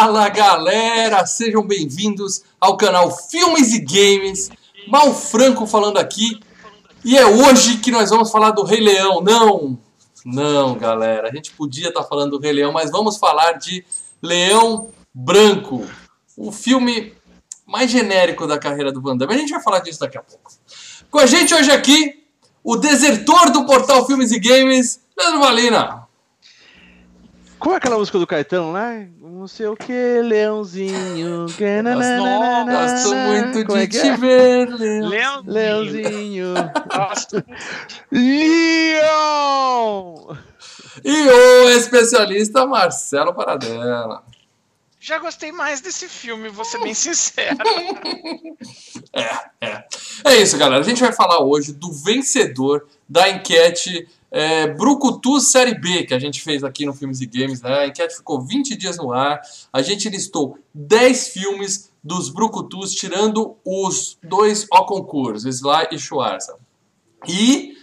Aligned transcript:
Fala 0.00 0.30
galera, 0.30 1.26
sejam 1.26 1.62
bem-vindos 1.62 2.42
ao 2.58 2.74
canal 2.78 3.10
Filmes 3.10 3.74
e 3.74 3.80
Games. 3.80 4.48
Mal 4.88 5.12
Franco 5.12 5.66
falando 5.66 5.98
aqui. 5.98 6.40
E 7.04 7.18
é 7.18 7.26
hoje 7.26 7.76
que 7.76 7.90
nós 7.90 8.08
vamos 8.08 8.30
falar 8.30 8.52
do 8.52 8.64
Rei 8.64 8.80
Leão. 8.80 9.20
Não, 9.20 9.78
não, 10.24 10.74
galera. 10.74 11.28
A 11.28 11.30
gente 11.30 11.50
podia 11.50 11.88
estar 11.88 12.02
falando 12.04 12.30
do 12.30 12.38
Rei 12.38 12.50
Leão, 12.50 12.72
mas 12.72 12.90
vamos 12.90 13.18
falar 13.18 13.58
de 13.58 13.84
Leão 14.22 14.88
Branco, 15.12 15.86
o 16.34 16.50
filme 16.50 17.12
mais 17.66 17.90
genérico 17.90 18.46
da 18.46 18.58
carreira 18.58 18.90
do 18.90 19.02
Van 19.02 19.18
Damme. 19.18 19.34
A 19.34 19.38
gente 19.38 19.52
vai 19.52 19.62
falar 19.62 19.80
disso 19.80 20.00
daqui 20.00 20.16
a 20.16 20.22
pouco. 20.22 20.50
Com 21.10 21.18
a 21.18 21.26
gente 21.26 21.54
hoje 21.54 21.70
aqui, 21.70 22.24
o 22.64 22.74
desertor 22.74 23.50
do 23.50 23.66
portal 23.66 24.06
Filmes 24.06 24.32
e 24.32 24.40
Games, 24.40 24.98
Leandro 25.14 25.40
Valina. 25.40 25.99
Como 27.60 27.74
é 27.74 27.78
aquela 27.78 27.98
música 27.98 28.18
do 28.18 28.26
Caetano 28.26 28.72
lá? 28.72 29.04
Não 29.20 29.46
sei 29.46 29.66
o 29.66 29.76
que, 29.76 30.22
Leãozinho. 30.22 31.44
Que 31.46 31.82
Gosto 31.82 33.14
muito 33.14 33.66
Como 33.66 33.78
é 33.78 33.86
de 33.86 33.88
que 33.88 34.00
te 34.00 34.08
é? 34.08 34.16
ver, 34.16 34.70
Leão. 34.70 35.10
Leão. 35.10 35.42
Leãozinho. 35.44 36.54
Gosto. 36.90 37.44
Leão! 38.10 40.38
E 41.04 41.28
o 41.28 41.68
especialista 41.68 42.66
Marcelo 42.66 43.34
Paradela. 43.34 44.24
Já 44.98 45.18
gostei 45.18 45.52
mais 45.52 45.82
desse 45.82 46.08
filme, 46.08 46.48
vou 46.48 46.64
ser 46.64 46.80
bem 46.80 46.94
sincero. 46.94 47.58
É, 49.12 49.66
é. 49.66 49.84
É 50.24 50.36
isso, 50.36 50.56
galera. 50.56 50.80
A 50.80 50.86
gente 50.86 51.00
vai 51.00 51.12
falar 51.12 51.42
hoje 51.42 51.72
do 51.72 51.92
vencedor 51.92 52.86
da 53.08 53.28
enquete 53.28 54.08
é, 54.30 54.68
Brucutu 54.68 55.40
Série 55.40 55.74
B, 55.74 56.04
que 56.04 56.14
a 56.14 56.18
gente 56.18 56.40
fez 56.40 56.62
aqui 56.62 56.86
no 56.86 56.94
Filmes 56.94 57.20
e 57.20 57.26
Games. 57.26 57.60
Né? 57.60 57.78
A 57.80 57.86
enquete 57.86 58.16
ficou 58.16 58.40
20 58.40 58.76
dias 58.76 58.96
no 58.96 59.12
ar. 59.12 59.40
A 59.72 59.82
gente 59.82 60.08
listou 60.08 60.58
10 60.72 61.28
filmes 61.28 61.90
dos 62.02 62.30
Brucutus, 62.30 62.92
tirando 62.92 63.56
os 63.64 64.18
dois 64.22 64.66
ao 64.70 64.86
concurso, 64.86 65.48
Sly 65.48 65.88
e 65.92 65.98
Schwarza. 65.98 66.56
E 67.28 67.76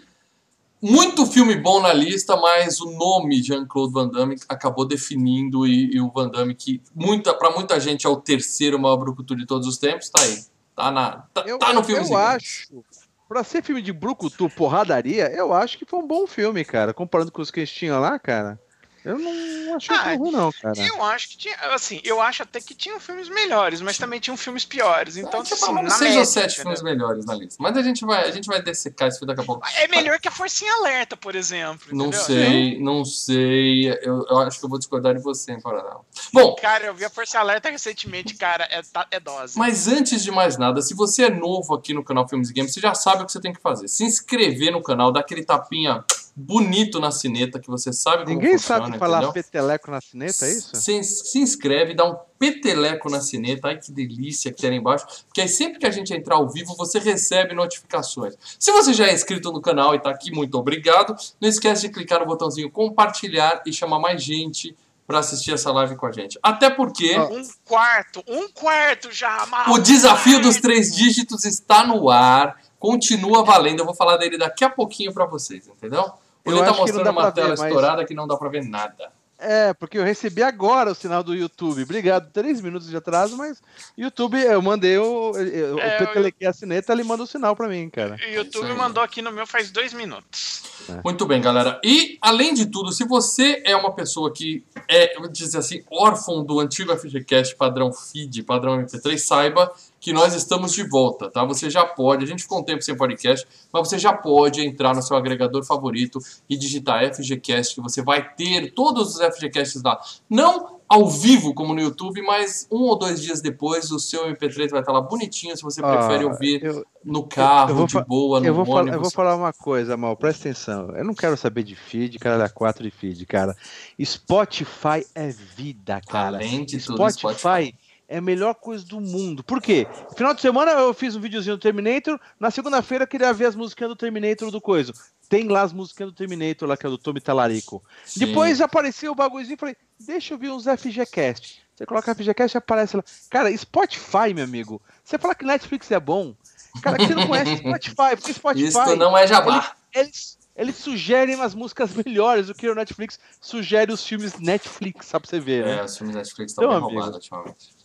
muito 0.82 1.26
filme 1.26 1.56
bom 1.56 1.82
na 1.82 1.94
lista, 1.94 2.36
mas 2.38 2.80
o 2.80 2.92
nome 2.92 3.42
Jean-Claude 3.42 3.94
Van 3.94 4.08
Damme 4.08 4.36
acabou 4.48 4.86
definindo 4.86 5.68
e, 5.68 5.96
e 5.96 6.02
o 6.02 6.10
Van 6.10 6.30
Damme 6.30 6.56
que 6.56 6.82
muita, 6.96 7.34
para 7.34 7.52
muita 7.52 7.80
gente 7.80 8.06
é 8.06 8.10
o 8.10 8.18
terceiro 8.18 8.80
maior 8.80 8.98
brucutu 8.98 9.36
de 9.36 9.46
todos 9.46 9.68
os 9.68 9.78
tempos, 9.78 10.10
tá 10.10 10.22
aí. 10.22 10.40
Tá, 10.76 10.92
na, 10.92 11.12
tá, 11.34 11.44
Eu, 11.48 11.58
tá 11.58 11.74
no 11.74 11.84
filme. 11.84 12.08
eu 12.08 12.16
acho, 12.16 12.84
pra 13.28 13.44
ser 13.44 13.62
filme 13.62 13.82
de 13.82 13.92
Brucutu, 13.92 14.50
porradaria, 14.50 15.32
eu 15.32 15.54
acho 15.54 15.78
que 15.78 15.86
foi 15.86 16.00
um 16.00 16.08
bom 16.08 16.26
filme, 16.26 16.64
cara. 16.64 16.94
Comparando 16.94 17.32
com 17.32 17.42
os 17.42 17.52
que 17.52 17.60
eles 17.60 17.72
tinham 17.72 18.00
lá, 18.00 18.18
cara. 18.18 18.60
Eu 19.08 19.18
não 19.20 19.76
achei 19.76 19.96
Ah, 19.96 20.04
tão 20.04 20.18
ruim, 20.18 20.32
não, 20.32 20.52
cara. 20.52 20.74
Eu 20.86 21.02
acho 21.04 21.30
que 21.30 21.38
tinha, 21.38 21.56
assim, 21.74 22.02
eu 22.04 22.22
acho 22.22 22.44
até 22.44 22.60
que 22.60 22.76
tinham 22.76 23.00
filmes 23.00 23.30
melhores, 23.30 23.80
mas 23.82 23.98
também 23.98 24.20
tinham 24.20 24.36
filmes 24.36 24.66
piores. 24.66 25.16
Então, 25.16 25.42
Então, 25.42 25.42
assim, 25.42 25.74
na 25.84 25.90
seis 25.92 26.16
ou 26.18 26.26
sete 26.26 26.46
entendeu? 26.60 26.62
filmes 26.64 26.82
melhores 26.82 27.26
na 27.26 27.34
lista. 27.36 27.56
Mas 27.62 27.78
a 27.78 27.82
gente 27.82 28.06
vai, 28.06 28.28
a 28.28 28.32
gente 28.32 28.48
vai 28.48 28.62
dessecar 28.62 29.08
isso 29.08 29.26
daqui 29.26 29.42
a 29.42 29.44
pouco. 29.46 29.66
É 29.78 29.88
melhor 29.88 30.20
que 30.20 30.28
a 30.28 30.32
Forcinha 30.32 30.74
Alerta, 30.74 31.16
por 31.16 31.36
exemplo. 31.36 31.88
Não 31.96 32.08
entendeu? 32.08 32.26
sei, 32.26 32.80
não 32.82 33.06
sei. 33.06 33.90
Eu, 34.02 34.26
eu 34.30 34.40
acho 34.40 34.60
que 34.60 34.66
eu 34.66 34.70
vou 34.70 34.78
discordar 34.78 35.16
de 35.16 35.22
você, 35.22 35.54
hein, 35.54 35.62
Paranal. 35.62 36.06
Bom, 36.34 36.56
Cara, 36.56 36.86
eu 36.86 36.94
vi 36.94 37.06
a 37.06 37.10
Força 37.10 37.40
Alerta 37.40 37.70
recentemente, 37.70 38.36
cara, 38.36 38.68
é, 38.70 38.82
tá- 38.82 39.08
é 39.10 39.20
dose. 39.20 39.58
Mas 39.58 39.88
antes 39.88 40.24
de 40.24 40.32
mais 40.32 40.58
nada, 40.58 40.82
se 40.82 40.94
você 40.94 41.24
é 41.26 41.30
novo 41.30 41.74
aqui 41.74 41.94
no 41.94 42.04
canal 42.04 42.28
Filmes 42.28 42.50
e 42.50 42.54
Games, 42.54 42.74
você 42.74 42.80
já 42.82 42.94
sabe 42.94 43.24
o 43.24 43.26
que 43.26 43.32
você 43.32 43.40
tem 43.40 43.54
que 43.54 43.62
fazer. 43.62 43.88
Se 43.88 44.04
inscrever 44.04 44.72
no 44.72 44.82
canal, 44.84 45.12
dar 45.12 45.22
aquele 45.22 45.44
tapinha 45.46 46.04
bonito 46.40 47.00
na 47.00 47.10
sineta, 47.10 47.60
que 47.60 47.68
você 47.68 47.92
sabe 47.92 48.24
como 48.24 48.36
Ninguém 48.36 48.60
funciona, 48.60 48.86
sabe 48.86 49.00
falar 49.00 49.24
entendeu? 49.24 49.34
peteleco 49.34 49.90
na 49.90 50.00
cineta, 50.00 50.46
é 50.46 50.52
isso? 50.52 50.76
Se, 50.76 51.04
se 51.04 51.40
inscreve, 51.40 51.96
dá 51.96 52.06
um 52.06 52.16
peteleco 52.38 53.10
na 53.10 53.20
sineta, 53.20 53.70
ai 53.70 53.80
que 53.80 53.92
delícia 53.92 54.54
que 54.54 54.62
tem 54.62 54.70
lá 54.70 54.76
embaixo, 54.76 55.08
porque 55.26 55.42
aí 55.42 55.50
sempre 55.50 55.80
que 55.80 55.88
a 55.88 55.90
gente 55.90 56.14
entrar 56.14 56.36
ao 56.36 56.48
vivo, 56.48 56.76
você 56.78 57.00
recebe 57.00 57.56
notificações. 57.56 58.36
Se 58.60 58.72
você 58.72 58.94
já 58.94 59.08
é 59.08 59.14
inscrito 59.14 59.52
no 59.52 59.60
canal 59.60 59.96
e 59.96 60.00
tá 60.00 60.12
aqui, 60.12 60.32
muito 60.32 60.56
obrigado. 60.60 61.16
Não 61.42 61.50
esquece 61.50 61.88
de 61.88 61.90
clicar 61.90 62.20
no 62.20 62.28
botãozinho 62.28 62.70
compartilhar 62.70 63.64
e 63.66 63.74
chamar 63.74 63.98
mais 63.98 64.22
gente 64.22 64.78
para 65.08 65.20
assistir 65.20 65.54
essa 65.54 65.72
live 65.72 65.96
com 65.96 66.06
a 66.06 66.12
gente. 66.12 66.38
Até 66.44 66.70
porque... 66.70 67.18
Um 67.18 67.42
quarto, 67.66 68.24
um 68.28 68.48
quarto 68.50 69.12
já, 69.12 69.44
mal. 69.48 69.72
O 69.72 69.80
desafio 69.80 70.40
dos 70.40 70.58
três 70.58 70.96
dígitos 70.96 71.46
está 71.46 71.84
no 71.84 72.12
ar, 72.12 72.62
continua 72.78 73.44
valendo. 73.44 73.80
Eu 73.80 73.86
vou 73.86 73.96
falar 73.96 74.18
dele 74.18 74.38
daqui 74.38 74.64
a 74.64 74.70
pouquinho 74.70 75.12
pra 75.12 75.26
vocês, 75.26 75.68
entendeu? 75.68 76.12
Eu 76.48 76.58
Ele 76.58 76.66
tá 76.66 76.72
acho 76.72 76.74
que 76.74 76.78
não 76.78 76.80
mostrando 76.86 77.04
dá 77.04 77.12
uma 77.12 77.32
tela 77.32 77.48
ver, 77.50 77.58
mas- 77.58 77.68
estourada 77.68 78.06
que 78.06 78.14
não 78.14 78.28
dá 78.28 78.38
pra 78.38 78.50
ver 78.50 78.64
nada. 78.66 79.12
É, 79.40 79.72
porque 79.76 80.00
eu 80.00 80.04
recebi 80.04 80.42
agora 80.42 80.90
o 80.90 80.96
sinal 80.96 81.22
do 81.22 81.36
YouTube. 81.36 81.84
Obrigado, 81.84 82.32
três 82.32 82.60
minutos 82.60 82.90
de 82.90 82.98
atraso, 82.98 83.38
mas 83.38 83.62
YouTube, 83.96 84.36
eu 84.42 84.60
mandei 84.64 84.98
o, 84.98 85.32
eu, 85.38 85.78
É, 85.78 85.96
o 85.96 86.00
petelequei 86.08 86.48
a 86.48 86.54
cineta, 86.54 86.92
ele 86.92 87.04
manda 87.04 87.22
o 87.22 87.28
sinal 87.28 87.56
pra 87.56 87.68
mim, 87.68 87.88
cara. 87.88 88.16
O 88.16 88.34
YouTube 88.34 88.74
mandou 88.74 89.04
aqui 89.04 89.22
no 89.22 89.32
meu 89.32 89.46
faz 89.46 89.70
dois 89.70 89.94
minutos. 89.94 90.64
Muito 91.04 91.24
bem, 91.28 91.40
galera. 91.40 91.80
E, 91.84 92.18
além 92.20 92.56
de 92.56 92.66
tudo, 92.66 92.92
se 92.92 93.06
você 93.06 93.62
é 93.64 93.76
uma 93.76 93.94
pessoa 93.94 94.34
que 94.34 94.64
é, 94.88 95.16
eu 95.16 95.20
vou 95.22 95.30
dizer 95.30 95.60
assim, 95.60 95.84
órfão 95.92 96.44
do 96.44 96.60
antigo 96.60 96.96
FGCast 96.98 97.56
padrão 97.58 97.94
feed, 97.94 98.42
padrão 98.42 98.82
MP3, 98.82 99.20
saiba 99.20 99.72
que 100.00 100.14
nós 100.14 100.34
estamos 100.34 100.74
de 100.74 100.84
volta, 100.88 101.30
tá? 101.30 101.44
Você 101.46 101.70
já 101.70 101.86
pode, 101.86 102.24
a 102.24 102.28
gente 102.28 102.44
ficou 102.44 102.60
um 102.60 102.64
tempo 102.64 102.82
sem 102.82 102.96
podcast, 102.96 103.48
mas 103.72 103.88
você 103.88 103.98
já 103.98 104.14
pode 104.14 104.66
entrar 104.66 104.96
no 104.96 105.02
seu 105.02 105.18
agregador 105.18 105.64
favorito 105.64 106.20
e 106.50 106.56
digitar 106.58 107.04
FGCast, 107.14 107.76
que 107.76 107.82
você 107.82 108.02
vai 108.02 108.34
ter 108.36 108.72
todos 108.74 109.16
os 109.16 109.36
FGCasts 109.36 109.82
lá. 109.82 110.00
Não 110.30 110.78
ao 110.90 111.10
vivo, 111.10 111.54
como 111.54 111.74
no 111.74 111.82
YouTube, 111.82 112.22
mas 112.22 112.66
um 112.72 112.84
ou 112.84 112.98
dois 112.98 113.22
dias 113.22 113.42
depois 113.42 113.92
o 113.92 114.00
seu 114.00 114.26
MP3 114.34 114.70
vai 114.70 114.80
estar 114.80 114.94
lá 114.94 115.02
bonitinho, 115.02 115.56
se 115.58 115.62
você 115.62 115.82
prefere 115.82 116.24
Ah, 116.24 116.28
ouvir 116.28 116.64
eu, 116.64 116.86
no 117.04 117.24
carro, 117.28 117.72
eu 117.72 117.76
vou 117.76 117.88
de 117.88 118.02
boa, 118.06 118.40
no 118.40 118.46
eu, 118.46 118.54
vou 118.54 118.70
ônibus. 118.70 118.94
eu 118.94 119.02
vou 119.02 119.12
falar 119.12 119.36
uma 119.36 119.52
coisa, 119.52 119.98
Mal, 119.98 120.16
presta 120.16 120.48
atenção. 120.48 120.92
Eu 120.96 121.04
não 121.04 121.14
quero 121.14 121.36
saber 121.36 121.64
de 121.64 121.76
feed, 121.76 122.18
caralho, 122.20 122.44
a 122.44 122.50
4 122.50 122.84
de 122.84 122.92
feed, 122.92 123.26
cara. 123.26 123.56
Spotify 124.02 125.06
é 125.14 125.28
vida, 125.28 126.00
cara. 126.08 126.38
Além 126.38 126.64
de 126.64 126.80
tudo, 126.80 127.10
Spotify, 127.10 127.40
Spotify. 127.40 127.76
É 128.08 128.18
a 128.18 128.22
melhor 128.22 128.56
coisa 128.56 128.86
do 128.86 129.00
mundo. 129.02 129.44
Por 129.44 129.62
quê? 129.62 129.88
Final 130.16 130.34
de 130.34 130.42
semana 130.42 130.72
eu 130.72 130.94
fiz 130.94 131.16
um 131.16 131.20
videozinho 131.22 131.58
do 131.58 131.62
Terminator, 131.62 132.20
na 132.40 132.50
segunda-feira 132.52 133.04
eu 133.04 133.08
queria 133.08 133.34
ver 133.34 133.46
as 133.46 133.56
musiquinhas 133.56 133.90
do 133.90 133.96
Terminator 133.96 134.50
do 134.52 134.62
coisa. 134.62 134.94
Tem 135.30 135.48
lá 135.48 135.62
as 135.62 135.74
musiquinhas 135.74 136.12
do 136.12 136.16
Terminator, 136.16 136.68
lá 136.70 136.78
que 136.78 136.88
é 136.88 136.90
do 136.90 136.98
Tommy 136.98 137.20
Talarico. 137.20 137.84
Sim. 138.06 138.22
Depois 138.26 138.62
apareceu 138.62 139.12
o 139.12 139.16
bagulhozinho 139.16 139.56
e 139.56 139.60
falei, 139.60 139.76
deixa 140.00 140.34
eu 140.34 140.38
ver 140.38 140.52
uns 140.52 140.64
FGCast. 140.66 141.62
Você 141.76 141.86
coloca 141.86 142.16
FGCast 142.16 142.56
e 142.56 142.60
aparece 142.60 142.96
lá. 142.98 143.04
Cara, 143.30 143.56
Spotify, 143.56 144.34
meu 144.34 144.46
amigo. 144.46 144.82
Você 145.04 145.18
fala 145.18 145.36
que 145.36 145.46
Netflix 145.46 145.92
é 145.92 146.00
bom. 146.00 146.34
Cara, 146.82 146.98
que 146.98 147.08
você 147.08 147.14
não 147.16 147.28
conhece 147.28 147.58
Spotify, 147.58 148.16
porque 148.16 148.34
Spotify. 148.34 148.68
Isto 148.68 148.96
não 148.96 149.18
é 149.18 149.28
jabá. 149.28 149.76
Eles, 149.94 150.38
eles 150.56 150.76
sugerem 150.76 151.36
umas 151.36 151.54
músicas 151.54 151.92
melhores 151.94 152.48
do 152.48 152.56
que 152.56 152.68
o 152.70 152.74
Netflix 152.74 153.20
sugere 153.42 153.92
os 153.92 154.04
filmes 154.06 154.40
Netflix, 154.40 155.08
só 155.08 155.20
pra 155.20 155.30
você 155.30 155.40
ver, 155.40 155.66
É, 155.68 155.76
né? 155.76 155.84
os 155.84 155.98
filmes 155.98 156.16
Netflix 156.16 156.52
estão 156.54 156.64
Então, 156.66 156.80
bem 156.80 156.90
roubados 156.96 157.16
ultimamente. 157.16 157.77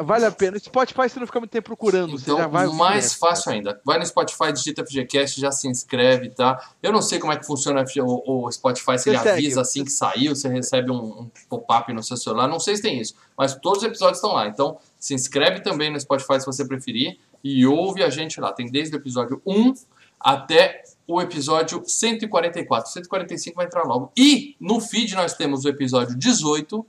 Vale 0.00 0.24
a 0.24 0.30
pena. 0.32 0.58
Spotify 0.58 1.08
você 1.08 1.18
não 1.20 1.26
fica 1.26 1.38
muito 1.38 1.50
tempo 1.50 1.66
procurando, 1.66 2.18
você 2.18 2.26
já 2.26 2.32
Então, 2.34 2.50
vai. 2.50 2.66
mais 2.68 3.14
fácil 3.14 3.52
ainda. 3.52 3.80
Vai 3.84 3.98
no 3.98 4.06
Spotify, 4.06 4.52
digita 4.52 4.84
FGCast, 4.84 5.40
já 5.40 5.50
se 5.52 5.68
inscreve, 5.68 6.30
tá? 6.30 6.70
Eu 6.82 6.92
não 6.92 7.02
sei 7.02 7.18
como 7.18 7.32
é 7.32 7.36
que 7.36 7.46
funciona 7.46 7.84
o 8.02 8.50
Spotify, 8.50 8.98
se 8.98 9.08
ele 9.10 9.18
Você 9.18 9.24
segue, 9.24 9.38
avisa 9.38 9.60
assim 9.60 9.84
que 9.84 9.90
saiu, 9.90 10.34
você 10.34 10.48
recebe 10.48 10.90
um, 10.90 10.96
um 11.20 11.30
pop-up 11.48 11.92
no 11.92 12.02
seu 12.02 12.16
celular. 12.16 12.48
Não 12.48 12.58
sei 12.60 12.76
se 12.76 12.82
tem 12.82 13.00
isso, 13.00 13.14
mas 13.36 13.54
todos 13.54 13.78
os 13.78 13.84
episódios 13.84 14.18
estão 14.18 14.32
lá. 14.32 14.46
Então, 14.48 14.78
se 14.98 15.14
inscreve 15.14 15.60
também 15.60 15.90
no 15.92 16.00
Spotify 16.00 16.40
se 16.40 16.46
você 16.46 16.64
preferir 16.66 17.18
e 17.44 17.64
ouve 17.66 18.02
a 18.02 18.10
gente 18.10 18.40
lá. 18.40 18.52
Tem 18.52 18.70
desde 18.70 18.96
o 18.96 18.98
episódio 18.98 19.40
1 19.46 19.74
até 20.18 20.82
o 21.06 21.20
episódio 21.20 21.82
144. 21.86 22.90
145 22.90 23.54
vai 23.56 23.66
entrar 23.66 23.84
logo. 23.84 24.10
E 24.16 24.56
no 24.58 24.80
feed 24.80 25.14
nós 25.14 25.34
temos 25.34 25.64
o 25.64 25.68
episódio 25.68 26.16
18, 26.18 26.84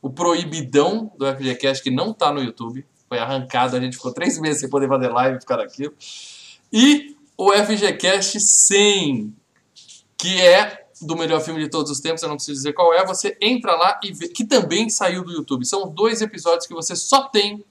o 0.00 0.10
proibidão 0.10 1.12
do 1.16 1.26
FGCast, 1.26 1.82
que 1.82 1.90
não 1.90 2.12
tá 2.12 2.32
no 2.32 2.42
YouTube. 2.42 2.86
Foi 3.08 3.18
arrancado, 3.18 3.76
a 3.76 3.80
gente 3.80 3.96
ficou 3.96 4.12
três 4.12 4.38
meses 4.38 4.60
sem 4.60 4.68
poder 4.68 4.88
fazer 4.88 5.08
live 5.08 5.38
por 5.38 5.46
causa 5.46 5.64
daquilo. 5.64 5.94
E 6.72 7.16
o 7.36 7.52
FGCast 7.52 8.38
100, 8.40 9.34
que 10.16 10.40
é 10.40 10.86
do 11.00 11.16
melhor 11.16 11.40
filme 11.40 11.62
de 11.62 11.70
todos 11.70 11.90
os 11.90 12.00
tempos, 12.00 12.22
eu 12.22 12.28
não 12.28 12.36
preciso 12.36 12.56
dizer 12.56 12.72
qual 12.72 12.92
é. 12.92 13.04
Você 13.06 13.36
entra 13.40 13.74
lá 13.76 13.98
e 14.02 14.12
vê, 14.12 14.28
que 14.28 14.44
também 14.44 14.90
saiu 14.90 15.24
do 15.24 15.32
YouTube. 15.32 15.64
São 15.64 15.88
dois 15.88 16.20
episódios 16.20 16.66
que 16.66 16.74
você 16.74 16.94
só 16.96 17.28
tem 17.28 17.64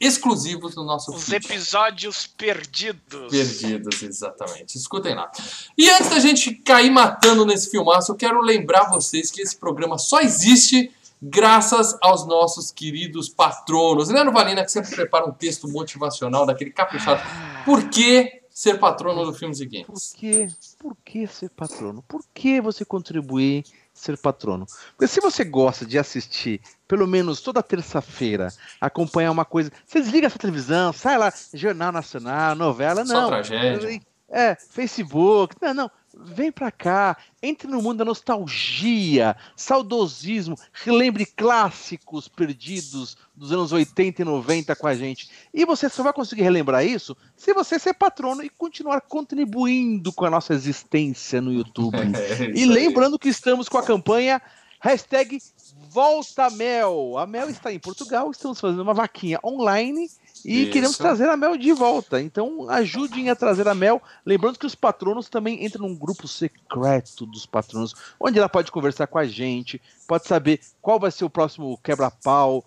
exclusivos 0.00 0.74
no 0.74 0.84
nosso 0.84 1.14
Os 1.14 1.24
feed. 1.24 1.46
episódios 1.46 2.26
perdidos. 2.26 3.30
Perdidos, 3.30 4.02
exatamente. 4.02 4.76
Escutem 4.76 5.14
lá. 5.14 5.30
E 5.78 5.88
antes 5.88 6.10
da 6.10 6.18
gente 6.18 6.52
cair 6.56 6.90
matando 6.90 7.46
nesse 7.46 7.70
filmaço, 7.70 8.12
eu 8.12 8.16
quero 8.16 8.40
lembrar 8.40 8.90
vocês 8.90 9.30
que 9.30 9.40
esse 9.40 9.56
programa 9.56 9.96
só 9.96 10.20
existe 10.20 10.90
graças 11.26 11.96
aos 12.02 12.26
nossos 12.26 12.70
queridos 12.70 13.28
patronos. 13.28 14.10
Leandro 14.10 14.32
Valina, 14.32 14.62
que 14.62 14.70
sempre 14.70 14.94
prepara 14.94 15.24
um 15.24 15.32
texto 15.32 15.66
motivacional 15.68 16.44
daquele 16.44 16.70
caprichado. 16.70 17.22
Por 17.64 17.88
que 17.88 18.42
ser 18.50 18.78
patrono 18.78 19.24
do 19.24 19.32
Filmes 19.32 19.60
e 19.60 19.66
Por 19.66 19.72
Games? 19.72 20.12
que, 20.16 20.48
por 20.78 20.96
que 21.04 21.26
ser 21.26 21.50
patrono? 21.50 22.02
Por 22.02 22.22
que 22.34 22.60
você 22.60 22.84
contribuir 22.84 23.64
ser 23.92 24.18
patrono? 24.18 24.66
Porque 24.96 25.06
se 25.06 25.20
você 25.20 25.44
gosta 25.44 25.86
de 25.86 25.98
assistir, 25.98 26.60
pelo 26.86 27.06
menos 27.06 27.40
toda 27.40 27.62
terça-feira, 27.62 28.52
acompanhar 28.80 29.30
uma 29.30 29.44
coisa, 29.44 29.72
você 29.86 30.00
desliga 30.00 30.26
essa 30.26 30.38
televisão, 30.38 30.92
sai 30.92 31.16
lá, 31.16 31.32
Jornal 31.54 31.90
Nacional, 31.90 32.54
novela, 32.54 33.04
Só 33.06 33.14
não. 33.14 33.28
tragédia. 33.28 34.00
É, 34.28 34.54
Facebook, 34.54 35.56
não, 35.62 35.72
não. 35.74 35.90
Vem 36.16 36.52
pra 36.52 36.70
cá, 36.70 37.16
entre 37.42 37.68
no 37.68 37.82
mundo 37.82 37.98
da 37.98 38.04
nostalgia, 38.04 39.36
saudosismo, 39.56 40.56
relembre 40.72 41.26
clássicos 41.26 42.28
perdidos 42.28 43.16
dos 43.34 43.52
anos 43.52 43.72
80 43.72 44.22
e 44.22 44.24
90 44.24 44.76
com 44.76 44.86
a 44.86 44.94
gente. 44.94 45.28
E 45.52 45.64
você 45.64 45.88
só 45.88 46.02
vai 46.02 46.12
conseguir 46.12 46.42
relembrar 46.42 46.84
isso 46.84 47.16
se 47.36 47.52
você 47.52 47.78
ser 47.78 47.94
patrono 47.94 48.42
e 48.42 48.48
continuar 48.48 49.00
contribuindo 49.00 50.12
com 50.12 50.24
a 50.24 50.30
nossa 50.30 50.54
existência 50.54 51.40
no 51.40 51.52
YouTube. 51.52 51.94
É, 52.14 52.50
E 52.54 52.64
lembrando 52.64 53.18
que 53.18 53.28
estamos 53.28 53.68
com 53.68 53.78
a 53.78 53.82
campanha 53.82 54.40
hashtag 54.80 55.38
Volta 55.90 56.50
Mel. 56.50 57.16
A 57.18 57.26
Mel 57.26 57.48
está 57.48 57.72
em 57.72 57.78
Portugal, 57.78 58.30
estamos 58.30 58.60
fazendo 58.60 58.82
uma 58.82 58.94
vaquinha 58.94 59.38
online 59.42 60.08
e 60.44 60.62
Isso. 60.62 60.72
queremos 60.72 60.98
trazer 60.98 61.28
a 61.28 61.36
Mel 61.36 61.56
de 61.56 61.72
volta. 61.72 62.20
Então 62.20 62.68
ajudem 62.68 63.30
a 63.30 63.36
trazer 63.36 63.66
a 63.66 63.74
Mel. 63.74 64.02
Lembrando 64.26 64.58
que 64.58 64.66
os 64.66 64.74
patronos 64.74 65.28
também 65.28 65.64
entram 65.64 65.88
num 65.88 65.94
grupo 65.94 66.28
secreto 66.28 67.24
dos 67.24 67.46
patronos, 67.46 67.94
onde 68.20 68.38
ela 68.38 68.48
pode 68.48 68.70
conversar 68.70 69.06
com 69.06 69.18
a 69.18 69.24
gente, 69.24 69.80
pode 70.06 70.26
saber 70.26 70.60
qual 70.80 70.98
vai 71.00 71.10
ser 71.10 71.24
o 71.24 71.30
próximo 71.30 71.78
quebra-pau. 71.82 72.64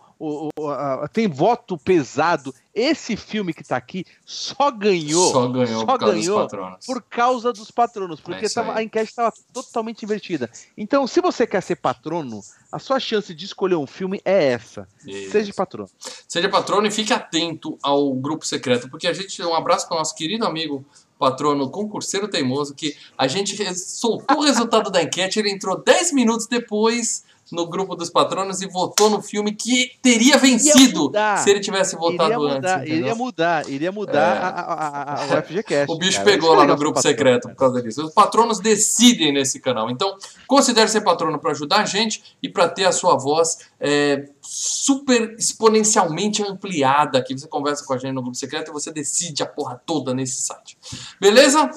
tem 1.13 1.28
voto 1.28 1.78
pesado. 1.78 2.54
Esse 2.74 3.16
filme 3.16 3.54
que 3.54 3.63
tá 3.63 3.78
aqui 3.78 4.04
só 4.25 4.69
ganhou 4.72 5.31
Só 5.31 5.48
ganhou 5.48 5.80
só 5.81 5.86
por 5.86 6.00
causa 6.00 6.13
ganhou 6.16 6.38
dos 6.39 6.51
patronos. 6.51 6.86
por 6.86 7.01
causa 7.04 7.54
dos 7.54 7.72
patronos, 7.72 8.19
porque 8.19 8.45
É 8.45 8.50
tava- 8.50 8.75
a 8.78 8.84
enquete 8.84 9.10
estava 9.10 9.34
totalmente 9.54 10.04
invertida. 10.04 10.50
Então, 10.78 11.06
se 11.07 11.22
você 11.22 11.45
quer 11.48 11.62
ser 11.62 11.75
patrono, 11.78 12.42
a 12.72 12.80
sua 12.80 13.00
chance 13.00 13.34
de 13.34 13.45
escolher 13.45 13.75
um 13.75 13.88
filme 13.88 14.22
é 14.25 14.51
essa. 14.54 14.88
Isso. 15.06 15.31
Seja 15.31 15.54
patrono. 15.54 15.90
Seja 16.28 16.50
patrono 16.50 16.88
e 16.88 16.92
fique 16.92 17.13
atento 17.13 17.78
ao 17.83 18.13
grupo 18.13 18.45
secreto, 18.45 18.90
porque 18.90 19.07
a 19.07 19.13
gente 19.13 19.42
um 19.44 19.54
abraço 19.56 19.88
para 19.88 19.95
o 19.95 20.00
nosso 20.00 20.16
querido 20.16 20.45
amigo 20.45 20.86
patrono 21.18 21.69
concurseiro 21.69 22.28
teimoso, 22.28 22.75
que 22.75 22.96
a 23.18 23.28
gente 23.28 23.56
soltou 23.75 24.38
o 24.38 24.44
resultado 24.44 24.90
da 24.90 25.02
enquete, 25.02 25.40
ele 25.40 25.52
entrou 25.52 25.81
10 25.81 26.14
minutos 26.14 26.48
depois 26.48 27.24
no 27.52 27.66
grupo 27.68 27.96
dos 27.96 28.10
patronos 28.10 28.62
e 28.62 28.68
votou 28.68 29.10
no 29.10 29.22
filme 29.22 29.54
que 29.54 29.92
teria 30.02 30.38
vencido 30.38 31.04
mudar. 31.04 31.38
se 31.38 31.50
ele 31.50 31.60
tivesse 31.60 31.96
votado 31.96 32.30
iria 32.34 32.38
mudar, 32.38 32.56
antes. 32.58 32.72
entendeu? 32.74 32.98
iria 32.98 33.16
mudar, 33.16 33.70
iria 33.70 33.92
mudar 33.92 34.36
É. 34.36 34.40
a, 34.40 34.48
a, 34.50 34.74
a, 34.74 35.34
a- 35.36 35.40
o 35.40 35.44
FGCast. 35.44 35.92
O 35.94 35.98
bicho 35.98 36.18
cara. 36.20 36.26
pegou 36.32 36.54
lá 36.54 36.66
no 36.66 36.76
grupo 36.76 37.02
secreto 37.02 37.44
cara. 37.44 37.56
por 37.56 37.60
causa 37.60 37.82
disso. 37.82 38.06
Os 38.06 38.14
patronos 38.14 38.60
decidem 38.60 39.32
nesse 39.32 39.60
canal. 39.60 39.90
Então, 39.90 40.16
considere 40.48 40.88
ser 40.88 41.02
patrono 41.02 41.40
para 41.40 41.52
ajudar 41.52 41.78
a 41.82 41.86
gente 41.86 42.22
e 42.42 42.50
para 42.50 42.68
ter 42.70 42.86
a 42.86 42.92
sua 42.92 43.16
voz 43.18 43.60
é, 43.80 44.28
super 44.42 45.36
exponencialmente 45.38 46.42
ampliada. 46.44 47.18
Aqui 47.20 47.38
você 47.38 47.48
conversa 47.48 47.86
com 47.86 47.94
a 47.94 47.98
gente 47.98 48.14
no 48.14 48.22
grupo 48.22 48.38
secreto 48.38 48.70
e 48.70 48.74
você 48.74 48.92
decide 48.92 49.44
a 49.44 49.46
porra 49.46 49.82
toda 49.86 50.14
nesse 50.14 50.42
site. 50.42 50.78
Beleza? 51.20 51.70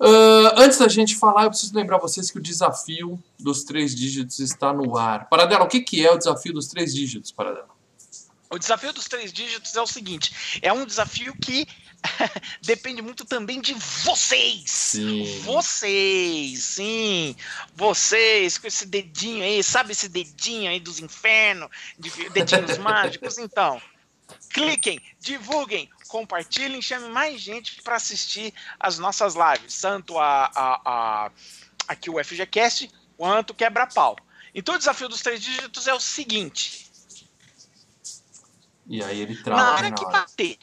Ah, 0.00 0.54
antes 0.56 0.78
da 0.78 0.88
gente 0.88 1.16
falar, 1.16 1.44
eu 1.44 1.50
preciso 1.50 1.74
lembrar 1.74 1.98
vocês 1.98 2.30
que 2.30 2.38
o 2.38 2.42
desafio 2.42 3.22
dos 3.38 3.64
três 3.64 3.94
dígitos 3.94 4.38
está 4.38 4.72
no 4.72 4.96
ar. 4.96 5.28
Paradela, 5.28 5.64
o 5.64 5.68
que, 5.68 5.80
que 5.80 6.04
é 6.06 6.12
o 6.12 6.18
desafio 6.18 6.52
dos 6.52 6.68
três 6.68 6.94
dígitos, 6.94 7.32
Paradela? 7.32 7.68
O 8.50 8.58
desafio 8.58 8.92
dos 8.92 9.04
três 9.04 9.32
dígitos 9.32 9.76
é 9.76 9.82
o 9.82 9.86
seguinte: 9.86 10.60
é 10.62 10.72
um 10.72 10.86
desafio 10.86 11.34
que 11.36 11.66
depende 12.62 13.02
muito 13.02 13.24
também 13.24 13.60
de 13.60 13.74
vocês. 13.74 14.70
Sim. 14.70 15.40
Vocês, 15.40 16.62
sim. 16.62 17.36
Vocês 17.74 18.56
com 18.56 18.66
esse 18.66 18.86
dedinho 18.86 19.42
aí, 19.42 19.62
sabe 19.62 19.92
esse 19.92 20.08
dedinho 20.08 20.70
aí 20.70 20.80
dos 20.80 21.00
infernos, 21.00 21.68
de 21.98 22.10
dedinhos 22.30 22.78
mágicos? 22.78 23.36
Então, 23.36 23.82
cliquem, 24.50 25.00
divulguem, 25.20 25.90
compartilhem, 26.08 26.80
chamem 26.82 27.10
mais 27.10 27.40
gente 27.40 27.80
para 27.82 27.96
assistir 27.96 28.52
as 28.80 28.98
nossas 28.98 29.34
lives, 29.34 29.80
tanto 29.80 30.18
a, 30.18 30.46
a, 30.46 30.80
a- 31.26 31.30
aqui 31.86 32.10
o 32.10 32.22
FGCast 32.22 32.90
quanto 33.16 33.50
o 33.50 33.54
Quebra-Pau. 33.54 34.16
Então, 34.54 34.74
o 34.74 34.78
desafio 34.78 35.08
dos 35.08 35.20
três 35.20 35.40
dígitos 35.40 35.86
é 35.86 35.94
o 35.94 36.00
seguinte: 36.00 36.90
E 38.86 39.02
aí 39.04 39.20
ele 39.20 39.34
na 39.36 39.42
trava 39.44 39.70
hora 39.72 39.90
na 39.90 39.96
que 39.96 40.04
hora. 40.04 40.18
bater, 40.20 40.58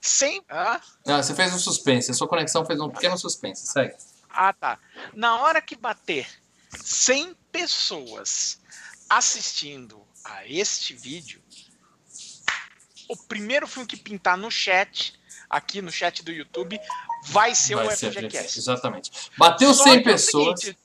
sem. 0.00 0.42
Ah, 0.48 0.80
Ah, 1.06 1.22
você 1.22 1.34
fez 1.34 1.54
um 1.54 1.58
suspense. 1.58 2.10
A 2.10 2.14
sua 2.14 2.28
conexão 2.28 2.64
fez 2.66 2.78
um 2.80 2.90
pequeno 2.90 3.16
suspense. 3.16 3.66
Segue. 3.66 3.96
Ah, 4.28 4.52
tá. 4.52 4.78
Na 5.14 5.36
hora 5.40 5.62
que 5.62 5.76
bater 5.76 6.28
100 6.70 7.34
pessoas 7.50 8.60
assistindo 9.08 10.04
a 10.24 10.46
este 10.46 10.92
vídeo, 10.94 11.42
o 13.08 13.16
primeiro 13.16 13.66
filme 13.66 13.86
que 13.88 13.96
pintar 13.96 14.36
no 14.36 14.50
chat, 14.50 15.14
aqui 15.48 15.80
no 15.82 15.90
chat 15.90 16.22
do 16.22 16.30
YouTube, 16.32 16.78
vai 17.26 17.54
ser 17.54 17.74
Vai 17.76 17.86
o 17.86 17.90
ser 17.96 18.12
FGCast. 18.12 18.58
Exatamente. 18.58 19.10
Bateu 19.36 19.72
Só 19.74 19.84
100 19.84 19.92
que 20.02 20.08
é 20.08 20.12
pessoas. 20.12 20.60
seguinte, 20.60 20.78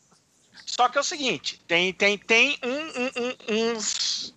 só 0.66 0.90
que 0.90 0.98
é 0.98 1.02
o 1.02 1.04
seguinte, 1.04 1.62
tem, 1.68 1.94
tem, 1.94 2.18
tem 2.18 2.58
um- 2.64 2.70
um- 2.70 3.12
um- 3.18 3.72
uns, 3.74 4.34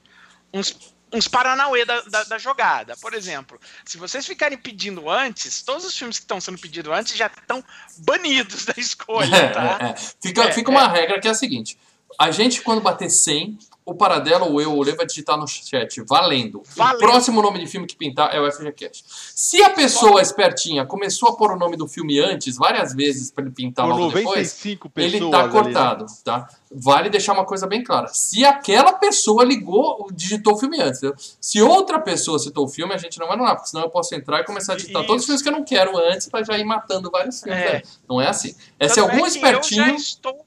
uns, 0.53 0.95
uns 1.13 1.29
paranauê 1.29 1.85
da, 1.85 2.01
da, 2.03 2.25
da 2.25 2.39
jogada. 2.39 2.97
Por 2.99 3.15
exemplo, 3.15 3.59
se 3.85 3.97
vocês 3.97 4.27
ficarem 4.27 4.59
pedindo 4.59 5.09
antes, 5.09 5.63
todos 5.63 5.85
os 5.85 5.97
filmes 5.97 6.19
que 6.19 6.25
estão 6.25 6.41
sendo 6.41 6.59
pedidos 6.59 6.93
antes 6.93 7.17
já 7.17 7.27
estão 7.29 7.65
banidos 7.99 8.65
da 8.67 8.75
escolha, 8.77 9.53
tá? 9.53 9.79
É, 9.81 9.91
é. 9.91 9.95
Fica, 10.21 10.43
É, 10.45 10.53
fica 10.53 10.71
uma 10.71 10.89
regra 10.89 11.19
que 11.21 11.29
é 11.29 11.31
a 11.31 11.35
seguinte: 11.35 11.79
a 12.19 12.31
gente, 12.31 12.61
quando 12.61 12.81
bater 12.83 13.09
100, 13.09 13.59
o 13.87 13.95
Paradela, 13.95 14.45
ou 14.45 14.61
eu, 14.61 14.73
ou 14.73 14.83
Lê, 14.83 14.97
vai 14.97 15.07
digitar 15.07 15.39
no 15.39 15.47
chat, 15.47 16.03
valendo. 16.03 16.61
Valendo. 16.75 16.97
O 16.97 16.99
próximo 16.99 17.41
nome 17.41 17.61
de 17.61 17.69
filme 17.69 17.87
que 17.87 17.95
pintar 17.97 18.35
é 18.35 18.41
o 18.41 18.51
FGCast. 18.51 19.05
Se 19.33 19.63
a 19.63 19.71
pessoa 19.71 20.21
espertinha 20.21 20.85
começou 20.85 21.29
a 21.29 21.37
pôr 21.37 21.53
o 21.53 21.57
nome 21.57 21.77
do 21.77 21.87
filme 21.87 22.19
antes, 22.19 22.57
várias 22.57 22.93
vezes, 22.93 23.31
pra 23.31 23.45
ele 23.45 23.55
pintar 23.55 23.87
Por 23.87 23.93
logo 23.93 24.07
depois, 24.09 24.25
95 24.25 24.91
pessoas. 24.91 25.15
ele 25.15 25.31
tá 25.31 25.39
ali, 25.39 25.47
né? 25.47 25.53
cortado, 25.53 26.07
tá? 26.25 26.49
Vale 26.71 27.09
deixar 27.09 27.33
uma 27.33 27.45
coisa 27.45 27.67
bem 27.67 27.83
clara. 27.83 28.09
Se 28.09 28.45
aquela 28.45 28.93
pessoa 28.93 29.45
ligou, 29.45 30.09
digitou 30.13 30.55
o 30.55 30.59
filme 30.59 30.81
antes, 30.81 30.99
entendeu? 30.99 31.17
Se 31.41 31.63
outra 31.63 32.01
pessoa 32.01 32.39
citou 32.39 32.65
o 32.65 32.69
filme, 32.69 32.93
a 32.93 32.99
gente 32.99 33.19
não 33.19 33.27
vai 33.27 33.37
anular, 33.37 33.55
porque 33.55 33.71
senão 33.71 33.85
eu 33.85 33.91
posso 33.91 34.15
entrar 34.15 34.41
e 34.41 34.45
começar 34.45 34.73
a 34.73 34.77
digitar 34.77 35.07
todos 35.07 35.23
os 35.23 35.23
Isso. 35.23 35.27
filmes 35.27 35.43
que 35.43 35.49
eu 35.49 35.53
não 35.53 35.65
quero 35.65 35.97
antes 35.97 36.29
pra 36.29 36.43
já 36.43 36.59
ir 36.59 36.65
matando 36.65 37.11
vários 37.11 37.41
filmes. 37.41 37.63
É. 37.63 37.73
né? 37.75 37.83
Não 38.09 38.21
é 38.21 38.29
assim. 38.29 38.55
É 38.81 38.89
se 38.89 38.99
algum 38.99 39.23
que 39.23 39.29
espertinho. 39.29 39.83
Eu 39.83 39.91
já, 39.91 39.95
estou, 39.95 40.47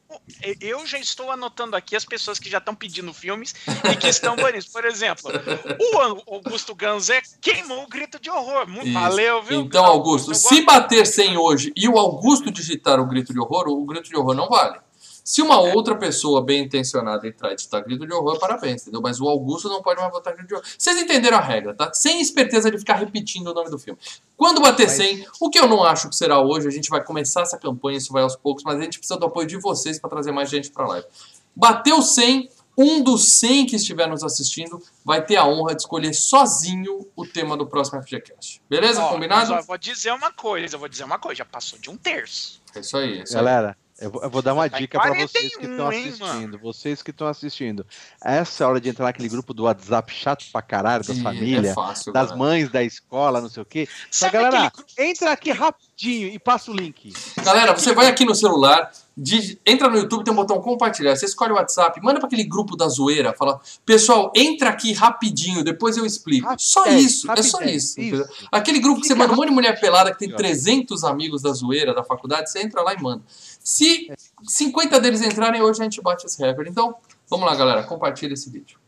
eu 0.60 0.86
já 0.86 1.00
estou 1.00 1.32
anotando 1.32 1.75
aqui 1.75 1.96
as 1.96 2.03
pessoas 2.03 2.38
que 2.38 2.50
já 2.50 2.58
estão 2.58 2.75
pedindo 2.75 3.13
filmes 3.13 3.55
e 3.91 3.96
que 3.96 4.08
estão 4.08 4.36
banidos. 4.36 4.67
Por 4.67 4.84
exemplo, 4.84 5.32
o 5.79 6.34
Augusto 6.34 6.75
Ganzé 6.75 7.22
queimou 7.39 7.84
o 7.84 7.88
grito 7.88 8.20
de 8.20 8.29
horror. 8.29 8.67
Muito 8.67 8.89
Isso. 8.89 9.00
valeu, 9.00 9.41
viu? 9.41 9.62
Então, 9.62 9.86
Augusto, 9.86 10.32
Eu 10.32 10.36
se 10.36 10.62
bater 10.63 11.05
100 11.05 11.38
hoje 11.38 11.74
e 11.75 11.88
o 11.88 11.98
Augusto 11.98 12.51
digitar 12.51 13.00
o 13.00 13.05
grito 13.05 13.32
de 13.32 13.39
horror, 13.39 13.70
o 13.70 13.86
grito 13.86 14.10
de 14.10 14.17
horror 14.17 14.36
não 14.36 14.50
vale. 14.50 14.79
Se 15.29 15.43
uma 15.43 15.59
outra 15.59 15.95
pessoa 15.95 16.43
bem 16.43 16.63
intencionada 16.63 17.27
entrar 17.27 17.51
e 17.51 17.55
digitar 17.55 17.83
grito 17.83 18.03
de 18.03 18.12
horror, 18.12 18.39
parabéns, 18.39 18.81
entendeu? 18.81 19.00
Mas 19.00 19.21
o 19.21 19.29
Augusto 19.29 19.69
não 19.69 19.79
pode 19.79 20.01
mais 20.01 20.12
botar 20.12 20.31
grito 20.31 20.48
de 20.48 20.55
horror. 20.55 20.65
Vocês 20.75 20.98
entenderam 20.98 21.38
a 21.38 21.39
regra, 21.39 21.71
tá? 21.71 21.93
Sem 21.93 22.19
esperteza 22.19 22.71
de 22.71 22.79
ficar 22.79 22.95
repetindo 22.95 23.45
o 23.45 23.53
nome 23.53 23.69
do 23.69 23.77
filme. 23.77 24.00
Quando 24.36 24.59
bater 24.59 24.88
Mas- 24.88 24.93
100, 24.93 25.27
o 25.39 25.51
que 25.51 25.59
eu 25.59 25.67
não 25.67 25.83
acho 25.83 26.09
que 26.09 26.15
será 26.15 26.41
hoje, 26.41 26.67
a 26.67 26.71
gente 26.71 26.89
vai 26.89 27.03
começar 27.03 27.41
essa 27.41 27.59
campanha, 27.59 28.00
isso 28.00 28.12
vai 28.12 28.24
aos 28.24 28.36
poucos, 28.36 28.63
mas 28.63 28.79
a 28.79 28.81
gente 28.81 28.98
precisa 28.98 29.19
do 29.19 29.27
apoio 29.27 29.45
de 29.45 29.57
vocês 29.57 30.00
para 30.00 30.09
trazer 30.09 30.31
mais 30.31 30.50
gente 30.50 30.71
para 30.71 30.88
live. 30.88 31.05
Bateu 31.55 32.01
100, 32.01 32.50
um 32.75 33.03
dos 33.03 33.33
100 33.33 33.67
que 33.67 33.75
estiver 33.75 34.07
nos 34.07 34.24
assistindo 34.24 34.81
vai 35.05 35.24
ter 35.24 35.36
a 35.36 35.45
honra 35.45 35.75
de 35.75 35.83
escolher 35.83 36.12
sozinho 36.12 37.05
o 37.15 37.24
tema 37.24 37.55
do 37.55 37.67
próximo 37.67 38.01
FGCast. 38.01 38.63
Beleza? 38.67 39.03
Ó, 39.03 39.09
Combinado? 39.09 39.51
mas, 39.51 39.63
ó, 39.63 39.67
vou 39.67 39.77
dizer 39.77 40.12
uma 40.12 40.33
coisa, 40.33 40.74
eu 40.74 40.79
vou 40.79 40.89
dizer 40.89 41.03
uma 41.03 41.19
coisa, 41.19 41.38
já 41.38 41.45
passou 41.45 41.77
de 41.77 41.88
um 41.88 41.95
terço. 41.95 42.59
É 42.74 42.79
isso 42.79 42.98
aí. 42.98 43.19
É 43.19 43.24
isso 43.25 43.38
aí. 43.38 43.43
Eu 44.00 44.10
vou, 44.10 44.24
eu 44.24 44.29
vou 44.29 44.41
dar 44.41 44.53
uma 44.53 44.68
Vai 44.68 44.79
dica 44.79 45.00
pra 45.00 45.13
vocês 45.13 45.56
que 45.56 45.68
41, 45.68 45.72
estão 45.72 45.91
hein, 45.91 46.08
assistindo. 46.08 46.60
Vocês 46.60 47.03
que 47.03 47.12
estão 47.12 47.27
assistindo. 47.27 47.86
Essa 48.24 48.63
é 48.63 48.65
a 48.65 48.70
hora 48.70 48.79
de 48.79 48.89
entrar 48.89 49.06
naquele 49.06 49.27
grupo 49.27 49.53
do 49.53 49.63
WhatsApp 49.63 50.13
chato 50.13 50.46
pra 50.51 50.62
caralho, 50.62 51.03
das 51.03 51.18
Ih, 51.18 51.22
famílias, 51.22 51.65
É 51.65 51.74
fácil, 51.74 52.13
das 52.13 52.36
mães 52.36 52.70
da 52.70 52.82
escola, 52.82 53.41
não 53.41 53.50
sei 53.50 53.63
o 53.63 53.65
quê. 53.65 53.82
Então, 53.82 54.08
Sabe 54.10 54.34
galera, 54.34 54.68
aquele 54.68 55.10
entra 55.10 55.32
aqui 55.32 55.51
rapidinho 55.51 56.29
e 56.29 56.39
passa 56.39 56.72
o 56.72 56.74
link. 56.74 57.13
Galera, 57.44 57.74
você 57.74 57.94
vai 57.94 58.08
aqui 58.08 58.24
no 58.24 58.34
celular, 58.34 58.89
entra 59.66 59.90
no 59.90 59.98
YouTube, 59.98 60.24
tem 60.24 60.34
um 60.34 60.36
botão 60.36 60.62
compartilhar. 60.62 61.16
Você 61.16 61.26
escolhe 61.26 61.52
o 61.52 61.56
WhatsApp, 61.56 62.00
manda 62.02 62.20
para 62.20 62.28
aquele 62.28 62.44
grupo 62.44 62.76
da 62.76 62.88
zoeira, 62.88 63.34
fala, 63.34 63.60
pessoal, 63.86 64.32
entra 64.36 64.70
aqui 64.70 64.94
rapidinho, 64.94 65.64
depois 65.64 65.98
eu 65.98 66.06
explico. 66.06 66.48
Só 66.58 66.82
Rapidez, 66.82 67.06
isso, 67.06 67.32
é 67.32 67.44
só 67.44 67.62
isso. 67.62 68.00
isso. 68.00 68.26
Aquele 68.52 68.80
grupo 68.80 69.02
que 69.02 69.08
você 69.08 69.16
manda 69.16 69.34
um 69.34 69.36
monte 69.36 69.50
de 69.50 69.54
mulher 69.54 69.80
pelada 69.80 70.12
que 70.12 70.20
tem 70.20 70.34
Ó. 70.34 70.38
300 70.38 71.04
amigos 71.04 71.42
da 71.42 71.52
zoeira 71.52 71.94
da 71.94 72.04
faculdade, 72.04 72.50
você 72.50 72.62
entra 72.62 72.82
lá 72.82 72.94
e 72.94 73.02
manda. 73.02 73.24
Se 73.28 74.12
50 74.44 75.00
deles 75.00 75.22
entrarem, 75.22 75.62
hoje 75.62 75.82
a 75.82 75.84
gente 75.84 76.02
bate 76.02 76.26
esse 76.26 76.42
recorde. 76.42 76.70
Então, 76.70 76.96
vamos 77.30 77.46
lá, 77.46 77.56
galera, 77.56 77.84
compartilha 77.84 78.34
esse 78.34 78.50
vídeo. 78.50 78.80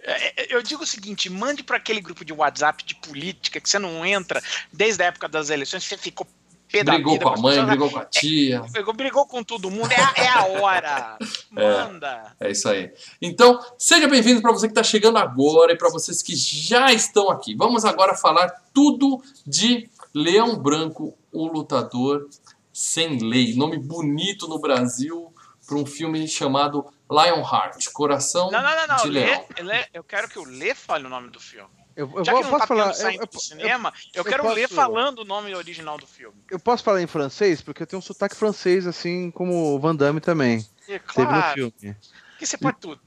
É, 0.00 0.42
é, 0.42 0.54
Eu 0.54 0.62
digo 0.62 0.82
o 0.82 0.86
seguinte, 0.86 1.28
mande 1.28 1.62
para 1.62 1.76
aquele 1.76 2.00
grupo 2.00 2.24
de 2.24 2.32
WhatsApp 2.32 2.84
de 2.84 2.94
política 2.94 3.60
que 3.60 3.68
você 3.68 3.78
não 3.78 4.04
entra 4.06 4.42
desde 4.72 5.02
a 5.02 5.06
época 5.06 5.28
das 5.28 5.50
eleições, 5.50 5.84
você 5.84 5.98
ficou 5.98 6.26
pé 6.70 6.84
Brigou 6.84 7.12
vida, 7.14 7.24
com 7.24 7.30
a 7.30 7.36
mãe, 7.36 7.64
brigou 7.64 7.90
com 7.90 7.98
a 7.98 8.04
tia. 8.04 8.60
Brigou, 8.70 8.94
brigou 8.94 9.26
com 9.26 9.42
todo 9.42 9.70
mundo, 9.70 9.90
é, 9.90 9.96
a- 10.00 10.14
é 10.16 10.28
a 10.28 10.44
hora. 10.60 11.18
Manda. 11.50 12.36
É 12.38 12.50
isso 12.50 12.68
aí. 12.68 12.92
Então, 13.20 13.58
seja 13.78 14.06
bem-vindo 14.08 14.40
para 14.42 14.52
você 14.52 14.66
que 14.66 14.72
está 14.72 14.82
chegando 14.82 15.18
agora 15.18 15.72
e 15.72 15.76
para 15.78 15.90
vocês 15.90 16.22
que 16.22 16.36
já 16.36 16.92
estão 16.92 17.30
aqui. 17.30 17.54
Vamos 17.54 17.84
agora 17.84 18.14
falar 18.14 18.48
tudo 18.72 19.22
de 19.46 19.88
Leão 20.14 20.56
Branco, 20.56 21.16
o 21.32 21.46
lutador 21.46 22.28
sem 22.72 23.18
lei. 23.18 23.54
Nome 23.54 23.78
bonito 23.78 24.46
no 24.46 24.58
Brasil 24.58 25.32
para 25.66 25.76
um 25.76 25.84
filme 25.86 26.26
chamado 26.28 26.86
Lionheart, 27.10 27.86
Coração 27.92 28.50
Não, 28.50 28.62
não, 28.62 28.74
não, 28.76 28.86
não. 28.86 28.96
de 29.02 29.10
Lê, 29.10 29.24
Leão. 29.26 29.44
Lê, 29.62 29.84
eu 29.92 30.02
quero 30.04 30.28
que 30.28 30.38
o 30.38 30.44
Lê 30.44 30.74
fale 30.74 31.06
o 31.06 31.08
nome 31.08 31.28
do 31.30 31.40
filme. 31.40 31.68
Eu, 31.98 32.08
eu 32.14 32.24
Já 32.24 32.30
vou- 32.32 32.40
que 32.42 32.44
não 32.46 32.50
posso 32.52 32.60
tá 32.60 32.66
falar. 32.68 32.94
saindo 32.94 33.22
eu- 33.22 33.26
do 33.26 33.40
cinema, 33.40 33.92
eu, 34.14 34.20
eu 34.20 34.24
quero 34.24 34.42
posso- 34.44 34.54
ler 34.54 34.68
falando 34.68 35.18
o 35.18 35.24
nome 35.24 35.52
original 35.52 35.98
do 35.98 36.06
filme. 36.06 36.36
eu 36.48 36.58
posso 36.60 36.84
falar 36.84 37.02
em 37.02 37.08
francês, 37.08 37.60
porque 37.60 37.82
eu 37.82 37.86
tenho 37.88 37.98
um 37.98 38.02
sotaque 38.02 38.36
francês, 38.36 38.86
assim 38.86 39.32
como 39.32 39.74
o 39.74 39.80
Van 39.80 39.96
Damme 39.96 40.20
também. 40.20 40.58
É 40.88 40.98
Teve 41.00 41.22
no 41.22 41.26
claro, 41.28 41.54
filme. 41.54 41.96
que 42.38 42.46
você 42.46 42.56
pode 42.56 42.78
tudo. 42.78 43.00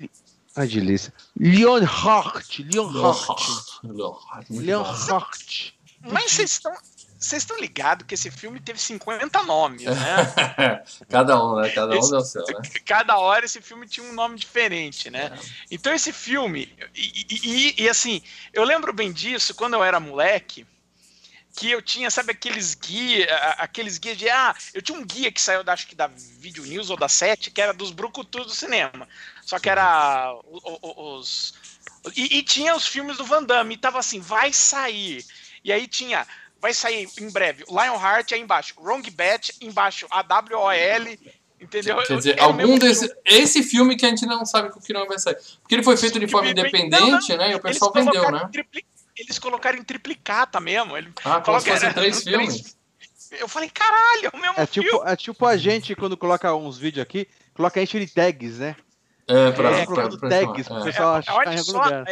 Ai, 0.58 0.68
delícia. 0.68 1.14
Lionheart. 1.40 2.60
Lionheart. 2.60 3.80
Lionheart, 3.84 4.50
muito 4.50 4.56
bom. 4.58 4.62
Lionheart. 4.62 5.74
Mas 6.12 6.32
vocês 6.34 6.52
estão. 6.52 6.74
Vocês 7.22 7.44
estão 7.44 7.58
ligados 7.60 8.08
que 8.08 8.16
esse 8.16 8.32
filme 8.32 8.60
teve 8.60 8.80
50 8.80 9.44
nomes, 9.44 9.84
né? 9.86 9.94
Cada 11.08 11.42
um, 11.42 11.56
né? 11.62 11.70
Cada 11.70 11.94
um 11.96 12.00
Esse- 12.00 12.10
deu 12.10 12.22
seu, 12.22 12.44
né? 12.48 12.62
Cada 12.84 13.18
hora 13.20 13.46
esse 13.46 13.62
filme 13.62 13.88
tinha 13.88 14.06
um 14.06 14.14
nome 14.14 14.38
diferente, 14.40 15.10
né? 15.12 15.32
Então 15.70 15.94
esse 15.94 16.12
filme. 16.12 16.76
E, 16.96 17.26
e- 17.30 17.84
e- 17.84 17.90
assim, 17.90 18.24
eu 18.52 18.64
lembro 18.64 18.92
bem 18.92 19.12
disso 19.14 19.54
quando 19.54 19.76
eu 19.76 19.84
era 19.84 20.00
moleque. 20.00 20.66
Que 21.54 21.70
eu 21.70 21.82
tinha, 21.82 22.10
sabe, 22.10 22.32
aqueles 22.32 22.74
guias, 22.76 23.28
aqueles 23.58 23.98
guias 23.98 24.18
de. 24.18 24.30
Ah, 24.30 24.56
eu 24.74 24.82
tinha 24.82 24.98
um 24.98 25.06
guia 25.06 25.30
que 25.32 25.42
saiu, 25.42 25.64
da, 25.66 25.74
acho 25.74 25.86
que 25.86 25.94
da 25.94 26.08
Video 26.08 26.64
News 26.66 26.90
ou 26.90 26.96
da 26.96 27.10
Sete, 27.10 27.52
que 27.52 27.62
era 27.62 27.74
dos 27.74 27.92
brucutus 27.92 28.46
do 28.48 28.54
cinema. 28.56 29.06
Só 29.46 29.60
que 29.60 29.70
era 29.70 30.34
o- 30.46 30.58
o- 30.64 30.80
o- 30.82 31.18
os. 31.20 31.54
E, 32.16 32.38
e 32.38 32.42
tinha 32.42 32.74
os 32.74 32.88
filmes 32.88 33.18
do 33.18 33.26
Van 33.26 33.44
Damme, 33.44 33.76
e 33.76 33.78
tava 33.78 34.00
assim, 34.00 34.22
vai 34.22 34.54
sair. 34.54 35.26
E 35.62 35.74
aí 35.74 35.88
tinha, 35.90 36.26
vai 36.62 36.74
sair 36.74 37.10
em 37.20 37.30
breve, 37.32 37.64
Lionheart 37.68 38.32
aí 38.34 38.40
embaixo, 38.40 38.76
Wrong 38.80 39.10
Bet, 39.10 39.54
embaixo, 39.62 40.06
AWOL, 40.12 41.18
entendeu? 41.60 41.98
Quer 42.04 42.18
dizer, 42.18 42.38
É 42.40 42.44
algum 42.44 42.78
desse. 42.78 43.08
filme. 43.08 43.22
Esse 43.26 43.64
filme 43.64 43.96
que 43.96 44.06
a 44.06 44.10
gente 44.10 44.26
não 44.26 44.46
sabe 44.46 44.70
que 44.80 44.94
nome 44.94 45.08
vai 45.08 45.20
sair. 45.20 45.38
Porque 45.62 45.76
ele 45.76 45.84
foi 45.84 45.98
feito 45.98 46.20
de 46.20 46.28
forma 46.28 46.48
Não, 46.48 46.54
não, 46.56 46.62
independente, 46.68 47.36
né? 47.36 47.52
E 47.52 47.56
o 47.56 47.60
pessoal 47.60 47.92
vendeu, 47.92 48.32
né? 48.32 48.44
em 48.46 48.52
tripli- 48.52 48.86
Eles 49.18 49.38
colocaram 49.40 49.78
em 49.78 49.84
triplicata 49.84 50.60
mesmo. 50.60 50.96
Ele 50.96 51.12
Ah, 51.26 51.42
fossem 51.44 51.74
era- 51.74 51.92
três 51.94 52.22
três- 52.22 52.24
filmes. 52.24 52.78
Eu 53.40 53.48
falei, 53.48 53.70
caralho, 53.70 54.30
é 54.34 54.38
o 54.38 54.42
mesmo 54.42 54.56
É 54.58 54.66
filme. 54.66 54.90
tipo, 54.90 55.04
é 55.08 55.16
tipo 55.16 55.46
a 55.46 55.56
gente, 55.58 55.96
quando 55.96 56.16
coloca 56.18 56.54
uns 56.56 56.78
vídeos 56.78 57.02
aqui, 57.04 57.28
coloca 57.54 57.82
enche 57.82 58.00
de 58.00 58.08
tags, 58.14 58.58
né? 58.60 58.76
É, 59.28 59.52
pra, 59.52 59.70
É, 59.72 59.74
pra, 59.78 59.86
colocando 59.86 60.20
pra 60.20 60.30
tags, 60.30 60.70
é. 60.70 60.84
pessoal 60.84 61.16
achar 61.16 61.36
Olha 61.36 61.48
em 61.54 61.58
algum 61.60 61.64
só, 61.72 61.84
lugar. 61.84 62.06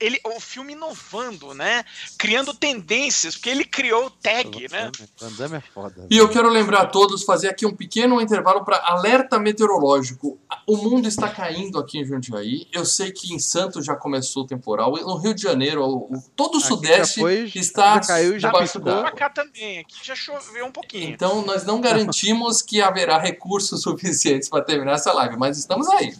Ele, 0.00 0.20
o 0.24 0.40
filme 0.40 0.72
inovando, 0.72 1.54
né? 1.54 1.84
Criando 2.18 2.52
tendências, 2.54 3.34
porque 3.36 3.50
ele 3.50 3.64
criou 3.64 4.06
o 4.06 4.10
tag, 4.10 4.66
né? 4.70 4.90
Van 5.20 5.32
Damme 5.32 5.56
é 5.56 5.60
foda. 5.60 6.06
E 6.10 6.16
eu 6.16 6.28
quero 6.28 6.48
lembrar 6.48 6.82
a 6.82 6.86
todos, 6.86 7.22
fazer 7.24 7.48
aqui 7.48 7.64
um 7.66 7.74
pequeno 7.74 8.20
intervalo 8.20 8.64
para 8.64 8.76
alerta 8.86 9.38
meteorológico. 9.38 10.38
O 10.66 10.76
mundo 10.76 11.06
está 11.08 11.28
caindo 11.28 11.78
aqui 11.78 11.98
em 11.98 12.04
Jundiaí. 12.04 12.66
Eu 12.72 12.84
sei 12.84 13.12
que 13.12 13.32
em 13.34 13.38
Santos 13.38 13.84
já 13.84 13.94
começou 13.94 14.44
o 14.44 14.46
temporal. 14.46 14.92
No 14.92 15.16
Rio 15.16 15.34
de 15.34 15.42
Janeiro, 15.42 15.82
o- 15.84 16.14
o- 16.16 16.22
todo 16.36 16.54
o 16.54 16.58
Aqui 16.58 16.66
Sudeste 16.66 17.16
já 17.16 17.20
foi- 17.22 17.52
está 17.54 17.94
já 17.94 18.00
caiu 18.00 18.36
e 18.36 18.38
já 18.40 18.50
d'água. 18.50 19.10
Cá 19.12 19.30
também, 19.30 19.78
aqui 19.78 19.96
já 20.02 20.14
choveu 20.14 20.66
um 20.66 20.72
pouquinho. 20.72 21.10
Então, 21.10 21.42
nós 21.44 21.64
não 21.64 21.80
garantimos 21.80 22.62
que 22.62 22.80
haverá 22.80 23.18
recursos 23.18 23.82
suficientes 23.82 24.48
para 24.48 24.62
terminar 24.62 24.92
essa 24.94 25.12
live, 25.12 25.36
mas 25.36 25.58
estamos 25.58 25.88
aí. 25.88 26.14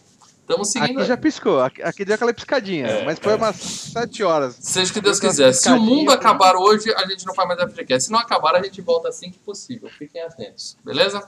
Estamos 0.44 0.70
seguindo. 0.70 0.98
Aqui 0.98 1.08
já 1.08 1.16
piscou, 1.16 1.60
aqui, 1.60 1.82
aqui 1.82 2.04
deu 2.04 2.16
aquela 2.16 2.34
piscadinha, 2.34 2.86
É, 2.86 3.04
mas 3.04 3.18
foi 3.18 3.32
é. 3.32 3.36
umas 3.36 3.56
7 3.56 4.22
horas. 4.22 4.56
Seja 4.60 4.90
o 4.90 4.94
que 4.94 5.00
Deus 5.00 5.18
quiser. 5.18 5.52
Se 5.54 5.70
o 5.70 5.78
mundo 5.80 5.86
piscadinha, 5.86 6.12
acabar 6.14 6.54
hoje, 6.56 6.92
a 6.94 7.06
gente 7.06 7.24
não 7.24 7.34
faz 7.34 7.48
mais 7.48 7.60
FGCast. 7.72 8.04
Se 8.04 8.12
não 8.12 8.18
acabar, 8.18 8.54
a 8.54 8.62
gente 8.62 8.80
volta 8.82 9.08
assim 9.08 9.30
que 9.30 9.38
possível. 9.38 9.88
Fiquem 9.88 10.20
atentos, 10.22 10.76
beleza? 10.84 11.26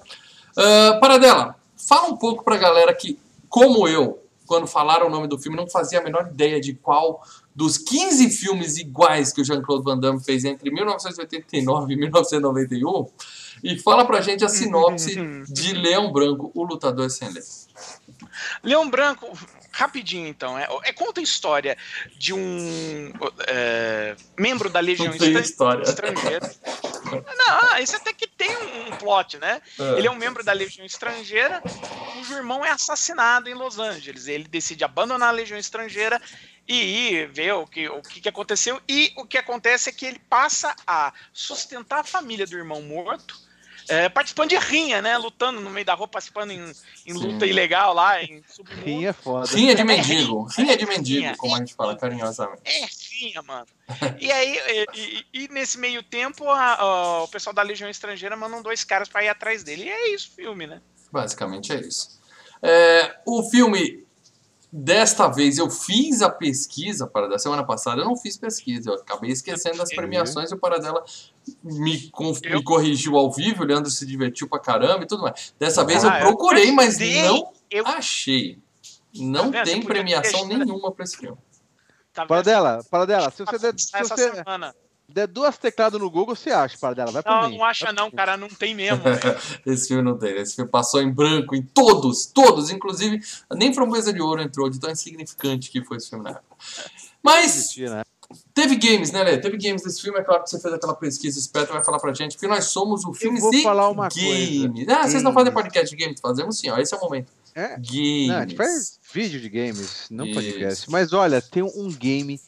Ah, 0.57 0.99
Paradela, 1.01 1.57
fala 1.77 2.09
um 2.09 2.17
pouco 2.17 2.45
pra 2.45 2.59
galera 2.59 2.93
que, 2.95 3.19
como 3.49 3.89
eu, 3.89 4.23
quando 4.47 4.67
falaram 4.67 5.07
o 5.07 5.11
nome 5.11 5.27
do 5.27 5.39
filme, 5.39 5.57
não 5.57 5.67
fazia 5.67 5.99
a 5.99 6.03
menor 6.03 6.29
ideia 6.31 6.61
de 6.61 6.75
qual 6.75 7.23
dos 7.55 7.79
15 7.79 8.29
filmes 8.31 8.77
iguais 8.77 9.33
que 9.33 9.41
o 9.41 9.45
Jean-Claude 9.45 9.83
Van 9.83 9.99
Damme 9.99 10.23
fez 10.23 10.45
entre 10.45 10.71
1989 10.71 11.93
e 11.93 11.97
1991. 11.97 13.07
E 13.65 13.79
fala 13.79 14.05
pra 14.05 14.21
gente 14.21 14.45
a 14.45 14.49
sinopse 14.51 15.17
de 15.49 15.73
Leão 15.73 16.13
Branco, 16.13 16.51
o 16.55 16.63
lutador 16.65 17.11
sem 17.11 17.31
lei. 17.33 17.43
Leão 18.63 18.89
Branco, 18.89 19.31
rapidinho 19.73 20.27
então, 20.27 20.59
é, 20.59 20.67
é- 20.85 20.93
conta 20.93 21.21
a 21.21 21.23
história 21.23 21.77
de 22.17 22.33
um 22.33 23.13
é, 23.47 24.17
membro 24.39 24.69
da 24.71 24.81
Legião 24.81 25.09
Não 25.11 25.19
tem 25.19 25.29
Estra- 25.29 25.43
história. 25.43 25.83
Estrangeira. 25.83 26.55
Não, 27.37 27.71
ah, 27.71 27.81
isso 27.81 27.95
até 27.97 28.13
que 28.13 28.27
tem 28.27 28.51
um, 28.57 28.89
um 28.89 28.97
plot, 28.97 29.39
né? 29.39 29.63
Ele 29.97 30.09
é 30.09 30.11
um 30.11 30.17
membro 30.17 30.43
da 30.43 30.53
Legião 30.53 30.85
Estrangeira, 30.85 31.63
cujo 32.15 32.35
irmão 32.35 32.65
é 32.65 32.71
assassinado 32.71 33.49
em 33.49 33.55
Los 33.55 33.79
Angeles. 33.79 34.27
Ele 34.27 34.45
decide 34.45 34.83
abandonar 34.85 35.29
a 35.29 35.33
Legião 35.33 35.59
Estrangeira 35.59 36.21
e 36.67 37.11
ir 37.13 37.29
ver 37.29 37.53
o 37.53 37.65
que, 37.67 37.89
o 37.89 38.03
que 38.03 38.29
aconteceu. 38.29 38.81
E 38.89 39.13
o 39.17 39.25
que 39.25 39.39
acontece 39.39 39.89
é 39.89 39.93
que 39.93 40.05
ele 40.05 40.19
passa 40.29 40.75
a 40.87 41.13
sustentar 41.33 42.01
a 42.01 42.05
família 42.05 42.45
do 42.47 42.57
irmão 42.57 42.83
morto, 42.83 43.39
é, 43.89 44.09
participando 44.09 44.51
de 44.51 44.57
rinha, 44.59 45.01
né? 45.03 45.17
Lutando 45.19 45.61
no 45.61 45.71
meio 45.71 45.85
da 45.87 45.95
rua, 45.95 46.09
participando 46.09 46.51
em, 46.51 46.73
em 47.07 47.13
luta 47.13 47.47
ilegal 47.47 47.93
lá, 47.95 48.23
em 48.23 48.43
submundo. 48.49 48.83
Rinha 48.85 49.11
é 49.11 49.13
foda. 49.13 49.47
Rinha 49.55 49.75
de 49.75 49.85
mendigo. 49.85 50.45
Rinha 50.45 50.77
de 50.77 50.85
Rinha. 50.85 50.97
mendigo, 50.97 51.37
como 51.37 51.55
a 51.55 51.59
gente 51.59 51.75
fala 51.75 51.97
carinhosamente. 51.97 52.63
É 52.65 52.87
rinha, 53.21 53.43
mano. 53.43 53.67
E 54.19 54.31
aí, 54.33 54.59
e, 54.59 54.87
e- 54.95 55.45
e 55.45 55.49
nesse 55.49 55.79
meio 55.79 56.03
tempo, 56.03 56.49
a- 56.51 56.75
a- 56.75 57.23
o 57.25 57.29
pessoal 57.29 57.55
da 57.55 57.63
Legião 57.63 57.89
Estrangeira 57.91 58.37
mandam 58.37 58.63
dois 58.63 58.85
caras 58.85 59.09
pra 59.09 59.23
ir 59.25 59.29
atrás 59.29 59.63
dele. 59.63 59.85
E 59.85 59.89
é 59.91 60.15
isso 60.15 60.31
o 60.33 60.35
filme, 60.35 60.67
né? 60.67 60.81
Basicamente 61.13 61.73
é 61.73 61.81
isso. 61.81 62.21
É, 62.63 63.17
o 63.27 63.43
filme, 63.51 64.06
desta 64.73 65.29
vez, 65.29 65.59
eu 65.59 65.71
fiz 65.71 66.23
a 66.23 66.31
pesquisa 66.31 67.07
para 67.07 67.29
da 67.29 67.39
semana 67.39 67.65
passada, 67.65 68.01
eu 68.03 68.05
não 68.05 68.17
fiz 68.17 68.37
pesquisa, 68.37 68.91
eu 68.91 68.95
acabei 68.95 69.31
esquecendo 69.31 69.79
das 69.79 69.89
premiações 69.95 70.51
e 70.51 70.55
o 70.55 70.59
Paradela 70.59 71.05
me, 71.63 72.09
conf- 72.11 72.41
Eu- 72.45 72.59
me 72.59 72.65
corrigiu 72.65 73.17
ao 73.17 73.31
vivo, 73.33 73.63
o 73.63 73.67
Leandro 73.67 73.91
se 73.91 74.05
divertiu 74.05 74.49
pra 74.49 74.59
caramba 74.59 75.05
e 75.05 75.07
tudo 75.07 75.23
mais. 75.23 75.55
Dessa 75.59 75.85
vez 75.85 76.05
Ah, 76.05 76.19
eu 76.21 76.27
procurei, 76.27 76.73
mas 76.73 76.99
não 76.99 77.53
Eu, 77.71 77.87
achei. 77.87 78.59
Não 79.15 79.51
Tá 79.51 79.63
tem 79.65 79.83
premiação 79.83 80.47
nenhuma 80.47 80.93
pra 80.93 81.05
esse 81.05 81.17
filme. 81.17 81.39
tá? 82.13 82.27
Para 82.27 82.43
dela, 82.43 82.85
para 82.91 83.05
dela. 83.07 83.31
Se 83.31 83.45
você, 83.45 83.59
der, 83.59 83.79
se 83.79 83.91
Essa 83.97 84.17
você 84.17 84.35
semana. 84.35 84.75
Der 85.17 85.27
duas 85.27 85.57
tecladas 85.57 85.99
no 85.99 86.11
Google, 86.11 86.37
você 86.37 86.51
acha, 86.51 86.77
para 86.77 86.95
dela. 86.95 87.11
Vai 87.11 87.23
por 87.23 87.31
Não, 87.31 87.49
mim. 87.49 87.57
não 87.57 87.65
acha 87.65 87.91
não, 87.91 88.11
cara. 88.11 88.37
Não 88.37 88.49
tem 88.49 88.75
mesmo. 88.75 89.03
Esse 89.65 89.89
filme 89.89 90.03
não 90.03 90.19
tem. 90.19 90.37
Esse 90.37 90.55
filme 90.55 90.71
passou 90.71 91.01
em 91.01 91.11
branco 91.11 91.57
em 91.57 91.63
todos, 91.63 92.27
todos. 92.27 92.69
Inclusive, 92.71 93.23
nem 93.55 93.73
Framboesa 93.73 94.13
de 94.13 94.21
Ouro 94.21 94.43
entrou, 94.43 94.69
de 94.69 94.79
tão 94.79 94.91
insignificante 94.91 95.71
que 95.71 95.83
foi 95.83 95.97
esse 95.97 96.11
filme 96.11 96.23
na 96.23 96.31
época. 96.33 96.57
Mas 97.23 97.75
né? 97.79 98.03
Teve 98.53 98.77
games, 98.77 99.11
né, 99.11 99.23
Lê? 99.23 99.39
Teve 99.39 99.57
games 99.57 99.83
desse 99.83 100.03
filme, 100.03 100.19
é 100.19 100.23
claro 100.23 100.43
que 100.43 100.51
você 100.51 100.61
fez 100.61 100.75
aquela 100.75 100.95
pesquisa 100.95 101.39
esperta 101.39 101.73
vai 101.73 101.83
falar 101.83 101.99
pra 101.99 102.13
gente, 102.13 102.33
porque 102.33 102.49
nós 102.49 102.65
somos 102.67 103.05
o 103.05 103.15
filme 103.15 103.41
vou 103.41 103.51
de 103.51 103.63
falar 103.63 103.89
uma 103.89 104.09
games. 104.09 104.89
Ah, 104.89 105.09
vocês 105.09 105.23
não 105.23 105.33
fazem 105.33 105.53
podcast 105.53 105.95
de 105.95 106.05
games? 106.05 106.21
Fazemos 106.21 106.59
sim, 106.59 106.69
ó, 106.69 106.77
esse 106.79 106.93
é 106.93 106.97
o 106.97 107.01
momento. 107.01 107.29
É. 107.55 107.69
Games. 107.79 108.29
Não, 108.29 108.37
a 108.37 108.41
gente 108.41 108.57
faz 108.57 108.99
vídeo 109.15 109.41
de 109.41 109.49
games, 109.49 110.07
não 110.11 110.27
Isso. 110.27 110.35
podcast. 110.35 110.91
Mas 110.91 111.13
olha, 111.13 111.41
tem 111.41 111.63
um 111.63 111.89
game 111.89 112.41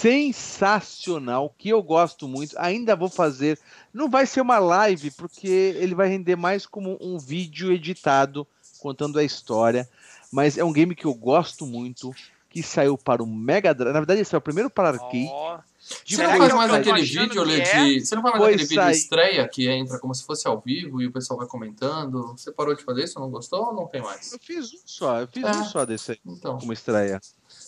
sensacional 0.00 1.54
que 1.56 1.68
eu 1.68 1.82
gosto 1.82 2.28
muito. 2.28 2.54
Ainda 2.58 2.94
vou 2.96 3.08
fazer. 3.08 3.58
Não 3.92 4.08
vai 4.08 4.26
ser 4.26 4.40
uma 4.40 4.58
live, 4.58 5.10
porque 5.12 5.48
ele 5.48 5.94
vai 5.94 6.08
render 6.08 6.36
mais 6.36 6.66
como 6.66 6.96
um 7.00 7.18
vídeo 7.18 7.72
editado 7.72 8.46
contando 8.80 9.18
a 9.18 9.24
história. 9.24 9.88
Mas 10.32 10.58
é 10.58 10.64
um 10.64 10.72
game 10.72 10.94
que 10.94 11.04
eu 11.06 11.14
gosto 11.14 11.66
muito. 11.66 12.14
Que 12.50 12.62
saiu 12.62 12.96
para 12.96 13.22
o 13.22 13.26
Mega 13.26 13.74
Drive. 13.74 13.92
Na 13.92 14.00
verdade, 14.00 14.22
esse 14.22 14.34
é 14.34 14.38
o 14.38 14.40
primeiro 14.40 14.70
para 14.70 14.88
arcade. 14.88 15.28
Ó, 15.30 15.58
Você 16.06 16.22
não 16.26 16.38
faz 16.38 16.54
mais 16.54 16.72
aquele 16.72 17.02
vídeo, 17.02 17.42
Lê, 17.42 17.60
é? 17.60 17.84
de... 17.84 18.00
Você 18.06 18.14
não 18.14 18.22
faz 18.22 18.32
mais 18.34 18.42
Pois 18.44 18.54
aquele 18.54 18.68
vídeo 18.68 18.82
sai. 18.82 18.92
estreia 18.92 19.46
que 19.48 19.68
entra 19.68 19.98
como 19.98 20.14
se 20.14 20.24
fosse 20.24 20.48
ao 20.48 20.58
vivo 20.58 21.02
e 21.02 21.06
o 21.06 21.12
pessoal 21.12 21.38
vai 21.38 21.46
comentando? 21.46 22.28
Você 22.38 22.50
parou 22.50 22.74
de 22.74 22.82
fazer 22.82 23.04
isso? 23.04 23.20
Não 23.20 23.28
gostou 23.30 23.66
ou 23.66 23.74
não 23.74 23.86
tem 23.86 24.00
mais? 24.00 24.32
Eu 24.32 24.38
fiz 24.40 24.72
um 24.72 24.78
só, 24.86 25.20
eu 25.20 25.28
fiz 25.28 25.44
É. 25.44 25.50
um 25.50 25.64
só 25.66 25.84
desse 25.84 26.12
aí, 26.12 26.18
Então. 26.26 26.56
como 26.58 26.72
estreia. 26.72 27.20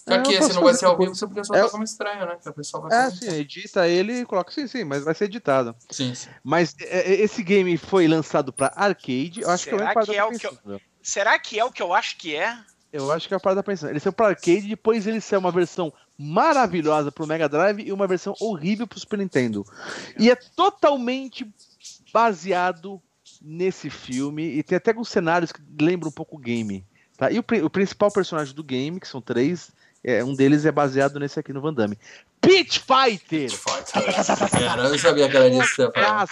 Já 0.06 0.16
É, 0.16 0.22
que 0.22 0.32
esse 0.32 0.52
não 0.52 0.62
vai 0.62 0.74
ser 0.74 0.86
ao 0.86 0.96
vivo, 0.96 1.14
você 1.14 1.26
podia 1.26 1.42
É. 1.42 1.44
soltar 1.44 1.70
como 1.70 1.84
estreia, 1.84 2.26
né? 2.26 2.36
Que 2.42 2.48
a 2.48 2.52
pessoa 2.52 2.88
vai 2.88 3.06
É, 3.06 3.10
sim, 3.10 3.28
edita 3.30 3.86
ele 3.88 4.20
e 4.20 4.26
coloca. 4.26 4.50
Sim, 4.52 4.66
sim, 4.66 4.84
mas 4.84 5.04
vai 5.04 5.14
ser 5.14 5.24
editado. 5.24 5.74
Sim, 5.90 6.14
sim. 6.14 6.28
Mas 6.42 6.74
é, 6.80 7.12
é, 7.12 7.20
esse 7.20 7.42
game 7.42 7.76
foi 7.76 8.06
lançado 8.08 8.52
para 8.52 8.72
arcade. 8.74 9.40
Eu 9.42 9.50
acho 9.50 9.64
que 9.64 9.74
é 9.74 9.78
Será 9.78 9.92
o 9.92 9.94
mesmo 9.94 10.10
que 10.10 10.16
é 10.16 10.24
o 10.24 10.30
que 10.32 10.46
eu-. 10.46 10.80
Será 11.02 11.38
que 11.38 11.58
é 11.58 11.64
o 11.64 11.72
que 11.72 11.82
eu 11.82 11.94
acho 11.94 12.16
que 12.16 12.34
é? 12.34 12.58
Eu 12.92 13.12
acho 13.12 13.28
que 13.28 13.34
é 13.34 13.36
a 13.36 13.40
parada 13.40 13.62
pensando. 13.62 13.90
Ele 13.90 14.00
saiu 14.00 14.12
para 14.12 14.28
arcade, 14.28 14.62
depois 14.68 15.06
ele 15.06 15.20
saiu 15.20 15.38
uma 15.40 15.52
versão 15.52 15.92
maravilhosa 16.18 17.12
pro 17.12 17.26
Mega 17.26 17.48
Drive 17.48 17.80
e 17.80 17.92
uma 17.92 18.06
versão 18.06 18.34
horrível 18.40 18.86
pro 18.86 18.98
Super 18.98 19.18
Nintendo. 19.18 19.64
E 20.18 20.30
é 20.30 20.34
totalmente 20.34 21.48
baseado 22.12 23.00
nesse 23.40 23.88
filme 23.88 24.42
e 24.42 24.62
tem 24.62 24.76
até 24.76 24.90
alguns 24.90 25.08
cenários 25.08 25.52
que 25.52 25.62
lembram 25.80 26.08
um 26.08 26.12
pouco 26.12 26.36
o 26.36 26.38
game. 26.38 26.84
Tá? 27.16 27.30
E 27.30 27.38
o, 27.38 27.44
o 27.64 27.70
principal 27.70 28.10
personagem 28.10 28.54
do 28.54 28.64
game, 28.64 28.98
que 28.98 29.06
são 29.08 29.20
três, 29.20 29.70
é, 30.04 30.22
um 30.24 30.34
deles 30.34 30.64
é 30.64 30.72
baseado 30.72 31.18
nesse 31.20 31.38
aqui 31.38 31.52
no 31.52 31.60
Van 31.60 31.72
Damme. 31.74 31.98
Pit 32.40 32.80
Fighter! 32.80 33.50
Cara, 34.50 34.84
eu 34.88 34.98
sabia 34.98 35.28
que 35.28 35.36
era 35.36 35.50
disso 35.50 35.68
que 35.70 35.76
você 35.76 35.82
ia 35.82 35.92
falar. 35.92 36.28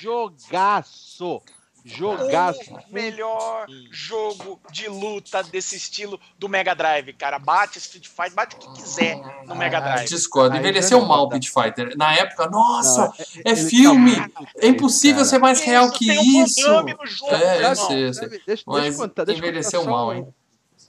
Jogaço! 0.00 1.40
Jogaço! 1.86 2.60
O 2.74 2.92
melhor 2.94 3.66
jogo 3.90 4.58
de 4.72 4.88
luta 4.88 5.42
desse 5.42 5.76
estilo 5.76 6.18
do 6.38 6.48
Mega 6.48 6.74
Drive, 6.74 7.12
cara. 7.12 7.38
Bate 7.38 7.78
Street 7.78 8.06
Fighter, 8.08 8.32
bate 8.34 8.56
o 8.56 8.58
que 8.58 8.72
quiser 8.82 9.16
no 9.46 9.54
Mega 9.54 9.78
Ah, 9.78 9.80
Drive. 9.94 10.08
discordo. 10.08 10.56
Envelheceu 10.56 11.02
mal 11.04 11.24
o. 11.24 11.28
Pit 11.28 11.50
Fighter. 11.50 11.94
Na 11.96 12.14
época, 12.14 12.46
nossa, 12.48 13.06
Não, 13.06 13.12
é 13.44 13.50
ele 13.50 13.68
filme. 13.68 14.16
tá 14.16 14.28
É 14.62 14.66
impossível 14.68 15.16
cara. 15.16 15.28
ser 15.28 15.38
mais 15.38 15.60
real 15.60 15.90
que 15.90 16.06
tem 16.06 16.18
um 16.18 16.44
isso. 16.44 16.60
No 16.82 17.06
jogo, 17.06 17.34
É, 17.34 17.66
eu 17.70 17.76
sei, 17.76 18.06
eu 18.08 18.14
sei. 18.14 18.28
Deixa, 18.28 18.44
deixa 18.46 18.64
eu 18.66 18.72
Mas 18.72 18.96
contar, 18.96 19.24
deixa 19.24 19.38
eu 19.38 19.42
contar 19.42 19.48
envelheceu 19.48 19.82
só 19.84 19.90
mal, 19.90 20.08
um- 20.08 20.12
hein? 20.14 20.34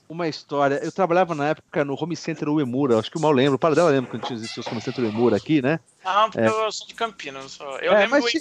Uma 0.07 0.27
história. 0.27 0.79
Eu 0.83 0.91
trabalhava 0.91 1.33
na 1.33 1.47
época 1.47 1.83
no 1.83 1.95
Home 1.99 2.15
Center 2.15 2.47
Uemura. 2.49 2.99
Acho 2.99 3.09
que 3.09 3.17
o 3.17 3.21
mal 3.21 3.31
lembra. 3.31 3.55
O 3.55 3.59
para 3.59 3.73
dela 3.73 3.89
lembra 3.89 4.11
quando 4.11 4.23
tinha 4.23 4.37
existido 4.37 4.61
os 4.61 4.67
Home 4.67 4.79
Center 4.81 5.03
Uemura 5.03 5.35
aqui, 5.37 5.61
né? 5.63 5.79
Ah, 6.03 6.25
porque 6.31 6.39
É. 6.41 6.47
eu 6.47 6.71
sou 6.71 6.87
de 6.87 6.93
Campinas. 6.93 7.43
eu 7.43 7.49
sou- 7.49 7.79
Eu 7.79 7.91
É, 7.93 7.99
lembro 8.05 8.21
mas 8.21 8.31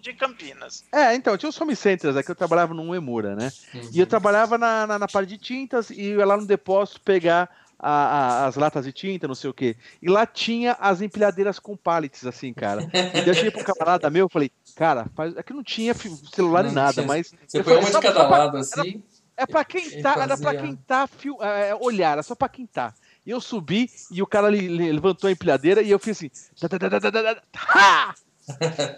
de 0.00 0.12
Campinas. 0.14 0.84
É, 0.90 1.14
então, 1.14 1.36
tinha 1.36 1.50
os 1.50 1.60
home 1.60 1.76
centers 1.76 2.16
aqui, 2.16 2.30
eu 2.30 2.34
trabalhava 2.34 2.72
num 2.72 2.94
Emura, 2.94 3.36
né? 3.36 3.52
Uhum. 3.74 3.90
E 3.92 4.00
eu 4.00 4.06
trabalhava 4.06 4.56
na, 4.56 4.86
na, 4.86 4.98
na 4.98 5.06
parte 5.08 5.28
de 5.28 5.36
tintas 5.38 5.90
e 5.90 6.06
eu 6.06 6.20
ia 6.20 6.24
lá 6.26 6.36
no 6.38 6.46
depósito 6.46 7.00
pegar 7.02 7.50
a- 7.78 7.88
a- 7.88 8.46
as 8.46 8.56
latas 8.56 8.84
de 8.84 8.92
tinta, 8.92 9.26
não 9.28 9.34
sei 9.34 9.48
o 9.50 9.54
quê. 9.54 9.76
E 10.02 10.08
lá 10.08 10.26
tinha 10.26 10.76
as 10.80 11.00
empilhadeiras 11.02 11.58
com 11.58 11.76
pallets, 11.76 12.26
assim, 12.26 12.52
cara. 12.52 12.82
E 13.24 13.26
eu 13.28 13.34
cheguei 13.34 13.60
um 13.60 13.64
camarada 13.64 14.08
meu, 14.10 14.26
eu 14.26 14.28
falei, 14.28 14.50
cara, 14.76 15.06
faz... 15.14 15.36
aqui 15.36 15.52
não 15.52 15.62
tinha 15.62 15.94
celular 15.94 16.62
Não 16.62 16.68
nem 16.70 16.74
nada, 16.74 16.92
tinha. 16.94 17.06
mas. 17.06 17.32
Você 17.46 17.62
põe 17.62 17.76
uma 17.76 17.90
de 17.90 18.00
cada 18.00 18.28
lado 18.28 18.56
assim. 18.58 19.02
É 19.42 19.46
pra 19.46 19.64
quem 19.64 20.02
tá, 20.02 20.14
era 20.22 20.36
pra 20.36 20.54
quem 20.54 20.76
tá 20.76 21.06
fio, 21.06 21.42
é, 21.42 21.74
olhar, 21.74 22.12
era 22.12 22.22
só 22.22 22.34
pra 22.34 22.48
quem 22.48 22.66
tá. 22.66 22.92
E 23.24 23.30
eu 23.30 23.40
subi 23.40 23.90
e 24.10 24.20
o 24.22 24.26
cara 24.26 24.50
li- 24.50 24.68
li- 24.68 24.92
levantou 24.92 25.28
a 25.28 25.30
empilhadeira 25.32 25.80
e 25.82 25.90
eu 25.90 25.98
fiz 25.98 26.16
assim. 26.18 26.30
"Da, 26.60 26.68
da, 26.68 26.76
da, 26.78 26.88
da, 26.98 27.10
da, 27.10 27.22
da, 27.22 27.34
da, 27.34 27.42
ha!" 27.56 28.14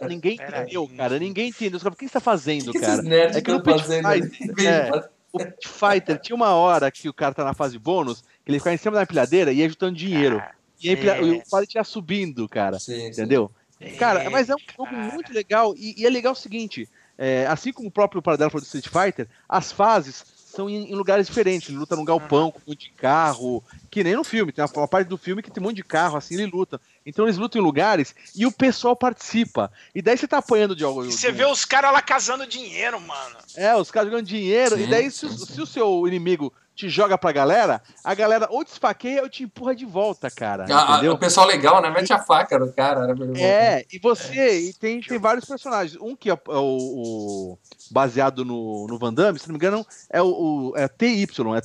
Ninguém 0.09 0.35
entendeu, 0.35 0.89
cara. 0.97 1.19
Ninguém 1.19 1.49
entendeu. 1.49 1.77
Os 1.77 1.83
caras, 1.83 1.95
O 1.97 1.99
que 1.99 2.07
você 2.07 2.13
tá 2.13 2.21
fazendo, 2.21 2.73
que 2.73 2.81
cara? 2.81 3.03
É 3.37 3.41
que 3.41 3.51
no 3.53 3.63
Pit? 3.63 3.83
Fighter, 3.85 4.67
é, 4.67 4.91
o 5.33 5.39
Pit 5.39 5.69
Fighter 5.69 6.19
tinha 6.21 6.35
uma 6.37 6.55
hora 6.55 6.91
que 6.91 7.09
o 7.09 7.13
cara 7.15 7.35
tá 7.35 7.45
na 7.45 7.55
fase 7.55 7.79
bônus, 7.79 8.23
que 8.45 8.51
ele 8.51 8.59
ficava 8.59 8.75
em 8.75 8.79
cima 8.79 8.97
da 8.97 9.03
empilhadeira 9.03 9.53
e 9.53 9.59
ia 9.59 9.69
juntando 9.69 9.97
dinheiro. 9.97 10.39
Cara, 10.39 10.55
E 10.83 10.89
a 10.89 10.93
empilha... 10.93 11.11
é. 11.13 11.21
o 11.23 11.43
pallet 11.51 11.75
ia 11.75 11.85
subindo, 11.85 12.49
cara. 12.49 12.79
Sim, 12.79 12.95
sim. 12.99 13.07
Entendeu? 13.09 13.51
Cara, 13.99 14.23
é, 14.23 14.29
mas 14.29 14.49
é 14.49 14.55
um 14.55 14.59
jogo 14.59 14.85
cara. 14.91 15.13
muito 15.13 15.33
legal. 15.33 15.75
E, 15.77 16.01
e 16.01 16.07
é 16.07 16.11
legal 16.11 16.33
o 16.33 16.37
seguinte: 16.37 16.89
é, 17.19 17.47
assim 17.47 17.73
como 17.73 17.89
o 17.89 17.93
próprio 17.93 18.23
Paradela 18.23 18.51
falou 18.51 18.63
do 18.63 18.67
Street 18.67 18.89
Fighter, 18.89 19.29
as 19.49 19.71
fases 19.71 20.25
são 20.53 20.69
em, 20.69 20.91
em 20.91 20.95
lugares 20.95 21.27
diferentes. 21.27 21.69
Ele 21.69 21.79
luta 21.79 21.97
num 21.97 22.05
galpão 22.05 22.51
com 22.51 22.59
um 22.59 22.63
monte 22.69 22.91
de 22.91 22.91
carro, 22.91 23.65
que 23.91 24.05
nem 24.05 24.15
no 24.15 24.23
filme. 24.23 24.53
Tem 24.53 24.63
uma, 24.63 24.71
uma 24.77 24.89
parte 24.89 25.09
do 25.09 25.17
filme 25.17 25.43
que 25.43 25.51
tem 25.51 25.63
um 25.63 25.67
monte 25.67 25.77
de 25.77 25.85
carro, 25.85 26.17
assim, 26.17 26.35
ele 26.35 26.47
luta. 26.47 26.81
Então 27.05 27.25
eles 27.25 27.39
lutam 27.39 27.61
em 27.61 27.65
lugares 27.65 28.15
e 28.37 28.47
o 28.47 28.53
pessoal 28.53 28.95
participa. 28.95 29.73
E 29.95 30.03
daí 30.03 30.17
você 30.17 30.29
tá 30.29 30.39
apanhando 30.39 30.77
de 30.77 30.85
algo. 30.85 31.05
Você 31.05 31.33
vê 31.33 31.45
os 31.45 31.65
caras 31.65 31.93
lá 31.93 32.03
casando 32.03 32.47
dinheiro, 32.47 33.01
mano. 33.01 33.37
É, 33.57 33.75
os 33.75 33.91
caras 33.91 34.11
jogando 34.11 34.27
dinheiro. 34.27 34.77
Sim, 34.77 34.85
e 34.85 34.87
daí, 34.87 35.11
se, 35.11 35.29
se 35.29 35.61
o 35.61 35.67
seu 35.67 36.07
inimigo 36.07 36.53
te 36.83 36.89
joga 36.89 37.17
pra 37.17 37.31
galera, 37.31 37.81
a 38.03 38.13
galera 38.13 38.49
ou 38.51 38.65
te 38.65 38.73
esfaqueia 38.73 39.23
ou 39.23 39.29
te 39.29 39.45
empurra 39.45 39.73
de 39.73 39.85
volta, 39.85 40.29
cara. 40.29 40.67
Ah, 40.69 40.87
ah, 40.87 40.93
entendeu? 40.95 41.13
o 41.13 41.19
pessoal 41.19 41.47
legal, 41.47 41.81
né? 41.81 41.91
Mete 41.91 42.13
a 42.13 42.19
faca 42.19 42.59
no 42.59 42.73
cara. 42.73 43.15
Né? 43.15 43.41
É, 43.41 43.87
e 43.93 44.01
você 44.01 44.59
e 44.71 44.75
tem, 44.75 45.01
tem 45.01 45.19
vários 45.19 45.45
personagens. 45.45 45.97
Um 46.01 46.17
que 46.17 46.29
é, 46.29 46.35
o, 46.35 46.39
o- 46.49 47.59
baseado 47.91 48.45
no, 48.45 48.87
no 48.89 48.99
Van 48.99 49.15
Damme, 49.15 49.39
se 49.39 49.47
não 49.47 49.53
me 49.53 49.59
engano, 49.59 49.87
é 50.11 50.21
o, 50.21 50.27
o 50.73 50.77
é 50.77 50.89
TY, 50.89 51.23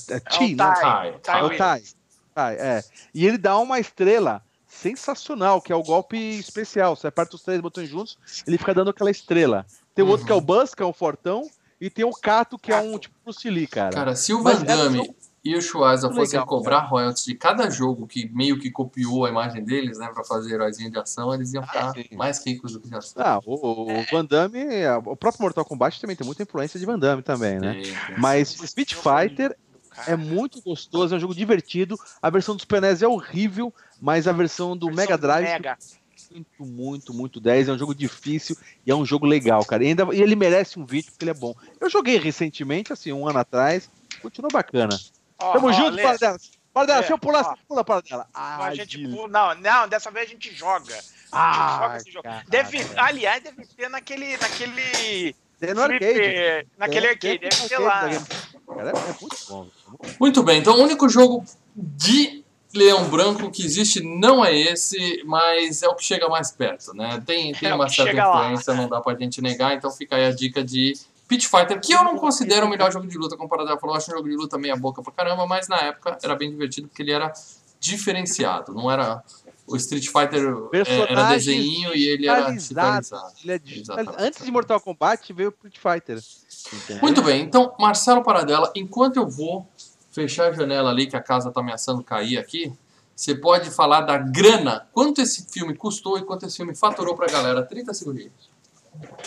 é, 0.10 0.14
é 0.14 0.18
É 0.18 0.20
T, 0.20 0.38
o 0.44 0.48
né? 0.50 0.56
Tai, 0.56 0.82
Tai, 0.82 1.10
o 1.12 1.20
Tai 1.20 1.40
É 1.40 1.44
o. 1.44 1.58
Tai. 1.58 1.84
Tai, 2.36 2.56
é. 2.56 2.84
E 3.16 3.26
ele 3.26 3.40
dá 3.40 3.58
uma 3.58 3.80
estrela 3.80 4.44
sensacional, 4.68 5.60
que 5.62 5.74
é 5.74 5.76
o 5.76 5.82
golpe 5.82 6.16
especial. 6.40 6.96
Você 6.96 7.08
aperta 7.08 7.36
os 7.36 7.42
três 7.42 7.60
botões 7.60 7.90
juntos, 7.90 8.18
ele 8.46 8.58
fica 8.60 8.74
dando 8.74 8.92
aquela 8.92 9.10
estrela. 9.10 9.66
Tem 9.96 10.06
o 10.06 10.08
outro 10.08 10.22
Uhum. 10.22 10.28
que 10.28 10.32
é 10.34 10.36
o 10.36 10.42
Buzz, 10.42 10.76
que 10.76 10.84
é 10.84 10.86
um 10.86 10.94
fortão, 10.94 11.50
e 11.80 11.90
tem 11.90 12.06
o 12.06 12.12
Kato, 12.12 12.58
que 12.58 12.72
é 12.72 12.80
um 12.80 12.98
tipo 12.98 13.16
Bruce 13.24 13.50
Lee, 13.50 13.68
cara. 13.68 13.94
Cara, 13.94 14.16
se 14.16 14.34
o 14.34 14.42
Van 14.42 14.62
Damme 14.64 14.98
jogo 14.98 15.16
e 15.44 15.56
o 15.56 15.62
Schwarza 15.62 16.12
fossem 16.12 16.44
cobrar 16.46 16.80
royalties 16.80 17.24
de 17.24 17.36
cada 17.36 17.70
jogo 17.70 18.06
que 18.06 18.30
meio 18.34 18.60
que 18.60 18.70
copiou 18.70 19.26
a 19.26 19.30
imagem 19.30 19.64
deles, 19.64 19.98
né, 19.98 20.10
pra 20.14 20.24
fazer 20.24 20.56
heróizinho 20.56 20.92
de 20.92 21.00
ação, 21.00 21.34
eles 21.34 21.54
iam 21.54 21.64
ficar 21.64 21.94
sim. 21.94 22.06
mais 22.14 22.46
ricos 22.46 22.74
do 22.74 22.82
que 22.82 22.90
já 22.90 23.00
são. 23.00 23.24
Ah, 23.24 23.40
o, 23.46 24.00
o 24.00 24.04
Van 24.12 24.26
Damme, 24.26 24.60
é, 24.60 24.94
o 24.96 25.16
próprio 25.16 25.44
Mortal 25.44 25.64
Kombat 25.64 26.02
também 26.02 26.16
tem 26.16 26.26
muita 26.26 26.44
influência 26.44 26.80
de 26.80 26.86
Van 26.86 27.00
Damme 27.00 27.22
também, 27.22 27.60
né? 27.60 27.82
Sim, 27.82 27.84
sim. 27.84 28.14
Mas 28.18 28.62
Street 28.62 28.94
Fighter 28.94 29.56
Cara, 29.98 30.12
é 30.12 30.16
muito 30.16 30.62
gostoso, 30.62 31.14
é 31.14 31.18
um 31.18 31.20
jogo 31.20 31.34
divertido. 31.34 31.98
A 32.22 32.30
versão 32.30 32.56
dos 32.56 32.64
Super 32.64 32.82
NES 32.82 33.02
é 33.02 33.08
horrível, 33.08 33.74
mas 34.00 34.28
a 34.28 34.32
versão 34.32 34.78
do 34.78 34.88
versão 34.88 35.04
Mega 35.04 35.18
Drive 35.18 35.46
Mega. 35.46 35.78
Muito, 36.38 36.66
muito, 36.66 37.14
muito 37.14 37.40
10. 37.40 37.70
É 37.70 37.72
um 37.74 37.78
jogo 37.78 37.96
difícil 37.96 38.56
e 38.86 38.92
é 38.92 38.96
um 38.96 39.06
jogo 39.06 39.26
legal, 39.26 39.64
cara. 39.66 39.84
E, 39.84 39.88
ainda, 39.88 40.08
e 40.14 40.22
ele 40.22 40.36
merece 40.36 40.80
um 40.80 40.86
vídeo 40.86 41.12
porque 41.12 41.24
ele 41.24 41.32
é 41.32 41.34
bom. 41.34 41.56
Eu 41.80 41.90
joguei 41.90 42.18
recentemente, 42.18 42.94
assim, 42.94 43.12
um 43.12 43.28
ano 43.28 43.40
atrás. 43.40 43.90
Continuou 44.22 44.52
bacana. 44.52 44.98
Ó, 45.40 45.54
Tamo 45.54 45.68
ó, 45.68 45.72
junto, 45.72 45.92
Lê, 45.96 46.04
Paradela. 46.04 46.38
Paradela, 46.74 47.04
se 47.04 47.12
eu 47.12 47.18
pular, 47.18 47.44
você 47.44 47.56
pula, 47.68 47.84
Paradela. 47.84 48.28
Ah, 48.34 48.66
a 48.66 48.76
gente 48.76 48.98
pula- 49.08 49.28
não, 49.28 49.56
não, 49.62 49.88
dessa 49.88 50.12
vez 50.12 50.28
a 50.28 50.30
gente 50.32 50.54
joga. 50.54 50.96
Ah, 51.32 51.80
joga 51.84 51.98
esse 51.98 52.12
jogo. 52.12 52.24
cara. 52.24 52.44
Deve, 52.48 52.80
aliás, 52.96 53.44
deve 53.44 53.66
ter 53.66 53.90
naquele, 53.90 54.38
naquele 54.38 55.36
É 55.62 55.74
no 55.74 55.82
arcade. 55.82 56.68
naquele 56.78 57.06
É, 57.08 57.10
arcade, 57.10 57.38
deve 57.40 57.56
arcade 57.56 57.84
lá. 57.84 58.02
Cara, 58.76 58.90
é 58.92 59.22
muito 59.22 59.38
bom. 59.50 59.68
Muito 60.20 60.44
bem, 60.44 60.60
então 60.60 60.76
o 60.78 60.84
único 60.84 61.10
jogo 61.10 61.44
de 61.76 62.44
Leão 62.78 63.10
Branco 63.10 63.50
que 63.52 63.66
existe 63.66 64.02
não 64.02 64.46
é 64.46 64.56
esse, 64.56 65.24
mas 65.26 65.82
é 65.82 65.88
o 65.88 65.96
que 65.96 66.04
chega 66.04 66.30
mais 66.30 66.52
perto, 66.52 66.94
né? 66.94 67.22
Tem, 67.26 67.52
tem 67.54 67.70
É 67.70 67.76
uma 67.76 67.90
certa 67.90 68.12
chega 68.12 68.28
lá. 68.28 68.44
influência, 68.46 68.74
não 68.74 68.88
dá 68.88 69.02
pra 69.02 69.16
gente 69.16 69.42
negar, 69.42 69.76
então 69.76 69.92
fica 69.92 70.16
aí 70.16 70.26
a 70.26 70.32
dica 70.32 70.64
de 70.64 70.94
Pit 71.28 71.48
Fighter, 71.48 71.80
que 71.82 71.94
eu 71.94 72.04
não 72.04 72.18
considero 72.18 72.66
o 72.68 72.70
melhor 72.70 72.92
jogo 72.92 73.08
de 73.08 73.18
luta 73.18 73.36
comparado 73.36 73.72
a 73.74 73.78
falou, 73.78 73.96
eu 73.96 73.98
acho 73.98 74.12
um 74.12 74.16
jogo 74.16 74.30
de 74.30 74.36
luta 74.36 74.58
meia 74.58 74.78
boca 74.78 75.02
pra 75.02 75.12
caramba, 75.12 75.46
mas 75.46 75.68
na 75.68 75.78
época 75.78 76.18
era 76.24 76.36
bem 76.36 76.50
divertido 76.50 76.88
porque 76.88 77.02
ele 77.02 77.12
era 77.12 77.34
diferenciado, 77.80 78.74
não 78.74 78.90
era 78.90 79.22
o 79.68 79.76
Street 79.76 80.06
Fighter 80.06 80.42
é, 80.74 81.12
era 81.12 81.30
desenho 81.30 81.94
e 81.94 82.08
ele 82.08 82.28
era 82.28 82.52
digitalizado. 82.52 83.34
Ele 83.44 83.52
é 83.52 83.60
digital-. 83.60 83.98
Antes 84.18 84.44
de 84.46 84.50
Mortal 84.50 84.80
Kombat 84.80 85.34
veio 85.34 85.50
o 85.50 85.68
Street 85.68 85.78
Fighter. 85.78 86.20
Entendeu? 86.74 87.02
Muito 87.02 87.22
bem, 87.22 87.44
então, 87.44 87.76
Marcelo 87.78 88.24
Paradela, 88.24 88.72
enquanto 88.76 89.18
eu 89.18 89.28
vou 89.28 89.68
fechar 90.18 90.50
a 90.50 90.52
janela 90.52 90.90
ali, 90.90 91.06
que 91.06 91.16
a 91.16 91.22
casa 91.22 91.52
tá 91.52 91.60
ameaçando 91.60 92.04
cair 92.04 92.40
aqui, 92.40 92.74
você 93.16 93.36
pode 93.36 93.70
falar 93.70 94.02
da 94.02 94.18
grana, 94.18 94.88
quanto 94.92 95.22
esse 95.22 95.46
filme 95.48 95.76
custou 95.76 96.18
e 96.18 96.24
quanto 96.26 96.48
esse 96.48 96.58
filme 96.58 96.74
faturou 96.76 97.16
pra 97.16 97.28
galera. 97.28 97.62
30 97.62 97.94
segundinhos. 97.94 98.50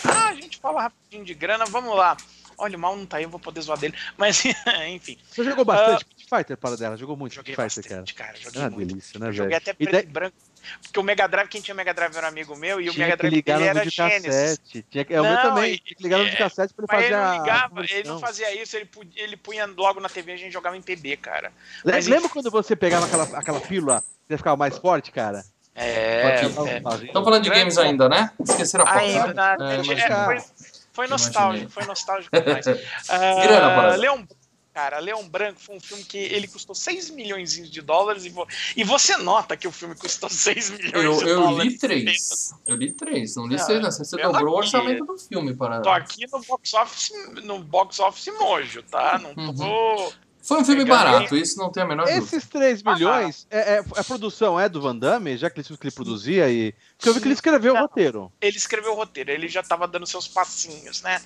Ah, 0.04 0.30
a 0.30 0.34
gente 0.34 0.58
fala 0.58 0.82
rapidinho 0.82 1.24
de 1.24 1.32
grana, 1.32 1.64
vamos 1.66 1.96
lá. 1.96 2.16
Olha, 2.58 2.76
o 2.76 2.80
mal 2.80 2.96
não 2.96 3.06
tá 3.06 3.18
aí, 3.18 3.22
eu 3.22 3.30
vou 3.30 3.38
poder 3.38 3.60
zoar 3.60 3.78
dele. 3.78 3.94
Mas, 4.18 4.42
enfim, 4.88 5.16
Você 5.30 5.44
jogou 5.44 5.64
bastante 5.64 6.04
Street 6.18 6.28
Fighter, 6.28 6.56
Paradela? 6.56 6.96
Jogou 6.96 7.16
muito 7.16 7.34
joguei 7.36 7.54
Street 7.54 7.70
Fighter, 7.72 7.88
cara. 7.88 8.00
bastante, 8.02 8.14
cara. 8.14 8.36
Joguei 8.36 8.62
Ah, 8.62 8.70
muito. 8.70 8.88
delícia, 8.88 9.18
né, 9.20 9.28
Eu 9.28 9.32
joguei 9.32 9.50
velho? 9.58 9.62
até 9.62 9.70
E 9.70 9.86
preto 9.86 10.08
e 10.08 10.12
branco. 10.12 10.36
Porque 10.82 10.98
o 11.00 11.02
Mega 11.02 11.26
Drive, 11.26 11.48
quem 11.48 11.60
tinha 11.60 11.74
Mega 11.74 11.92
Drive 11.94 12.16
era 12.16 12.26
um 12.26 12.30
amigo 12.30 12.56
meu, 12.56 12.80
e 12.80 12.88
o 12.88 12.92
tinha 12.92 13.06
Mega 13.06 13.16
que 13.16 13.28
Drive 13.42 13.60
no 13.60 13.64
era 13.64 13.90
Genesis. 13.90 14.22
videocassete. 14.22 14.86
Tinha 14.90 15.04
que... 15.04 15.14
É, 15.14 15.20
o 15.20 15.24
meu 15.24 15.36
também. 15.42 15.76
Tinha 15.78 15.96
que 15.96 16.02
ligar 16.02 16.18
no 16.18 16.24
é, 16.24 16.30
videocassete 16.30 16.74
pra 16.74 16.84
ele 16.84 16.92
fazer 16.92 17.04
ele 17.06 17.16
não 17.16 17.30
a 17.30 17.32
ligava, 17.38 17.80
ele 17.80 17.88
conversão. 17.88 18.12
não 18.14 18.20
fazia 18.20 18.62
isso, 18.62 18.76
ele, 18.76 18.88
ele 19.16 19.36
punha 19.36 19.66
logo 19.66 20.00
na 20.00 20.08
TV 20.08 20.32
e 20.32 20.34
a 20.34 20.38
gente 20.38 20.52
jogava 20.52 20.76
em 20.76 20.82
PB, 20.82 21.16
cara. 21.16 21.52
Mas 21.84 22.06
Lembra 22.06 22.28
quando 22.28 22.50
você 22.50 22.74
pegava 22.76 23.06
aquela, 23.06 23.24
aquela 23.38 23.60
pílula 23.60 24.02
você 24.28 24.36
ficava 24.36 24.56
mais 24.56 24.78
forte, 24.78 25.10
cara? 25.10 25.44
É, 25.74 26.36
Aqui. 26.36 26.46
é. 26.68 27.06
Estão 27.06 27.24
falando 27.24 27.42
de 27.42 27.50
games 27.50 27.78
ainda, 27.78 28.08
né? 28.08 28.30
Esqueceram 28.40 28.84
a 28.84 28.88
foto. 28.88 29.00
Ainda, 29.00 29.56
né? 29.56 29.56
É, 29.88 29.92
é, 29.92 30.08
cara. 30.08 30.24
foi, 30.26 30.50
foi 30.92 31.06
nostálgico, 31.08 31.70
foi 31.70 31.84
nostálgico 31.84 32.40
demais. 32.40 32.66
Ah, 33.08 33.42
Grana. 33.42 33.96
Leão, 33.96 34.28
cara, 34.72 34.98
Leão 34.98 35.28
Branco 35.28 35.60
foi 35.60 35.76
um 35.76 35.80
filme 35.80 36.04
que 36.04 36.16
ele 36.18 36.46
custou 36.48 36.74
6 36.74 37.10
milhões 37.10 37.52
de 37.52 37.80
dólares 37.82 38.24
e, 38.24 38.30
vo- 38.30 38.46
e 38.76 38.84
você 38.84 39.16
nota 39.16 39.56
que 39.56 39.66
o 39.68 39.72
filme 39.72 39.94
custou 39.94 40.28
6 40.30 40.70
milhões 40.70 41.04
Eu, 41.04 41.18
de 41.18 41.28
eu 41.28 41.40
dólares. 41.40 41.72
li 41.72 41.78
três. 41.78 42.54
Eu 42.66 42.76
li 42.76 42.92
três, 42.92 43.36
não 43.36 43.46
li 43.46 43.56
Não, 43.56 43.66
seis, 43.66 43.82
não. 43.82 43.90
Você 43.90 44.16
pelo 44.16 44.32
dobrou 44.32 44.54
o 44.54 44.58
orçamento 44.58 45.04
do 45.04 45.18
filme 45.18 45.54
para. 45.54 45.80
Tô 45.82 45.90
aqui 45.90 46.26
no 46.30 46.40
box 46.42 46.74
office, 46.74 47.10
no 47.44 47.58
box 47.58 47.98
office 48.00 48.32
mojo, 48.38 48.82
tá? 48.84 49.18
Não 49.18 49.34
tô. 49.54 50.12
Foi 50.50 50.58
um 50.60 50.64
filme 50.64 50.84
barato, 50.84 51.36
isso 51.36 51.56
não 51.56 51.70
tem 51.70 51.84
a 51.84 51.86
menor 51.86 52.06
dúvida. 52.06 52.24
Esses 52.24 52.44
3 52.48 52.82
milhões, 52.82 53.46
é, 53.48 53.74
é- 53.76 53.84
a 53.96 54.02
produção 54.02 54.58
é 54.58 54.68
do 54.68 54.80
Van 54.82 54.96
Damme, 54.96 55.36
já 55.36 55.48
que 55.48 55.60
ele, 55.60 55.68
que 55.78 55.86
ele 55.86 55.94
produzia 55.94 56.50
e. 56.50 56.74
Porque 56.96 57.08
eu 57.08 57.14
vi 57.14 57.20
que 57.20 57.26
ele 57.28 57.34
escreveu 57.34 57.70
o 57.70 57.74
Não. 57.76 57.82
roteiro. 57.82 58.32
Ele 58.40 58.56
escreveu 58.56 58.90
o 58.90 58.96
roteiro, 58.96 59.30
ele 59.30 59.46
já 59.46 59.62
tava 59.62 59.86
dando 59.86 60.08
seus 60.08 60.26
passinhos, 60.26 61.02
né? 61.02 61.20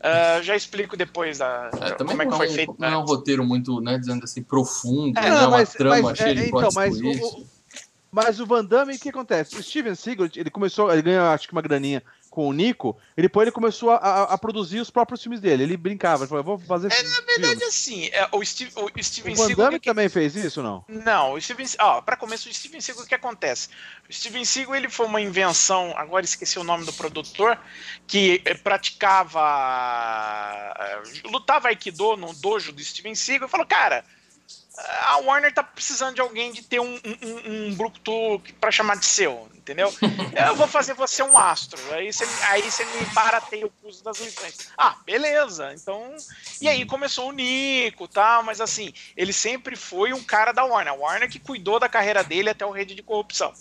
Ah, 0.00 0.40
já 0.42 0.56
explico 0.56 0.96
depois 0.96 1.36
da, 1.36 1.70
É, 1.82 1.90
como 2.02 2.22
é 2.22 2.26
que 2.26 2.34
foi 2.34 2.46
é 2.46 2.50
um- 2.50 2.54
feito. 2.54 2.74
não 2.78 2.88
é 2.88 2.96
um 2.96 3.00
né? 3.00 3.06
roteiro 3.06 3.44
muito, 3.44 3.78
né, 3.82 3.98
dizendo 3.98 4.24
assim, 4.24 4.42
profundo, 4.42 5.18
É, 5.18 5.22
né, 5.22 5.30
Não, 5.32 5.48
uma 5.48 5.58
mas, 5.58 5.72
trama 5.74 6.00
mas, 6.00 6.16
cheia 6.18 6.30
é, 6.30 6.34
de 6.34 6.46
então, 6.48 6.70
mas 6.72 6.98
o, 6.98 7.08
o- 7.10 7.46
Mas 8.10 8.40
o 8.40 8.46
Van 8.46 8.64
Damme, 8.64 8.94
o 8.94 8.98
que 8.98 9.10
acontece? 9.10 9.54
O 9.58 9.62
Steven 9.62 9.94
Seagal, 9.94 10.28
ele 10.34 10.48
começou, 10.50 10.90
ele 10.90 11.02
ganhou 11.02 11.26
acho 11.26 11.46
que 11.46 11.52
uma 11.52 11.60
graninha 11.62 12.02
com 12.32 12.48
o 12.48 12.52
Nico, 12.52 12.96
e 13.14 13.20
depois 13.20 13.44
ele 13.44 13.52
começou 13.52 13.90
a, 13.90 13.96
a, 13.96 14.22
a 14.22 14.38
produzir 14.38 14.80
os 14.80 14.90
próprios 14.90 15.22
filmes 15.22 15.38
dele. 15.38 15.64
Ele 15.64 15.76
brincava, 15.76 16.22
ele 16.22 16.30
falou, 16.30 16.40
eu 16.40 16.44
vou 16.44 16.58
fazer 16.58 16.90
É, 16.90 17.02
na 17.02 17.20
verdade, 17.26 17.62
assim, 17.64 18.06
é, 18.06 18.26
o, 18.32 18.42
Steve, 18.42 18.72
o 18.74 18.90
Steven 19.04 19.34
O 19.34 19.36
Van 19.36 19.46
Seagal... 19.48 19.66
Damme 19.66 19.78
também 19.78 20.08
fez 20.08 20.34
isso, 20.34 20.62
não? 20.62 20.82
Não, 20.88 21.34
o 21.34 21.40
Steven, 21.40 21.66
ó, 21.78 22.00
para 22.00 22.16
começo, 22.16 22.48
o 22.48 22.54
Steven 22.54 22.80
Seagal, 22.80 23.04
o 23.04 23.06
que 23.06 23.14
acontece? 23.14 23.68
O 24.08 24.12
Steven 24.12 24.46
Seagal, 24.46 24.76
ele 24.76 24.88
foi 24.88 25.04
uma 25.04 25.20
invenção, 25.20 25.92
agora 25.94 26.24
esqueci 26.24 26.58
o 26.58 26.64
nome 26.64 26.86
do 26.86 26.92
produtor, 26.94 27.58
que 28.06 28.40
eh, 28.46 28.54
praticava, 28.54 29.42
eh, 30.80 31.02
lutava 31.26 31.68
Aikido 31.68 32.16
no 32.16 32.32
dojo 32.32 32.72
do 32.72 32.82
Steven 32.82 33.14
Seagal 33.14 33.46
e 33.46 33.50
falou, 33.50 33.66
cara, 33.66 34.02
a 35.02 35.18
Warner 35.18 35.52
tá 35.52 35.62
precisando 35.62 36.14
de 36.14 36.22
alguém 36.22 36.50
de 36.50 36.62
ter 36.62 36.80
um, 36.80 36.94
um, 36.94 37.16
um, 37.22 37.66
um 37.66 37.74
brucutu 37.74 38.40
pra 38.58 38.70
chamar 38.70 38.96
de 38.96 39.04
seu, 39.04 39.50
entendeu? 39.62 39.92
Eu 40.48 40.56
vou 40.56 40.66
fazer 40.66 40.94
você 40.94 41.22
um 41.22 41.36
astro, 41.38 41.80
aí 41.92 42.12
você, 42.12 42.24
aí 42.48 42.62
você 42.62 42.84
me 42.84 43.04
barateia 43.14 43.66
o 43.66 43.70
custo 43.82 44.02
das 44.04 44.18
licenças. 44.20 44.68
Ah, 44.76 44.96
beleza, 45.06 45.72
então... 45.74 46.14
E 46.60 46.68
aí 46.68 46.84
começou 46.84 47.28
o 47.28 47.32
Nico, 47.32 48.06
tá? 48.06 48.42
Mas 48.44 48.60
assim, 48.60 48.92
ele 49.16 49.32
sempre 49.32 49.74
foi 49.76 50.12
um 50.12 50.22
cara 50.22 50.52
da 50.52 50.64
Warner. 50.64 50.92
A 50.92 50.96
Warner 50.96 51.30
que 51.30 51.38
cuidou 51.38 51.80
da 51.80 51.88
carreira 51.88 52.22
dele 52.22 52.50
até 52.50 52.64
o 52.66 52.70
rede 52.70 52.94
de 52.94 53.02
corrupção. 53.02 53.52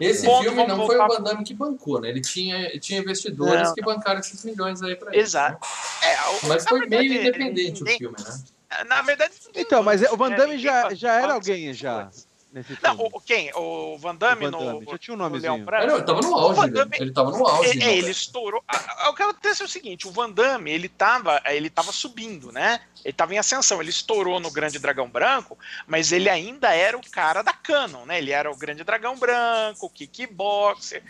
Esse 0.00 0.24
Ponto, 0.24 0.42
filme 0.42 0.66
não 0.66 0.86
foi 0.86 0.98
o 0.98 1.06
Van 1.06 1.20
Damme 1.22 1.44
que 1.44 1.54
bancou, 1.54 2.00
né? 2.00 2.08
Ele 2.08 2.20
tinha, 2.20 2.70
tinha 2.80 3.00
investidores 3.00 3.68
Não, 3.68 3.74
que 3.74 3.82
bancaram 3.82 4.20
esses 4.20 4.44
milhões 4.44 4.82
aí 4.82 4.96
pra 4.96 5.12
ele. 5.12 5.20
Exato. 5.22 5.66
É, 6.02 6.20
o- 6.30 6.46
Mas 6.48 6.64
foi 6.64 6.80
verdade, 6.80 7.08
meio 7.08 7.20
independente 7.22 7.80
ninguém- 7.82 7.96
o 7.96 7.98
filme, 7.98 8.16
né? 8.24 8.84
Na 8.86 9.00
verdade. 9.02 9.32
Então, 9.54 9.82
mas 9.82 10.02
o 10.02 10.16
Van 10.16 10.32
é, 10.32 10.36
Damme 10.36 10.58
já, 10.58 10.92
já 10.94 11.14
era 11.14 11.32
alguém 11.32 11.72
já 11.72 12.04
coisas. 12.04 12.27
Nesse 12.52 12.74
filme. 12.76 12.82
Não, 12.82 13.04
o, 13.04 13.08
o- 13.12 13.20
quem? 13.20 13.50
O 13.54 13.98
Van 13.98 14.14
Damme 14.14 14.46
O 14.46 14.50
Van 14.50 14.58
Damme, 14.58 14.84
no. 14.84 14.90
já 14.92 14.98
tinha 14.98 15.14
um 15.14 15.18
no 15.18 15.24
nomezinho. 15.24 15.52
Leão 15.54 15.64
Branco? 15.64 15.86
não, 15.86 15.96
ele 15.96 16.04
tava 16.04 16.20
no 16.20 16.30
O 16.32 16.38
auge. 16.38 16.70
Damme- 16.70 16.96
Ele 17.00 17.12
tava 17.12 17.30
no 17.30 17.46
auge. 17.46 17.70
É, 17.70 17.74
né, 17.74 17.86
é, 17.86 17.96
ele 17.98 18.10
estourou. 18.10 18.62
O 19.08 19.14
que 19.14 19.22
acontece 19.22 19.62
é 19.62 19.64
o 19.64 19.68
seguinte: 19.68 20.06
o 20.08 20.10
Van 20.10 20.30
Damme, 20.30 20.70
ele 20.70 20.88
tava, 20.88 21.40
ele 21.46 21.70
tava 21.70 21.92
subindo, 21.92 22.50
né? 22.52 22.80
Ele 23.04 23.12
tava 23.12 23.34
em 23.34 23.38
ascensão. 23.38 23.80
Ele 23.80 23.90
estourou 23.90 24.40
no 24.40 24.50
Grande 24.50 24.78
Dragão 24.78 25.08
Branco, 25.08 25.56
mas 25.86 26.10
ele 26.12 26.28
ainda 26.28 26.74
era 26.74 26.96
o 26.96 27.10
cara 27.10 27.42
da 27.42 27.52
Canon, 27.52 28.04
né? 28.06 28.18
Ele 28.18 28.32
era 28.32 28.50
o 28.50 28.56
Grande 28.56 28.82
Dragão 28.84 29.16
Branco, 29.16 29.88
Kickboxer, 29.90 31.02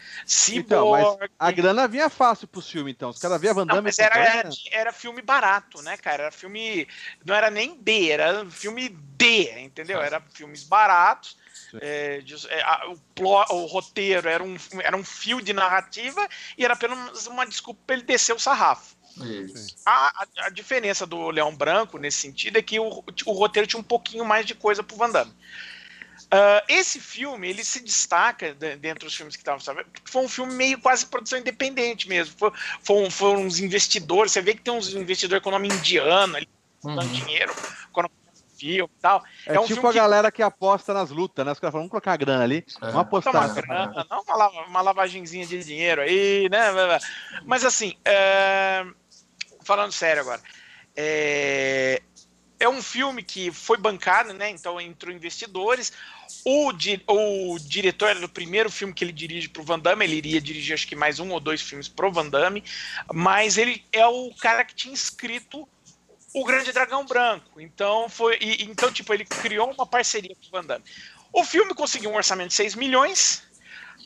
Então, 0.52 0.90
mas 0.90 1.04
Cyborg. 1.06 1.30
a 1.38 1.50
grana 1.50 1.88
vinha 1.88 2.08
fácil 2.10 2.46
pro 2.48 2.60
filme, 2.60 2.90
então. 2.90 3.10
Os 3.10 3.18
caras 3.18 3.40
viam 3.40 3.54
Van 3.54 3.64
Não, 3.64 3.76
Damme... 3.76 3.86
mas 3.88 3.96
com 3.96 4.02
era, 4.02 4.16
era, 4.18 4.50
era 4.70 4.92
filme 4.92 5.22
barato, 5.22 5.80
né, 5.82 5.96
cara? 5.96 6.24
Era 6.24 6.32
filme. 6.32 6.86
Não 7.24 7.34
era 7.34 7.50
nem 7.50 7.74
B, 7.74 8.08
era 8.10 8.44
filme 8.50 8.88
D, 8.88 9.60
entendeu? 9.60 10.00
Era 10.00 10.20
filmes 10.32 10.62
baratos. 10.64 11.37
Sim. 11.70 11.78
é, 11.80 12.20
de- 12.20 12.46
é, 12.48 12.62
a- 12.62 12.84
o, 12.88 12.98
plo- 13.14 13.44
o 13.50 13.66
roteiro 13.66 14.28
era 14.28 14.42
um, 14.42 14.56
era 14.80 14.96
um 14.96 15.04
fio 15.04 15.40
de 15.42 15.52
narrativa 15.52 16.26
e 16.56 16.64
era 16.64 16.74
apenas 16.74 17.26
uma 17.26 17.46
desculpa 17.46 17.80
pra 17.86 17.96
ele 17.96 18.04
descer 18.04 18.34
o 18.34 18.38
sarrafo. 18.38 18.96
Isso. 19.18 19.74
A, 19.84 20.22
a- 20.22 20.26
a 20.46 20.48
diferença 20.50 21.04
do 21.06 21.28
Leão 21.30 21.54
Branco 21.54 21.98
nesse 21.98 22.18
sentido 22.20 22.56
é 22.58 22.62
que 22.62 22.78
o, 22.80 23.04
o 23.26 23.32
roteiro 23.32 23.66
tinha 23.66 23.80
um 23.80 23.84
pouquinho 23.84 24.24
mais 24.24 24.46
de 24.46 24.54
coisa 24.54 24.82
pro 24.82 24.96
Van 24.96 25.10
Damme. 25.10 25.34
Ah, 26.30 26.62
esse 26.68 27.00
filme, 27.00 27.48
ele 27.48 27.64
se 27.64 27.80
destaca 27.80 28.52
de- 28.54 28.76
dentre 28.76 29.06
os 29.06 29.14
filmes 29.14 29.34
que 29.34 29.40
estavam 29.40 29.60
sabendo, 29.60 29.86
porque 29.90 30.10
foi 30.10 30.22
um 30.22 30.28
filme 30.28 30.52
meio 30.54 30.78
quase 30.78 31.06
produção 31.06 31.38
independente 31.38 32.06
mesmo. 32.08 32.34
Foi, 32.38 32.52
foi 32.82 33.10
foram 33.10 33.42
uns 33.42 33.58
investidores, 33.60 34.32
você 34.32 34.42
vê 34.42 34.54
que 34.54 34.60
tem 34.60 34.72
uns 34.74 34.92
investidores 34.94 35.42
com 35.42 35.50
nome 35.50 35.68
indiano 35.68 36.36
ali, 36.36 36.48
dando 36.84 37.00
Uhum. 37.02 37.08
dinheiro 37.12 37.52
quando 37.92 38.10
filme 38.58 38.90
e 38.96 39.00
tal. 39.00 39.22
É, 39.46 39.54
é 39.54 39.60
um 39.60 39.64
tipo 39.66 39.86
a 39.86 39.92
que- 39.92 39.98
galera 39.98 40.32
que 40.32 40.42
aposta 40.42 40.92
nas 40.92 41.10
lutas, 41.10 41.44
né? 41.46 41.52
Os 41.52 41.60
caras 41.60 41.72
falam, 41.72 41.82
vamos 41.84 41.90
colocar 41.90 42.12
a 42.12 42.16
grana 42.16 42.44
ali, 42.44 42.64
É. 42.82 42.86
vamos 42.86 43.00
apostar. 43.00 43.32
Tá, 43.32 43.48
grana, 43.48 44.06
não 44.10 44.22
uma, 44.22 44.36
lava- 44.36 44.64
uma 44.66 44.80
lavagenzinha 44.80 45.46
de 45.46 45.62
dinheiro 45.64 46.00
aí, 46.02 46.48
né? 46.50 46.58
Mas 47.44 47.64
assim, 47.64 47.94
é, 48.04 48.84
falando 49.62 49.92
sério 49.92 50.22
agora, 50.22 50.40
é, 50.96 52.02
é 52.60 52.68
um 52.68 52.82
filme 52.82 53.22
que 53.22 53.52
foi 53.52 53.76
bancado, 53.78 54.32
né? 54.34 54.50
Então 54.50 54.80
entrou 54.80 55.14
investidores. 55.14 55.92
O, 56.44 56.72
di- 56.72 57.02
o 57.06 57.56
diretor 57.60 58.08
era 58.10 58.20
do 58.20 58.28
primeiro 58.28 58.70
filme 58.70 58.92
que 58.92 59.04
ele 59.04 59.12
dirige 59.12 59.48
pro 59.48 59.62
Van 59.62 59.78
Damme, 59.78 60.04
ele 60.04 60.16
iria 60.16 60.40
dirigir 60.40 60.74
acho 60.74 60.86
que 60.86 60.96
mais 60.96 61.18
um 61.20 61.30
ou 61.30 61.40
dois 61.40 61.60
filmes 61.62 61.88
pro 61.88 62.10
Van 62.12 62.28
Damme, 62.28 62.62
mas 63.12 63.56
ele 63.58 63.84
é 63.92 64.06
o 64.06 64.32
cara 64.40 64.64
que 64.64 64.74
tinha 64.74 64.92
escrito 64.94 65.68
o 66.34 66.44
Grande 66.44 66.72
Dragão 66.72 67.04
Branco. 67.04 67.60
Então 67.60 68.08
foi, 68.08 68.38
e- 68.40 68.64
então 68.64 68.92
tipo 68.92 69.12
ele 69.12 69.24
criou 69.24 69.70
uma 69.72 69.86
parceria 69.86 70.34
com 70.34 70.46
o 70.46 70.50
Van 70.50 70.64
Damme. 70.66 70.84
O 71.32 71.44
filme 71.44 71.74
conseguiu 71.74 72.10
um 72.10 72.16
orçamento 72.16 72.48
de 72.48 72.54
6 72.54 72.74
milhões. 72.74 73.42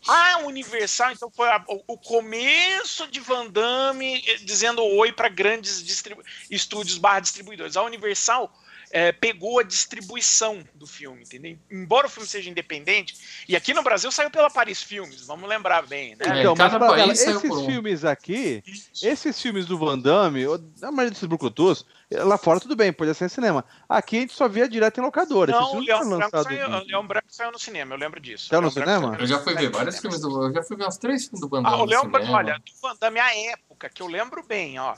A 0.08 0.38
Universal, 0.38 1.12
então, 1.12 1.30
foi 1.30 1.48
a- 1.48 1.64
o, 1.68 1.96
começo 1.96 3.06
de 3.06 3.20
Van 3.20 3.46
Damme 3.46 4.22
eh, 4.26 4.36
dizendo 4.38 4.82
oi 4.82 5.12
para 5.12 5.28
grandes 5.28 6.02
estúdios 6.50 6.98
barra 6.98 7.20
distribuidores. 7.20 7.76
A 7.76 7.82
Universal 7.82 8.52
eh, 8.92 9.10
pegou 9.10 9.58
a 9.58 9.62
distribuição 9.62 10.62
do 10.74 10.86
filme, 10.86 11.22
entendeu? 11.22 11.58
Embora 11.70 12.06
o 12.06 12.10
filme 12.10 12.28
seja 12.28 12.50
independente, 12.50 13.14
e 13.48 13.56
aqui 13.56 13.72
no 13.72 13.82
Brasil 13.82 14.12
saiu 14.12 14.30
pela 14.30 14.50
Paris 14.50 14.82
Filmes, 14.82 15.26
vamos 15.26 15.48
lembrar 15.48 15.86
bem, 15.86 16.14
né? 16.16 16.24
É, 16.26 16.40
Então, 16.40 16.54
mas, 16.54 16.72
saiu 16.72 17.10
esses 17.38 17.48
por 17.48 17.64
filmes 17.66 18.04
aqui, 18.04 18.62
esses 19.02 19.40
filmes 19.40 19.66
do 19.66 19.78
Van 19.78 19.98
Damme, 19.98 20.44
a 20.82 20.90
maioria 20.92 21.10
desses 21.10 21.26
brucutus, 21.26 21.86
lá 22.10 22.36
fora 22.36 22.60
tudo 22.60 22.76
bem, 22.76 22.92
podia 22.92 23.14
ser 23.14 23.24
em 23.24 23.28
cinema. 23.30 23.64
Aqui 23.88 24.18
a 24.18 24.20
gente 24.20 24.34
só 24.34 24.46
via 24.46 24.68
direto 24.68 24.98
em 24.98 25.02
locadora. 25.02 25.52
Não, 25.52 25.76
o 25.76 25.80
Leão, 25.80 25.98
foram 26.02 26.18
Branco 26.18 26.42
saiu, 26.42 26.66
em- 26.66 26.74
o 26.74 26.84
Leão 26.84 27.06
Branco 27.06 27.26
saiu 27.30 27.50
no 27.52 27.58
cinema, 27.58 27.94
eu 27.94 27.98
lembro 27.98 28.20
disso. 28.20 28.48
Saiu 28.48 28.60
O 28.60 28.62
no 28.62 28.70
cinema? 28.70 29.12
saiu 29.12 29.20
Eu 29.20 29.26
já 29.26 29.38
fui 29.38 29.54
ver 29.54 29.70
vários 29.70 29.98
filmes 29.98 30.20
do. 30.20 30.46
Eu 30.48 30.52
já 30.54 30.62
fui 30.62 30.76
ver 30.76 30.86
uns 30.86 30.98
três 30.98 31.22
filmes 31.24 31.40
do 31.40 31.48
Van 31.48 31.60
Ah, 31.64 31.70
Damme 31.70 31.82
o 31.82 31.86
Leão 31.86 32.10
Branco, 32.10 32.32
olha, 32.32 32.58
do 32.58 32.72
Van 32.82 32.94
Damme, 33.00 33.18
a 33.20 33.34
época, 33.52 33.88
que 33.88 34.02
eu 34.02 34.06
lembro 34.06 34.44
bem, 34.46 34.78
ó. 34.78 34.94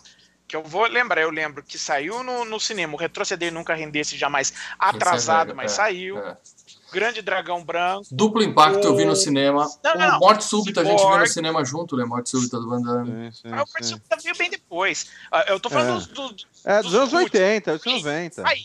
Que 0.46 0.56
eu 0.56 0.62
vou 0.62 0.86
lembrar, 0.86 1.22
eu 1.22 1.30
lembro 1.30 1.62
que 1.62 1.78
saiu 1.78 2.22
no, 2.22 2.44
no 2.44 2.60
cinema, 2.60 2.92
o 2.94 2.96
Retroceder 2.98 3.50
Nunca 3.52 3.74
Rendesse 3.74 4.16
Jamais, 4.16 4.52
atrasado, 4.78 5.46
velho, 5.48 5.56
mas 5.56 5.72
é, 5.72 5.74
saiu. 5.74 6.18
é. 6.18 6.36
Grande 6.92 7.22
Dragão 7.22 7.64
Branco. 7.64 8.06
Duplo 8.12 8.42
Impacto 8.42 8.86
eu 8.86 8.94
vi 8.94 9.02
O- 9.02 9.06
no 9.06 9.16
cinema. 9.16 9.66
Não, 9.82 9.94
não, 9.96 10.06
o 10.06 10.10
não. 10.12 10.18
Morte 10.20 10.44
Súbita 10.44 10.82
a 10.82 10.84
gente 10.84 10.98
viu 10.98 11.06
no 11.06 11.12
Cyborg. 11.14 11.28
cinema 11.32 11.64
junto, 11.64 11.96
né? 11.96 12.04
Morte 12.04 12.30
Súbita 12.30 12.60
do 12.60 12.68
Van 12.68 12.80
Damme. 12.82 13.32
Sim, 13.32 13.40
sim, 13.42 13.48
Ah, 13.52 13.62
o 13.62 13.66
sim. 13.66 13.72
Participante 13.72 14.22
veio 14.22 14.36
bem 14.36 14.50
depois. 14.50 15.10
Ah, 15.32 15.44
Eu 15.48 15.58
tô 15.58 15.68
falando 15.70 15.90
É. 15.90 15.94
dos, 15.94 16.06
dos, 16.06 16.46
É, 16.64 16.82
dos 16.82 16.92
dos 16.92 16.94
anos 17.00 17.12
últimos. 17.14 17.22
80, 17.32 17.72
dos 17.78 17.86
anos 17.86 18.02
90. 18.04 18.42
Aí, 18.48 18.62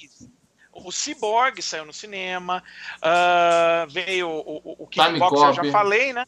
o 0.74 0.92
Cyborg 0.92 1.60
saiu 1.62 1.86
no 1.86 1.94
cinema, 1.94 2.62
ah, 3.02 3.88
veio 3.89 4.28
o, 4.30 4.58
o, 4.63 4.84
o 4.84 4.88
Time 4.92 5.13
Kickboxer, 5.13 5.48
eu 5.48 5.54
já 5.54 5.72
falei, 5.72 6.13
né? 6.13 6.26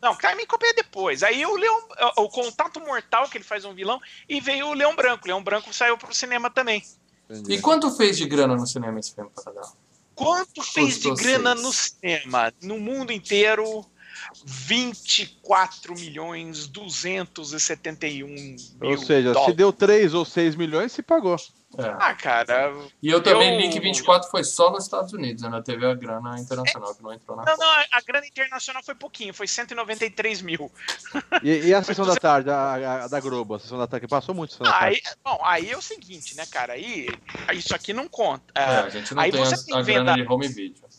Não, 0.00 0.16
Time 0.16 0.46
Cop 0.46 0.64
é 0.64 0.72
depois. 0.72 1.22
Aí 1.22 1.44
o 1.44 1.56
Leão, 1.56 1.82
o 2.16 2.28
Contato 2.28 2.80
Mortal, 2.80 3.28
que 3.28 3.36
ele 3.38 3.44
faz 3.44 3.64
um 3.64 3.74
vilão, 3.74 4.00
e 4.28 4.40
veio 4.40 4.68
o 4.68 4.74
Leão 4.74 4.96
Branco. 4.96 5.24
O 5.24 5.26
Leão 5.28 5.42
Branco 5.42 5.72
saiu 5.74 5.98
pro 5.98 6.14
cinema 6.14 6.48
também. 6.50 6.82
Entendi. 7.28 7.52
E 7.52 7.60
quanto 7.60 7.90
fez 7.90 8.16
de 8.16 8.26
grana 8.26 8.56
no 8.56 8.66
cinema 8.66 8.98
esse 8.98 9.14
filme, 9.14 9.30
Paradão? 9.34 9.72
Quanto 10.14 10.62
fez 10.62 10.94
Custou 10.94 11.14
de 11.14 11.22
grana 11.22 11.52
seis. 11.52 11.62
no 11.62 11.72
cinema? 11.72 12.52
No 12.62 12.78
mundo 12.78 13.12
inteiro, 13.12 13.84
24 14.44 15.94
milhões 15.94 16.66
271 16.66 18.26
mil 18.26 18.56
Ou 18.82 18.98
seja, 18.98 19.28
se 19.28 19.34
dólares. 19.34 19.56
deu 19.56 19.72
3 19.72 20.14
ou 20.14 20.24
6 20.24 20.56
milhões, 20.56 20.92
se 20.92 21.02
pagou. 21.02 21.36
É. 21.78 21.82
Ah, 22.00 22.14
cara, 22.14 22.74
E 23.00 23.08
eu 23.08 23.22
também 23.22 23.54
Eu- 23.54 23.60
li 23.60 23.70
que 23.70 23.78
24 23.78 24.28
foi 24.28 24.42
só 24.42 24.72
nos 24.72 24.82
Estados 24.84 25.12
Unidos, 25.12 25.42
né? 25.44 25.62
Teve 25.64 25.86
a 25.86 25.94
grana 25.94 26.36
internacional 26.38 26.92
que 26.96 27.02
não 27.02 27.12
entrou 27.12 27.36
na 27.36 27.44
não, 27.44 27.52
conta. 27.52 27.64
não, 27.64 27.72
a- 27.92 28.00
grana 28.04 28.26
internacional 28.26 28.82
foi 28.82 28.94
pouquinho, 28.96 29.32
foi 29.32 29.46
193 29.46 30.42
mil. 30.42 30.70
E, 31.44 31.68
e 31.68 31.74
a 31.74 31.82
sessão 31.82 32.04
da 32.04 32.16
tarde, 32.16 32.50
a, 32.50 33.04
a- 33.04 33.08
da 33.08 33.20
Globo, 33.20 33.54
a 33.54 33.58
sessão 33.60 33.78
da 33.78 33.86
tarde, 33.86 34.04
que 34.06 34.10
passou 34.10 34.34
muito 34.34 34.56
Ah, 34.60 34.64
tarde. 34.72 35.00
aí, 35.06 35.14
bom, 35.24 35.40
aí 35.44 35.70
é 35.70 35.76
o 35.76 35.80
seguinte, 35.80 36.36
né, 36.36 36.44
cara? 36.50 36.72
Aí 36.72 37.08
isso 37.54 37.72
aqui 37.74 37.92
não 37.92 38.08
conta. 38.08 38.42
É, 38.54 38.64
Ah, 38.64 38.84
a 38.84 38.88
gente 38.88 39.14
não 39.14 39.22
aí 39.22 39.30
tem 39.30 39.40
você 39.40 39.54
a, 39.54 39.58
tem 39.64 39.74
a 39.76 39.82
venda- 39.82 40.02
grana 40.12 40.22
de 40.24 40.32
home 40.32 40.48
video. 40.48 40.89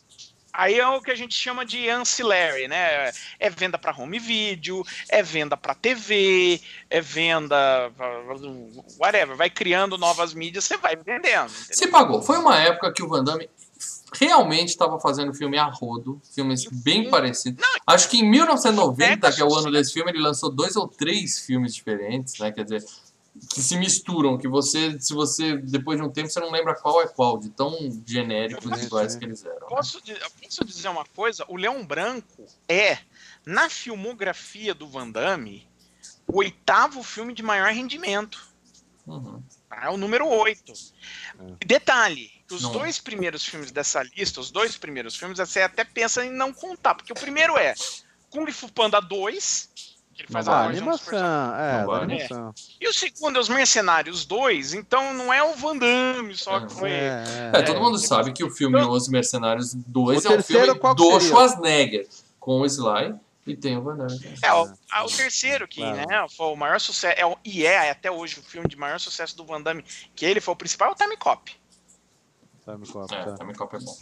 Aí 0.53 0.79
é 0.79 0.87
o 0.87 1.01
que 1.01 1.11
a 1.11 1.15
gente 1.15 1.35
chama 1.35 1.65
de 1.65 1.89
ancillary, 1.89 2.67
né? 2.67 3.11
É 3.39 3.49
venda 3.49 3.77
para 3.77 3.95
home 3.95 4.19
video, 4.19 4.83
é 5.09 5.23
venda 5.23 5.55
para 5.55 5.73
TV, 5.73 6.61
é 6.89 7.01
venda 7.01 7.91
whatever, 8.99 9.35
vai 9.35 9.49
criando 9.49 9.97
novas 9.97 10.33
mídias, 10.33 10.65
você 10.65 10.77
vai 10.77 10.95
vendendo. 10.95 11.21
entendeu? 11.21 11.49
Se 11.49 11.87
pagou. 11.87 12.21
Foi 12.21 12.37
uma 12.37 12.57
época 12.59 12.91
que 12.91 13.03
o 13.03 13.07
Van 13.07 13.23
Damme 13.23 13.49
realmente 14.13 14.69
estava 14.69 14.99
fazendo 14.99 15.33
filme 15.33 15.57
a 15.57 15.65
rodo, 15.65 16.21
filmes 16.35 16.65
bem 16.65 17.09
parecidos. 17.09 17.63
Acho 17.87 18.09
que 18.09 18.17
em 18.17 18.29
1990, 18.29 19.31
que 19.31 19.41
é 19.41 19.45
o 19.45 19.55
ano 19.55 19.71
desse 19.71 19.93
filme, 19.93 20.11
ele 20.11 20.19
lançou 20.19 20.51
dois 20.51 20.75
ou 20.75 20.87
três 20.87 21.39
filmes 21.39 21.73
diferentes, 21.73 22.37
né? 22.39 22.51
Quer 22.51 22.63
dizer, 22.63 22.83
que 23.49 23.61
se 23.61 23.75
misturam, 23.77 24.37
que 24.37 24.47
você, 24.47 24.99
se 24.99 25.13
você, 25.13 25.57
depois 25.57 25.99
de 25.99 26.05
um 26.05 26.09
tempo, 26.11 26.29
você 26.29 26.39
não 26.39 26.51
lembra 26.51 26.75
qual 26.75 27.01
é 27.01 27.07
qual, 27.07 27.37
de 27.39 27.49
tão 27.49 27.75
genéricos 28.05 28.79
e 28.81 28.85
iguais 28.85 29.15
que 29.15 29.25
eles 29.25 29.43
eram. 29.45 29.67
Posso, 29.67 30.01
di- 30.01 30.11
eu 30.11 30.29
posso 30.41 30.63
dizer 30.63 30.87
uma 30.89 31.05
coisa? 31.05 31.43
O 31.47 31.57
Leão 31.57 31.85
Branco 31.85 32.45
é, 32.69 32.99
na 33.45 33.69
filmografia 33.69 34.73
do 34.73 34.87
Van 34.87 35.09
Damme, 35.09 35.67
o 36.27 36.37
oitavo 36.39 37.01
filme 37.03 37.33
de 37.33 37.41
maior 37.43 37.71
rendimento. 37.73 38.39
Uhum. 39.07 39.41
É 39.81 39.89
o 39.89 39.97
número 39.97 40.27
8. 40.27 40.71
É. 40.71 41.65
Detalhe, 41.65 42.29
os 42.51 42.61
Não. 42.63 42.71
dois 42.73 42.99
primeiros 42.99 43.45
filmes 43.45 43.71
dessa 43.71 44.03
lista, 44.03 44.39
os 44.39 44.51
dois 44.51 44.77
primeiros 44.77 45.15
filmes, 45.15 45.39
você 45.39 45.61
até 45.61 45.83
pensa 45.83 46.23
em 46.25 46.29
não 46.31 46.53
contar, 46.53 46.93
porque 46.95 47.11
o 47.11 47.15
primeiro 47.15 47.57
é 47.57 47.73
Kung 48.29 48.49
Fu 48.51 48.71
Panda 48.71 48.99
2, 49.01 49.69
que 50.13 50.21
ele 50.23 50.31
faz 50.31 50.45
Não 50.45 50.53
a 50.53 50.63
voz 50.63 50.77
animação, 50.77 51.55
é, 51.55 51.85
da 51.85 51.93
animação. 52.03 52.53
E 52.79 52.87
o 52.87 52.93
segundo 52.93 53.37
é 53.37 53.39
Os 53.41 53.49
Mercenários 53.49 54.25
2, 54.25 54.73
então 54.73 55.13
não 55.13 55.33
é 55.33 55.41
o 55.43 55.53
Van 55.55 55.77
Damme 55.77 56.35
só 56.35 56.57
É. 56.57 56.65
que 56.65 56.73
foi. 56.73 56.89
É, 56.91 57.23
É, 57.53 57.61
todo 57.61 57.79
mundo 57.79 57.97
sabe 57.97 58.31
que 58.33 58.43
o 58.43 58.49
filme 58.49 58.79
Os 58.81 59.07
Mercenários 59.07 59.73
2 59.73 60.23
O 60.25 60.27
é 60.27 60.31
um 60.31 60.33
terceiro, 60.35 60.73
filme 60.75 60.95
do 60.95 61.03
seria? 61.13 61.19
Schwarzenegger, 61.27 62.07
com 62.39 62.61
o 62.61 62.65
Sly 62.65 63.15
e 63.47 63.55
tem 63.55 63.75
o 63.77 63.81
Van 63.81 63.95
Damme. 63.97 64.19
É, 64.43 64.53
o, 64.53 64.63
o 64.65 65.07
terceiro 65.15 65.67
que, 65.67 65.81
Claro. 65.81 65.97
né, 66.07 66.25
foi 66.35 66.47
o 66.47 66.55
maior 66.55 66.79
sucesso, 66.79 67.15
é, 67.19 67.25
o- 67.25 67.37
e 67.43 67.65
é 67.65 67.89
até 67.89 68.11
hoje 68.11 68.39
o 68.39 68.43
filme 68.43 68.67
de 68.67 68.75
maior 68.75 68.99
sucesso 68.99 69.35
do 69.35 69.45
Van 69.45 69.61
Damme, 69.61 69.83
que 70.15 70.25
ele 70.25 70.39
foi 70.41 70.53
o 70.53 70.57
principal, 70.57 70.89
é 70.89 70.91
o 70.91 70.95
Time 70.95 71.17
Cop. 71.17 71.51
Sabe 72.65 72.87
qual, 72.91 73.05
É, 73.05 73.23
tá. 73.23 73.33
Time 73.35 73.55
Cop 73.55 73.75
é 73.75 73.79
bom. 73.79 73.97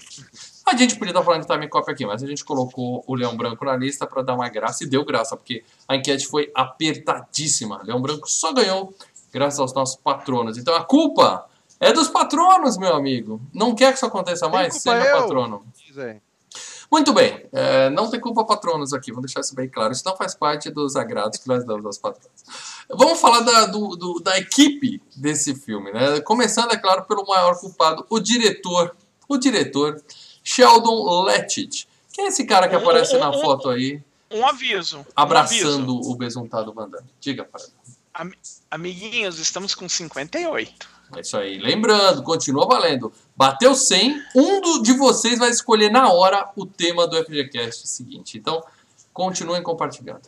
A 0.68 0.76
gente 0.76 0.98
podia 0.98 1.12
estar 1.12 1.24
falando 1.24 1.42
de 1.42 1.48
Time 1.48 1.68
Cop 1.70 1.90
aqui, 1.90 2.06
mas 2.06 2.22
a 2.22 2.28
gente 2.28 2.44
colocou 2.44 3.04
o 3.08 3.16
Leão 3.16 3.36
Branco 3.36 3.64
na 3.64 3.76
lista 3.76 4.06
para 4.06 4.22
dar 4.22 4.36
uma 4.36 4.50
graça 4.50 4.84
e 4.84 4.88
deu 4.88 5.06
graça, 5.06 5.38
porque 5.38 5.64
a 5.88 5.96
enquete 5.96 6.28
foi 6.28 6.52
apertadíssima. 6.54 7.82
Leão 7.84 8.02
Branco 8.02 8.30
só 8.30 8.54
ganhou 8.54 8.94
graças 9.32 9.60
aos 9.60 9.74
nossos 9.74 9.96
patronos. 9.96 10.58
Então 10.58 10.76
a 10.76 10.84
culpa 10.84 11.48
é 11.80 11.94
dos 11.94 12.10
patronos, 12.10 12.78
meu 12.78 12.94
amigo. 12.94 13.42
Não 13.54 13.74
quer 13.74 13.92
que 13.92 13.98
isso 13.98 14.06
aconteça 14.06 14.50
mais? 14.50 14.76
Seja 14.76 15.06
eu. 15.06 15.22
patrono. 15.22 15.64
Diz 15.76 15.98
aí. 15.98 16.22
Muito 16.92 17.14
bem, 17.14 17.46
é, 17.52 17.90
não 17.92 18.10
tem 18.10 18.20
culpa 18.20 18.44
patronos 18.44 18.94
aqui, 18.94 19.12
vamos 19.12 19.28
deixar 19.28 19.42
isso 19.42 19.54
bem 19.56 19.70
claro. 19.70 19.92
Isso 19.94 20.04
não 20.06 20.18
faz 20.18 20.34
parte 20.34 20.72
dos 20.72 20.96
agrados 20.96 21.38
que 21.38 21.48
nós 21.48 21.64
damos 21.64 21.86
aos 21.86 21.98
patronos. 22.00 22.44
Vamos 22.90 23.20
falar 23.22 23.42
da, 23.42 23.66
do- 23.68 23.96
do- 23.96 24.20
da 24.20 24.38
equipe 24.40 25.00
desse 25.16 25.54
filme, 25.54 25.92
né? 25.92 26.20
Começando, 26.22 26.72
é 26.72 26.78
claro, 26.78 27.04
pelo 27.06 27.26
maior 27.28 27.60
culpado, 27.60 28.06
o 28.10 28.20
diretor, 28.20 28.96
o 29.28 29.38
diretor 29.38 30.02
Sheldon 30.44 31.24
Lettich, 31.26 31.88
que 32.12 32.22
é 32.22 32.28
esse 32.28 32.44
cara 32.46 32.68
que 32.68 32.76
aparece 32.76 33.18
na 33.20 33.32
foto 33.34 33.70
aí, 33.70 34.02
Um 34.32 34.48
aviso. 34.48 35.00
um 35.00 35.06
abraçando 35.16 35.94
aviso. 35.98 36.12
o 36.12 36.16
besuntado 36.16 36.74
Van 36.74 36.90
Damme. 36.90 37.08
Diga, 37.20 37.44
para. 37.46 37.64
Am- 38.16 38.34
Amiguinhos, 38.72 39.38
estamos 39.38 39.76
com 39.76 39.88
58. 39.88 40.88
É 41.16 41.22
isso 41.22 41.38
aí. 41.38 41.58
Lembrando, 41.58 42.22
continua 42.24 42.66
valendo. 42.68 43.12
Bateu 43.36 43.74
100, 43.74 44.22
um 44.36 44.62
do- 44.62 44.82
de 44.84 44.94
vocês 44.94 45.40
vai 45.40 45.50
escolher 45.50 45.90
na 45.90 46.12
hora 46.12 46.52
o 46.56 46.66
tema 46.66 47.08
do 47.08 47.16
FGCast 47.18 47.88
seguinte. 47.88 48.38
Então, 48.38 48.64
continuem 49.14 49.62
compartilhando. 49.64 50.22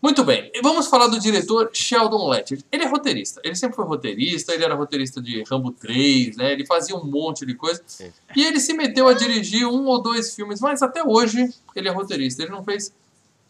Muito 0.00 0.22
bem, 0.22 0.50
vamos 0.62 0.86
falar 0.88 1.06
do 1.06 1.18
diretor 1.18 1.70
Sheldon 1.72 2.28
Lettich. 2.28 2.62
Ele 2.70 2.84
é 2.84 2.86
roteirista, 2.86 3.40
ele 3.42 3.54
sempre 3.56 3.74
foi 3.76 3.86
roteirista, 3.86 4.52
ele 4.52 4.62
era 4.62 4.74
roteirista 4.74 5.20
de 5.22 5.42
Rambo 5.44 5.70
3, 5.72 6.36
né? 6.36 6.52
Ele 6.52 6.66
fazia 6.66 6.94
um 6.94 7.04
monte 7.06 7.46
de 7.46 7.54
coisa. 7.54 7.82
E 8.36 8.44
ele 8.44 8.60
se 8.60 8.74
meteu 8.74 9.08
a 9.08 9.14
dirigir 9.14 9.66
um 9.66 9.86
ou 9.86 10.02
dois 10.02 10.34
filmes, 10.34 10.60
mas 10.60 10.82
até 10.82 11.02
hoje 11.02 11.48
ele 11.74 11.88
é 11.88 11.90
roteirista. 11.90 12.42
Ele 12.42 12.50
não 12.50 12.62
fez 12.62 12.92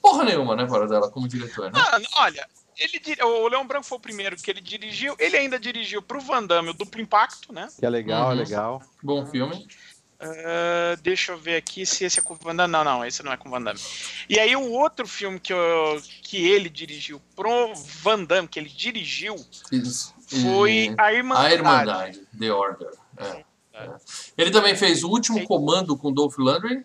porra 0.01 0.23
nenhuma, 0.23 0.55
né, 0.55 0.69
fora 0.69 0.87
dela, 0.87 1.11
como 1.11 1.27
diretor, 1.27 1.73
né? 1.73 1.81
Ah, 1.81 1.99
olha, 2.19 2.47
ele, 2.79 2.99
dir- 2.99 3.23
o 3.25 3.49
Leão 3.49 3.67
Branco 3.67 3.85
foi 3.87 3.99
o 3.99 4.01
primeiro 4.01 4.37
que 4.37 4.51
ele 4.51 4.61
dirigiu. 4.61 5.15
Ele 5.19 5.37
ainda 5.37 5.59
dirigiu 5.59 6.01
pro 6.03 6.21
Van 6.21 6.45
Damme 6.45 6.71
o 6.71 6.75
Duplo 6.75 7.01
Impacto, 7.01 7.53
né? 7.53 7.69
Que 7.79 7.87
é 7.87 7.91
legal, 7.91 8.31
é 8.31 8.35
Uhum. 8.35 8.39
legal. 8.41 8.83
Bom 9.03 9.27
filme. 9.27 9.67
Ah, 10.21 10.97
deixa 11.03 11.33
eu 11.33 11.39
ver 11.39 11.57
aqui 11.57 11.85
se 11.85 12.05
esse 12.05 12.19
é 12.19 12.23
com 12.23 12.35
o 12.35 12.37
Van 12.37 12.55
Damme. 12.57 12.73
Não, 12.73 12.85
não, 12.85 13.05
esse 13.05 13.23
não 13.23 13.33
é 13.33 13.37
com 13.37 13.49
o 13.49 13.51
Van 13.51 13.61
Damme. 13.63 13.81
E 14.29 14.39
aí 14.39 14.57
o 14.57 14.71
outro 14.71 15.07
filme 15.07 15.39
que, 15.39 15.53
eu- 15.53 16.01
que 16.23 16.47
ele 16.49 16.69
dirigiu 16.71 17.21
pro 17.37 17.75
Van 18.03 18.25
Damme, 18.25 18.49
que 18.49 18.59
ele 18.59 18.69
dirigiu, 18.71 19.35
Isso. 19.71 20.15
foi 20.43 20.73
E- 20.87 20.95
A 20.97 21.13
Irmandade. 21.13 21.47
A 21.47 21.55
Irmandade, 21.55 22.21
The 22.39 22.53
Order. 22.53 22.91
é, 23.19 23.45
é. 23.75 23.91
Ele 24.39 24.51
também 24.51 24.75
fez 24.77 25.03
o 25.03 25.09
último 25.11 25.39
Sim. 25.41 25.45
comando 25.47 25.97
com 25.97 26.13
Dolph 26.13 26.39
Lundgren 26.39 26.85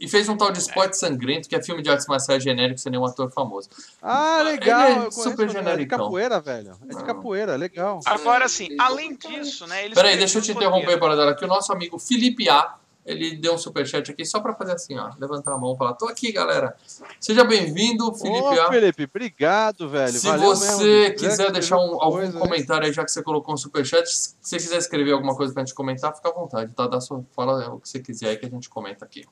e 0.00 0.08
fez 0.08 0.28
um 0.30 0.36
tal 0.36 0.50
de 0.50 0.58
Spot 0.58 0.92
Sangrento, 0.94 1.46
que 1.48 1.54
é 1.54 1.62
filme 1.62 1.82
de 1.82 1.90
artes 1.90 2.06
marciais 2.06 2.42
genérico 2.42 2.80
sem 2.80 2.90
nenhum 2.90 3.04
ator 3.04 3.30
famoso. 3.30 3.68
Ah, 4.00 4.40
legal. 4.42 4.88
Ele 4.90 5.06
é 5.08 5.10
super 5.10 5.48
É 5.56 5.76
de 5.76 5.86
capoeira, 5.86 6.40
velho. 6.40 6.76
É 6.84 6.86
de 6.88 6.94
Não. 6.94 7.04
capoeira, 7.04 7.54
legal. 7.56 8.00
Agora, 8.06 8.46
assim, 8.46 8.68
além 8.78 9.14
disso, 9.14 9.66
né? 9.66 9.90
Peraí, 9.90 10.16
deixa 10.16 10.38
eu 10.38 10.42
te 10.42 10.52
interromper. 10.52 10.98
Paradela, 10.98 11.34
que 11.36 11.44
o 11.44 11.48
nosso 11.48 11.70
amigo 11.72 11.98
Felipe 11.98 12.48
A. 12.48 12.76
Ele 13.04 13.34
deu 13.34 13.54
um 13.54 13.58
superchat 13.58 14.10
aqui 14.10 14.26
só 14.26 14.40
pra 14.40 14.52
fazer 14.54 14.72
assim, 14.72 14.96
ó. 14.98 15.10
Levantar 15.18 15.52
a 15.54 15.58
mão 15.58 15.74
e 15.74 15.78
falar: 15.78 15.94
tô 15.94 16.06
aqui, 16.06 16.30
galera. 16.30 16.76
Seja 17.18 17.42
bem-vindo, 17.44 18.12
Felipe 18.14 18.38
Ô, 18.58 18.62
A. 18.62 18.68
Felipe, 18.68 19.04
obrigado, 19.04 19.88
velho. 19.88 20.12
Se 20.12 20.26
Valeu 20.26 20.54
você 20.54 21.08
mesmo. 21.08 21.16
quiser 21.16 21.50
deixar 21.50 21.78
um- 21.78 22.00
algum 22.00 22.18
coisa, 22.18 22.38
comentário 22.38 22.86
aí, 22.86 22.92
já 22.92 23.02
que 23.02 23.10
você 23.10 23.22
colocou 23.22 23.54
um 23.54 23.56
superchat, 23.56 24.06
se 24.06 24.34
você 24.40 24.58
quiser 24.58 24.76
escrever 24.76 25.12
alguma 25.12 25.34
coisa 25.34 25.52
pra 25.52 25.64
gente 25.64 25.74
comentar, 25.74 26.14
fica 26.14 26.28
à 26.28 26.32
vontade, 26.32 26.74
tá? 26.74 26.86
Dá 26.86 27.00
sua, 27.00 27.24
fala 27.34 27.70
o 27.74 27.80
que 27.80 27.88
você 27.88 28.00
quiser 28.00 28.28
aí 28.28 28.36
que 28.36 28.44
a 28.46 28.50
gente 28.50 28.68
comenta 28.68 29.04
aqui. 29.06 29.24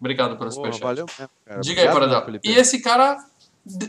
Obrigado 0.00 0.36
pelo 0.36 0.38
Porra, 0.38 0.52
superchat. 0.52 0.82
valeu 0.82 1.06
mesmo, 1.18 1.30
cara. 1.44 1.60
Diga 1.60 1.80
aí, 1.82 1.88
Obrigado, 1.88 1.94
Paradela. 1.94 2.24
Felipe. 2.24 2.48
E 2.48 2.54
esse 2.56 2.80
cara, 2.80 3.18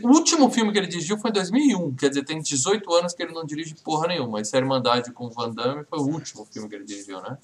o 0.02 0.08
último 0.08 0.50
filme 0.50 0.72
que 0.72 0.78
ele 0.78 0.86
dirigiu 0.88 1.16
foi 1.18 1.30
em 1.30 1.32
2001, 1.34 1.94
quer 1.96 2.08
dizer, 2.08 2.24
tem 2.24 2.40
18 2.40 2.92
anos 2.94 3.14
que 3.14 3.22
ele 3.22 3.32
não 3.32 3.44
dirige 3.44 3.74
porra 3.84 4.08
nenhuma. 4.08 4.40
Esse 4.40 4.56
Irmandade 4.56 5.12
com 5.12 5.26
o 5.26 5.30
Van 5.30 5.50
Damme 5.50 5.84
foi 5.88 5.98
o 5.98 6.02
último 6.06 6.44
filme 6.52 6.68
que 6.68 6.74
ele 6.74 6.84
dirigiu, 6.84 7.20
né? 7.22 7.38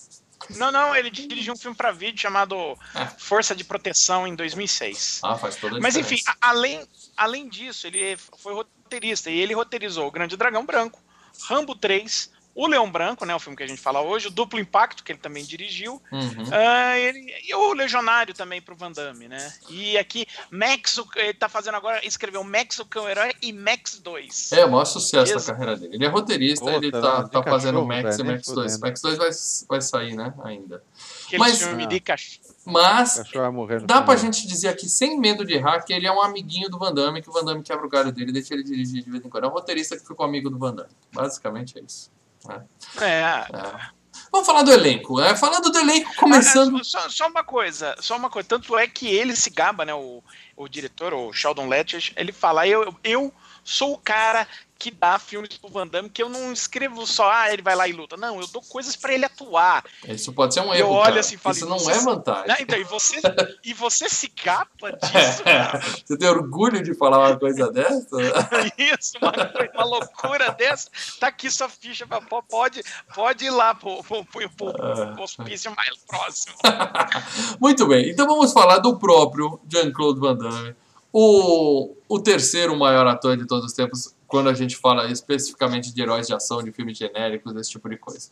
Não, 0.57 0.71
não, 0.71 0.95
ele 0.95 1.09
dirigiu 1.11 1.55
um 1.55 1.57
filme 1.57 1.75
pra 1.77 1.93
vídeo 1.93 2.21
chamado 2.21 2.55
É. 2.95 3.07
Força 3.19 3.55
de 3.55 3.65
Proteção 3.65 4.27
em 4.27 4.35
2006. 4.35 5.21
Ah, 5.25 5.37
faz 5.37 5.57
toda 5.57 5.79
a 5.79 5.81
Mas 5.81 5.95
diferença. 5.95 6.15
enfim, 6.31 6.39
a- 6.43 6.49
além, 6.51 6.87
além 7.17 7.49
disso, 7.49 7.87
ele 7.87 8.17
foi 8.39 8.53
roteirista 8.53 9.31
e 9.31 9.39
ele 9.39 9.55
roteirizou 9.55 10.07
O 10.07 10.11
Grande 10.11 10.37
Dragão 10.37 10.67
Branco, 10.67 11.01
Rambo 11.49 11.75
3, 11.75 12.31
O 12.57 12.67
Leão 12.67 12.91
Branco, 12.91 13.27
né, 13.27 13.35
o 13.35 13.39
filme 13.39 13.55
que 13.55 13.63
a 13.63 13.67
gente 13.67 13.81
fala 13.83 14.01
hoje, 14.01 14.29
o 14.29 14.31
Duplo 14.31 14.59
Impacto, 14.59 15.05
que 15.05 15.13
ele 15.13 15.19
também 15.19 15.45
dirigiu, 15.45 16.01
Uhum. 16.11 16.45
ah, 16.51 16.99
ele- 16.99 17.31
e 17.47 17.55
o 17.55 17.75
Legionário 17.75 18.33
também 18.33 18.63
pro 18.63 18.75
Van 18.75 18.91
Damme, 18.91 19.29
né? 19.29 19.53
E 19.69 19.99
aqui, 19.99 20.27
Max, 20.51 20.97
o- 20.97 21.07
ele 21.17 21.35
tá 21.35 21.51
fazendo 21.51 21.75
agora, 21.75 22.01
escreveu 22.07 22.43
Max 22.43 22.79
o 22.79 22.87
Cão 22.87 23.07
Herói 23.07 23.35
e 23.43 23.53
Max 23.53 23.99
2. 23.99 24.53
É, 24.53 24.65
o 24.65 24.71
maior 24.71 24.87
sucesso 24.87 25.33
da 25.35 25.39
Isso. 25.39 25.47
carreira 25.53 25.77
dele. 25.77 25.97
Ele 25.97 26.05
é 26.07 26.09
roteirista, 26.09 26.65
Puta, 26.65 26.77
ele 26.79 26.91
tá, 26.91 27.29
tá 27.29 27.41
de 27.41 27.51
fazendo 27.51 27.85
Max 27.85 28.03
velho, 28.03 28.21
e 28.21 28.23
nem 28.25 28.33
Max 28.37 28.47
2. 28.49 28.73
fudendo. 28.73 28.81
Max 28.89 29.01
2 29.03 29.19
vai, 29.19 29.31
vai 29.69 29.81
sair, 29.83 30.15
né, 30.17 30.33
ainda. 30.43 30.83
Aquele 31.27 31.39
mas- 31.39 31.59
filme 31.63 31.87
de 31.87 32.01
cachorro. 32.01 32.47
Mas 32.65 33.23
Dá 33.85 34.03
pra 34.03 34.17
gente 34.17 34.47
dizer 34.47 34.69
aqui, 34.69 34.89
sem 34.89 35.21
medo 35.21 35.45
de 35.45 35.53
errar, 35.55 35.83
que 35.83 35.93
ele 35.93 36.07
é 36.07 36.11
um 36.13 36.21
amiguinho 36.23 36.69
do 36.71 36.79
Van 36.79 36.93
Damme, 36.93 37.21
que 37.23 37.29
o 37.29 37.33
Van 37.33 37.45
Damme 37.45 37.63
quebra 37.63 37.87
o 37.87 37.89
galho 37.89 38.11
dele 38.11 38.31
e 38.31 38.33
deixa 38.33 38.55
ele 38.55 38.65
dirigir 38.65 39.05
de 39.05 39.11
vez 39.11 39.25
em 39.25 39.29
quando. 39.29 39.45
É 39.45 39.47
um 39.47 39.51
roteirista 39.53 39.97
que 39.97 40.05
ficou 40.07 40.25
amigo 40.27 40.49
do 40.51 40.59
Van 40.59 40.75
Damme. 40.75 40.89
Basicamente 41.13 41.79
é 41.79 41.83
isso. 41.83 42.11
É, 43.01 43.07
É. 43.07 43.97
Vamos 44.33 44.47
falar 44.47 44.63
do 44.63 44.73
elenco. 44.73 45.19
né? 45.21 45.35
Falando 45.37 45.71
do 45.71 45.79
elenco, 45.79 46.15
começando. 46.17 46.77
Ah, 46.79 46.85
Só, 46.85 47.09
só 47.09 47.27
uma 47.29 47.43
coisa, 47.45 47.97
só 48.01 48.17
uma 48.17 48.29
coisa. 48.29 48.49
Tanto 48.49 48.77
é 48.77 48.87
que 48.87 49.09
ele 49.09 49.35
se 49.35 49.49
gaba, 49.51 49.85
né? 49.85 49.95
O, 49.95 50.23
o 50.57 50.69
diretor, 50.69 51.15
o 51.15 51.33
Sheldon 51.33 51.69
Lettich, 51.69 52.13
ele 52.17 52.33
fala: 52.33 52.67
eu, 52.67 52.95
eu 53.03 53.33
sou 53.65 53.95
o 53.95 53.99
cara 53.99 54.47
que 54.79 54.91
dá 54.91 55.19
filmes 55.19 55.57
pro 55.57 55.71
Van 55.71 55.87
Damme, 55.87 56.11
que 56.11 56.23
eu 56.23 56.29
não 56.29 56.53
escrevo 56.53 57.07
só, 57.07 57.31
ah, 57.31 57.53
ele 57.53 57.63
vai 57.63 57.75
lá 57.75 57.89
e 57.89 57.93
luta. 57.93 58.17
Não, 58.17 58.41
eu 58.41 58.47
dou 58.49 58.63
coisas 58.63 58.95
pra 58.97 59.13
ele 59.13 59.25
atuar. 59.25 59.85
Isso 60.07 60.33
pode 60.33 60.55
ser 60.55 60.61
um 60.61 60.75
Eu 60.75 60.87
erro. 60.87 60.91
olho 60.91 61.05
cara. 61.05 61.21
assim 61.21 61.35
e 61.35 61.39
falo, 61.39 61.57
Isso 61.57 61.67
não 61.67 61.91
é 61.91 61.99
vantagem. 62.01 62.49
Né? 62.49 62.57
Então, 62.61 62.79
e 62.79 62.85
você, 62.85 63.21
e 63.65 63.75
você 63.75 64.09
se 64.09 64.29
capa 64.29 64.93
disso, 64.97 65.43
cara. 65.45 65.81
Você 65.81 66.17
tem 66.17 66.29
orgulho 66.29 66.83
de 66.83 66.95
falar 66.95 67.19
uma 67.19 67.39
coisa 67.39 67.71
dessa? 67.71 68.17
Isso, 68.77 69.19
uma, 69.21 69.33
uma 69.75 69.85
loucura 69.85 70.53
dessa. 70.53 70.91
Tá 71.19 71.29
aqui 71.29 71.51
sua 71.51 71.69
ficha, 71.69 72.07
pode, 72.49 72.83
pode 73.15 73.45
ir 73.45 73.51
lá 73.51 73.75
pro, 73.75 74.03
pro, 74.03 74.25
pro, 74.25 74.51
pro, 74.51 74.73
pro 74.73 75.23
hospício 75.23 75.75
mais 75.75 75.97
próximo. 76.07 76.55
Muito 77.61 77.87
bem, 77.87 78.11
então 78.11 78.27
vamos 78.27 78.53
falar 78.53 78.79
do 78.79 78.99
próprio 78.99 79.61
Jean-Claude 79.69 80.21
Van 80.21 80.37
Damme, 80.37 80.75
o, 81.13 81.95
o 82.09 82.21
terceiro 82.21 82.77
maior 82.77 83.07
ator 83.07 83.37
de 83.37 83.47
todos 83.47 83.67
os 83.67 83.73
tempos, 83.73 84.15
quando 84.27 84.49
a 84.49 84.55
gente 84.55 84.77
fala 84.77 85.11
especificamente 85.11 85.95
de 85.95 86.03
heróis 86.03 86.27
de 86.27 86.35
ação, 86.35 86.63
de 86.63 86.73
filmes 86.73 86.97
genéricos, 86.99 87.53
desse 87.55 87.71
tipo 87.71 87.89
de 87.89 87.97
coisa. 87.97 88.31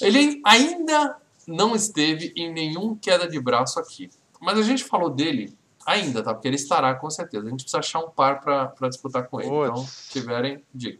Ele 0.00 0.40
ainda 0.44 1.16
não 1.46 1.74
esteve 1.74 2.32
em 2.36 2.52
nenhum 2.52 2.94
queda 2.94 3.28
de 3.28 3.40
braço 3.40 3.78
aqui, 3.78 4.10
mas 4.40 4.58
a 4.58 4.62
gente 4.62 4.84
falou 4.84 5.10
dele 5.10 5.56
ainda, 5.86 6.22
tá? 6.22 6.32
Porque 6.34 6.48
ele 6.48 6.56
estará 6.56 6.94
com 6.94 7.10
certeza. 7.10 7.46
A 7.46 7.50
gente 7.50 7.62
precisa 7.62 7.78
achar 7.78 8.00
um 8.00 8.10
par 8.10 8.40
para 8.40 8.88
disputar 8.88 9.26
com 9.28 9.40
ele. 9.40 9.50
Putz. 9.50 9.70
Então, 9.70 9.88
tiverem, 10.10 10.64
diga. 10.74 10.98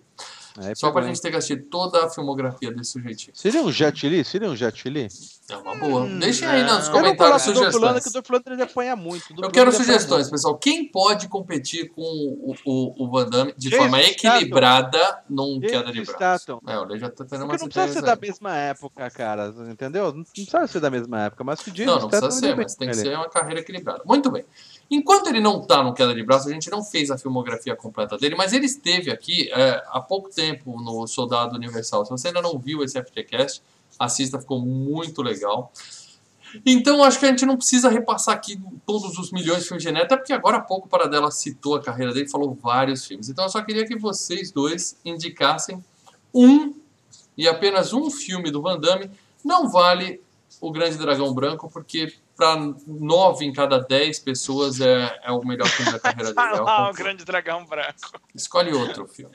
Aí 0.63 0.77
Só 0.77 0.91
pra 0.93 1.03
hein? 1.03 1.09
gente 1.09 1.23
ter 1.23 1.31
que 1.31 1.37
assistir 1.37 1.63
toda 1.71 2.05
a 2.05 2.11
filmografia 2.11 2.73
desse 2.73 2.93
sujeitinho. 2.93 3.33
Seria 3.35 3.63
um 3.63 3.73
Jet 3.73 4.09
Li? 4.09 4.25
Seria 4.25 4.49
um 4.51 4.55
Jet 4.57 4.89
Li? 4.89 5.09
É 5.49 5.57
uma 5.57 5.75
boa. 5.75 6.03
Hum, 6.03 6.19
Deixem 6.19 6.47
aí 6.47 6.63
nos 6.63 6.71
não. 6.73 6.79
Eu 6.79 6.85
não 6.85 6.93
comentários 6.93 7.43
sugestões. 7.43 8.05
que 8.05 8.19
o 8.19 8.23
Lundgren 8.33 8.55
ele 8.55 8.63
apanha 8.63 8.95
muito. 8.95 9.25
Eu 9.43 9.51
quero 9.51 9.73
sugestões, 9.73 10.31
pessoal. 10.31 10.57
Quem 10.59 10.87
pode 10.91 11.29
competir 11.29 11.91
com 11.91 12.03
o, 12.03 12.55
o, 12.65 13.05
o 13.05 13.11
Van 13.11 13.29
Damme 13.29 13.53
de 13.57 13.69
Jason 13.71 13.83
forma 13.83 13.99
Statham. 14.03 14.37
equilibrada 14.37 15.23
num 15.29 15.59
Jason 15.59 15.79
queda 15.79 15.93
de 15.93 16.03
braço? 16.05 16.13
Statham. 16.45 16.61
É, 16.69 16.79
o 16.79 16.99
já 16.99 17.11
tá 17.11 17.25
tendo 17.25 17.47
Porque 17.47 17.63
não 17.63 17.69
precisa 17.69 17.71
ser 17.71 17.99
ideias 17.99 18.05
da 18.05 18.13
aí. 18.13 18.19
mesma 18.21 18.57
época, 18.57 19.11
cara, 19.11 19.55
entendeu? 19.71 20.13
Não 20.15 20.25
precisa 20.25 20.67
ser 20.67 20.81
da 20.81 20.91
mesma 20.91 21.21
época, 21.23 21.43
mas 21.43 21.61
que 21.61 21.71
o 21.71 21.73
Jason 21.73 21.91
Não, 21.91 22.01
não 22.03 22.09
precisa 22.09 22.31
Statham, 22.31 22.49
ser, 22.51 22.57
mas 22.57 22.75
tem 22.77 22.89
que 22.89 22.95
ser 22.95 23.17
uma 23.17 23.29
carreira 23.29 23.61
equilibrada. 23.61 24.03
Muito 24.05 24.31
bem. 24.31 24.45
Enquanto 24.91 25.29
ele 25.29 25.41
não 25.41 25.63
tá 25.63 25.85
no 25.85 25.95
queda 25.95 26.13
de 26.13 26.23
braço, 26.23 26.49
a 26.49 26.53
gente 26.53 26.69
não 26.69 26.83
fez 26.83 27.11
a 27.13 27.17
filmografia 27.17 27.77
completa 27.77 28.19
dele, 28.19 28.35
mas 28.35 28.53
ele 28.53 28.67
esteve 28.67 29.11
aqui 29.11 29.49
é, 29.53 29.83
há 29.89 30.01
pouco 30.01 30.29
tempo 30.29 30.81
no 30.83 31.07
Soldado 31.07 31.55
Universal. 31.55 32.05
Se 32.05 32.11
você 32.11 32.29
ainda 32.29 32.43
não 32.43 32.59
viu 32.59 32.83
esse 32.83 33.01
FGCast, 33.01 33.63
assista, 33.99 34.41
ficou 34.41 34.61
muito 34.61 35.23
legal. 35.23 35.73
Então, 36.67 37.05
acho 37.05 37.21
que 37.21 37.27
a 37.27 37.29
gente 37.29 37.47
não 37.47 37.57
precisa 37.57 37.89
repassar 37.89 38.35
aqui 38.35 38.61
todos 38.85 39.17
os 39.17 39.31
milhões 39.31 39.63
de 39.63 39.69
filmes 39.69 39.85
de 39.85 39.91
até 39.91 40.17
porque 40.17 40.33
agora 40.33 40.57
há 40.57 40.61
pouco 40.61 40.87
o 40.87 40.91
Paradela 40.91 41.31
citou 41.31 41.77
a 41.77 41.81
carreira 41.81 42.13
dele, 42.13 42.29
falou 42.29 42.59
vários 42.61 43.07
filmes. 43.07 43.29
Então, 43.29 43.45
eu 43.45 43.51
só 43.51 43.63
queria 43.63 43.87
que 43.87 43.97
vocês 43.97 44.51
dois 44.51 44.97
indicassem 45.05 45.83
um 46.35 46.75
e 47.37 47.47
apenas 47.47 47.93
um 47.93 48.11
filme 48.11 48.51
do 48.51 48.61
Van 48.61 48.81
Damme. 48.81 49.09
Não 49.45 49.69
vale 49.69 50.21
o 50.61 50.73
Grande 50.73 50.99
Dragão 50.99 51.33
Branco, 51.33 51.71
porque 51.73 52.13
para 52.41 52.57
nove 52.87 53.45
em 53.45 53.53
cada 53.53 53.79
dez 53.79 54.19
pessoas 54.19 54.81
é, 54.81 55.21
é 55.23 55.31
o 55.31 55.45
melhor 55.45 55.69
filme 55.69 55.93
da 55.93 56.01
carreira 56.01 56.33
dele. 56.33 56.57
É 56.57 56.63
o, 56.63 56.91
o 56.91 56.93
Grande 56.95 57.23
Dragão 57.23 57.67
Branco. 57.67 58.19
Escolhe 58.35 58.73
outro 58.73 59.07
filme. 59.07 59.35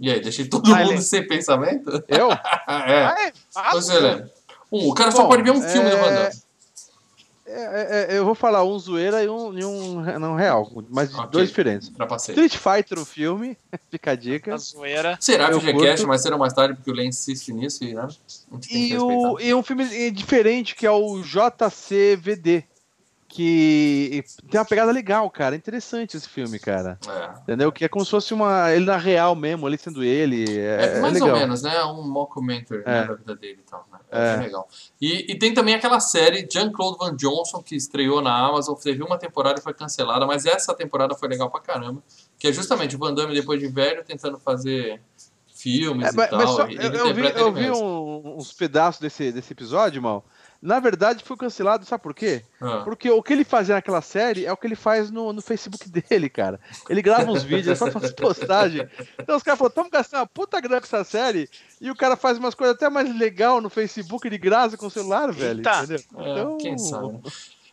E 0.00 0.10
aí, 0.10 0.20
deixei 0.20 0.48
todo 0.48 0.68
Vai 0.68 0.82
mundo 0.82 0.94
ler. 0.94 1.02
sem 1.02 1.24
pensamento? 1.26 2.02
Eu? 2.08 2.30
é. 2.66 3.32
Você 3.72 3.98
lembra? 4.00 4.32
Um, 4.72 4.88
o 4.88 4.94
cara 4.94 5.10
Bom, 5.10 5.16
só 5.16 5.26
pode 5.28 5.42
ver 5.42 5.52
um 5.52 5.62
filme 5.62 5.88
é... 5.88 5.90
do 5.90 5.96
Van 5.96 6.14
Damme. 6.14 6.39
É, 7.52 8.06
é, 8.12 8.14
é, 8.14 8.18
eu 8.18 8.24
vou 8.24 8.34
falar 8.34 8.64
um 8.64 8.78
zoeira 8.78 9.24
e 9.24 9.28
um, 9.28 9.58
e 9.58 9.64
um 9.64 10.00
não 10.18 10.36
real, 10.36 10.70
mas 10.88 11.12
okay. 11.12 11.30
dois 11.30 11.48
diferentes. 11.48 11.90
Street 12.18 12.56
Fighter, 12.56 12.98
o 12.98 13.04
filme, 13.04 13.58
fica 13.90 14.12
a 14.12 14.14
dica. 14.14 14.54
A 14.54 14.56
zoeira. 14.56 15.18
Será 15.20 15.52
FGCast, 15.52 16.06
mas 16.06 16.22
será 16.22 16.38
mais 16.38 16.52
tarde, 16.52 16.74
porque 16.74 16.90
o 16.90 16.94
Len 16.94 17.08
insiste 17.08 17.52
nisso 17.52 17.82
e, 17.82 17.92
né? 17.92 18.06
E, 18.70 18.96
o, 18.96 19.40
e 19.40 19.52
um 19.52 19.62
filme 19.62 20.10
diferente 20.12 20.76
que 20.76 20.86
é 20.86 20.90
o 20.90 21.20
JCVD 21.22 22.64
que 23.30 24.24
tem 24.50 24.58
uma 24.58 24.64
pegada 24.64 24.90
legal, 24.90 25.30
cara. 25.30 25.54
interessante 25.54 26.16
esse 26.16 26.28
filme, 26.28 26.58
cara. 26.58 26.98
É. 27.08 27.40
Entendeu? 27.42 27.70
Que 27.70 27.84
é 27.84 27.88
como 27.88 28.04
se 28.04 28.10
fosse 28.10 28.34
uma. 28.34 28.72
Ele 28.72 28.84
na 28.84 28.96
real 28.96 29.36
mesmo, 29.36 29.66
ali 29.66 29.78
sendo 29.78 30.02
ele. 30.02 30.58
É, 30.58 30.96
é 30.96 31.00
mais 31.00 31.16
é 31.16 31.24
ou 31.24 31.32
menos, 31.32 31.62
né? 31.62 31.82
Um 31.84 32.08
mockumentary 32.08 32.82
né, 32.84 33.04
da 33.04 33.14
vida 33.14 33.36
dele 33.36 33.60
e 33.64 33.70
tal. 33.70 33.86
É, 34.10 34.36
legal. 34.36 34.68
E, 35.00 35.32
e, 35.32 35.38
tem 35.38 35.54
também 35.54 35.74
aquela 35.74 36.00
série 36.00 36.46
Jean-Claude 36.50 36.98
Van 36.98 37.16
Johnson 37.16 37.62
que 37.62 37.76
estreou 37.76 38.20
na 38.20 38.36
Amazon, 38.36 38.74
teve 38.74 39.02
uma 39.02 39.16
temporada 39.16 39.60
e 39.60 39.62
foi 39.62 39.72
cancelada, 39.72 40.26
mas 40.26 40.46
essa 40.46 40.74
temporada 40.74 41.14
foi 41.14 41.28
legal 41.28 41.50
pra 41.50 41.60
caramba. 41.60 42.02
Que 42.38 42.48
é 42.48 42.52
justamente 42.52 42.96
o 42.96 42.98
Van 42.98 43.14
Damme, 43.14 43.34
depois 43.34 43.60
de 43.60 43.68
velho, 43.68 44.04
tentando 44.04 44.38
fazer 44.38 45.00
filmes 45.54 46.08
é, 46.08 46.10
e 46.10 46.16
mas, 46.16 46.30
tal. 46.30 46.38
Mas 46.38 46.50
só, 46.50 46.66
eu, 46.66 46.92
eu 46.92 47.14
vi, 47.14 47.22
eu 47.36 47.52
vi 47.52 47.70
um, 47.70 48.36
uns 48.36 48.52
pedaços 48.52 49.00
desse, 49.00 49.30
desse 49.30 49.52
episódio, 49.52 50.02
mal. 50.02 50.24
Na 50.62 50.78
verdade, 50.78 51.24
foi 51.24 51.36
cancelado, 51.36 51.86
sabe 51.86 52.02
por 52.02 52.14
quê? 52.14 52.42
Ah. 52.60 52.82
Porque 52.84 53.10
o 53.10 53.22
que 53.22 53.32
ele 53.32 53.44
fazia 53.44 53.74
naquela 53.74 54.02
série 54.02 54.44
é 54.44 54.52
o 54.52 54.56
que 54.56 54.66
ele 54.66 54.76
faz 54.76 55.10
no, 55.10 55.32
no 55.32 55.40
Facebook 55.40 55.88
dele, 55.88 56.28
cara. 56.28 56.60
Ele 56.88 57.00
grava 57.00 57.30
uns 57.30 57.42
vídeos, 57.42 57.78
só 57.78 57.90
faz 57.90 58.12
postagem. 58.12 58.86
Então 59.18 59.36
os 59.36 59.42
caras 59.42 59.58
falaram, 59.58 59.70
estamos 59.70 59.90
gastando 59.90 60.20
uma 60.20 60.26
puta 60.26 60.60
grana 60.60 60.80
com 60.80 60.86
essa 60.86 61.02
série, 61.02 61.48
e 61.80 61.90
o 61.90 61.96
cara 61.96 62.14
faz 62.14 62.36
umas 62.36 62.54
coisas 62.54 62.76
até 62.76 62.90
mais 62.90 63.14
legal 63.16 63.60
no 63.60 63.70
Facebook 63.70 64.28
de 64.28 64.36
graça 64.36 64.76
com 64.76 64.86
o 64.86 64.90
celular, 64.90 65.32
velho. 65.32 65.60
Eita. 65.60 65.84
Entendeu? 65.84 66.04
É, 66.18 66.30
então... 66.32 66.58
Quem 66.58 66.76
sabe? 66.78 67.20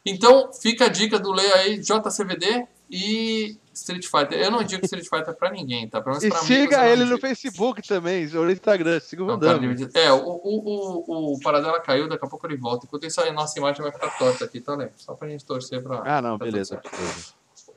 Então, 0.05 0.53
fica 0.53 0.85
a 0.85 0.89
dica 0.89 1.19
do 1.19 1.33
Leia 1.33 1.55
aí, 1.55 1.77
JCVD 1.79 2.65
e 2.89 3.57
Street 3.73 4.05
Fighter. 4.05 4.39
Eu 4.39 4.49
não 4.49 4.63
digo 4.63 4.85
Street 4.85 5.07
Fighter 5.07 5.35
pra 5.35 5.51
ninguém, 5.51 5.87
tá? 5.87 6.01
Pelo 6.01 6.17
menos 6.17 6.27
pra 6.27 6.43
e 6.43 6.45
siga 6.45 6.87
ele 6.87 7.05
no 7.05 7.19
Facebook 7.19 7.87
também, 7.87 8.27
ou 8.35 8.45
no 8.45 8.51
Instagram, 8.51 8.99
siga 8.99 9.23
o 9.23 9.25
Vandame. 9.25 9.89
É, 9.93 10.11
o, 10.11 10.17
o, 10.17 11.03
o, 11.07 11.33
o 11.33 11.39
Paradela 11.39 11.79
caiu, 11.79 12.07
daqui 12.07 12.25
a 12.25 12.29
pouco 12.29 12.47
ele 12.47 12.57
volta. 12.57 12.85
Enquanto 12.85 13.05
isso, 13.05 13.21
a 13.21 13.31
nossa 13.31 13.57
imagem 13.59 13.81
vai 13.81 13.91
ficar 13.91 14.09
torta 14.17 14.45
aqui, 14.45 14.59
tá, 14.59 14.75
né? 14.75 14.89
Só 14.97 15.13
pra 15.13 15.29
gente 15.29 15.45
torcer 15.45 15.83
pra... 15.83 16.01
Ah, 16.05 16.21
não, 16.21 16.37
beleza. 16.37 16.81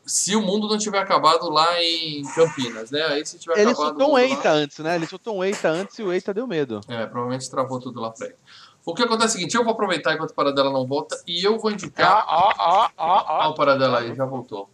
Se 0.06 0.34
o 0.34 0.40
mundo 0.40 0.66
não 0.66 0.78
tiver 0.78 0.98
acabado 0.98 1.48
lá 1.50 1.80
em 1.82 2.22
Campinas, 2.34 2.90
né? 2.90 3.02
Aí 3.02 3.24
se 3.24 3.38
tiver 3.38 3.60
ele 3.60 3.70
acabado... 3.70 3.90
Ele 3.90 3.98
soltou 3.98 4.14
um 4.14 4.18
Eita 4.18 4.50
lá... 4.50 4.56
antes, 4.56 4.78
né? 4.78 4.94
Ele 4.96 5.06
soltou 5.06 5.36
um 5.36 5.44
Eita 5.44 5.68
antes 5.68 5.98
e 5.98 6.02
o 6.02 6.12
Eita 6.12 6.34
deu 6.34 6.46
medo. 6.46 6.80
É, 6.88 7.06
provavelmente 7.06 7.48
travou 7.50 7.78
tudo 7.78 8.00
lá 8.00 8.10
pra 8.10 8.26
ele. 8.26 8.36
O 8.84 8.94
que 8.94 9.02
acontece 9.02 9.24
é 9.24 9.28
o 9.28 9.38
seguinte, 9.38 9.54
eu 9.54 9.62
vou 9.62 9.74
aproveitar 9.74 10.14
enquanto 10.14 10.30
o 10.30 10.34
Paradela 10.34 10.72
não 10.72 10.86
volta 10.86 11.20
e 11.26 11.44
eu 11.44 11.58
vou 11.58 11.70
indicar... 11.70 12.24
Ó, 12.26 12.52
ó, 12.58 12.88
ó, 12.96 13.24
ó. 13.28 13.42
Ah, 13.42 13.48
o 13.50 13.54
Paradela 13.54 14.00
aí, 14.00 14.14
já 14.14 14.24
voltou. 14.24 14.70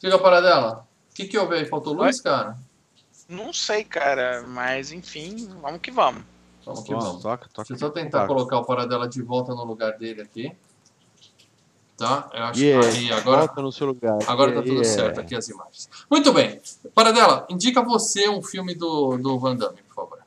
Fica 0.00 0.18
Paradela. 0.18 0.86
O 1.10 1.14
que, 1.14 1.26
que 1.26 1.38
houve 1.38 1.56
aí? 1.56 1.66
Faltou 1.66 1.92
luz, 1.92 2.16
Oi? 2.16 2.22
cara? 2.22 2.56
Não 3.28 3.52
sei, 3.52 3.84
cara, 3.84 4.44
mas 4.48 4.90
enfim, 4.90 5.48
vamos 5.60 5.80
que 5.80 5.90
vamos. 5.90 6.24
Vamos 6.64 6.82
que 6.82 6.92
vamos. 6.92 7.22
Toca, 7.22 7.48
toca, 7.48 7.68
Deixa 7.68 7.74
eu 7.74 7.78
só 7.78 7.90
tentar 7.90 8.26
colocar 8.26 8.58
o 8.58 8.64
Paradela 8.64 9.08
de 9.08 9.22
volta 9.22 9.54
no 9.54 9.64
lugar 9.64 9.96
dele 9.98 10.22
aqui. 10.22 10.52
Tá? 11.96 12.30
Eu 12.32 12.44
acho 12.44 12.60
yeah, 12.60 12.90
que 12.90 12.96
aí 12.96 13.12
agora. 13.12 13.40
Volta 13.40 13.62
no 13.62 13.70
seu 13.70 13.86
lugar. 13.86 14.18
Agora 14.26 14.50
yeah, 14.50 14.54
tá 14.54 14.62
tudo 14.62 14.82
yeah. 14.82 14.84
certo 14.84 15.20
aqui 15.20 15.36
as 15.36 15.48
imagens. 15.48 15.88
Muito 16.10 16.32
bem. 16.32 16.60
Paradela, 16.94 17.46
indica 17.50 17.82
você 17.82 18.28
um 18.28 18.42
filme 18.42 18.74
do, 18.74 19.18
do 19.18 19.38
Van 19.38 19.54
Damme, 19.54 19.82
por 19.82 19.94
favor. 19.94 20.18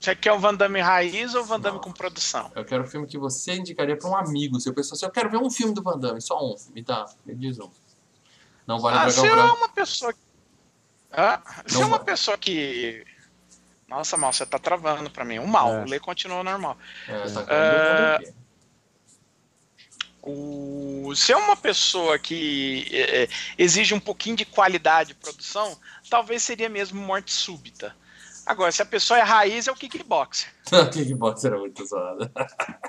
Você 0.00 0.16
quer 0.16 0.32
o 0.32 0.40
Van 0.40 0.54
Damme 0.54 0.80
raiz 0.80 1.34
ou 1.36 1.42
o 1.42 1.44
Van 1.44 1.60
Damme 1.60 1.76
Não. 1.76 1.84
com 1.84 1.92
produção? 1.92 2.50
Eu 2.56 2.64
quero 2.64 2.82
um 2.82 2.86
filme 2.86 3.06
que 3.06 3.16
você 3.16 3.54
indicaria 3.54 3.96
para 3.96 4.10
um 4.10 4.16
amigo. 4.16 4.58
Se 4.58 4.68
eu 4.68 4.74
pensar 4.74 4.96
assim, 4.96 5.06
eu 5.06 5.12
quero 5.12 5.30
ver 5.30 5.36
um 5.36 5.48
filme 5.48 5.72
do 5.72 5.82
Van 5.82 5.96
Damme, 5.96 6.20
só 6.20 6.44
um. 6.44 6.56
Me 6.74 6.82
dá, 6.82 7.06
me 7.24 7.36
diz 7.36 7.60
um. 7.60 7.70
Não 8.66 8.78
vale 8.78 8.98
ah, 8.98 9.04
Dragão 9.06 9.22
Branco. 9.22 9.40
é 9.40 9.52
uma 9.52 9.68
pessoa. 9.68 10.14
Ah, 11.10 11.42
se 11.66 11.76
é 11.76 11.78
uma 11.78 11.98
vale. 11.98 12.04
pessoa 12.04 12.38
que. 12.38 13.04
Nossa, 13.88 14.16
mal, 14.16 14.32
você 14.32 14.46
tá 14.46 14.58
travando 14.58 15.10
pra 15.10 15.24
mim. 15.24 15.38
O 15.38 15.46
mal, 15.46 15.74
é. 15.74 15.82
o 15.82 15.88
Lê 15.88 16.00
continua 16.00 16.42
normal. 16.42 16.78
É, 17.06 17.28
tá 17.28 18.20
uh, 18.22 18.34
o... 20.22 21.14
Se 21.14 21.32
é 21.32 21.36
uma 21.36 21.56
pessoa 21.56 22.18
que 22.18 22.88
é, 22.90 23.24
é, 23.24 23.28
exige 23.58 23.92
um 23.92 24.00
pouquinho 24.00 24.36
de 24.36 24.44
qualidade 24.44 25.08
de 25.08 25.14
produção, 25.16 25.76
talvez 26.08 26.42
seria 26.42 26.68
mesmo 26.68 27.00
morte 27.00 27.32
súbita. 27.32 27.94
Agora, 28.46 28.72
se 28.72 28.82
a 28.82 28.86
pessoa 28.86 29.18
é 29.18 29.22
raiz, 29.22 29.68
é 29.68 29.72
o 29.72 29.74
kickboxer. 29.74 30.48
o 30.72 30.90
kickboxer 30.90 31.52
é 31.52 31.56
muito 31.56 31.84
zoado. 31.84 32.30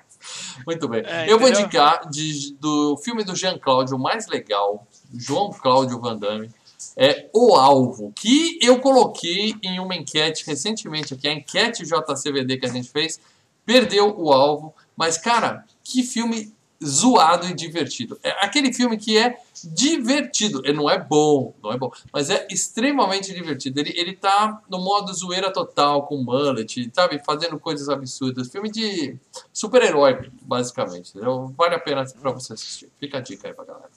muito 0.65 0.88
bem. 0.88 1.03
É, 1.05 1.31
eu 1.31 1.39
vou 1.39 1.49
indicar 1.49 2.07
de, 2.09 2.55
do 2.55 2.97
filme 2.97 3.23
do 3.23 3.36
Jean 3.36 3.57
Claude, 3.57 3.93
o 3.93 3.99
mais 3.99 4.27
legal, 4.27 4.88
João 5.13 5.52
Cláudio 5.52 5.99
Van 5.99 6.17
Damme, 6.17 6.49
é 6.97 7.30
O 7.34 7.56
Alvo, 7.56 8.12
que 8.15 8.60
eu 8.62 8.80
coloquei 8.80 9.56
em 9.63 9.80
uma 9.80 9.95
enquete 9.95 10.45
recentemente 10.45 11.13
aqui, 11.13 11.28
a 11.28 11.34
enquete 11.34 11.84
JCVD 11.84 12.58
que 12.58 12.65
a 12.65 12.69
gente 12.69 12.89
fez, 12.89 13.19
perdeu 13.65 14.13
o 14.19 14.32
alvo, 14.32 14.73
mas 14.95 15.17
cara, 15.17 15.65
que 15.84 16.04
filme 16.04 16.54
zoado 16.84 17.47
e 17.47 17.54
divertido. 17.54 18.19
É 18.21 18.45
aquele 18.45 18.73
filme 18.73 18.97
que 18.97 19.17
é 19.17 19.38
divertido. 19.63 20.62
Ele 20.65 20.73
não 20.73 20.89
é 20.89 20.99
bom, 20.99 21.54
não 21.63 21.71
é 21.71 21.78
bom, 21.78 21.89
mas 22.12 22.30
é 22.30 22.45
extremamente 22.52 23.34
divertido. 23.34 23.80
Ele, 23.80 23.93
ele 23.95 24.13
tá 24.13 24.62
no 24.69 24.80
modo 24.80 25.13
zoeira 25.13 25.52
total, 25.52 26.06
com 26.06 26.17
mullet, 26.17 26.91
sabe? 26.93 27.23
Fazendo 27.26 27.58
coisas 27.58 27.88
absurdas. 27.88 28.49
Filme 28.49 28.69
de 28.69 29.17
super-herói, 29.54 30.30
basicamente. 30.41 31.13
Vale 31.58 31.76
a 31.76 31.80
pena 31.80 32.04
pra 32.21 32.32
você 32.32 32.52
assistir. 32.52 32.91
Fica 32.99 33.19
a 33.19 33.21
dica 33.21 33.47
aí 33.47 33.54
pra 33.54 33.63
galera 33.63 33.89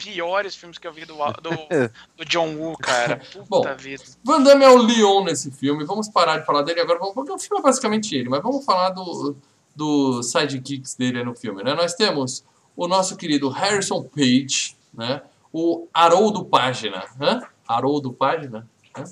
piores 0.00 0.56
filmes 0.56 0.78
que 0.78 0.86
eu 0.86 0.92
vi 0.92 1.04
do, 1.04 1.14
do, 1.14 1.50
do 2.16 2.24
John 2.24 2.54
Woo, 2.56 2.76
cara. 2.78 3.20
Puta 3.32 3.44
Bom, 3.48 3.76
vida. 3.76 4.02
Van 4.24 4.42
Damme 4.42 4.64
é 4.64 4.68
o 4.70 4.78
Leon 4.78 5.24
nesse 5.24 5.50
filme. 5.50 5.84
Vamos 5.84 6.08
parar 6.08 6.38
de 6.38 6.46
falar 6.46 6.62
dele 6.62 6.80
agora, 6.80 6.98
porque 6.98 7.30
o 7.30 7.38
filme 7.38 7.60
é 7.60 7.62
basicamente 7.62 8.14
ele, 8.16 8.28
mas 8.28 8.42
vamos 8.42 8.64
falar 8.64 8.90
do, 8.90 9.36
do 9.76 10.22
sidekicks 10.22 10.94
dele 10.94 11.22
no 11.22 11.34
filme, 11.34 11.62
né? 11.62 11.74
Nós 11.74 11.94
temos 11.94 12.44
o 12.74 12.88
nosso 12.88 13.16
querido 13.16 13.48
Harrison 13.50 14.02
Page, 14.02 14.76
né? 14.94 15.22
O 15.52 15.86
Haroldo 15.92 16.44
Página, 16.44 17.04
né? 17.18 17.40
Haroldo 17.68 18.12
Página, 18.12 18.66
né? 18.96 19.04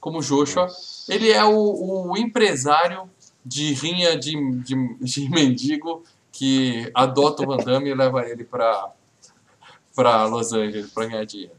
como 0.00 0.20
Joshua. 0.20 0.66
Ele 1.08 1.30
é 1.30 1.44
o, 1.44 2.10
o 2.10 2.16
empresário 2.16 3.08
de 3.44 3.72
rinha 3.74 4.18
de, 4.18 4.34
de, 4.60 4.96
de, 5.00 5.30
mendigo 5.30 6.02
que 6.32 6.90
adota 6.94 7.42
o 7.42 7.46
Van 7.46 7.58
Damme 7.58 7.90
e 7.90 7.94
leva 7.94 8.26
ele 8.28 8.44
para 8.44 8.92
para 9.94 10.24
Los 10.26 10.52
Angeles 10.52 10.90
para 10.90 11.06
ganhar 11.06 11.24
dinheiro. 11.24 11.54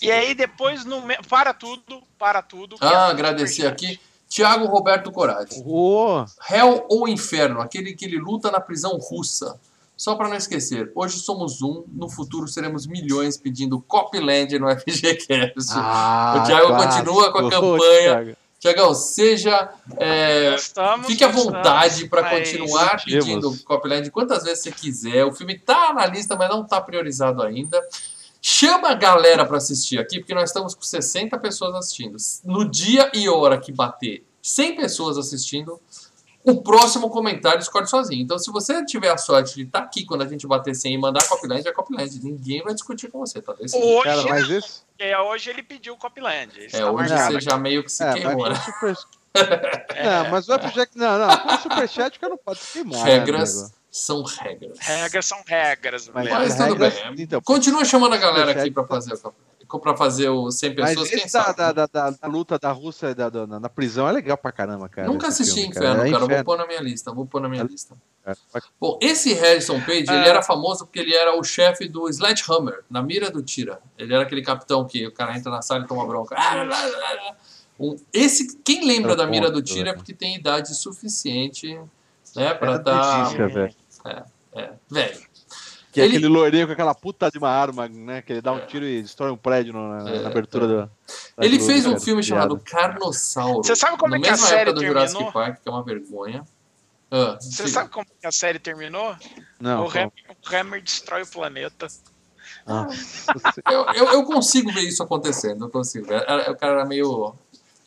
E 0.00 0.10
aí 0.10 0.34
depois 0.34 0.84
no 0.84 1.02
para 1.28 1.54
tudo, 1.54 2.02
para 2.18 2.42
tudo. 2.42 2.76
Ah, 2.80 3.08
agradecer 3.08 3.66
aqui 3.66 3.98
Tiago 4.28 4.66
Roberto 4.66 5.10
Coragem. 5.10 5.62
Oh. 5.66 6.24
Hell 6.50 6.86
ou 6.88 7.08
Inferno, 7.08 7.60
aquele 7.60 7.94
que 7.94 8.04
ele 8.04 8.18
luta 8.18 8.50
na 8.50 8.60
prisão 8.60 8.98
russa. 8.98 9.58
Só 9.96 10.16
para 10.16 10.28
não 10.28 10.36
esquecer, 10.36 10.90
hoje 10.92 11.20
somos 11.20 11.62
um, 11.62 11.84
no 11.92 12.10
futuro 12.10 12.48
seremos 12.48 12.84
milhões 12.84 13.36
pedindo 13.36 13.80
Copyland 13.80 14.58
no 14.58 14.68
FGCast. 14.68 15.70
Ah, 15.72 16.40
o 16.42 16.46
Thiago 16.46 16.76
continua 16.76 17.32
com 17.32 17.38
a 17.38 17.50
campanha. 17.50 18.36
Tiagão, 18.64 18.94
seja. 18.94 19.74
É, 19.98 20.54
estamos, 20.54 21.06
fique 21.06 21.22
à 21.22 21.28
vontade 21.28 22.08
para 22.08 22.30
continuar 22.30 23.04
pedindo 23.04 23.54
Copyland 23.62 24.10
quantas 24.10 24.42
vezes 24.42 24.62
você 24.62 24.72
quiser. 24.72 25.22
O 25.26 25.32
filme 25.34 25.52
está 25.52 25.92
na 25.92 26.06
lista, 26.06 26.34
mas 26.34 26.48
não 26.48 26.62
está 26.62 26.80
priorizado 26.80 27.42
ainda. 27.42 27.78
Chama 28.40 28.88
a 28.88 28.94
galera 28.94 29.44
para 29.44 29.58
assistir 29.58 29.98
aqui, 29.98 30.18
porque 30.18 30.32
nós 30.32 30.48
estamos 30.48 30.74
com 30.74 30.80
60 30.80 31.38
pessoas 31.40 31.74
assistindo. 31.74 32.16
No 32.42 32.64
dia 32.64 33.10
e 33.12 33.28
hora 33.28 33.60
que 33.60 33.70
bater 33.70 34.24
100 34.40 34.76
pessoas 34.76 35.18
assistindo, 35.18 35.78
o 36.44 36.62
próximo 36.62 37.08
comentário 37.10 37.58
escolhe 37.60 37.86
sozinho. 37.86 38.22
Então, 38.22 38.38
se 38.38 38.50
você 38.52 38.84
tiver 38.84 39.10
a 39.10 39.16
sorte 39.16 39.54
de 39.54 39.62
estar 39.62 39.78
aqui 39.80 40.04
quando 40.04 40.22
a 40.22 40.28
gente 40.28 40.46
bater 40.46 40.74
100 40.74 40.94
e 40.94 40.98
mandar 40.98 41.26
Copland, 41.26 41.66
é 41.66 41.72
Copland. 41.72 42.20
Ninguém 42.22 42.62
vai 42.62 42.74
discutir 42.74 43.10
com 43.10 43.18
você, 43.18 43.40
tá? 43.40 43.54
Hoje, 43.58 44.02
Cara, 44.04 44.22
mas 44.24 44.48
não, 44.48 44.56
esse. 44.58 44.82
porque 44.86 45.16
hoje 45.16 45.50
ele 45.50 45.62
pediu 45.62 45.94
o 45.94 45.96
Copland. 45.96 46.52
Isso 46.66 46.76
É, 46.76 46.80
tá 46.80 46.90
hoje 46.90 47.08
marcado 47.10 47.32
você 47.32 47.40
já 47.40 47.56
meio 47.56 47.82
que 47.82 47.90
se 47.90 48.04
É, 48.04 48.12
queimou, 48.12 48.38
mas 48.48 48.58
né? 48.58 48.64
super... 48.64 48.94
É, 49.96 50.04
Não, 50.22 50.30
mas 50.30 50.46
vai 50.46 50.58
pro 50.60 50.70
Jack. 50.70 50.96
Não, 50.96 51.18
não, 51.18 51.36
com 51.38 51.56
superchat 51.58 52.18
que 52.18 52.24
eu 52.24 52.28
não 52.28 52.36
pode 52.36 52.60
se 52.60 52.72
queimar. 52.74 53.02
né, 53.04 53.18
Regras 53.18 53.58
amigo? 53.62 53.74
são 53.90 54.22
regras. 54.22 54.78
Regras 54.80 55.26
são 55.26 55.42
regras, 55.46 56.08
Mas. 56.14 56.28
Mas 56.30 56.54
tudo 56.54 56.64
regras- 56.74 56.94
bem. 56.94 57.14
Então, 57.18 57.40
Continua 57.40 57.84
chamando 57.84 58.12
a 58.14 58.18
galera 58.18 58.50
aqui 58.52 58.60
Superchat 58.60 58.74
pra 58.74 58.84
fazer 58.86 59.14
o 59.14 59.16
para 59.80 59.96
fazer 59.96 60.28
o 60.28 60.50
100 60.50 60.74
mas 60.76 60.90
pessoas, 60.90 61.08
quem 61.10 61.18
esse 61.24 61.32
da, 61.32 61.52
da, 61.52 61.72
da, 61.72 61.86
da- 61.86 62.10
da 62.10 62.26
luta 62.28 62.58
da 62.58 62.70
Rússia 62.72 63.14
da, 63.14 63.28
da- 63.28 63.46
na, 63.46 63.68
prisão 63.68 64.08
é 64.08 64.12
legal 64.12 64.36
pra 64.36 64.50
caramba, 64.52 64.88
cara. 64.88 65.06
Nunca 65.08 65.28
assisti 65.28 65.54
filme, 65.54 65.68
Inferno, 65.70 65.96
cara. 65.96 66.08
É 66.08 66.10
Vou 66.12 66.24
Inferno, 66.24 66.44
pôr 66.44 66.58
na 66.58 66.66
minha 66.66 66.80
lista, 66.80 67.12
vou 67.12 67.26
pôr 67.26 67.40
na 67.40 67.48
minha 67.48 67.62
lista. 67.64 67.96
cara. 68.24 68.36
Bom, 68.80 68.98
esse 69.02 69.32
Harrison 69.34 69.80
Page, 69.80 70.06
ele 70.08 70.24
É. 70.24 70.28
era 70.28 70.42
famoso 70.42 70.84
porque 70.86 70.98
ele 70.98 71.14
era 71.14 71.36
o 71.38 71.42
chefe 71.44 71.88
do 71.88 72.08
Sledgehammer, 72.08 72.84
na 72.90 73.02
mira 73.02 73.30
do 73.30 73.42
tira. 73.42 73.80
Ele 73.98 74.14
era 74.14 74.22
aquele 74.22 74.42
capitão 74.42 74.84
que 74.84 75.06
o 75.06 75.12
cara 75.12 75.36
entra 75.36 75.50
na 75.50 75.60
sala 75.62 75.84
e 75.84 75.86
toma 75.88 76.06
bronca. 76.06 76.34
Ah, 76.38 77.34
esse, 78.12 78.56
quem 78.58 78.86
lembra 78.86 79.12
Era 79.12 79.22
da 79.24 79.26
mira 79.26 79.50
do 79.50 79.60
tira 79.62 79.90
é 79.90 79.92
né? 79.92 79.94
porque 79.96 80.14
tem 80.14 80.36
idade 80.36 80.74
suficiente, 80.76 81.68
né, 82.36 82.54
pra 82.54 82.68
Era 82.72 82.76
estar 82.78 83.22
delícia, 83.24 83.48
velho. 83.48 83.74
é, 84.54 84.70
velho. 84.90 85.20
Que 85.94 86.00
é 86.00 86.04
Ele- 86.04 86.16
aquele 86.16 86.28
loirinho 86.28 86.66
com 86.66 86.72
aquela 86.72 86.92
puta 86.94 87.30
de 87.30 87.38
uma 87.38 87.48
arma, 87.48 87.86
né? 87.88 88.20
Que 88.20 88.32
ele 88.32 88.40
dá 88.42 88.52
um 88.52 88.66
tiro 88.66 88.84
e 88.84 89.00
destrói 89.00 89.30
um 89.30 89.36
prédio 89.36 89.72
no- 89.72 89.88
na, 90.02 90.10
É, 90.10 90.18
na 90.22 90.28
abertura 90.28 90.66
do. 90.66 90.76
da 90.76 90.90
Ele 91.46 91.56
Globo, 91.56 91.72
fez 91.72 91.86
um 91.86 91.90
cara, 91.90 92.00
filme 92.00 92.22
piada. 92.22 92.42
chamado 92.42 92.58
Carnossauro. 92.58 93.62
Você 93.64 93.76
sabe 93.76 93.96
como 93.96 94.10
na 94.10 94.16
é 94.16 94.20
que 94.20 94.28
a 94.28 94.36
série 94.36 94.70
época 94.70 94.80
do 94.80 94.84
Jurassic 94.86 95.12
terminou? 95.12 95.32
Park, 95.32 95.62
que 95.62 95.68
é 95.68 95.72
uma 95.72 95.84
vergonha. 95.84 96.44
Ah, 97.12 97.38
Você 97.40 97.68
sabe 97.68 97.90
como 97.90 98.04
que 98.20 98.26
a 98.26 98.32
série 98.32 98.58
terminou? 98.58 99.14
Não, 99.60 99.84
o, 99.84 99.88
Hammer, 99.88 100.10
o 100.28 100.56
Hammer 100.56 100.82
destrói 100.82 101.22
o 101.22 101.26
planeta. 101.28 101.86
Ah, 102.66 102.88
Eu, 103.70 103.86
eu, 103.94 104.12
eu 104.14 104.24
consigo 104.24 104.72
ver 104.72 104.80
isso 104.82 105.00
acontecendo, 105.02 105.66
eu 105.66 105.70
consigo 105.70 106.06
ver. 106.08 106.22
O 106.50 106.56
cara 106.56 106.72
era 106.80 106.84
meio. 106.84 107.34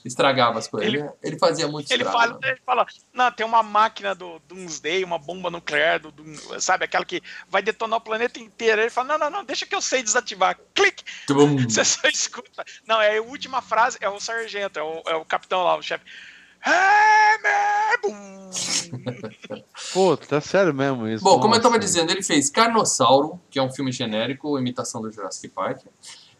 Estragava 0.07 0.59
as 0.59 0.67
coisas. 0.67 0.87
Ele- 0.87 0.99
Ele, 1.01 1.09
ele 1.23 1.39
fazia 1.39 1.67
muito 1.67 1.91
Ele 1.91 2.03
estrago. 2.03 2.25
fala, 2.25 2.39
né? 2.41 2.49
ele 2.51 2.61
fala, 2.65 2.85
não, 3.13 3.31
tem 3.31 3.45
uma 3.45 3.61
máquina 3.63 4.13
do 4.15 4.39
Doomsday, 4.47 5.03
uma 5.03 5.17
bomba 5.19 5.49
nuclear, 5.49 5.99
do, 5.99 6.11
Doom- 6.11 6.59
sabe, 6.59 6.85
aquela 6.85 7.05
que 7.05 7.21
vai 7.49 7.61
detonar 7.61 7.97
o 7.99 8.01
planeta 8.01 8.39
inteiro. 8.39 8.81
Ele 8.81 8.89
fala, 8.89 9.09
não, 9.09 9.17
não, 9.17 9.29
não, 9.39 9.45
deixa 9.45 9.65
que 9.65 9.75
eu 9.75 9.81
sei 9.81 10.01
desativar. 10.03 10.57
Clique! 10.73 11.03
Tum. 11.27 11.57
Você 11.69 11.83
só 11.85 12.07
escuta. 12.07 12.63
Não, 12.87 13.01
é 13.01 13.17
a 13.17 13.21
última 13.21 13.61
frase, 13.61 13.97
é 14.01 14.09
o 14.09 14.19
sargento, 14.19 14.79
é 14.79 14.83
o, 14.83 15.01
é 15.07 15.15
o 15.15 15.25
capitão 15.25 15.63
lá, 15.63 15.77
o 15.77 15.81
chefe. 15.81 16.03
Pô, 19.93 20.17
tá 20.17 20.41
sério 20.41 20.73
mesmo 20.73 21.07
isso. 21.07 21.23
Bom, 21.23 21.39
como 21.39 21.53
eu 21.53 21.57
estava 21.57 21.77
dizendo, 21.79 22.11
ele 22.11 22.23
fez 22.23 22.49
Carnossauro, 22.49 23.39
que 23.49 23.59
é 23.59 23.63
um 23.63 23.71
filme 23.71 23.91
genérico, 23.91 24.57
imitação 24.57 25.01
do 25.01 25.11
Jurassic 25.11 25.49
Park. 25.49 25.81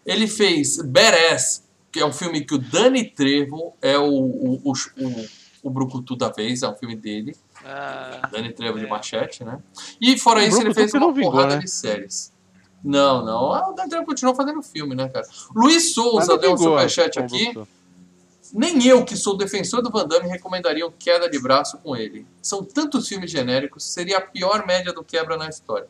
Ele 0.05 0.27
fez 0.27 0.77
Badass, 0.81 1.63
que 1.91 1.99
é 1.99 2.05
um 2.05 2.11
filme 2.13 2.41
que 2.41 2.55
o 2.55 2.57
Danny 2.57 3.05
Trevo 3.09 3.73
é 3.81 3.97
o, 3.97 4.09
o, 4.09 4.61
o, 4.63 4.71
o, 4.71 5.25
o 5.63 5.69
brucutu 5.69 6.15
da 6.15 6.29
vez, 6.29 6.63
é 6.63 6.67
um 6.69 6.75
filme 6.75 6.95
dele. 6.95 7.35
Ah, 7.65 8.29
Danny 8.31 8.53
Trevo 8.53 8.77
de 8.77 8.85
É. 8.85 8.89
machete, 8.89 9.43
né? 9.43 9.59
E 9.99 10.17
fora 10.17 10.39
O 10.39 10.43
isso, 10.43 10.61
ele 10.61 10.73
fez 10.73 10.91
que 10.91 10.97
uma 10.97 11.11
vingou, 11.11 11.31
porrada 11.31 11.55
né? 11.55 11.61
de 11.61 11.69
séries. 11.69 12.31
Não, 12.83 13.25
não. 13.25 13.51
Ah, 13.51 13.69
o 13.69 13.73
Danny 13.73 13.89
Trevo 13.89 14.05
continuou 14.05 14.35
fazendo 14.35 14.61
filme, 14.61 14.95
né, 14.95 15.09
cara? 15.09 15.27
Luiz 15.55 15.93
Souza 15.93 16.37
deu 16.37 16.53
um 16.53 16.57
superchat 16.57 17.15
pô, 17.17 17.25
aqui. 17.25 17.53
Nem 18.53 18.85
eu, 18.87 19.03
que 19.03 19.17
sou 19.17 19.35
defensor 19.35 19.81
do 19.81 19.89
Van 19.89 20.07
Damme, 20.07 20.29
recomendaria 20.29 20.85
o 20.85 20.91
Queda 20.91 21.29
de 21.29 21.37
Braço 21.37 21.77
com 21.79 21.95
ele. 21.95 22.25
São 22.41 22.63
tantos 22.63 23.07
filmes 23.07 23.29
genéricos, 23.29 23.83
seria 23.83 24.19
a 24.19 24.21
pior 24.21 24.65
média 24.65 24.93
do 24.93 25.03
quebra 25.03 25.35
na 25.35 25.49
história. 25.49 25.87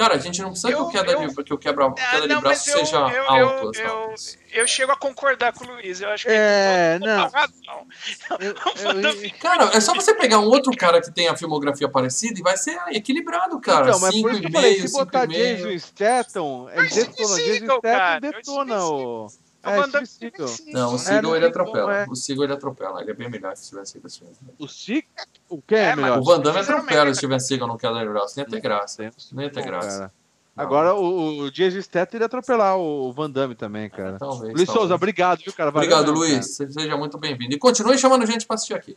Cara, 0.00 0.14
a 0.14 0.18
gente 0.18 0.40
não 0.40 0.48
precisa 0.50 0.70
Eu- 0.70 0.76
que 0.78 0.82
o 0.82 0.88
Queda, 0.88 1.12
eu- 1.12 1.28
de, 1.28 1.44
que 1.44 1.52
o 1.54 1.58
quebra, 1.58 1.86
Ah, 1.86 1.92
queda 1.92 2.22
de 2.22 2.28
não, 2.34 2.40
Braço 2.40 2.64
mas 2.70 2.74
eu- 2.74 2.86
seja 2.86 2.96
eu- 2.96 3.30
alto. 3.30 3.78
eu- 3.78 4.12
assim, 4.14 4.36
eu- 4.50 4.66
chego 4.66 4.92
a 4.92 4.96
concordar 4.96 5.52
com 5.52 5.64
o 5.64 5.68
Luiz. 5.74 6.00
Eu 6.00 6.08
acho 6.08 6.24
que 6.26 6.32
É, 6.32 6.92
ele 6.94 7.04
tem 7.04 7.08
não. 7.16 7.28
razão. 7.28 7.86
Damme- 9.02 9.30
Cara, 9.40 9.64
é 9.76 9.80
só 9.80 9.94
você 9.94 10.14
pegar 10.14 10.38
um 10.38 10.46
outro 10.46 10.74
cara 10.74 11.02
que 11.02 11.10
tem 11.12 11.28
a 11.28 11.36
filmografia 11.36 11.86
parecida 11.88 12.40
e 12.40 12.42
vai 12.42 12.56
ser 12.56 12.78
equilibrado, 12.92 13.60
cara. 13.60 13.88
Então, 13.88 14.00
mas 14.00 14.18
por 14.20 14.30
isso 14.32 14.40
que 14.40 14.46
eu 14.46 14.52
falei, 14.52 14.74
5,5, 14.76 14.88
se 14.88 14.92
botar 15.04 15.20
5,5. 15.26 15.68
Jason 15.68 15.78
Statham, 15.78 16.64
detona. 16.66 16.88
Steven 16.88 17.14
Jason 17.36 17.78
Statham 17.78 18.20
detona 18.20 18.74
é 18.74 18.80
o 18.80 19.26
É, 19.62 19.76
Van 19.76 19.82
Steven 19.82 19.92
Damme 19.92 20.06
Seagal. 20.06 20.48
sim. 20.48 20.72
Não, 20.72 20.92
o 20.92 20.94
É, 20.94 20.98
Seagal 20.98 21.22
não 21.22 21.36
ele 21.36 21.46
atropela. 21.46 21.96
é. 21.96 22.06
O 22.08 22.14
Seagal 22.16 22.44
ele 22.44 22.52
atropela. 22.52 23.00
Ele 23.02 23.10
é 23.10 23.14
bem 23.14 23.28
melhor 23.30 23.52
que 23.52 23.60
o 23.60 23.62
Steven 23.62 23.84
Seagal. 23.84 24.10
Seagal. 24.10 24.34
O 24.58 24.68
Sig. 24.68 25.04
O 25.48 25.60
que 25.62 25.74
é, 25.74 25.90
É, 25.90 25.96
melhor? 25.96 26.18
O 26.18 26.24
Van 26.24 26.40
Damme 26.40 26.58
atropela 26.60 27.10
o 27.10 27.14
Steven 27.14 27.38
Seagal 27.40 27.68
no 27.68 27.76
de 27.76 28.08
Braço. 28.08 28.34
Nem 28.36 28.44
ia 28.46 28.50
ter 28.50 28.60
graça. 28.60 29.10
Não 29.32 29.42
ia 29.42 29.50
ter 29.50 29.62
graça. 29.64 29.98
cara. 29.98 30.12
Agora 30.56 30.94
o, 30.94 31.42
o 31.44 31.50
Jason 31.50 31.80
Statham 31.80 32.16
iria 32.16 32.26
atropelar 32.26 32.76
o 32.76 33.12
Van 33.12 33.30
Damme 33.30 33.54
também, 33.54 33.88
cara. 33.88 34.18
Talvez. 34.18 34.52
Luiz 34.54 34.66
talvez. 34.66 34.70
Souza, 34.70 34.94
obrigado, 34.94 35.38
viu, 35.42 35.52
cara? 35.52 35.70
Valeu 35.70 35.88
Obrigado, 35.88 36.12
mesmo, 36.18 36.34
Luiz. 36.34 36.54
Seja 36.56 36.96
muito 36.96 37.16
bem-vindo. 37.18 37.54
E 37.54 37.58
continue 37.58 37.96
chamando 37.96 38.26
gente 38.26 38.46
para 38.46 38.56
assistir 38.56 38.74
aqui. 38.74 38.96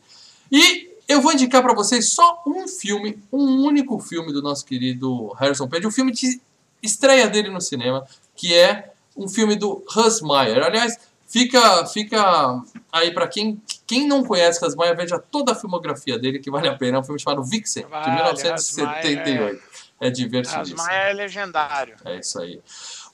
E 0.50 0.90
eu 1.08 1.20
vou 1.22 1.32
indicar 1.32 1.62
para 1.62 1.72
vocês 1.74 2.10
só 2.10 2.42
um 2.46 2.66
filme, 2.68 3.22
um 3.32 3.62
único 3.64 3.98
filme 3.98 4.32
do 4.32 4.42
nosso 4.42 4.64
querido 4.64 5.28
Harrison 5.34 5.66
Page, 5.68 5.86
o 5.86 5.90
filme 5.90 6.12
de 6.12 6.40
estreia 6.82 7.28
dele 7.28 7.48
no 7.48 7.60
cinema, 7.60 8.04
que 8.36 8.52
é 8.54 8.92
um 9.16 9.28
filme 9.28 9.56
do 9.56 9.84
Hans 9.96 10.20
Meyer. 10.20 10.62
Aliás, 10.62 10.98
fica, 11.26 11.86
fica 11.86 12.62
aí 12.92 13.12
para 13.12 13.26
quem, 13.26 13.60
quem 13.86 14.06
não 14.06 14.24
conhece 14.24 14.64
Hans 14.64 14.76
Meyer, 14.76 14.96
veja 14.96 15.18
toda 15.18 15.52
a 15.52 15.54
filmografia 15.54 16.18
dele, 16.18 16.38
que 16.38 16.50
vale 16.50 16.68
a 16.68 16.76
pena. 16.76 16.98
É 16.98 17.00
um 17.00 17.04
filme 17.04 17.20
chamado 17.20 17.42
Vixen, 17.44 17.84
de 17.84 17.90
Vale, 17.90 18.14
1978. 18.14 19.62
É 20.00 20.10
divertidíssimo. 20.10 20.78
Rasmaia 20.78 21.10
é 21.10 21.12
legendário. 21.12 21.96
É 22.04 22.18
isso 22.18 22.40
aí. 22.40 22.60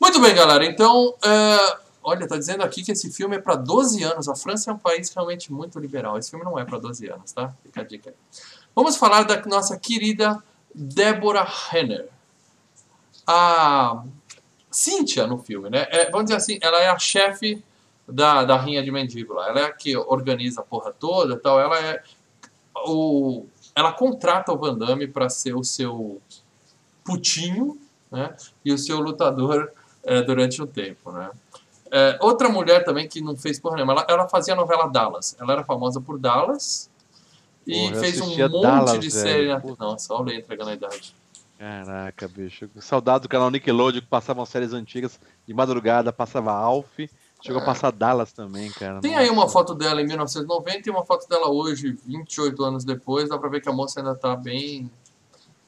Muito 0.01 0.20
bem, 0.20 0.34
galera. 0.34 0.64
Então, 0.64 1.14
é, 1.22 1.78
olha, 2.03 2.26
tá 2.26 2.36
dizendo 2.36 2.62
aqui 2.62 2.82
que 2.82 2.92
esse 2.92 3.11
filme 3.12 3.36
é 3.36 3.38
para 3.38 3.55
12 3.55 4.03
anos. 4.03 4.28
A 4.28 4.34
França 4.34 4.70
é 4.70 4.74
um 4.74 4.78
país 4.78 5.11
realmente 5.14 5.53
muito 5.53 5.78
liberal. 5.78 6.18
Esse 6.18 6.30
filme 6.30 6.44
não 6.44 6.59
é 6.59 6.64
para 6.64 6.78
12 6.78 7.07
anos, 7.09 7.32
tá? 7.32 7.55
Fica 7.62 7.82
a 7.82 7.84
dica 7.84 8.11
aí. 8.11 8.16
Vamos 8.74 8.96
falar 8.96 9.24
da 9.24 9.40
nossa 9.46 9.78
querida 9.78 10.42
Deborah 10.74 11.51
Henner. 11.72 12.09
A 13.26 14.03
Cynthia 14.70 15.26
no 15.26 15.38
filme, 15.38 15.68
né? 15.68 15.86
É, 15.90 16.10
vamos 16.10 16.26
dizer 16.26 16.36
assim, 16.36 16.58
ela 16.62 16.80
é 16.80 16.88
a 16.88 16.98
chefe 16.98 17.62
da, 18.06 18.44
da 18.44 18.56
rinha 18.56 18.82
de 18.82 19.24
lá. 19.28 19.48
Ela 19.48 19.60
é 19.60 19.64
a 19.64 19.72
que 19.72 19.96
organiza 19.96 20.60
a 20.60 20.64
porra 20.64 20.92
toda 20.92 21.34
e 21.34 21.38
tal. 21.38 21.60
Ela 21.60 21.78
é 21.78 22.02
o... 22.86 23.46
Ela 23.74 23.92
contrata 23.92 24.52
o 24.52 24.58
Van 24.58 24.76
Damme 24.76 25.06
para 25.06 25.28
ser 25.28 25.54
o 25.54 25.64
seu 25.64 26.20
putinho, 27.04 27.78
né? 28.10 28.34
E 28.64 28.72
o 28.72 28.78
seu 28.78 29.00
lutador 29.00 29.72
é, 30.02 30.22
durante 30.22 30.60
o 30.62 30.66
tempo, 30.66 31.12
né? 31.12 31.30
É, 31.92 32.18
outra 32.20 32.48
mulher 32.48 32.84
também 32.84 33.08
que 33.08 33.20
não 33.20 33.36
fez 33.36 33.58
porra 33.58 33.76
nenhuma, 33.76 33.92
ela, 33.92 34.06
ela 34.08 34.28
fazia 34.28 34.54
a 34.54 34.56
novela 34.56 34.86
Dallas. 34.86 35.36
Ela 35.40 35.54
era 35.54 35.64
famosa 35.64 36.00
por 36.00 36.18
Dallas 36.18 36.88
e 37.66 37.88
Porra, 37.88 38.00
fez 38.00 38.20
um 38.20 38.26
monte 38.26 38.62
Dallas, 38.62 39.00
de 39.00 39.10
série. 39.10 39.48
Nossa, 39.78 40.14
olha 40.14 40.32
eu 40.32 40.38
entregando 40.38 40.70
a 40.70 40.74
idade. 40.74 41.14
Caraca, 41.61 42.26
bicho. 42.26 42.70
Saudade 42.80 43.24
do 43.24 43.28
canal 43.28 43.50
Nickelodeon 43.50 44.00
que 44.00 44.06
passavam 44.06 44.46
séries 44.46 44.72
antigas 44.72 45.20
de 45.46 45.52
madrugada, 45.52 46.11
passava 46.11 46.52
Alf. 46.52 46.98
Chegou 47.42 47.61
a 47.61 47.64
passar 47.64 47.92
Dallas 47.92 48.32
também, 48.32 48.70
cara. 48.70 48.96
É. 48.96 49.00
Tem 49.02 49.11
Nossa. 49.11 49.22
aí 49.24 49.28
uma 49.30 49.46
foto 49.46 49.74
dela 49.74 50.00
em 50.00 50.06
1990 50.06 50.88
e 50.88 50.90
uma 50.90 51.04
foto 51.04 51.28
dela 51.28 51.50
hoje, 51.50 51.98
28 52.06 52.64
anos 52.64 52.82
depois. 52.82 53.28
Dá 53.28 53.36
pra 53.36 53.50
ver 53.50 53.61
que 53.61 53.68
a 53.68 53.72
moça 53.72 54.00
ainda 54.00 54.14
tá 54.14 54.34
bem. 54.34 54.90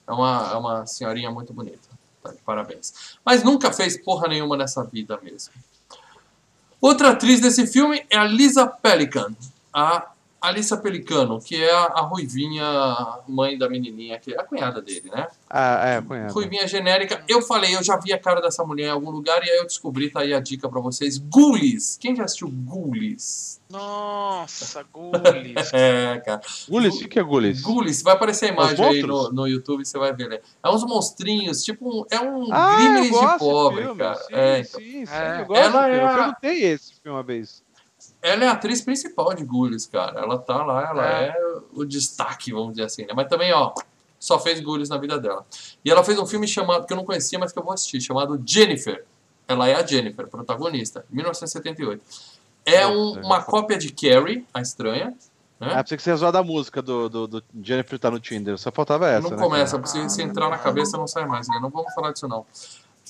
É 0.06 0.12
uma, 0.12 0.50
é 0.50 0.56
uma 0.56 0.86
senhorinha 0.86 1.30
muito 1.30 1.52
bonita. 1.52 1.86
Tá 2.22 2.30
de 2.30 2.38
parabéns. 2.38 3.18
Mas 3.22 3.44
nunca 3.44 3.70
fez 3.70 4.02
porra 4.02 4.28
nenhuma 4.28 4.56
nessa 4.56 4.82
vida 4.84 5.18
mesmo. 5.22 5.52
Outra 6.80 7.10
atriz 7.10 7.38
desse 7.38 7.66
filme 7.66 8.02
é 8.08 8.16
a 8.16 8.24
Lisa 8.24 8.66
Pelican. 8.66 9.34
A 9.74 10.11
Alissa 10.42 10.76
Pelicano, 10.76 11.40
que 11.40 11.62
é 11.62 11.72
a, 11.72 11.84
a 11.84 12.00
ruivinha 12.00 12.64
mãe 13.28 13.56
da 13.56 13.68
menininha, 13.68 14.18
que 14.18 14.34
é 14.34 14.40
a 14.40 14.44
cunhada 14.44 14.82
dele, 14.82 15.08
né? 15.14 15.28
Ah, 15.48 15.80
é, 15.86 16.02
conheço. 16.02 16.34
Ruivinha 16.34 16.66
genérica. 16.66 17.22
Eu 17.28 17.40
falei, 17.40 17.74
eu 17.76 17.82
já 17.82 17.96
vi 17.96 18.12
a 18.12 18.18
cara 18.18 18.40
dessa 18.40 18.64
mulher 18.64 18.86
em 18.86 18.90
algum 18.90 19.10
lugar 19.10 19.42
e 19.46 19.50
aí 19.50 19.56
eu 19.58 19.66
descobri, 19.66 20.10
tá 20.10 20.20
aí 20.20 20.34
a 20.34 20.40
dica 20.40 20.68
pra 20.68 20.80
vocês. 20.80 21.18
Ghoulies. 21.18 21.96
Quem 22.00 22.14
já 22.16 22.24
assistiu 22.24 22.48
Ghoulies? 22.50 23.60
Nossa, 23.70 24.84
Gulis. 24.92 25.72
É, 25.72 26.20
cara. 26.24 26.40
Gulis, 26.68 27.00
o 27.00 27.08
que 27.08 27.18
é 27.18 27.22
Gulis? 27.22 27.62
Ghoulies, 27.62 28.02
vai 28.02 28.12
aparecer 28.14 28.46
a 28.46 28.48
imagem 28.52 28.84
aí 28.84 29.02
no, 29.02 29.32
no 29.32 29.46
YouTube, 29.46 29.84
você 29.84 29.98
vai 29.98 30.12
ver. 30.12 30.28
Né? 30.28 30.40
É 30.62 30.68
uns 30.68 30.84
monstrinhos, 30.84 31.62
tipo, 31.64 31.88
um- 31.88 32.04
é 32.10 32.20
um 32.20 32.52
Ah, 32.52 32.76
Gremlins 32.76 33.18
de 33.18 33.38
pobre, 33.38 33.82
filme, 33.84 33.98
cara. 33.98 34.14
Sim, 34.16 34.34
É, 34.34 34.58
então. 34.58 34.80
sim, 34.80 35.06
sim, 35.06 35.12
É. 35.14 35.40
eu 35.40 35.46
gosto. 35.46 35.62
Ela 35.62 35.88
é 35.88 35.96
Eu 36.04 36.08
perguntei 36.16 36.64
esse 36.64 36.92
filme 37.00 37.16
uma 37.16 37.22
vez. 37.22 37.62
Ela 38.22 38.44
é 38.44 38.48
a 38.48 38.52
atriz 38.52 38.80
principal 38.80 39.34
de 39.34 39.44
Ghoulies, 39.44 39.86
cara. 39.86 40.20
Ela 40.20 40.38
tá 40.38 40.64
lá, 40.64 40.88
ela 40.90 41.06
é, 41.22 41.26
É. 41.28 41.36
o 41.74 41.84
destaque, 41.84 42.52
vamos 42.52 42.70
dizer 42.70 42.84
assim. 42.84 43.02
Né? 43.04 43.12
Mas 43.16 43.28
também, 43.28 43.52
ó, 43.52 43.72
só 44.18 44.38
fez 44.38 44.60
Ghoulies 44.60 44.88
na 44.88 44.96
vida 44.96 45.18
dela. 45.18 45.44
E 45.84 45.90
ela 45.90 46.04
fez 46.04 46.18
um 46.18 46.26
filme 46.26 46.46
chamado, 46.46 46.86
que 46.86 46.92
eu 46.92 46.96
não 46.96 47.04
conhecia, 47.04 47.38
mas 47.38 47.52
que 47.52 47.58
eu 47.58 47.62
vou 47.64 47.72
assistir, 47.72 48.00
chamado 48.00 48.40
Jennifer. 48.46 49.04
Ela 49.48 49.68
é 49.68 49.74
a 49.74 49.84
Jennifer, 49.84 50.28
protagonista, 50.28 51.04
1978. 51.10 52.00
É 52.64 52.86
um- 52.86 53.20
uma 53.22 53.42
cópia 53.42 53.76
de 53.76 53.90
Carrie, 53.92 54.46
a 54.54 54.60
estranha, 54.60 55.14
Né? 55.60 55.68
Ah, 55.74 55.82
pensei 55.84 55.96
que 55.96 56.02
você 56.02 56.10
ia 56.10 56.16
zoar 56.16 56.32
da 56.32 56.42
música 56.42 56.82
do, 56.82 57.08
do, 57.08 57.26
do 57.28 57.44
Jennifer 57.62 57.96
tá 57.96 58.10
no 58.10 58.18
Tinder. 58.18 58.58
Só 58.58 58.72
faltava 58.72 59.08
essa. 59.08 59.20
não 59.28 59.36
né, 59.36 59.42
começa, 59.44 59.76
cara? 59.78 59.86
se, 59.86 60.10
se 60.10 60.20
entrar 60.20 60.48
na 60.50 60.58
cabeça 60.58 60.96
não 60.96 61.06
sai 61.06 61.24
mais, 61.24 61.46
né? 61.46 61.56
não 61.62 61.70
vamos 61.70 61.94
falar 61.94 62.10
disso 62.12 62.26
não. 62.26 62.44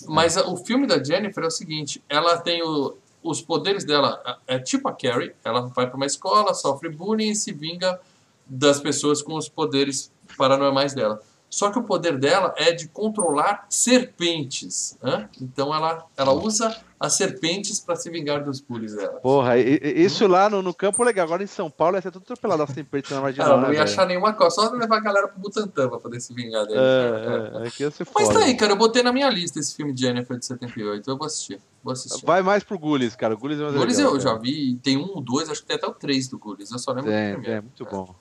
Mas 0.06 0.36
a- 0.36 0.46
o 0.46 0.58
filme 0.58 0.86
da 0.86 1.02
Jennifer 1.02 1.44
é 1.44 1.46
o 1.46 1.50
seguinte, 1.50 2.02
ela 2.10 2.36
tem 2.36 2.62
o- 2.62 2.94
os 3.22 3.40
poderes 3.40 3.84
dela, 3.84 4.20
é 4.46 4.58
tipo 4.58 4.88
a 4.88 4.92
Carrie, 4.92 5.32
ela 5.44 5.62
vai 5.62 5.86
para 5.86 5.96
uma 5.96 6.06
escola, 6.06 6.54
sofre 6.54 6.88
bullying 6.88 7.30
e 7.30 7.36
se 7.36 7.52
vinga 7.52 8.00
das 8.46 8.80
pessoas 8.80 9.22
com 9.22 9.34
os 9.34 9.48
poderes 9.48 10.12
paranormais 10.36 10.94
dela. 10.94 11.20
Só 11.52 11.70
que 11.70 11.78
o 11.78 11.82
poder 11.82 12.16
dela 12.18 12.54
é 12.56 12.72
de 12.72 12.88
controlar 12.88 13.66
serpentes. 13.68 14.96
né? 15.02 15.28
Então 15.40 15.74
ela, 15.74 16.02
ela 16.16 16.32
usa 16.32 16.74
as 16.98 17.12
serpentes 17.14 17.78
para 17.78 17.94
se 17.94 18.08
vingar 18.08 18.42
dos 18.42 18.58
bullies 18.60 18.94
dela. 18.94 19.20
Porra, 19.20 19.58
e- 19.58 19.78
e- 19.82 20.02
isso 20.04 20.26
lá 20.26 20.48
no, 20.48 20.62
no 20.62 20.72
campo 20.72 21.02
legal. 21.04 21.26
Agora 21.26 21.42
em 21.42 21.46
São 21.48 21.68
Paulo 21.70 21.96
ia 21.96 22.00
ser 22.00 22.10
tudo 22.10 22.22
atropelado 22.22 22.62
assim, 22.62 22.82
perto 22.82 23.12
na 23.12 23.20
marginal, 23.20 23.48
Ela 23.48 23.60
né, 23.60 23.66
não 23.66 23.74
ia 23.74 23.82
achar 23.82 24.06
nenhuma 24.06 24.32
coisa, 24.32 24.54
só 24.54 24.70
levar 24.70 24.96
a 24.96 25.00
galera 25.00 25.28
pro 25.28 25.40
Butantã 25.40 25.88
pra 25.90 25.98
poder 25.98 26.20
se 26.20 26.32
vingar 26.32 26.64
dele. 26.64 26.78
É, 26.78 27.64
é, 27.64 27.68
aqui 27.68 27.82
ia 27.82 27.90
ser 27.90 28.06
Mas 28.14 28.28
foda. 28.28 28.38
tá 28.40 28.46
aí, 28.46 28.56
cara, 28.56 28.72
eu 28.72 28.76
botei 28.76 29.02
na 29.02 29.12
minha 29.12 29.28
lista 29.28 29.58
esse 29.58 29.74
filme 29.74 29.94
Jennifer 29.94 30.38
de 30.38 30.46
78. 30.46 31.10
Eu 31.10 31.18
vou 31.18 31.26
assistir. 31.26 31.60
Vou 31.84 31.92
assistir. 31.92 32.24
Vai 32.24 32.40
mais 32.40 32.62
pro 32.64 32.78
Gullis, 32.78 33.14
cara. 33.14 33.34
O 33.34 33.36
Gullis 33.36 33.58
é 33.58 33.64
mais 33.64 33.74
Gullis 33.74 33.98
legal, 33.98 34.14
eu 34.14 34.20
já 34.20 34.30
cara. 34.30 34.40
vi, 34.40 34.76
tem 34.82 34.96
um, 34.96 35.20
dois, 35.20 35.50
acho 35.50 35.60
que 35.60 35.66
tem 35.66 35.76
até 35.76 35.86
o 35.86 35.92
três 35.92 36.28
do 36.28 36.38
Gullis. 36.38 36.70
Eu 36.70 36.78
só 36.78 36.92
lembro 36.92 37.10
do 37.10 37.14
Tem, 37.14 37.32
primeiro. 37.34 37.56
é, 37.56 37.60
muito 37.60 37.84
bom. 37.84 38.14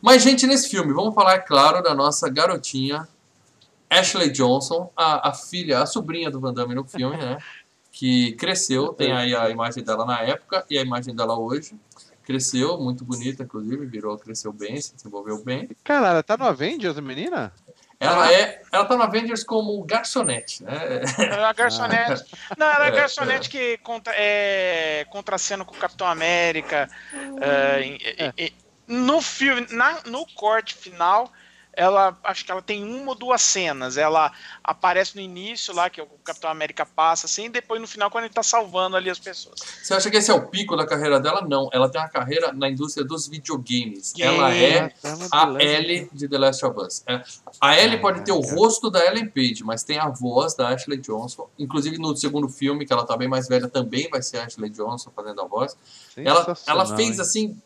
Mas, 0.00 0.22
gente, 0.22 0.46
nesse 0.46 0.68
filme, 0.68 0.92
vamos 0.92 1.14
falar, 1.14 1.34
é 1.34 1.38
claro, 1.38 1.82
da 1.82 1.94
nossa 1.94 2.28
garotinha 2.28 3.08
Ashley 3.90 4.30
Johnson, 4.30 4.90
a, 4.96 5.30
a 5.30 5.32
filha, 5.32 5.80
a 5.82 5.86
sobrinha 5.86 6.30
do 6.30 6.38
Van 6.40 6.52
Damme 6.52 6.74
no 6.74 6.84
filme, 6.84 7.16
né? 7.16 7.38
Que 7.90 8.32
cresceu, 8.32 8.92
tem 8.92 9.12
aí 9.12 9.34
a 9.34 9.48
imagem 9.50 9.82
dela 9.82 10.04
na 10.04 10.20
época 10.22 10.64
e 10.70 10.78
a 10.78 10.82
imagem 10.82 11.14
dela 11.16 11.36
hoje. 11.38 11.74
Cresceu, 12.22 12.78
muito 12.78 13.04
bonita, 13.04 13.42
inclusive, 13.42 13.86
virou, 13.86 14.16
cresceu 14.18 14.52
bem, 14.52 14.78
se 14.80 14.94
desenvolveu 14.94 15.42
bem. 15.42 15.68
Caralho, 15.82 16.22
tá 16.22 16.36
no 16.36 16.44
Avengers, 16.44 16.98
a 16.98 17.00
menina? 17.00 17.50
Ela 17.98 18.30
é, 18.32 18.62
ela 18.70 18.84
tá 18.84 18.94
no 18.96 19.02
Avengers 19.02 19.42
como 19.42 19.82
garçonete, 19.82 20.62
né? 20.62 21.00
Era 21.18 21.48
a 21.48 21.52
garçonete. 21.54 22.24
Não, 22.56 22.66
era 22.66 22.84
a 22.84 22.88
É, 22.88 22.90
garçonete 22.92 23.48
que 23.48 23.78
contra, 23.78 24.12
é, 24.16 25.04
contracena 25.10 25.64
com 25.64 25.74
o 25.74 25.78
Capitão 25.78 26.06
América. 26.06 26.88
é, 27.40 27.82
em- 27.82 27.98
em- 28.36 28.52
no 28.88 29.20
filme, 29.20 29.66
na- 29.70 30.00
no 30.06 30.26
corte 30.34 30.74
final, 30.74 31.30
ela 31.74 32.18
acho 32.24 32.44
que 32.44 32.50
ela 32.50 32.60
tem 32.60 32.82
uma 32.82 33.10
ou 33.10 33.14
duas 33.14 33.40
cenas. 33.40 33.96
Ela 33.96 34.32
aparece 34.64 35.14
no 35.14 35.20
início 35.22 35.72
lá, 35.72 35.88
que 35.88 36.00
o 36.02 36.06
Capitão 36.24 36.50
América 36.50 36.84
passa, 36.84 37.26
assim, 37.26 37.44
e 37.44 37.48
depois 37.48 37.80
no 37.80 37.86
final, 37.86 38.10
quando 38.10 38.24
ele 38.24 38.34
tá 38.34 38.42
salvando 38.42 38.96
ali 38.96 39.08
as 39.08 39.18
pessoas. 39.20 39.60
Você 39.80 39.94
acha 39.94 40.10
que 40.10 40.16
esse 40.16 40.28
é 40.28 40.34
o 40.34 40.48
pico 40.48 40.76
da 40.76 40.84
carreira 40.84 41.20
dela? 41.20 41.40
Não. 41.40 41.68
Ela 41.72 41.88
tem 41.88 42.00
uma 42.00 42.08
carreira 42.08 42.52
na 42.52 42.68
indústria 42.68 43.06
dos 43.06 43.28
videogames. 43.28 44.12
Game. 44.12 44.34
Ela 44.36 44.52
é 44.56 44.92
a 45.32 45.42
ela 45.42 45.62
é 45.62 45.64
Ellie 45.76 46.10
de 46.12 46.26
The 46.26 46.38
Last 46.38 46.64
of 46.66 46.80
Us. 46.80 47.04
É, 47.06 47.22
A 47.60 47.78
Ellie 47.78 47.98
pode 48.00 48.24
ter 48.24 48.32
o 48.32 48.40
rosto 48.40 48.90
da 48.90 49.06
Ellen 49.06 49.28
Page, 49.28 49.62
mas 49.62 49.84
tem 49.84 49.98
a 49.98 50.08
voz 50.08 50.54
da 50.56 50.70
Ashley 50.70 50.98
Johnson. 50.98 51.48
Inclusive 51.56 51.96
no 51.98 52.16
segundo 52.16 52.48
filme, 52.48 52.86
que 52.86 52.92
ela 52.92 53.06
tá 53.06 53.16
bem 53.16 53.28
mais 53.28 53.46
velha, 53.46 53.68
também 53.68 54.08
vai 54.10 54.20
ser 54.20 54.38
a 54.38 54.46
Ashley 54.46 54.70
Johnson 54.70 55.12
fazendo 55.14 55.40
a 55.42 55.44
voz. 55.44 55.76
Ela, 56.16 56.56
ela 56.66 56.96
fez 56.96 57.20
assim. 57.20 57.56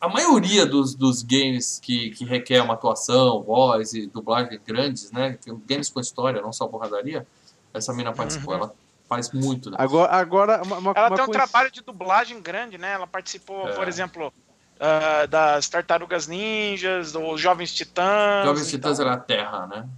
A 0.00 0.08
maioria 0.08 0.64
dos, 0.64 0.94
dos 0.94 1.22
games 1.22 1.78
que, 1.82 2.10
que 2.10 2.24
requer 2.24 2.62
uma 2.62 2.74
atuação, 2.74 3.42
voz 3.42 3.92
e 3.92 4.06
dublagem 4.06 4.58
grandes, 4.66 5.10
né? 5.12 5.38
Games 5.68 5.90
com 5.90 6.00
história, 6.00 6.40
não 6.40 6.52
só 6.52 6.66
porradaria. 6.66 7.26
Essa 7.74 7.92
mina 7.92 8.12
participou, 8.12 8.54
Uhum. 8.54 8.60
ela 8.60 8.74
faz 9.08 9.30
muito. 9.32 9.70
Né? 9.70 9.76
Agora, 9.78 10.12
agora 10.12 10.62
uma, 10.62 10.78
uma, 10.78 10.92
Ela 10.96 11.08
uma 11.08 11.16
tem 11.16 11.24
um 11.26 11.28
trabalho 11.30 11.70
de 11.70 11.82
dublagem 11.82 12.40
grande, 12.40 12.78
né? 12.78 12.92
Ela 12.92 13.06
participou, 13.06 13.68
É. 13.68 13.72
por 13.72 13.86
exemplo, 13.86 14.32
ah, 14.80 15.26
das 15.26 15.68
Tartarugas 15.68 16.26
Ninjas, 16.26 17.12
dos 17.12 17.40
Jovens 17.40 17.74
Titãs. 17.74 18.44
Jovens 18.46 18.68
então. 18.68 18.78
Titãs 18.92 19.00
era 19.00 19.12
a 19.14 19.18
Terra, 19.18 19.66
né? 19.66 19.88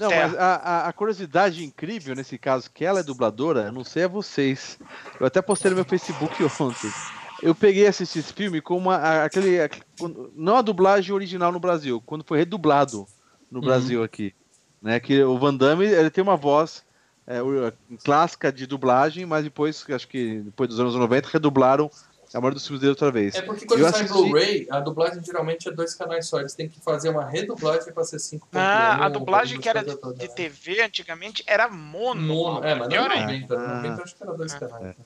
Não, 0.00 0.08
mas 0.10 0.36
a, 0.36 0.54
a- 0.54 0.88
a 0.88 0.92
curiosidade 0.92 1.64
incrível 1.64 2.14
nesse 2.14 2.38
caso, 2.38 2.70
que 2.72 2.84
ela 2.84 3.00
é 3.00 3.02
dubladora, 3.02 3.62
eu 3.62 3.72
não 3.72 3.82
sei 3.84 4.04
a 4.04 4.08
vocês. 4.08 4.78
Eu 5.18 5.26
até 5.26 5.40
postei 5.42 5.68
no 5.70 5.74
meu 5.76 5.84
Facebook 5.84 6.42
ontem. 6.60 6.92
Eu 7.44 7.54
peguei 7.54 7.84
e 7.84 7.86
assisti 7.86 8.18
esse 8.18 8.32
filme 8.32 8.60
com 8.60 8.76
uma, 8.76 8.96
a- 8.96 9.24
aquele, 9.24 9.58
não 10.34 10.56
a 10.56 10.62
dublagem 10.62 11.14
original 11.14 11.52
no 11.52 11.60
Brasil, 11.60 12.02
quando 12.04 12.24
foi 12.24 12.38
redublado 12.38 13.06
no 13.50 13.60
Uhum. 13.60 13.64
Brasil 13.66 14.02
aqui, 14.02 14.34
né? 14.82 14.98
Que 14.98 15.22
o 15.22 15.38
Van 15.38 15.54
Damme 15.54 15.84
ele 15.86 16.10
tem 16.10 16.22
uma 16.22 16.36
voz 16.36 16.82
é, 17.26 17.38
clássica 18.04 18.52
de 18.52 18.66
dublagem, 18.66 19.24
mas 19.26 19.44
depois, 19.44 19.84
acho 19.90 20.08
que 20.08 20.40
depois 20.40 20.68
dos 20.68 20.80
anos 20.80 20.94
90, 20.94 21.28
redublaram 21.28 21.90
a 22.32 22.40
maioria 22.40 22.54
dos 22.56 22.66
filmes 22.66 22.80
dele 22.80 22.90
outra 22.90 23.12
vez. 23.12 23.34
É 23.36 23.42
porque 23.42 23.64
quando 23.64 23.80
Eu 23.80 23.90
sai 23.90 24.02
assisti- 24.02 24.12
Blu-ray, 24.22 24.66
a 24.70 24.80
dublagem 24.80 25.22
geralmente 25.24 25.68
é 25.68 25.72
dois 25.72 25.94
canais 25.94 26.26
só. 26.26 26.40
Eles 26.40 26.52
têm 26.52 26.68
que 26.68 26.80
fazer 26.80 27.08
uma 27.10 27.24
redublagem 27.24 27.92
pra 27.92 28.02
ser 28.02 28.16
5.1. 28.18 28.40
Ah, 28.54 29.04
a 29.06 29.08
dublagem 29.08 29.60
que 29.60 29.68
era 29.68 29.84
de, 29.84 29.94
de 30.18 30.34
TV 30.34 30.82
antigamente 30.82 31.44
era 31.46 31.68
mono. 31.68 32.20
Mono, 32.20 32.64
é, 32.64 32.74
mas 32.74 32.88
não 32.88 32.88
Pior 32.88 33.10
é 33.12 33.18
ainda. 33.24 33.56
90. 33.56 33.56
Ah. 33.56 33.76
90 33.82 34.02
acho 34.02 34.16
que 34.16 34.22
era 34.22 34.32
dois 34.34 34.54
canais. 34.54 34.96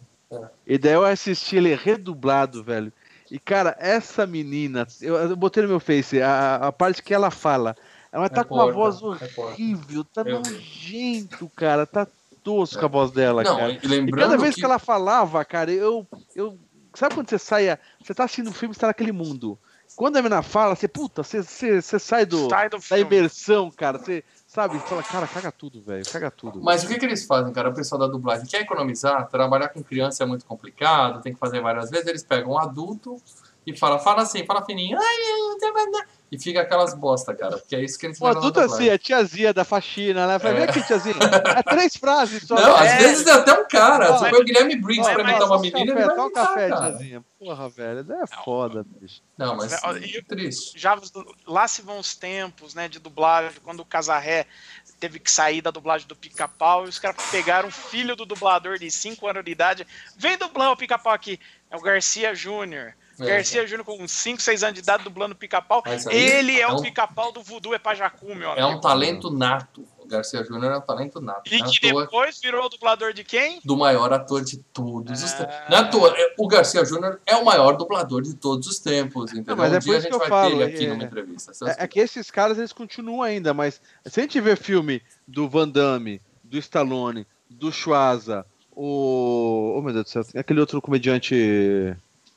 E 0.66 0.76
daí 0.76 0.92
eu 0.92 1.04
assisti 1.04 1.56
ele 1.56 1.74
redublado, 1.74 2.62
velho. 2.62 2.92
E, 3.30 3.38
cara, 3.38 3.76
essa 3.78 4.26
menina, 4.26 4.86
eu, 5.00 5.16
eu 5.16 5.36
botei 5.36 5.62
no 5.62 5.68
meu 5.68 5.80
face, 5.80 6.20
a, 6.20 6.56
a 6.56 6.72
parte 6.72 7.02
que 7.02 7.12
ela 7.12 7.30
fala, 7.30 7.76
ela 8.10 8.28
tá 8.28 8.40
É 8.40 8.44
com 8.44 8.54
uma 8.54 8.70
voz 8.70 9.00
é 9.02 9.40
horrível, 9.40 10.04
tá 10.04 10.22
Eu 10.22 10.42
vi. 10.42 10.52
nojento, 10.52 11.50
cara, 11.54 11.86
tá 11.86 12.06
tosca 12.42 12.86
a 12.86 12.88
voz 12.88 13.10
dela, 13.10 13.44
Não, 13.44 13.56
cara. 13.56 13.72
e 13.72 13.94
E 14.08 14.12
cada 14.12 14.36
vez 14.36 14.54
que... 14.54 14.60
que... 14.60 14.64
ela 14.66 14.78
falava, 14.78 15.44
cara, 15.44 15.70
eu, 15.70 16.06
eu. 16.34 16.58
Sabe 16.94 17.14
quando 17.14 17.28
você 17.28 17.38
sai, 17.38 17.68
a- 17.70 17.78
você 18.02 18.14
tá 18.14 18.24
assistindo 18.24 18.48
um 18.48 18.52
filme, 18.52 18.74
você 18.74 18.80
tá 18.80 18.86
naquele 18.88 19.12
mundo. 19.12 19.58
Quando 19.94 20.16
a 20.16 20.22
menina 20.22 20.42
fala, 20.42 20.74
você, 20.74 20.88
puta, 20.88 21.22
você, 21.22 21.42
você, 21.42 21.82
você 21.82 21.98
sai 21.98 22.24
do, 22.24 22.48
Sai 22.48 22.68
do 22.68 22.78
da 22.88 22.98
imersão, 22.98 23.70
cara, 23.70 23.98
você, 23.98 24.24
sabe, 24.59 24.80
fala, 24.80 25.02
cara, 25.04 25.26
caga 25.28 25.52
tudo, 25.52 25.80
velho, 25.80 26.04
caga 26.11 26.32
tudo. 26.32 26.61
Mas 26.61 26.82
o 26.82 26.88
que, 26.88 26.98
que 26.98 27.06
eles 27.06 27.24
fazem, 27.24 27.52
cara? 27.52 27.68
O 27.68 27.74
pessoal 27.74 28.00
da 28.00 28.09
dublagem 28.09 28.44
quer 28.44 28.62
economizar, 28.62 29.28
trabalhar 29.28 29.68
com 29.68 29.84
criança 29.84 30.24
é 30.24 30.26
muito 30.26 30.44
complicado, 30.44 31.22
tem 31.22 31.32
que 31.32 31.38
fazer 31.38 31.61
várias 31.61 31.90
vezes. 31.90 32.09
Eles 32.09 32.24
pegam 32.24 32.54
um 32.54 32.59
adulto 32.59 33.22
e 33.70 33.76
fala, 33.76 33.98
fala 33.98 34.22
assim, 34.22 34.44
fala 34.44 34.64
fininho, 34.64 34.98
ai, 34.98 35.04
ai", 35.04 36.06
e 36.30 36.38
fica 36.38 36.60
aquelas 36.60 36.92
bosta, 36.92 37.34
cara. 37.34 37.56
Porque 37.56 37.74
é 37.74 37.82
isso 37.82 37.98
que 37.98 38.04
eles 38.06 38.20
O 38.20 38.24
levam 38.24 38.42
na 38.42 38.48
adulto 38.48 38.60
assim, 38.60 38.90
a 38.90 38.98
tiazinha 38.98 39.52
da 39.52 39.64
faxina, 39.64 40.26
né? 40.26 40.38
Fala, 40.38 40.54
É. 40.54 40.56
vem 40.58 40.64
aqui, 40.68 40.86
tiazinha. 40.86 41.16
É 41.56 41.62
três 41.62 41.96
frases 41.96 42.46
só. 42.46 42.54
Não, 42.54 42.76
às 42.76 42.86
É. 42.86 42.98
vezes 42.98 43.26
é 43.26 43.32
até 43.32 43.52
um 43.54 43.66
cara. 43.66 44.12
Você 44.12 44.28
põe 44.28 44.40
o 44.40 44.44
Guilherme 44.44 44.76
Briggs 44.76 45.10
pra 45.10 45.22
imitar 45.22 45.44
uma 45.44 45.56
um 45.56 45.60
menina, 45.60 45.86
café, 45.94 46.04
ele 46.04 46.14
vai 46.14 46.26
um 46.26 46.30
café, 46.32 46.68
cara. 46.68 46.80
tiazinha. 46.90 47.24
Porra, 47.38 47.68
velho, 47.70 48.12
é 48.12 48.26
foda, 48.44 48.84
bicho. 49.00 49.22
Não, 49.38 49.56
mas 49.56 49.72
é 49.72 50.22
triste. 50.28 50.78
Já 50.78 50.98
lá 51.46 51.66
se 51.66 51.80
vão 51.80 51.98
os 51.98 52.14
tempos, 52.14 52.74
né, 52.74 52.88
de 52.88 52.98
dublagem, 52.98 53.52
quando 53.64 53.80
o 53.80 53.84
Casarré 53.86 54.46
teve 55.00 55.18
que 55.18 55.30
sair 55.30 55.62
da 55.62 55.70
dublagem 55.70 56.06
do 56.06 56.16
Pica-Pau 56.16 56.84
e 56.84 56.88
os 56.88 56.98
caras 56.98 57.16
pegaram 57.30 57.68
o 57.68 57.72
filho 57.72 58.14
do 58.14 58.26
dublador 58.26 58.78
de 58.78 58.90
5 58.90 59.26
anos 59.28 59.44
de 59.44 59.50
idade. 59.52 59.86
Vem 60.16 60.36
dublar 60.36 60.72
o 60.72 60.76
Pica-Pau 60.76 61.12
aqui. 61.12 61.38
É 61.70 61.76
o 61.76 61.80
Garcia 61.80 62.34
Júnior. 62.34 62.94
É. 63.20 63.26
Garcia 63.26 63.66
Júnior 63.66 63.84
com 63.84 64.06
5, 64.06 64.40
6 64.40 64.62
anos 64.62 64.74
de 64.74 64.80
idade 64.80 65.02
dublando 65.04 65.34
Pica-Pau. 65.34 65.82
Ele 66.10 66.56
é, 66.58 66.60
é 66.62 66.68
o 66.68 66.76
um- 66.76 66.82
Pica-Pau 66.82 67.32
do 67.32 67.42
Voodoo 67.42 67.74
é 67.74 67.78
Pajacu, 67.78 68.34
meu 68.34 68.50
É 68.52 68.60
amigo. 68.60 68.78
um 68.78 68.80
talento 68.80 69.30
nato. 69.30 69.84
O 69.98 70.06
Garcia 70.08 70.42
Júnior 70.42 70.72
é 70.72 70.78
um 70.78 70.80
talento 70.80 71.20
nato. 71.20 71.52
E 71.52 71.58
Não 71.58 71.66
é 71.66 71.70
que 71.70 71.90
toa 71.90 72.02
depois 72.04 72.40
virou 72.40 72.64
o 72.64 72.68
dublador 72.68 73.12
de 73.12 73.22
quem? 73.24 73.60
do 73.64 73.76
maior 73.76 74.10
ator 74.12 74.42
de 74.42 74.56
todos 74.72 75.22
os 75.22 75.32
Ah. 75.34 75.36
tempos. 75.44 75.54
Não 75.68 75.76
é 75.76 75.80
à 75.80 75.84
toa, 75.88 76.14
é- 76.16 76.34
o 76.38 76.48
Garcia 76.48 76.84
Júnior 76.84 77.20
é 77.26 77.36
o 77.36 77.44
maior 77.44 77.76
dublador 77.76 78.22
de 78.22 78.34
todos 78.34 78.66
os 78.68 78.78
tempos, 78.78 79.32
entendeu? 79.32 79.56
mas 79.56 79.72
um 79.72 79.74
é 79.74 79.78
por 79.78 79.84
dia 79.84 79.94
a 79.94 79.98
isso 79.98 80.02
gente 80.04 80.10
que 80.10 80.14
eu 80.14 80.18
vai 80.20 80.28
falo, 80.28 80.50
ter 80.50 80.54
ele 80.56 80.64
aqui 80.74 80.86
é- 80.86 80.88
numa 80.88 81.04
entrevista. 81.04 81.52
É, 81.68 81.84
é 81.84 81.86
que 81.88 82.00
esses 82.00 82.30
caras, 82.30 82.56
eles 82.56 82.72
continuam 82.72 83.22
ainda, 83.22 83.52
mas 83.52 83.80
se 84.06 84.20
a 84.20 84.22
gente 84.22 84.40
ver 84.40 84.56
filme 84.56 85.02
do 85.26 85.46
Van 85.48 85.68
Damme, 85.68 86.22
do 86.42 86.56
Stallone, 86.56 87.26
do 87.50 87.70
Schwarza, 87.70 88.46
o... 88.74 89.74
Oh, 89.76 89.82
meu 89.82 89.92
Deus 89.92 90.04
do 90.04 90.08
céu, 90.10 90.22
aquele 90.40 90.60
outro 90.60 90.80
comediante... 90.80 91.34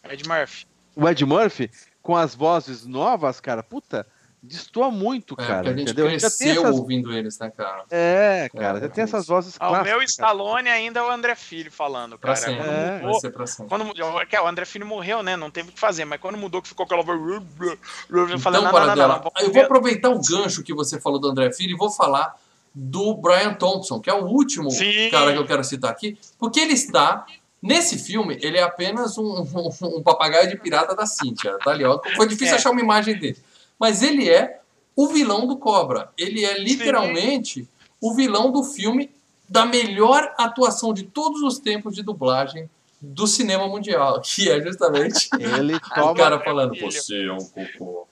Ed 0.09 0.27
Murphy. 0.27 0.65
O 1.01 1.09
Ed 1.09 1.25
Murphy, 1.25 1.71
com 2.01 2.15
as 2.15 2.35
vozes 2.35 2.85
novas, 2.85 3.39
cara, 3.39 3.63
puta, 3.63 4.05
destoa 4.43 4.89
muito, 4.89 5.35
É, 5.37 5.45
cara, 5.45 5.69
a 5.69 5.73
gente 5.73 5.81
entendeu? 5.91 6.05
Já 6.19 6.29
tem 6.29 6.37
cresceu 6.47 6.63
essas... 6.63 6.75
ouvindo 6.79 7.13
eles, 7.13 7.37
né, 7.39 7.51
cara? 7.55 7.83
É, 7.91 8.49
cara, 8.55 8.77
É, 8.77 8.81
já 8.81 8.89
tem 8.89 9.01
é 9.01 9.05
essas 9.05 9.27
vozes 9.27 9.55
Ah, 9.59 9.65
o 9.65 9.69
clássicas. 9.69 9.87
meu 9.89 9.97
cara. 9.99 10.05
Stallone 10.09 10.69
ainda 10.69 10.99
é 10.99 11.03
o 11.03 11.11
André 11.11 11.35
Filho 11.35 11.71
falando, 11.71 12.17
Pra 12.17 12.33
cara. 12.33 12.45
sempre. 12.45 12.63
Quando 12.63 12.71
É. 12.75 12.99
Vai 12.99 13.13
ser 13.15 13.31
pra 13.31 13.47
sempre. 13.47 13.69
Quando, 13.69 13.93
é, 14.31 14.41
o 14.41 14.47
André 14.47 14.65
Filho 14.65 14.85
morreu, 14.85 15.21
né? 15.21 15.35
Não 15.37 15.51
teve 15.51 15.69
o 15.69 15.71
que 15.71 15.79
fazer, 15.79 16.05
mas 16.05 16.19
quando 16.19 16.37
mudou 16.37 16.61
que 16.61 16.67
ficou 16.69 16.85
aquela 16.85 17.03
voz. 17.03 17.19
Eu 17.19 18.25
Então, 18.25 18.39
falei, 18.39 18.61
não, 18.61 19.23
eu 19.41 19.51
vou 19.51 19.63
aproveitar 19.63 20.09
o 20.09 20.19
gancho 20.21 20.63
que 20.63 20.73
você 20.73 20.99
falou 20.99 21.19
do 21.19 21.27
André 21.29 21.51
Filho 21.53 21.71
e 21.73 21.77
vou 21.77 21.91
falar 21.91 22.35
do 22.73 23.13
Brian 23.15 23.53
Thompson, 23.53 23.99
que 23.99 24.09
é 24.09 24.13
o 24.13 24.23
último 24.25 24.71
Sim. 24.71 25.09
cara 25.11 25.33
que 25.33 25.37
eu 25.37 25.45
quero 25.45 25.63
citar 25.63 25.91
aqui, 25.91 26.17
porque 26.39 26.59
ele 26.59 26.73
está. 26.73 27.25
Nesse 27.61 27.97
filme, 27.97 28.39
ele 28.41 28.57
é 28.57 28.63
apenas 28.63 29.17
um, 29.17 29.41
um, 29.53 29.97
um 29.97 30.03
papagaio 30.03 30.49
de 30.49 30.57
pirata 30.57 30.95
da 30.95 31.05
Cynthia, 31.05 31.57
tá 31.63 31.71
ali, 31.71 31.83
ó. 31.83 31.99
Foi 32.15 32.27
difícil 32.27 32.55
É. 32.55 32.57
achar 32.57 32.71
uma 32.71 32.81
imagem 32.81 33.17
dele. 33.17 33.37
Mas 33.79 34.01
ele 34.01 34.29
é 34.29 34.59
o 34.95 35.07
vilão 35.07 35.47
do 35.47 35.57
Cobra. 35.57 36.09
Ele 36.17 36.43
é 36.43 36.57
literalmente 36.59 37.67
o 37.99 38.13
vilão 38.13 38.51
do 38.51 38.63
filme 38.63 39.11
da 39.47 39.65
melhor 39.65 40.33
atuação 40.37 40.93
de 40.93 41.03
todos 41.03 41.41
os 41.41 41.59
tempos 41.59 41.93
de 41.95 42.01
dublagem 42.01 42.69
do 43.01 43.27
cinema 43.27 43.67
mundial, 43.67 44.21
que 44.25 44.49
é 44.49 44.61
justamente 44.61 45.29
Ele 45.39 45.75
o 45.75 46.13
cara 46.13 46.39
falando, 46.39 46.73
você 46.79 47.25
é 47.25 47.31
um 47.33 47.37
cocô. 47.45 48.07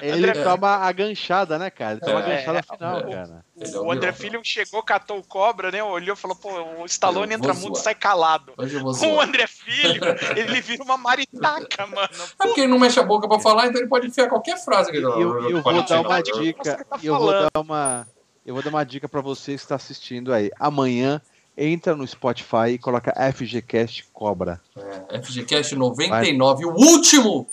Ele 0.00 0.28
André- 0.28 0.42
toma 0.44 0.68
a 0.76 0.92
ganchada, 0.92 1.58
né, 1.58 1.70
cara? 1.70 1.92
Ele 1.92 2.00
toma 2.00 2.20
a 2.20 2.22
É, 2.28 2.36
ganchada 2.36 2.58
é, 2.58 2.62
final, 2.62 2.98
é. 2.98 3.02
cara. 3.14 3.44
É 3.60 3.78
O 3.78 3.90
André. 3.92 4.12
Filho 4.12 4.40
chegou, 4.42 4.82
catou 4.82 5.18
o 5.18 5.22
cobra, 5.24 5.70
né? 5.70 5.82
Olhou 5.82 6.14
e 6.14 6.18
falou, 6.18 6.36
pô, 6.36 6.50
o 6.82 6.86
Stallone 6.86 7.32
Eu 7.32 7.38
entra 7.38 7.54
mudo 7.54 7.76
e 7.76 7.80
sai 7.80 7.94
calado. 7.94 8.52
Eu 8.58 8.82
Com 8.96 9.14
o. 9.14 9.20
André 9.20 9.46
Filho, 9.46 10.02
ele 10.36 10.60
vira 10.60 10.82
uma 10.82 10.96
maritaca, 10.96 11.86
mano. 11.86 12.08
É 12.40 12.46
porque 12.46 12.60
ele 12.62 12.68
não 12.72 12.78
mexe 12.78 12.98
a 12.98 13.02
boca 13.02 13.28
pra 13.28 13.38
falar, 13.38 13.66
então 13.66 13.80
ele 13.80 13.88
pode 13.88 14.06
enfiar 14.08 14.28
qualquer 14.28 14.56
frase 14.58 14.90
que 14.90 14.96
ele 14.98 15.06
eu, 15.06 15.50
eu 15.50 15.62
pode 15.62 15.78
vou 15.78 15.86
dar 15.86 16.00
uma 16.00 16.20
dica. 16.22 16.84
tá 16.84 16.98
Eu 17.02 17.18
vou 17.18 17.30
dar 17.32 17.50
uma. 17.60 18.06
Eu 18.44 18.54
vou 18.54 18.62
dar 18.62 18.70
uma 18.70 18.84
dica 18.84 19.08
pra 19.08 19.20
você 19.22 19.52
que 19.54 19.60
está 19.60 19.74
assistindo 19.76 20.32
aí. 20.32 20.50
Amanhã 20.60 21.20
entra 21.56 21.94
no 21.96 22.06
Spotify 22.06 22.70
e 22.70 22.78
coloca 22.78 23.12
FGCast 23.32 24.06
Cobra. 24.12 24.60
É, 25.08 25.22
FGCast 25.22 25.74
99, 25.76 26.64
o 26.66 26.70
último 26.72 27.48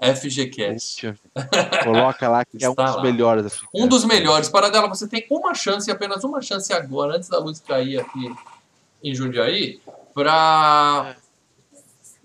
FGCast. 0.00 1.14
Coloca 1.84 2.28
lá 2.28 2.44
que 2.44 2.62
é 2.64 2.68
um 2.68 2.72
Está 2.72 2.84
dos 2.86 2.96
lá. 2.96 3.02
melhores. 3.02 3.46
FGCast. 3.46 3.68
Um 3.74 3.86
dos 3.86 4.04
melhores. 4.04 4.48
Para 4.48 4.68
dela, 4.68 4.88
você 4.88 5.06
tem 5.08 5.26
uma 5.30 5.54
chance, 5.54 5.90
apenas 5.90 6.24
uma 6.24 6.40
chance 6.40 6.72
agora, 6.72 7.16
antes 7.16 7.28
da 7.28 7.38
luz 7.38 7.60
cair 7.60 8.00
aqui 8.00 8.34
em 9.02 9.14
Jundiaí, 9.14 9.80
pra 10.14 11.16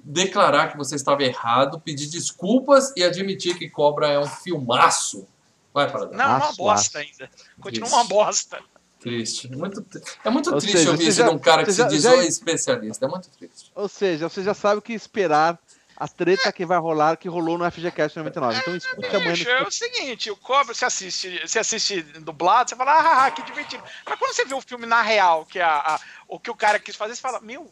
declarar 0.04 0.72
que 0.72 0.78
você 0.78 0.96
estava 0.96 1.24
errado, 1.24 1.80
pedir 1.80 2.08
desculpas 2.08 2.94
e 2.96 3.04
admitir 3.04 3.58
que 3.58 3.70
Cobra 3.70 4.08
é 4.08 4.20
um 4.20 4.26
filmaço. 4.28 5.28
Vai, 5.74 5.90
para 5.92 6.08
Não, 6.08 6.24
é 6.24 6.28
uma 6.38 6.54
bosta 6.54 7.00
ainda. 7.00 7.30
Continua 7.62 7.88
Isso. 7.88 7.96
uma 7.96 8.04
bosta. 8.06 8.60
Triste. 9.00 9.48
Muito, 9.56 9.86
é 10.26 10.30
muito 10.30 10.52
Ou 10.54 10.58
triste 10.60 10.78
seja, 10.78 10.92
ouvir 10.92 11.08
isso 11.08 11.20
já- 11.20 11.30
de 11.30 11.34
um 11.36 11.40
cara 11.40 11.64
que 11.64 11.72
você 11.72 11.76
se 11.76 11.78
já- 11.84 11.88
diz 11.88 12.02
já- 12.04 12.16
o 12.16 12.22
especialista. 12.22 13.06
É 13.06 13.08
muito 13.08 13.30
triste. 13.30 13.72
Ou 13.74 13.88
seja, 13.88 14.28
você 14.28 14.44
já 14.44 14.54
sabe 14.54 14.80
o 14.80 14.82
que 14.82 14.92
esperar. 14.92 15.58
A 16.00 16.08
treta 16.08 16.52
que 16.54 16.66
vai 16.66 16.78
rolar, 16.78 17.18
que 17.18 17.28
rolou 17.28 17.58
no 17.58 17.70
FGCast 17.70 18.18
99. 18.18 18.58
Então 18.60 18.76
escute 18.76 19.06
amanhã 19.08 19.22
no 19.32 19.32
Bicho, 19.36 19.50
é 19.50 19.62
o 19.64 19.72
seguinte, 19.72 20.32
o 20.32 20.38
Cobra, 20.38 20.74
você 20.74 20.86
assiste, 20.86 21.42
você 21.46 21.60
assiste 21.60 22.02
dublado, 22.02 22.70
você 22.70 22.76
fala, 22.78 22.94
ah, 22.94 23.26
ah, 23.26 23.32
que 23.32 23.44
divertido. 23.44 23.84
Mas 24.08 24.18
quando 24.18 24.34
você 24.34 24.46
vê 24.46 24.54
o 24.54 24.62
filme 24.62 24.86
na 24.86 25.02
real, 25.02 25.46
que 25.46 25.60
é 25.60 25.64
a, 25.64 25.96
a- 25.96 26.00
o 26.28 26.40
que 26.40 26.50
o 26.50 26.56
cara 26.56 26.80
quis 26.80 26.96
fazer, 26.96 27.16
você 27.16 27.22
fala, 27.22 27.42
meu, 27.42 27.70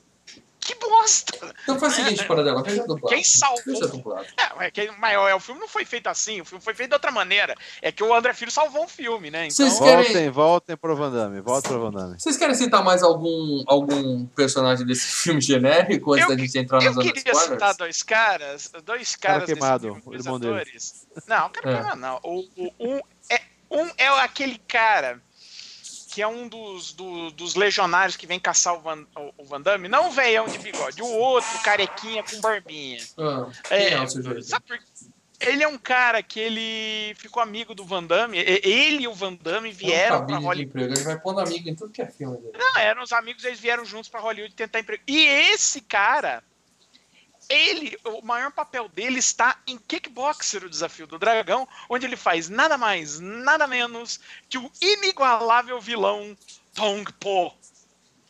que 0.68 0.76
bosta! 0.76 1.56
Então 1.64 1.80
faz 1.80 1.94
o 1.94 1.96
seguinte, 1.96 2.26
para 2.26 2.44
dela, 2.44 2.62
veja 2.62 2.82
dublado. 2.86 3.08
Quem 3.08 3.24
salvou? 3.24 3.62
Veja 3.66 3.88
dublado. 3.88 4.26
É, 4.60 4.66
é 4.66 4.72
que, 4.72 4.92
mas 5.00 5.14
é, 5.14 5.34
o 5.34 5.40
filme 5.40 5.62
não 5.62 5.68
foi 5.68 5.86
feito 5.86 6.08
assim, 6.08 6.42
o 6.42 6.46
filme 6.46 6.62
foi 6.64 6.74
feito 6.74 6.90
de 6.90 6.96
outra 6.96 7.10
maneira. 7.10 7.56
É 7.82 7.90
que 7.92 8.04
o 8.04 8.14
André 8.14 8.34
Filho 8.34 8.52
salvou 8.52 8.84
o 8.84 8.88
filme, 8.88 9.32
né? 9.32 9.46
Então, 9.48 9.56
Vocês 9.56 9.80
querem- 9.80 10.04
Voltem, 10.04 10.30
voltem 10.30 10.78
pro 10.78 10.96
Van 10.96 11.12
Damme. 11.12 11.40
Voltem 11.40 11.72
pro 11.72 11.80
Van 11.82 11.92
Damme. 11.92 12.20
Vocês 12.20 12.36
querem 12.36 12.54
citar 12.56 12.84
mais 12.84 13.02
algum, 13.02 13.64
algum 13.66 14.26
personagem 14.28 14.86
desse 14.86 15.08
filme 15.24 15.40
genérico 15.40 16.14
antes 16.14 16.30
Eu- 16.30 16.36
da 16.36 16.42
gente 16.42 16.58
entrar 16.58 16.80
eu 16.80 16.86
nas 16.86 16.96
zona 16.96 17.06
queria 17.06 17.32
spoilers? 17.32 17.54
citar 17.54 17.76
dois 17.76 18.04
caras, 18.04 18.72
dois 18.84 19.16
caras 19.16 19.40
desse 19.48 19.54
queimado, 19.54 19.84
filme, 19.86 20.02
o 20.06 20.10
dois 20.12 20.26
irmão 20.26 20.40
dele. 20.40 20.72
Não, 21.28 21.48
o 21.48 21.50
cara 21.50 21.72
É. 21.72 21.76
queimado 21.76 22.00
não. 22.02 22.20
O, 22.24 22.40
o- 22.58 22.74
um, 22.96 23.00
é, 23.32 23.42
um 23.72 23.90
é 23.98 24.08
aquele 24.20 24.58
cara 24.68 25.22
que 26.18 26.22
é 26.24 26.28
um 26.28 26.48
dos, 26.48 26.94
do- 26.94 27.30
dos 27.30 27.54
legionários 27.54 28.18
que 28.18 28.26
vem 28.26 28.40
caçar 28.40 28.74
o 28.74 28.80
Van, 28.82 29.06
o, 29.16 29.44
o 29.44 29.46
Van 29.46 29.62
Damme, 29.62 29.88
não 29.88 30.08
o 30.08 30.12
veião 30.12 30.48
de 30.48 30.58
bigode, 30.58 31.00
o 31.00 31.06
outro 31.06 31.60
carequinha 31.60 32.24
com 32.24 32.42
barbinha. 32.42 32.98
Ah, 33.20 33.48
é, 33.70 34.02
o 34.02 34.08
sujeito? 34.10 34.42
sabe 34.42 34.66
por- 34.66 34.80
Ele 35.40 35.62
é 35.64 35.68
um 35.68 35.78
cara 35.78 36.24
que 36.24 36.40
ele 36.40 37.14
ficou 37.20 37.44
amigo 37.44 37.76
do 37.76 37.86
Van 37.86 38.04
Damme, 38.04 38.36
ele 38.40 39.04
e 39.04 39.08
o 39.08 39.14
Van 39.14 39.36
Damme 39.36 39.70
É 39.70 39.72
vieram 39.72 40.26
de 40.26 40.34
Hollywood. 40.34 40.62
emprego. 40.64 40.94
Ele 40.96 41.04
vai 41.04 41.20
pondo 41.20 41.40
amigo 41.40 41.70
em 41.70 41.76
tudo 41.76 41.94
que 41.94 42.02
é 42.02 42.08
filme 42.08 42.36
dele. 42.38 42.58
Não, 42.58 42.78
eram 42.82 43.04
os 43.04 43.14
amigos, 43.14 43.44
eles 43.44 43.60
vieram 43.60 43.86
juntos 43.86 44.10
pra 44.10 44.20
Hollywood 44.20 44.56
tentar 44.56 44.80
emprego. 44.80 45.04
E 45.08 45.24
esse 45.24 45.82
cara, 45.82 46.44
ele, 47.50 47.98
o 48.04 48.22
maior 48.22 48.52
papel 48.52 48.90
dele 48.90 49.20
está 49.20 49.60
em 49.68 49.78
Kickboxer, 49.78 50.64
o 50.64 50.70
Desafio 50.70 51.08
do 51.08 51.18
Dragão, 51.18 51.68
onde 51.90 52.06
ele 52.06 52.18
faz 52.18 52.50
nada 52.50 52.78
mais, 52.78 53.20
nada 53.20 53.68
menos 53.68 54.20
que 54.50 54.58
o 54.58 54.72
inigualável 54.82 55.80
vilão 55.80 56.36
Tong 56.74 57.12
Po. 57.14 57.54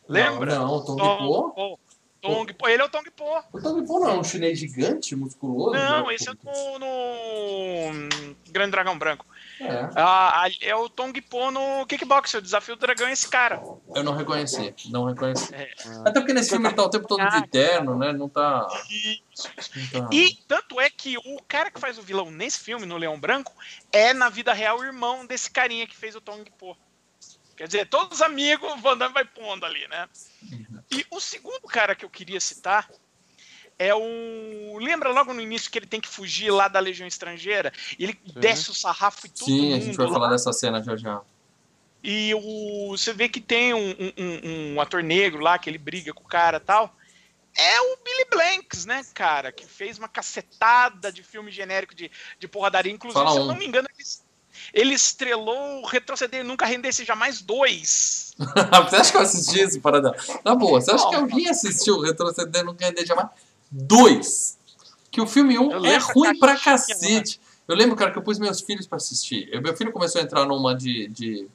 Lembra? 0.08 0.54
Não, 0.54 0.66
não 0.66 0.84
Tong 0.84 1.00
Tong 1.00 1.18
Po. 1.18 1.50
Po. 1.50 1.80
Tong 2.20 2.54
Po. 2.54 2.68
Ele 2.68 2.82
é 2.82 2.84
o 2.84 2.88
Tong 2.88 3.10
Po. 3.10 3.44
O 3.52 3.60
Tong 3.60 3.86
Po 3.86 4.00
não 4.00 4.10
é 4.10 4.18
um 4.18 4.24
chinês 4.24 4.58
gigante, 4.58 5.14
musculoso? 5.14 5.72
Não, 5.72 6.06
né? 6.06 6.14
esse 6.14 6.28
é 6.28 6.32
no, 6.32 6.78
no 6.78 8.36
Grande 8.50 8.70
Dragão 8.70 8.98
Branco. 8.98 9.26
É, 9.60 9.88
Ah, 9.96 10.44
ah, 10.44 10.50
é 10.60 10.74
o 10.74 10.88
Tong 10.88 11.20
Po 11.22 11.50
no 11.50 11.84
Kickboxer, 11.86 12.38
o 12.38 12.42
Desafio 12.42 12.76
do 12.76 12.80
Dragão 12.80 13.08
é 13.08 13.12
esse 13.12 13.28
cara. 13.28 13.60
eu 13.94 14.02
não 14.04 14.14
reconheci. 14.14 14.74
Não 14.90 15.04
reconheci. 15.04 15.52
É. 15.54 15.72
Até 16.04 16.20
porque 16.20 16.32
nesse 16.32 16.50
filme 16.50 16.66
ele 16.68 16.74
tá 16.74 16.84
o 16.84 16.90
tempo 16.90 17.08
todo 17.08 17.26
de 17.28 17.48
terno, 17.48 17.96
né? 17.96 18.12
Não 18.12 18.28
tá. 18.28 18.66
Isso, 18.90 19.48
Não 19.92 20.02
tá... 20.02 20.08
E 20.12 20.38
tanto 20.46 20.80
é 20.80 20.88
que 20.88 21.16
o 21.18 21.42
cara 21.48 21.70
que 21.70 21.80
faz 21.80 21.98
o 21.98 22.02
vilão 22.02 22.30
nesse 22.30 22.60
filme, 22.60 22.86
no 22.86 22.96
Leão 22.96 23.18
Branco, 23.18 23.52
é 23.92 24.12
na 24.12 24.28
vida 24.28 24.52
real 24.52 24.78
o 24.78 24.84
irmão 24.84 25.26
desse 25.26 25.50
carinha 25.50 25.86
que 25.86 25.96
fez 25.96 26.14
o 26.14 26.20
Tong 26.20 26.48
Po. 26.58 26.76
Quer 27.56 27.66
dizer, 27.66 27.88
todos 27.88 28.18
os 28.18 28.22
amigos, 28.22 28.72
o 28.72 28.76
Van 28.76 28.96
Damme 28.96 29.12
vai 29.14 29.24
pondo 29.24 29.66
ali, 29.66 29.86
né? 29.88 30.08
E 30.92 31.04
o 31.10 31.18
segundo 31.18 31.62
cara 31.62 31.96
que 31.96 32.04
eu 32.04 32.10
queria 32.10 32.38
citar 32.40 32.88
é 33.78 33.94
o. 33.94 34.78
Lembra 34.78 35.10
logo 35.10 35.32
no 35.34 35.40
início 35.40 35.70
que 35.70 35.78
ele 35.78 35.86
tem 35.86 36.00
que 36.00 36.08
fugir 36.08 36.50
lá 36.50 36.68
da 36.68 36.78
Legião 36.80 37.06
Estrangeira? 37.06 37.72
Ele 37.98 38.18
desce 38.36 38.70
o 38.70 38.74
sarrafo 38.74 39.26
e 39.26 39.28
todo 39.30 39.46
Sim, 39.46 39.74
a 39.74 39.80
gente 39.80 39.96
vai 39.96 40.06
lá. 40.06 40.12
falar 40.12 40.28
dessa 40.30 40.52
cena 40.52 40.82
já 40.82 40.96
já. 40.96 41.20
E 42.02 42.32
o, 42.34 42.96
você 42.96 43.12
vê 43.12 43.28
que 43.28 43.40
tem 43.40 43.74
um, 43.74 43.90
um- 43.90 44.12
um- 44.16 44.74
um 44.74 44.80
ator 44.80 45.02
negro 45.02 45.40
lá, 45.42 45.58
que 45.58 45.68
ele 45.68 45.78
briga 45.78 46.12
com 46.14 46.22
o 46.22 46.28
cara 46.28 46.58
e 46.58 46.60
tal. 46.60 46.94
É 47.56 47.80
o 47.80 47.96
Billy 48.04 48.24
Blanks, 48.30 48.86
né, 48.86 49.04
cara? 49.14 49.50
Que 49.50 49.66
fez 49.66 49.98
uma 49.98 50.08
cacetada 50.08 51.10
de 51.10 51.24
filme 51.24 51.50
genérico 51.50 51.92
de, 51.94 52.08
de 52.38 52.46
porradaria. 52.46 52.92
Inclusive, 52.92 53.18
Fala 53.20 53.32
se 53.32 53.38
eu 53.38 53.42
um. 53.44 53.46
não 53.48 53.56
me 53.56 53.66
engano, 53.66 53.88
ele, 53.98 54.08
ele 54.72 54.94
estrelou 54.94 55.84
Retroceder 55.86 56.44
Nunca 56.44 56.66
Rendesse 56.66 57.04
Jamais 57.04 57.40
dois. 57.42 58.32
você 58.88 58.96
acha 58.96 59.10
que 59.10 59.16
eu 59.16 59.22
assisti 59.22 59.60
isso, 59.60 59.80
Paradão? 59.80 60.14
Na 60.44 60.54
boa, 60.54 60.80
você 60.80 60.92
acha 60.92 61.08
que 61.08 61.16
alguém 61.16 61.48
assistiu 61.48 61.98
Retroceder 62.00 62.64
no 62.64 62.76
Quer 62.76 62.94
Jamais? 63.04 63.28
Dois! 63.70 64.58
Que 65.10 65.20
o 65.20 65.26
filme 65.26 65.58
um 65.58 65.70
Eu 65.72 65.84
é 65.84 65.96
ruim 65.98 66.38
pra 66.38 66.56
cacete. 66.58 67.40
Eu 67.66 67.74
lembro, 67.76 67.96
cara, 67.96 68.10
que 68.10 68.18
eu 68.18 68.22
pus 68.22 68.38
meus 68.38 68.60
filhos 68.60 68.86
pra 68.86 68.96
assistir. 68.96 69.48
Eu- 69.52 69.60
meu 69.60 69.76
filho 69.76 69.92
começou 69.92 70.20
a 70.20 70.24
entrar 70.24 70.44
numa 70.46 70.74
de, 70.74 71.08
de- 71.08 71.48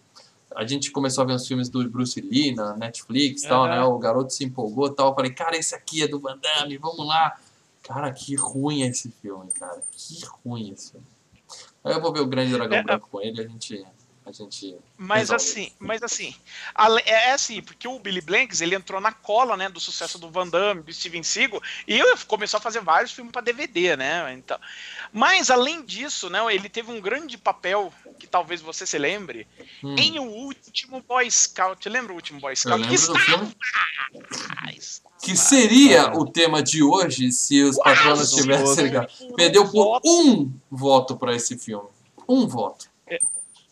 A 0.55 0.65
gente 0.65 0.91
começou 0.91 1.23
a 1.23 1.25
ver 1.27 1.33
uns 1.33 1.47
filmes 1.47 1.67
do 1.69 1.87
Bruce 1.89 2.21
Lee 2.21 2.53
na 2.53 2.77
Netflix 2.77 3.43
e 3.43 3.47
tal, 3.47 3.65
né? 3.65 3.81
O 3.83 3.97
garoto 3.97 4.31
se 4.31 4.43
empolgou 4.43 4.87
e 4.87 4.93
tal. 4.93 5.09
Eu 5.09 5.15
falei, 5.15 5.31
cara, 5.31 5.57
esse 5.57 5.73
aqui 5.73 6.03
é 6.03 6.07
do 6.07 6.19
Van 6.19 6.37
Damme, 6.37 6.77
vamos 6.77 7.07
lá. 7.07 7.35
Cara, 7.81 8.11
que 8.13 8.35
ruim 8.35 8.83
é 8.83 8.87
esse 8.87 9.09
filme, 9.21 9.49
cara. 9.51 9.81
Que 9.91 10.19
ruim 10.43 10.71
esse 10.71 10.91
filme. 10.91 11.07
Aí 11.83 11.93
eu 11.93 11.99
vou 12.01 12.13
ver 12.13 12.19
o 12.21 12.27
Grande 12.27 12.53
Dragão 12.53 12.77
É, 12.77 12.83
Branco 12.83 13.09
com 13.09 13.19
ele, 13.19 13.41
a 13.41 13.47
gente. 13.47 13.83
A 14.25 14.31
gente 14.31 14.75
Mas 14.97 15.29
resolve. 15.29 15.43
assim, 15.43 15.71
mas 15.79 16.01
assim, 16.01 16.33
ale- 16.73 17.01
é 17.05 17.31
assim, 17.33 17.61
porque 17.61 17.87
o 17.87 17.99
Billy 17.99 18.21
Blanks, 18.21 18.61
ele 18.61 18.73
entrou 18.75 19.01
na 19.01 19.11
cola, 19.11 19.57
né, 19.57 19.67
do 19.69 19.79
sucesso 19.79 20.17
do 20.17 20.29
Van 20.31 20.47
Damme, 20.47 20.81
do 20.81 20.93
Steven 20.93 21.23
Seagal, 21.23 21.61
e 21.87 21.99
ele 21.99 22.15
começou 22.27 22.57
a 22.57 22.61
fazer 22.61 22.79
vários 22.81 23.11
filmes 23.11 23.31
para 23.31 23.41
DVD, 23.41 23.97
né, 23.97 24.33
então. 24.33 24.57
Mas 25.11 25.51
além 25.51 25.83
disso, 25.85 26.29
né, 26.29 26.39
ele 26.55 26.69
teve 26.69 26.91
um 26.91 27.01
grande 27.01 27.37
papel, 27.37 27.93
que 28.17 28.25
talvez 28.25 28.61
você 28.61 28.85
se 28.85 28.97
lembre, 28.97 29.45
Hum, 29.83 29.95
em 29.97 30.17
O 30.19 30.23
Último 30.23 31.01
Boy 31.07 31.29
Scout. 31.29 31.87
Lembra 31.89 32.13
o 32.13 32.15
Último 32.15 32.39
Boy 32.39 32.55
Scout? 32.55 32.81
Que 32.87 32.95
do 32.95 33.19
filme. 33.19 33.55
está- 34.31 35.03
Que 35.21 35.35
seria 35.35 36.13
o 36.17 36.25
tema 36.25 36.61
de 36.61 36.83
hoje 36.83 37.31
se 37.31 37.61
os 37.63 37.77
patronos 37.77 38.31
tivessem 38.31 38.83
ligado. 38.85 39.07
por 39.17 39.35
Perdeu 39.35 39.63
um 39.63 39.69
por 39.69 39.83
voto. 39.85 40.01
um 40.09 40.53
voto 40.71 41.15
pra 41.17 41.35
esse 41.35 41.57
filme. 41.57 41.87
Um 42.27 42.47
voto. 42.47 42.89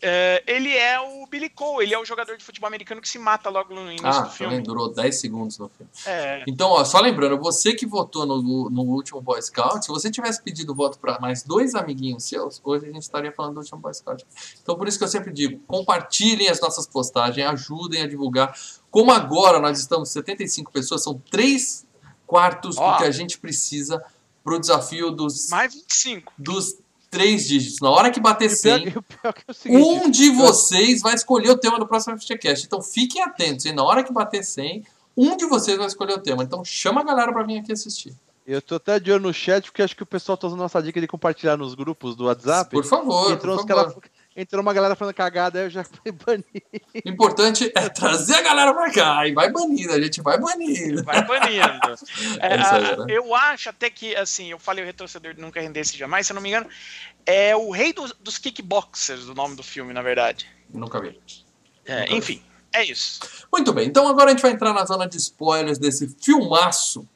É, 0.01 0.43
ele 0.47 0.75
é 0.75 0.99
o 0.99 1.27
Billy 1.27 1.47
Cole, 1.49 1.85
ele 1.85 1.93
é 1.93 1.99
o 1.99 2.03
jogador 2.03 2.35
de 2.35 2.43
futebol 2.43 2.67
americano 2.67 2.99
que 2.99 3.07
se 3.07 3.19
mata 3.19 3.49
logo 3.49 3.73
no 3.73 3.81
início 3.89 4.07
Ah, 4.07 4.21
do 4.21 4.29
filme. 4.31 4.51
também 4.53 4.63
durou 4.63 4.91
10 4.91 5.19
segundos 5.19 5.57
no 5.59 5.69
filme. 5.69 5.91
É, 6.05 6.43
Então, 6.47 6.69
ó, 6.71 6.83
só 6.83 6.99
lembrando, 6.99 7.37
você 7.37 7.73
que 7.73 7.85
votou 7.85 8.25
no, 8.25 8.69
no 8.69 8.81
último 8.83 9.21
Boy 9.21 9.41
Scout, 9.41 9.85
se 9.85 9.91
você 9.91 10.09
tivesse 10.09 10.41
pedido 10.41 10.73
voto 10.73 10.97
para 10.97 11.19
mais 11.19 11.43
dois 11.43 11.75
amiguinhos 11.75 12.23
seus, 12.23 12.59
hoje 12.63 12.85
a 12.87 12.91
gente 12.91 13.03
estaria 13.03 13.31
falando 13.31 13.53
do 13.55 13.59
último 13.59 13.79
Boy 13.79 13.93
Scout. 13.93 14.25
Então, 14.61 14.75
por 14.75 14.87
isso 14.87 14.97
que 14.97 15.03
eu 15.03 15.07
sempre 15.07 15.31
digo, 15.31 15.59
compartilhem 15.67 16.49
as 16.49 16.59
nossas 16.59 16.87
postagens, 16.87 17.45
ajudem 17.47 18.01
a 18.01 18.07
divulgar. 18.07 18.57
Como 18.89 19.11
agora 19.11 19.59
nós 19.59 19.79
estamos 19.79 20.09
75 20.09 20.71
pessoas, 20.71 21.03
são 21.03 21.21
três 21.29 21.85
quartos 22.25 22.77
Ó. 22.77 22.91
do 22.93 22.97
que 22.97 23.03
a 23.03 23.11
gente 23.11 23.37
precisa 23.37 24.03
pro 24.43 24.59
desafio 24.59 25.11
dos, 25.11 25.49
mais 25.49 25.73
25. 25.75 26.33
dos 26.37 26.80
três 27.11 27.47
dígitos. 27.47 27.79
Na 27.81 27.89
hora 27.91 28.09
que 28.09 28.19
bater 28.19 28.49
E 28.49 28.53
o 28.53 28.57
pior, 28.57 28.79
100, 28.79 28.87
e 28.87 28.89
o 28.97 29.01
pior 29.03 29.33
que 29.33 29.43
é 29.47 29.53
seguinte. 29.53 29.83
um 29.83 30.09
de 30.09 30.29
vocês 30.31 31.01
vai 31.01 31.13
escolher 31.13 31.51
o 31.51 31.57
tema 31.57 31.77
do 31.77 31.85
próximo 31.85 32.17
FGCast. 32.17 32.65
Então 32.65 32.81
fiquem 32.81 33.21
atentos, 33.21 33.65
hein? 33.65 33.73
Na 33.73 33.83
hora 33.83 34.03
que 34.03 34.11
bater 34.11 34.43
100, 34.43 34.83
um 35.15 35.35
de 35.37 35.45
vocês 35.45 35.77
vai 35.77 35.85
escolher 35.87 36.13
o 36.13 36.19
tema. 36.19 36.41
Então 36.41 36.63
chama 36.65 37.01
a 37.01 37.03
galera 37.03 37.31
pra 37.31 37.43
vir 37.43 37.59
aqui 37.59 37.71
assistir. 37.73 38.15
Eu 38.47 38.61
tô 38.61 38.75
até 38.75 38.99
de 38.99 39.11
olho 39.11 39.21
no 39.21 39.33
chat, 39.33 39.65
porque 39.65 39.83
acho 39.83 39.95
que 39.95 40.01
o 40.01 40.05
pessoal 40.05 40.35
tá 40.37 40.47
usando 40.47 40.59
nossa 40.59 40.81
dica 40.81 40.99
de 40.99 41.07
compartilhar 41.07 41.55
nos 41.57 41.75
grupos 41.75 42.15
do 42.15 42.25
WhatsApp. 42.25 42.71
Por 42.71 42.83
favor, 42.83 43.31
entrou, 43.31 43.57
por 43.57 43.67
favor. 43.67 43.91
cara, 43.93 43.95
entrou 44.35 44.61
uma 44.61 44.73
galera 44.73 44.95
falando 44.95 45.13
cagada, 45.13 45.59
aí 45.59 45.65
eu 45.65 45.69
já 45.69 45.83
fui 45.85 46.11
banir. 46.11 46.45
O 47.05 47.09
importante 47.09 47.71
é 47.75 47.89
trazer 47.89 48.35
a 48.35 48.41
galera 48.41 48.73
pra 48.73 48.91
cá 48.91 49.27
e 49.27 49.33
vai 49.33 49.51
banindo, 49.51 49.93
a 49.93 49.99
gente 50.01 50.21
vai 50.21 50.39
banindo. 50.39 51.03
Vai 51.03 51.25
banindo. 51.25 51.61
É, 52.41 52.53
É 52.53 52.61
a- 52.61 52.97
né? 52.97 53.05
Eu 53.09 53.35
acho 53.35 53.69
até 53.69 53.89
que, 53.89 54.15
assim, 54.15 54.51
eu 54.51 54.59
falei 54.59 54.83
o 54.83 54.87
retorcedor 54.87 55.33
de 55.33 55.41
nunca 55.41 55.59
rendesse 55.61 55.97
jamais, 55.97 56.25
se 56.27 56.31
eu 56.33 56.35
não 56.35 56.41
me 56.41 56.49
engano, 56.49 56.67
é 57.25 57.55
o 57.55 57.71
rei 57.71 57.93
dos, 57.93 58.13
dos 58.19 58.37
kickboxers, 58.37 59.27
o 59.27 59.33
nome 59.33 59.55
do 59.55 59.63
filme, 59.63 59.93
na 59.93 60.01
verdade. 60.01 60.47
Nunca 60.73 60.99
vi. 61.01 61.19
É, 61.85 62.01
Nunca 62.01 62.11
vi. 62.11 62.17
enfim, 62.17 62.43
é 62.73 62.83
isso. 62.85 63.19
Muito 63.51 63.73
bem, 63.73 63.87
então 63.87 64.07
agora 64.07 64.27
a 64.27 64.29
gente 64.33 64.41
vai 64.41 64.51
entrar 64.51 64.73
na 64.73 64.85
zona 64.85 65.07
de 65.07 65.17
spoilers 65.17 65.77
desse 65.77 66.07
filmaço. 66.21 67.07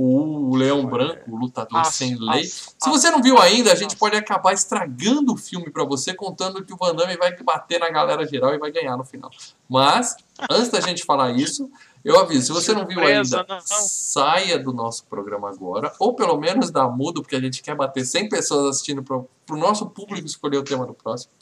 O 0.00 0.54
Leão 0.54 0.86
Branco, 0.86 1.28
o 1.28 1.36
Lutador 1.36 1.78
Nossa, 1.78 1.90
Sem 1.90 2.14
Lei. 2.14 2.42
nossa, 2.42 2.72
Se 2.78 2.88
você 2.88 3.10
não 3.10 3.20
viu 3.20 3.36
ainda, 3.36 3.72
a 3.72 3.74
gente 3.74 3.96
pode 3.96 4.14
acabar 4.14 4.52
estragando 4.52 5.32
o 5.32 5.36
filme 5.36 5.72
pra 5.72 5.82
você, 5.84 6.14
contando 6.14 6.64
que 6.64 6.72
o 6.72 6.76
Van 6.76 6.94
Damme 6.94 7.16
vai 7.16 7.36
bater 7.42 7.80
na 7.80 7.90
galera 7.90 8.24
geral 8.24 8.54
e 8.54 8.58
vai 8.58 8.70
ganhar 8.70 8.96
no 8.96 9.04
final. 9.04 9.28
Mas, 9.68 10.14
antes 10.48 10.68
da 10.68 10.80
gente 10.80 11.04
falar 11.04 11.32
isso, 11.32 11.68
eu 12.04 12.16
aviso, 12.16 12.46
se 12.46 12.52
você 12.52 12.72
não 12.72 12.86
viu 12.86 13.00
ainda, 13.00 13.44
saia 13.60 14.56
do 14.56 14.72
nosso 14.72 15.04
programa 15.06 15.50
agora, 15.50 15.92
ou 15.98 16.14
pelo 16.14 16.38
menos 16.38 16.70
dá 16.70 16.88
mudo, 16.88 17.20
porque 17.20 17.34
a 17.34 17.40
gente 17.40 17.60
quer 17.60 17.74
bater 17.74 18.04
100 18.04 18.28
pessoas 18.28 18.76
assistindo 18.76 19.02
pro, 19.02 19.28
pro 19.44 19.56
nosso 19.56 19.90
público 19.90 20.28
escolher 20.28 20.58
o 20.58 20.62
tema 20.62 20.86
do 20.86 20.94
próximo. 20.94 21.32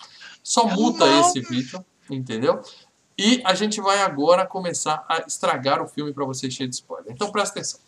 Só 0.43 0.67
muta 0.67 1.05
esse 1.21 1.41
vídeo, 1.43 1.85
entendeu? 2.11 2.63
E 3.19 3.43
a 3.45 3.53
gente 3.55 3.83
vai 3.83 4.01
agora 4.01 4.47
começar 4.47 5.05
a 5.09 5.25
estragar 5.27 5.83
o 5.83 5.87
filme 5.87 6.15
pra 6.15 6.25
você 6.25 6.51
cheio 6.51 6.71
de 6.71 6.77
spoiler. 6.77 7.13
Então 7.13 7.31
presta 7.31 7.59
atenção. 7.59 7.81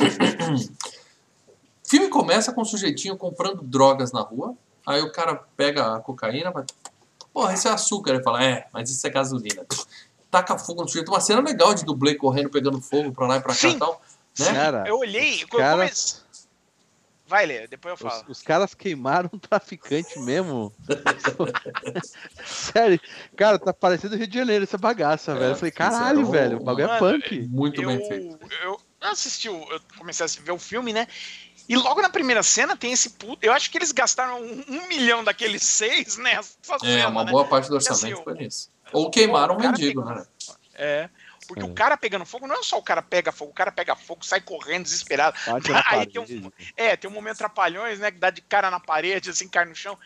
O 0.00 1.88
filme 1.88 2.08
começa 2.08 2.52
com 2.52 2.62
um 2.62 2.64
sujeitinho 2.64 3.16
comprando 3.16 3.62
drogas 3.62 4.12
na 4.12 4.20
rua. 4.20 4.54
Aí 4.86 5.00
o 5.02 5.12
cara 5.12 5.34
pega 5.56 5.94
a 5.96 6.00
cocaína, 6.00 6.50
vai. 6.50 6.64
Porra, 7.32 7.52
isso 7.54 7.68
é 7.68 7.70
açúcar. 7.70 8.12
Ele 8.14 8.22
fala, 8.22 8.42
é, 8.44 8.66
mas 8.72 8.90
isso 8.90 9.06
é 9.06 9.10
gasolina. 9.10 9.64
Taca 10.30 10.58
fogo 10.58 10.82
no 10.82 10.88
sujeito. 10.88 11.10
Uma 11.10 11.20
cena 11.20 11.40
legal 11.42 11.74
de 11.74 11.84
dublê 11.84 12.14
correndo, 12.14 12.48
pegando 12.50 12.80
fogo 12.80 13.12
pra 13.12 13.26
lá 13.26 13.36
e 13.36 13.40
pra 13.40 13.54
cá 13.54 13.68
e 13.68 13.78
tal. 13.78 14.00
Né? 14.38 14.52
Cara, 14.52 14.84
Eu 14.88 14.98
olhei, 14.98 15.34
os 15.34 15.44
caras- 15.44 15.76
comecei- 15.76 16.22
Vai 17.26 17.46
ler, 17.46 17.66
depois 17.68 17.98
eu 17.98 18.06
os, 18.06 18.12
falo. 18.14 18.24
os 18.30 18.42
caras 18.42 18.74
queimaram 18.74 19.30
um 19.32 19.38
traficante 19.38 20.18
mesmo. 20.18 20.70
Sério, 22.44 23.00
cara, 23.36 23.58
tá 23.58 23.72
parecendo 23.72 24.16
Rio 24.16 24.26
de 24.26 24.38
Janeiro 24.38 24.64
essa 24.64 24.76
bagaça, 24.76 25.32
É, 25.32 25.34
velho. 25.34 25.50
Eu 25.52 25.56
falei, 25.56 25.70
caralho, 25.70 26.20
é 26.20 26.24
um- 26.24 26.30
velho, 26.30 26.56
o 26.58 26.64
bagulho 26.64 26.90
é 26.90 26.98
punk. 26.98 27.48
Muito 27.48 27.80
eu, 27.80 27.88
bem 27.88 28.06
feito. 28.06 28.38
Eu 28.62 28.78
assisti, 29.10 29.48
o- 29.48 29.66
eu 29.72 29.80
comecei 29.98 30.24
a 30.24 30.28
ver 30.42 30.52
o 30.52 30.58
filme, 30.58 30.92
né? 30.92 31.06
E 31.68 31.76
logo 31.76 32.00
na 32.02 32.10
primeira 32.10 32.42
cena 32.42 32.76
tem 32.76 32.92
esse 32.92 33.10
puto. 33.10 33.38
Eu 33.44 33.52
acho 33.52 33.70
que 33.70 33.78
eles 33.78 33.92
gastaram 33.92 34.40
um, 34.40 34.64
um 34.68 34.88
milhão 34.88 35.22
daqueles 35.24 35.62
seis 35.62 36.16
nessa 36.16 36.56
É, 36.74 36.78
cena, 36.78 37.08
uma 37.08 37.24
né? 37.24 37.30
boa 37.30 37.44
parte 37.46 37.68
do 37.68 37.76
assim, 37.76 37.90
orçamento 37.92 38.20
o- 38.20 38.24
foi 38.24 38.34
nisso. 38.34 38.70
Ou 38.92 39.10
queimaram 39.10 39.54
um 39.54 39.58
o 39.58 39.60
cara 39.60 39.72
mendigo, 39.72 40.02
pegou- 40.02 40.16
né? 40.16 40.26
É. 40.74 41.08
Porque 41.46 41.62
É. 41.62 41.66
o 41.66 41.74
cara 41.74 41.96
pegando 41.96 42.24
fogo, 42.24 42.46
não 42.46 42.56
é 42.56 42.62
só 42.62 42.78
o 42.78 42.82
cara 42.82 43.02
pega 43.02 43.32
fogo, 43.32 43.50
o 43.50 43.54
cara 43.54 43.72
pega 43.72 43.96
fogo, 43.96 44.24
sai 44.24 44.40
correndo, 44.40 44.84
desesperado. 44.84 45.36
Aí 46.04 46.06
tem 46.06 46.20
um-. 46.20 46.52
É, 46.76 46.96
tem 46.96 47.10
um 47.10 47.12
momento 47.14 47.38
trapalhões, 47.38 47.98
né? 47.98 48.10
Que 48.10 48.18
dá 48.18 48.30
de 48.30 48.40
cara 48.42 48.70
na 48.70 48.78
parede, 48.80 49.30
assim, 49.30 49.48
cai 49.48 49.64
no 49.64 49.74
chão. 49.74 49.98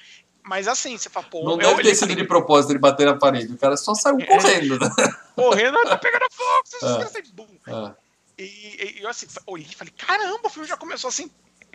Mas 0.43 0.69
assim, 0.69 0.97
você 0.97 1.09
fala, 1.11 1.27
pô, 1.27 1.43
Não 1.43 1.53
eu 1.53 1.59
deve 1.59 1.83
ter 1.83 1.95
sido 1.95 2.15
de 2.15 2.25
propósito 2.25 2.71
ele 2.73 2.79
bater 2.79 3.05
na 3.07 3.17
parede. 3.17 3.53
O 3.53 3.59
cara 3.59 3.77
só 3.77 3.95
saiu 3.95 4.21
É. 4.21 4.27
correndo, 4.27 4.79
né? 4.79 4.89
correndo, 5.35 5.83
tá 5.85 5.99
pegando 5.99 6.27
fogo, 6.31 6.63
vocês 6.65 6.83
É. 6.83 6.87
desgraçados, 6.87 7.31
bum. 7.33 7.49
É. 7.67 8.06
E, 8.39 8.43
e- 8.43 9.03
eu 9.03 9.09
assim, 9.09 9.27
olhei 9.47 9.67
e 9.71 9.75
falei, 9.75 9.93
caramba, 9.97 10.41
o 10.47 10.51
filme 10.51 10.69
já 10.69 10.77
começou 10.77 11.09
assim. 11.09 11.31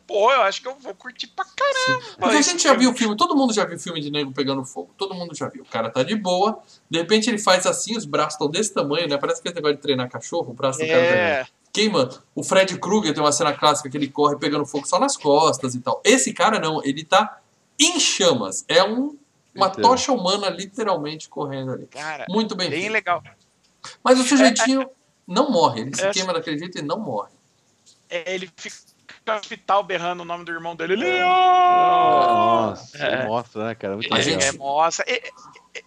Pô, 0.08 0.32
eu 0.32 0.42
acho 0.42 0.62
que 0.62 0.68
eu 0.68 0.76
vou 0.78 0.94
curtir 0.94 1.28
pra 1.28 1.46
caramba. 1.46 2.06
Porque 2.20 2.36
a 2.36 2.40
esse 2.40 2.52
gente 2.52 2.64
já 2.64 2.74
viu 2.74 2.92
o 2.92 2.96
filme, 2.96 3.16
todo 3.16 3.36
mundo 3.36 3.54
já 3.54 3.64
viu 3.64 3.80
filme 3.80 4.02
de 4.02 4.12
nego 4.12 4.32
pegando 4.34 4.66
fogo. 4.66 4.92
Todo 4.98 5.14
mundo 5.16 5.34
já 5.36 5.48
viu. 5.48 5.64
O 5.64 5.66
cara 5.66 5.90
tá 5.90 6.04
de 6.04 6.16
boa, 6.16 6.60
de 6.90 7.00
repente 7.00 7.30
ele 7.30 7.38
faz 7.38 7.66
assim, 7.66 7.96
os 7.96 8.04
braços 8.04 8.34
estão 8.34 8.50
desse 8.50 8.74
tamanho, 8.74 9.08
né? 9.08 9.18
Parece 9.18 9.42
que 9.42 9.48
esse 9.48 9.56
negócio 9.56 9.78
de 9.78 9.82
treinar 9.82 10.10
cachorro, 10.10 10.52
o 10.52 10.54
braço 10.54 10.80
do 10.80 10.88
cara 10.88 11.08
tá 11.08 11.14
É, 11.16 11.48
queima. 11.72 12.10
O 12.36 12.44
Fred 12.44 12.78
Krueger 12.78 13.14
tem 13.14 13.24
uma 13.24 13.32
cena 13.32 13.54
clássica 13.54 13.90
que 13.90 13.96
ele 13.96 14.10
corre 14.10 14.36
pegando 14.38 14.66
fogo 14.66 14.86
só 14.86 15.00
nas 15.00 15.16
costas 15.16 15.76
e 15.76 15.80
tal. 15.80 16.02
Esse 16.04 16.34
cara 16.34 16.60
não, 16.60 16.84
ele 16.84 17.06
tá 17.06 17.40
em 17.80 17.98
chamas. 18.00 18.66
É 18.68 18.84
um, 18.84 19.18
uma 19.56 19.68
Então. 19.68 19.82
tocha 19.82 20.12
humana 20.12 20.50
literalmente 20.50 21.30
correndo 21.30 21.72
ali. 21.72 21.88
cara, 21.88 22.26
Muito 22.28 22.54
bem, 22.54 22.70
bem 22.70 22.82
feito. 22.82 22.92
legal. 22.92 23.24
Mas 24.04 24.20
o 24.20 24.24
sujeitinho 24.24 24.90
não 25.28 25.50
morre, 25.52 25.82
ele 25.82 25.96
se 25.96 26.06
É. 26.06 26.12
queima 26.12 26.34
daquele 26.34 26.58
jeito 26.58 26.78
e 26.80 26.82
não 26.82 27.00
morre. 27.00 27.32
É, 28.10 28.34
ele 28.34 28.50
fica 28.58 28.76
no 29.26 29.34
hospital 29.36 29.84
berrando 29.84 30.22
o 30.22 30.26
nome 30.26 30.44
do 30.44 30.52
irmão 30.52 30.76
dele. 30.76 30.96
Leon! 30.96 31.28
Nossa, 31.28 32.98
É. 32.98 33.26
mostra, 33.26 33.66
né, 33.68 33.76
cara? 33.76 33.96
Muito 33.96 34.14
A 34.14 34.18
É, 34.20 34.22
gente- 34.22 34.44
é, 34.46 34.52
mostra. 34.52 35.06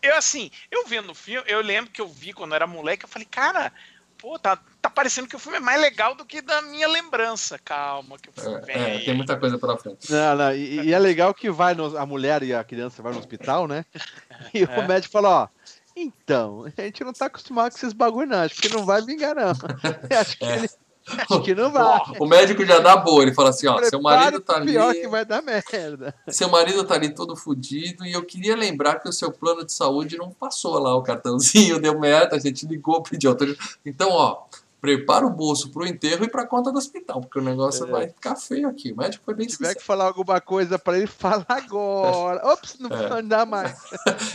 Eu, 0.03 0.17
assim, 0.17 0.51
eu 0.71 0.87
vendo 0.87 1.11
o 1.11 1.15
filme, 1.15 1.47
eu 1.51 1.61
lembro 1.61 1.91
que 1.91 2.01
eu 2.01 2.09
vi 2.09 2.33
quando 2.33 2.53
eu 2.53 2.57
era 2.57 2.67
moleque, 2.67 3.05
eu 3.05 3.09
falei, 3.09 3.27
cara, 3.31 3.73
pô, 4.19 4.39
tá, 4.39 4.59
tá 4.81 4.89
parecendo 4.89 5.29
que 5.29 5.37
o 5.37 5.39
filme 5.39 5.59
é 5.59 5.61
mais 5.61 5.81
legal 5.81 6.15
do 6.15 6.25
que 6.25 6.41
da 6.41 6.63
minha 6.63 6.89
lembrança. 6.89 7.59
Calma, 7.59 8.19
que 8.19 8.31
o 8.31 8.33
filme 8.33 8.61
vem. 8.63 8.77
É, 8.77 8.97
é, 8.97 8.99
tem 9.01 9.15
muita 9.15 9.37
coisa 9.37 9.59
pela 9.59 9.77
frente. 9.77 10.11
Não, 10.11 10.37
não, 10.37 10.55
e, 10.55 10.87
e 10.87 10.95
é 10.95 10.99
legal 10.99 11.35
que 11.35 11.51
vai 11.51 11.75
no- 11.75 11.97
a 11.99 12.07
mulher 12.07 12.43
e 12.43 12.55
a 12.55 12.65
criança 12.65 13.03
vai 13.03 13.13
no 13.13 13.19
hospital, 13.19 13.67
né? 13.69 13.85
E 14.55 14.63
É. 14.63 14.79
o 14.81 14.89
médico 14.89 15.13
fala, 15.13 15.29
ó, 15.45 15.49
então, 15.97 16.65
a 16.77 16.83
gente 16.83 17.05
não 17.05 17.13
tá 17.13 17.27
acostumado 17.27 17.71
com 17.73 17.79
esses 17.79 17.93
bagulho 17.93 18.27
não, 18.29 18.39
acho 18.39 18.61
que 18.61 18.69
não 18.69 18.85
vai 18.85 19.01
vingar 19.03 19.35
não. 19.35 19.51
acho, 20.19 20.39
que 20.39 20.45
É. 20.45 20.57
ele- 20.59 20.69
acho 21.07 21.43
que 21.43 21.55
não 21.55 21.71
vai. 21.71 22.01
O 22.19 22.27
médico 22.27 22.65
já 22.65 22.79
dá 22.81 22.97
boa, 22.97 23.23
ele 23.23 23.35
fala 23.35 23.51
assim, 23.51 23.67
ó, 23.67 23.83
seu 23.85 24.01
marido 24.01 24.41
tá 24.41 24.55
pro 24.55 24.65
pior 24.65 24.91
ali, 24.91 25.01
que 25.03 25.09
vai 25.09 25.25
dar 25.25 25.43
merda. 25.43 26.15
seu 26.29 26.49
marido 26.49 26.83
tá 26.85 26.95
ali 26.95 27.15
todo 27.15 27.37
fudido 27.37 28.05
e 28.07 28.13
eu 28.13 28.25
queria 28.25 28.57
lembrar 28.57 29.01
que 29.01 29.09
o 29.09 29.13
seu 29.13 29.31
plano 29.31 29.65
de 29.65 29.73
saúde 29.73 30.17
não 30.17 30.31
passou 30.31 30.79
lá 30.79 30.97
o 30.97 31.03
cartãozinho, 31.03 31.79
deu 31.81 31.99
merda, 32.01 32.37
a 32.37 32.39
gente 32.41 32.67
ligou, 32.67 33.03
pediu 33.03 33.31
autorização. 33.31 33.77
Então, 33.85 34.09
ó, 34.11 34.43
prepara 34.85 35.27
o 35.27 35.31
bolso 35.31 35.71
pro 35.71 35.87
enterro 35.87 36.25
e 36.25 36.29
pra 36.29 36.47
conta 36.47 36.71
do 36.71 36.77
hospital, 36.77 37.23
porque 37.23 37.39
o 37.39 37.43
negócio 37.43 37.87
É. 37.87 37.91
vai 37.91 38.07
ficar 38.09 38.37
feio 38.37 38.69
aqui. 38.69 38.93
O 38.93 38.97
médico 38.99 39.25
foi 39.25 39.33
bem 39.35 39.49
Se 39.49 39.57
tiver 39.57 39.69
sincero. 39.69 39.81
que 39.81 39.87
falar 39.87 40.05
alguma 40.05 40.39
coisa 40.43 40.79
pra 40.79 40.99
ele, 40.99 41.07
fala 41.07 41.45
agora. 41.49 42.43
Ops, 42.53 42.79
não, 42.79 42.91
É. 42.91 43.23
dá 43.23 43.47
mais. 43.47 43.75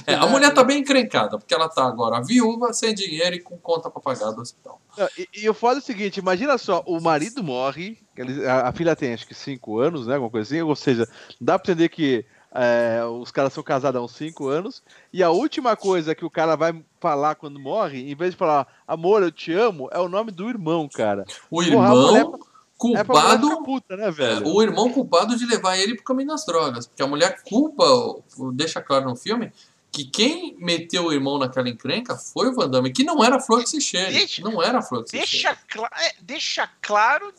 É, 0.08 0.16
a 0.16 0.26
mulher 0.26 0.52
tá 0.52 0.64
bem 0.64 0.80
encrencada, 0.80 1.38
porque 1.38 1.54
ela 1.54 1.70
tá 1.70 1.86
agora 1.86 2.20
viúva, 2.24 2.74
sem 2.74 2.96
dinheiro 2.96 3.36
e 3.36 3.40
com 3.40 3.58
conta 3.60 3.92
pra 3.92 4.02
pagar 4.02 4.32
do 4.32 4.42
hospital. 4.42 4.82
Não, 4.98 5.08
E, 5.18 5.28
e 5.44 5.50
o 5.50 5.54
foda 5.54 5.78
é 5.80 5.82
o 5.82 5.86
seguinte, 5.86 6.18
imagina 6.20 6.58
só, 6.58 6.82
o 6.88 7.00
marido 7.00 7.44
morre, 7.44 8.00
a, 8.48 8.70
a 8.70 8.72
filha 8.72 8.96
tem 8.96 9.14
acho 9.14 9.28
que 9.28 9.36
5 9.36 9.80
anos, 9.80 10.08
né? 10.08 10.16
Alguma 10.16 10.32
coisa 10.32 10.48
assim, 10.52 10.62
ou 10.64 10.76
seja, 10.76 11.08
dá 11.40 11.60
pra 11.60 11.72
entender 11.72 11.90
que 11.90 12.26
é, 12.54 13.02
os 13.06 13.32
caras 13.32 13.54
são 13.54 13.64
casados 13.64 14.00
há 14.00 14.04
uns 14.04 14.16
5 14.16 14.48
anos, 14.48 14.82
e 15.14 15.22
a 15.24 15.30
última 15.30 15.76
coisa 15.76 16.16
que 16.16 16.26
o 16.26 16.30
cara 16.30 16.56
vai 16.56 16.84
falar 17.00 17.36
quando 17.36 17.60
morre, 17.60 18.10
em 18.12 18.16
vez 18.16 18.32
de 18.32 18.38
falar 18.38 18.68
amor, 18.88 19.22
eu 19.24 19.32
te 19.32 19.54
amo, 19.54 19.88
é 19.92 20.00
o 20.00 20.10
nome 20.10 20.32
do 20.32 20.50
irmão, 20.50 20.88
cara. 20.88 21.26
O 21.50 21.58
Porra, 21.64 21.66
a 21.66 21.70
irmão 21.70 22.16
É 22.16 22.24
pra 22.24 22.34
mulher 22.34 22.40
culpado 22.78 23.50
ficar 23.50 23.64
puta, 23.64 23.98
né, 23.98 24.08
É, 24.08 24.12
velho? 24.12 24.48
o 24.48 24.62
irmão 24.64 24.90
culpado 24.92 25.36
de 25.36 25.46
levar 25.46 25.78
ele 25.78 25.96
pro 25.96 26.04
caminho 26.06 26.30
das 26.30 26.46
drogas. 26.46 26.88
Porque 26.88 27.04
a 27.04 27.08
mulher 27.08 27.42
culpa, 27.44 27.84
o- 27.84 28.24
deixa 28.54 28.82
claro 28.82 29.06
no 29.10 29.16
filme, 29.18 29.52
que 29.92 30.06
quem 30.06 30.56
meteu 30.60 31.06
o 31.06 31.12
irmão 31.12 31.38
naquela 31.40 31.68
encrenca 31.68 32.16
foi 32.16 32.48
o 32.48 32.54
Van 32.56 32.70
Damme, 32.70 32.92
que 32.94 33.04
não 33.04 33.24
era 33.24 33.40
flor 33.40 33.64
que 33.64 33.70
se. 33.70 33.80
Deixa- 33.92 34.42
Não 34.44 34.62
era 34.64 34.82
flor 34.82 35.04
que 35.04 35.10
se 35.10 35.18
cheire. 35.26 35.30
Deixa, 35.32 35.58
cla- 35.68 35.90
é, 36.00 36.14
deixa 36.22 36.70
claro 36.82 37.34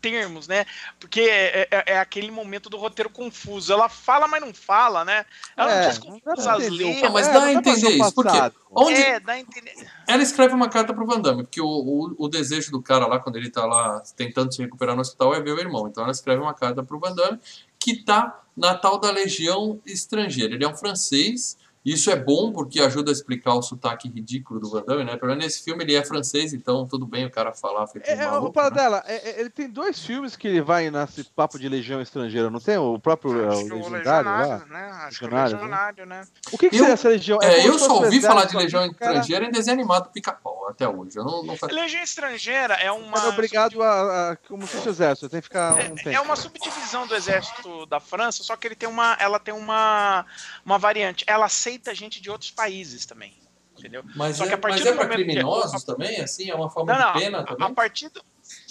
termos, 0.00 0.46
né? 0.48 0.64
Porque 1.00 1.20
é, 1.20 1.68
é- 1.70 1.84
é 1.94 1.98
aquele 1.98 2.30
momento 2.30 2.68
do 2.70 2.76
roteiro 2.76 3.10
confuso. 3.10 3.72
Ela 3.72 3.88
fala, 3.88 4.28
mas 4.28 4.40
não 4.40 4.52
fala, 4.54 5.04
né? 5.04 5.24
Ela 5.56 5.72
É, 5.72 5.82
não 5.84 5.90
diz 5.90 6.46
as 6.46 6.68
letras. 6.68 7.02
Não, 7.02 7.12
mas 7.12 7.26
É, 7.28 7.32
dá 7.32 7.40
não 7.40 7.48
a 7.48 7.52
dá 7.54 7.62
pra 7.62 7.72
entender 7.72 7.90
isso. 7.90 8.12
Por 8.14 8.24
quê? 8.24 8.30
passado. 8.30 8.54
Onde 8.70 9.02
É, 9.02 9.20
dá 9.20 9.32
a 9.32 9.40
entender. 9.40 9.74
ela 10.06 10.22
escreve 10.22 10.54
uma 10.54 10.68
carta 10.68 10.92
pro 10.92 11.06
Van 11.06 11.20
Damme, 11.20 11.42
porque 11.44 11.60
o, 11.60 11.66
o, 11.66 12.14
o 12.18 12.28
desejo 12.28 12.70
do 12.70 12.82
cara 12.82 13.06
lá, 13.06 13.18
quando 13.18 13.36
ele 13.36 13.50
tá 13.50 13.64
lá 13.64 14.02
tentando 14.16 14.52
se 14.54 14.62
recuperar 14.62 14.94
no 14.94 15.00
hospital, 15.00 15.34
é 15.34 15.40
ver 15.40 15.52
o 15.52 15.58
irmão. 15.60 15.86
Então 15.88 16.02
ela 16.02 16.12
escreve 16.12 16.40
uma 16.42 16.54
carta 16.54 16.82
pro 16.82 16.98
Van 17.00 17.14
Damme, 17.14 17.38
que 17.78 18.02
tá 18.04 18.42
na 18.56 18.74
tal 18.74 18.98
da 18.98 19.10
Legião 19.10 19.80
Estrangeira. 19.86 20.54
Ele 20.54 20.64
é 20.64 20.68
um 20.68 20.76
francês, 20.76 21.56
isso 21.92 22.10
é 22.10 22.16
bom 22.16 22.52
porque 22.52 22.80
ajuda 22.80 23.10
a 23.10 23.12
explicar 23.12 23.54
o 23.54 23.62
sotaque 23.62 24.08
ridículo 24.08 24.60
do 24.60 24.70
Van 24.70 24.82
Damme, 24.82 25.04
né? 25.04 25.16
Pelo 25.16 25.28
menos 25.30 25.44
nesse 25.44 25.62
filme 25.62 25.84
ele 25.84 25.94
é 25.94 26.04
francês, 26.04 26.52
então 26.52 26.86
tudo 26.86 27.06
bem 27.06 27.24
o 27.26 27.30
cara 27.30 27.52
falar 27.54 27.86
feito 27.86 28.08
É, 28.08 28.12
é, 28.14 28.26
maluco, 28.26 28.48
o 28.48 28.52
para 28.52 28.70
né? 28.70 28.76
dela, 28.76 29.02
é, 29.06 29.30
é, 29.30 29.40
ele 29.40 29.50
tem 29.50 29.68
dois 29.68 30.00
filmes 30.04 30.34
que 30.36 30.48
ele 30.48 30.60
vai 30.60 30.90
nesse 30.90 31.24
papo 31.24 31.58
de 31.58 31.68
legião 31.68 32.00
estrangeira, 32.00 32.50
não 32.50 32.60
tem? 32.60 32.76
O 32.76 32.98
próprio 32.98 33.44
é, 33.44 33.48
Acho 33.48 33.60
o 33.60 33.66
que 33.68 33.72
o 33.72 33.88
legendário 33.88 34.28
lá? 34.30 34.38
legionário, 34.40 34.72
né? 34.72 34.90
Acho 35.06 35.18
que 35.18 35.24
o 35.24 35.28
Legionário, 35.28 35.56
né? 35.56 35.60
legionário, 35.60 36.06
né? 36.06 36.26
O 36.52 36.58
que, 36.58 36.70
que 36.70 36.76
Eu- 36.76 36.80
seria 36.80 36.94
essa 36.94 37.08
legião? 37.08 37.38
É, 37.42 37.56
como 37.62 37.68
eu 37.74 37.78
só 37.78 37.94
ouvi 38.02 38.20
falar 38.20 38.44
de 38.46 38.56
Legião 38.56 38.92
cara 38.94 39.12
Estrangeira 39.20 39.44
em 39.46 39.50
desenho 39.50 39.74
animado 39.78 40.04
do 40.04 40.10
Pica-Pau 40.10 40.68
até 40.68 40.88
hoje. 40.88 41.16
Eu 41.16 41.24
não, 41.24 41.42
não 41.44 41.56
faz... 41.56 41.72
Legião 41.72 42.02
estrangeira 42.02 42.74
é 42.74 42.90
uma. 42.90 43.18
Era 43.18 43.28
obrigado 43.28 43.82
a, 43.82 44.32
a 44.32 44.36
como 44.36 44.66
se 44.66 44.76
fosse 44.76 44.88
exército, 44.88 45.28
tem 45.28 45.40
que 45.40 45.46
ficar 45.46 45.74
um 45.74 45.94
tempo. 45.94 46.08
É 46.08 46.20
uma 46.20 46.34
subdivisão 46.36 47.06
do 47.06 47.14
exército 47.14 47.86
da 47.86 48.00
França, 48.00 48.42
só 48.42 48.56
que 48.56 48.66
ele 48.66 48.74
tem 48.74 48.88
uma, 48.88 49.16
ela 49.20 49.38
tem 49.38 49.54
uma, 49.54 50.24
uma 50.64 50.78
variante. 50.78 51.24
Ela 51.26 51.46
aceita 51.46 51.75
gente 51.94 52.20
de 52.20 52.30
outros 52.30 52.50
países 52.50 53.04
também, 53.06 53.34
entendeu? 53.78 54.02
Mas 54.14 54.36
Só 54.36 54.44
é, 54.44 54.48
que 54.48 54.54
a 54.54 54.58
partir 54.58 54.78
mas 54.78 54.86
é 54.86 54.92
pra 54.92 55.04
momento 55.04 55.16
que- 55.18 55.24
criminosos 55.24 55.84
também, 55.84 56.20
assim? 56.20 56.50
É 56.50 56.54
uma 56.54 56.70
forma 56.70 56.92
Não, 56.92 57.00
não. 57.06 57.12
de 57.12 57.18
pena 57.20 57.38
a- 57.40 57.44
também? 57.44 57.66
A 57.66 57.70
partir 57.70 58.08
do, 58.10 58.22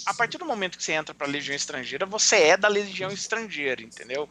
a 0.06 0.14
partir 0.14 0.38
do 0.38 0.44
momento 0.44 0.78
que 0.78 0.84
você 0.84 0.92
entra 0.92 1.12
para 1.14 1.26
a 1.26 1.30
Legião 1.30 1.54
Estrangeira, 1.54 2.06
você 2.06 2.36
é 2.36 2.56
da 2.56 2.68
Legião 2.68 3.10
Estrangeira, 3.10 3.82
entendeu? 3.82 4.28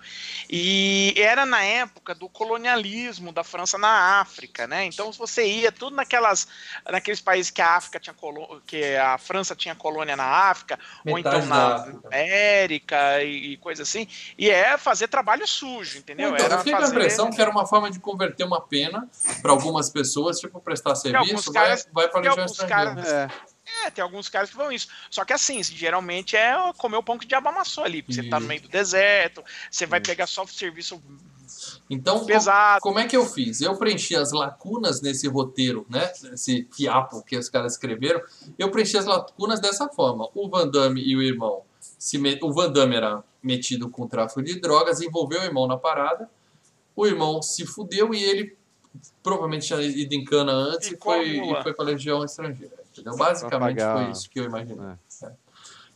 E 0.50 1.14
era 1.18 1.46
na 1.46 1.62
época 1.64 2.16
do 2.16 2.30
colonialismo 2.30 3.32
da 3.32 3.44
França 3.44 3.78
na 3.78 4.20
África, 4.22 4.66
né? 4.68 4.86
Então 4.86 5.12
você 5.12 5.46
ia 5.46 5.72
tudo 5.72 5.96
naquelas, 5.96 6.48
naqueles 6.90 7.20
países 7.20 7.52
que 7.52 7.62
a 7.62 7.76
África 7.76 8.00
tinha 8.00 8.14
colô 8.14 8.62
que 8.66 8.96
a 8.96 9.18
França 9.18 9.56
tinha 9.56 9.76
colônia 9.76 10.16
na 10.16 10.24
África, 10.26 10.80
Metade 11.04 11.36
ou 11.36 11.42
então 11.42 11.46
na 11.50 11.76
África. 11.76 12.08
América 12.08 13.24
e, 13.24 13.54
e 13.54 13.58
coisa 13.58 13.84
assim. 13.84 14.08
E 14.38 14.50
é 14.50 14.78
fazer 14.78 15.08
trabalho 15.08 15.48
sujo, 15.48 15.98
entendeu? 15.98 16.30
Então, 16.34 16.46
era 16.46 16.56
eu 16.56 16.58
fiquei 16.60 16.74
com 16.74 16.78
a 16.78 16.82
fazer- 16.82 16.96
impressão 16.96 17.30
que 17.32 17.42
era 17.42 17.50
uma 17.52 17.66
forma 17.68 17.92
de 17.92 18.00
converter 18.00 18.44
uma 18.46 18.62
pena 18.62 19.08
para 19.42 19.52
algumas 19.52 19.90
pessoas, 19.90 20.40
tipo, 20.40 20.60
prestar 20.62 20.96
serviço, 20.96 21.52
vai, 21.52 21.64
caras- 21.68 21.88
vai 21.92 22.08
para 22.08 22.20
a 22.20 22.24
Legião 22.24 22.46
Estrangeira. 22.46 22.96
caras- 22.96 23.08
É, 23.10 23.55
É, 23.84 23.90
tem 23.90 24.04
alguns 24.04 24.30
caras 24.30 24.50
que 24.50 24.56
vão 24.56 24.72
isso. 24.72 24.88
Só 25.10 25.26
que 25.26 25.34
assim, 25.34 25.62
geralmente 25.64 26.36
é 26.36 26.54
comer 26.78 26.98
o 26.98 27.04
pão 27.04 27.18
que 27.18 27.26
o 27.26 27.28
diabo 27.28 27.50
amassou 27.50 27.84
ali. 27.84 28.02
Porque 28.02 28.22
você 28.22 28.30
tá 28.30 28.38
no 28.38 28.44
Isso. 28.44 28.48
meio 28.50 28.62
do 28.62 28.68
deserto, 28.68 29.44
você 29.72 29.86
vai 29.86 30.00
pegar 30.00 30.28
soft 30.28 30.54
serviço 30.56 31.02
Então, 31.90 32.26
pesado. 32.26 32.82
como 32.82 33.00
é 33.00 33.08
que 33.08 33.16
eu 33.18 33.26
fiz? 33.26 33.62
Eu 33.62 33.76
preenchi 33.78 34.16
as 34.16 34.32
lacunas 34.32 35.02
nesse 35.02 35.28
roteiro, 35.28 35.86
né? 35.90 36.12
Esse 36.34 36.68
fiapo 36.76 37.24
que 37.24 37.38
os 37.38 37.50
caras 37.50 37.74
escreveram. 37.74 38.22
Eu 38.58 38.70
preenchi 38.70 38.98
as 38.98 39.06
lacunas 39.06 39.60
dessa 39.60 39.88
forma. 39.90 40.30
O 40.36 40.48
Van 40.50 40.68
Damme 40.68 41.02
e 41.02 41.16
o 41.16 41.22
irmão. 41.24 41.64
Se 41.98 42.18
me- 42.18 42.40
O 42.44 42.54
Van 42.54 42.72
Damme 42.72 42.96
era 42.96 43.24
metido 43.42 43.90
com 43.90 44.08
tráfico 44.08 44.42
de 44.44 44.60
drogas, 44.60 45.02
envolveu 45.02 45.42
o 45.42 45.44
irmão 45.44 45.68
na 45.68 45.78
parada. 45.78 46.30
O 46.96 47.06
irmão 47.06 47.42
se 47.42 47.66
fudeu 47.66 48.14
e 48.14 48.24
ele 48.24 48.56
provavelmente 49.24 49.68
tinha 49.68 49.82
ido 49.82 50.14
em 50.14 50.24
cana 50.24 50.52
antes 50.52 50.92
e 50.92 50.96
a 50.96 50.98
foi, 50.98 51.38
e 51.38 51.64
foi 51.64 51.74
pra 51.74 51.84
Legião 51.86 52.24
Estrangeira. 52.24 52.85
Entendeu? 52.96 53.18
Basicamente 53.18 53.82
foi 53.82 54.12
isso 54.12 54.30
que 54.30 54.40
eu 54.40 54.46
imaginei. 54.46 54.96
É. 55.24 55.32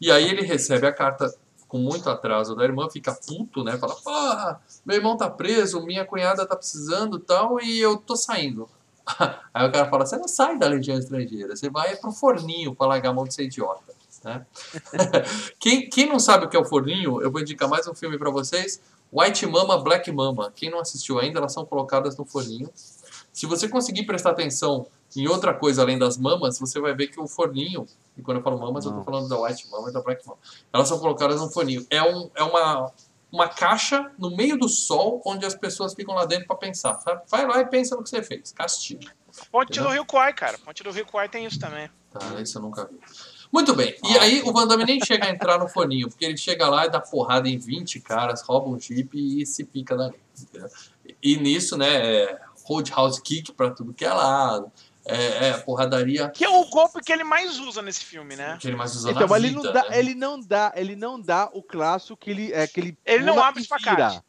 E 0.01 0.11
aí 0.11 0.29
ele 0.29 0.41
recebe 0.41 0.85
a 0.85 0.93
carta 0.93 1.33
com 1.67 1.77
muito 1.77 2.09
atraso 2.09 2.55
da 2.55 2.63
irmã, 2.63 2.89
fica 2.89 3.13
puto, 3.13 3.63
né? 3.63 3.77
Fala, 3.77 3.95
porra, 3.95 4.61
meu 4.83 4.97
irmão 4.97 5.15
tá 5.15 5.29
preso, 5.29 5.85
minha 5.85 6.03
cunhada 6.03 6.45
tá 6.45 6.55
precisando 6.55 7.19
tal, 7.19 7.61
e 7.61 7.79
eu 7.79 7.97
tô 7.97 8.15
saindo. 8.15 8.67
Aí 9.53 9.67
o 9.67 9.71
cara 9.71 9.87
fala, 9.87 10.05
você 10.05 10.17
não 10.17 10.27
sai 10.27 10.57
da 10.57 10.67
Legião 10.67 10.97
Estrangeira, 10.97 11.55
você 11.55 11.69
vai 11.69 11.95
pro 11.95 12.11
forninho 12.11 12.73
pra 12.73 12.87
largar 12.87 13.11
a 13.11 13.13
mão 13.13 13.25
de 13.25 13.35
ser 13.35 13.43
idiota. 13.43 13.93
Né? 14.23 14.45
quem, 15.59 15.89
quem 15.89 16.09
não 16.09 16.19
sabe 16.19 16.45
o 16.45 16.49
que 16.49 16.57
é 16.57 16.59
o 16.59 16.65
forninho, 16.65 17.21
eu 17.21 17.31
vou 17.31 17.39
indicar 17.39 17.69
mais 17.69 17.87
um 17.87 17.93
filme 17.93 18.17
pra 18.17 18.31
vocês, 18.31 18.81
White 19.13 19.45
Mama, 19.45 19.77
Black 19.77 20.11
Mama. 20.11 20.51
Quem 20.55 20.69
não 20.69 20.79
assistiu 20.79 21.19
ainda, 21.19 21.39
elas 21.39 21.53
são 21.53 21.65
colocadas 21.65 22.17
no 22.17 22.25
forninho. 22.25 22.69
Se 23.31 23.45
você 23.45 23.67
conseguir 23.67 24.05
prestar 24.05 24.31
atenção 24.31 24.87
em 25.16 25.28
outra 25.28 25.53
coisa 25.53 25.82
além 25.82 25.97
das 25.97 26.18
mamas, 26.18 26.60
você 26.60 26.80
vai 26.80 26.93
ver 26.93 27.07
que 27.07 27.20
o 27.20 27.28
forninho, 27.28 27.86
e 28.18 28.22
quando 28.22 28.38
eu 28.38 28.43
falo 28.43 28.60
mamas, 28.60 28.86
eu 28.86 28.91
tô 28.91 28.97
Não. 28.97 29.03
falando 29.03 29.28
da 29.28 29.39
White 29.39 29.70
Mama 29.72 29.89
e 29.89 29.93
da 29.93 30.01
Black 30.01 30.26
Mama. 30.28 30.39
Elas 30.72 30.88
são 30.88 30.99
colocadas 30.99 31.39
no 31.41 31.49
forninho. 31.49 31.86
É, 31.89 32.01
um, 32.03 32.30
é 32.36 32.43
uma, 32.43 32.91
uma 33.32 33.47
caixa 33.47 34.12
no 34.18 34.36
meio 34.36 34.57
do 34.57 34.70
sol 34.70 35.22
onde 35.26 35.45
as 35.45 35.55
pessoas 35.55 35.93
ficam 35.93 36.14
lá 36.14 36.26
dentro 36.26 36.45
pra 36.47 36.55
pensar, 36.55 36.95
sabe? 37.01 37.22
Vai 37.28 37.47
lá 37.47 37.60
e 37.60 37.66
pensa 37.66 37.95
no 37.95 38.03
que 38.03 38.10
você 38.10 38.22
fez. 38.22 38.51
Castigo. 38.51 39.01
Ponte 39.51 39.70
Entendeu? 39.72 39.89
do 39.89 39.93
Rio 39.93 40.05
Kwai, 40.05 40.34
cara. 40.34 40.57
Ponte 40.57 40.84
do 40.84 40.91
Rio 40.91 41.05
Kwai 41.05 41.30
tem 41.30 41.45
isso 41.45 41.60
também. 41.60 41.89
Tá, 42.12 42.41
isso 42.41 42.57
eu 42.57 42.62
nunca 42.62 42.86
vi. 42.86 42.99
Muito 43.51 43.74
bem. 43.76 43.95
E 44.03 44.18
aí 44.20 44.41
o 44.43 44.51
Van 44.53 44.68
Damme 44.68 44.86
nem 44.86 45.03
chega 45.03 45.26
a 45.26 45.30
entrar 45.30 45.57
no 45.57 45.68
forninho, 45.68 46.07
porque 46.07 46.26
ele 46.26 46.38
chega 46.38 46.68
lá 46.70 46.86
e 46.86 46.89
dá 46.89 46.99
porrada 46.99 47.49
em 47.49 47.57
20 47.57 47.99
caras, 48.01 48.41
rouba 48.41 48.70
um 48.70 48.80
jeep 48.80 49.10
e 49.18 49.45
se 49.45 49.64
pica 49.64 49.95
dali. 49.95 50.20
entendeu? 50.39 50.70
E 51.22 51.38
nisso, 51.38 51.76
né, 51.76 51.88
é 52.26 52.39
roadhouse 52.64 53.20
kick 53.22 53.51
pra 53.53 53.72
tudo 53.72 53.93
que 53.93 54.05
é 54.05 54.14
lado. 54.14 54.72
É, 55.10 55.49
é 55.49 55.57
porradaria 55.57 56.30
Que 56.30 56.45
é 56.45 56.49
o 56.49 56.66
golpe 56.70 57.01
que 57.01 57.12
ele 57.12 57.24
mais 57.24 57.60
usa 57.60 57.82
nesse 57.82 58.03
filme, 58.05 58.36
né? 58.36 58.57
que 58.60 58.68
ele 58.68 58.76
mais 58.76 58.95
usa 58.95 59.10
Então, 59.12 59.22
na 59.22 59.28
mas 59.28 59.43
ele 59.43 59.49
vida, 59.55 59.62
não 59.64 59.74
dá, 59.74 59.89
né? 59.89 59.99
ele 59.99 60.16
não 60.16 60.39
dá, 60.39 60.74
ele 60.76 60.95
não 60.95 61.22
dá 61.22 61.49
o 61.53 61.64
clássico 61.64 62.18
que 62.18 62.30
ele 62.32 62.53
é 62.53 62.68
que 62.68 62.80
ele 62.80 62.97
Ele 63.05 63.24
não 63.24 63.41
abre 63.41 63.62
espacate. 63.62 64.22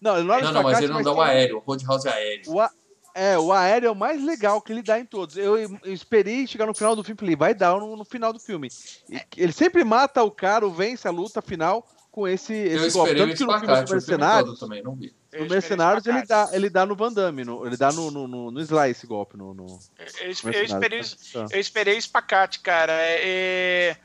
Não, 0.00 0.16
ele 0.18 0.26
não 0.26 0.34
abre 0.34 0.46
Não, 0.46 0.52
não, 0.52 0.62
mas 0.62 0.78
ele 0.80 0.92
não 0.92 1.02
dá 1.02 1.12
o 1.12 1.20
aéreo, 1.20 1.56
o 1.56 1.60
roadhouse 1.60 2.06
é 2.08 2.12
aéreo. 2.12 2.52
O, 2.52 2.60
a- 2.60 2.70
é, 3.16 3.38
o 3.38 3.52
aéreo 3.52 3.86
é 3.86 3.90
o 3.90 3.94
mais 3.94 4.22
legal 4.22 4.60
que 4.60 4.72
ele 4.72 4.82
dá 4.82 4.98
em 4.98 5.04
todos. 5.06 5.36
Eu, 5.36 5.56
eu 5.56 5.78
esperei 5.84 6.46
chegar 6.48 6.66
no 6.66 6.74
final 6.74 6.96
do 6.96 7.04
filme, 7.04 7.18
falei, 7.18 7.36
vai 7.36 7.54
dar 7.54 7.78
no, 7.78 7.96
no 7.96 8.04
final 8.04 8.32
do 8.32 8.40
filme. 8.40 8.68
E 9.08 9.20
ele 9.36 9.52
sempre 9.52 9.84
mata 9.84 10.22
o 10.24 10.30
cara, 10.32 10.68
vence 10.68 11.06
a 11.06 11.12
luta 11.12 11.40
final 11.40 11.86
com 12.10 12.26
esse, 12.26 12.52
Eu 12.52 12.86
esse 12.86 12.96
golpe. 12.96 13.10
esperei 13.10 13.22
o 13.22 13.26
Tanto 13.28 13.36
que 13.38 13.44
no 13.44 13.52
filme 13.52 13.60
filme 13.60 13.86
todo 13.86 13.92
Mercenários, 13.92 14.58
também, 14.58 14.82
não 14.82 14.94
vi. 14.96 15.14
Eu 15.34 15.44
no 15.44 15.50
Mercenários 15.50 16.06
ele 16.06 16.22
dá, 16.24 16.48
ele 16.52 16.70
dá 16.70 16.86
no 16.86 16.94
Van 16.94 17.12
Damme, 17.12 17.44
no- 17.44 17.66
ele 17.66 17.76
dá 17.76 17.90
no, 17.92 18.10
no, 18.10 18.28
no, 18.28 18.50
no 18.50 18.60
Sly 18.60 18.90
esse 18.90 19.06
golpe. 19.06 19.36
No, 19.36 19.52
no 19.52 19.66
Eu, 19.98 20.06
eu 20.24 20.30
esperei, 20.64 21.00
Tá. 21.32 21.46
eu 21.50 21.60
esperei 21.60 21.94
o 21.96 21.98
espacate, 21.98 22.60
cara. 22.60 22.92
É, 22.96 23.96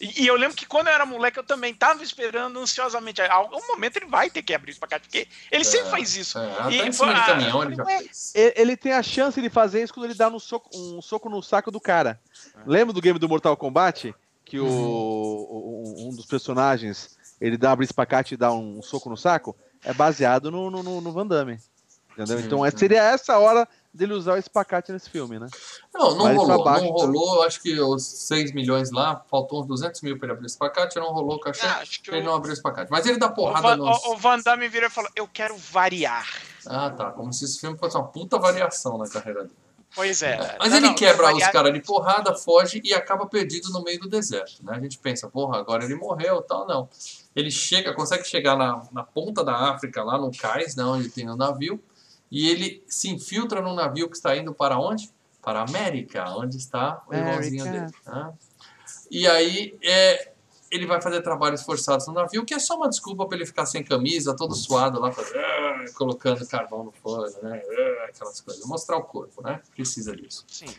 E, 0.00 0.24
e 0.24 0.26
eu 0.26 0.34
lembro 0.36 0.56
que 0.56 0.66
quando 0.66 0.88
eu 0.88 0.92
era 0.92 1.06
moleque, 1.06 1.38
eu 1.38 1.44
também 1.44 1.72
tava 1.72 2.02
esperando 2.02 2.58
ansiosamente. 2.58 3.22
A 3.22 3.32
algum 3.32 3.64
momento 3.68 3.96
ele 3.96 4.06
vai 4.06 4.28
ter 4.28 4.42
que 4.42 4.52
abrir 4.52 4.70
o 4.70 4.72
espacate, 4.72 5.08
porque 5.08 5.26
ele 5.50 5.64
sempre 5.64 5.88
faz 5.90 6.16
isso. 6.16 6.36
É, 6.38 6.48
E 6.70 6.92
caminhão 7.24 7.62
ele 7.62 7.80
Ué, 7.80 7.98
fez. 8.00 8.32
Ele, 8.34 8.52
ele 8.56 8.76
tem 8.76 8.92
a 8.92 9.02
chance 9.02 9.40
de 9.40 9.48
fazer 9.48 9.82
isso 9.82 9.94
quando 9.94 10.06
ele 10.06 10.14
dá 10.14 10.28
no 10.28 10.40
soco, 10.40 10.68
um 10.74 11.00
soco 11.00 11.30
no 11.30 11.40
saco 11.42 11.70
do 11.70 11.80
cara. 11.80 12.20
Lembra 12.66 12.92
do 12.92 13.00
game 13.00 13.18
do 13.18 13.28
Mortal 13.28 13.56
Kombat? 13.56 14.14
Que 14.44 14.58
o, 14.60 14.66
o- 14.66 16.08
um 16.08 16.14
dos 16.14 16.26
personagens 16.26 17.16
ele 17.40 17.56
dá 17.56 17.72
abre 17.72 17.84
espacate 17.86 18.34
e 18.34 18.36
dá 18.36 18.52
um 18.52 18.82
soco 18.82 19.08
no 19.08 19.16
saco? 19.16 19.56
É 19.84 19.92
baseado 19.92 20.50
no, 20.50 20.70
no, 20.70 20.82
no- 20.82 21.00
no 21.00 21.12
Van 21.12 21.26
Damme. 21.26 21.58
Entendeu? 22.16 22.38
Então 22.40 22.64
é, 22.64 22.70
seria 22.70 23.02
essa 23.02 23.36
hora 23.38 23.66
dele 23.92 24.12
usar 24.14 24.34
o 24.34 24.38
espacate 24.38 24.92
nesse 24.92 25.10
filme, 25.10 25.36
né? 25.38 25.48
Não, 25.92 26.14
não 26.14 26.24
Mas 26.26 26.36
rolou, 26.36 26.64
baixo, 26.64 26.84
não 26.84 26.90
rolou, 26.92 27.42
acho 27.42 27.60
que 27.60 27.80
os 27.80 28.04
6 28.06 28.52
milhões 28.52 28.92
lá, 28.92 29.24
faltou 29.28 29.62
uns 29.62 29.66
200 29.66 30.00
mil 30.02 30.16
pra 30.16 30.26
ele 30.26 30.32
abrir 30.34 30.44
o 30.44 30.46
espacate, 30.46 30.96
não 30.96 31.12
rolou 31.12 31.36
o 31.36 31.40
cachê, 31.40 31.66
Ah, 31.66 31.78
acho 31.78 32.00
que 32.00 32.10
ele 32.12 32.20
o- 32.20 32.24
não 32.24 32.34
abriu 32.36 32.50
o 32.52 32.54
espacate. 32.54 32.88
Mas 32.88 33.04
ele 33.06 33.18
dá 33.18 33.26
O 33.26 33.34
porrada 33.34 33.62
Van, 33.68 33.76
nos... 33.76 34.04
o- 34.04 34.16
Van 34.16 34.38
Damme 34.38 34.68
vira 34.68 34.86
e 34.86 34.90
fala: 34.90 35.08
Eu 35.16 35.26
quero 35.26 35.56
variar. 35.56 36.26
Ah, 36.66 36.88
tá, 36.90 37.10
como 37.10 37.32
se 37.32 37.44
esse 37.46 37.58
filme 37.60 37.76
fosse 37.76 37.96
uma 37.96 38.06
puta 38.06 38.38
variação 38.38 38.96
na 38.96 39.08
carreira 39.08 39.42
dele. 39.42 39.54
Pois 39.92 40.22
é. 40.22 40.56
Mas 40.58 40.70
Não, 40.70 40.78
ele 40.78 40.86
não, 40.88 40.94
quebra 40.94 41.26
variar- 41.26 41.48
os 41.48 41.52
caras 41.52 41.72
de 41.72 41.80
porrada, 41.80 42.34
foge 42.36 42.80
e 42.84 42.94
acaba 42.94 43.26
perdido 43.26 43.70
no 43.70 43.82
meio 43.82 43.98
do 44.00 44.08
deserto. 44.08 44.64
Né? 44.64 44.72
A 44.76 44.80
gente 44.80 44.98
pensa, 44.98 45.28
porra, 45.28 45.58
agora 45.58 45.84
ele 45.84 45.94
morreu 45.96 46.40
tal, 46.42 46.66
não. 46.66 46.88
Ele 47.34 47.50
chega, 47.50 47.92
consegue 47.92 48.24
chegar 48.24 48.56
na, 48.56 48.82
na 48.92 49.02
ponta 49.02 49.44
da 49.44 49.54
África, 49.70 50.02
lá 50.04 50.16
no 50.18 50.30
cais, 50.30 50.76
né, 50.76 50.84
onde 50.84 51.08
tem 51.10 51.28
o 51.28 51.36
navio, 51.36 51.82
e 52.30 52.48
ele 52.48 52.84
se 52.88 53.10
infiltra 53.10 53.60
num 53.60 53.74
navio 53.74 54.08
que 54.08 54.16
está 54.16 54.36
indo 54.36 54.54
para 54.54 54.78
onde? 54.78 55.10
Para 55.42 55.60
a 55.60 55.62
América, 55.68 56.24
onde 56.36 56.56
está 56.56 57.02
o 57.06 57.12
irmãozinho 57.14 57.64
dele. 57.64 57.92
né? 58.06 58.32
E 59.10 59.26
aí 59.26 59.76
é, 59.82 60.32
ele 60.70 60.86
vai 60.86 61.00
fazer 61.00 61.20
trabalhos 61.22 61.62
forçados 61.62 62.06
no 62.06 62.12
navio, 62.14 62.44
que 62.44 62.54
é 62.54 62.58
só 62.58 62.76
uma 62.76 62.88
desculpa 62.88 63.26
para 63.26 63.36
ele 63.36 63.46
ficar 63.46 63.66
sem 63.66 63.82
camisa, 63.84 64.34
todo 64.34 64.54
suado 64.54 65.00
lá, 65.00 65.12
fazendo, 65.12 65.38
"Ah", 65.38 65.84
colocando 65.94 66.46
carvão 66.46 66.84
no 66.84 66.92
forno, 66.92 67.32
né? 67.42 67.62
"Ah", 67.64 68.04
aquelas 68.08 68.40
coisas. 68.40 68.64
Mostrar 68.66 68.96
o 68.96 69.02
corpo, 69.04 69.42
né? 69.42 69.60
Precisa 69.74 70.14
disso. 70.16 70.44
Sim. 70.48 70.74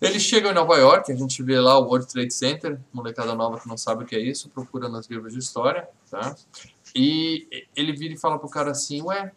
Eles 0.00 0.22
chegam 0.22 0.50
em 0.50 0.54
Nova 0.54 0.76
York, 0.76 1.10
a 1.10 1.14
gente 1.14 1.42
vê 1.42 1.58
lá 1.58 1.78
o 1.78 1.84
World 1.84 2.06
Trade 2.06 2.32
Center, 2.32 2.78
molecada 2.92 3.34
nova 3.34 3.58
que 3.58 3.68
não 3.68 3.76
sabe 3.76 4.04
o 4.04 4.06
que 4.06 4.14
é 4.14 4.20
isso, 4.20 4.50
procura 4.50 4.88
nos 4.88 5.06
livros 5.06 5.32
de 5.32 5.38
história, 5.38 5.88
tá? 6.10 6.36
E 6.94 7.66
ele 7.74 7.92
vira 7.92 8.14
e 8.14 8.18
fala 8.18 8.38
pro 8.38 8.48
cara 8.48 8.70
assim, 8.70 9.02
ué, 9.02 9.32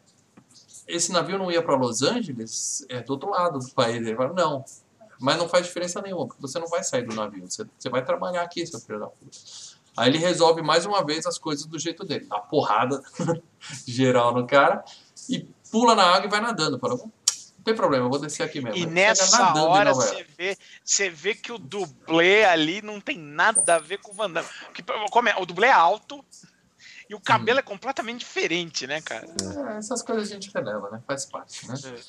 esse 0.88 1.12
navio 1.12 1.38
não 1.38 1.52
ia 1.52 1.62
para 1.62 1.76
Los 1.76 2.02
Angeles? 2.02 2.86
É 2.90 3.02
do 3.02 3.12
outro 3.12 3.30
lado 3.30 3.60
do 3.60 3.72
país. 3.72 3.98
Ele 3.98 4.16
fala, 4.16 4.34
não, 4.34 4.64
mas 5.20 5.38
não 5.38 5.50
faz 5.50 5.66
diferença 5.66 6.02
nenhuma, 6.02 6.28
porque 6.28 6.42
você 6.42 6.60
não 6.60 6.68
vai 6.68 6.84
sair 6.84 7.04
do 7.04 7.16
navio, 7.16 7.50
você, 7.50 7.66
você 7.78 7.90
vai 7.90 8.04
trabalhar 8.04 8.42
aqui, 8.42 8.66
seu 8.66 8.80
filho 8.80 9.00
da 9.00 9.08
puta. 9.08 9.38
Aí 9.98 10.10
ele 10.10 10.20
resolve 10.20 10.62
mais 10.62 10.86
uma 10.86 11.04
vez 11.04 11.26
as 11.26 11.40
coisas 11.40 11.66
do 11.66 11.80
jeito 11.80 12.06
dele, 12.06 12.26
dá 12.26 12.40
porrada 12.40 13.02
geral 13.88 14.34
no 14.34 14.46
cara 14.46 14.86
e 15.28 15.48
pula 15.72 15.96
na 15.96 16.04
água 16.04 16.28
e 16.28 16.30
vai 16.30 16.40
nadando. 16.40 16.78
Fala, 16.78 17.00
tem 17.68 17.76
problema, 17.76 18.06
eu 18.06 18.10
vou 18.10 18.18
descer 18.18 18.44
aqui 18.44 18.62
mesmo. 18.62 18.78
E 18.78 18.86
nessa 18.86 19.54
hora 19.62 19.94
você 19.94 20.26
vê, 20.38 20.58
você 20.86 21.10
vê 21.10 21.36
que 21.36 21.52
o 21.52 21.58
dublê 21.58 22.46
ali 22.46 22.82
não 22.82 23.02
tem 23.02 23.18
nada 23.18 23.76
a 23.76 23.78
ver 23.78 23.98
com 23.98 24.12
o 24.12 24.14
Van 24.14 24.32
Damme. 24.32 24.48
Como 25.12 25.28
é, 25.28 25.36
o 25.38 25.46
dublê 25.46 25.68
é 25.68 25.72
alto 25.72 26.24
e 27.10 27.14
o 27.14 27.18
Hum. 27.18 27.22
cabelo 27.22 27.60
é 27.60 27.62
completamente 27.62 28.20
diferente, 28.20 28.88
né, 28.88 29.02
cara? 29.02 29.28
É, 29.74 29.78
essas 29.80 30.02
coisas 30.02 30.32
a 30.32 30.34
gente 30.34 30.50
releva, 30.54 30.90
né? 30.90 31.02
Faz 31.06 31.26
parte, 31.26 31.68
né? 31.68 31.76
É. 31.86 32.00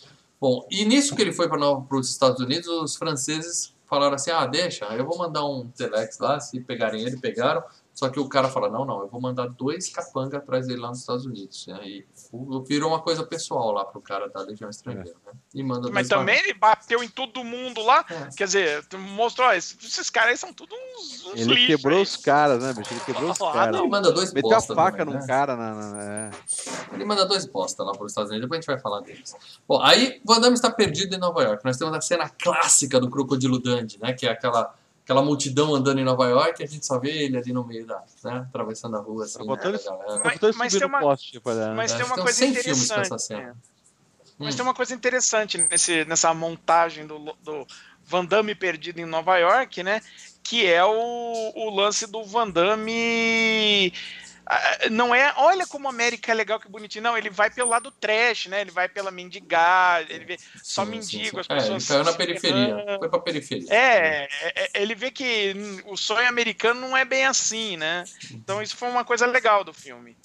Bom, 0.41 0.65
e 0.71 0.85
nisso 0.85 1.17
que 1.17 1.23
ele 1.23 1.33
foi 1.33 1.49
para 1.49 1.59
os 1.59 2.09
Estados 2.09 2.41
Unidos, 2.41 2.69
os 2.69 2.95
franceses 2.95 3.75
falaram 3.85 4.15
assim, 4.15 4.31
ah, 4.31 4.47
deixa, 4.47 4.85
eu 4.95 5.05
vou 5.05 5.19
mandar 5.19 5.45
um 5.45 5.69
telex 5.71 6.21
lá, 6.21 6.39
se 6.39 6.61
pegarem 6.61 7.03
ele, 7.03 7.19
pegaram. 7.19 7.65
Só 7.99 8.09
que 8.09 8.21
o 8.21 8.29
cara 8.29 8.49
fala, 8.49 8.69
não, 8.69 8.85
não, 8.85 9.01
eu 9.01 9.09
vou 9.09 9.21
mandar 9.21 9.49
dois 9.49 9.89
capanga 9.89 10.39
atrás 10.39 10.69
dele 10.69 10.79
lá 10.81 10.91
nos 10.91 11.01
Estados 11.01 11.27
Unidos. 11.27 11.67
E 11.67 11.73
aí 11.73 12.07
o- 12.31 12.63
virou 12.63 12.91
uma 12.91 13.01
coisa 13.03 13.25
pessoal 13.27 13.73
lá 13.73 13.85
pro 13.85 14.01
cara 14.01 14.29
da 14.29 14.41
Legião 14.43 14.71
Estrangeira, 14.71 15.17
né? 15.27 15.33
E 15.53 15.65
manda 15.65 15.91
Mas 15.91 16.07
dois 16.09 16.21
também 16.21 16.39
ele 16.39 16.55
bateu 16.55 17.03
em 17.03 17.09
todo 17.09 17.43
mundo 17.43 17.83
lá. 17.83 18.05
É. 18.09 18.29
Quer 18.37 18.45
dizer, 18.45 18.87
mostrou, 18.97 19.51
esses, 19.53 20.11
caras 20.11 20.31
aí 20.31 20.37
são 20.37 20.53
tudo 20.53 20.73
uns, 20.77 21.27
uns 21.27 21.41
Ele 21.41 21.55
lixos 21.55 21.67
quebrou 21.77 21.97
aí. 21.97 22.03
os 22.05 22.17
caras, 22.19 22.63
né, 22.63 22.73
bicho? 22.73 22.93
Ele 22.95 23.01
quebrou 23.01 23.31
os 23.33 23.41
Ah, 23.41 23.53
caras. 23.53 23.77
Ele 23.81 23.89
manda 23.89 24.13
dois 24.13 24.33
Meteu 24.33 24.49
a 24.53 24.55
bosta 24.55 24.75
faca 24.77 24.99
também, 24.99 25.15
num 25.15 25.21
né? 25.21 25.27
cara 25.27 25.57
na. 25.57 25.75
na- 25.75 26.05
é. 26.05 26.31
Ele 26.93 27.05
manda 27.05 27.27
dois 27.27 27.47
bosta 27.47 27.83
lá 27.83 27.91
para 27.95 28.05
os 28.05 28.13
Estados 28.13 28.31
Unidos, 28.31 28.47
depois 28.47 28.59
a 28.59 28.61
gente 28.61 28.67
vai 28.69 28.79
falar 28.81 29.01
deles. 29.01 29.35
Bom, 29.67 29.83
aí 29.83 30.21
Van 30.25 30.39
Damme 30.41 30.55
está 30.55 30.71
perdido 30.71 31.17
em 31.17 31.19
Nova 31.19 31.43
York. 31.43 31.65
Nós 31.65 31.77
temos 31.77 31.93
a 31.93 32.01
cena 32.01 32.29
clássica 32.29 33.01
do 33.01 33.11
Crocodilo 33.11 33.59
Dundee, 33.59 33.99
né? 34.01 34.13
Que 34.13 34.25
é 34.27 34.31
aquela, 34.31 34.73
aquela 35.09 35.23
multidão 35.23 35.75
andando 35.75 35.99
em 35.99 36.05
Nova 36.05 36.29
York, 36.29 36.63
a 36.63 36.67
gente 36.67 36.85
só 36.85 36.99
vê 36.99 37.11
ele 37.25 37.39
ali 37.39 37.51
no 37.51 37.65
meio 37.65 37.87
da, 37.87 38.05
né, 38.23 38.45
atravessando 38.47 38.95
a 38.99 39.01
rua, 39.01 39.25
assim, 39.25 39.39
né. 39.39 39.57
Tá 39.57 39.71
Mas- 40.23 40.57
mas 40.57 40.75
tem 40.75 40.87
uma- 40.87 41.01
poste 41.01 41.41
né? 41.69 41.75
Mas 41.75 41.93
É, 41.93 41.97
tem 41.97 42.05
uma 42.05 42.15
coisa 42.17 42.39
tem 42.39 42.51
uns 42.51 42.55
100 42.55 42.63
filmes 42.63 42.79
com 42.89 42.95
interessante. 42.95 43.07
essa 43.15 43.19
cena. 43.19 43.41
é. 43.41 43.53
Mas 44.39 44.55
Hum. 44.55 44.57
tem 44.59 44.67
uma 44.67 44.75
coisa 44.75 44.95
interessante 44.95 45.57
nesse, 45.57 46.05
nessa 46.05 46.33
montagem 46.35 47.07
do, 47.07 47.19
do 47.43 47.67
Van 48.05 48.23
Damme 48.25 48.55
perdido 48.55 49.01
em 49.01 49.07
Nova 49.07 49.39
York, 49.39 49.83
né? 49.83 50.03
Que 50.43 50.67
é 50.67 50.85
o, 50.85 51.53
o 51.57 51.71
lance 51.75 52.07
do 52.07 52.23
Van 52.23 52.49
Damme. 52.51 53.91
Ah, 54.49 54.89
Não 54.91 55.15
é, 55.15 55.33
olha 55.37 55.67
como 55.67 55.87
a 55.89 55.91
América 55.91 56.33
é 56.33 56.35
legal, 56.35 56.59
que 56.59 56.69
bonitinho. 56.69 57.03
Não, 57.05 57.17
ele 57.19 57.31
vai 57.31 57.51
pelo 57.51 57.69
lado 57.71 57.91
trash, 57.91 58.47
né? 58.47 58.63
Ele 58.63 58.71
vai 58.71 58.89
pela 58.89 59.11
mendigar, 59.11 60.05
ele 60.11 60.25
vê 60.25 60.39
só 60.63 60.85
Sim, 60.85 61.03
sim, 61.03 61.19
mendigo, 61.19 61.43
sim. 61.45 61.53
as 61.53 61.65
É, 61.65 61.67
ele 61.67 61.75
pessoas. 61.75 61.89
caiu 61.89 62.05
na 62.05 62.13
se 62.13 62.17
periferia, 62.19 62.77
ferrando. 62.77 62.99
foi 62.99 63.09
pra 63.09 63.19
periferia. 63.21 63.67
É, 63.75 64.25
é, 64.25 64.29
é, 64.55 64.83
ele 64.83 64.95
vê 64.95 65.11
que 65.11 65.55
o 65.87 65.97
sonho 65.97 66.29
americano 66.29 66.81
não 66.81 66.97
é 66.97 67.05
bem 67.05 67.27
assim, 67.27 67.77
né? 67.77 68.05
Então 68.33 68.63
isso 68.63 68.77
foi 68.77 68.89
uma 68.89 69.05
coisa 69.05 69.27
legal 69.27 69.63
do 69.65 69.73
filme. 69.73 70.17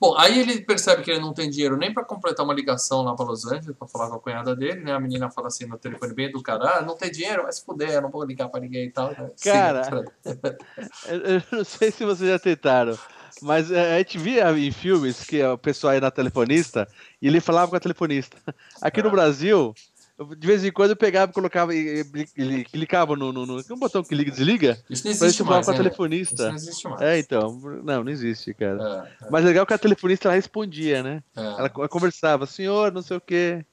Bom, 0.00 0.16
aí 0.16 0.38
ele 0.38 0.60
percebe 0.62 1.02
que 1.02 1.10
ele 1.10 1.20
não 1.20 1.34
tem 1.34 1.50
dinheiro 1.50 1.76
nem 1.76 1.92
pra 1.92 2.04
completar 2.04 2.44
uma 2.44 2.54
ligação 2.54 3.02
lá 3.02 3.14
pra 3.14 3.24
Los 3.26 3.44
Angeles, 3.44 3.76
pra 3.76 3.86
falar 3.88 4.08
com 4.08 4.16
a 4.16 4.20
cunhada 4.20 4.56
dele, 4.56 4.80
né? 4.82 4.92
A 4.92 5.00
menina 5.00 5.30
fala 5.30 5.48
assim 5.48 5.66
no 5.66 5.76
telefone 5.76 6.14
bem 6.14 6.26
educado, 6.26 6.66
ah, 6.66 6.80
não 6.80 6.96
tem 6.96 7.10
dinheiro, 7.10 7.42
vai 7.42 7.52
se 7.52 7.64
fuder, 7.64 7.90
eu 7.90 8.00
não 8.02 8.10
vou 8.10 8.24
ligar 8.24 8.48
pra 8.48 8.60
ninguém 8.60 8.86
e 8.86 8.90
tal. 8.90 9.10
né? 9.10 9.30
Cara. 9.42 9.82
Sim, 9.90 10.04
Eu, 11.06 11.16
eu 11.20 11.42
não 11.52 11.64
sei 11.64 11.90
se 11.90 12.04
vocês 12.04 12.28
já 12.30 12.38
tentaram, 12.38 12.98
mas 13.42 13.70
é, 13.70 13.94
a 13.94 13.98
gente 13.98 14.18
via 14.18 14.50
em 14.58 14.70
filmes 14.70 15.24
que 15.24 15.42
o 15.42 15.56
pessoal 15.58 15.94
ia 15.94 16.00
na 16.00 16.10
telefonista 16.10 16.88
e 17.20 17.26
ele 17.28 17.40
falava 17.40 17.70
com 17.70 17.76
a 17.76 17.80
telefonista. 17.80 18.36
Aqui 18.82 19.02
no 19.02 19.08
Ah. 19.08 19.12
Brasil, 19.12 19.74
de 20.36 20.46
vez 20.46 20.64
em 20.64 20.72
quando 20.72 20.90
eu 20.90 20.96
pegava 20.96 21.30
e 21.30 21.34
colocava 21.34 21.74
e, 21.74 22.04
e 22.36 22.64
clicava 22.64 23.14
no, 23.14 23.32
no, 23.32 23.46
no, 23.46 23.62
no 23.68 23.76
botão 23.76 24.02
que 24.02 24.14
liga 24.14 24.30
e 24.30 24.32
desliga 24.32 24.78
Isso 24.90 25.04
não 25.04 25.12
existe 25.12 25.42
mais, 25.44 25.64
com 25.66 25.70
a 25.70 25.74
né? 25.74 25.80
Isso 25.80 25.88
telefonista. 25.90 26.48
não 26.48 26.54
existe 26.56 26.88
mais. 26.88 27.00
É, 27.02 27.18
então, 27.18 27.60
não, 27.84 28.04
não 28.04 28.10
existe, 28.10 28.52
cara. 28.54 29.06
É, 29.22 29.26
Mas 29.30 29.44
é 29.44 29.48
legal 29.48 29.64
que 29.66 29.74
a 29.74 29.78
telefonista 29.78 30.28
ela 30.28 30.34
respondia, 30.34 31.02
né? 31.02 31.22
é, 31.36 31.40
é. 31.40 31.44
Ela 31.44 31.68
co- 31.68 31.88
conversava, 31.88 32.46
senhor, 32.46 32.90
não 32.92 33.02
sei 33.02 33.16
o 33.16 33.20
quê. 33.20 33.64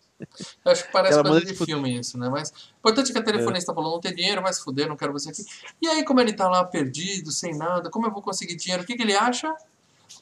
Eu 0.64 0.72
acho 0.72 0.86
que 0.86 0.92
parece 0.92 1.16
coisa 1.16 1.30
manda 1.30 1.40
de 1.42 1.48
disputar. 1.48 1.66
filme 1.76 2.00
isso, 2.00 2.18
né? 2.18 2.30
Mas 2.30 2.50
o 2.50 2.78
importante 2.80 3.10
é 3.10 3.14
que 3.14 3.20
a 3.20 3.24
telefonista 3.24 3.74
falou, 3.74 3.92
não 3.94 4.00
tem 4.00 4.16
dinheiro, 4.16 4.42
vai 4.42 4.54
se 4.54 4.64
fuder, 4.64 4.88
não 4.88 4.96
quero 4.96 5.12
você 5.14 5.30
aqui. 5.30 5.44
E 5.82 5.88
aí, 5.88 6.04
como 6.06 6.22
ele 6.22 6.34
tá 6.34 6.50
lá 6.50 6.64
perdido, 6.64 7.32
sem 7.32 7.56
nada, 7.58 7.90
como 7.90 8.08
eu 8.08 8.12
vou 8.12 8.22
conseguir 8.22 8.56
dinheiro? 8.56 8.84
O 8.84 8.86
que, 8.86 8.96
que 8.96 9.02
ele 9.04 9.16
acha? 9.16 9.54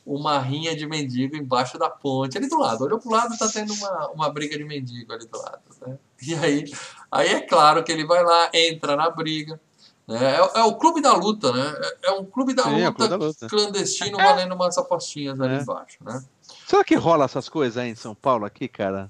Uma 0.05 0.39
rinha 0.39 0.75
de 0.75 0.85
mendigo 0.87 1.35
embaixo 1.35 1.77
da 1.77 1.89
ponte, 1.89 2.37
ali 2.37 2.49
do 2.49 2.57
lado. 2.57 2.83
Olhou 2.83 2.99
pro 2.99 3.11
lado, 3.11 3.37
tá 3.37 3.47
tendo 3.47 3.73
uma, 3.73 4.07
uma 4.09 4.29
briga 4.29 4.57
de 4.57 4.63
mendigo 4.65 5.13
ali 5.13 5.25
do 5.27 5.37
lado. 5.37 5.61
Né? 5.85 5.97
E 6.25 6.35
aí, 6.35 6.73
aí 7.11 7.27
é 7.29 7.41
claro 7.41 7.83
que 7.83 7.91
ele 7.91 8.05
vai 8.05 8.23
lá, 8.23 8.49
entra 8.53 8.95
na 8.95 9.09
briga. 9.09 9.59
Né? 10.07 10.17
É, 10.35 10.59
é 10.59 10.63
o 10.63 10.75
clube 10.75 11.01
da 11.01 11.13
luta, 11.13 11.51
né? 11.53 11.73
É, 12.01 12.07
é 12.09 12.11
um 12.11 12.25
clube 12.25 12.53
da 12.53 12.63
Sim, 12.63 12.81
é 12.81 12.87
luta 12.89 12.93
clube 12.93 13.09
da 13.09 13.15
luta. 13.15 13.47
clandestino 13.47 14.17
valendo 14.17 14.53
umas 14.55 14.77
apostinhas 14.77 15.39
ali 15.39 15.55
É. 15.55 15.61
embaixo, 15.61 15.97
né? 16.01 16.21
Será 16.67 16.83
que 16.83 16.95
rola 16.95 17.25
essas 17.25 17.47
coisas 17.47 17.77
aí 17.77 17.89
em 17.89 17.95
São 17.95 18.13
Paulo 18.15 18.45
aqui, 18.45 18.67
cara? 18.67 19.09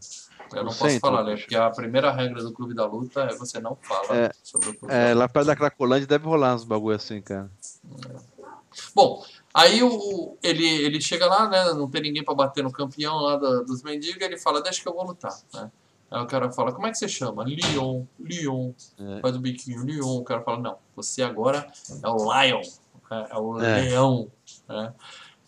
Eu 0.57 0.63
não 0.63 0.71
posso 0.71 0.89
centro, 0.89 0.99
falar, 0.99 1.23
né? 1.23 1.35
Porque 1.35 1.55
a 1.55 1.69
primeira 1.69 2.11
regra 2.11 2.41
do 2.43 2.51
clube 2.53 2.73
da 2.73 2.85
luta 2.85 3.21
é 3.21 3.35
você 3.35 3.59
não 3.59 3.75
fala 3.75 4.15
É, 4.15 4.31
sobre 4.43 4.69
o 4.69 4.73
clube 4.75 4.93
É, 4.93 5.13
lá 5.13 5.27
perto 5.27 5.47
da 5.47 5.55
Cracolândia 5.55 6.07
deve 6.07 6.25
rolar 6.25 6.55
uns 6.55 6.63
bagulho 6.63 6.95
assim, 6.95 7.21
cara. 7.21 7.49
Bom, 8.95 9.23
aí 9.53 9.83
o, 9.83 10.37
ele, 10.41 10.65
ele 10.65 10.99
chega 11.01 11.25
lá, 11.27 11.47
né? 11.47 11.73
Não 11.73 11.89
tem 11.89 12.01
ninguém 12.01 12.23
pra 12.23 12.33
bater 12.33 12.63
no 12.63 12.71
campeão 12.71 13.17
lá 13.17 13.37
da- 13.37 13.61
dos 13.61 13.83
mendigos, 13.83 14.21
ele 14.21 14.37
fala, 14.37 14.61
deixa 14.61 14.81
que 14.81 14.87
eu 14.87 14.93
vou 14.93 15.05
lutar, 15.05 15.33
né? 15.53 15.71
Aí 16.09 16.21
o 16.21 16.27
cara 16.27 16.51
fala, 16.51 16.71
como 16.71 16.85
é 16.85 16.91
que 16.91 16.97
você 16.97 17.07
chama? 17.07 17.43
Leon, 17.43 18.03
Leon. 18.19 18.71
É. 18.99 19.19
Faz 19.21 19.35
o 19.35 19.39
biquinho, 19.39 19.83
Leon. 19.83 20.17
O 20.19 20.23
cara 20.23 20.41
fala, 20.41 20.59
não, 20.59 20.77
você 20.95 21.23
agora 21.23 21.65
é 22.03 22.07
o 22.07 22.17
Lion, 22.17 22.61
é, 23.11 23.27
é 23.31 23.37
o 23.37 23.59
É. 23.59 23.81
leão, 23.81 24.31
né? 24.69 24.93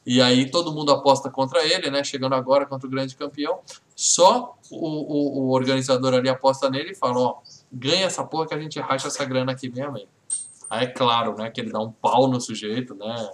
E 0.06 0.22
aí 0.22 0.50
todo 0.52 0.72
mundo 0.72 0.92
aposta 0.92 1.30
contra 1.32 1.64
ele, 1.66 1.90
né? 1.90 2.04
Chegando 2.04 2.36
agora 2.36 2.66
contra 2.66 2.88
o 2.88 2.92
grande 2.92 3.16
campeão. 3.16 3.60
Só 3.96 4.56
o, 4.70 4.78
o, 4.78 5.40
o 5.46 5.50
organizador 5.52 6.14
ali 6.14 6.30
aposta 6.30 6.70
nele 6.70 6.92
e 6.92 6.96
fala, 6.96 7.20
ó, 7.20 7.36
ganha 7.72 8.06
essa 8.06 8.24
porra 8.24 8.46
que 8.48 8.54
a 8.54 8.60
gente 8.60 8.80
racha 8.80 9.08
essa 9.08 9.26
grana 9.26 9.52
aqui 9.54 9.70
meio. 9.70 10.08
Aí 10.70 10.86
é 10.86 10.88
claro, 10.88 11.36
né, 11.38 11.50
que 11.50 11.62
ele 11.62 11.72
dá 11.72 11.80
um 11.80 11.92
pau 11.92 12.28
no 12.28 12.40
sujeito, 12.40 12.94
né? 12.96 13.30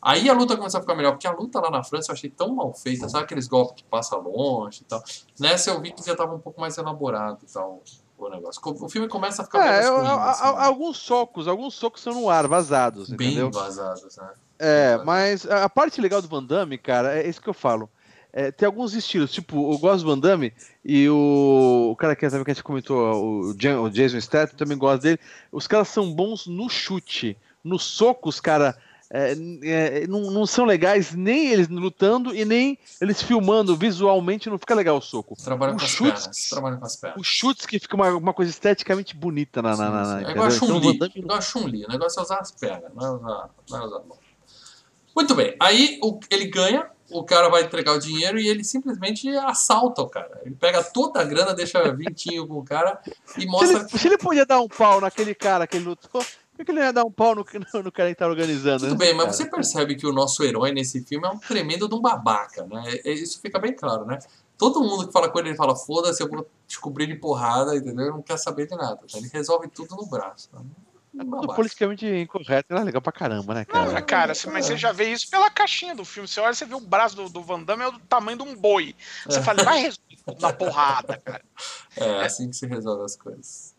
Aí 0.00 0.28
a 0.30 0.32
luta 0.32 0.56
começa 0.56 0.78
a 0.78 0.80
ficar 0.80 0.94
melhor, 0.94 1.12
porque 1.12 1.26
a 1.26 1.32
luta 1.32 1.60
lá 1.60 1.70
na 1.70 1.82
França 1.82 2.10
eu 2.10 2.14
achei 2.14 2.30
tão 2.30 2.54
mal 2.54 2.72
feita, 2.72 3.08
sabe 3.08 3.24
aqueles 3.24 3.48
golpes 3.48 3.82
que 3.82 3.88
passa 3.88 4.16
longe 4.16 4.82
e 4.82 4.84
tal. 4.84 5.02
Nessa 5.38 5.70
eu 5.70 5.80
vi 5.80 5.92
que 5.92 6.04
já 6.06 6.14
tava 6.14 6.34
um 6.34 6.38
pouco 6.38 6.60
mais 6.60 6.78
elaborado 6.78 7.40
e 7.42 7.52
tal, 7.52 7.82
o 8.16 8.28
negócio. 8.28 8.60
O 8.64 8.88
filme 8.88 9.08
começa 9.08 9.42
a 9.42 9.44
ficar 9.44 9.58
É, 9.60 9.86
eu- 9.86 9.96
assim, 9.98 10.44
a- 10.44 10.52
né? 10.52 10.64
alguns 10.66 10.98
socos, 10.98 11.48
alguns 11.48 11.74
socos 11.74 12.00
são 12.00 12.14
no 12.14 12.30
ar, 12.30 12.46
vazados, 12.46 13.08
bem 13.10 13.28
entendeu? 13.28 13.50
vazados, 13.50 14.16
né? 14.16 14.30
É, 14.58 15.00
mas 15.04 15.46
a 15.46 15.68
parte 15.68 16.00
legal 16.00 16.20
do 16.20 16.28
Van 16.28 16.42
Damme, 16.42 16.76
cara, 16.78 17.16
é 17.18 17.28
isso 17.28 17.40
que 17.40 17.48
eu 17.48 17.54
falo. 17.54 17.88
É, 18.32 18.50
tem 18.52 18.66
alguns 18.66 18.92
estilos, 18.94 19.32
tipo, 19.32 19.72
eu 19.72 19.78
gosto 19.78 20.04
do 20.04 20.10
Van 20.10 20.18
Damme 20.18 20.52
e 20.84 21.08
o, 21.08 21.88
o 21.92 21.96
cara 21.96 22.14
que, 22.14 22.28
também 22.28 22.44
que 22.44 22.50
a 22.50 22.54
gente 22.54 22.62
comentou, 22.62 23.50
o, 23.50 23.54
Jan- 23.58 23.80
o 23.80 23.88
Jason 23.90 24.20
Statham, 24.20 24.56
também 24.56 24.76
gosto 24.76 25.02
dele. 25.02 25.18
Os 25.50 25.66
caras 25.66 25.88
são 25.88 26.12
bons 26.12 26.46
no 26.46 26.68
chute. 26.68 27.36
No 27.64 27.78
soco, 27.78 28.28
os 28.28 28.38
caras 28.38 28.74
é, 29.10 29.34
é, 29.62 30.06
não, 30.06 30.30
não 30.30 30.44
são 30.44 30.66
legais 30.66 31.14
nem 31.14 31.48
eles 31.48 31.68
lutando 31.68 32.34
e 32.34 32.44
nem 32.44 32.78
eles 33.00 33.22
filmando 33.22 33.74
visualmente, 33.74 34.50
não 34.50 34.58
fica 34.58 34.74
legal 34.74 34.98
o 34.98 35.00
soco. 35.00 35.34
Trabalha 35.42 35.72
com 35.74 35.82
as 35.82 35.88
chutes- 35.90 36.20
pernas. 36.24 36.48
Trabalha 36.50 36.76
com 36.76 36.84
as 36.84 36.96
pernas. 36.96 37.20
Os 37.20 37.26
chutes 37.26 37.64
que 37.66 37.78
fica 37.78 37.96
uma, 37.96 38.10
uma 38.10 38.34
coisa 38.34 38.50
esteticamente 38.50 39.16
bonita 39.16 39.62
na. 39.62 39.74
na, 39.74 39.90
na, 39.90 40.04
na 40.04 40.20
É 40.20 40.24
a 40.32 40.50
Então. 40.92 41.08
Damme 41.08 41.12
igual 41.16 41.38
a 41.38 41.40
Chun-Li. 41.40 41.84
O 41.86 41.88
negócio 41.88 42.20
é 42.20 42.22
usar 42.22 42.38
as 42.38 42.50
pernas, 42.52 42.92
não 42.94 43.06
é 43.06 43.10
usar, 43.12 43.50
não 43.70 43.78
é 43.78 43.84
usar 43.86 43.96
a 43.96 44.00
mão. 44.00 44.18
Muito 45.18 45.34
bem. 45.34 45.56
Aí 45.58 45.98
o- 46.00 46.20
ele 46.30 46.46
ganha, 46.46 46.88
o 47.10 47.24
cara 47.24 47.48
vai 47.48 47.64
entregar 47.64 47.92
o 47.92 47.98
dinheiro 47.98 48.38
e 48.38 48.46
ele 48.46 48.62
simplesmente 48.62 49.28
assalta 49.38 50.00
o 50.00 50.08
cara. 50.08 50.40
Ele 50.44 50.54
pega 50.54 50.80
toda 50.84 51.20
a 51.20 51.24
grana, 51.24 51.52
deixa 51.52 51.82
vintinho 51.92 52.46
com 52.46 52.54
o 52.54 52.64
cara 52.64 53.00
e 53.36 53.40
Se 53.40 53.46
mostra. 53.48 53.78
ele, 53.80 53.88
se 53.88 54.06
ele 54.06 54.16
podia 54.16 54.46
dar 54.46 54.60
um 54.60 54.68
pau 54.68 55.00
naquele 55.00 55.34
cara 55.34 55.66
que 55.66 55.76
ele 55.76 55.86
lutou, 55.86 56.24
por 56.54 56.64
que 56.64 56.70
ele 56.70 56.78
não 56.78 56.86
ia 56.86 56.92
dar 56.92 57.04
um 57.04 57.10
pau 57.10 57.34
no, 57.34 57.44
no, 57.74 57.82
no 57.82 57.90
cara 57.90 58.10
que 58.10 58.14
tá 58.14 58.28
organizando? 58.28 58.78
Tudo 58.84 58.92
né, 58.92 58.96
bem, 59.06 59.12
mas 59.12 59.24
cara? 59.24 59.32
você 59.32 59.46
percebe 59.46 59.96
que 59.96 60.06
o 60.06 60.12
nosso 60.12 60.44
herói 60.44 60.70
nesse 60.70 61.02
filme 61.02 61.26
é 61.26 61.30
um 61.30 61.38
tremendo 61.38 61.88
de 61.88 61.94
um 61.96 62.00
babaca, 62.00 62.64
né? 62.66 62.84
É- 62.86 63.10
é- 63.10 63.14
Isso 63.14 63.40
fica 63.40 63.58
bem 63.58 63.74
claro, 63.74 64.04
né? 64.06 64.20
Todo 64.56 64.80
mundo 64.80 65.04
que 65.08 65.12
fala 65.12 65.28
com 65.28 65.38
ele, 65.40 65.48
ele 65.48 65.56
fala, 65.56 65.74
foda-se, 65.74 66.22
eu 66.22 66.28
vou 66.28 66.48
te 66.68 66.78
cobrir 66.78 67.08
de 67.08 67.16
porrada, 67.16 67.74
entendeu? 67.76 68.04
Ele 68.06 68.14
não 68.14 68.22
quer 68.22 68.36
saber 68.38 68.68
de 68.68 68.76
nada. 68.76 68.96
tá? 69.10 69.18
Ele 69.18 69.28
resolve 69.32 69.66
tudo 69.68 69.96
no 69.96 70.06
braço. 70.06 70.48
Né? 70.52 70.60
É 71.18 71.24
tudo 71.24 71.54
politicamente 71.54 72.06
incorreto, 72.06 72.72
é 72.74 72.84
legal 72.84 73.02
pra 73.02 73.12
caramba, 73.12 73.54
né, 73.54 73.66
Não, 73.72 73.86
cara? 73.86 74.02
cara, 74.02 74.34
você- 74.34 74.48
mas 74.50 74.66
você 74.66 74.76
já 74.76 74.92
vê 74.92 75.10
isso 75.12 75.28
pela 75.30 75.50
caixinha 75.50 75.94
do 75.94 76.04
filme. 76.04 76.28
Você 76.28 76.40
olha, 76.40 76.54
você 76.54 76.64
vê 76.64 76.74
o 76.74 76.80
braço 76.80 77.16
do, 77.16 77.28
do 77.28 77.42
Van 77.42 77.62
Damme 77.62 77.84
é 77.84 77.90
do 77.90 77.98
tamanho 78.00 78.36
de 78.38 78.44
um 78.44 78.54
boi. 78.54 78.94
Você 79.26 79.38
É. 79.38 79.42
fala, 79.42 79.64
vai 79.64 79.78
resolver 79.80 80.16
tudo 80.24 80.40
na 80.40 80.52
porrada, 80.52 81.20
cara. 81.24 81.42
É 81.96 82.24
assim 82.24 82.48
que 82.48 82.54
se 82.56 82.66
resolve 82.66 83.04
as 83.04 83.16
coisas. 83.16 83.74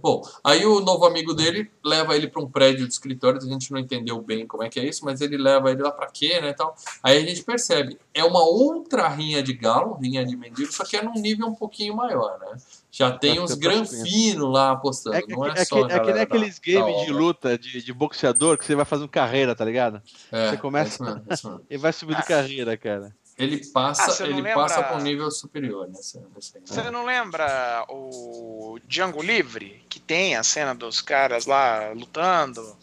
Bom, 0.00 0.22
aí 0.42 0.64
o 0.64 0.80
novo 0.80 1.04
amigo 1.04 1.34
dele 1.34 1.70
leva 1.84 2.16
ele 2.16 2.26
para 2.28 2.40
um 2.40 2.50
prédio 2.50 2.86
de 2.86 2.92
escritórios, 2.94 3.44
a 3.44 3.48
gente 3.48 3.70
não 3.70 3.78
entendeu 3.78 4.18
bem 4.22 4.46
como 4.46 4.62
é 4.62 4.70
que 4.70 4.80
é 4.80 4.84
isso, 4.86 5.04
mas 5.04 5.20
ele 5.20 5.36
leva 5.36 5.70
ele 5.70 5.82
lá 5.82 5.90
para 5.92 6.06
quê, 6.10 6.40
né, 6.40 6.54
tal. 6.54 6.74
Aí 7.02 7.18
a 7.18 7.26
gente 7.26 7.42
percebe, 7.42 7.98
é 8.14 8.24
uma 8.24 8.42
outra 8.42 9.06
rinha 9.08 9.42
de 9.42 9.52
galo, 9.52 9.94
rinha 10.00 10.24
de 10.24 10.34
mendigo, 10.36 10.72
só 10.72 10.84
que 10.84 10.96
é 10.96 11.02
num 11.02 11.12
nível 11.12 11.46
um 11.48 11.54
pouquinho 11.54 11.94
maior, 11.94 12.38
né? 12.38 12.56
Já 12.90 13.10
tem 13.12 13.36
É, 13.36 13.40
uns 13.40 13.50
tem 13.50 13.60
granfinos 13.60 14.50
lá 14.50 14.70
apostando, 14.72 15.16
É, 15.16 15.22
que- 15.22 15.32
não 15.32 15.46
é, 15.46 15.52
é, 15.56 15.64
só 15.64 15.86
é 15.86 16.00
que 16.00 16.12
nem 16.12 16.22
aqueles 16.22 16.58
games 16.58 17.04
de 17.04 17.12
luta 17.12 17.58
de, 17.58 17.82
de 17.82 17.92
boxeador 17.92 18.56
que 18.56 18.64
você 18.64 18.74
vai 18.74 18.84
fazendo 18.86 19.08
carreira, 19.08 19.54
tá 19.54 19.64
ligado? 19.64 20.00
É, 20.32 20.50
você 20.50 20.56
começa- 20.56 21.02
é 21.02 21.06
mesmo, 21.06 21.22
é 21.26 21.30
mesmo. 21.30 21.60
E 21.70 21.76
vai 21.76 21.92
subindo 21.92 22.18
Ah. 22.18 22.22
carreira, 22.22 22.76
cara. 22.76 23.14
Ele 23.36 23.64
passa, 23.66 24.02
Ah, 24.02 24.08
você 24.10 24.24
ele 24.24 24.32
lembra- 24.34 24.54
passa 24.54 24.82
para 24.82 24.96
um 24.96 25.00
nível 25.00 25.30
superior 25.30 25.84
aí, 25.86 25.92
Você 25.92 26.82
né? 26.82 26.90
não 26.90 27.04
lembra 27.04 27.84
o 27.88 28.78
Django 28.88 29.22
Livre? 29.22 29.84
Que 29.88 30.00
tem 30.00 30.34
a 30.34 30.42
cena 30.42 30.74
dos 30.74 31.00
caras 31.00 31.46
lá 31.46 31.90
lutando? 31.94 32.76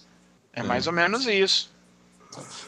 É 0.53 0.61
Hum. 0.63 0.67
mais 0.67 0.87
ou 0.87 0.93
menos 0.93 1.25
isso. 1.27 1.73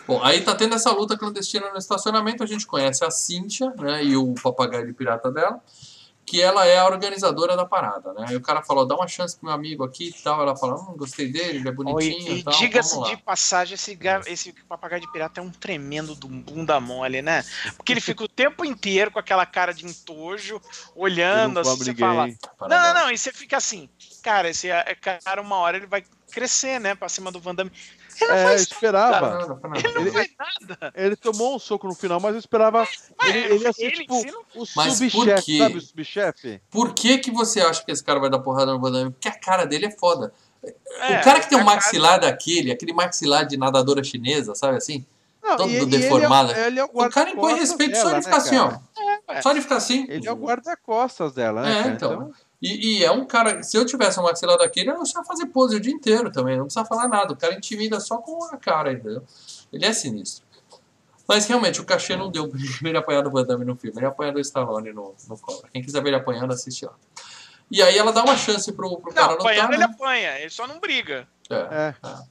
Bom, 0.07 0.21
aí 0.23 0.41
tá 0.41 0.55
tendo 0.55 0.75
essa 0.75 0.91
luta 0.91 1.17
clandestina 1.17 1.69
no 1.71 1.77
estacionamento, 1.77 2.43
a 2.43 2.47
gente 2.47 2.65
conhece 2.65 3.05
a 3.05 3.11
Cíntia, 3.11 3.71
né, 3.77 4.03
e 4.03 4.17
o 4.17 4.33
papagaio 4.41 4.85
de 4.87 4.93
pirata 4.93 5.31
dela, 5.31 5.61
que 6.27 6.41
ela 6.41 6.65
é 6.67 6.77
a 6.77 6.85
organizadora 6.85 7.55
da 7.55 7.65
parada, 7.65 8.11
né, 8.13 8.25
e 8.31 8.35
o 8.35 8.41
cara 8.41 8.61
falou, 8.61 8.85
dá 8.85 8.95
uma 8.95 9.07
chance 9.07 9.37
pro 9.37 9.45
meu 9.45 9.55
amigo 9.55 9.83
aqui 9.85 10.09
e 10.09 10.13
tal, 10.21 10.41
ela 10.41 10.57
fala, 10.57 10.75
hum, 10.75 10.97
gostei 10.97 11.31
dele, 11.31 11.59
ele 11.59 11.69
é 11.69 11.71
bonitinho 11.71 12.27
E, 12.33 12.35
e 12.35 12.39
e 12.39 12.43
tal, 12.43 12.53
diga-se 12.59 13.01
de 13.03 13.15
passagem, 13.23 13.75
esse, 13.75 13.95
ga- 13.95 14.21
esse 14.27 14.53
papagaio 14.67 15.01
de 15.01 15.09
pirata 15.09 15.39
é 15.39 15.43
um 15.43 15.49
tremendo 15.49 16.13
do 16.15 16.27
bunda 16.27 16.81
mole, 16.81 17.21
né? 17.21 17.43
Porque 17.77 17.93
ele 17.93 18.01
fica 18.01 18.25
o 18.25 18.27
tempo 18.27 18.65
inteiro 18.65 19.09
com 19.09 19.19
aquela 19.19 19.45
cara 19.45 19.73
de 19.73 19.85
entojo, 19.85 20.61
olhando 20.93 21.59
assim, 21.61 21.77
você 21.85 21.95
fala. 21.95 22.27
Não, 22.61 22.67
não, 22.93 22.93
não, 22.93 23.11
e 23.11 23.17
você 23.17 23.31
fica 23.31 23.55
assim, 23.55 23.89
cara, 24.21 24.49
esse 24.49 24.69
é- 24.69 24.95
cara, 24.95 25.41
uma 25.41 25.55
hora 25.55 25.77
ele 25.77 25.87
vai 25.87 26.03
crescer, 26.29 26.77
né, 26.79 26.93
pra 26.93 27.07
cima 27.07 27.31
do 27.31 27.39
Van 27.39 27.55
Damme. 27.55 27.71
Ele 28.19 28.29
não 28.31 28.37
É, 28.37 28.43
faz 28.45 28.61
esperava. 28.61 29.39
Não, 29.39 29.47
não. 29.69 29.75
ele 29.75 29.93
não 29.93 30.01
Ele- 30.01 30.11
faz 30.11 30.29
nada. 30.69 30.91
Ele 30.95 31.15
tomou 31.15 31.55
um 31.55 31.59
soco 31.59 31.87
no 31.87 31.93
final, 31.95 32.19
mas 32.19 32.33
eu 32.33 32.39
esperava 32.39 32.79
Mas 33.17 33.29
ele, 33.29 33.37
ele 33.53 33.63
ia 33.63 33.73
ser 33.73 33.83
ele 33.85 33.97
tipo 33.97 34.13
não- 34.25 34.63
o 34.63 34.65
Mas 34.75 34.99
por 34.99 35.09
subchefe, 35.11 35.57
sabe 35.57 35.77
o 35.77 35.81
subchefe? 35.81 36.61
Por 36.69 36.93
que 36.93 37.17
que 37.19 37.31
você 37.31 37.61
acha 37.61 37.83
que 37.85 37.91
esse 37.91 38.03
cara 38.03 38.19
vai 38.19 38.29
dar 38.29 38.39
porrada 38.39 38.71
no 38.73 38.79
Van? 38.79 39.11
Porque 39.11 39.27
a 39.27 39.37
cara 39.39 39.65
dele 39.65 39.85
é 39.87 39.91
foda. 39.91 40.33
É, 40.63 41.19
o 41.19 41.23
cara 41.23 41.39
que 41.39 41.47
tem 41.49 41.57
um 41.57 41.61
a 41.61 41.65
cara- 41.65 41.75
maxilar 41.75 42.19
daquele, 42.19 42.71
aquele 42.71 42.91
maxilar 42.93 43.45
de 43.45 43.55
nadadora 43.57 44.03
chinesa, 44.03 44.55
sabe 44.55 44.77
assim? 44.77 45.05
Não, 45.41 45.55
todo 45.55 45.69
e- 45.69 45.73
e 45.73 45.77
ele 45.77 45.95
é- 45.95 45.99
deformado. 45.99 46.51
ele 46.51 46.79
é 46.79 46.83
o 46.83 46.89
O 46.91 47.09
cara 47.09 47.29
impõe 47.29 47.53
respeito 47.53 47.95
só 47.95 48.03
dela, 48.05 48.19
de 48.19 48.25
né, 48.25 48.33
ficar 48.33 48.37
assim, 48.37 48.57
ó. 48.57 48.71
É. 49.29 49.41
Só 49.41 49.53
de 49.53 49.61
ficar 49.61 49.77
assim. 49.77 50.05
Ele 50.09 50.27
é 50.27 50.31
o 50.31 50.35
guarda-costas 50.35 51.33
dela, 51.33 51.61
né? 51.61 51.71
É, 51.71 51.83
cara? 51.83 51.93
então. 51.93 52.31
E, 52.61 52.97
e 52.97 53.03
é 53.03 53.11
um 53.11 53.25
cara, 53.25 53.61
se 53.61 53.77
eu 53.77 53.85
tivesse 53.85 54.19
um 54.19 54.23
maxilar 54.23 54.57
daquele, 54.57 54.89
eu 54.89 54.93
não 54.93 55.01
precisava 55.01 55.25
fazer 55.25 55.45
pose 55.47 55.75
o 55.75 55.79
dia 55.79 55.93
inteiro 55.93 56.31
também, 56.31 56.57
não 56.57 56.65
precisa 56.65 56.85
falar 56.85 57.07
nada. 57.07 57.33
O 57.33 57.37
cara 57.37 57.53
intimida 57.53 57.99
só 57.99 58.17
com 58.17 58.43
a 58.45 58.57
cara, 58.57 58.93
entendeu? 58.93 59.23
Ele 59.71 59.85
é 59.85 59.93
sinistro. 59.93 60.45
Mas 61.27 61.45
realmente, 61.45 61.81
o 61.81 61.85
cachê 61.85 62.15
não 62.15 62.31
deu 62.31 62.47
pra 62.47 62.59
ele 62.89 62.97
apanhar 62.97 63.21
do 63.21 63.29
Van 63.29 63.45
Damme 63.45 63.65
no 63.65 63.75
filme, 63.75 63.97
ele 63.97 64.05
apanha 64.05 64.31
do 64.31 64.39
Stallone 64.39 64.93
no, 64.93 65.13
no 65.27 65.37
Cobra. 65.37 65.69
Quem 65.71 65.83
quiser 65.83 66.01
ver 66.01 66.09
ele 66.09 66.15
apanhando, 66.15 66.53
assiste 66.53 66.85
lá. 66.85 66.93
E 67.69 67.81
aí 67.83 67.97
ela 67.97 68.13
dá 68.13 68.23
uma 68.23 68.37
chance 68.37 68.71
pro, 68.71 68.97
pro 68.97 69.13
cara 69.13 69.27
Não, 69.27 69.33
lutar, 69.33 69.51
apanhando 69.51 69.69
né? 69.71 69.75
ele 69.75 69.83
apanha, 69.83 70.39
ele 70.39 70.49
só 70.49 70.65
não 70.65 70.79
briga. 70.79 71.27
É. 71.49 71.93
É. 72.05 72.23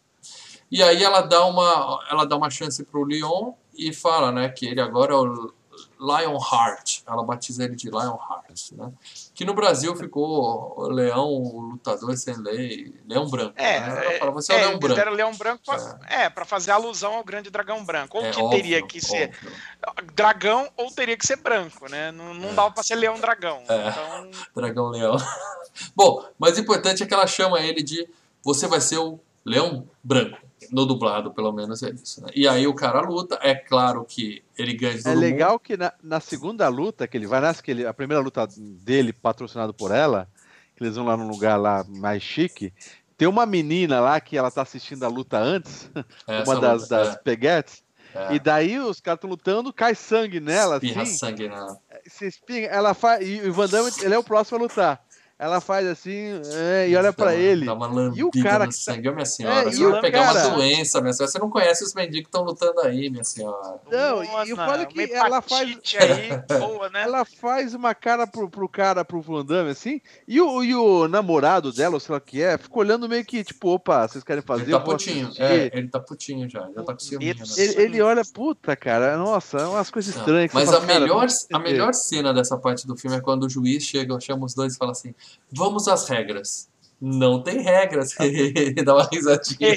E 0.70 0.82
aí 0.82 1.04
ela 1.04 1.20
dá 1.20 1.44
uma, 1.44 2.04
ela 2.10 2.24
dá 2.24 2.36
uma 2.36 2.50
chance 2.50 2.82
pro 2.84 3.04
Leon 3.04 3.52
e 3.74 3.92
fala, 3.92 4.32
né, 4.32 4.48
que 4.48 4.66
ele 4.66 4.80
agora 4.80 5.12
é 5.12 5.16
o 5.16 5.52
Lionheart. 6.00 7.02
Ela 7.06 7.22
batiza 7.22 7.64
ele 7.64 7.76
de 7.76 7.88
Lionheart, 7.88 8.72
né? 8.72 8.92
Que 9.36 9.44
no 9.44 9.52
Brasil 9.52 9.94
ficou 9.94 10.72
o 10.78 10.88
leão, 10.88 11.28
o 11.28 11.60
lutador 11.72 12.16
sem 12.16 12.34
lei, 12.38 12.94
leão 13.06 13.28
branco. 13.28 13.52
É, 13.56 13.80
né? 13.80 14.06
Ela 14.06 14.18
fala, 14.18 14.30
você 14.30 14.50
é, 14.50 14.56
é, 14.56 14.58
o 14.58 14.60
leão 14.60 14.70
eles 14.70 14.80
branco. 14.80 14.94
deram 14.96 15.12
leão 15.12 15.36
branco 15.36 15.62
pra, 15.62 15.98
é. 16.08 16.30
pra 16.30 16.44
fazer 16.46 16.70
alusão 16.70 17.12
ao 17.16 17.22
grande 17.22 17.50
dragão 17.50 17.84
branco. 17.84 18.16
Ou 18.16 18.24
É 18.24 18.30
que 18.30 18.40
óbvio, 18.40 18.58
teria 18.58 18.80
que 18.86 18.98
ser 18.98 19.30
óbvio. 19.86 20.10
dragão 20.14 20.66
ou 20.74 20.90
teria 20.90 21.18
que 21.18 21.26
ser 21.26 21.36
branco, 21.36 21.86
né? 21.86 22.10
Não, 22.12 22.32
não 22.32 22.54
dava 22.54 22.70
pra 22.70 22.82
ser 22.82 22.94
leão 22.94 23.20
dragão. 23.20 23.62
É. 23.68 23.90
Então, 23.90 24.30
Dragão 24.56 24.88
leão. 24.88 25.16
Bom, 25.94 26.24
mas 26.38 26.56
o 26.56 26.60
importante 26.62 27.02
é 27.02 27.06
que 27.06 27.12
ela 27.12 27.26
chama 27.26 27.60
ele 27.60 27.82
de 27.82 28.08
você 28.42 28.66
vai 28.66 28.80
ser 28.80 28.96
o 28.96 29.20
leão 29.44 29.86
branco. 30.02 30.38
No 30.70 30.86
dublado, 30.86 31.32
pelo 31.32 31.52
menos, 31.52 31.82
é 31.82 31.90
isso. 31.90 32.22
Né? 32.22 32.28
E 32.34 32.46
aí 32.46 32.66
o 32.66 32.74
cara 32.74 33.00
luta. 33.00 33.38
É 33.42 33.54
claro 33.54 34.04
que 34.04 34.42
ele 34.56 34.74
ganha 34.74 34.98
de 34.98 35.06
É 35.06 35.10
mundo. 35.10 35.20
legal 35.20 35.58
que 35.58 35.76
na, 35.76 35.92
na 36.02 36.20
segunda 36.20 36.68
luta, 36.68 37.06
que 37.06 37.16
ele 37.16 37.26
vai 37.26 37.40
nessa, 37.40 37.62
que 37.62 37.70
ele, 37.70 37.86
a 37.86 37.94
primeira 37.94 38.22
luta 38.22 38.46
dele, 38.56 39.12
patrocinado 39.12 39.72
por 39.74 39.90
ela, 39.90 40.28
que 40.74 40.82
eles 40.84 40.96
vão 40.96 41.06
lá 41.06 41.16
num 41.16 41.28
lugar 41.28 41.56
lá 41.56 41.84
mais 41.88 42.22
chique, 42.22 42.72
tem 43.16 43.26
uma 43.26 43.46
menina 43.46 44.00
lá 44.00 44.20
que 44.20 44.36
ela 44.36 44.50
tá 44.50 44.62
assistindo 44.62 45.04
a 45.04 45.08
luta 45.08 45.38
antes, 45.38 45.90
Essa 46.28 46.50
uma 46.50 46.60
das, 46.60 46.82
luta, 46.82 46.96
das 46.96 47.16
peguetes, 47.22 47.82
é, 48.14 48.32
é. 48.32 48.34
e 48.34 48.38
daí 48.38 48.78
os 48.78 49.00
caras 49.00 49.18
estão 49.18 49.30
lutando, 49.30 49.72
cai 49.72 49.94
sangue 49.94 50.40
nela, 50.40 50.76
Espirra 50.76 51.02
assim, 51.02 51.16
sangue 51.16 51.48
na. 51.48 51.76
se 52.06 52.26
espinha, 52.26 52.68
ela 52.68 52.94
faz, 52.94 53.26
e 53.26 53.40
o 53.48 53.52
Van 53.52 53.68
Damme, 53.68 53.90
ele 54.02 54.14
é 54.14 54.18
o 54.18 54.24
próximo 54.24 54.58
a 54.58 54.62
lutar. 54.62 55.05
Ela 55.38 55.60
faz 55.60 55.86
assim, 55.86 56.40
é, 56.54 56.88
e 56.88 56.96
olha 56.96 57.14
uma- 57.16 57.34
ele. 57.34 57.66
Dá 57.66 57.74
uma 57.74 57.86
lambida 57.86 58.18
E 58.18 58.24
o 58.24 58.30
cara 58.30 58.64
no 58.64 58.70
que 58.70 58.76
sangue. 58.76 59.06
Ô, 59.10 59.12
minha 59.12 59.26
senhora, 59.26 59.68
É, 59.68 59.72
você 59.72 59.86
vai 59.86 60.00
pegar 60.00 60.24
cara- 60.24 60.48
uma 60.48 60.56
doença, 60.56 60.98
minha 61.02 61.12
senhora. 61.12 61.30
Você 61.30 61.38
não 61.38 61.50
conhece 61.50 61.84
os 61.84 61.92
mendigos 61.92 62.20
que 62.22 62.28
estão 62.28 62.42
lutando 62.42 62.80
aí, 62.80 63.10
minha 63.10 63.22
senhora. 63.22 63.78
Não, 63.92 64.24
e- 64.24 64.48
e 64.48 64.52
o 64.54 64.56
foda 64.56 64.82
é 64.82 64.86
que 64.86 65.12
ela 65.12 65.42
faz- 65.42 65.78
aí, 66.00 66.30
boa, 66.80 66.88
né? 66.88 67.02
Ela 67.02 67.24
faz 67.26 67.74
uma 67.74 67.94
cara 67.94 68.26
pro, 68.26 68.48
pro 68.48 68.66
cara, 68.66 69.04
pro 69.04 69.20
Van 69.20 69.44
Damme, 69.44 69.70
assim, 69.72 70.00
e 70.26 70.40
o, 70.40 70.64
e 70.64 70.74
o 70.74 71.06
namorado 71.06 71.70
dela, 71.70 71.94
ou 71.96 72.00
sei 72.00 72.12
lá 72.14 72.18
o 72.18 72.20
que 72.22 72.40
é, 72.42 72.56
fica 72.56 72.78
olhando 72.78 73.06
meio 73.06 73.22
que, 73.24 73.44
tipo, 73.44 73.68
opa, 73.68 74.08
vocês 74.08 74.24
querem 74.24 74.42
fazer? 74.42 74.62
Ele 74.62 74.72
tá 74.72 74.80
putinho. 74.80 75.30
É, 75.38 75.70
ele 75.76 75.88
tá 75.88 76.00
putinho 76.00 76.48
já. 76.48 76.60
Já 76.74 76.82
tá 76.82 76.94
com 76.94 76.98
ciúminho, 76.98 77.36
né? 77.36 77.44
Ele, 77.58 77.82
ele 77.82 78.00
olha, 78.00 78.22
puta, 78.24 78.74
cara, 78.74 79.18
nossa, 79.18 79.58
é 79.58 79.66
umas 79.66 79.90
coisas 79.90 80.16
estranhas. 80.16 80.50
Mas 80.54 80.70
a 80.70 80.72
fala, 80.72 80.86
cara, 80.86 81.00
melhor, 81.00 81.26
a 81.52 81.58
melhor 81.58 81.92
cena 81.92 82.32
dessa 82.32 82.56
parte 82.56 82.86
do 82.86 82.96
filme 82.96 83.18
é 83.18 83.20
quando 83.20 83.44
o 83.44 83.50
juiz 83.50 83.82
chega, 83.82 84.18
chama 84.18 84.46
os 84.46 84.54
dois 84.54 84.74
e 84.74 84.78
fala 84.78 84.92
assim: 84.92 85.14
Vamos 85.52 85.88
às 85.88 86.08
regras. 86.08 86.68
Não 87.00 87.42
tem 87.42 87.60
regras. 87.60 88.18
Ele 88.18 88.72
dá 88.82 88.94
uma 88.94 89.08
risadinha. 89.12 89.76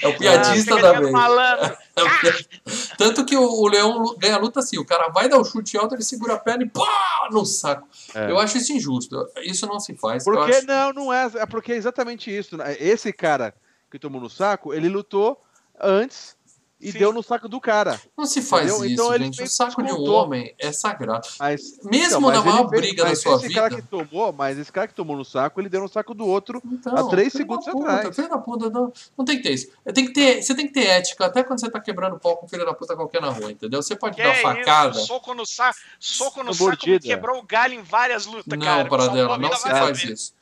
É 0.00 0.06
o 0.06 0.16
piadista 0.16 0.76
Ah, 0.76 0.80
da 0.80 0.92
vez. 1.00 1.12
É 1.96 2.02
o 2.04 2.96
Tanto 2.96 3.24
que 3.26 3.36
o, 3.36 3.42
o 3.42 3.66
Leão 3.68 4.14
ganha 4.16 4.36
a 4.36 4.38
luta 4.38 4.60
assim: 4.60 4.78
o 4.78 4.84
cara 4.84 5.08
vai 5.08 5.28
dar 5.28 5.38
o 5.38 5.44
chute 5.44 5.76
alto, 5.76 5.96
ele 5.96 6.04
segura 6.04 6.34
a 6.34 6.38
perna 6.38 6.62
e 6.62 6.68
pá! 6.68 7.28
No 7.32 7.44
saco. 7.44 7.88
É. 8.14 8.30
Eu 8.30 8.38
acho 8.38 8.58
isso 8.58 8.72
injusto. 8.72 9.26
Isso 9.42 9.66
não 9.66 9.80
se 9.80 9.96
faz. 9.96 10.22
Porque 10.22 10.52
acho- 10.52 10.66
não, 10.66 10.92
não 10.92 11.12
é, 11.12 11.28
é 11.34 11.46
porque 11.46 11.72
é 11.72 11.76
exatamente 11.76 12.34
isso. 12.34 12.56
né? 12.56 12.76
Esse 12.78 13.12
cara 13.12 13.52
que 13.90 13.98
tomou 13.98 14.20
no 14.20 14.30
saco, 14.30 14.72
ele 14.72 14.88
lutou 14.88 15.42
antes 15.80 16.36
e 16.80 16.92
Sim. 16.92 16.98
deu 16.98 17.12
no 17.12 17.22
saco 17.22 17.48
do 17.48 17.60
cara. 17.60 18.00
Não 18.16 18.24
se 18.24 18.40
faz 18.40 18.66
Entendeu? 18.70 18.84
isso, 18.84 18.94
Então 18.94 19.14
ele 19.14 19.24
gente. 19.24 19.42
O 19.42 19.46
saco 19.48 19.82
de 19.82 19.92
um 19.92 20.08
homem 20.10 20.54
é 20.58 20.70
sagrado. 20.70 21.26
Mas, 21.38 21.78
Mesmo 21.82 22.20
mas 22.20 22.36
na 22.38 22.44
maior 22.44 22.68
fez- 22.68 22.80
briga 22.80 23.02
da 23.02 23.08
mas 23.10 23.20
sua 23.20 23.36
esse 23.36 23.52
cara 23.52 23.68
vida. 23.70 23.82
que 23.82 23.88
tomou, 23.88 24.32
mas 24.32 24.58
esse 24.58 24.70
cara 24.70 24.86
que 24.86 24.94
tomou 24.94 25.16
no 25.16 25.24
saco, 25.24 25.60
ele 25.60 25.68
deu 25.68 25.80
no 25.80 25.88
saco 25.88 26.14
do 26.14 26.26
outro. 26.26 26.62
Então, 26.64 26.96
Há 26.96 27.08
três 27.08 27.32
filho 27.32 27.46
da 27.48 27.54
segundos 27.60 27.72
puta, 27.72 27.92
atrás. 27.92 28.14
Filho 28.16 28.28
da 28.28 28.38
puta, 28.38 28.70
não, 28.70 28.92
não 29.16 29.24
tem 29.24 29.36
que 29.38 29.42
ter 29.42 29.54
isso. 29.54 29.68
Tem 29.92 30.06
que 30.06 30.12
ter, 30.12 30.42
você 30.42 30.54
tem 30.54 30.66
que 30.68 30.72
ter 30.72 30.84
ética 30.86 31.26
até 31.26 31.42
quando 31.42 31.60
você 31.60 31.68
tá 31.70 31.80
quebrando 31.80 32.18
pau 32.18 32.36
com 32.36 32.46
filho 32.46 32.64
da 32.64 32.72
puta 32.74 32.94
qualquer 32.94 33.20
na 33.20 33.30
rua, 33.30 33.50
entendeu? 33.50 33.82
Você 33.82 33.96
pode 33.96 34.14
Que 34.16 34.22
dar 34.22 34.30
é 34.30 34.34
facada. 34.42 34.96
isso? 34.96 35.06
Soco 35.06 35.34
no 35.34 35.44
saco, 35.44 35.78
soco 35.98 36.42
no 36.44 36.52
saco 36.54 36.64
mordida. 36.64 37.00
quebrou 37.00 37.38
o 37.38 37.42
galho 37.42 37.74
em 37.74 37.82
várias 37.82 38.24
lutas, 38.26 38.56
Não, 38.58 38.64
cara. 38.64 38.88
para 38.88 39.02
Salvou 39.04 39.16
dela, 39.16 39.34
a 39.34 39.38
não 39.38 39.52
se 39.52 39.68
faz 39.68 40.04
isso. 40.04 40.32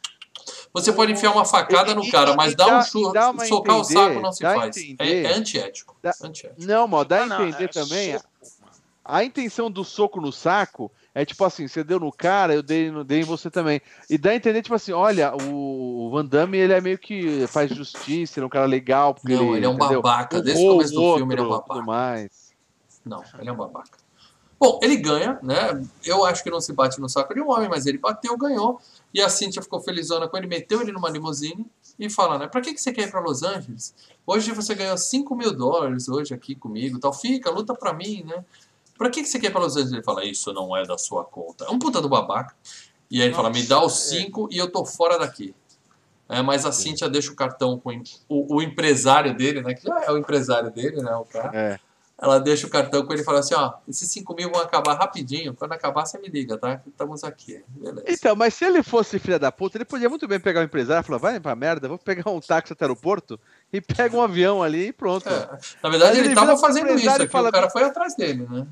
Você 0.76 0.92
pode 0.92 1.12
enfiar 1.12 1.32
uma 1.32 1.44
facada 1.46 1.92
E- 1.92 1.94
no 1.94 2.10
cara, 2.10 2.32
e- 2.32 2.36
mas 2.36 2.52
e 2.52 2.56
dar 2.56 2.66
dá- 2.66 2.90
um 2.94 3.12
dá 3.12 3.30
uma 3.30 3.46
socar 3.46 3.76
o 3.76 3.80
entender, 3.80 3.94
saco 3.94 4.20
não 4.20 4.32
se 4.32 4.42
dá 4.42 4.50
a 4.50 4.54
faz. 4.54 4.76
É, 4.76 4.80
entender. 4.82 5.24
é 5.24 5.32
antiético. 5.34 5.96
Dá- 6.02 6.14
antiético. 6.22 6.60
Não, 6.66 6.86
dá 7.04 7.20
a 7.20 7.22
Ah, 7.22 7.26
não, 7.26 7.48
entender 7.48 7.64
é 7.64 7.68
também. 7.68 8.12
soco, 8.12 8.24
mano. 8.60 8.72
A 9.02 9.24
intenção 9.24 9.70
do 9.70 9.84
soco 9.84 10.20
no 10.20 10.30
saco 10.30 10.90
é 11.14 11.24
tipo 11.24 11.42
assim, 11.44 11.66
você 11.66 11.82
deu 11.82 11.98
no 11.98 12.12
cara, 12.12 12.54
eu 12.54 12.62
dei, 12.62 12.90
dei 13.04 13.20
em 13.20 13.24
você 13.24 13.50
também. 13.50 13.80
E 14.10 14.18
dá 14.18 14.30
a 14.30 14.34
entender, 14.34 14.60
tipo 14.62 14.74
assim, 14.74 14.92
olha, 14.92 15.32
o 15.34 16.10
Van 16.12 16.24
Damme, 16.26 16.58
ele 16.58 16.72
é 16.74 16.80
meio 16.80 16.98
que 16.98 17.46
faz 17.46 17.70
justiça, 17.74 18.38
ele 18.38 18.44
é 18.44 18.46
um 18.46 18.50
cara 18.50 18.66
legal. 18.66 19.14
Porque 19.14 19.34
Não, 19.34 19.56
ele 19.56 19.64
é 19.64 19.68
um 19.68 19.74
entendeu? 19.76 20.02
babaca. 20.02 20.42
Desde 20.42 20.62
o 20.62 20.72
começo 20.72 20.92
do 20.92 21.02
outro, 21.02 21.18
filme 21.18 21.34
ele 21.34 21.40
é 21.40 21.44
um 21.44 21.48
babaca. 21.48 21.82
mais. 21.82 22.30
Não, 23.04 23.22
ele 23.38 23.48
é 23.48 23.52
um 23.52 23.56
babaca. 23.56 23.96
Bom, 24.58 24.78
ele 24.82 24.96
ganha, 24.96 25.38
né? 25.42 25.82
Eu 26.04 26.24
acho 26.24 26.42
que 26.42 26.50
não 26.50 26.60
se 26.60 26.72
bate 26.72 27.00
no 27.00 27.08
saco 27.08 27.32
de 27.34 27.40
um 27.40 27.50
homem, 27.50 27.68
mas 27.68 27.86
ele 27.86 27.98
bateu, 27.98 28.36
ganhou. 28.36 28.80
E 29.16 29.22
a 29.22 29.30
Cintia 29.30 29.62
ficou 29.62 29.80
felizona 29.80 30.28
com 30.28 30.36
ele, 30.36 30.46
meteu 30.46 30.82
ele 30.82 30.92
numa 30.92 31.08
limusine 31.08 31.64
e 31.98 32.10
fala, 32.10 32.38
né? 32.38 32.48
Pra 32.48 32.60
que, 32.60 32.74
que 32.74 32.78
você 32.78 32.92
quer 32.92 33.08
ir 33.08 33.10
pra 33.10 33.18
Los 33.18 33.42
Angeles? 33.42 33.94
Hoje 34.26 34.52
você 34.52 34.74
ganhou 34.74 34.94
5 34.98 35.34
mil 35.34 35.56
dólares 35.56 36.06
hoje 36.06 36.34
aqui 36.34 36.54
comigo 36.54 36.98
tal. 36.98 37.14
Fica, 37.14 37.50
luta 37.50 37.74
pra 37.74 37.94
mim, 37.94 38.24
né? 38.24 38.44
Pra 38.98 39.08
que, 39.08 39.22
que 39.22 39.28
você 39.30 39.38
quer 39.38 39.46
ir 39.46 39.52
pra 39.52 39.62
Los 39.62 39.74
Angeles? 39.74 39.94
Ele 39.94 40.02
fala, 40.02 40.22
isso 40.22 40.52
não 40.52 40.76
é 40.76 40.84
da 40.84 40.98
sua 40.98 41.24
conta. 41.24 41.64
É 41.64 41.70
um 41.70 41.78
puta 41.78 42.02
do 42.02 42.10
babaca. 42.10 42.54
E 43.10 43.22
aí 43.22 43.28
ele 43.28 43.34
fala, 43.34 43.48
me 43.48 43.62
dá 43.62 43.82
os 43.82 43.94
5 44.00 44.50
e 44.52 44.58
eu 44.58 44.70
tô 44.70 44.84
fora 44.84 45.18
daqui. 45.18 45.54
É, 46.28 46.42
mas 46.42 46.66
a 46.66 46.72
Cintia 46.72 47.08
deixa 47.08 47.32
o 47.32 47.34
cartão 47.34 47.78
com 47.78 47.98
o, 48.28 48.56
o 48.56 48.60
empresário 48.60 49.34
dele, 49.34 49.62
né? 49.62 49.72
Que 49.72 49.88
já 49.88 49.98
é 50.04 50.12
o 50.12 50.18
empresário 50.18 50.70
dele, 50.70 51.00
né? 51.00 51.16
O 51.16 51.24
cara. 51.24 51.56
É. 51.56 51.80
Ela 52.18 52.38
deixa 52.38 52.66
o 52.66 52.70
cartão 52.70 53.04
com 53.04 53.12
ele 53.12 53.20
e 53.20 53.24
fala 53.24 53.40
assim, 53.40 53.54
ó, 53.54 53.74
esses 53.86 54.10
5 54.10 54.34
mil 54.34 54.50
vão 54.50 54.62
acabar 54.62 54.94
rapidinho. 54.94 55.54
Quando 55.54 55.72
acabar, 55.72 56.06
você 56.06 56.18
me 56.18 56.28
liga, 56.28 56.56
tá? 56.56 56.80
Estamos 56.86 57.22
aqui. 57.22 57.62
Beleza. 57.68 58.04
Então, 58.08 58.34
mas 58.34 58.54
se 58.54 58.64
ele 58.64 58.82
fosse 58.82 59.18
filha 59.18 59.38
da 59.38 59.52
puta, 59.52 59.76
ele 59.76 59.84
podia 59.84 60.08
muito 60.08 60.26
bem 60.26 60.40
pegar 60.40 60.60
o 60.60 60.64
empresário 60.64 61.02
e 61.02 61.06
falar, 61.06 61.18
vai 61.18 61.38
pra 61.38 61.54
merda, 61.54 61.88
vou 61.88 61.98
pegar 61.98 62.30
um 62.30 62.40
táxi 62.40 62.72
até 62.72 62.84
o 62.84 62.88
aeroporto 62.88 63.38
e 63.70 63.82
pega 63.82 64.16
um 64.16 64.22
avião 64.22 64.62
ali 64.62 64.88
e 64.88 64.92
pronto. 64.92 65.28
É, 65.28 65.32
É, 65.32 65.58
na 65.82 65.90
verdade, 65.90 66.18
ele 66.18 66.28
ele 66.28 66.34
tava 66.34 66.56
fazendo 66.56 66.94
isso, 66.94 67.08
é 67.08 67.14
e 67.16 67.26
que 67.26 67.28
fala, 67.28 67.50
o 67.50 67.52
cara 67.52 67.68
foi 67.68 67.84
atrás 67.84 68.16
dele, 68.16 68.46
né? 68.48 68.66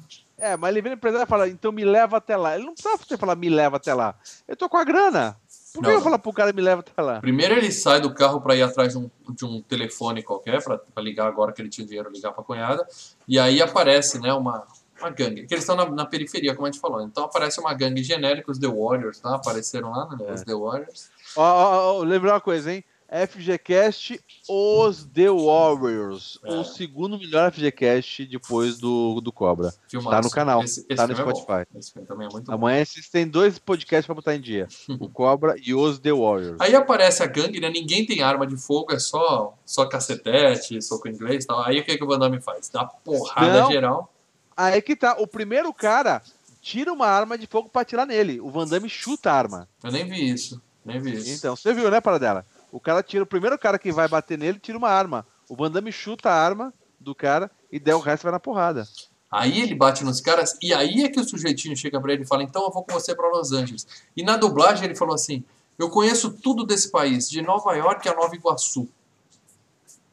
mas 0.59 0.70
ele 0.70 0.82
vira 0.82 0.95
o 0.95 0.99
empresário 0.99 1.24
e 1.24 1.28
fala, 1.28 1.49
então 1.49 1.70
me 1.70 1.84
leva 1.84 2.16
até 2.16 2.36
lá. 2.36 2.55
Ele 2.55 2.64
não 2.64 2.72
precisava 2.74 3.03
ter 3.07 3.18
falar, 3.18 3.36
me 3.36 3.49
leva 3.49 3.76
até 3.76 3.92
lá. 3.95 4.14
Eu 4.49 4.57
tô 4.57 4.68
com 4.68 4.76
a 4.76 4.84
grana. 4.84 5.36
Por 5.75 5.83
que 5.83 5.91
eu 5.91 5.95
não. 5.95 6.01
falar 6.03 6.18
pro 6.20 6.33
cara 6.33 6.53
me 6.53 6.62
leva 6.62 6.81
até 6.81 7.03
lá? 7.03 7.20
Primeiro 7.20 7.55
ele 7.55 7.73
sai 7.73 8.01
do 8.01 8.15
carro 8.15 8.40
para 8.40 8.55
ir 8.55 8.62
atrás 8.62 8.93
de 8.93 8.98
um, 8.98 9.11
de 9.28 9.44
um 9.44 9.61
telefone 9.61 10.23
qualquer, 10.23 10.62
para 10.62 10.81
ligar 10.98 11.27
agora 11.27 11.53
que 11.53 11.61
ele 11.61 11.69
tinha 11.69 11.85
dinheiro, 11.85 12.11
ligar 12.11 12.31
pra 12.31 12.44
cunhada. 12.44 12.86
E 13.27 13.40
aí 13.40 13.61
aparece, 13.61 14.20
né, 14.20 14.32
uma, 14.32 14.65
uma 15.01 15.11
gangue. 15.11 15.47
Que 15.47 15.55
eles 15.55 15.65
estão 15.65 15.74
na, 15.74 15.90
na 15.90 16.07
periferia, 16.07 16.55
como 16.55 16.69
a 16.69 16.70
gente 16.70 16.81
falou. 16.81 17.03
Então 17.03 17.24
aparece 17.24 17.59
uma 17.59 17.74
gangue 17.74 18.05
genérica, 18.05 18.53
os 18.53 18.59
The 18.59 18.69
Warriors, 18.69 19.19
tá? 19.19 19.35
Apareceram 19.35 19.90
lá, 19.90 20.09
né? 20.11 20.32
Os 20.32 20.43
The 20.43 20.55
Warriors. 20.55 21.11
Ó, 21.36 21.43
ó, 21.43 21.98
ó, 21.98 22.03
lembrar 22.05 22.35
uma 22.35 22.40
coisa, 22.40 22.73
hein? 22.73 22.85
FGCast, 23.27 24.20
os 24.49 25.05
The 25.05 25.31
Warriors. 25.31 26.39
É. 26.45 26.53
O 26.53 26.65
segundo 26.65 27.16
melhor 27.16 27.53
FGCast 27.53 28.27
depois 28.27 28.78
do, 28.78 29.20
do 29.20 29.31
Cobra. 29.31 29.73
Filmaço. 29.89 30.11
Tá 30.11 30.20
no 30.23 30.31
canal, 30.31 30.65
Esse, 30.65 30.81
esse 30.81 30.97
tá 30.97 31.07
no 31.07 31.12
é 31.12 31.24
bom. 31.24 31.35
Spotify. 31.35 31.69
Esse 31.77 31.93
filme 31.93 32.09
também 32.09 32.27
é 32.27 32.31
muito 32.31 32.47
bom. 32.47 32.53
Amanhã 32.53 32.85
vocês 32.85 33.09
têm 33.09 33.28
dois 33.28 33.59
podcasts 33.59 34.07
pra 34.07 34.15
botar 34.15 34.35
em 34.35 34.41
dia. 34.41 34.66
O 34.99 35.09
Cobra 35.11 35.55
e 35.65 35.73
os 35.73 35.99
The 36.01 36.12
Warriors. 36.12 36.61
Aí 36.61 36.74
aparece 36.74 37.23
a 37.23 37.27
gangue, 37.27 37.61
né? 37.61 37.70
Ninguém 37.70 38.05
tem 38.05 38.20
arma 38.23 38.47
de 38.47 38.57
fogo, 38.57 38.93
é 38.93 38.99
só, 38.99 39.57
só 39.65 39.86
cacetete, 39.86 40.82
soco 40.82 41.09
inglês 41.09 41.45
e 41.45 41.47
tal. 41.47 41.62
Aí 41.62 41.78
o 41.78 41.85
que, 41.85 41.97
que 41.97 42.03
o 42.05 42.07
Van 42.09 42.19
Damme 42.19 42.41
faz? 42.41 42.69
Dá 42.69 42.85
porrada 42.85 43.62
Não. 43.62 43.70
geral. 43.70 44.12
Aí 44.57 44.82
que 44.82 44.97
tá, 44.97 45.16
o 45.19 45.27
primeiro 45.27 45.73
cara 45.73 46.20
tira 46.61 46.93
uma 46.93 47.07
arma 47.07 47.36
de 47.39 47.47
fogo 47.47 47.69
pra 47.69 47.82
atirar 47.82 48.07
nele. 48.07 48.41
O 48.41 48.51
Van 48.51 48.66
Damme 48.66 48.89
chuta 48.89 49.31
a 49.31 49.35
arma. 49.35 49.69
Eu 49.82 49.93
nem 49.93 50.05
vi 50.05 50.31
isso. 50.31 50.61
Nem 50.85 51.01
vi 51.01 51.15
isso. 51.15 51.31
Então, 51.31 51.57
você 51.57 51.73
viu, 51.73 51.91
né, 51.91 52.01
Paradela? 52.01 52.45
O 52.74 52.80
cara 52.80 53.05
tira, 53.05 53.22
o 53.22 53.26
primeiro 53.26 53.56
cara 53.56 53.78
que 53.78 53.92
vai 53.92 54.09
bater 54.09 54.36
nele 54.36 54.59
tira 54.59 54.76
uma 54.76 54.88
arma. 54.88 55.24
O 55.48 55.55
Van 55.55 55.70
Damme 55.70 55.92
chuta 55.92 56.28
a 56.28 56.34
arma 56.34 56.74
do 56.98 57.14
cara 57.14 57.48
e 57.70 57.78
der 57.78 57.94
o 57.94 58.01
resto 58.01 58.24
vai 58.24 58.32
na 58.32 58.40
porrada. 58.40 58.84
Aí 59.30 59.60
ele 59.60 59.76
bate 59.76 60.02
nos 60.02 60.20
caras, 60.20 60.59
e 60.60 60.74
aí 60.74 61.05
é 61.05 61.09
que 61.09 61.20
o 61.20 61.22
sujeitinho 61.22 61.76
chega 61.76 62.01
pra 62.01 62.12
ele 62.12 62.24
e 62.24 62.26
fala: 62.26 62.42
Então 62.42 62.64
eu 62.64 62.72
vou 62.72 62.82
com 62.82 62.92
você 62.92 63.14
pra 63.14 63.28
Los 63.28 63.52
Angeles. 63.52 63.86
E 64.16 64.24
na 64.24 64.36
dublagem 64.36 64.86
ele 64.86 64.96
falou 64.96 65.14
assim: 65.14 65.44
Eu 65.78 65.88
conheço 65.88 66.32
tudo 66.32 66.66
desse 66.66 66.90
país, 66.90 67.30
de 67.30 67.40
Nova 67.42 67.76
York 67.76 68.09
a 68.09 68.14
Nova 68.16 68.34
Iguaçu. 68.34 68.88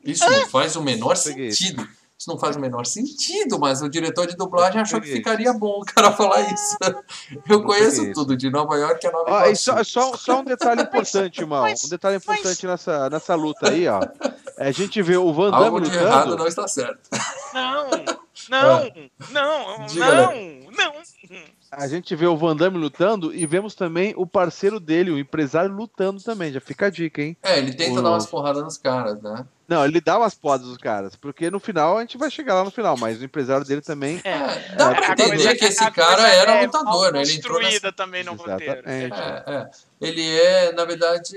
Isso 0.04 0.30
não 0.30 0.48
faz 0.48 0.76
o 0.76 0.84
menor 0.84 1.18
Peguei. 1.18 1.52
sentido. 1.52 1.90
Isso 2.22 2.30
não 2.30 2.38
faz 2.38 2.56
o 2.56 2.60
menor 2.60 2.86
sentido, 2.86 3.58
mas 3.60 3.82
o 3.82 3.90
diretor 3.90 4.28
de 4.28 4.36
dublagem 4.38 4.80
achou 4.80 5.02
que 5.02 5.08
ficaria 5.12 5.52
bom 5.54 5.80
o 5.80 5.84
cara 5.84 6.12
falar 6.12 6.42
isso. 6.54 6.78
Eu 7.50 7.64
conheço 7.64 8.14
tudo, 8.14 8.38
de 8.38 8.48
Nova 8.52 8.76
York 8.76 9.08
a 9.08 9.12
Nova 9.12 9.32
Ó, 9.32 9.40
e 9.40 9.42
Iguaçu. 9.46 9.64
só, 9.64 9.84
só, 9.84 10.16
só 10.18 10.40
um 10.42 10.44
detalhe 10.44 10.84
importante, 10.84 11.42
irmão. 11.42 11.66
Um 11.66 11.90
detalhe 11.90 12.18
importante 12.18 12.68
nessa, 12.68 13.10
nessa 13.10 13.34
luta 13.34 13.72
aí, 13.72 13.88
ó. 13.88 14.02
É, 14.56 14.68
A 14.68 14.72
gente 14.72 15.02
vê 15.02 15.18
o 15.18 15.34
Van 15.34 15.50
Damme 15.50 15.66
Algo 15.66 15.82
de 15.82 15.96
errado 15.96 16.26
lutando. 16.26 16.38
não 16.38 16.46
está 16.48 16.68
certo. 16.68 17.10
Não, 17.56 17.90
não, 18.50 18.92
não, 19.32 19.86
Diga, 19.88 20.14
não, 20.14 20.32
não. 20.78 20.94
A 21.72 21.88
gente 21.88 22.14
vê 22.16 22.26
o 22.28 22.36
Van 22.36 22.54
Damme 22.54 22.78
lutando 22.78 23.34
e 23.34 23.46
vemos 23.46 23.74
também 23.74 24.14
o 24.18 24.28
parceiro 24.28 24.78
dele, 24.78 25.10
o 25.10 25.18
empresário, 25.18 25.72
lutando 25.74 26.22
também. 26.22 26.52
Já 26.52 26.60
fica 26.60 26.88
a 26.88 26.90
dica, 26.90 27.22
hein? 27.22 27.38
É, 27.42 27.58
ele 27.60 27.74
tenta 27.74 28.00
O- 28.00 28.04
dar 28.04 28.10
umas 28.10 28.26
porradas 28.26 28.62
nos 28.62 28.78
caras, 28.78 29.22
né? 29.22 29.46
Não, 29.70 29.86
ele 29.86 30.02
dá 30.02 30.18
umas 30.18 30.34
podas 30.36 30.68
dos 30.68 30.78
caras, 30.78 31.16
porque 31.16 31.50
no 31.50 31.62
final 31.62 31.98
a 31.98 32.02
gente 32.02 32.18
vai 32.18 32.30
chegar 32.30 32.56
lá 32.56 32.66
no 32.66 32.72
final, 32.72 32.98
mas 32.98 33.22
o 33.22 33.24
empresário 33.24 33.66
dele 33.66 33.80
também. 33.80 34.20
É. 34.26 34.32
É, 34.32 34.76
dá 34.76 34.92
É, 34.92 34.96
pra 34.96 35.12
entender 35.14 35.56
que 35.56 35.64
esse 35.64 35.92
cara 35.92 36.28
era 36.28 36.56
é 36.56 36.66
lutador, 36.66 37.14
né? 37.14 37.22
Ele 37.22 37.36
entrou 37.36 37.62
nessa... 37.62 37.90
também 37.94 38.24
no 38.26 38.34
roteiro. 38.34 38.82
É, 38.86 39.06
é. 39.48 39.70
Ele 40.02 40.30
é, 40.40 40.74
na 40.74 40.84
verdade, 40.84 41.34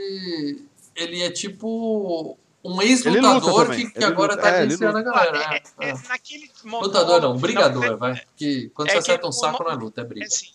ele 0.97 1.23
é 1.23 1.31
tipo 1.31 2.37
um 2.65 2.81
ex-lutador 2.83 3.71
que, 3.71 3.91
que 3.91 4.05
agora 4.05 4.33
luta. 4.35 4.43
tá 4.43 4.49
É, 4.57 4.63
ele 4.63 4.71
gerenciando 4.77 4.99
a 4.99 5.03
galera. 5.03 5.39
É, 5.55 5.57
é, 5.57 5.89
é, 5.89 5.91
é. 5.91 5.95
naquele 6.09 6.51
Lutador 6.65 7.21
não, 7.21 7.37
brigador, 7.37 7.83
final, 7.83 7.99
vai. 7.99 8.21
Que 8.37 8.71
quando 8.71 8.89
É 8.89 8.93
você 8.93 8.99
acerta 8.99 9.27
um 9.29 9.33
saco 9.33 9.63
na 9.65 9.75
luta, 9.75 10.01
é 10.01 10.05
é 10.05 10.07
briga. 10.07 10.27
assim, 10.27 10.47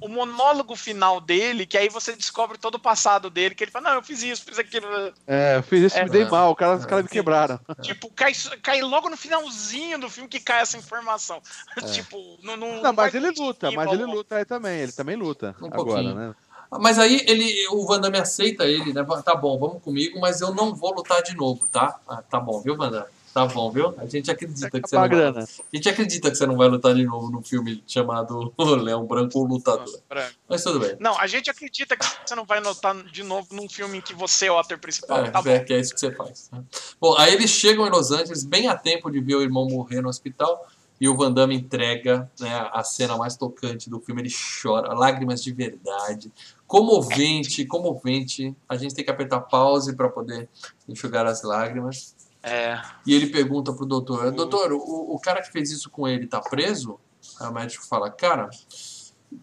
o 0.00 0.08
monólogo 0.08 0.76
final 0.76 1.20
dele, 1.20 1.64
que 1.64 1.78
aí 1.78 1.88
você 1.88 2.14
descobre 2.14 2.58
todo 2.58 2.74
o 2.74 2.78
passado 2.78 3.30
dele, 3.30 3.54
que 3.54 3.64
ele 3.64 3.70
fala, 3.70 3.88
não, 3.90 3.94
eu 3.96 4.02
fiz 4.02 4.22
isso, 4.22 4.44
fiz 4.44 4.58
aquilo. 4.58 4.86
É, 5.26 5.56
eu 5.56 5.62
fiz 5.62 5.84
isso, 5.84 5.98
É. 5.98 6.04
me 6.04 6.10
dei 6.10 6.22
É. 6.22 6.28
mal, 6.28 6.50
o 6.50 6.56
cara, 6.56 6.76
os 6.76 6.84
É. 6.84 6.86
caras 6.88 7.04
me 7.04 7.10
quebraram. 7.10 7.58
Tipo, 7.82 8.10
cai, 8.14 8.32
cai 8.62 8.82
logo 8.82 9.08
no 9.08 9.16
finalzinho 9.16 9.98
do 9.98 10.10
filme 10.10 10.28
que 10.28 10.38
cai 10.40 10.60
essa 10.60 10.76
informação. 10.76 11.40
tipo, 11.92 12.38
não, 12.42 12.56
não, 12.56 12.66
É. 12.76 12.82
Não, 12.82 12.92
mas 12.92 13.14
ele 13.14 13.30
luta, 13.30 13.70
mas 13.70 13.90
ele 13.92 14.04
luta 14.04 14.36
aí 14.36 14.44
também, 14.44 14.80
ele 14.80 14.92
também 14.92 15.16
luta. 15.16 15.56
Um 15.62 15.66
agora, 15.66 15.84
pouquinho. 15.84 16.14
né? 16.14 16.34
Mas 16.70 16.98
aí 16.98 17.24
ele, 17.26 17.68
o 17.68 17.86
Van 17.86 18.00
Damme 18.00 18.18
aceita 18.18 18.64
ele, 18.64 18.92
né? 18.92 19.04
Tá 19.24 19.34
bom, 19.34 19.58
vamos 19.58 19.82
comigo, 19.82 20.20
mas 20.20 20.40
eu 20.40 20.54
não 20.54 20.74
vou 20.74 20.94
lutar 20.94 21.22
de 21.22 21.34
novo, 21.36 21.66
tá? 21.66 21.98
Ah, 22.08 22.22
tá 22.22 22.40
bom, 22.40 22.60
viu, 22.60 22.76
Van 22.76 22.90
Damme? 22.90 23.06
Tá 23.36 23.44
bom, 23.44 23.70
viu? 23.70 23.94
A 23.98 24.06
gente 24.06 24.30
acredita 24.30 24.80
que 24.80 24.88
você 24.88 24.96
não 24.96 25.02
a 25.04 25.08
vai, 25.08 25.26
a 25.26 25.46
gente 25.76 25.88
acredita 25.90 26.30
que 26.30 26.36
você 26.38 26.46
não 26.46 26.56
vai 26.56 26.68
lutar 26.68 26.94
de 26.94 27.04
novo 27.04 27.30
no 27.30 27.42
filme 27.42 27.84
chamado 27.86 28.50
Leão 28.82 29.04
Branco 29.04 29.38
ou 29.38 29.44
Lutador. 29.44 30.00
Branco. 30.08 30.32
Mas 30.48 30.62
tudo 30.62 30.80
bem. 30.80 30.96
Não, 30.98 31.20
a 31.20 31.26
gente 31.26 31.50
acredita 31.50 31.98
que 31.98 32.06
você 32.24 32.34
não 32.34 32.46
vai 32.46 32.60
notar 32.60 32.94
de 32.94 33.22
novo 33.22 33.48
num 33.54 33.68
filme 33.68 33.98
em 33.98 34.00
que 34.00 34.14
você 34.14 34.46
é 34.46 34.52
o 34.52 34.58
ator 34.58 34.78
principal. 34.78 35.26
É, 35.26 35.30
tá 35.30 35.42
bom. 35.42 35.50
é, 35.50 35.60
que 35.60 35.74
é 35.74 35.78
isso 35.78 35.92
que 35.92 36.00
você 36.00 36.10
faz. 36.12 36.48
né? 36.50 36.64
Bom, 36.98 37.14
aí 37.18 37.34
eles 37.34 37.50
chegam 37.50 37.86
em 37.86 37.90
Los 37.90 38.10
Angeles 38.10 38.42
bem 38.42 38.68
a 38.68 38.74
tempo 38.74 39.10
de 39.10 39.20
ver 39.20 39.34
o 39.34 39.42
irmão 39.42 39.66
morrer 39.66 40.00
no 40.00 40.08
hospital 40.08 40.66
e 40.98 41.06
o 41.06 41.14
Van 41.14 41.30
Damme 41.30 41.54
entrega 41.54 42.30
né, 42.40 42.70
a 42.72 42.82
cena 42.82 43.18
mais 43.18 43.36
tocante 43.36 43.90
do 43.90 44.00
filme. 44.00 44.22
Ele 44.22 44.32
chora, 44.62 44.94
lágrimas 44.94 45.42
de 45.42 45.52
verdade. 45.52 46.32
Comovente, 46.66 47.64
comovente. 47.64 48.54
A 48.68 48.76
gente 48.76 48.94
tem 48.94 49.04
que 49.04 49.10
apertar 49.10 49.40
pause 49.40 49.94
para 49.94 50.08
poder 50.08 50.48
enxugar 50.88 51.26
as 51.26 51.42
lágrimas. 51.42 52.14
É. 52.42 52.80
E 53.06 53.14
ele 53.14 53.28
pergunta 53.28 53.72
pro 53.72 53.86
doutor: 53.86 54.30
Doutor, 54.32 54.72
o, 54.72 55.14
o 55.14 55.18
cara 55.18 55.42
que 55.42 55.50
fez 55.50 55.70
isso 55.70 55.90
com 55.90 56.06
ele 56.06 56.26
tá 56.26 56.40
preso? 56.40 56.98
Aí 57.40 57.48
o 57.48 57.52
médico 57.52 57.84
fala: 57.84 58.10
Cara, 58.10 58.48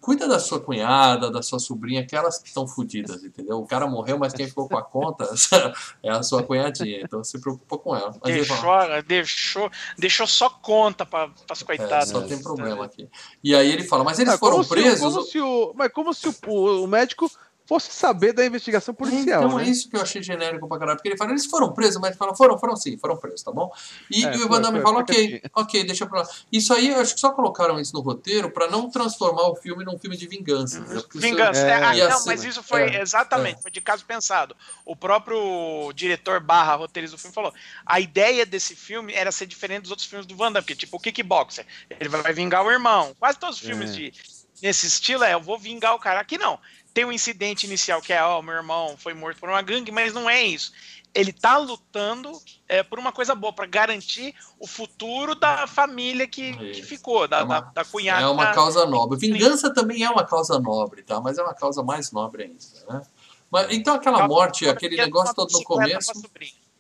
cuida 0.02 0.28
da 0.28 0.40
sua 0.40 0.60
cunhada, 0.60 1.30
da 1.30 1.42
sua 1.42 1.60
sobrinha, 1.60 2.02
aquelas 2.02 2.38
que 2.40 2.48
estão 2.48 2.68
fodidas, 2.68 3.24
entendeu? 3.24 3.60
O 3.60 3.66
cara 3.68 3.86
morreu, 3.88 4.18
mas 4.18 4.34
quem 4.34 4.48
ficou 4.48 4.68
com 4.68 4.78
a 4.78 4.82
conta 4.84 5.26
é 6.04 6.10
a 6.10 6.24
sua 6.24 6.44
cunhadinha. 6.44 7.02
Então 7.02 7.24
se 7.24 7.40
preocupa 7.40 7.78
com 7.78 7.96
ela. 7.96 8.14
Mas 8.22 8.36
ele 8.36 8.46
fala, 8.46 9.02
Deixou, 9.02 9.04
deixou, 9.04 9.72
deixou 9.98 10.28
só 10.28 10.50
conta 10.50 11.06
pra, 11.06 11.30
pras 11.48 11.62
é, 11.62 11.66
coitadas. 11.66 12.10
só 12.10 12.22
tem 12.22 12.42
problema 12.42 12.86
aqui. 12.86 13.10
E 13.44 13.54
aí 13.56 13.72
ele 13.72 13.84
fala: 13.84 14.04
Mas 14.04 14.20
eles 14.20 14.34
Ah, 14.34 14.38
foram 14.38 14.54
como 14.58 14.64
se 14.64 14.70
presos. 14.70 15.00
como 15.00 15.22
se 15.24 15.40
o, 15.40 15.74
mas 15.76 15.92
como 15.92 16.14
se 16.14 16.28
o- 16.48 16.84
o 16.84 16.88
médico 16.88 17.30
fosse 17.66 17.92
saber 17.92 18.34
da 18.34 18.46
investigação 18.46 18.94
policial, 18.94 19.46
então 19.46 19.58
né? 19.58 19.64
é 19.66 19.70
isso 19.70 19.90
que 19.90 19.96
eu 19.96 20.02
achei 20.02 20.22
genérico 20.22 20.68
pra 20.68 20.78
caralho. 20.78 20.98
Porque 20.98 21.10
ele 21.10 21.18
fala, 21.18 21.32
eles 21.32 21.46
foram 21.46 21.72
presos, 21.74 22.00
mas 22.02 22.16
fala, 22.18 22.36
foram, 22.36 22.58
foram 22.60 22.76
sim, 22.76 22.98
foram 22.98 23.16
presos, 23.18 23.42
tá 23.42 23.52
bom? 23.52 23.72
E, 24.12 24.26
É, 24.26 24.36
e 24.36 24.42
o 24.44 24.50
Van 24.50 24.62
Damme 24.62 24.82
fala, 24.82 25.00
ok, 25.00 25.42
ok, 25.56 25.84
deixa 25.86 26.06
pra 26.06 26.22
lá. 26.22 26.28
Isso 26.52 26.74
aí, 26.74 26.90
eu 26.90 27.00
acho 27.00 27.14
que 27.16 27.20
só 27.22 27.32
colocaram 27.32 27.80
isso 27.80 27.94
no 27.94 28.02
roteiro 28.02 28.52
pra 28.52 28.70
não 28.70 28.90
transformar 28.90 29.48
o 29.50 29.56
filme 29.56 29.84
num 29.86 29.98
filme 29.98 30.18
de 30.18 30.28
vingança. 30.28 30.80
isso- 30.80 31.08
Vingança. 31.16 31.66
É, 31.66 31.70
é, 31.70 31.84
ah, 32.06 32.10
não, 32.10 32.26
mas 32.26 32.44
isso 32.44 32.62
foi 32.62 32.82
É, 32.84 33.02
exatamente, 33.02 33.60
é. 33.60 33.62
foi 33.62 33.72
de 33.72 33.80
caso 33.82 34.04
pensado. 34.06 34.56
O 34.86 34.96
próprio 34.96 35.92
diretor 35.94 36.40
barra 36.42 36.76
roteirista 36.76 37.16
do 37.16 37.20
filme 37.20 37.34
falou: 37.34 37.54
a 37.86 38.00
ideia 38.00 38.46
desse 38.46 38.76
filme 38.76 39.14
era 39.14 39.32
ser 39.32 39.46
diferente 39.46 39.84
dos 39.84 39.92
outros 39.92 40.08
filmes 40.08 40.26
do 40.26 40.36
Van 40.36 40.52
Damme, 40.52 40.64
porque 40.64 40.76
tipo 40.76 40.98
o 40.98 41.00
Kickboxer, 41.00 41.66
ele 41.90 42.10
vai 42.10 42.34
vingar 42.34 42.66
o 42.66 42.72
irmão. 42.72 43.16
Quase 43.20 43.38
todos 43.40 43.56
os 43.58 43.66
filmes 43.66 43.92
É. 43.92 43.94
de 43.94 44.14
nesse 44.62 44.88
estilo 44.88 45.24
é 45.24 45.34
eu 45.34 45.42
vou 45.42 45.58
vingar 45.58 45.94
o 45.96 46.00
cara. 46.00 46.20
Aqui 46.20 46.38
não. 46.38 46.58
Tem 46.94 47.06
um 47.06 47.12
incidente 47.12 47.66
inicial 47.66 48.02
que 48.02 48.14
é, 48.14 48.24
ó, 48.24 48.42
meu 48.42 48.54
irmão 48.54 48.96
foi 48.98 49.14
morto 49.14 49.40
por 49.40 49.50
uma 49.50 49.62
gangue, 49.62 49.92
mas 49.92 50.14
não 50.14 50.30
é 50.30 50.44
isso. 50.44 50.72
Ele 51.14 51.32
tá 51.32 51.58
lutando 51.58 52.32
é, 52.68 52.82
por 52.82 52.98
uma 53.00 53.12
coisa 53.12 53.36
boa, 53.36 53.54
pra 53.54 53.66
garantir 53.66 54.34
o 54.60 54.66
futuro 54.68 55.36
da 55.36 55.68
família 55.68 56.28
que, 56.28 56.54
que 56.72 56.82
ficou, 56.84 57.28
da, 57.28 57.40
É 57.40 57.44
uma- 57.44 57.62
da, 57.62 57.72
da 57.72 57.86
cunhada. 57.86 58.24
É 58.24 58.28
uma 58.28 58.52
causa 58.52 58.86
nobre. 58.86 59.20
Vingança 59.20 59.74
também 59.74 60.04
é 60.04 60.10
uma 60.10 60.26
causa 60.26 60.60
nobre, 60.60 61.04
tá? 61.04 61.20
Mas 61.22 61.38
é 61.38 61.44
uma 61.44 61.54
causa 61.54 61.84
mais 61.84 62.12
nobre 62.12 62.44
ainda, 62.44 62.58
né? 62.90 63.06
Mas, 63.52 63.68
então 63.72 63.94
aquela 63.96 64.28
morte, 64.28 64.68
aquele 64.68 64.96
negócio 64.98 65.36
todo 65.36 65.52
no 65.52 65.64
começo... 65.64 66.12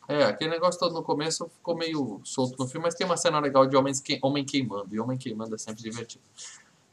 É, 0.07 0.23
aquele 0.26 0.49
negócio 0.49 0.80
todo 0.80 0.94
no 0.94 1.02
começo 1.03 1.48
ficou 1.48 1.77
meio 1.77 2.19
solto 2.26 2.57
no 2.60 2.68
filme, 2.68 2.85
mas 2.85 2.94
tem 2.95 3.06
uma 3.06 3.15
cena 3.15 3.40
legal 3.40 3.65
de 3.65 3.76
homens 3.77 4.02
que, 4.02 4.19
homem 4.22 4.44
queimando, 4.44 4.94
e 4.94 4.99
homem 4.99 5.18
queimando 5.18 5.56
é 5.56 5.57
sempre 5.57 5.81
divertido. 5.81 6.22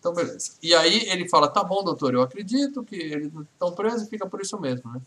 Então, 0.00 0.12
beleza. 0.14 0.52
E 0.62 0.74
aí 0.74 1.08
ele 1.10 1.28
fala, 1.28 1.46
tá 1.46 1.62
bom, 1.62 1.84
doutor, 1.84 2.14
eu 2.14 2.22
acredito 2.22 2.82
que 2.82 2.96
eles 2.96 3.30
estão 3.52 3.70
presos 3.72 4.02
e 4.02 4.10
fica 4.10 4.26
por 4.26 4.40
isso 4.40 4.58
mesmo, 4.58 4.90
né? 4.92 5.00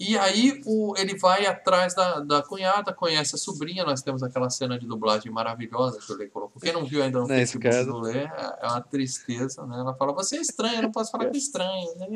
E 0.00 0.16
aí 0.16 0.62
o, 0.64 0.94
ele 0.96 1.18
vai 1.18 1.44
atrás 1.44 1.92
da, 1.92 2.20
da 2.20 2.40
cunhada, 2.40 2.92
conhece 2.92 3.34
a 3.34 3.38
sobrinha, 3.38 3.84
nós 3.84 4.00
temos 4.00 4.22
aquela 4.22 4.48
cena 4.48 4.78
de 4.78 4.86
dublagem 4.86 5.30
maravilhosa 5.32 5.98
que 5.98 6.12
o 6.12 6.16
Lê 6.16 6.26
colocou. 6.28 6.62
Quem 6.62 6.72
não 6.72 6.84
viu 6.84 7.02
ainda 7.02 7.18
no 7.18 7.26
Nesse 7.26 7.58
Facebook 7.58 7.68
caso. 7.68 7.90
do 7.92 7.98
Lê, 8.00 8.18
é 8.18 8.56
é 8.60 8.66
uma 8.68 8.80
tristeza, 8.80 9.66
né? 9.66 9.76
Ela 9.80 9.92
fala, 9.94 10.12
você 10.12 10.36
é 10.36 10.40
estranho, 10.40 10.76
eu 10.76 10.82
não 10.82 10.92
posso 10.92 11.10
falar 11.10 11.26
que 11.26 11.36
é 11.36 11.38
estranho. 11.40 11.96
né. 11.96 12.06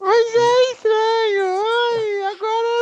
Mas 0.00 0.26
é 0.34 0.72
estranho, 0.72 1.44
oi, 1.62 2.22
agora 2.24 2.75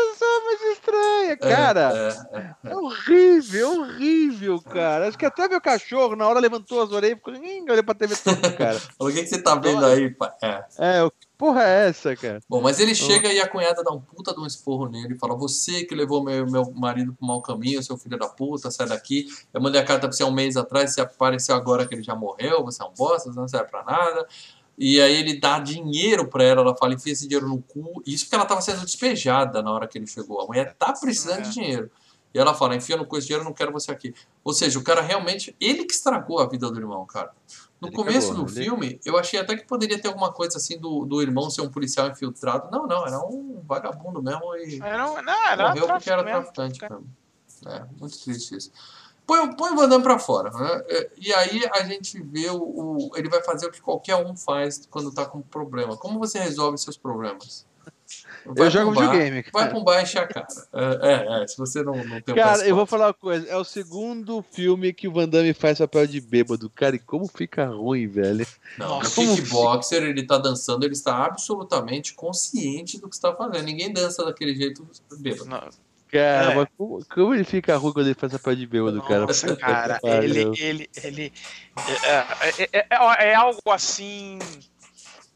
estranha. 1.35 1.57
Cara, 1.57 2.25
É, 2.33 2.39
é, 2.39 2.71
é, 2.71 2.77
horrível, 2.77 3.81
horrível, 3.83 4.61
cara. 4.63 5.09
Acho 5.09 5.19
que 5.19 5.27
até 5.27 5.49
meu 5.49 5.61
cachorro 5.61 6.17
na 6.17 6.27
hora 6.27 6.41
levantou 6.41 6.83
as 6.83 6.91
orelhas 6.91 7.17
e 7.17 7.17
ficou, 7.17 7.35
olhou 7.35 7.85
pra 7.85 7.95
TV 7.95 8.17
todo, 8.17 8.41
cara. 8.57 8.81
O 8.99 9.09
que, 9.09 9.23
que 9.23 9.27
você 9.27 9.43
tá 9.43 9.55
vendo 9.55 9.85
aí, 9.85 10.11
pai? 10.11 10.31
É. 10.43 10.65
É, 10.79 11.03
o 11.03 11.11
que 11.11 11.27
porra 11.37 11.63
é 11.63 11.89
essa, 11.89 12.17
cara? 12.17 12.41
Bom, 12.49 12.61
mas 12.61 12.81
ele 12.81 12.95
chega 12.95 13.33
e 13.33 13.41
a 13.41 13.49
cunhada 13.49 13.83
dá 13.83 13.93
um 13.93 14.01
puta 14.01 14.33
de 14.33 14.41
um 14.41 14.47
esporro 14.47 14.89
nele 14.89 15.15
e 15.15 15.19
fala: 15.19 15.35
Você 15.37 15.85
que 15.85 15.95
levou 15.95 16.23
meu, 16.23 16.47
meu 16.51 16.73
marido 16.73 17.13
pro 17.13 17.27
mau 17.27 17.43
caminho, 17.43 17.83
seu 17.83 17.97
filho 17.99 18.19
da 18.19 18.29
puta, 18.29 18.71
sai 18.71 18.89
daqui. 18.89 19.27
Eu 19.53 19.61
mandei 19.61 19.81
a 19.81 19.85
carta 19.85 20.09
pra 20.09 20.17
você 20.17 20.25
um 20.25 20.31
mês 20.33 20.57
atrás, 20.57 20.95
você 20.95 21.01
apareceu 21.01 21.55
agora 21.55 21.87
que 21.87 21.95
ele 21.95 22.03
já 22.03 22.15
morreu, 22.15 22.65
você 22.65 22.83
é 22.83 22.87
um 22.87 22.95
bosta, 22.95 23.31
você 23.31 23.39
não 23.39 23.49
serve 23.49 23.71
pra 23.71 23.85
nada. 23.85 24.27
E 24.77 25.01
aí 25.01 25.15
ele 25.17 25.39
dá 25.39 25.59
dinheiro 25.61 26.27
pra 26.29 26.43
ela, 26.45 26.61
ela 26.63 26.77
fala: 26.77 26.95
Enfia 26.95 27.13
esse 27.13 27.29
dinheiro 27.29 27.49
no 27.49 27.63
cu. 27.63 28.03
Isso 28.07 28.25
porque 28.25 28.35
ela 28.35 28.45
tava 28.47 28.61
sendo 28.61 28.81
despejada 28.85 29.63
na 29.63 29.71
hora 29.73 29.87
que 29.87 29.97
ele 29.99 30.07
chegou. 30.07 30.41
A 30.41 30.47
mulher 30.47 30.75
tá 30.75 30.93
precisando 30.93 31.39
É. 31.39 31.43
de 31.43 31.51
dinheiro. 31.53 31.91
E 32.35 32.39
ela 32.39 32.53
fala: 32.55 32.75
Enfia 32.75 32.97
no 32.97 33.07
cu 33.07 33.17
esse 33.17 33.29
dinheiro, 33.29 33.45
não 33.45 33.53
quero 33.53 33.71
você 33.73 33.93
aqui. 33.93 34.13
Ou 34.43 34.53
seja, 34.53 34.77
o 34.79 34.83
cara 34.83 35.01
realmente, 35.01 35.55
ele 35.61 35.85
que 35.85 35.95
estragou 35.95 36.41
a 36.41 36.49
vida 36.49 36.69
do 36.71 36.79
irmão, 36.79 37.07
cara. 37.07 37.31
No 37.81 37.89
Ele 37.89 37.97
começo 37.97 38.29
cagou, 38.31 38.45
do 38.45 38.51
ele- 38.53 38.65
filme, 38.65 39.01
eu 39.05 39.17
achei 39.19 39.39
até 39.39 39.55
que 39.57 39.65
poderia 39.67 40.01
ter 40.01 40.09
alguma 40.09 40.33
coisa 40.33 40.57
assim 40.57 40.79
do, 40.79 41.05
do 41.05 41.21
irmão 41.23 41.51
ser 41.51 41.61
um 41.61 41.69
policial 41.69 42.09
infiltrado. 42.09 42.69
Não, 42.73 42.87
não, 42.87 43.07
era 43.07 43.19
um 43.21 43.63
vagabundo 43.67 44.23
mesmo 44.23 44.57
e 44.57 44.81
Era, 44.83 45.11
um- 45.11 45.23
não, 45.23 45.47
era 45.49 45.69
morreu 45.69 45.87
porque 45.87 46.11
era 46.11 46.23
mesmo. 46.25 46.41
traficante 46.43 46.81
mesmo. 46.81 47.07
É, 47.67 47.85
muito 48.01 48.19
triste 48.19 48.57
isso. 48.57 48.73
Põe, 49.27 49.41
o- 49.41 49.57
põe 49.57 49.73
o 49.73 49.77
Van 49.77 49.89
Damme 49.89 50.03
pra 50.05 50.19
fora, 50.19 50.51
né? 50.51 50.83
É, 50.89 51.11
E 51.19 51.33
aí 51.33 51.63
a 51.73 51.83
gente 51.85 52.21
vê 52.23 52.49
o, 52.51 52.59
o- 52.59 53.11
Ele 53.17 53.29
vai 53.29 53.43
fazer 53.43 53.67
o 53.67 53.71
que 53.71 53.81
qualquer 53.81 54.17
um 54.17 54.37
faz 54.37 54.87
quando 54.91 55.13
tá 55.13 55.25
com 55.25 55.41
problema. 55.41 55.97
Como 55.97 56.19
você 56.19 56.39
resolve 56.39 56.77
seus 56.79 56.97
problemas? 56.97 57.67
Vai 58.47 58.67
Eu 58.67 58.71
jogo 58.71 58.93
pra 58.93 59.01
um 59.01 59.07
bar- 59.07 59.13
videogame. 59.13 59.43
Vai 59.43 59.63
cara. 59.63 59.69
pra 59.71 59.79
um 59.79 59.85
bar 59.85 60.01
e 60.01 60.03
encher 60.03 60.19
a 60.19 60.27
cara. 60.29 60.47
É, 60.75 61.39
é, 61.41 61.43
é, 61.43 61.47
se 61.47 61.57
você 61.57 61.83
não, 61.83 61.95
não 62.05 62.21
tem 62.21 62.35
um 62.35 62.37
Cara, 62.37 62.67
eu 62.69 62.77
vou 62.77 62.85
falar 62.87 63.07
uma 63.07 63.15
coisa. 63.15 63.49
É 63.49 63.57
o 63.57 63.65
segundo 63.65 64.43
filme 64.53 64.93
que 64.93 65.09
o 65.09 65.13
Van 65.13 65.27
Damme 65.27 65.55
faz 65.55 65.79
papel 65.79 66.07
de 66.07 66.21
bêbado. 66.21 66.69
Cara, 66.71 66.95
e 66.95 66.99
como 66.99 67.27
fica 67.27 67.65
ruim, 67.67 68.07
velho. 68.07 68.47
Não, 68.79 68.89
Nossa, 69.01 69.21
o 69.21 69.25
kickboxer, 69.37 70.03
ele 70.03 70.27
tá 70.27 70.37
dançando, 70.37 70.85
ele 70.85 70.93
está 70.93 71.25
absolutamente 71.25 72.13
consciente 72.15 73.01
do 73.01 73.09
que 73.09 73.15
está 73.15 73.35
fazendo. 73.35 73.65
Ninguém 73.65 73.91
dança 73.93 74.23
daquele 74.25 74.55
jeito 74.55 74.87
bêbado. 75.19 75.47
Não, 75.47 75.69
Cara, 76.15 76.53
É. 76.53 76.55
mas 76.55 76.69
como, 76.79 77.05
como 77.13 77.35
ele 77.35 77.43
fica 77.43 77.77
ruim 77.77 77.93
quando 77.93 78.07
ele 78.07 78.15
faz 78.15 78.33
papel 78.33 78.55
de 78.55 78.67
bêbado, 78.69 79.03
cara? 79.03 79.27
Nossa, 79.27 79.49
Puta 79.49 79.57
que 79.57 79.63
cara, 79.63 79.99
ele, 80.05 80.41
ele, 80.61 80.91
ele 81.03 81.33
é, 82.05 82.13
é- 82.13 82.69
é- 82.73 82.87
é- 82.89 83.31
é 83.31 83.35
algo 83.35 83.61
assim 83.69 84.39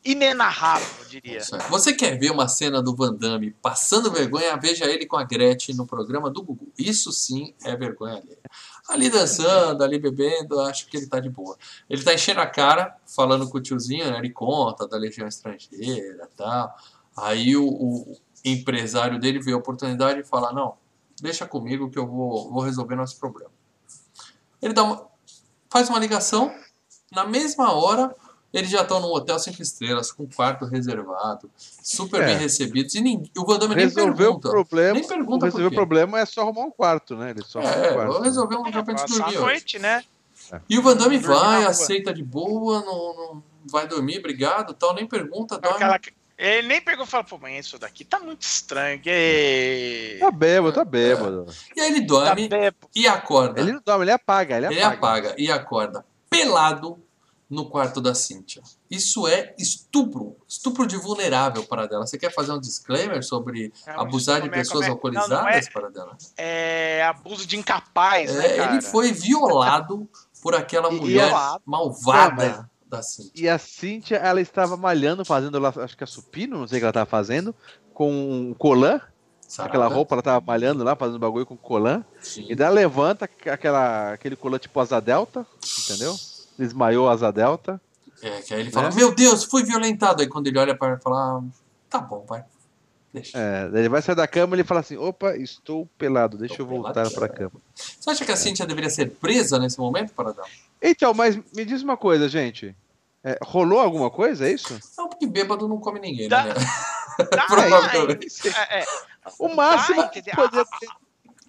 inenarrável, 0.05 0.87
eu 1.01 1.09
diria. 1.09 1.41
Você 1.69 1.93
quer 1.93 2.17
ver 2.19 2.31
uma 2.31 2.47
cena 2.49 2.81
do 2.81 2.95
Van 2.95 3.13
Damme 3.13 3.51
passando 3.61 4.11
vergonha? 4.11 4.57
Veja 4.57 4.87
ele 4.87 5.05
com 5.05 5.17
a 5.17 5.25
Gretchen 5.25 5.75
no 5.75 5.85
programa 5.87 6.31
do 6.31 6.43
Gugu. 6.43 6.73
Isso 6.79 7.11
sim 7.13 7.53
é 7.65 7.77
vergonha 7.77 8.15
ali. 8.19 8.39
Ali 8.89 9.11
dançando, 9.11 9.83
ali 9.83 9.99
bebendo, 9.99 10.61
acho 10.61 10.87
que 10.87 10.97
ele 10.97 11.09
tá 11.09 11.19
de 11.21 11.29
boa. 11.29 11.57
Ele 11.91 12.03
tá 12.03 12.15
enchendo 12.15 12.41
a 12.41 12.47
cara, 12.47 12.97
falando 13.05 13.51
com 13.51 13.59
o 13.59 13.61
tiozinho, 13.61 14.11
né? 14.11 14.19
Ele 14.19 14.31
conta 14.31 14.87
da 14.87 14.97
Legião 14.97 15.27
Estrangeira 15.27 16.29
e 16.33 16.37
tal. 16.37 16.75
Aí 17.23 17.57
o, 17.57 17.67
o 17.67 18.17
empresário 18.45 19.19
dele 19.19 19.41
vê 19.41 19.53
a 19.53 19.57
oportunidade 19.57 20.21
e 20.21 20.25
fala: 20.25 20.53
Não, 20.53 20.75
deixa 21.21 21.47
comigo 21.47 21.91
que 21.91 21.99
eu 21.99 22.07
vou, 22.07 22.51
vou 22.51 22.63
resolver 22.63 22.95
nosso 22.97 23.19
problema. 23.19 23.51
Ele 24.61 24.73
dá 24.75 24.83
uma, 24.83 25.07
faz 25.71 25.89
uma 25.89 25.99
ligação, 25.99 26.53
na 27.13 27.25
mesma 27.25 27.73
hora 27.73 28.15
eles 28.53 28.71
já 28.71 28.81
estão 28.81 28.99
num 28.99 29.09
hotel 29.09 29.39
cinco 29.39 29.61
estrelas, 29.61 30.11
com 30.11 30.27
quarto 30.27 30.65
reservado, 30.65 31.51
super 31.59 32.23
É. 32.23 32.27
bem 32.27 32.37
recebidos, 32.39 32.95
e 32.95 33.01
ninguém, 33.03 33.31
o 33.37 33.45
Van 33.45 33.59
Damme 33.59 33.75
nem 33.75 33.85
Resolveu 33.85 34.13
o 34.33 34.41
pergunta. 34.41 34.49
problema. 34.49 34.93
nem 34.95 35.07
pergunta 35.07 35.45
resolver 35.45 35.67
por 35.69 35.73
o 35.73 35.77
problema 35.77 36.19
é 36.19 36.25
só 36.25 36.41
arrumar 36.41 36.63
um 36.63 36.71
quarto, 36.71 37.15
né? 37.15 37.31
Ele 37.31 37.45
só 37.45 37.59
arruma 37.61 37.77
um 37.77 37.85
É, 37.85 37.93
quarto. 37.93 38.13
vou 38.13 38.23
resolver 38.23 38.57
um 38.57 38.67
É, 38.67 38.71
dia 38.71 38.83
pra 38.83 38.97
gente 38.97 39.09
dormir 39.19 39.35
noite, 39.39 39.79
né? 39.79 40.03
E 40.69 40.79
o 40.79 40.83
Van 40.83 40.97
Damme 40.97 41.19
Dormir 41.19 41.29
na 41.29 41.45
vai, 41.45 41.65
aceita 41.67 42.13
de 42.15 42.25
boa, 42.25 42.81
não, 42.81 43.15
não 43.17 43.43
vai 43.71 43.87
dormir, 43.87 44.19
obrigado, 44.19 44.73
tal, 44.73 44.95
nem 44.95 45.07
pergunta, 45.07 45.59
dorme. 45.59 45.77
aquela- 45.77 46.01
Ele 46.39 46.69
nem 46.69 46.81
pegou 46.81 47.05
e 47.05 47.09
falou, 47.09 47.25
pô, 47.27 47.37
mas 47.37 47.67
isso 47.67 47.79
daqui 47.81 48.05
tá 48.05 48.21
muito 48.21 48.43
estranho. 48.43 49.01
Que... 49.01 50.19
Tá 50.21 50.31
bêbado, 50.31 50.73
tá 50.73 50.85
bêbado. 50.85 51.47
E 51.75 51.81
aí 51.81 51.89
ele 51.91 52.01
Tá 52.03 52.07
dorme 52.07 52.49
bebo. 52.49 52.77
e 52.95 53.09
acorda. 53.09 53.61
Ele 53.61 53.73
não 53.73 53.81
dorme, 53.85 54.05
ele 54.05 54.13
apaga, 54.13 54.57
ele 54.57 54.67
Ele 54.67 54.81
apaga. 54.83 54.97
apaga 54.97 55.35
e 55.37 55.51
acorda 55.51 56.05
pelado 56.31 56.97
no 57.51 57.69
quarto 57.69 58.01
da 58.01 58.15
Cíntia. 58.15 58.63
Isso 58.91 59.27
é 59.27 59.55
estupro. 59.59 60.37
Estupro 60.47 60.87
de 60.87 60.97
vulnerável 60.97 61.65
para 61.65 61.87
dela. 61.87 62.07
Você 62.07 62.19
quer 62.19 62.33
fazer 62.33 62.53
um 62.53 62.61
disclaimer 62.61 63.23
sobre 63.25 63.73
É 63.87 63.97
um 63.97 64.01
abusar 64.03 64.41
de 64.43 64.49
é- 64.49 64.51
pessoas 64.51 64.87
é- 64.87 64.91
alcoolizadas 64.91 65.31
Não, 65.31 65.43
não 65.43 65.49
é, 65.49 65.61
para 65.71 65.89
dela? 65.91 66.17
é 66.37 67.03
abuso 67.05 67.47
de 67.47 67.57
incapaz, 67.57 68.33
né, 68.35 68.47
É, 68.47 68.57
cara? 68.59 68.73
ele 68.75 68.83
foi 68.83 69.11
violado 69.13 70.07
por 70.43 70.55
aquela 70.55 70.93
e 70.93 70.97
mulher 71.01 71.25
violado. 71.29 71.63
malvada 71.67 72.71
da 72.89 73.03
Cíntia. 73.03 73.33
E 73.35 73.49
a 73.49 73.59
Cíntia, 73.59 74.17
ela 74.17 74.41
estava 74.41 74.77
malhando, 74.77 75.25
fazendo 75.25 75.59
lá, 75.59 75.73
acho 75.77 75.97
que 75.97 76.05
a 76.05 76.07
supino, 76.07 76.59
não 76.59 76.67
sei 76.69 76.79
o 76.79 76.81
que 76.81 76.85
ela 76.85 76.91
estava 76.91 77.07
fazendo, 77.07 77.55
com 77.95 78.11
um 78.13 78.55
colã. 78.55 79.01
Sarada. 79.47 79.71
Aquela 79.71 79.89
roupa, 79.89 80.15
ela 80.15 80.23
tava 80.23 80.45
malhando 80.45 80.85
lá, 80.85 80.95
fazendo 80.95 81.19
bagulho 81.19 81.47
com 81.47 81.57
colã. 81.57 82.05
Sim. 82.21 82.45
E 82.49 82.55
daí 82.55 82.67
ela 82.67 82.75
levanta 82.75 83.25
aquela, 83.47 84.13
aquele 84.13 84.37
colã 84.37 84.59
tipo 84.59 84.79
asa 84.79 85.01
delta, 85.01 85.47
entendeu? 85.85 86.15
Desmaiou 86.59 87.09
a 87.09 87.13
asa 87.13 87.33
delta. 87.33 87.81
É, 88.21 88.43
que 88.43 88.53
aí 88.53 88.61
ele 88.61 88.71
fala, 88.71 88.91
Né? 88.91 88.97
meu 88.97 89.15
Deus, 89.15 89.45
fui 89.45 89.63
violentado. 89.63 90.21
Aí 90.21 90.29
quando 90.29 90.49
ele 90.49 90.59
olha 90.59 90.77
para 90.77 90.89
ela, 90.89 90.99
fala, 90.99 91.39
ah, 91.39 91.43
tá 91.89 91.99
bom, 91.99 92.27
vai. 92.29 92.45
Deixa. 93.15 93.39
É, 93.39 93.69
daí 93.71 93.81
ele 93.83 93.89
vai 93.89 94.03
sair 94.03 94.15
da 94.15 94.27
cama 94.29 94.55
e 94.55 94.57
ele 94.57 94.65
fala 94.69 94.81
assim: 94.81 94.99
opa, 94.99 95.35
estou 95.35 95.89
pelado, 95.97 96.37
deixa 96.37 96.55
Estou 96.55 96.67
eu 96.67 96.71
voltar 96.71 96.93
pelado. 96.93 97.15
pra 97.15 97.27
cama. 97.29 97.53
Você 97.75 98.11
acha 98.11 98.23
que 98.27 98.33
a 98.33 98.37
Cíntia 98.37 98.67
deveria 98.67 98.91
ser 98.91 99.13
presa 99.13 99.59
nesse 99.59 99.79
momento, 99.79 100.13
Paradão? 100.13 100.45
Então, 100.81 101.13
mas 101.15 101.37
me 101.55 101.65
diz 101.65 101.83
uma 101.83 101.97
coisa, 101.97 102.29
gente. 102.29 102.75
É, 103.25 103.37
rolou 103.43 103.81
alguma 103.81 104.11
coisa, 104.11 104.49
é 104.49 104.53
isso? 104.53 104.79
Não, 104.97 105.09
porque 105.09 105.27
bêbado 105.27 105.67
não 105.69 105.79
come 105.81 105.99
ninguém, 105.99 106.29
Dá- 106.29 106.45
né? 106.45 106.55
Dá, 107.33 107.47
Provavelmente. 107.49 108.49
é, 108.49 108.81
é, 108.81 108.85
O 109.39 109.49
máximo 109.55 110.03
Dá, 110.03 110.09
que 110.09 110.21
entendeu? 110.21 110.37
poderia 110.45 110.65
ter, 110.79 110.89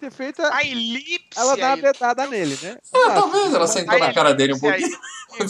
ter 0.00 0.10
feito 0.10 0.42
é 0.42 0.52
a 0.52 0.64
elipse 0.64 1.38
ela 1.38 1.56
dar 1.56 1.66
uma 1.68 1.74
aí, 1.76 1.82
dedada 1.82 2.26
nele, 2.26 2.58
né? 2.60 2.76
O 2.92 2.96
É, 2.98 3.00
máximo. 3.06 3.20
talvez 3.20 3.54
ela 3.54 3.66
sentou 3.68 3.98
na 4.00 4.12
cara 4.12 4.34
dele 4.34 4.54
um 4.54 4.58
pouquinho. 4.58 4.98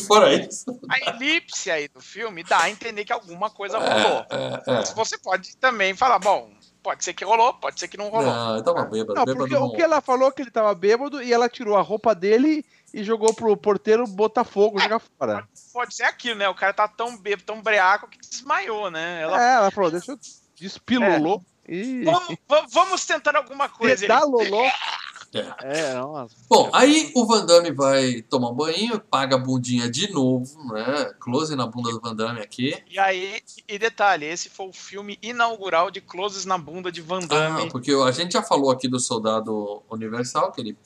Fora 0.07 0.35
isso. 0.35 0.67
A 0.91 1.11
elipse 1.17 1.71
aí 1.71 1.89
do 1.89 2.03
filme 2.03 2.45
dá 2.45 2.61
a 2.65 2.71
entender 2.71 3.05
que 3.07 3.13
alguma 3.15 3.49
coisa 3.49 3.79
É, 3.79 3.81
rolou. 3.81 4.27
é, 4.31 4.63
é. 4.81 4.85
Você 4.95 5.17
pode 5.17 5.57
também 5.57 5.95
falar, 5.97 6.19
bom, 6.19 6.51
pode 6.83 7.03
ser 7.03 7.15
que 7.15 7.25
rolou, 7.25 7.55
pode 7.55 7.81
ser 7.81 7.89
que 7.89 7.97
não 7.97 8.11
rolou. 8.11 8.31
Não, 8.31 8.57
eu 8.57 8.63
tava 8.63 8.85
bêbado. 8.85 9.15
Não, 9.15 9.25
bêbado 9.25 9.39
porque 9.39 9.55
não. 9.55 9.67
o 9.69 9.73
que 9.73 9.81
ela 9.83 10.03
falou 10.03 10.29
é 10.29 10.33
que 10.33 10.43
ele 10.43 10.51
tava 10.51 10.75
bêbado 10.75 11.23
e 11.23 11.33
ela 11.33 11.49
tirou 11.49 11.79
a 11.79 11.81
roupa 11.83 12.15
dele 12.15 12.63
e 12.93 13.03
jogou 13.05 13.33
pro 13.35 13.57
porteiro 13.57 14.07
botar 14.07 14.45
fogo, 14.45 14.81
jogar 14.81 15.01
fora. 15.01 15.49
Pode 15.73 15.95
ser 15.95 16.05
aquilo, 16.05 16.37
né? 16.39 16.49
O 16.49 16.55
cara 16.55 16.73
tá 16.73 16.89
tão 16.89 17.17
bêbado, 17.17 17.45
tão 17.45 17.63
breaco 17.63 18.09
que 18.09 18.19
desmaiou, 18.19 18.91
né? 18.91 19.23
Ela, 19.23 19.43
É, 19.43 19.55
ela 19.55 19.71
falou, 19.71 19.91
deixa 19.91 20.13
eu 20.13 20.19
despilolou 20.57 21.45
e 21.69 22.03
vamos, 22.05 22.37
va- 22.49 22.67
vamos 22.71 23.07
tentar 23.07 23.37
alguma 23.37 23.69
coisa. 23.69 24.05
Ele, 24.05 24.13
pedalolou. 24.13 24.65
É. 24.71 25.10
É, 25.33 25.95
nossa. 25.95 26.35
Bom, 26.49 26.69
aí 26.73 27.13
o 27.15 27.25
Van 27.25 27.47
Damme 27.47 27.71
vai 27.71 28.21
tomar 28.23 28.51
um 28.51 28.55
banho, 28.55 28.99
paga 28.99 29.37
a 29.37 29.39
bundinha 29.39 29.89
de 29.89 30.11
novo, 30.13 30.45
né? 30.73 31.13
Close 31.21 31.55
na 31.55 31.67
bunda 31.69 31.91
do 31.93 32.01
Van 32.01 32.17
Damme 32.17 32.41
aqui. 32.41 32.75
E 32.91 32.99
aí, 32.99 33.41
e 33.69 33.79
detalhe, 33.79 34.27
esse 34.27 34.49
foi 34.49 34.67
o 34.69 34.73
filme 34.73 35.17
inaugural 35.23 35.89
de 35.89 36.01
closes 36.01 36.45
na 36.45 36.59
bunda 36.59 36.91
de 36.91 37.01
Van 37.01 37.21
Ah, 37.23 37.27
Damme. 37.27 37.71
porque 37.71 37.93
a 37.93 38.11
gente 38.11 38.33
já 38.33 38.43
falou 38.43 38.73
aqui 38.73 38.89
do 38.89 38.99
Soldado 38.99 39.83
Universal, 39.89 40.51
que 40.51 40.61
ele 40.63 40.77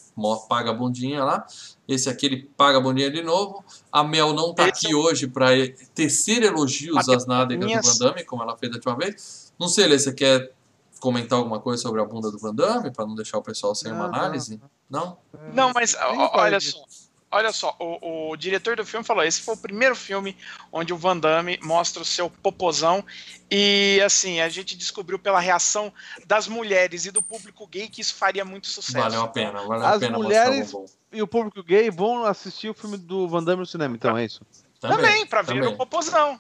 paga 0.47 0.71
a 0.71 0.75
bundinha 0.75 1.25
lá. 1.25 1.47
Esse 1.89 2.11
aqui 2.11 2.27
ele 2.27 2.51
paga 2.55 2.77
a 2.77 2.81
bundinha 2.83 3.11
de 3.11 3.23
novo. 3.23 3.65
A 3.91 4.05
Mel 4.05 4.35
não 4.35 4.53
tá 4.55 4.69
Esse 4.69 4.87
aqui 4.87 4.95
hoje 4.95 5.27
para 5.27 5.47
tecer 5.95 6.43
elogios 6.43 7.09
às 7.09 7.27
nádegas 7.27 7.65
minhas- 7.65 7.87
do 7.87 7.93
Van 7.93 7.99
Damme, 8.11 8.25
como 8.25 8.43
ela 8.43 8.57
fez 8.59 8.71
da 8.73 8.77
última 8.77 8.97
vez. 8.97 9.55
Não 9.59 9.69
sei, 9.69 9.87
Lê, 9.87 9.99
você 9.99 10.13
quer 10.13 10.53
comentar 11.01 11.39
alguma 11.39 11.61
coisa 11.61 11.83
sobre 11.83 12.01
a 12.01 12.05
bunda 12.05 12.31
do 12.31 12.39
Van 12.39 12.55
Damme, 12.55 12.91
para 12.91 13.07
não 13.07 13.15
deixar 13.15 13.39
o 13.39 13.43
pessoal 13.43 13.75
sem 13.75 13.93
uma 13.93 14.05
Não, 14.05 14.11
não. 14.13 14.19
análise? 14.19 14.61
Não? 14.89 15.19
Não, 15.53 15.73
mas 15.73 15.95
ó, 15.95 16.29
faz 16.31 16.33
olha 16.35 16.61
só. 16.61 16.85
Olha 17.31 17.53
só, 17.53 17.75
o, 17.81 18.31
o 18.31 18.37
diretor 18.37 18.77
do 18.77 18.87
filme 18.87 19.05
falou: 19.05 19.25
esse 19.25 19.41
foi 19.43 19.55
o 19.55 19.59
primeiro 19.59 19.97
filme 19.97 20.37
onde 20.71 20.93
o 20.93 20.97
Van 20.97 21.17
Damme 21.17 21.59
mostra 21.63 22.01
o 22.01 22.05
seu 22.05 22.31
popozão. 22.31 23.05
E 23.51 24.01
assim, 24.07 24.41
a 24.41 24.49
gente 24.49 24.77
descobriu 24.77 25.19
pela 25.19 25.41
reação 25.41 25.93
das 26.27 26.47
mulheres 26.47 27.07
e 27.07 27.11
do 27.11 27.21
público 27.21 27.67
gay 27.67 27.89
que 27.89 28.01
isso 28.01 28.15
faria 28.15 28.45
muito 28.45 28.69
sucesso. 28.69 29.03
Valeu 29.03 29.23
a 29.23 29.29
pena, 29.29 29.63
valeu 29.63 29.85
a 29.85 29.91
As 29.91 29.99
pena 29.99 30.17
mulheres- 30.17 30.73
mostrar 30.73 30.79
o. 30.79 31.17
E 31.19 31.23
o 31.23 31.27
público 31.27 31.61
gay 31.65 31.91
vão 31.91 32.25
assistir 32.25 32.69
o 32.69 32.75
filme 32.75 32.97
do 32.97 33.27
Van 33.29 33.43
Damme 33.43 33.61
no 33.61 33.67
cinema, 33.67 33.97
então 33.97 34.17
é 34.17 34.25
isso? 34.25 34.41
Também, 34.81 35.27
pra 35.27 35.43
ver 35.43 35.55
também. 35.55 35.69
o 35.75 35.77
popozão. 35.77 36.39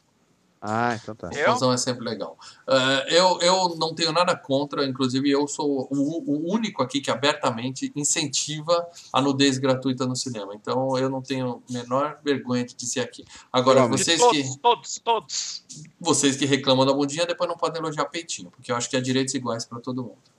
Ah, 0.66 0.94
então 0.94 1.14
tá. 1.14 1.28
Eu? 1.34 1.44
Confusão 1.44 1.74
é 1.74 1.76
sempre 1.76 2.02
legal. 2.06 2.38
Eh, 2.66 3.18
eu, 3.18 3.38
eu 3.42 3.76
não 3.76 3.94
tenho 3.94 4.12
nada 4.12 4.34
contra, 4.34 4.86
inclusive 4.86 5.30
eu 5.30 5.46
sou 5.46 5.86
o, 5.90 6.24
o 6.26 6.54
único 6.54 6.82
aqui 6.82 7.02
que 7.02 7.10
abertamente 7.10 7.92
incentiva 7.94 8.88
a 9.12 9.20
nudez 9.20 9.58
gratuita 9.58 10.06
no 10.06 10.16
cinema. 10.16 10.54
Então 10.54 10.96
eu 10.96 11.10
não 11.10 11.20
tenho 11.20 11.62
a 11.68 11.72
menor 11.72 12.18
vergonha 12.24 12.64
de 12.64 12.74
dizer 12.74 13.00
aqui. 13.00 13.26
Agora, 13.52 13.86
vocês 13.86 14.18
todos, 14.18 14.38
que, 14.38 14.58
todos, 14.58 14.98
todos. 15.04 15.64
vocês 16.00 16.34
que 16.34 16.46
reclamam 16.46 16.86
da 16.86 16.94
bundinha, 16.94 17.26
depois 17.26 17.46
não 17.46 17.58
podem 17.58 17.82
elogiar 17.82 18.06
peitinho, 18.06 18.50
porque 18.50 18.72
eu 18.72 18.76
acho 18.76 18.88
que 18.88 18.96
há 18.96 19.02
direitos 19.02 19.34
iguais 19.34 19.66
para 19.66 19.80
todo 19.80 20.02
mundo. 20.02 20.33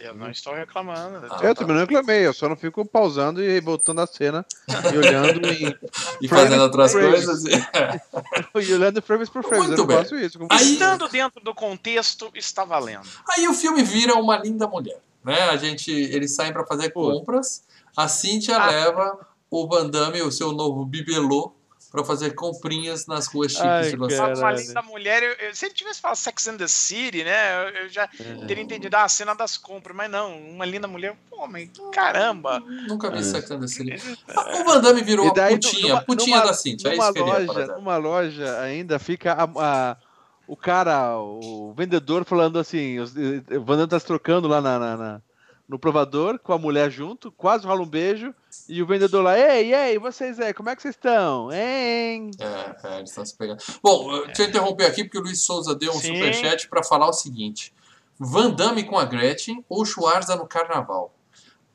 Eu, 0.00 0.08
eu 0.08 0.14
não 0.14 0.30
estou 0.30 0.54
reclamando. 0.54 1.26
Ah, 1.30 1.38
Eu 1.42 1.54
tá. 1.54 1.60
também 1.60 1.74
não 1.76 1.80
reclamei, 1.82 2.26
eu 2.26 2.32
só 2.32 2.48
não 2.48 2.56
fico 2.56 2.84
pausando 2.84 3.42
e 3.42 3.60
voltando 3.60 4.00
a 4.00 4.06
cena 4.06 4.44
e 4.92 4.96
olhando 4.98 5.46
em, 5.46 5.74
E 6.20 6.28
fazendo 6.28 6.62
outras 6.62 6.92
frames. 6.92 7.24
coisas. 7.24 7.44
e 8.68 8.72
olhando 8.74 9.02
frames 9.02 9.28
por 9.28 9.42
frames. 9.42 9.68
Muito 9.68 9.80
eu 9.80 9.86
bem. 9.86 9.96
faço 9.98 10.16
isso. 10.16 10.38
Aí-. 10.50 10.72
Estando 10.72 11.08
dentro 11.08 11.40
do 11.42 11.54
contexto, 11.54 12.30
está 12.34 12.64
valendo. 12.64 13.02
Aí 13.30 13.48
o 13.48 13.54
filme 13.54 13.82
vira 13.82 14.14
uma 14.14 14.36
linda 14.36 14.66
mulher, 14.66 15.00
né? 15.24 15.42
A 15.50 15.56
gente, 15.56 15.90
eles 15.90 16.34
saem 16.34 16.52
para 16.52 16.64
fazer 16.66 16.90
compras. 16.90 17.64
A 17.96 18.08
Cíntia 18.08 18.56
Ah. 18.56 18.66
leva 18.70 19.18
o 19.50 19.68
Van 19.68 19.88
Damme, 19.88 20.20
o 20.22 20.30
seu 20.32 20.52
novo 20.52 20.84
bibelô, 20.84 21.54
para 21.94 22.02
fazer 22.04 22.30
comprinhas 22.34 23.06
nas 23.06 23.28
ruas 23.28 23.52
chiques 23.52 23.64
Ai, 23.64 23.90
de 23.90 23.94
Los. 23.96 24.12
Angeles. 24.18 24.66
Linda 24.66 24.82
mulher, 24.82 25.22
eu- 25.22 25.46
eu- 25.46 25.54
se 25.54 25.66
ele 25.66 25.74
tivesse 25.74 26.00
falado 26.00 26.16
Sex 26.16 26.48
and 26.48 26.56
the 26.56 26.66
City, 26.66 27.22
né? 27.22 27.54
Eu, 27.68 27.82
eu 27.84 27.88
já 27.88 28.02
É. 28.18 28.46
teria 28.46 28.64
entendido 28.64 28.96
ah, 28.96 29.04
a 29.04 29.08
cena 29.08 29.32
das 29.32 29.56
compras, 29.56 29.96
mas 29.96 30.10
não, 30.10 30.36
uma 30.36 30.64
linda 30.64 30.88
mulher, 30.88 31.16
pô, 31.30 31.46
mas 31.46 31.70
caramba. 31.92 32.58
Nunca 32.88 33.08
vi 33.12 33.18
É. 33.18 33.22
Sex 33.22 33.48
and 33.52 33.60
the 33.60 33.68
City. 33.68 34.18
Ah, 34.34 34.60
O 34.60 34.64
Van 34.64 34.80
Damme 34.80 35.02
virou 35.02 35.26
E 35.26 35.30
a 35.30 35.32
daí, 35.34 35.54
putinha, 35.54 35.88
numa- 35.94 36.02
putinha 36.02 36.36
numa- 36.38 36.46
da 36.48 36.52
Cintia. 36.54 36.90
É 36.90 36.96
isso 36.96 37.12
que 37.12 37.20
loja, 37.20 37.66
numa 37.76 37.96
loja 37.96 38.58
ainda 38.60 38.98
fica 38.98 39.32
a- 39.32 39.44
a- 39.92 39.96
o 40.48 40.56
cara, 40.56 41.16
o 41.20 41.72
vendedor 41.76 42.24
falando 42.24 42.58
assim, 42.58 42.98
os, 42.98 43.12
o 43.14 43.62
Vandana 43.64 43.86
tá 43.86 44.00
se 44.00 44.06
trocando 44.06 44.48
lá 44.48 44.60
na, 44.60 44.78
na- 44.80 44.96
na- 44.96 45.22
no 45.68 45.78
provador 45.78 46.38
com 46.38 46.52
a 46.52 46.58
mulher 46.58 46.90
junto, 46.90 47.32
quase 47.32 47.66
rola 47.66 47.80
um 47.82 47.86
beijo, 47.88 48.34
e 48.68 48.82
o 48.82 48.86
vendedor 48.86 49.22
lá, 49.24 49.38
ei, 49.38 49.74
ei, 49.74 49.98
vocês 49.98 50.38
aí, 50.38 50.52
como 50.52 50.68
é 50.68 50.76
que 50.76 50.82
vocês 50.82 50.94
estão? 50.94 51.50
Hein? 51.52 52.30
É, 52.38 52.88
é, 52.88 52.98
eles 52.98 53.10
estão 53.10 53.24
se 53.24 53.34
pegando. 53.36 53.62
Bom, 53.82 54.14
eh, 54.16 54.26
deixa 54.26 54.42
eu 54.42 54.48
interromper 54.48 54.84
aqui 54.86 55.04
porque 55.04 55.18
o 55.18 55.22
Luiz 55.22 55.40
Souza 55.40 55.74
deu 55.74 55.90
um 55.92 55.98
Sim. 56.00 56.14
superchat 56.14 56.68
para 56.68 56.82
falar 56.84 57.08
o 57.08 57.12
seguinte: 57.14 57.72
Van 58.18 58.50
Damme 58.50 58.84
com 58.84 58.98
a 58.98 59.04
Gretchen 59.04 59.64
ou 59.68 59.84
Schwarza 59.86 60.36
no 60.36 60.46
carnaval? 60.46 61.12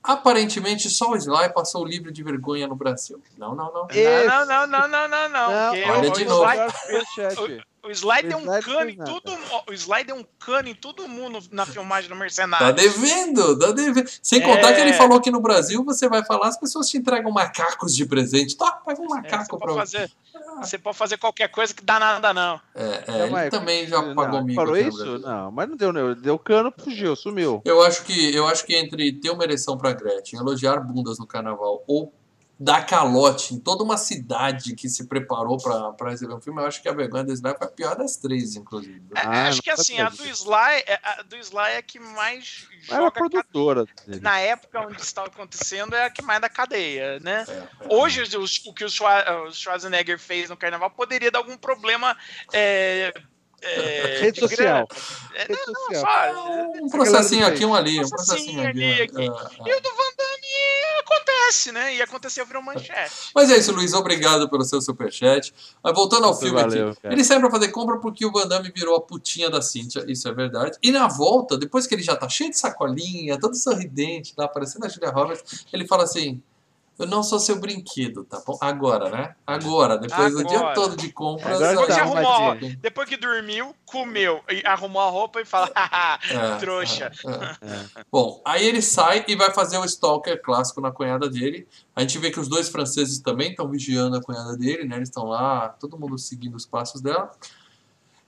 Aparentemente 0.01 0.89
só 0.89 1.11
o 1.11 1.15
Sly 1.17 1.49
passou 1.53 1.85
livre 1.85 2.11
de 2.11 2.23
vergonha 2.23 2.65
no 2.67 2.75
Brasil. 2.75 3.21
Não, 3.37 3.53
não, 3.53 3.71
não. 3.73 3.87
Esse- 3.89 4.25
Não, 4.27 4.45
não, 4.45 4.65
não, 4.67 4.87
não, 4.87 4.87
não, 4.87 5.09
não, 5.09 5.29
não. 5.29 5.51
Não, 5.51 5.89
olha 5.91 6.09
de 6.11 6.25
novo. 6.25 6.45
Sly- 6.45 7.61
O 7.81 7.89
Sly 7.91 8.23
deu 8.23 8.37
um 8.37 8.45
cano 8.61 8.89
em 8.89 8.97
todo 8.97 9.31
O 9.69 9.73
Sly 9.73 10.03
deu 10.03 10.15
um 10.17 10.25
cano 10.37 10.67
em 10.67 10.75
todo 10.75 11.07
mundo 11.07 11.39
na 11.51 11.65
filmagem 11.65 12.09
do 12.09 12.13
Tá 12.15 12.19
Mercenário. 12.19 12.73
devendo, 12.73 13.57
tá 13.57 13.71
devendo. 13.71 14.09
Sem 14.21 14.41
contar 14.41 14.71
É. 14.71 14.73
que 14.73 14.81
ele 14.81 14.93
falou 14.93 15.21
que 15.21 15.31
no 15.31 15.39
Brasil 15.39 15.83
você 15.83 16.07
vai 16.09 16.23
falar, 16.25 16.49
as 16.49 16.59
pessoas 16.59 16.89
te 16.89 16.97
entregam 16.97 17.31
macacos 17.31 17.95
de 17.95 18.05
presente. 18.05 18.57
Tá, 18.57 18.71
pega 18.85 19.01
um 19.01 19.05
É, 19.05 19.21
macaco 19.21 19.57
pra 19.57 19.67
pode 19.67 19.79
fazer, 19.79 20.11
você 20.61 20.77
pode 20.77 20.97
fazer 20.97 21.17
qualquer 21.17 21.47
coisa 21.49 21.73
que 21.73 21.83
dá 21.83 21.99
nada, 21.99 22.33
não. 22.33 22.59
É, 22.75 22.83
é, 22.83 23.03
Não, 23.07 23.21
ele 23.21 23.29
mas- 23.31 23.49
também 23.49 23.87
já 23.87 24.01
Não, 24.01 24.13
pagou 24.15 24.43
mico 24.43 24.59
Falou 24.61 24.77
isso? 24.77 24.97
Brasil. 24.97 25.19
Não, 25.19 25.51
mas 25.51 25.69
não 25.69 25.77
deu, 25.77 25.93
não. 25.93 26.13
Deu 26.15 26.37
cano, 26.37 26.73
fugiu, 26.77 27.15
sumiu. 27.15 27.61
Eu 27.63 27.81
acho 27.81 28.03
que 28.03 28.35
eu 28.35 28.45
acho 28.47 28.65
que 28.65 28.75
entre 28.75 29.11
ter 29.13 29.29
uma 29.29 29.43
ereção 29.43 29.77
pra 29.77 29.93
Gretchen, 29.93 30.39
elogiar 30.39 30.77
bundas 30.81 31.17
no 31.17 31.25
carnaval 31.25 31.83
ou 31.87 32.13
dar 32.59 32.85
calote 32.85 33.53
em 33.53 33.59
toda 33.59 33.83
uma 33.83 33.95
cidade 33.95 34.75
que 34.75 34.89
se 34.89 35.07
preparou 35.07 35.57
pra 35.57 36.09
receber 36.09 36.33
um 36.33 36.41
filme, 36.41 36.61
eu 36.61 36.65
acho 36.67 36.81
que 36.81 36.89
a 36.89 36.93
vergonha 36.93 37.23
do 37.23 37.31
Sly 37.31 37.55
foi 37.57 37.67
a 37.67 37.71
pior 37.71 37.95
das 37.95 38.17
três, 38.17 38.55
inclusive. 38.57 39.01
É, 39.15 39.21
Ah, 39.21 39.47
acho 39.47 39.61
que 39.61 39.69
assim, 39.69 39.97
a 39.99 40.09
do. 40.09 40.25
Sly, 40.25 40.83
é- 40.85 40.99
a 41.01 41.21
do 41.23 41.37
Sly 41.37 41.71
é 41.71 41.77
a 41.77 41.81
que 41.81 41.99
mais 41.99 42.67
era 42.89 42.97
joga 42.97 43.11
produtora 43.11 43.85
dele. 44.05 44.19
na 44.21 44.39
época 44.39 44.81
onde 44.81 45.01
estava 45.01 45.27
acontecendo 45.27 45.95
é 45.95 46.03
a 46.05 46.09
que 46.09 46.21
mais 46.21 46.41
da 46.41 46.49
cadeia, 46.49 47.19
né? 47.21 47.45
É, 47.47 47.53
é. 47.53 47.67
Hoje, 47.87 48.21
os- 48.37 48.61
o 48.65 48.73
que 48.73 48.83
o 48.83 48.89
Schwa- 48.89 49.45
o 49.47 49.51
Schwarzenegger 49.53 50.19
fez 50.19 50.49
no 50.49 50.57
carnaval 50.57 50.91
poderia 50.91 51.31
dar 51.31 51.39
algum 51.39 51.57
problema. 51.57 52.17
É, 53.61 54.17
é, 54.17 54.21
Rede 54.21 54.39
de 54.41 54.47
social. 54.47 54.87
É, 55.35 55.41
Rede 55.41 55.59
não, 55.67 55.73
social. 55.75 56.01
faz. 56.01 56.37
Um 56.81 56.89
processinho 56.89 57.41
Aquela 57.41 57.55
aqui, 57.55 57.65
um 57.65 57.75
ali, 57.75 58.03
um 58.03 58.07
Processinho 58.09 58.61
processinho 58.61 58.67
ali. 58.67 58.83
ali, 58.85 59.01
é, 59.01 59.03
aqui. 59.03 59.21
é. 59.21 59.69
E 59.69 59.77
o 59.77 59.81
do 59.81 59.89
Van 59.89 60.11
Damme 60.17 60.99
acontece, 60.99 61.71
né? 61.71 61.95
E 61.95 62.01
aconteceu, 62.01 62.45
virou 62.45 62.61
manchete. 62.61 63.11
Mas 63.35 63.49
é 63.51 63.57
isso, 63.57 63.71
Luiz. 63.71 63.93
Obrigado 63.93 64.49
pelo 64.49 64.63
seu 64.63 64.81
superchat. 64.81 65.53
Mas 65.83 65.93
voltando 65.93 66.23
ao 66.25 66.31
Muito 66.31 66.41
filme 66.41 66.61
valeu, 66.61 66.89
aqui. 66.89 67.01
cara. 67.01 67.13
Ele 67.13 67.23
sai 67.23 67.39
pra 67.39 67.49
fazer 67.51 67.69
compra 67.69 67.97
porque 67.99 68.25
o 68.25 68.31
Van 68.31 68.47
Damme 68.47 68.71
virou 68.75 68.95
a 68.95 69.01
putinha 69.01 69.49
da 69.49 69.61
Cíntia. 69.61 70.03
Isso 70.07 70.27
é 70.27 70.33
verdade. 70.33 70.77
E 70.81 70.91
na 70.91 71.07
volta, 71.07 71.57
depois 71.57 71.85
que 71.87 71.95
ele 71.95 72.03
já 72.03 72.15
tá 72.15 72.29
cheio 72.29 72.49
de 72.51 72.57
sacolinha, 72.57 73.39
todo 73.39 73.55
sorridente, 73.55 74.33
lá, 74.37 74.47
parecendo 74.47 74.85
a 74.85 74.89
Julia 74.89 75.09
Roberts, 75.09 75.65
ele 75.73 75.85
fala 75.87 76.03
assim. 76.03 76.41
Eu 76.99 77.07
não 77.07 77.23
sou 77.23 77.39
seu 77.39 77.57
brinquedo, 77.59 78.25
tá 78.25 78.43
bom? 78.45 78.57
Agora, 78.59 79.09
né? 79.09 79.33
Agora, 79.47 79.97
depois 79.97 80.33
do 80.33 80.43
dia 80.43 80.57
Agora. 80.57 80.75
todo 80.75 80.97
de 80.97 81.11
compras. 81.13 81.55
Agora 81.55 81.69
Depois 81.71 81.87
que 81.87 81.93
eu- 81.93 82.03
arrumou 82.03 82.31
arrumadinho. 82.31 82.77
depois 82.81 83.09
que 83.09 83.15
dormiu, 83.17 83.73
comeu 83.85 84.43
e 84.49 84.61
arrumou 84.65 85.01
a 85.01 85.09
roupa 85.09 85.39
e 85.39 85.45
fala, 85.45 85.71
haha, 85.73 86.19
É, 86.29 86.57
trouxa. 86.57 87.09
é, 87.25 87.65
é. 87.65 88.03
Bom, 88.11 88.41
aí 88.45 88.67
ele 88.67 88.81
sai 88.81 89.23
e 89.29 89.35
vai 89.35 89.51
fazer 89.53 89.77
o 89.77 89.85
stalker 89.85 90.41
clássico 90.41 90.81
na 90.81 90.91
cunhada 90.91 91.29
dele. 91.29 91.65
A 91.95 92.01
gente 92.01 92.17
vê 92.17 92.29
que 92.31 92.39
os 92.39 92.49
dois 92.49 92.67
franceses 92.67 93.19
também 93.19 93.51
estão 93.51 93.69
vigiando 93.69 94.17
a 94.17 94.21
cunhada 94.21 94.57
dele, 94.57 94.83
né? 94.83 94.97
Eles 94.97 95.07
estão 95.07 95.23
lá, 95.23 95.69
todo 95.69 95.97
mundo 95.97 96.17
seguindo 96.17 96.55
os 96.55 96.65
passos 96.65 96.99
dela. 96.99 97.31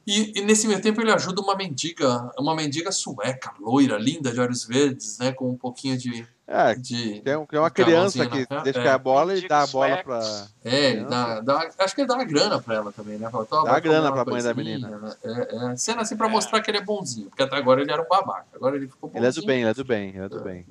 E, 0.08 0.40
e 0.40 0.42
nesse 0.42 0.68
meio 0.68 0.82
tempo 0.82 1.00
ele 1.00 1.12
ajuda 1.12 1.42
uma 1.42 1.56
mendiga, 1.56 2.32
uma 2.40 2.56
mendiga 2.56 2.92
sueca, 2.92 3.54
loira, 3.60 3.98
linda, 3.98 4.32
de 4.32 4.40
olhos 4.40 4.64
verdes, 4.66 5.18
né? 5.20 5.32
Com 5.32 5.50
um 5.52 5.58
pouquinho 5.58 5.98
de. 5.98 6.26
É, 6.54 6.76
de 6.76 7.22
tem, 7.22 7.38
um- 7.38 7.46
tem 7.46 7.58
uma 7.60 7.70
de 7.70 7.74
criança 7.76 8.26
que 8.28 8.46
deixa 8.64 8.80
É. 8.80 8.84
cair 8.84 8.88
a 8.90 8.98
bola 8.98 9.34
e 9.38 9.48
dá 9.48 9.62
a 9.64 9.68
bola 9.68 10.04
pra. 10.04 10.20
É, 10.66 10.90
ele 10.92 11.06
dá, 11.06 11.40
dá- 11.40 11.70
acho 11.80 11.96
que 11.96 12.02
ele 12.02 12.08
dá 12.10 12.16
uma 12.16 12.26
grana 12.26 12.62
pra 12.62 12.76
ela 12.76 12.92
também, 12.92 13.18
né? 13.18 13.30
Fala, 13.30 13.46
"Toma, 13.46 13.64
Dá 13.64 13.72
vai 13.72 13.80
grana 13.82 14.12
uma 14.12 14.24
pra 14.24 14.34
mãe 14.34 14.44
da 14.44 14.54
coisinha", 14.54 14.78
menina. 14.80 14.98
né? 15.00 15.16
É, 15.24 15.72
é. 15.72 15.76
Cena 15.78 16.02
assim 16.02 16.18
pra 16.18 16.28
É. 16.28 16.30
mostrar 16.30 16.60
que 16.62 16.70
ele 16.70 16.80
é 16.80 16.82
bonzinho, 16.82 17.30
porque 17.30 17.42
até 17.42 17.56
agora 17.56 17.82
ele 17.82 17.90
era 17.90 18.02
um 18.02 18.08
babaca. 18.08 18.48
Agora 18.54 18.76
ele 18.76 18.88
ficou 18.90 19.10
bonzinho. 19.10 19.22
Ele 19.22 19.28
é 19.30 19.32
do 19.32 19.46
bem, 19.46 19.62
ele 19.62 19.70
é 19.70 19.74
do 19.74 19.86
bem, 19.86 20.10
ele 20.10 20.26
é 20.26 20.30
do 20.30 20.40
bem. 20.42 20.66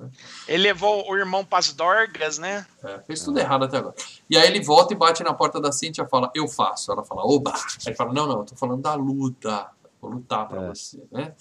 Ele 0.47 0.61
levou 0.63 1.03
o 1.09 1.17
irmão 1.17 1.43
pras 1.43 1.73
dorgas, 1.73 2.37
né? 2.37 2.63
É, 2.83 2.99
fez 2.99 3.23
tudo 3.23 3.39
errado 3.39 3.65
até 3.65 3.77
agora. 3.77 3.95
E 4.29 4.37
aí 4.37 4.47
ele 4.47 4.61
volta 4.61 4.93
e 4.93 4.95
bate 4.95 5.23
na 5.23 5.33
porta 5.33 5.59
da 5.59 5.71
Cintia 5.71 6.03
e 6.03 6.07
fala, 6.07 6.29
eu 6.35 6.47
faço. 6.47 6.91
Ela 6.91 7.03
fala, 7.03 7.23
oba! 7.25 7.51
Aí 7.53 7.87
ele 7.87 7.95
fala, 7.95 8.13
não, 8.13 8.27
não, 8.27 8.39
eu 8.39 8.45
tô 8.45 8.55
falando 8.55 8.81
da 8.83 8.93
luta. 8.93 9.67
Vou 9.99 10.11
lutar 10.11 10.47
pra 10.47 10.61
É. 10.63 10.67
você, 10.69 11.01
né? 11.11 11.33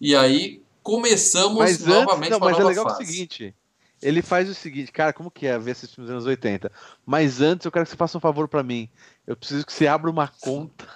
E 0.00 0.16
aí 0.16 0.62
começamos 0.82 1.58
Mas 1.58 1.72
antes, 1.82 1.86
novamente 1.86 2.30
não, 2.30 2.38
mas 2.38 2.48
é 2.48 2.52
nova 2.58 2.68
legal 2.68 2.84
que 2.84 2.90
é 2.90 2.94
o 2.94 2.96
fase. 2.98 3.10
seguinte. 3.12 3.54
Ele 4.02 4.20
faz 4.22 4.48
o 4.48 4.54
seguinte, 4.54 4.92
cara, 4.92 5.12
como 5.12 5.30
que 5.30 5.46
é 5.46 5.58
ver 5.58 5.70
esses 5.72 5.92
filmes 5.94 6.08
dos 6.08 6.14
anos 6.16 6.26
80? 6.26 6.70
Mas 7.06 7.40
antes 7.40 7.64
eu 7.64 7.72
quero 7.72 7.84
que 7.84 7.90
você 7.90 7.96
faça 7.96 8.18
um 8.18 8.20
favor 8.20 8.48
pra 8.48 8.62
mim. 8.62 8.88
Eu 9.26 9.36
preciso 9.36 9.64
que 9.64 9.72
você 9.72 9.86
abra 9.86 10.10
uma 10.10 10.28
conta 10.40 10.86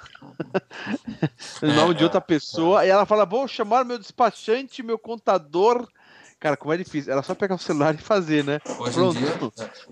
no 1.62 1.72
nome 1.74 1.94
de 1.94 2.04
outra 2.04 2.20
pessoa. 2.20 2.84
E 2.84 2.88
ela 2.90 3.06
fala: 3.06 3.24
vou 3.24 3.48
chamar 3.48 3.84
meu 3.84 3.98
despachante, 3.98 4.82
meu 4.82 4.98
contador. 4.98 5.88
Cara, 6.38 6.56
como 6.56 6.72
é 6.72 6.76
difícil. 6.76 7.12
Era 7.12 7.22
só 7.22 7.34
pegar 7.34 7.56
o 7.56 7.58
celular 7.58 7.94
e 7.94 7.98
fazer, 7.98 8.44
né? 8.44 8.60
Hoje 8.78 8.94
Pronto. 8.94 9.16
em 9.16 9.20
dia. 9.20 9.34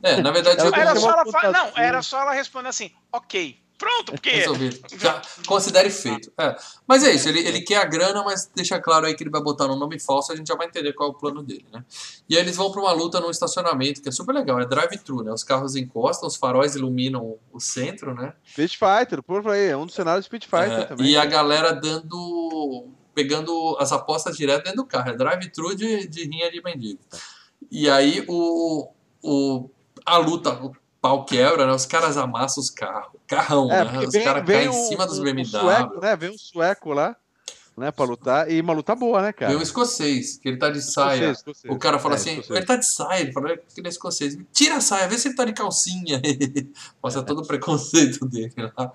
É, 0.02 0.12
É, 0.12 0.22
na 0.22 0.30
verdade, 0.30 0.60
Ela 0.60 0.76
Era 0.78 0.94
só 0.96 1.10
ela 1.10 1.32
fa- 1.32 1.52
Não, 1.52 1.72
era 1.76 2.02
só 2.02 2.20
ela 2.20 2.32
responder 2.32 2.68
assim, 2.68 2.92
ok. 3.12 3.60
Pronto, 3.78 4.12
porque. 4.12 4.30
resolvi. 4.30 4.80
Já 4.98 5.20
considere 5.46 5.90
feito. 5.90 6.32
É. 6.38 6.56
Mas 6.86 7.04
é 7.04 7.12
isso, 7.12 7.28
ele, 7.28 7.40
ele 7.40 7.60
quer 7.60 7.76
a 7.76 7.84
grana, 7.84 8.22
mas 8.24 8.50
deixa 8.54 8.80
claro 8.80 9.04
aí 9.06 9.14
que 9.14 9.22
ele 9.22 9.30
vai 9.30 9.42
botar 9.42 9.66
um 9.66 9.76
nome 9.76 10.00
falso, 10.00 10.32
a 10.32 10.36
gente 10.36 10.46
já 10.48 10.54
vai 10.54 10.66
entender 10.66 10.92
qual 10.94 11.10
é 11.10 11.12
o 11.12 11.14
plano 11.14 11.42
dele, 11.42 11.66
né? 11.72 11.84
E 12.28 12.36
aí 12.36 12.42
eles 12.42 12.56
vão 12.56 12.72
pra 12.72 12.80
uma 12.80 12.92
luta 12.92 13.20
num 13.20 13.30
estacionamento, 13.30 14.00
que 14.00 14.08
é 14.08 14.12
super 14.12 14.32
legal, 14.34 14.58
é 14.60 14.66
drive-thru, 14.66 15.22
né? 15.22 15.32
Os 15.32 15.44
carros 15.44 15.76
encostam, 15.76 16.26
os 16.26 16.36
faróis 16.36 16.74
iluminam 16.74 17.36
o 17.52 17.60
centro, 17.60 18.14
né? 18.14 18.32
Street 18.46 18.76
Fighter, 18.78 19.22
por 19.22 19.46
aí, 19.50 19.66
é 19.68 19.76
um 19.76 19.84
dos 19.86 19.94
cenários 19.94 20.26
de 20.26 20.34
Street 20.36 20.44
Fighter 20.46 20.80
É, 20.84 20.84
também. 20.86 21.06
e 21.08 21.16
a 21.16 21.24
galera 21.26 21.72
dando. 21.72 22.88
pegando 23.14 23.76
as 23.80 23.92
apostas 23.92 24.36
direto 24.36 24.64
dentro 24.64 24.82
do 24.82 24.86
carro. 24.86 25.10
É 25.10 25.14
drive-thru 25.16 25.74
de, 25.74 26.06
de 26.06 26.24
rinha 26.24 26.50
de 26.50 26.62
mendigo. 26.62 27.00
E 27.70 27.88
aí 27.90 28.24
o, 28.28 28.88
o, 29.22 29.70
a 30.04 30.16
luta, 30.18 30.50
o 30.62 30.72
pau 31.00 31.24
quebra, 31.24 31.66
né? 31.66 31.72
Os 31.72 31.86
caras 31.86 32.16
amassam 32.16 32.62
os 32.62 32.70
carros. 32.70 33.15
Carrão, 33.26 33.70
É, 33.72 33.84
né? 33.84 33.98
Os 34.06 34.14
caras 34.14 34.44
caem 34.46 34.66
em 34.66 34.68
um, 34.68 34.72
cima 34.88 35.06
dos 35.06 35.18
BMW. 35.18 35.42
um 35.42 35.44
sueco, 35.60 36.00
né? 36.00 36.16
Vem 36.16 36.30
um 36.30 36.38
sueco 36.38 36.92
lá, 36.92 37.16
né, 37.76 37.90
pra 37.90 38.04
lutar. 38.04 38.50
E 38.50 38.60
uma 38.60 38.72
luta 38.72 38.94
boa, 38.94 39.20
né, 39.20 39.32
cara? 39.32 39.50
Vem 39.50 39.58
um 39.58 39.62
escocês, 39.62 40.38
que 40.38 40.48
ele 40.48 40.56
tá 40.56 40.70
de 40.70 40.80
saia. 40.80 41.30
Escocês. 41.32 41.72
O 41.74 41.78
cara 41.78 41.98
fala 41.98 42.14
É, 42.14 42.16
assim, 42.16 42.30
escocês. 42.32 42.56
ele 42.56 42.66
tá 42.66 42.76
de 42.76 42.86
saia, 42.86 43.20
ele 43.20 43.32
fala 43.32 43.56
que 43.56 43.62
ele 43.80 43.86
é 43.88 43.90
escocês. 43.90 44.36
Tira 44.52 44.76
a 44.76 44.80
saia, 44.80 45.08
vê 45.08 45.18
se 45.18 45.28
ele 45.28 45.34
tá 45.36 45.44
de 45.44 45.52
calcinha. 45.52 46.20
Mostra 47.02 47.22
todo 47.22 47.42
o 47.42 47.46
preconceito 47.46 48.24
dele 48.26 48.52
lá. 48.76 48.92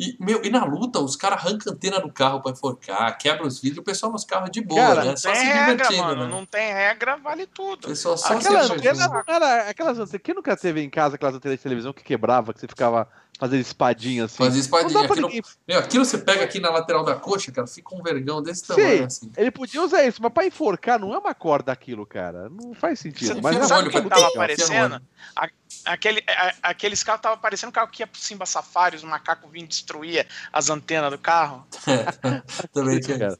E, 0.00 0.16
meu, 0.20 0.40
e 0.44 0.48
na 0.48 0.64
luta, 0.64 1.00
os 1.00 1.16
caras 1.16 1.40
arrancam 1.40 1.72
a 1.72 1.74
antena 1.74 1.98
do 2.00 2.12
carro 2.12 2.40
pra 2.40 2.52
enforcar, 2.52 3.18
quebram 3.18 3.48
os 3.48 3.60
vidros, 3.60 3.80
o 3.80 3.82
pessoal 3.82 4.12
nos 4.12 4.22
carros 4.24 4.48
de 4.48 4.60
boa, 4.60 4.80
Cara, 4.80 5.04
né? 5.04 5.16
Só 5.16 5.34
se 5.34 5.42
regra, 5.42 5.90
mano. 5.90 6.22
né? 6.24 6.30
Não 6.30 6.46
tem 6.46 6.72
regra, 6.72 7.16
vale 7.16 7.42
O 7.42 7.46
tudo. 7.48 7.88
pessoal 7.88 8.16
só 8.16 8.34
Aquela 8.34 8.62
se 8.62 8.72
era. 8.86 9.68
Aquelas 9.68 9.98
antenas. 9.98 10.22
Quem 10.22 10.36
nunca 10.36 10.56
teve 10.56 10.80
em 10.82 10.88
casa 10.88 11.16
aquelas 11.16 11.34
antenas 11.34 11.56
de 11.58 11.62
televisão 11.64 11.92
que 11.92 12.04
quebrava, 12.04 12.54
que 12.54 12.60
você 12.60 12.68
ficava 12.68 13.08
fazendo 13.38 13.60
espadinha 13.60 14.24
assim? 14.24 14.42
Não 14.42 14.58
espadinha. 14.58 15.00
Aquilo, 15.04 15.30
meu, 15.66 15.78
aquilo 15.78 16.04
você 16.04 16.18
pega 16.18 16.44
aqui 16.44 16.58
na 16.60 16.70
lateral 16.70 17.04
da 17.04 17.14
coxa, 17.14 17.52
cara, 17.52 17.66
fica 17.66 17.94
um 17.94 18.02
vergão 18.02 18.42
desse 18.42 18.66
tamanho, 18.66 18.98
Sim, 18.98 19.04
assim. 19.04 19.32
ele 19.36 19.50
podia 19.50 19.82
usar 19.82 20.04
isso, 20.04 20.20
mas 20.20 20.32
pra 20.32 20.44
enforcar 20.44 20.98
não 20.98 21.14
é 21.14 21.18
uma 21.18 21.34
corda 21.34 21.70
aquilo, 21.72 22.04
cara. 22.04 22.48
Não 22.48 22.74
faz 22.74 22.98
Você 22.98 23.04
sentido. 23.10 23.38
Enfia 23.38 23.42
Mas 23.42 23.56
é 23.56 23.64
sabe 23.64 23.80
olho, 23.80 23.88
o 23.88 23.90
que 23.90 24.08
tava 24.10 24.26
aparecendo? 24.28 25.00
A- 25.36 25.48
Aquele, 25.84 26.22
a- 26.26 26.54
aqueles 26.64 27.02
carros 27.02 27.22
tava 27.22 27.36
parecendo 27.36 27.72
carro 27.72 27.88
que 27.88 28.02
ia 28.02 28.06
pro 28.06 28.20
Simba 28.20 28.44
Safari, 28.44 28.96
os 28.96 29.04
macacos 29.04 29.50
vinham 29.50 29.66
destruir 29.66 30.26
as 30.52 30.68
antenas 30.68 31.10
do 31.10 31.18
carro. 31.18 31.66
Também 32.72 33.00
tinha 33.00 33.18
Cara. 33.18 33.38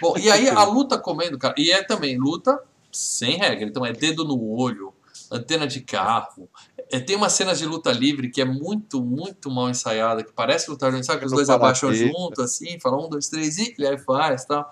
Bom, 0.00 0.16
e 0.16 0.30
aí 0.30 0.48
a 0.48 0.64
luta 0.64 0.98
comendo, 0.98 1.38
cara, 1.38 1.54
e 1.58 1.70
é 1.70 1.82
também 1.82 2.18
luta 2.18 2.58
sem 2.90 3.36
regra. 3.36 3.64
Então 3.68 3.84
é 3.84 3.92
dedo 3.92 4.24
no 4.24 4.40
olho, 4.56 4.92
antena 5.30 5.66
de 5.66 5.80
carro. 5.80 6.48
É, 6.92 7.00
tem 7.00 7.16
umas 7.16 7.32
cenas 7.32 7.58
de 7.58 7.64
luta 7.64 7.90
livre 7.90 8.28
que 8.30 8.40
é 8.40 8.44
muito, 8.44 9.02
muito 9.02 9.50
mal 9.50 9.70
ensaiada, 9.70 10.22
que 10.22 10.30
parece 10.32 10.70
lutar 10.70 10.90
livre, 10.90 11.04
sabe? 11.06 11.20
Que 11.20 11.24
os 11.26 11.32
No 11.32 11.36
dois 11.38 11.48
abaixam 11.48 11.88
parapeito. 11.88 12.16
junto, 12.18 12.42
assim, 12.42 12.78
falam 12.78 13.06
um, 13.06 13.08
dois, 13.08 13.28
três, 13.28 13.56
e 13.56 13.74
ele 13.78 13.86
aí 13.88 13.98
faz 13.98 14.44
tal. 14.44 14.70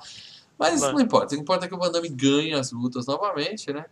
Mas 0.58 0.80
Vai. 0.82 0.92
não 0.92 1.00
importa, 1.00 1.34
o 1.34 1.36
que 1.38 1.42
importa 1.42 1.64
é 1.64 1.68
que 1.68 1.74
o 1.74 1.78
Van 1.78 1.90
Damme 1.90 2.10
ganha 2.10 2.60
as 2.60 2.70
lutas 2.72 3.06
novamente, 3.06 3.72
né? 3.72 3.86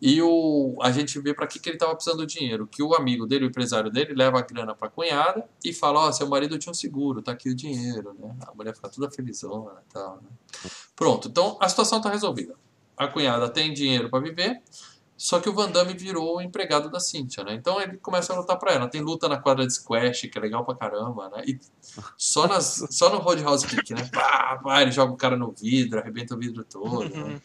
E 0.00 0.20
o, 0.22 0.76
a 0.82 0.90
gente 0.90 1.20
vê 1.20 1.32
para 1.32 1.46
que, 1.46 1.58
que 1.58 1.68
ele 1.68 1.76
estava 1.76 1.94
precisando 1.94 2.18
do 2.20 2.26
dinheiro. 2.26 2.66
Que 2.66 2.82
o 2.82 2.94
amigo 2.94 3.26
dele, 3.26 3.44
o 3.44 3.48
empresário 3.48 3.90
dele, 3.90 4.12
leva 4.14 4.38
a 4.38 4.42
grana 4.42 4.74
para 4.74 4.88
a 4.88 4.90
cunhada 4.90 5.46
e 5.62 5.72
fala: 5.72 6.08
Ó, 6.08 6.12
seu 6.12 6.26
marido 6.26 6.58
tinha 6.58 6.70
um 6.70 6.74
seguro, 6.74 7.22
tá 7.22 7.32
aqui 7.32 7.48
o 7.50 7.54
dinheiro, 7.54 8.14
né? 8.18 8.34
A 8.46 8.54
mulher 8.54 8.74
fica 8.74 8.88
toda 8.88 9.10
felizona 9.10 9.82
e 9.88 9.92
tal, 9.92 10.16
né? 10.16 10.28
Pronto, 10.96 11.28
então 11.28 11.56
a 11.60 11.68
situação 11.68 11.98
está 11.98 12.10
resolvida. 12.10 12.54
A 12.96 13.06
cunhada 13.06 13.48
tem 13.48 13.72
dinheiro 13.72 14.08
para 14.08 14.20
viver, 14.20 14.60
só 15.16 15.38
que 15.38 15.48
o 15.48 15.54
Van 15.54 15.70
Damme 15.70 15.94
virou 15.94 16.36
o 16.36 16.42
empregado 16.42 16.90
da 16.90 16.98
Cynthia, 16.98 17.44
né? 17.44 17.54
Então 17.54 17.80
ele 17.80 17.96
começa 17.98 18.32
a 18.32 18.36
lutar 18.36 18.58
para 18.58 18.72
ela. 18.72 18.88
Tem 18.88 19.00
luta 19.00 19.28
na 19.28 19.38
quadra 19.38 19.66
de 19.66 19.72
squash, 19.72 20.22
que 20.22 20.36
é 20.36 20.40
legal 20.40 20.64
pra 20.64 20.74
caramba, 20.74 21.28
né? 21.30 21.44
E 21.46 21.58
só, 22.16 22.48
nas, 22.48 22.84
só 22.90 23.10
no 23.10 23.18
Roadhouse 23.18 23.66
Kick, 23.66 23.94
né? 23.94 24.08
Pá, 24.12 24.60
pá, 24.62 24.82
ele 24.82 24.90
joga 24.90 25.12
o 25.12 25.16
cara 25.16 25.36
no 25.36 25.52
vidro, 25.52 26.00
arrebenta 26.00 26.34
o 26.34 26.38
vidro 26.38 26.64
todo, 26.64 27.08
né? 27.08 27.40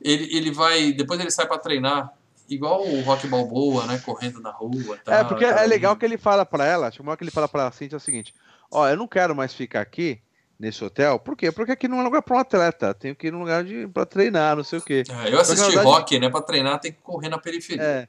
Ele, 0.00 0.36
ele 0.36 0.50
vai. 0.50 0.92
Depois 0.92 1.20
ele 1.20 1.30
sai 1.30 1.46
pra 1.46 1.58
treinar, 1.58 2.12
igual 2.48 2.84
o 2.84 3.00
Rock 3.02 3.28
Balboa, 3.28 3.86
né? 3.86 3.98
Correndo 3.98 4.40
na 4.40 4.50
rua. 4.50 4.98
É, 5.06 5.22
porque 5.22 5.44
é 5.44 5.66
legal 5.66 5.96
que 5.96 6.04
ele 6.04 6.18
fala 6.18 6.44
pra 6.44 6.66
ela, 6.66 6.90
chamou 6.90 7.16
que 7.16 7.22
ele 7.22 7.30
fala 7.30 7.48
pra 7.48 7.68
assim, 7.68 7.88
é 7.90 7.96
o 7.96 8.00
seguinte, 8.00 8.34
ó, 8.70 8.88
eu 8.88 8.96
não 8.96 9.06
quero 9.06 9.34
mais 9.34 9.54
ficar 9.54 9.80
aqui 9.80 10.20
nesse 10.58 10.82
hotel, 10.84 11.18
por 11.18 11.36
quê? 11.36 11.52
Porque 11.52 11.72
aqui 11.72 11.86
não 11.86 12.00
é 12.00 12.02
lugar 12.02 12.22
pra 12.22 12.36
um 12.36 12.40
atleta, 12.40 12.94
tenho 12.94 13.14
que 13.14 13.26
ir 13.26 13.30
num 13.30 13.40
lugar 13.40 13.62
de, 13.64 13.86
pra 13.88 14.06
treinar, 14.06 14.56
não 14.56 14.64
sei 14.64 14.78
o 14.78 14.82
quê. 14.82 15.02
É, 15.24 15.32
eu 15.32 15.38
assisti 15.40 15.66
verdade- 15.66 15.86
rock, 15.86 16.18
né? 16.18 16.30
Pra 16.30 16.40
treinar 16.40 16.80
tem 16.80 16.92
que 16.92 16.98
correr 17.02 17.28
na 17.28 17.38
periferia. 17.38 17.82
É. 17.82 18.08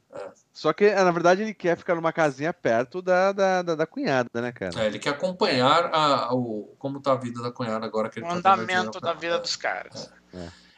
Só 0.54 0.74
que, 0.74 0.90
na 0.92 1.12
verdade, 1.12 1.44
ele 1.44 1.54
quer 1.54 1.78
ficar 1.78 1.94
numa 1.96 2.12
casinha 2.12 2.52
perto 2.52 3.02
da, 3.02 3.32
da, 3.32 3.62
da, 3.62 3.76
da 3.76 3.86
cunhada, 3.86 4.30
né, 4.42 4.52
cara? 4.52 4.82
É, 4.82 4.88
ele 4.88 4.98
quer 4.98 5.10
acompanhar 5.12 5.90
a, 5.94 6.34
o, 6.34 6.74
como 6.80 7.00
tá 7.00 7.12
a 7.12 7.16
vida 7.16 7.42
da 7.44 7.52
cunhada 7.52 7.86
agora 7.86 8.10
que 8.10 8.20
ele 8.20 8.26
O 8.26 8.30
tá 8.30 8.36
tendo 8.56 8.66
dinheiro 8.66 8.82
andamento 8.82 9.00
da 9.00 9.14
vida 9.14 9.38
dos 9.40 9.56
caras. 9.56 10.12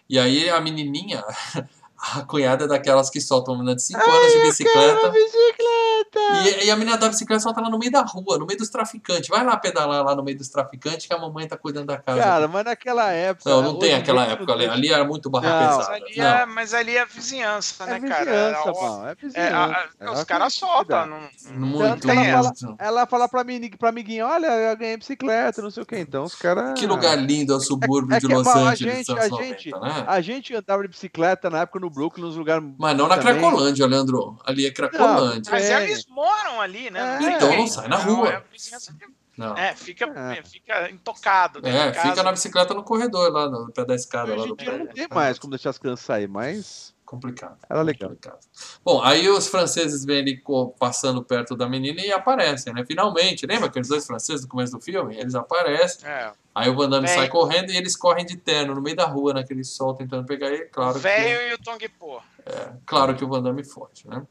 E 0.09 0.17
aí 0.19 0.49
a 0.49 0.59
menininha, 0.59 1.23
a 2.15 2.21
cunhada 2.21 2.65
é 2.65 2.67
daquelas 2.67 3.09
que 3.09 3.19
soltam 3.19 3.53
uma 3.53 3.59
menina 3.59 3.75
de 3.75 3.83
5 3.83 3.99
anos 3.99 4.31
de 4.33 4.39
bicicleta. 4.41 5.09
bicicleta! 5.09 6.19
E, 6.61 6.65
e 6.65 6.71
a 6.71 6.75
menina 6.75 6.97
da 6.97 7.09
bicicleta 7.09 7.41
solta 7.41 7.59
ela 7.59 7.69
no 7.69 7.77
meio 7.77 7.91
da 7.91 8.01
rua, 8.01 8.37
no 8.37 8.45
meio 8.45 8.57
dos 8.57 8.69
traficantes. 8.69 9.27
Vai 9.27 9.43
lá 9.43 9.57
pedalar 9.57 10.03
lá 10.03 10.15
no 10.15 10.23
meio 10.23 10.37
dos 10.37 10.47
traficantes 10.49 11.05
que 11.07 11.13
a 11.13 11.17
mamãe 11.17 11.47
tá 11.47 11.57
cuidando 11.57 11.87
da 11.87 11.97
casa. 11.97 12.19
Cara, 12.19 12.47
mas 12.47 12.65
naquela 12.65 13.11
época. 13.11 13.49
não, 13.49 13.61
não 13.61 13.79
tem 13.79 13.93
aquela 13.93 14.25
época 14.25 14.53
ali. 14.53 14.67
não 14.67 14.73
Ali 14.73 14.91
era 14.93 15.03
muito 15.03 15.29
barra 15.29 15.49
Não. 15.49 15.59
Mas 15.77 15.87
pesada. 15.87 15.95
ali, 16.05 16.17
Não. 16.17 16.25
é, 16.25 16.45
mas 16.45 16.73
ali 16.73 16.97
é 16.97 17.05
vizinhança, 17.05 17.83
É 17.83 17.99
né, 17.99 18.07
cara? 18.09 18.25
vizinhança, 18.25 18.69
Ó, 18.69 18.73
pau, 18.73 19.07
é 19.07 19.11
é, 19.11 19.15
vizinhança. 19.15 19.55
a- 19.55 19.89
É 19.99 20.09
os 20.09 20.19
uma 20.19 20.25
caras 20.25 20.53
soltam. 20.53 21.05
Não, 21.05 21.19
não 21.51 21.67
Muito, 21.67 22.07
tem 22.07 22.27
ela 22.27 22.43
muito. 22.43 22.75
Ela 22.79 23.05
fala 23.05 23.27
pra, 23.27 23.43
mini, 23.43 23.69
pra 23.77 23.89
amiguinha, 23.89 24.25
olha, 24.25 24.47
eu 24.47 24.77
ganhei 24.77 24.97
bicicleta, 24.97 25.61
não 25.61 25.69
sei 25.69 25.83
o 25.83 25.85
que. 25.85 25.97
Então 25.97 26.23
os 26.23 26.35
caras. 26.35 26.79
Que 26.79 26.87
lugar 26.87 27.15
lindo 27.17 27.53
é 27.53 27.55
o 27.55 27.59
subúrbio 27.59 28.15
é 28.15 28.19
de 28.19 28.27
que, 28.27 28.33
Los 28.33 28.43
bom, 28.43 28.51
a 28.51 28.69
Angeles 28.71 29.05
gente- 29.07 29.11
a 29.11 29.27
90, 29.27 29.43
gente- 29.45 29.71
né? 29.71 30.03
A 30.07 30.21
gente 30.21 30.55
andava 30.55 30.81
de 30.83 30.87
bicicleta 30.87 31.49
na 31.49 31.61
época 31.61 31.79
no 31.79 31.88
Brooklyn, 31.89 32.23
nos 32.25 32.35
lugares. 32.35 32.63
Mas 32.77 32.97
não 32.97 33.07
na 33.07 33.17
também. 33.17 33.39
Cracolândia, 33.39 33.85
Leandro. 33.87 34.37
Ali 34.45 34.65
é 34.65 34.71
Cracolândia. 34.71 35.51
Mas 35.51 35.65
É. 35.65 35.83
eles 35.83 36.05
moram 36.07 36.61
ali, 36.61 36.89
né? 36.89 37.19
É. 37.23 37.35
Então 37.37 37.55
não 37.55 37.67
sai 37.67 37.87
na 37.87 37.97
É, 37.99 38.03
rua. 38.03 38.29
é 38.29 38.43
Não. 39.37 39.57
É, 39.57 39.73
fica, 39.75 40.05
É. 40.05 40.43
fica 40.43 40.91
intocado. 40.91 41.61
dentro 41.61 41.79
É, 41.79 41.93
fica 41.93 42.21
na 42.23 42.31
bicicleta 42.31 42.73
no 42.73 42.83
corredor, 42.83 43.31
lá 43.31 43.49
no 43.49 43.71
pé 43.71 43.85
da 43.85 43.95
escada. 43.95 44.35
Lá 44.35 44.43
Hoje 44.43 44.47
do 44.47 44.53
em 44.53 44.57
dia 44.57 44.71
Não 44.71 44.85
prédio. 44.85 44.93
tem 44.95 45.07
mais 45.15 45.39
como 45.39 45.51
deixar 45.51 45.69
as 45.69 45.77
crianças 45.77 46.05
sair, 46.05 46.27
mas 46.27 46.93
Complicado. 47.09 47.57
era 47.67 47.81
legal. 47.81 48.09
complicado. 48.09 48.39
Bom, 48.85 49.01
aí 49.01 49.27
os 49.27 49.47
franceses 49.47 50.05
vêm 50.05 50.19
ali 50.19 50.43
passando 50.77 51.23
perto 51.23 51.55
da 51.55 51.67
menina 51.67 51.99
e 52.01 52.11
aparecem, 52.11 52.71
né? 52.71 52.85
Finalmente, 52.85 53.47
lembra 53.47 53.65
aqueles 53.67 53.87
dois 53.87 54.05
franceses 54.05 54.41
do 54.43 54.47
começo 54.47 54.73
do 54.73 54.79
filme? 54.81 55.17
Eles 55.17 55.33
aparecem, 55.33 56.07
É. 56.07 56.31
aí 56.53 56.69
o 56.69 56.75
Van 56.75 56.87
Damme 56.87 57.07
Bem. 57.07 57.15
sai 57.15 57.27
correndo 57.27 57.71
e 57.71 57.77
eles 57.77 57.95
correm 57.97 58.23
de 58.25 58.37
terno 58.37 58.75
no 58.75 58.81
meio 58.81 58.95
da 58.95 59.05
rua, 59.07 59.33
naquele 59.33 59.63
sol, 59.63 59.95
tentando 59.95 60.23
pegar 60.27 60.49
ele. 60.51 60.65
Claro 60.65 60.93
que, 60.93 60.99
velho 60.99 61.49
e 61.49 61.53
o 61.55 61.57
Tong 61.57 61.89
Po. 61.97 62.21
claro 62.85 63.15
que 63.15 63.23
o 63.25 63.27
Van 63.27 63.41
Damme 63.41 63.63
foge, 63.63 64.07
né? 64.07 64.21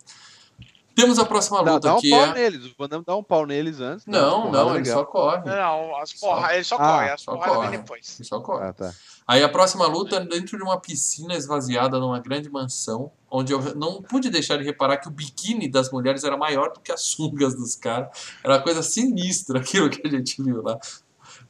Temos 0.95 1.19
a 1.19 1.25
próxima 1.25 1.63
Dá, 1.65 1.75
luta, 1.75 1.89
dá 1.89 1.95
um 1.97 2.01
que 2.01 2.11
pau 2.11 2.21
é... 2.27 2.35
neles. 2.35 2.67
O 2.67 2.75
Van 2.79 2.89
Damme 2.89 3.05
dá 3.05 3.17
um 3.17 3.23
pau 3.23 3.47
neles 3.47 3.81
antes. 3.81 4.05
dá 4.05 4.21
Não, 4.21 4.51
não, 4.51 4.71
ele 4.71 4.79
legal. 4.85 4.99
só 4.99 5.05
corre. 5.05 5.45
Não, 5.45 5.97
as 5.97 6.13
porra, 6.13 6.55
ele 6.55 6.65
só 6.65 6.75
Ah, 6.77 6.79
corre, 6.79 7.11
as 7.11 7.21
só 7.23 7.33
porradas 7.35 7.55
corre. 7.57 7.69
vem 7.71 7.79
depois. 7.81 8.17
Ele 8.19 8.29
só 8.29 8.41
corre. 8.41 8.65
Ah, 8.67 8.73
tá. 8.73 8.93
Aí 9.29 9.45
a 9.45 9.49
próxima 9.49 9.87
luta 9.87 10.17
é 10.17 10.25
dentro 10.25 10.57
de 10.57 10.63
uma 10.63 10.81
piscina 10.81 11.35
esvaziada 11.35 11.99
numa 11.99 12.19
grande 12.19 12.49
mansão, 12.49 13.13
onde 13.31 13.53
eu 13.53 13.61
não 13.75 14.03
pude 14.03 14.31
deixar 14.31 14.57
de 14.57 14.65
reparar 14.65 14.97
que 14.97 15.07
o 15.07 15.11
biquíni 15.11 15.69
das 15.71 15.93
mulheres 15.93 16.25
era 16.25 16.35
maior 16.35 16.73
do 16.73 16.81
que 16.81 16.91
as 16.91 17.03
sungas 17.03 17.55
dos 17.55 17.77
caras. 17.77 18.09
Era 18.43 18.55
uma 18.55 18.63
coisa 18.63 18.83
sinistra 18.83 19.59
aquilo 19.61 19.91
que 19.91 20.07
a 20.07 20.11
gente 20.11 20.43
viu 20.43 20.63
lá. 20.63 20.81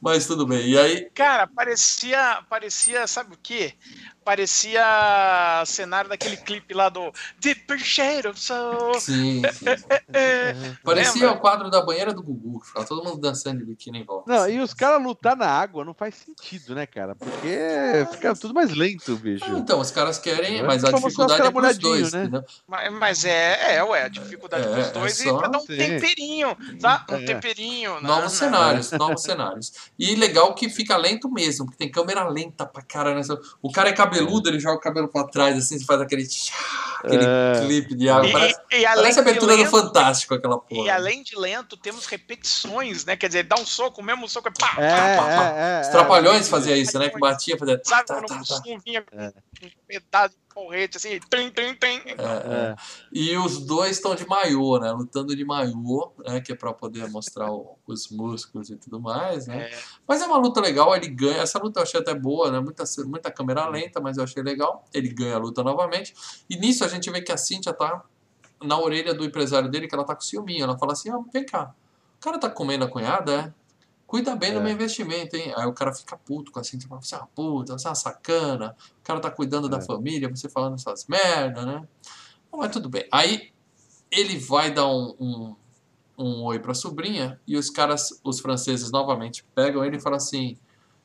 Mas 0.01 0.27
tudo 0.27 0.45
bem. 0.45 0.67
E 0.67 0.77
aí, 0.77 1.09
Cara, 1.13 1.47
parecia, 1.47 2.43
parecia, 2.49 3.07
sabe 3.07 3.35
o 3.35 3.39
quê? 3.41 3.73
Parecia 4.23 5.63
cenário 5.65 6.09
daquele 6.09 6.37
clipe 6.37 6.73
lá 6.73 6.89
do 6.89 7.11
Deeper 7.39 7.79
Shade 7.79 8.27
of 8.27 8.39
Soul. 8.39 8.99
sim, 8.99 9.41
sim. 9.53 9.65
É, 10.11 10.53
Parecia 10.83 11.21
Lembra? 11.21 11.37
o 11.37 11.39
quadro 11.39 11.69
da 11.69 11.81
banheira 11.81 12.13
do 12.13 12.21
Gugu, 12.23 12.59
que 12.61 12.67
ficava 12.67 12.85
todo 12.85 13.03
mundo 13.03 13.19
dançando 13.19 13.59
de 13.59 13.65
biquíni 13.65 13.99
em 13.99 14.03
volta. 14.03 14.31
Não, 14.31 14.49
e 14.49 14.59
os 14.59 14.73
caras 14.73 15.01
lutar 15.03 15.35
na 15.35 15.47
água 15.47 15.85
não 15.85 15.93
faz 15.93 16.15
sentido, 16.15 16.73
né, 16.75 16.85
cara? 16.85 17.15
Porque 17.15 17.57
fica 18.11 18.35
tudo 18.35 18.53
mais 18.53 18.71
lento, 18.73 19.15
bicho. 19.17 19.45
Ah, 19.47 19.57
Então, 19.57 19.79
os 19.79 19.91
caras 19.91 20.17
querem, 20.19 20.59
É, 20.59 20.63
mas 20.63 20.83
a 20.83 20.91
dificuldade 20.91 21.41
é 21.47 21.51
pros 21.51 21.77
dois, 21.77 22.11
né? 22.13 22.21
entendeu? 22.23 22.43
mas, 22.67 22.91
mas 22.93 23.25
é, 23.25 23.75
é, 23.77 23.83
ué, 23.83 24.03
a 24.03 24.07
dificuldade 24.07 24.63
É, 24.67 24.75
dos 24.75 24.87
é 24.87 24.91
dois 24.91 25.17
só- 25.17 25.29
e 25.29 25.37
pra 25.37 25.47
dar 25.47 25.57
um 25.59 25.61
Sim. 25.61 25.77
temperinho, 25.77 26.57
tá? 26.81 27.05
Um 27.09 27.15
É. 27.15 27.25
temperinho. 27.25 27.95
né? 27.95 28.07
Novos 28.07 28.23
Não, 28.23 28.29
cenários, 28.29 28.91
novos 28.93 29.21
cenários. 29.21 29.71
E 29.97 30.15
legal 30.15 30.53
que 30.55 30.69
fica 30.69 30.97
lento 30.97 31.29
mesmo, 31.31 31.65
porque 31.65 31.77
tem 31.77 31.91
câmera 31.91 32.27
lenta 32.27 32.65
pra 32.65 32.81
caralho. 32.81 33.15
nessa- 33.17 33.39
O 33.61 33.71
cara 33.71 33.89
é 33.89 33.93
cabeludo, 34.09 34.49
ele 34.49 34.59
joga 34.59 34.75
o 34.77 34.79
cabelo 34.79 35.07
pra 35.07 35.23
trás, 35.25 35.57
assim, 35.57 35.77
você 35.79 35.85
faz 35.85 36.01
aquele, 36.01 36.27
tchá, 36.27 36.53
aquele 37.03 37.23
É. 37.25 37.61
clipe 37.65 37.95
de 37.95 38.09
água. 38.09 38.27
E, 38.27 38.31
Parece, 38.31 38.59
e, 38.71 38.75
e 38.77 38.85
além 38.85 39.01
parece 39.03 39.19
a 39.19 39.21
abertura 39.21 39.53
do 39.55 39.57
lento, 39.63 39.71
Fantástico, 39.71 40.33
aquela 40.33 40.59
porra. 40.59 40.85
e 40.85 40.89
além 40.89 41.23
de 41.23 41.37
lento, 41.37 41.77
temos 41.77 42.05
repetições, 42.05 43.05
né? 43.05 43.15
Quer 43.15 43.27
dizer, 43.27 43.43
dá 43.43 43.55
um 43.59 43.65
soco, 43.65 44.01
o 44.01 44.03
mesmo 44.03 44.27
soco 44.27 44.47
é 44.49 44.51
pá, 44.51 44.75
É, 44.81 45.17
pá, 45.17 45.23
pá, 45.23 45.27
pá. 45.27 45.53
é, 45.55 45.77
é. 45.77 45.81
Os 45.81 45.87
é. 45.87 45.91
Trapalhões 45.91 46.47
fazia 46.49 46.75
isso, 46.77 46.97
né? 46.99 47.09
Que 47.09 47.19
batia, 47.19 47.57
fazia. 47.57 47.77
Tá, 47.77 47.89
Sabe 47.89 48.05
tá, 48.07 48.13
quando 48.15 48.27
tá, 48.27 48.35
tá. 48.37 48.43
som 48.43 48.79
vinha 48.85 49.03
É. 49.11 49.31
pedaço 49.89 50.35
de 50.35 50.53
porrete, 50.53 50.97
assim, 50.97 51.19
trim, 51.29 51.49
trim, 51.49 51.73
trim. 51.73 51.97
É, 52.05 52.13
é. 52.15 52.75
E 53.11 53.35
os 53.37 53.65
dois 53.65 53.97
estão 53.97 54.13
de 54.13 54.23
maiô, 54.27 54.77
né? 54.79 54.91
Lutando 54.91 55.35
de 55.35 55.43
maiô, 55.43 56.11
né? 56.23 56.39
Que 56.41 56.51
é 56.51 56.55
pra 56.55 56.71
poder 56.71 57.09
mostrar 57.09 57.51
o- 57.51 57.75
os 57.87 58.09
músculos 58.09 58.69
e 58.69 58.75
tudo 58.75 58.99
mais, 58.99 59.47
né? 59.47 59.63
É. 59.71 59.79
Mas 60.07 60.21
é 60.21 60.27
uma 60.27 60.37
luta 60.37 60.61
legal, 60.61 60.95
ele 60.95 61.07
ganha. 61.07 61.41
Essa 61.41 61.57
luta 61.57 61.79
eu 61.79 61.83
achei 61.83 61.99
até 61.99 62.13
boa, 62.13 62.51
né? 62.51 62.59
Muita, 62.59 62.83
muita 63.05 63.31
câmera 63.31 63.67
lenta, 63.67 63.99
mas 63.99 64.17
eu 64.17 64.23
achei 64.23 64.43
legal. 64.43 64.85
Ele 64.93 65.09
ganha 65.09 65.35
a 65.35 65.39
luta 65.39 65.63
novamente. 65.63 66.13
E 66.47 66.55
nisso 66.55 66.85
a 66.85 66.87
gente 66.87 67.09
vê 67.09 67.19
que 67.21 67.31
a 67.31 67.37
Cynthia 67.37 67.73
tá 67.73 68.03
na 68.61 68.77
orelha 68.79 69.13
do 69.13 69.25
empresário 69.25 69.69
dele, 69.71 69.87
que 69.87 69.95
ela 69.95 70.03
tá 70.05 70.13
com 70.13 70.21
ciúminho. 70.21 70.63
Ela 70.65 70.77
fala 70.77 70.93
assim: 70.93 71.09
ó, 71.11 71.23
vem 71.33 71.45
cá, 71.45 71.73
o 72.17 72.19
cara 72.21 72.37
tá 72.37 72.49
comendo 72.49 72.85
a 72.85 72.87
cunhada, 72.87 73.33
é? 73.33 73.53
Cuida 74.09 74.35
bem 74.35 74.51
do 74.51 74.57
É. 74.57 74.63
meu 74.63 74.71
investimento, 74.71 75.35
hein? 75.35 75.53
Aí 75.55 75.67
o 75.67 75.71
cara 75.71 75.93
fica 75.93 76.17
puto 76.17 76.51
com 76.51 76.59
a 76.59 76.63
Cynthia, 76.63 76.89
fala, 76.89 76.99
você 76.99 77.13
é 77.13 77.17
uma 77.19 77.27
puta, 77.27 77.77
você 77.77 77.85
é 77.85 77.89
uma 77.91 77.95
sacana, 77.95 78.75
o 78.99 79.03
cara 79.03 79.19
tá 79.19 79.29
cuidando 79.29 79.69
da 79.69 79.77
É. 79.77 79.81
família, 79.81 80.27
você 80.27 80.49
falando 80.49 80.73
essas 80.73 81.05
merda, 81.05 81.63
né? 81.63 81.87
Bom, 82.51 82.57
Mas 82.57 82.71
tudo 82.71 82.89
bem. 82.89 83.07
Aí 83.11 83.51
ele 84.09 84.39
vai 84.39 84.71
dar 84.73 84.87
um, 84.87 85.15
um, 85.19 85.55
um 86.17 86.43
oi 86.45 86.57
pra 86.57 86.73
sobrinha 86.73 87.39
e 87.45 87.55
os 87.55 87.69
caras, 87.69 88.19
os 88.23 88.39
franceses 88.39 88.89
novamente 88.89 89.45
pegam 89.53 89.85
ele 89.85 89.97
e 89.97 90.01
falam 90.01 90.17
assim: 90.17 90.57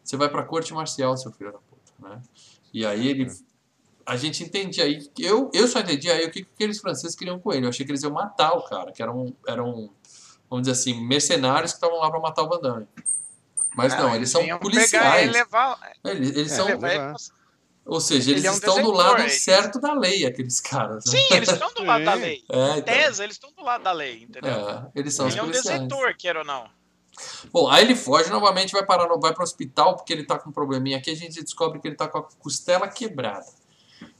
você 0.02 0.16
vai 0.16 0.30
pra 0.30 0.42
corte 0.42 0.72
marcial, 0.72 1.14
seu 1.18 1.30
filho 1.30 1.52
da 1.52 1.58
puta, 1.58 1.92
né? 2.08 2.22
E 2.72 2.86
aí 2.86 3.06
ele. 3.06 3.30
A 4.06 4.16
gente 4.16 4.42
entende 4.42 4.80
aí. 4.80 5.06
Eu, 5.18 5.50
eu 5.52 5.68
só 5.68 5.80
entendi 5.80 6.10
aí 6.10 6.24
o 6.24 6.30
que, 6.30 6.42
que 6.42 6.50
aqueles 6.54 6.80
franceses 6.80 7.14
queriam 7.14 7.38
com 7.38 7.52
ele. 7.52 7.66
Eu 7.66 7.70
achei 7.70 7.84
que 7.84 7.92
eles 7.92 8.02
iam 8.02 8.12
matar 8.12 8.52
o 8.52 8.62
cara, 8.62 8.92
que 8.92 9.02
eram, 9.02 9.34
eram 9.46 9.90
vamos 10.54 10.66
dizer 10.68 10.72
assim, 10.80 11.06
mercenários 11.06 11.72
que 11.72 11.76
estavam 11.76 11.98
lá 11.98 12.10
pra 12.10 12.20
matar 12.20 12.42
o 12.42 12.48
Van 12.48 12.60
Damme. 12.60 12.86
Mas 13.76 13.96
não, 13.96 14.14
eles 14.14 14.30
são 14.30 14.42
e 14.42 14.56
policiais. 14.58 15.30
levar, 15.32 15.78
Eles, 16.04 16.30
eles 16.36 16.52
É, 16.52 16.54
são, 16.56 16.66
levar 16.66 17.14
ou 17.86 18.00
seja, 18.00 18.30
eles 18.30 18.42
ele 18.42 18.46
é 18.46 18.50
um 18.50 18.54
estão 18.54 18.80
do 18.82 18.92
lado 18.92 19.20
eles- 19.20 19.42
certo 19.42 19.80
da 19.80 19.92
lei, 19.92 20.24
aqueles 20.24 20.60
caras. 20.60 21.04
Né? 21.06 21.12
Sim, 21.18 21.26
eles 21.34 21.48
estão 21.50 21.72
do 21.74 21.82
lado 21.84 22.04
da 22.04 22.14
Sim. 22.14 22.20
lei. 22.22 22.44
É, 22.50 22.70
então, 22.78 22.82
tese, 22.82 23.22
eles 23.22 23.34
estão 23.34 23.52
do 23.52 23.62
lado 23.62 23.82
da 23.84 23.92
lei, 23.92 24.22
entendeu? 24.22 24.50
é, 24.52 24.90
eles 24.94 25.12
são 25.14 25.26
Ele 25.28 25.38
é 25.38 25.42
um 25.42 25.50
desertor, 25.50 26.14
queira 26.16 26.38
ou 26.38 26.44
não. 26.44 26.66
Bom, 27.52 27.68
aí 27.68 27.84
ele 27.84 27.94
foge 27.94 28.30
novamente, 28.30 28.72
vai 28.72 28.84
parar, 28.86 29.06
no- 29.08 29.20
vai 29.20 29.34
pro 29.34 29.42
hospital 29.44 29.96
porque 29.96 30.12
ele 30.12 30.24
tá 30.24 30.38
com 30.38 30.50
um 30.50 30.52
probleminha 30.52 30.96
aqui. 30.98 31.10
A 31.10 31.14
gente 31.16 31.42
descobre 31.42 31.78
que 31.80 31.86
ele 31.88 31.94
tá 31.96 32.08
com 32.08 32.18
a 32.18 32.22
costela 32.40 32.88
quebrada. 32.88 33.46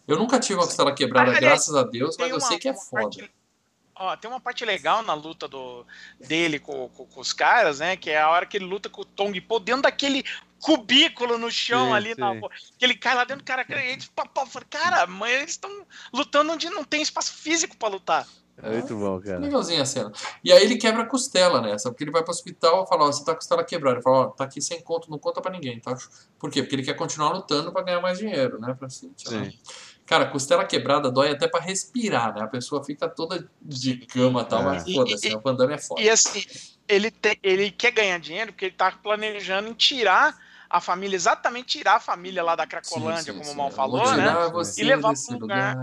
Eu 0.07 0.17
nunca 0.19 0.39
tive 0.39 0.55
uma 0.59 0.67
costela 0.67 0.93
quebrada, 0.95 1.31
Aliás, 1.31 1.41
graças 1.45 1.75
a 1.75 1.83
Deus, 1.85 2.17
mas 2.19 2.31
eu 2.31 2.41
sei 2.41 2.59
que 2.59 2.69
é 2.69 2.73
uma 2.73 2.81
foda. 2.81 3.03
parte- 3.03 3.33
ó, 3.97 4.17
tem 4.17 4.31
uma 4.31 4.41
parte 4.41 4.65
legal 4.65 5.03
na 5.03 5.15
luta 5.15 5.47
do, 5.49 5.87
dele 6.21 6.59
com, 6.59 6.89
com- 6.89 7.07
com 7.07 7.21
os 7.21 7.33
caras, 7.33 7.79
né? 7.79 7.97
Que 7.97 8.11
é 8.11 8.21
a 8.21 8.31
hora 8.31 8.47
que 8.47 8.57
ele 8.57 8.65
luta 8.65 8.89
com 8.89 9.03
o 9.03 9.05
Tong 9.05 9.39
Po 9.41 9.59
dentro 9.59 9.83
daquele 9.83 10.25
cubículo 10.61 11.37
no 11.39 11.51
chão 11.51 11.89
Sim, 11.89 11.93
ali. 11.93 12.15
Na, 12.17 12.33
sim. 12.33 12.41
que 12.79 12.85
ele 12.85 12.95
cai 12.95 13.15
lá 13.15 13.25
dentro 13.25 13.45
cara. 13.45 13.65
Ele, 13.69 14.03
pá, 14.15 14.27
pá, 14.27 14.47
fala, 14.47 14.65
cara, 14.69 15.07
mas 15.07 15.33
eles 15.33 15.51
estão 15.51 15.87
lutando 16.13 16.53
onde 16.53 16.71
não 16.71 16.85
tem 16.85 17.03
espaço 17.03 17.33
físico 17.35 17.77
pra 17.77 17.89
lutar. 17.89 18.27
É 18.63 18.71
muito 18.71 18.97
bom, 18.97 19.21
cara. 19.21 19.39
Legalzinha 19.41 19.83
a 19.83 19.87
cena. 19.87 20.13
E 20.45 20.53
aí 20.53 20.63
ele 20.63 20.77
quebra 20.77 21.03
a 21.03 21.07
costela 21.07 21.61
nessa, 21.61 21.91
porque 21.91 22.05
ele 22.05 22.13
vai 22.13 22.23
pro 22.23 22.31
hospital 22.31 22.85
e 22.85 22.89
fala, 22.89 23.05
ó, 23.05 23.07
você 23.07 23.21
tá 23.21 23.27
com 23.27 23.33
a 23.33 23.35
costela 23.35 23.65
quebrada. 23.65 23.97
Ele 23.97 24.03
fala, 24.03 24.19
ó, 24.19 24.27
tá 24.29 24.45
aqui 24.45 24.63
sem 24.63 24.81
conto, 24.81 25.11
não 25.11 25.19
conta 25.19 25.41
pra 25.43 25.51
ninguém, 25.51 25.81
tá? 25.81 25.97
Por 26.39 26.51
quê? 26.51 26.63
Porque 26.63 26.77
ele 26.77 26.85
quer 26.85 26.95
continuar 26.95 27.31
lutando 27.33 27.73
pra 27.73 27.83
ganhar 27.83 28.01
mais 28.01 28.19
dinheiro, 28.19 28.61
né? 28.61 28.73
Pra 28.75 28.87
né? 28.87 29.13
Sim. 29.17 29.59
Cara, 30.07 30.27
costela 30.27 30.65
quebrada 30.67 31.11
dói 31.11 31.31
até 31.31 31.49
pra 31.49 31.61
respirar, 31.61 32.35
né? 32.35 32.43
A 32.43 32.47
pessoa 32.47 32.85
fica 32.85 33.09
toda 33.09 33.49
de 33.61 33.97
cama 34.07 34.43
e 34.43 34.45
tal, 34.45 34.61
É. 34.61 34.65
mas 34.65 34.93
foda-se, 34.93 35.31
né? 35.31 35.37
o 35.37 35.41
Van 35.41 35.55
Damme 35.55 35.75
é 35.75 35.79
foda. 35.79 36.03
E 36.03 36.11
assim, 36.11 36.45
ele, 36.87 37.11
tem, 37.11 37.39
ele 37.43 37.71
quer 37.71 37.91
ganhar 37.91 38.19
dinheiro 38.19 38.53
porque 38.53 38.67
ele 38.67 38.75
tá 38.75 38.93
planejando 38.93 39.69
em 39.69 39.75
tirar 39.75 40.37
a 40.69 40.81
família, 40.81 41.17
exatamente 41.17 41.79
tirar 41.79 41.97
a 41.97 42.01
família 42.01 42.43
lá 42.43 42.55
da 42.55 42.67
Cracolândia, 42.67 43.33
Sim, 43.33 43.33
sim, 43.33 43.39
como 43.39 43.49
o 43.49 43.53
sim. 43.53 43.57
Mal 43.57 43.69
Eu 43.69 43.75
falou, 43.75 44.17
né? 44.17 44.35
E 44.77 44.85
levar 44.85 45.15
pra 45.15 45.35
um 45.35 45.39
lugar. 45.39 45.77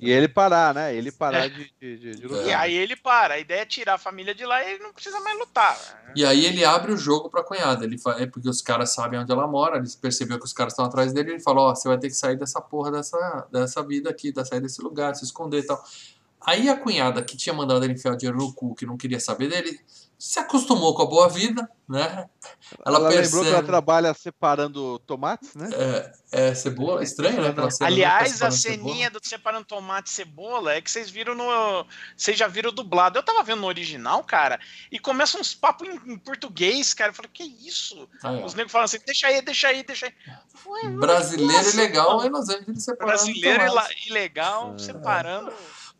E 0.00 0.10
ele 0.10 0.28
parar, 0.28 0.72
né? 0.74 0.94
Ele 0.94 1.12
parar 1.12 1.48
de, 1.48 1.70
de, 1.80 1.96
de, 1.98 2.10
de 2.12 2.24
E 2.24 2.26
lutar. 2.26 2.60
aí 2.60 2.74
ele 2.74 2.96
para. 2.96 3.34
A 3.34 3.38
ideia 3.38 3.60
é 3.60 3.66
tirar 3.66 3.94
a 3.94 3.98
família 3.98 4.34
de 4.34 4.46
lá 4.46 4.64
e 4.64 4.72
ele 4.74 4.82
não 4.82 4.92
precisa 4.92 5.20
mais 5.20 5.38
lutar. 5.38 5.78
E 6.16 6.24
aí 6.24 6.46
ele 6.46 6.64
abre 6.64 6.92
o 6.92 6.96
jogo 6.96 7.28
pra 7.28 7.42
cunhada. 7.44 7.84
Ele 7.84 7.98
fa... 7.98 8.12
É 8.18 8.26
porque 8.26 8.48
os 8.48 8.62
caras 8.62 8.94
sabem 8.94 9.20
onde 9.20 9.30
ela 9.30 9.46
mora, 9.46 9.76
ele 9.76 9.86
percebeu 10.00 10.38
que 10.38 10.44
os 10.46 10.52
caras 10.52 10.72
estão 10.72 10.84
atrás 10.86 11.12
dele, 11.12 11.32
ele 11.32 11.40
falou, 11.40 11.68
ó, 11.68 11.74
você 11.74 11.86
vai 11.86 11.98
ter 11.98 12.08
que 12.08 12.14
sair 12.16 12.36
dessa 12.36 12.60
porra 12.60 12.90
dessa, 12.90 13.46
dessa 13.52 13.82
vida 13.82 14.08
aqui, 14.08 14.32
da 14.32 14.44
sair 14.44 14.60
desse 14.60 14.80
lugar, 14.82 15.14
se 15.14 15.24
esconder 15.24 15.58
e 15.60 15.66
tal. 15.66 15.84
Aí 16.40 16.68
a 16.70 16.76
cunhada 16.76 17.22
que 17.22 17.36
tinha 17.36 17.54
mandado 17.54 17.84
ele 17.84 17.92
enfiar 17.92 18.12
o 18.14 18.16
dinheiro 18.16 18.38
no 18.38 18.52
cu, 18.54 18.74
que 18.74 18.86
não 18.86 18.96
queria 18.96 19.20
saber 19.20 19.48
dele, 19.48 19.78
se 20.20 20.38
acostumou 20.38 20.94
com 20.94 21.02
a 21.02 21.06
boa 21.06 21.30
vida, 21.30 21.66
né? 21.88 22.28
Ela, 22.84 22.98
ela 22.98 23.08
lembrou 23.08 23.42
que 23.42 23.48
ela 23.48 23.62
trabalha 23.62 24.12
separando 24.12 24.98
tomates, 25.00 25.54
né? 25.54 25.70
É, 25.72 26.12
é 26.50 26.54
cebola, 26.54 27.02
estranho, 27.02 27.40
né? 27.40 27.70
Cena, 27.70 27.88
Aliás, 27.88 28.42
a 28.42 28.50
ceninha 28.50 29.06
cebola. 29.06 29.10
do 29.18 29.26
separando 29.26 29.64
tomate 29.64 30.10
e 30.10 30.12
cebola 30.12 30.74
é 30.74 30.82
que 30.82 30.90
vocês 30.90 31.08
viram 31.08 31.34
no. 31.34 31.86
Vocês 32.14 32.36
já 32.36 32.46
viram 32.46 32.70
dublado. 32.70 33.18
Eu 33.18 33.22
tava 33.22 33.42
vendo 33.42 33.62
no 33.62 33.66
original, 33.66 34.22
cara, 34.22 34.60
e 34.92 34.98
começa 34.98 35.38
uns 35.38 35.54
papos 35.54 35.88
em, 35.88 36.12
em, 36.12 36.18
português, 36.18 36.92
cara. 36.92 37.12
Eu 37.12 37.14
falei, 37.14 37.30
que 37.32 37.44
isso? 37.66 38.06
Ah, 38.22 38.34
é. 38.34 38.44
Os 38.44 38.52
negros 38.52 38.72
falam 38.72 38.84
assim, 38.84 38.98
deixa 39.06 39.26
aí, 39.26 39.40
deixa 39.40 39.68
aí, 39.68 39.82
deixa 39.82 40.04
aí. 40.04 40.12
Ué, 40.66 40.90
Brasileiro 40.90 41.70
e 41.70 41.76
legal 41.76 42.22
em 42.26 42.28
Los 42.28 42.50
Angeles 42.50 42.84
separando. 42.84 43.16
Brasileiro 43.16 43.62
e 44.06 44.12
legal 44.12 44.74
é. 44.74 44.78
separando. 44.78 45.50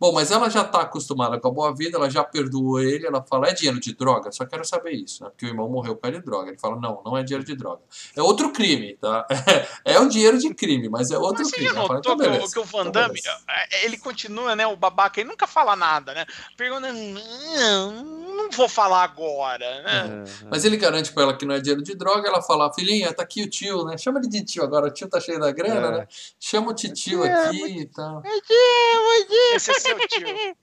Bom, 0.01 0.15
mas 0.15 0.31
ela 0.31 0.49
já 0.49 0.63
está 0.63 0.81
acostumada 0.81 1.39
com 1.39 1.49
a 1.49 1.51
boa 1.51 1.75
vida, 1.75 1.99
ela 1.99 2.09
já 2.09 2.25
perdoou 2.25 2.81
ele, 2.81 3.07
ela 3.07 3.23
fala, 3.23 3.49
é 3.49 3.53
dinheiro 3.53 3.79
de 3.79 3.95
droga? 3.95 4.33
Só 4.33 4.47
quero 4.47 4.65
saber 4.65 4.93
isso, 4.93 5.23
né? 5.23 5.29
Porque 5.29 5.45
o 5.45 5.49
irmão 5.49 5.69
morreu 5.69 5.95
por 5.95 6.11
de 6.11 6.23
droga. 6.23 6.49
Ele 6.49 6.59
fala, 6.59 6.77
não, 6.77 7.03
não 7.05 7.19
é 7.19 7.23
dinheiro 7.23 7.45
de 7.45 7.55
droga. 7.55 7.83
É 8.17 8.23
outro 8.23 8.51
crime, 8.51 8.97
tá? 8.97 9.27
É, 9.85 9.99
um 9.99 10.09
dinheiro 10.09 10.39
de 10.39 10.55
crime, 10.55 10.89
mas 10.89 11.11
é 11.11 11.19
outro 11.19 11.43
mas 11.43 11.51
crime. 11.51 11.69
Você 11.69 11.75
já 11.75 11.81
notou 11.81 12.17
fala, 12.17 12.27
então, 12.27 12.39
que, 12.39 12.45
o, 12.45 12.51
que 12.51 12.59
o 12.59 12.65
Van 12.65 12.89
então 12.89 12.93
Damme, 12.93 13.21
é, 13.49 13.85
ele 13.85 13.99
continua, 13.99 14.57
né, 14.57 14.67
o 14.67 14.77
babaca, 14.77 15.21
ele 15.21 15.29
nunca 15.29 15.47
fala 15.47 15.77
nada, 15.77 16.15
né? 16.15 16.25
Pergunta, 16.57 16.93
não, 16.93 18.10
não 18.51 18.57
vou 18.57 18.69
falar 18.69 19.05
agora, 19.05 19.83
né? 19.83 20.25
É, 20.25 20.47
mas 20.51 20.65
ele 20.65 20.77
garante 20.77 21.13
pra 21.13 21.23
ela 21.25 21.37
que 21.37 21.47
não 21.47 21.55
é 21.55 21.61
dinheiro 21.61 21.83
de 21.83 21.95
droga, 21.95 22.29
ela 22.29 22.43
fala, 22.43 22.73
filhinha, 22.73 23.13
tá 23.13 23.23
aqui 23.23 23.43
o 23.43 23.49
tio, 23.51 23.85
né? 23.85 23.97
Chama 23.97 24.19
ele 24.19 24.29
de 24.29 24.45
tio 24.45 24.63
agora, 24.63 24.87
o 24.87 24.91
tio 24.91 25.09
tá 25.09 25.21
cheio 25.21 25.41
da 25.41 25.51
grana, 25.53 25.87
é. 25.87 25.91
né? 25.99 26.09
Chama 26.39 26.71
o 26.71 26.75
tio 26.75 27.23
aqui 27.23 27.81
e 27.81 27.87
tal. 27.87 28.23
É 28.25 28.41
tio, 28.41 28.55
é 28.55 29.25
tio. 29.27 29.57
Esse 29.57 29.71
é 29.71 29.75
seu 29.75 29.99
tio. 30.09 30.29
É, 30.29 30.57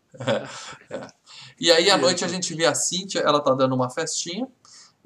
é. 0.95 1.07
E 1.59 1.71
aí 1.71 1.89
à 1.89 1.97
noite 1.97 2.23
a 2.23 2.27
gente 2.27 2.53
vê 2.53 2.65
a 2.65 2.75
Cíntia, 2.75 3.19
ela 3.19 3.39
tá 3.39 3.51
dando 3.53 3.73
uma 3.73 3.89
festinha 3.89 4.47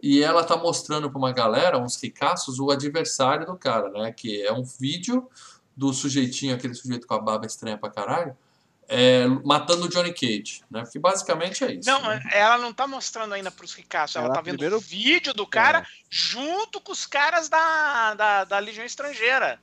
e 0.03 0.21
ela 0.21 0.43
tá 0.43 0.57
mostrando 0.57 1.09
para 1.09 1.17
uma 1.17 1.31
galera, 1.31 1.77
uns 1.77 1.95
ricaços, 2.01 2.59
o 2.59 2.71
adversário 2.71 3.45
do 3.45 3.55
cara, 3.55 3.89
né? 3.89 4.11
Que 4.11 4.41
é 4.45 4.51
um 4.51 4.63
vídeo 4.63 5.29
do 5.75 5.93
sujeitinho, 5.93 6.55
aquele 6.55 6.73
sujeito 6.73 7.07
com 7.07 7.13
a 7.13 7.19
barba 7.19 7.45
estranha 7.45 7.77
pra 7.77 7.89
caralho, 7.89 8.35
é, 8.93 9.25
matando 9.45 9.85
o 9.85 9.89
Johnny 9.89 10.13
Cage, 10.13 10.61
né? 10.69 10.81
Porque 10.81 10.99
basicamente 10.99 11.63
é 11.63 11.71
isso. 11.75 11.89
Não, 11.89 12.01
né? 12.01 12.21
ela 12.33 12.57
não 12.57 12.73
tá 12.73 12.85
mostrando 12.85 13.33
ainda 13.33 13.49
pros 13.49 13.73
ricaços, 13.73 14.17
ela, 14.17 14.25
ela 14.25 14.35
tá 14.35 14.41
vendo 14.41 14.57
primeiro... 14.57 14.75
o 14.75 14.81
vídeo 14.81 15.33
do 15.33 15.47
cara 15.47 15.79
é. 15.79 15.85
junto 16.09 16.81
com 16.81 16.91
os 16.91 17.05
caras 17.05 17.47
da, 17.47 18.13
da, 18.15 18.43
da 18.43 18.59
Legião 18.59 18.85
Estrangeira. 18.85 19.57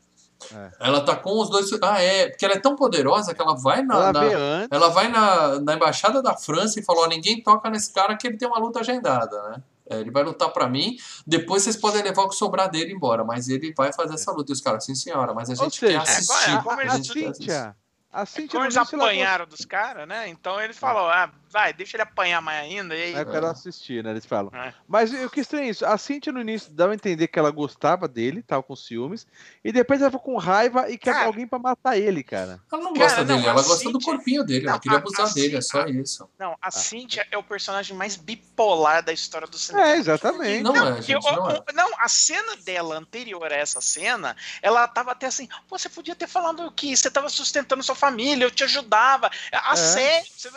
É. 0.50 0.70
Ela 0.80 1.04
tá 1.04 1.14
com 1.14 1.38
os 1.42 1.50
dois. 1.50 1.68
Ah, 1.82 2.00
é. 2.00 2.28
Porque 2.30 2.44
ela 2.44 2.54
é 2.54 2.60
tão 2.60 2.74
poderosa 2.74 3.34
que 3.34 3.42
ela 3.42 3.54
vai 3.54 3.82
na. 3.82 3.94
Ela, 3.94 4.12
na, 4.12 4.68
ela 4.70 4.88
vai 4.88 5.08
na, 5.08 5.60
na 5.60 5.74
embaixada 5.74 6.22
da 6.22 6.34
França 6.34 6.80
e 6.80 6.84
falou: 6.84 7.04
oh, 7.04 7.08
ninguém 7.08 7.42
toca 7.42 7.68
nesse 7.68 7.92
cara 7.92 8.16
que 8.16 8.26
ele 8.26 8.38
tem 8.38 8.48
uma 8.48 8.58
luta 8.58 8.80
agendada, 8.80 9.42
né? 9.50 9.62
É, 9.90 9.98
ele 9.98 10.12
vai 10.12 10.22
lutar 10.22 10.50
para 10.50 10.68
mim. 10.68 10.96
Depois 11.26 11.64
vocês 11.64 11.76
podem 11.76 12.02
levar 12.02 12.22
o 12.22 12.28
que 12.28 12.36
sobrar 12.36 12.70
dele 12.70 12.92
embora. 12.92 13.24
Mas 13.24 13.48
ele 13.48 13.74
vai 13.76 13.92
fazer 13.92 14.14
essa 14.14 14.30
luta. 14.30 14.52
E 14.52 14.54
os 14.54 14.60
caras, 14.60 14.84
sim, 14.84 14.94
senhora, 14.94 15.34
mas 15.34 15.50
a 15.50 15.54
gente 15.56 15.76
seja, 15.76 15.92
quer 15.92 16.08
assistir. 16.08 16.50
É, 16.50 16.52
a, 16.52 16.58
a, 16.58 16.72
a, 16.72 16.92
a 16.92 16.96
gente 16.96 17.74
assistir. 18.22 18.42
Assim, 18.42 18.48
Como 18.48 18.64
eles 18.64 18.76
apanharam 18.76 19.46
dos 19.46 19.64
caras, 19.64 20.06
né? 20.06 20.28
Então 20.28 20.60
ele 20.60 20.72
falou, 20.72 21.08
ah, 21.08 21.30
vai, 21.50 21.72
deixa 21.72 21.96
ele 21.96 22.02
apanhar 22.02 22.40
mais 22.40 22.62
ainda. 22.62 22.94
E 22.94 23.02
aí... 23.02 23.14
Eu 23.14 23.26
quero 23.26 23.46
assistir, 23.46 24.02
né? 24.02 24.10
Eles 24.10 24.26
falam. 24.26 24.54
É. 24.54 24.72
Mas 24.86 25.12
o 25.12 25.30
que 25.30 25.40
estranho 25.40 25.66
é 25.66 25.70
isso. 25.70 25.84
A 25.84 25.96
Cintia 25.98 26.32
no 26.32 26.40
início 26.40 26.72
dava 26.72 26.92
a 26.92 26.94
entender 26.94 27.28
que 27.28 27.38
ela 27.38 27.50
gostava 27.50 28.06
dele, 28.06 28.42
tava 28.42 28.62
com 28.62 28.76
ciúmes, 28.76 29.26
e 29.64 29.72
depois 29.72 30.00
ela 30.00 30.10
ficou 30.10 30.34
com 30.34 30.38
raiva 30.38 30.90
e 30.90 30.98
quer 30.98 31.14
cara, 31.14 31.26
alguém 31.26 31.46
pra 31.46 31.58
matar 31.58 31.96
ele, 31.96 32.22
cara. 32.22 32.60
Ela 32.70 32.82
não 32.82 32.92
gosta 32.94 33.10
cara, 33.10 33.24
dele, 33.24 33.42
não, 33.42 33.48
ela 33.48 33.62
gosta 33.62 33.90
do 33.90 34.00
corpinho 34.00 34.44
dele, 34.44 34.64
não, 34.64 34.72
ela 34.72 34.80
queria 34.80 34.98
abusar 34.98 35.32
dele, 35.32 35.56
é 35.56 35.60
só 35.60 35.86
isso. 35.86 36.28
Não, 36.38 36.52
a 36.52 36.68
ah. 36.68 36.70
Cynthia 36.70 37.26
é 37.30 37.38
o 37.38 37.42
personagem 37.42 37.96
mais 37.96 38.16
bipolar 38.16 39.02
da 39.02 39.12
história 39.12 39.46
do 39.46 39.58
cinema. 39.58 39.88
É, 39.88 39.96
exatamente. 39.96 40.62
Não, 40.62 40.72
não, 40.72 40.96
é, 40.96 41.02
gente, 41.02 41.24
não, 41.24 41.50
é. 41.50 41.62
não, 41.72 41.90
a 41.98 42.08
cena 42.08 42.56
dela 42.56 42.96
anterior 42.96 43.52
a 43.52 43.56
essa 43.56 43.80
cena, 43.80 44.36
ela 44.62 44.86
tava 44.86 45.12
até 45.12 45.26
assim, 45.26 45.48
você 45.68 45.88
podia 45.88 46.14
ter 46.14 46.26
falado 46.26 46.70
que 46.72 46.96
você 46.96 47.10
tava 47.10 47.28
sustentando 47.28 47.82
sua 47.82 47.94
família, 47.94 48.44
eu 48.44 48.50
te 48.50 48.64
ajudava. 48.64 49.30
A 49.52 49.72
é. 49.72 49.76
sério, 49.76 50.26
você, 50.36 50.50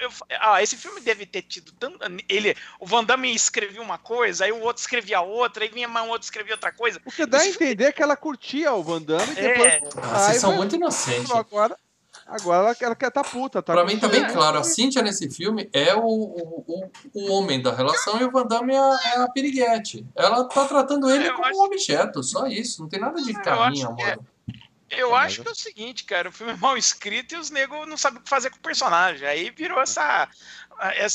eu, 0.00 0.08
eu, 0.08 0.38
ah, 0.40 0.62
esse 0.62 0.76
filme 0.76 1.00
deve 1.00 1.26
ter 1.26 1.42
tido 1.42 1.72
tanto. 1.72 1.98
Ele, 2.28 2.56
o 2.80 2.86
Van 2.86 3.04
Damme 3.04 3.34
escrevia 3.34 3.82
uma 3.82 3.98
coisa, 3.98 4.44
aí 4.44 4.52
o 4.52 4.60
outro 4.60 4.80
escrevia 4.80 5.20
outra, 5.20 5.64
aí 5.64 5.70
vinha 5.70 5.88
mais 5.88 6.06
um 6.06 6.10
outro 6.10 6.24
escrevia 6.24 6.54
outra 6.54 6.72
coisa. 6.72 7.00
O 7.04 7.10
que 7.10 7.26
dá 7.26 7.38
esse 7.38 7.48
a 7.48 7.50
entender 7.50 7.76
filme... 7.76 7.92
que 7.92 8.02
ela 8.02 8.16
curtia 8.16 8.72
o 8.72 8.82
Van 8.82 9.02
Damme 9.02 9.32
e 9.32 9.34
depois. 9.34 9.72
É. 9.72 9.80
Ah, 10.02 10.18
vocês 10.18 10.40
são 10.40 10.54
muito 10.56 10.76
inocentes. 10.76 11.30
Agora, 11.30 11.76
agora 12.26 12.58
ela, 12.68 12.76
ela 12.80 12.96
quer 12.96 13.10
tá 13.10 13.22
puta. 13.22 13.62
Tá 13.62 13.72
pra 13.72 13.84
mim 13.84 13.98
tá 13.98 14.08
bem 14.08 14.26
claro, 14.26 14.58
a 14.58 14.64
Cynthia 14.64 15.02
nesse 15.02 15.30
filme 15.30 15.68
é 15.72 15.94
o, 15.94 16.04
o, 16.04 16.64
o, 16.66 16.90
o 17.14 17.32
homem 17.32 17.60
da 17.60 17.74
relação 17.74 18.20
e 18.20 18.24
o 18.24 18.30
Van 18.30 18.46
Damme 18.46 18.74
é 18.74 18.78
a, 18.78 18.98
é 19.14 19.18
a 19.20 19.28
piriguete. 19.28 20.06
Ela 20.14 20.44
tá 20.44 20.64
tratando 20.66 21.10
ele 21.10 21.30
como 21.32 21.46
acho... 21.46 21.58
um 21.58 21.64
objeto, 21.64 22.22
só 22.22 22.46
isso. 22.46 22.82
Não 22.82 22.88
tem 22.88 23.00
nada 23.00 23.20
de 23.20 23.32
carinho, 23.34 23.88
amor. 23.88 24.18
É... 24.92 25.02
Eu 25.02 25.14
acho 25.14 25.42
que 25.42 25.48
é 25.48 25.52
o 25.52 25.56
seguinte, 25.56 26.04
cara, 26.04 26.28
o 26.28 26.32
filme 26.32 26.52
é 26.52 26.56
mal 26.56 26.76
escrito 26.76 27.34
e 27.34 27.38
os 27.38 27.50
negros 27.50 27.88
não 27.88 27.96
sabem 27.96 28.20
o 28.20 28.22
que 28.22 28.28
fazer 28.28 28.50
com 28.50 28.58
o 28.58 28.62
personagem. 28.62 29.26
Aí 29.26 29.50
virou 29.50 29.80
essa, 29.80 30.28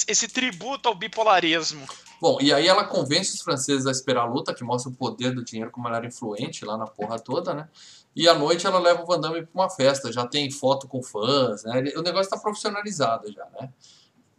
esse 0.08 0.28
tributo 0.28 0.90
ao 0.90 0.96
bipolarismo. 0.96 1.88
Bom, 2.20 2.40
e 2.42 2.52
aí 2.52 2.68
ela 2.68 2.84
convence 2.84 3.36
os 3.36 3.42
franceses 3.42 3.86
a 3.86 3.92
esperar 3.92 4.24
a 4.24 4.26
luta, 4.26 4.54
que 4.54 4.64
mostra 4.64 4.92
o 4.92 4.96
poder 4.96 5.36
do 5.36 5.44
dinheiro, 5.44 5.70
como 5.70 5.88
ela 5.88 5.98
era 5.98 6.08
influente 6.08 6.66
lá 6.66 6.76
na 6.76 6.88
porra 6.88 7.20
toda, 7.20 7.54
né? 7.54 7.70
E 8.16 8.28
à 8.28 8.34
noite 8.34 8.66
ela 8.66 8.80
leva 8.80 9.04
o 9.04 9.06
Van 9.06 9.20
Damme 9.20 9.46
pra 9.46 9.52
uma 9.54 9.70
festa, 9.70 10.12
já 10.12 10.26
tem 10.26 10.50
foto 10.50 10.88
com 10.88 11.04
fãs, 11.04 11.64
né? 11.64 11.94
O 11.96 12.02
negócio 12.02 12.32
tá 12.32 12.38
profissionalizado 12.40 13.32
já, 13.32 13.46
né? 13.62 13.70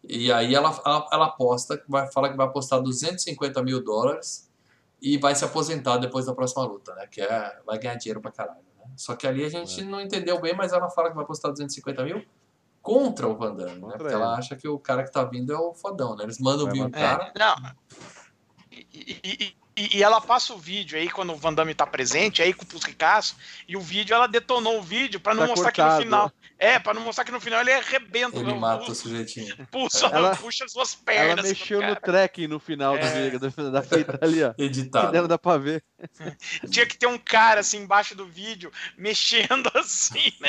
E 0.03 0.33
aí 0.33 0.55
ela, 0.55 0.71
ela, 0.85 1.09
ela 1.13 1.27
aposta, 1.27 1.81
vai, 1.89 2.11
fala 2.11 2.29
que 2.29 2.37
vai 2.37 2.47
apostar 2.47 2.83
250 2.83 3.63
mil 3.63 3.83
dólares 3.83 4.51
e 5.01 5.17
vai 5.17 5.35
se 5.37 5.45
aposentar 5.45 5.99
depois 5.99 6.27
da 6.27 6.35
próxima 6.35 6.65
luta, 6.65 6.93
né? 6.97 7.07
Que 7.07 7.21
é, 7.21 7.61
vai 7.65 7.79
ganhar 7.79 7.95
dinheiro 7.95 8.21
pra 8.21 8.33
caralho. 8.33 8.68
Só 8.97 9.15
que 9.17 9.27
ali 9.27 9.45
a 9.45 9.49
gente 9.49 9.81
é. 9.81 9.85
não 9.85 10.01
entendeu 10.01 10.41
bem, 10.41 10.55
mas 10.55 10.73
ela 10.73 10.89
fala 10.91 11.11
que 11.11 11.17
vai 11.17 11.25
postar 11.25 11.51
250 11.51 12.05
mil 12.05 12.25
contra 12.83 13.29
o 13.29 13.37
Van 13.37 13.55
Damme, 13.55 13.81
né? 13.81 13.95
Porque 13.97 14.15
ela 14.15 14.35
acha 14.35 14.57
que 14.57 14.67
o 14.67 14.79
cara 14.79 15.05
que 15.05 15.13
tá 15.13 15.25
vindo 15.25 15.53
é 15.53 15.59
o 15.59 15.75
fodão, 15.75 16.17
né? 16.17 16.25
Eles 16.25 16.39
mandam 16.39 16.71
vir 16.71 16.85
o 16.85 16.91
cara. 16.91 17.33
É, 17.35 17.39
não. 17.39 17.73
E, 18.71 19.21
e, 19.25 19.57
e, 19.79 20.03
ela 20.03 20.21
passa 20.21 20.53
o 20.53 20.59
vídeo 20.59 20.99
aí 20.99 21.09
quando 21.09 21.33
o 21.33 21.37
Van 21.37 21.53
Damme 21.53 21.75
tá 21.75 21.87
presente, 21.87 22.43
aí 22.43 22.53
com 22.53 22.65
o 22.65 22.81
Ricasso, 22.81 23.37
e 23.67 23.77
o 23.77 23.81
vídeo, 23.81 24.15
ela 24.15 24.27
detonou 24.27 24.79
o 24.79 24.83
vídeo 24.83 25.21
para 25.21 25.35
não 25.35 25.43
tá 25.43 25.49
mostrar 25.49 25.73
cortado. 25.73 25.91
que 25.91 26.05
no 26.05 26.05
final. 26.05 26.33
É, 26.59 26.77
para 26.79 26.95
não 26.95 27.03
mostrar 27.03 27.25
que 27.25 27.31
no 27.31 27.41
final 27.41 27.61
ele 27.61 27.73
arrebenta. 27.73 28.37
Ele 28.39 28.51
o, 28.51 28.57
mata 28.57 28.89
o, 28.89 28.91
o 28.91 28.95
sujeitinho. 28.95 29.55
Puxa, 29.71 30.07
ela, 30.07 30.35
puxa 30.37 30.65
as 30.65 30.73
suas 30.73 30.95
pernas. 30.95 31.39
Ela 31.39 31.43
mexeu 31.43 31.81
no 31.81 31.95
tracking 31.95 32.49
no 32.49 32.59
final 32.59 32.97
é. 32.97 33.31
do, 33.31 33.51
do, 33.51 33.71
da 33.71 33.81
feita 33.81 34.19
ali, 34.21 34.43
ó. 34.43 34.53
Editado. 34.59 35.13
Que 35.13 35.29
dá 35.29 35.39
pra 35.39 35.57
ver. 35.57 35.85
Tinha 36.71 36.85
que 36.85 36.97
ter 36.97 37.07
um 37.07 37.19
cara 37.19 37.61
assim 37.61 37.79
embaixo 37.79 38.17
do 38.17 38.27
vídeo, 38.27 38.73
mexendo 38.97 39.71
assim, 39.75 40.33
né? 40.41 40.49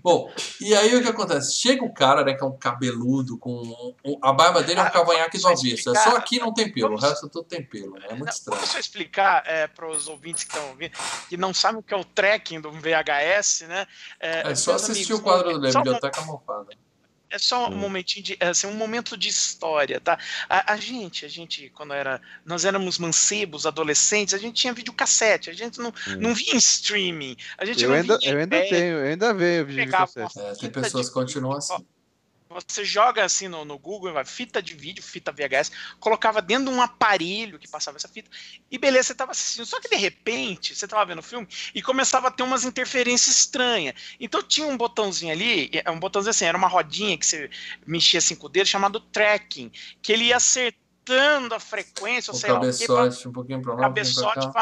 Bom, 0.00 0.32
e 0.60 0.74
aí 0.74 0.94
o 0.94 1.02
que 1.02 1.08
acontece? 1.08 1.56
Chega 1.56 1.84
o 1.84 1.92
cara, 1.92 2.24
né, 2.24 2.34
que 2.34 2.42
é 2.42 2.46
um 2.46 2.56
cabeludo, 2.56 3.38
com. 3.38 3.94
A 4.22 4.32
barba 4.32 4.62
dele 4.62 4.78
é 4.78 4.82
um 4.82 4.86
ah, 4.86 4.90
cavanhaque 4.90 5.38
do 5.38 5.48
avesso. 5.48 5.90
É 5.90 5.94
só 5.94 6.16
aqui 6.16 6.38
não 6.38 6.54
tem 6.54 6.70
pelo, 6.72 6.94
o 6.94 6.98
resto 6.98 7.28
tudo 7.28 7.48
tem 7.48 7.55
né? 7.60 8.00
É 8.04 8.08
muito 8.10 8.24
não, 8.24 8.32
estranho. 8.32 8.60
Posso 8.60 8.78
explicar 8.78 9.42
é, 9.46 9.66
para 9.66 9.88
os 9.88 10.08
ouvintes 10.08 10.44
que 10.44 10.50
estão 10.50 10.68
ouvindo, 10.70 10.92
que 11.28 11.36
não 11.36 11.52
sabem 11.52 11.80
o 11.80 11.82
que 11.82 11.94
é 11.94 11.96
o 11.96 12.04
tracking 12.04 12.60
do 12.60 12.70
VHS, 12.70 13.62
né? 13.68 13.86
É, 14.20 14.50
é 14.50 14.54
só 14.54 14.74
assistir 14.74 15.12
amigos, 15.12 15.20
o 15.20 15.22
quadro 15.22 15.58
da 15.58 15.70
Biblioteca 15.70 16.20
Mofada. 16.22 16.68
É 17.28 17.38
só 17.38 17.68
um 17.68 17.72
hum. 17.72 17.76
momentinho 17.76 18.24
de, 18.24 18.38
assim, 18.40 18.66
um 18.68 18.74
momento 18.74 19.16
de 19.16 19.28
história, 19.28 20.00
tá? 20.00 20.16
A, 20.48 20.74
a, 20.74 20.76
gente, 20.76 21.24
a 21.24 21.28
gente, 21.28 21.70
quando 21.70 21.92
era, 21.92 22.20
nós 22.44 22.64
éramos 22.64 22.98
mancebos, 22.98 23.66
adolescentes, 23.66 24.32
a 24.32 24.38
gente 24.38 24.54
tinha 24.54 24.72
videocassete, 24.72 25.50
a 25.50 25.52
gente 25.52 25.78
não, 25.80 25.88
hum. 25.88 26.16
não 26.20 26.34
via 26.34 26.54
em 26.54 26.58
streaming, 26.58 27.36
a 27.58 27.64
gente 27.64 27.82
eu 27.82 27.90
não 27.90 27.96
ainda, 27.96 28.18
via 28.18 28.30
Eu 28.30 28.38
ainda 28.38 28.60
tenho, 28.60 28.98
eu 28.98 29.06
ainda 29.06 29.34
vejo 29.34 29.66
videocassete. 29.66 30.38
É, 30.38 30.52
tem 30.54 30.70
pessoas 30.70 31.08
que 31.08 31.14
continuam 31.14 31.56
assim. 31.56 31.84
Você 32.66 32.84
joga 32.84 33.24
assim 33.24 33.48
no, 33.48 33.64
no 33.64 33.78
Google, 33.78 34.12
fita 34.24 34.62
de 34.62 34.74
vídeo, 34.74 35.02
fita 35.02 35.32
VHS, 35.32 35.70
colocava 36.00 36.40
dentro 36.40 36.66
de 36.66 36.70
um 36.70 36.80
aparelho 36.80 37.58
que 37.58 37.68
passava 37.68 37.96
essa 37.96 38.08
fita, 38.08 38.30
e 38.70 38.78
beleza, 38.78 39.08
você 39.08 39.12
estava 39.12 39.32
assistindo. 39.32 39.66
Só 39.66 39.80
que 39.80 39.88
de 39.88 39.96
repente, 39.96 40.74
você 40.74 40.84
estava 40.84 41.04
vendo 41.04 41.18
o 41.18 41.22
filme 41.22 41.46
e 41.74 41.82
começava 41.82 42.28
a 42.28 42.30
ter 42.30 42.42
umas 42.42 42.64
interferências 42.64 43.36
estranhas. 43.36 43.94
Então 44.18 44.42
tinha 44.42 44.66
um 44.66 44.76
botãozinho 44.76 45.32
ali, 45.32 45.70
é, 45.72 45.90
um 45.90 45.98
botãozinho 45.98 46.30
assim, 46.30 46.44
era 46.44 46.56
uma 46.56 46.68
rodinha 46.68 47.16
que 47.18 47.26
você 47.26 47.50
mexia 47.86 48.18
assim 48.18 48.34
com 48.34 48.46
o 48.46 48.48
dedo, 48.48 48.66
chamado 48.66 49.00
tracking, 49.00 49.70
que 50.00 50.12
ele 50.12 50.24
ia 50.26 50.36
acertando 50.36 51.54
a 51.54 51.60
frequência, 51.60 52.30
ou 52.30 52.36
o 52.36 52.40
sei 52.40 52.50
cabeçote, 52.50 53.24
lá, 53.24 53.30
um 53.30 53.32
pouquinho 53.32 53.62
para 53.62 53.74
lá, 53.74 53.80
cabeçote, 53.80 54.46
um 54.46 54.52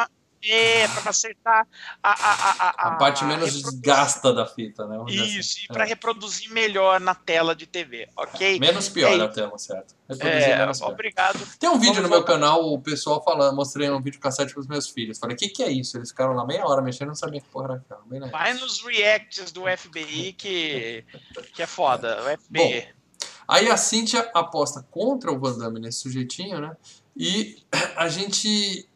É, 0.50 0.86
pra 0.88 1.10
acertar 1.10 1.66
a, 2.02 2.10
a, 2.10 2.32
a, 2.34 2.68
a, 2.68 2.88
A 2.88 2.96
parte 2.96 3.24
menos 3.24 3.54
reproduzir- 3.54 3.80
gasta 3.80 4.32
da 4.32 4.46
fita, 4.46 4.86
né? 4.86 4.96
Isso, 5.08 5.38
assim. 5.38 5.64
e 5.64 5.72
pra 5.72 5.84
É. 5.84 5.88
reproduzir 5.88 6.50
melhor 6.52 7.00
na 7.00 7.14
tela 7.14 7.54
de 7.54 7.66
TV, 7.66 8.08
ok? 8.16 8.58
Menos 8.60 8.88
pior 8.88 9.12
É 9.12 9.16
na 9.16 9.28
tela, 9.28 9.56
certo? 9.58 9.94
É, 10.20 10.58
menos 10.58 10.78
pior. 10.78 10.90
obrigado. 10.92 11.38
Tem 11.58 11.68
um 11.70 11.78
vídeo 11.78 11.94
Vamos 11.94 12.02
no 12.02 12.08
meu 12.10 12.18
voltar. 12.18 12.32
canal, 12.34 12.72
o 12.72 12.78
pessoal 12.80 13.22
falando, 13.24 13.56
mostrei 13.56 13.88
um 13.90 14.02
vídeo 14.02 14.20
cassete 14.20 14.52
pros 14.52 14.66
meus 14.66 14.88
filhos. 14.88 15.18
Falei, 15.18 15.34
o 15.34 15.38
que, 15.38 15.48
que 15.48 15.62
é 15.62 15.70
isso? 15.70 15.96
Eles 15.96 16.10
ficaram 16.10 16.34
lá 16.34 16.44
meia 16.46 16.66
hora 16.66 16.82
mexendo, 16.82 17.08
não 17.08 17.14
sabiam 17.14 17.40
que 17.42 17.48
porra 17.48 17.64
era 17.64 17.74
aquela. 17.76 18.30
Vai 18.30 18.52
nos 18.54 18.82
reacts 18.84 19.50
do 19.50 19.62
FBI 19.66 20.32
que, 20.34 21.04
que 21.54 21.62
é 21.62 21.66
foda. 21.66 22.18
O 22.22 22.38
FBI. 22.38 22.88
Aí 23.46 23.70
a 23.70 23.76
Cynthia 23.76 24.30
aposta 24.34 24.86
contra 24.90 25.30
o 25.32 25.38
Van 25.38 25.56
Damme 25.58 25.78
nesse 25.80 26.00
sujeitinho, 26.00 26.60
né? 26.60 26.76
E 27.16 27.62
a 27.96 28.08
gente. 28.08 28.88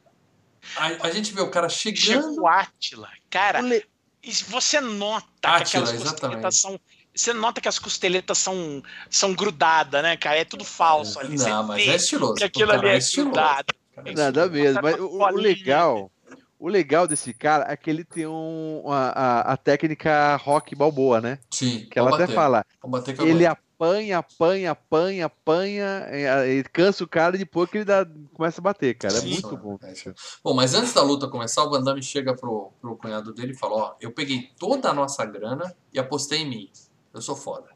A, 0.77 1.07
a 1.07 1.11
gente 1.11 1.33
vê 1.33 1.41
o 1.41 1.51
cara 1.51 1.69
chegando. 1.69 2.01
Chegou 2.23 2.41
o 2.43 2.47
Átila. 2.49 3.09
Cara, 3.31 3.61
O 3.63 3.67
le- 3.67 3.85
e 4.23 4.33
você 4.49 4.81
nota 4.81 5.27
que 5.41 5.47
Átila, 5.47 5.63
aquelas 5.85 5.91
exatamente. 5.93 6.21
costeletas 6.21 6.61
são. 6.61 6.81
Você 7.15 7.33
nota 7.33 7.61
que 7.61 7.69
as 7.69 7.79
costeletas 7.79 8.39
são, 8.39 8.83
são 9.11 9.35
grudadas, 9.35 10.03
né, 10.03 10.17
cara? 10.17 10.39
É 10.39 10.45
tudo 10.45 10.65
falso 10.65 11.19
ali. 11.19 11.37
Você 11.37 11.49
Não, 11.49 11.65
mas 11.65 11.85
vê 11.85 11.91
é 11.93 11.97
estiloso. 11.97 12.35
que 12.35 12.45
aquilo 12.45 12.71
O 12.71 12.75
ali 12.75 12.89
é 12.89 12.99
estiloso. 12.99 13.31
grudado. 13.33 13.75
É 14.05 14.13
Nada 14.13 14.49
mesmo. 14.49 14.81
Mas 14.83 15.01
o, 15.01 15.07
o 15.07 15.19
Bolinha. 15.19 15.43
legal, 15.43 16.13
o 16.59 16.69
legal 16.69 17.09
desse 17.09 17.35
cara 17.35 17.65
é 17.73 17.77
que 17.77 17.91
ele 17.91 18.05
tem 18.05 18.27
um, 18.27 18.85
a, 18.87 19.09
a, 19.09 19.41
a 19.53 19.57
técnica 19.57 20.37
rock 20.37 20.77
balboa, 20.77 21.21
né? 21.21 21.41
Sim, 21.51 21.89
Que 21.91 21.99
ela 21.99 22.11
vamos 22.11 22.23
até 22.23 22.33
bater. 22.33 22.35
fala. 22.37 22.65
Bater 22.85 23.21
Ele 23.21 23.45
bola. 23.45 23.59
Apanha, 23.79 24.19
apanha, 24.19 24.73
apanha, 24.73 25.27
apanha, 25.27 26.09
ele 26.47 26.65
cansa 26.65 27.05
o 27.05 27.09
cara 27.09 27.37
e 27.37 27.39
depois 27.39 27.71
que 27.71 27.79
ele 27.79 27.85
dá, 27.85 28.05
começa 28.35 28.61
a 28.61 28.63
bater, 28.63 28.95
cara. 28.99 29.15
É 29.15 29.21
Sim. 29.21 29.31
muito 29.31 29.57
bom. 29.57 29.79
É. 29.83 29.95
Bom, 30.43 30.53
mas 30.53 30.75
antes 30.75 30.93
da 30.93 31.03
luta 31.03 31.29
começar, 31.29 31.65
o 31.65 31.71
Van 31.71 31.83
Damme 31.83 32.03
chega 32.03 32.35
pro, 32.35 32.73
pro 32.81 32.97
cunhado 32.97 33.33
dele 33.33 33.53
e 33.53 33.57
fala: 33.57 33.75
Ó, 33.75 33.95
eu 34.01 34.11
peguei 34.11 34.51
toda 34.59 34.91
a 34.91 34.95
nossa 34.95 35.25
grana 35.25 35.75
e 35.93 35.99
apostei 35.99 36.41
em 36.41 36.49
mim. 36.49 36.71
Eu 37.15 37.23
sou 37.23 37.37
foda. 37.37 37.69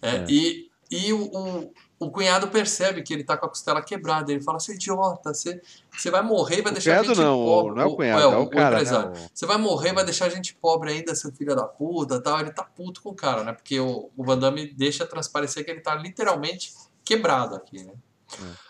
É, 0.00 0.16
É. 0.16 0.26
E, 0.28 0.70
e 0.90 1.12
o, 1.12 1.24
o, 1.24 1.74
o 2.00 2.10
cunhado 2.10 2.48
percebe 2.48 3.02
que 3.02 3.12
ele 3.12 3.22
tá 3.22 3.36
com 3.36 3.44
a 3.46 3.48
costela 3.48 3.80
quebrada. 3.82 4.32
Ele 4.32 4.40
fala: 4.42 4.58
Seu 4.58 4.74
idiota, 4.74 5.32
você, 5.34 5.60
você 5.92 6.10
vai 6.10 6.22
morrer 6.22 6.58
e 6.58 6.62
vai 6.62 6.72
O 6.72 6.74
deixar 6.74 6.98
a 6.98 7.02
gente 7.04 7.18
não, 7.18 7.44
pobre. 7.44 7.72
o- 7.72 7.74
não 7.76 7.82
é 7.82 7.86
o 7.86 7.94
cunhado, 7.94 8.22
é 8.22 8.26
o, 8.38 8.48
cara. 8.48 8.70
né, 8.70 8.76
empresário. 8.82 9.12
o- 9.12 9.30
Você 9.34 9.46
vai 9.46 9.58
morrer, 9.58 9.92
vai 9.92 10.04
deixar 10.04 10.24
a 10.24 10.28
gente 10.30 10.54
pobre 10.54 10.90
ainda, 10.90 11.14
seu 11.14 11.30
filho 11.30 11.54
da 11.54 11.64
puta 11.64 12.18
tal. 12.20 12.40
Ele 12.40 12.50
tá 12.52 12.64
puto 12.64 13.02
com 13.02 13.10
o 13.10 13.14
cara, 13.14 13.44
né? 13.44 13.52
Porque 13.52 13.78
o, 13.78 14.10
o 14.16 14.24
Van 14.24 14.38
Damme 14.38 14.66
deixa 14.72 15.04
transparecer 15.06 15.64
que 15.64 15.70
ele 15.70 15.80
tá 15.80 15.94
literalmente 15.94 16.72
quebrado 17.04 17.54
aqui, 17.54 17.84
né? 17.84 17.92
É. 18.34 18.69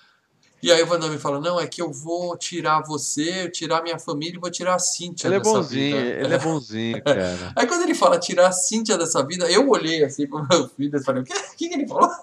E 0.63 0.71
aí 0.71 0.83
o 0.83 0.87
Van 0.87 0.99
Damme 0.99 1.19
fala, 1.19 1.41
não, 1.41 1.59
é 1.59 1.67
que 1.67 1.81
eu 1.81 1.91
vou 1.91 2.37
tirar 2.37 2.83
você, 2.83 3.49
tirar 3.51 3.83
minha 3.83 3.99
família 3.99 4.37
e 4.37 4.41
vou 4.41 4.51
tirar 4.51 4.75
a 4.75 4.79
Cíntia 4.79 5.27
Ele 5.29 5.37
é 5.37 5.39
dessa 5.39 5.51
bonzinho, 5.53 5.97
vida. 5.97 6.09
ele 6.21 6.35
é 6.35 6.39
bonzinho, 6.39 7.03
cara. 7.05 7.53
Aí 7.57 7.67
quando 7.67 7.83
ele 7.83 7.95
fala 7.95 8.19
tirar 8.19 8.49
a 8.49 8.53
Cíntia 8.53 8.99
dessa 8.99 9.25
vida, 9.25 9.51
eu 9.51 9.69
olhei 9.69 10.05
assim 10.05 10.27
pro 10.27 10.47
meu 10.49 10.69
filho 10.69 10.97
e 10.99 11.03
falei, 11.03 11.23
o 11.23 11.25
que, 11.25 11.33
o 11.33 11.57
que, 11.57 11.65
ele 11.75 11.87
falou? 11.89 12.11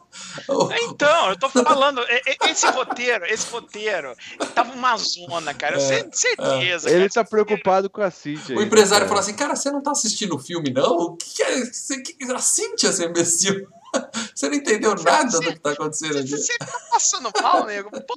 Então, 0.81 1.29
eu 1.29 1.37
tô 1.39 1.49
falando, 1.49 2.01
esse 2.49 2.67
roteiro, 2.67 3.25
esse 3.25 3.49
roteiro, 3.51 4.15
tava 4.53 4.73
uma 4.73 4.95
zona, 4.97 5.53
cara. 5.53 5.75
Eu 5.75 5.81
É, 5.81 5.87
sei- 5.87 6.09
certeza. 6.11 6.89
Ele 6.89 7.09
cara. 7.09 7.23
tá 7.25 7.29
preocupado 7.29 7.89
com 7.89 8.01
a 8.01 8.09
Cintia. 8.11 8.57
O 8.57 8.61
empresário 8.61 9.05
cara. 9.05 9.07
falou 9.07 9.19
assim, 9.21 9.33
cara, 9.33 9.55
você 9.55 9.71
não 9.71 9.81
tá 9.81 9.91
assistindo 9.91 10.35
o 10.35 10.39
filme, 10.39 10.69
não? 10.71 10.91
O 10.97 11.15
que, 11.17 11.35
que 11.35 11.43
é? 11.43 11.65
Você, 11.65 12.01
que, 12.01 12.15
a 12.31 12.39
Cíntia, 12.39 12.91
seu 12.91 13.09
imbecil. 13.09 13.67
Você 14.35 14.47
não 14.49 14.55
entendeu 14.55 14.93
nada 14.95 15.29
do 15.39 15.41
que 15.53 15.59
tá 15.59 15.71
acontecendo 15.71 16.17
aqui. 16.19 16.29
Você 16.29 16.57
tá 16.57 16.67
passando 16.91 17.31
mal, 17.41 17.65
nego? 17.65 17.89
Pô, 18.03 18.15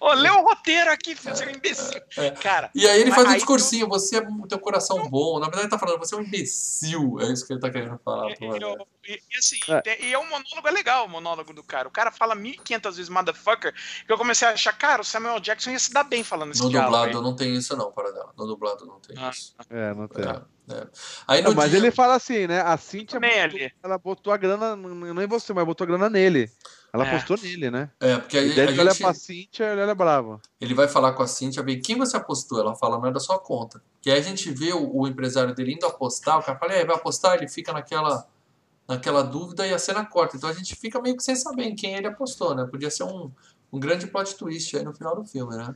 ô, 0.00 0.12
lê 0.14 0.30
o 0.30 0.42
roteiro 0.42 0.90
aqui, 0.90 1.14
filho, 1.16 1.36
seu 1.36 1.50
imbecil. 1.50 2.00
É. 2.16 2.30
Cara, 2.30 2.70
E 2.74 2.86
aí 2.88 3.00
ele 3.00 3.10
faz 3.12 3.26
um 3.26 3.30
aí 3.30 3.36
discursinho, 3.36 3.88
você 3.88 4.18
é 4.18 4.20
o 4.20 4.46
teu 4.46 4.58
coração 4.58 5.08
bom. 5.08 5.34
Na 5.38 5.46
verdade 5.46 5.64
ele 5.64 5.70
tá 5.70 5.78
falando, 5.78 5.98
você 5.98 6.14
é 6.14 6.18
um 6.18 6.22
imbecil. 6.22 7.18
É 7.20 7.32
isso 7.32 7.46
que 7.46 7.52
ele 7.52 7.60
tá 7.60 7.70
querendo 7.70 7.98
falar. 8.04 8.30
e, 8.32 8.34
Damme. 8.38 8.62
eu- 8.62 8.86
e- 9.06 9.20
e 9.32 9.36
assim, 9.38 9.58
É. 9.68 10.04
e 10.06 10.12
é 10.12 10.18
um 10.18 10.24
monólogo, 10.28 10.66
é 10.66 10.70
legal 10.70 11.06
o 11.06 11.08
monólogo 11.08 11.52
do 11.52 11.62
cara. 11.62 11.88
O 11.88 11.90
cara 11.90 12.10
fala 12.10 12.34
1500 12.34 12.96
vezes 12.96 13.08
motherfucker, 13.10 13.74
que 14.06 14.12
eu 14.12 14.16
comecei 14.18 14.46
a 14.46 14.52
achar, 14.52 14.72
cara, 14.72 15.02
o 15.02 15.04
Samuel 15.04 15.40
Jackson 15.40 15.70
ia 15.70 15.78
se 15.78 15.92
dar 15.92 16.04
bem 16.04 16.22
falando 16.24 16.52
esse 16.52 16.62
No 16.62 16.70
diálogo. 16.70 16.92
dublado 16.96 17.18
aí. 17.18 17.24
não 17.24 17.36
tem 17.36 17.54
isso 17.54 17.76
não, 17.76 17.90
para 17.92 18.10
dela. 18.12 18.32
No 18.36 18.46
dublado 18.46 18.84
não 18.86 19.00
tem 19.00 19.16
Ah. 19.18 19.30
isso. 19.30 19.54
É, 19.70 19.94
não 19.94 20.08
tem. 20.08 20.24
É, 20.24 20.40
é. 20.70 20.86
Aí 21.28 21.42
Não, 21.42 21.54
mas 21.54 21.70
dia- 21.70 21.78
ele 21.78 21.90
fala 21.90 22.14
assim, 22.14 22.46
né? 22.46 22.60
A 22.60 22.76
Cintia 22.76 23.20
botou, 23.20 23.70
ela 23.82 23.98
botou 23.98 24.32
a 24.32 24.36
grana, 24.36 24.74
não 24.76 25.22
em 25.22 25.26
você, 25.26 25.52
mas 25.52 25.64
botou 25.64 25.84
a 25.84 25.88
grana 25.88 26.10
nele. 26.10 26.50
Ela 26.92 27.04
É. 27.06 27.08
apostou 27.10 27.36
nele, 27.36 27.70
né? 27.70 27.90
É, 28.00 28.16
porque 28.18 28.38
aí 28.38 28.52
E 28.52 28.54
daí 28.54 28.68
a 28.68 28.70
ele 28.70 28.80
olha 28.80 28.90
gente, 28.90 29.02
pra 29.02 29.12
Cintia, 29.14 29.66
ele 29.72 29.82
olha 29.82 29.94
bravo. 29.94 30.40
ele 30.60 30.74
vai 30.74 30.88
falar 30.88 31.12
com 31.12 31.22
a 31.22 31.26
Cintia, 31.26 31.62
bem, 31.62 31.80
quem 31.80 31.96
você 31.96 32.16
apostou? 32.16 32.58
Ela 32.60 32.74
fala, 32.74 32.98
não 32.98 33.06
é 33.06 33.12
da 33.12 33.20
sua 33.20 33.38
conta. 33.38 33.82
E 34.04 34.10
aí 34.10 34.18
a 34.18 34.22
gente 34.22 34.50
vê 34.50 34.72
o, 34.72 34.96
o 35.00 35.06
empresário 35.06 35.54
dele 35.54 35.74
indo 35.74 35.84
apostar, 35.86 36.38
o 36.38 36.42
cara 36.42 36.58
fala, 36.58 36.72
é, 36.72 36.84
vai 36.84 36.96
apostar? 36.96 37.36
Ele 37.36 37.48
fica 37.48 37.72
naquela, 37.72 38.26
naquela 38.88 39.22
dúvida 39.22 39.66
e 39.66 39.74
a 39.74 39.78
cena 39.78 40.04
corta. 40.06 40.36
Então 40.36 40.48
a 40.48 40.52
gente 40.54 40.74
fica 40.74 41.00
meio 41.02 41.16
que 41.16 41.22
sem 41.22 41.36
saber 41.36 41.64
em 41.64 41.74
quem 41.76 41.94
ele 41.96 42.06
apostou, 42.06 42.54
né? 42.54 42.64
Podia 42.64 42.90
ser 42.90 43.02
um, 43.04 43.30
um 43.72 43.78
grande 43.78 44.06
plot 44.06 44.34
twist 44.36 44.76
aí 44.76 44.82
no 44.84 44.94
final 44.94 45.14
do 45.14 45.24
filme, 45.24 45.54
né? 45.56 45.74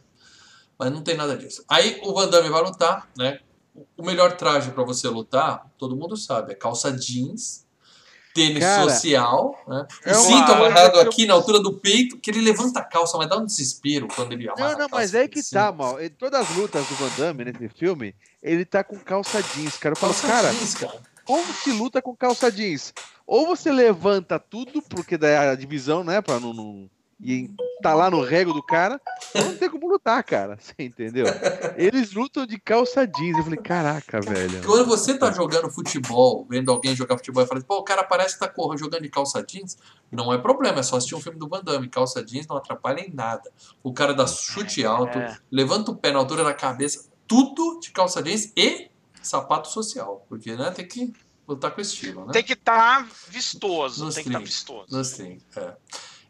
Mas 0.78 0.90
não 0.90 1.02
tem 1.02 1.16
nada 1.16 1.36
disso. 1.36 1.62
Aí 1.68 2.00
o 2.02 2.14
Van 2.14 2.28
Damme 2.30 2.48
vai 2.48 2.62
lutar, 2.62 3.06
né? 3.14 3.40
O 3.96 4.02
melhor 4.04 4.36
traje 4.36 4.70
pra 4.70 4.82
você 4.84 5.08
lutar, 5.08 5.66
todo 5.78 5.96
mundo 5.96 6.16
sabe, 6.16 6.52
é 6.52 6.54
calça 6.54 6.90
jeans, 6.92 7.64
tênis 8.34 8.60
Cara, 8.64 8.90
social, 8.90 9.54
né? 9.66 9.86
O 10.06 10.08
é 10.08 10.12
uma 10.12 10.20
cinto 10.22 10.52
amarrado 10.52 10.96
eu- 10.96 11.02
aqui 11.02 11.26
na 11.26 11.34
altura 11.34 11.60
do 11.60 11.72
peito, 11.74 12.18
que 12.18 12.30
ele 12.30 12.40
levanta 12.40 12.80
a 12.80 12.84
calça, 12.84 13.16
mas 13.18 13.28
dá 13.28 13.36
um 13.36 13.44
desespero 13.46 14.08
quando 14.08 14.32
ele 14.32 14.48
amarra 14.48 14.72
Não, 14.72 14.78
não, 14.80 14.88
mas 14.90 15.14
é 15.14 15.26
que 15.28 15.42
tá, 15.42 15.70
mal. 15.72 16.00
Em 16.00 16.08
todas 16.10 16.40
as 16.48 16.56
lutas 16.56 16.86
do 16.86 16.94
Van 16.94 17.10
Damme 17.16 17.44
nesse 17.44 17.68
filme, 17.70 18.14
ele 18.42 18.64
tá 18.64 18.82
com 18.84 18.98
calça 18.98 19.42
jeans, 19.42 19.76
cara. 19.76 19.92
Eu 19.92 19.96
falo, 19.96 20.12
Calça 20.14 20.26
cara, 20.28 20.52
jeans, 20.52 20.74
cara. 20.74 21.00
como 21.24 21.52
se 21.54 21.72
luta 21.72 22.00
com 22.02 22.14
calça 22.16 22.50
jeans? 22.50 22.92
Ou 23.26 23.46
você 23.46 23.70
levanta 23.70 24.38
tudo, 24.38 24.82
porque 24.82 25.16
daí 25.16 25.36
a 25.36 25.54
divisão, 25.54 26.02
né, 26.02 26.20
pra 26.20 26.40
não, 26.40 26.52
não 26.52 26.90
e 27.22 27.50
tá 27.82 27.94
lá 27.94 28.10
no 28.10 28.22
rego 28.22 28.52
do 28.52 28.62
cara, 28.62 29.00
não 29.34 29.56
tem 29.56 29.68
como 29.70 29.88
lutar, 29.88 30.22
cara. 30.24 30.56
Você 30.60 30.74
entendeu? 30.78 31.26
Eles 31.76 32.12
lutam 32.12 32.46
de 32.46 32.58
calça 32.58 33.06
jeans. 33.06 33.36
Eu 33.38 33.44
falei, 33.44 33.58
caraca, 33.58 34.20
velho. 34.20 34.62
Quando 34.64 34.86
você 34.86 35.16
tá 35.18 35.30
jogando 35.30 35.70
futebol, 35.70 36.46
vendo 36.48 36.70
alguém 36.70 36.94
jogar 36.94 37.16
futebol 37.16 37.42
e 37.42 37.46
fala, 37.46 37.60
pô, 37.62 37.78
o 37.78 37.82
cara 37.82 38.02
parece 38.04 38.34
que 38.34 38.40
tá 38.40 38.48
correndo, 38.48 38.80
jogando 38.80 39.02
de 39.02 39.08
calça 39.10 39.42
jeans, 39.42 39.76
não 40.10 40.32
é 40.32 40.38
problema, 40.38 40.80
é 40.80 40.82
só 40.82 40.96
assistir 40.96 41.14
um 41.14 41.20
filme 41.20 41.38
do 41.38 41.48
Van 41.48 41.62
Damme. 41.62 41.88
Calça 41.88 42.22
jeans 42.24 42.46
não 42.46 42.56
atrapalha 42.56 43.00
em 43.00 43.12
nada. 43.12 43.50
O 43.82 43.92
cara 43.92 44.12
dá 44.14 44.26
chute 44.26 44.84
alto, 44.84 45.18
É. 45.18 45.36
levanta 45.50 45.90
o 45.90 45.96
pé 45.96 46.12
na 46.12 46.18
altura 46.18 46.42
da 46.44 46.54
cabeça, 46.54 47.08
tudo 47.26 47.78
de 47.80 47.90
calça 47.90 48.22
jeans 48.22 48.52
e 48.56 48.88
sapato 49.22 49.68
social. 49.68 50.24
Porque, 50.28 50.54
né, 50.56 50.70
tem 50.70 50.86
que 50.86 51.12
lutar 51.46 51.70
com 51.72 51.80
estilo, 51.80 52.24
né? 52.26 52.32
Tem 52.32 52.42
que 52.44 52.52
estar 52.52 53.08
vistoso, 53.28 54.04
Nos 54.04 54.14
tem 54.14 54.24
que 54.24 54.30
estar 54.30 54.38
trinks. 54.38 54.54
vistoso. 54.56 54.86
Nos 54.96 55.10
trinks, 55.10 55.56
é. 55.56 55.74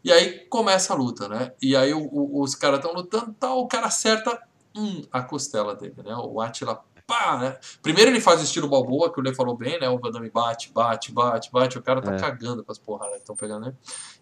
E 0.03 0.11
aí 0.13 0.41
começa 0.49 0.93
a 0.93 0.97
luta, 0.97 1.29
né? 1.29 1.53
E 1.61 1.77
aí 1.77 1.93
o- 1.93 2.09
o- 2.11 2.43
os 2.43 2.55
caras 2.55 2.79
estão 2.79 2.93
lutando 2.95 3.35
tal, 3.39 3.59
o 3.61 3.69
cara 3.69 3.87
acerta 3.87 4.41
hum, 4.77 5.03
a 5.13 5.21
costela 5.23 5.75
dele, 5.75 5.95
né? 6.05 6.15
O 6.17 6.41
Atila, 6.41 6.81
pá, 7.07 7.37
né? 7.39 7.59
Primeiro 7.83 8.11
ele 8.11 8.21
faz 8.21 8.41
o 8.41 8.45
estilo 8.45 8.69
Balboa, 8.69 9.13
que 9.13 9.19
o 9.19 9.23
Lê 9.23 9.35
falou 9.35 9.57
bem, 9.57 9.79
né? 9.81 9.89
O 9.89 9.99
Van 9.99 10.11
Damme 10.11 10.31
bate, 10.31 10.71
bate, 10.73 11.11
bate, 11.13 11.51
bate, 11.53 11.77
o 11.79 11.83
cara 11.83 12.01
tá 12.01 12.15
É. 12.15 12.19
cagando 12.19 12.63
com 12.65 12.71
as 12.73 12.79
porradas 12.79 13.15
que 13.17 13.21
estão 13.23 13.35
pegando, 13.37 13.67
né? 13.67 13.75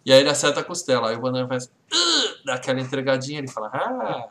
E 0.05 0.11
aí 0.11 0.19
ele 0.19 0.29
acerta 0.29 0.59
a 0.59 0.63
costela, 0.63 1.09
aí 1.09 1.15
o 1.15 1.21
Van 1.21 1.31
Damme 1.31 1.47
faz, 1.47 1.71
dá 2.43 2.55
aquela 2.55 2.81
entregadinha, 2.81 3.37
ele 3.39 3.47
fala, 3.47 3.69
ah, 3.73 4.29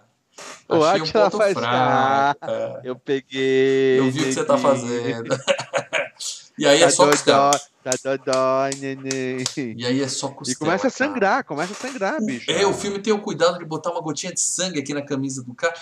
O 0.69 0.85
achei 0.85 1.03
um 1.03 1.07
faz, 1.31 1.53
fraco. 1.59 2.45
é, 2.51 2.81
Eu 2.85 2.97
peguei. 2.97 3.99
eu 4.01 4.11
vi 4.11 4.21
o 4.23 4.25
que 4.25 4.33
você 4.33 4.45
tá 4.45 4.59
fazendo. 4.59 5.29
e 6.59 6.67
aí 6.67 6.83
é 6.83 6.87
Tá 6.87 6.91
só 6.91 7.07
costela. 7.11 7.51
dodó, 7.51 7.59
tá 7.85 7.91
dodó, 8.05 8.77
neném. 8.79 9.45
E 9.77 9.87
aí 9.87 10.03
é 10.03 10.09
só 10.09 10.29
E 10.29 10.35
costela. 10.35 10.59
começa 10.59 10.89
a 10.89 10.91
cara. 10.91 11.11
sangrar, 11.13 11.45
começa 11.45 11.73
a 11.73 11.77
sangrar, 11.77 12.21
bicho. 12.25 12.51
É, 12.51 12.67
o 12.67 12.75
filme 12.75 12.99
tem 12.99 13.13
o 13.13 13.21
cuidado 13.23 13.59
de 13.59 13.65
botar 13.65 13.91
uma 13.91 14.01
gotinha 14.01 14.33
de 14.33 14.41
sangue 14.41 14.81
aqui 14.81 14.93
na 14.93 15.03
camisa 15.03 15.43
do 15.43 15.55
cara. 15.55 15.75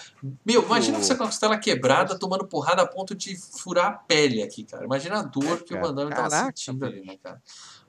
Meu, 0.45 0.63
imagina 0.63 0.99
Pô. 0.99 1.03
você 1.05 1.15
com 1.15 1.25
a 1.25 1.27
costela 1.27 1.59
quebrada, 1.59 2.19
tomando 2.19 2.47
porrada 2.47 2.83
a 2.83 2.87
ponto 2.87 3.15
de 3.15 3.37
furar 3.37 3.87
a 3.87 3.93
pele 3.93 4.43
aqui, 4.43 4.65
cara. 4.65 4.85
Imagina 4.85 5.21
a 5.21 5.23
dor 5.23 5.63
que 5.65 5.73
o 5.75 5.77
cara. 5.77 5.89
Van 5.89 5.95
Damme 5.95 6.11
tava 6.11 6.29
Caraca, 6.31 6.53
sentindo 6.57 6.85
ali, 6.85 7.01
né, 7.05 7.17
cara? 7.23 7.43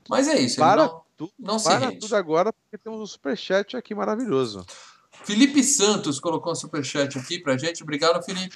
Mas 0.09 0.27
é 0.27 0.39
isso, 0.39 0.57
Para 0.57 0.85
não, 0.85 1.01
tu- 1.17 1.31
não 1.37 1.59
se 1.59 1.65
Para 1.65 1.87
rende. 1.89 1.99
tudo 1.99 2.15
agora, 2.15 2.53
porque 2.53 2.77
temos 2.77 2.99
um 3.01 3.05
superchat 3.05 3.75
aqui 3.75 3.93
maravilhoso. 3.93 4.65
Felipe 5.23 5.63
Santos 5.63 6.19
colocou 6.19 6.51
um 6.53 6.55
superchat 6.55 7.17
aqui 7.17 7.39
pra 7.39 7.57
gente. 7.57 7.83
Obrigado, 7.83 8.23
Felipe. 8.23 8.55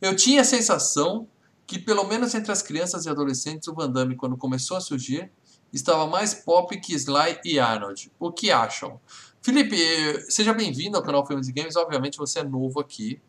Eu 0.00 0.16
tinha 0.16 0.40
a 0.40 0.44
sensação 0.44 1.28
que, 1.68 1.78
pelo 1.78 2.02
menos 2.04 2.34
entre 2.34 2.50
as 2.50 2.62
crianças 2.62 3.04
e 3.04 3.10
adolescentes, 3.10 3.68
o 3.68 3.74
Van 3.74 3.90
Damme, 3.90 4.16
quando 4.16 4.38
começou 4.38 4.78
a 4.78 4.80
surgir, 4.80 5.30
estava 5.70 6.06
mais 6.06 6.32
pop 6.32 6.74
que 6.80 6.94
Sly 6.94 7.40
e 7.44 7.60
Arnold. 7.60 8.10
O 8.18 8.32
que 8.32 8.50
acham? 8.50 8.98
Felipe, 9.42 9.76
seja 10.30 10.54
bem-vindo 10.54 10.96
ao 10.96 11.02
canal 11.02 11.26
Filmes 11.26 11.46
e 11.46 11.52
Games. 11.52 11.76
Obviamente 11.76 12.16
você 12.16 12.38
é 12.38 12.42
novo 12.42 12.80
aqui 12.80 13.20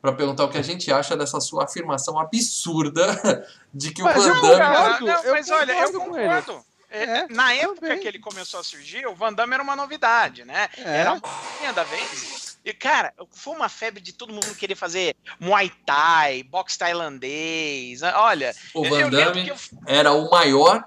para 0.00 0.12
perguntar 0.12 0.44
o 0.44 0.48
que 0.48 0.58
a 0.58 0.62
gente 0.62 0.92
acha 0.92 1.16
dessa 1.16 1.40
sua 1.40 1.64
afirmação 1.64 2.16
absurda 2.20 3.44
de 3.74 3.92
que 3.92 4.00
Mas 4.00 4.24
o 4.24 4.32
Van 4.32 4.40
Damme... 4.42 4.76
concordo. 4.76 5.06
não, 5.06 5.24
eu 5.24 5.32
mas 5.32 5.50
olha, 5.50 5.72
eu 5.72 5.92
concordo. 5.92 6.64
É, 6.88 7.02
É, 7.02 7.28
na 7.28 7.52
época 7.52 7.80
também. 7.80 7.98
que 7.98 8.06
ele 8.06 8.20
começou 8.20 8.60
a 8.60 8.62
surgir, 8.62 9.08
o 9.08 9.14
Van 9.14 9.32
Damme 9.32 9.54
era 9.54 9.62
uma 9.62 9.74
novidade, 9.74 10.44
né? 10.44 10.68
É. 10.76 11.00
Era 11.00 11.10
a 11.10 11.14
modinha 11.14 11.72
da 11.74 11.82
vez. 11.82 12.47
E, 12.68 12.74
cara, 12.74 13.14
foi 13.30 13.54
uma 13.56 13.68
febre 13.70 13.98
de 14.02 14.12
todo 14.12 14.30
mundo 14.32 14.54
querer 14.54 14.74
fazer 14.74 15.16
Muay 15.40 15.72
Thai, 15.86 16.42
boxe 16.42 16.76
tailandês. 16.78 18.02
Olha, 18.02 18.54
O 18.74 18.84
Van 18.86 19.08
Damme 19.08 19.44
que 19.44 19.50
eu- 19.50 19.56
era 19.86 20.12
o 20.12 20.28
maior 20.30 20.84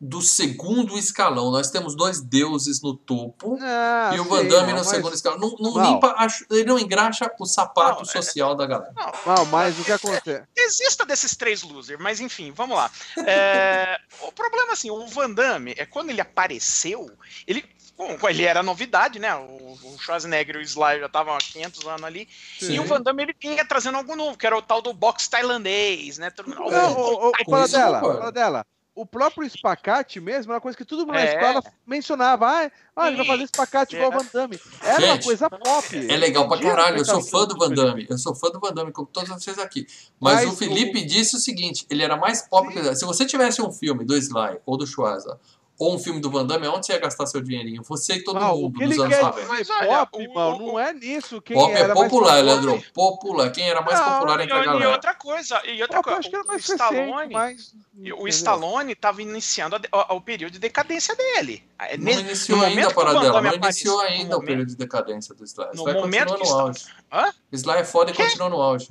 do 0.00 0.20
segundo 0.20 0.98
escalão. 0.98 1.52
Nós 1.52 1.70
temos 1.70 1.94
dois 1.94 2.20
deuses 2.20 2.82
no 2.82 2.96
topo. 2.96 3.56
Ah, 3.60 4.10
e 4.12 4.18
o 4.18 4.24
Van 4.24 4.42
sim, 4.42 4.48
Damme 4.48 4.72
no 4.72 4.78
mas- 4.78 4.88
segundo 4.88 5.14
escalão. 5.14 5.38
Não, 5.38 5.54
não 5.60 5.92
limpa, 5.92 6.12
acho- 6.18 6.44
ele 6.50 6.64
não 6.64 6.76
engraxa 6.76 7.30
o 7.38 7.46
sapato 7.46 8.02
Não, 8.02 8.10
é- 8.10 8.12
social 8.12 8.56
da 8.56 8.66
galera. 8.66 8.92
Não, 9.24 9.44
mas 9.46 9.78
o 9.78 9.84
que 9.84 9.92
acontece? 9.92 10.42
Desista 10.56 11.06
desses 11.06 11.36
três 11.36 11.62
losers, 11.62 12.00
mas 12.02 12.18
enfim, 12.18 12.50
vamos 12.50 12.76
lá. 12.76 12.90
É, 13.24 13.96
o 14.22 14.32
problema, 14.32 14.72
assim, 14.72 14.90
o 14.90 15.06
Van 15.06 15.30
Damme, 15.30 15.72
é 15.78 15.86
quando 15.86 16.10
ele 16.10 16.20
apareceu, 16.20 17.08
ele, 17.46 17.64
bom, 18.18 18.28
ele 18.28 18.44
era 18.44 18.62
novidade, 18.62 19.18
né? 19.18 19.34
O, 19.34 19.78
o 19.82 19.98
Schwarzenegger 19.98 20.56
e 20.56 20.58
o 20.58 20.62
Sly 20.62 21.00
já 21.00 21.06
estavam 21.06 21.34
há 21.34 21.38
500 21.38 21.86
anos 21.86 22.04
ali, 22.04 22.28
Sim. 22.58 22.74
e 22.74 22.80
o 22.80 22.84
Van 22.84 23.00
Damme 23.00 23.22
ele 23.22 23.36
vinha 23.40 23.64
trazendo 23.64 23.98
algo 23.98 24.16
novo, 24.16 24.36
que 24.36 24.46
era 24.46 24.56
o 24.56 24.62
tal 24.62 24.82
do 24.82 24.92
boxe 24.92 25.28
tailandês, 25.28 26.18
né? 26.18 26.30
Todo 26.30 26.50
Não, 26.50 26.66
o, 26.66 27.28
o, 27.28 27.30
o 27.30 27.50
fala 27.50 27.68
dela, 27.68 28.00
fala 28.00 28.32
dela. 28.32 28.66
O 28.94 29.06
próprio 29.06 29.46
espacate 29.46 30.20
mesmo 30.20 30.52
era 30.52 30.56
uma 30.56 30.60
coisa 30.60 30.76
que 30.76 30.84
todo 30.84 31.06
mundo 31.06 31.14
na 31.14 31.22
É. 31.22 31.34
escola 31.34 31.62
mencionava. 31.86 32.46
Ah, 32.46 32.70
ah 32.94 33.08
ele 33.08 33.16
vai 33.16 33.24
Sim. 33.24 33.32
fazer 33.32 33.44
espacate 33.44 33.96
igual 33.96 34.10
o 34.10 34.14
É. 34.14 34.18
Van 34.18 34.26
Damme. 34.30 34.60
Era 34.82 34.98
uma 34.98 35.14
Gente, 35.14 35.24
coisa 35.24 35.48
pop. 35.48 36.12
É 36.12 36.16
legal 36.18 36.46
pra 36.46 36.60
caralho. 36.60 36.98
Eu 36.98 37.04
sou 37.06 37.20
é 37.20 37.22
fã 37.22 37.46
do 37.46 37.56
Van 37.56 37.70
Damme. 37.70 38.06
Eu 38.10 38.18
sou 38.18 38.34
fã 38.34 38.50
do 38.50 38.60
Van 38.60 38.74
Damme, 38.74 38.92
como 38.92 39.08
todos 39.08 39.30
vocês 39.30 39.58
aqui. 39.58 39.86
Mas, 40.20 40.44
Mas 40.44 40.52
o 40.52 40.56
Felipe 40.56 41.02
disse 41.06 41.34
o 41.36 41.38
seguinte: 41.38 41.86
ele 41.88 42.02
era 42.02 42.18
mais 42.18 42.42
pop 42.42 42.70
que. 42.70 42.94
Se 42.94 43.06
você 43.06 43.24
tivesse 43.24 43.62
um 43.62 43.72
filme 43.72 44.04
do 44.04 44.14
Sly 44.14 44.58
ou 44.66 44.76
do 44.76 44.86
Schwarza, 44.86 45.40
ou 45.78 45.94
um 45.94 45.98
filme 45.98 46.20
do 46.20 46.30
Van 46.30 46.46
Damme, 46.46 46.68
onde 46.68 46.86
você 46.86 46.92
ia 46.92 46.98
gastar 46.98 47.26
seu 47.26 47.40
dinheirinho? 47.40 47.82
Você 47.84 48.14
e 48.14 48.22
todo 48.24 48.38
Ah, 48.38 48.48
mundo 48.54 48.78
que 48.78 48.86
dos 48.86 48.94
ele 48.96 49.02
anos 49.02 49.16
quer 49.16 49.22
90. 49.24 49.48
Mas 49.48 49.68
pop, 49.68 50.10
o- 50.28 50.34
mano, 50.34 50.56
o- 50.56 50.66
não 50.68 50.78
é 50.78 50.92
nisso. 50.92 51.40
Quem 51.42 51.56
Pop 51.56 51.72
é 51.72 51.78
era 51.80 51.94
mais 51.94 52.10
popular, 52.12 52.44
Leandro. 52.44 52.84
Popular. 52.94 53.50
Quem 53.50 53.68
era 53.68 53.80
mais 53.82 53.98
Não, 53.98 54.12
popular 54.12 54.40
E, 54.40 54.42
entre 54.44 54.54
a 54.56 54.60
e 54.60 54.64
galera? 54.64 54.90
outra 54.92 55.14
coisa, 55.14 55.60
e 55.66 55.82
outra 55.82 55.96
Pop, 55.96 56.08
eu 56.10 56.14
coisa, 56.14 56.18
acho 56.20 56.30
que 56.30 56.36
era 56.36 56.44
o, 56.44 56.46
mais 56.46 56.68
Stallone, 56.68 57.32
mas... 57.32 57.74
o? 58.18 58.28
Stallone 58.28 58.92
estava 58.92 59.22
iniciando 59.22 59.76
a 59.76 60.14
o, 60.14 60.16
o 60.16 60.20
período 60.20 60.52
de 60.52 60.58
decadência 60.60 61.16
dele. 61.16 61.64
É, 61.78 61.96
Não 61.96 62.04
nesse- 62.04 62.20
iniciou 62.20 62.58
no 62.58 62.64
ainda 62.64 62.80
momento 62.80 62.90
a 62.90 62.94
paradela. 63.04 63.40
Não 63.42 63.54
iniciou 63.54 64.00
ainda 64.02 64.36
o 64.36 64.40
período 64.44 64.68
de 64.68 64.76
decadência 64.76 65.34
do 65.34 65.44
Sly. 65.44 65.66
No 65.74 65.82
Sly 65.82 65.94
momento 65.94 66.28
continua 66.28 66.38
no 66.38 66.42
está- 66.44 66.60
auge. 66.60 67.28
Hã? 67.28 67.34
Sly 67.52 67.76
é 67.78 67.84
foda 67.84 68.10
e 68.10 68.14
continua 68.14 68.48
no 68.48 68.60
auge. 68.62 68.90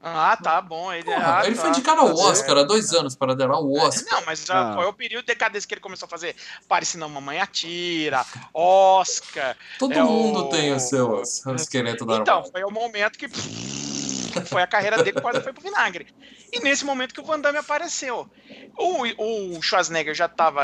Ah, 0.00 0.36
tá 0.40 0.60
bom. 0.60 0.92
Ele, 0.92 1.02
Porra, 1.04 1.40
ah, 1.40 1.46
ele 1.46 1.56
tá. 1.56 1.60
foi 1.60 1.70
indicado 1.70 2.00
ao 2.02 2.14
Tá 2.14 2.22
Oscar 2.22 2.58
há 2.58 2.62
dois 2.62 2.92
anos 2.92 3.16
para 3.16 3.34
dar 3.34 3.50
ao 3.50 3.68
Oscar. 3.72 4.12
Não, 4.20 4.26
mas 4.26 4.48
ah, 4.48 4.70
Ah. 4.70 4.74
qual 4.74 4.86
é 4.86 4.88
o 4.88 4.92
período 4.92 5.22
de 5.22 5.26
decadência 5.26 5.66
que 5.66 5.74
ele 5.74 5.80
começou 5.80 6.06
a 6.06 6.08
fazer? 6.08 6.36
Pare 6.68 6.84
senão 6.84 7.08
mamãe 7.08 7.40
atira, 7.40 8.24
Oscar. 8.54 9.56
Todo 9.78 9.92
é 9.94 10.02
mundo 10.02 10.40
o- 10.46 10.48
tem 10.50 10.72
o 10.72 10.78
seu, 10.78 11.24
seu 11.24 11.54
esqueleto 11.56 12.06
da 12.06 12.16
Então, 12.16 12.44
foi 12.50 12.62
o 12.62 12.70
momento 12.70 13.18
que 13.18 13.26
foi 14.46 14.62
a 14.62 14.66
carreira 14.68 15.02
dele 15.02 15.20
quase 15.20 15.40
foi 15.40 15.52
pro 15.52 15.62
vinagre. 15.62 16.06
E 16.52 16.60
nesse 16.60 16.84
momento 16.84 17.12
que 17.12 17.20
o 17.20 17.24
Van 17.24 17.40
Damme 17.40 17.58
apareceu. 17.58 18.30
O, 18.76 19.56
o 19.56 19.60
Schwarzenegger 19.62 20.14
já 20.14 20.26
estava 20.26 20.62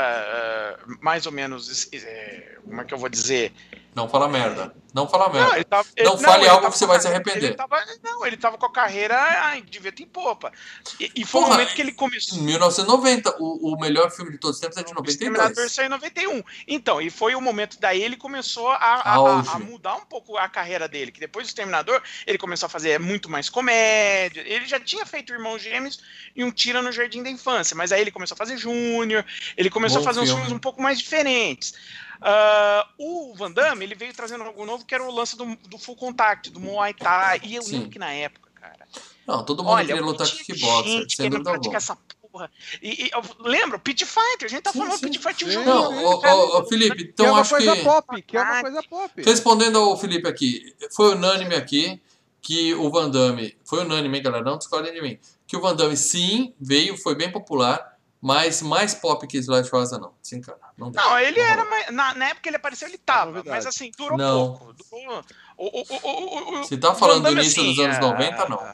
mais 1.01 1.25
ou 1.25 1.31
menos, 1.31 1.89
eh, 1.93 2.57
como 2.63 2.81
é 2.81 2.85
que 2.85 2.93
eu 2.93 2.97
vou 2.97 3.09
dizer? 3.09 3.51
Não 3.95 4.09
fala 4.09 4.27
merda. 4.27 4.75
Não 4.93 5.07
fala 5.09 5.25
Não, 5.27 5.33
merda. 5.33 5.55
ele 5.55 5.63
tava, 5.65 5.87
Não 5.97 6.13
ele- 6.13 6.23
fale 6.23 6.43
ele 6.43 6.49
algo 6.49 6.69
que 6.71 6.77
você 6.77 6.85
vai 6.85 6.99
se 6.99 7.07
arrepender. 7.07 7.43
Ele 7.45 7.53
tava, 7.55 7.83
não, 8.03 8.25
ele 8.25 8.37
tava 8.37 8.57
com 8.57 8.65
a 8.65 8.71
carreira 8.71 9.15
ai, 9.17 9.61
de 9.61 9.79
vento 9.79 10.01
em 10.03 10.05
popa. 10.07 10.51
E, 10.99 11.11
e 11.15 11.25
foi 11.25 11.41
o 11.41 11.47
momento 11.47 11.73
que 11.73 11.81
ele 11.81 11.91
começou. 11.93 12.37
Em 12.37 12.41
1990, 12.41 13.35
o, 13.39 13.73
o 13.73 13.79
melhor 13.79 14.11
filme 14.11 14.31
de 14.31 14.37
todos 14.37 14.57
os 14.57 14.61
tempos 14.61 14.77
é 14.77 14.83
de 14.83 14.91
O 14.93 15.03
Exterminador 15.05 15.49
92. 15.49 15.71
saiu 15.71 15.85
em 15.87 15.89
91. 15.89 16.43
Então, 16.67 17.01
e 17.01 17.09
foi 17.09 17.35
o 17.35 17.41
momento 17.41 17.77
daí 17.79 18.01
ele 18.03 18.15
começou 18.17 18.69
a, 18.69 18.75
a- 18.75 19.15
a- 19.15 19.53
a 19.55 19.59
mudar 19.59 19.95
um 19.95 20.05
pouco 20.05 20.37
a 20.37 20.47
carreira 20.49 20.87
dele. 20.87 21.11
Que 21.11 21.19
depois 21.19 21.45
do 21.47 21.49
Exterminador, 21.49 22.01
ele 22.27 22.37
começou 22.37 22.67
a 22.67 22.69
fazer 22.69 22.99
muito 22.99 23.29
mais 23.29 23.49
comédia. 23.49 24.41
Ele 24.45 24.65
já 24.65 24.79
tinha 24.79 25.05
feito 25.05 25.33
Irmãos 25.33 25.61
Gêmeos 25.61 25.99
e 26.35 26.43
um 26.43 26.51
Tira 26.51 26.81
no 26.81 26.91
Jardim 26.91 27.23
da 27.23 27.29
Infância. 27.29 27.75
Mas 27.75 27.91
aí 27.91 28.01
ele 28.01 28.11
começou 28.11 28.35
a 28.35 28.37
fazer 28.37 28.57
Júnior. 28.57 29.25
Ele 29.57 29.69
começou 29.69 29.99
Bom 29.99 30.03
a 30.03 30.05
fazer 30.05 30.19
uns 30.19 30.25
filme. 30.27 30.41
filmes 30.41 30.55
um 30.55 30.59
pouco 30.59 30.81
mais 30.81 30.99
diferentes. 30.99 31.73
Ah, 32.21 32.87
o 32.97 33.33
Van 33.35 33.51
Damme, 33.51 33.83
ele 33.85 33.95
veio 33.95 34.13
trazendo 34.13 34.43
algo 34.43 34.65
novo, 34.65 34.85
que 34.85 34.93
era 34.95 35.03
o 35.03 35.11
lance 35.13 35.37
do, 35.37 35.55
do 35.67 35.77
Full 35.77 35.95
Contact, 35.95 36.49
do 36.49 36.59
Muay 36.59 36.93
Thai. 36.93 37.41
E 37.43 37.55
eu 37.55 37.61
Sim. 37.61 37.73
lembro 37.73 37.89
que 37.89 37.99
na 37.99 38.11
época, 38.11 38.49
cara, 38.55 38.87
Não, 39.27 39.43
todo 39.43 39.63
mundo 39.63 39.73
Olha, 39.73 39.85
queria 39.85 40.01
o 40.01 40.05
lutar 40.05 40.27
kickboxer, 40.27 40.91
gente 40.91 41.15
sem 41.15 41.29
querendo 41.29 41.43
dúvida 41.43 41.51
praticar 41.51 41.75
alguma. 41.75 41.77
essa 41.77 41.97
porra. 42.31 42.51
E, 42.81 43.05
e 43.05 43.11
eu 43.11 43.21
lembro, 43.39 43.79
Pit 43.79 44.05
Fighter, 44.05 44.45
a 44.45 44.47
gente 44.47 44.61
tá 44.61 44.71
Sim, 44.71 44.79
falando 44.79 44.97
sim. 44.97 45.05
Pit 45.05 45.19
Fighter 45.19 45.47
Sim. 45.49 45.63
Não, 45.63 46.03
ô, 46.03 46.15
ô, 46.15 46.59
ô, 46.59 46.65
Felipe, 46.65 46.95
Que 46.97 47.03
é 47.03 47.07
então 47.07 47.25
uma 47.27 47.41
acho 47.41 47.49
coisa 47.51 47.75
que. 47.75 47.83
pop, 47.83 48.21
que 48.21 48.37
é 48.37 48.41
uma 48.41 48.61
coisa 48.61 48.83
pop. 48.83 49.21
Respondendo 49.23 49.79
ao 49.79 49.97
Felipe 49.97 50.27
aqui, 50.27 50.75
foi 50.91 51.13
unânime 51.15 51.55
aqui 51.55 52.01
que 52.41 52.73
o 52.75 52.89
Van 52.91 53.09
Damme. 53.09 53.57
Foi 53.63 53.79
unânime, 53.83 54.17
hein, 54.17 54.23
galera? 54.23 54.43
Não 54.43 54.57
discordem 54.57 54.93
de 54.93 55.01
mim. 55.01 55.17
Que 55.47 55.55
o 55.57 55.61
Van 55.61 55.75
Damme, 55.75 55.95
sim, 55.97 56.53
veio, 56.59 56.97
foi 56.97 57.15
bem 57.15 57.31
popular, 57.31 57.94
mas 58.25 58.59
mais 58.63 58.95
pop 58.95 59.27
que 59.27 59.37
Sly 59.37 59.63
Schwarza, 59.65 59.99
não. 59.99 60.11
Se 60.23 60.35
encana. 60.35 60.57
Não, 60.75 60.89
dá. 60.89 60.99
Não, 60.99 61.19
ele 61.19 61.37
Não 61.37 61.45
era 61.45 61.63
mais. 61.63 61.91
Na, 61.91 62.15
na 62.15 62.25
época 62.25 62.41
que 62.41 62.49
ele 62.49 62.55
apareceu, 62.55 62.87
ele 62.87 62.97
tava. 62.97 63.25
Novidade. 63.25 63.49
Mas 63.49 63.67
assim, 63.67 63.91
durou 63.95 64.17
Não. 64.17 64.57
pouco. 64.57 64.73
Durou, 64.73 65.23
o, 65.55 65.65
o, 65.65 65.83
o, 65.83 66.55
o, 66.57 66.61
o, 66.61 66.63
Se 66.63 66.75
tá 66.75 66.95
falando 66.95 67.25
do 67.25 67.31
início 67.33 67.61
assim, 67.61 67.69
dos 67.69 67.85
anos 67.85 67.97
é, 67.97 68.01
90, 68.01 68.49
não. 68.49 68.67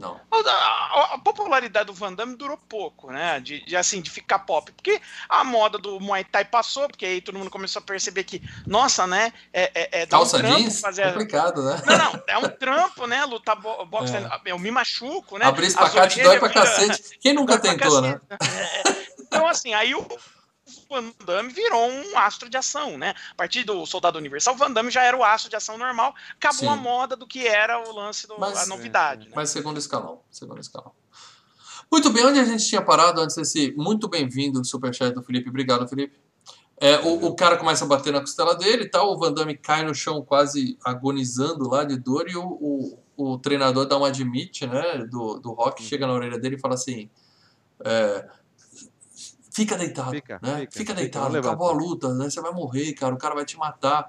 Não. 0.00 0.18
A, 0.32 1.14
a- 1.14 1.18
popularidade 1.22 1.86
do 1.88 1.92
Van 1.92 2.14
Damme 2.14 2.34
durou 2.34 2.56
pouco, 2.56 3.12
né? 3.12 3.38
De, 3.38 3.62
de, 3.64 3.76
assim, 3.76 4.00
de 4.00 4.08
ficar 4.10 4.38
pop. 4.40 4.72
Porque 4.72 4.98
a 5.28 5.44
moda 5.44 5.76
do 5.76 6.00
Muay 6.00 6.24
Thai 6.24 6.44
passou, 6.46 6.88
porque 6.88 7.04
aí 7.04 7.20
todo 7.20 7.38
mundo 7.38 7.50
começou 7.50 7.80
a 7.80 7.84
perceber 7.84 8.24
que, 8.24 8.42
nossa, 8.66 9.06
né? 9.06 9.30
É, 9.52 9.98
é, 9.98 10.02
é 10.02 10.04
um 10.04 10.08
Calça 10.08 10.38
trampo 10.38 10.56
jeans? 10.56 10.80
fazer. 10.80 11.12
Complicado, 11.12 11.62
né? 11.62 11.82
Não, 11.86 11.98
não, 11.98 12.22
é 12.26 12.38
um 12.38 12.48
trampo, 12.48 13.06
né? 13.06 13.24
Lutar 13.26 13.56
bo 13.56 13.84
boxe. 13.86 14.16
É. 14.16 14.26
Eu 14.46 14.58
me 14.58 14.70
machuco, 14.70 15.36
né? 15.36 15.44
Abrir 15.44 15.66
espacate 15.66 16.22
dói 16.22 16.38
pra 16.38 16.48
cacete. 16.48 17.18
Quem 17.20 17.34
nunca 17.34 17.58
tentou, 17.58 18.00
né? 18.00 18.18
cacete. 18.28 18.88
É, 18.88 19.06
Então, 19.20 19.46
assim, 19.46 19.74
aí 19.74 19.94
o 19.94 20.06
Van 20.88 21.12
Damme 21.24 21.52
virou 21.52 21.88
um 21.88 22.18
astro 22.18 22.48
de 22.48 22.56
ação, 22.56 22.96
né? 22.98 23.14
A 23.32 23.34
partir 23.34 23.64
do 23.64 23.84
Soldado 23.86 24.18
Universal, 24.18 24.54
o 24.54 24.56
Van 24.56 24.70
Damme 24.70 24.90
já 24.90 25.02
era 25.02 25.16
o 25.16 25.24
astro 25.24 25.50
de 25.50 25.56
ação 25.56 25.76
normal, 25.78 26.14
acabou 26.34 26.60
Sim. 26.60 26.68
a 26.68 26.76
moda 26.76 27.16
do 27.16 27.26
que 27.26 27.46
era 27.46 27.78
o 27.78 27.94
lance, 27.94 28.26
do, 28.26 28.38
Mas- 28.38 28.58
a 28.58 28.66
novidade, 28.66 29.26
né? 29.28 29.32
Mas 29.34 29.50
segundo 29.50 29.78
escalão. 29.78 30.20
Segundo 30.30 30.60
escalão. 30.60 30.92
Muito 31.90 32.10
bem, 32.10 32.24
onde 32.24 32.38
a 32.38 32.44
gente 32.44 32.66
tinha 32.66 32.80
parado 32.80 33.20
antes 33.20 33.34
desse 33.34 33.74
muito 33.76 34.08
bem-vindo 34.08 34.64
superchat 34.64 35.12
do 35.12 35.22
Felipe? 35.22 35.48
Obrigado, 35.48 35.88
Felipe. 35.88 36.16
É, 36.82 36.98
o, 37.00 37.26
o 37.26 37.34
cara 37.34 37.58
começa 37.58 37.84
a 37.84 37.88
bater 37.88 38.10
na 38.12 38.20
costela 38.20 38.54
dele 38.54 38.84
e 38.84 38.88
tal, 38.88 39.12
o 39.12 39.18
Van 39.18 39.32
Damme 39.32 39.54
cai 39.54 39.84
no 39.84 39.94
chão 39.94 40.22
quase 40.24 40.78
agonizando 40.82 41.68
lá 41.68 41.84
de 41.84 41.98
dor 41.98 42.26
e 42.26 42.36
o, 42.36 42.42
o, 42.42 42.98
o 43.16 43.38
treinador 43.38 43.84
dá 43.86 43.98
uma 43.98 44.08
admite, 44.08 44.66
né, 44.66 45.04
do, 45.04 45.38
do 45.38 45.52
Rock, 45.52 45.82
chega 45.82 46.06
na 46.06 46.14
orelha 46.14 46.38
dele 46.38 46.56
e 46.56 46.58
fala 46.58 46.74
assim, 46.74 47.10
é, 47.84 48.26
fica 49.60 49.76
deitado, 49.76 50.10
Fica, 50.10 50.38
né? 50.42 50.50
fica, 50.60 50.60
Fica, 50.60 50.78
fica, 50.78 50.94
deitado, 50.94 51.32
levanta. 51.32 51.48
acabou 51.48 51.68
a 51.68 51.72
luta, 51.72 52.14
né? 52.14 52.30
Você 52.30 52.40
vai 52.40 52.52
morrer, 52.52 52.92
cara, 52.94 53.14
o 53.14 53.18
cara 53.18 53.34
vai 53.34 53.44
te 53.44 53.56
matar. 53.58 54.08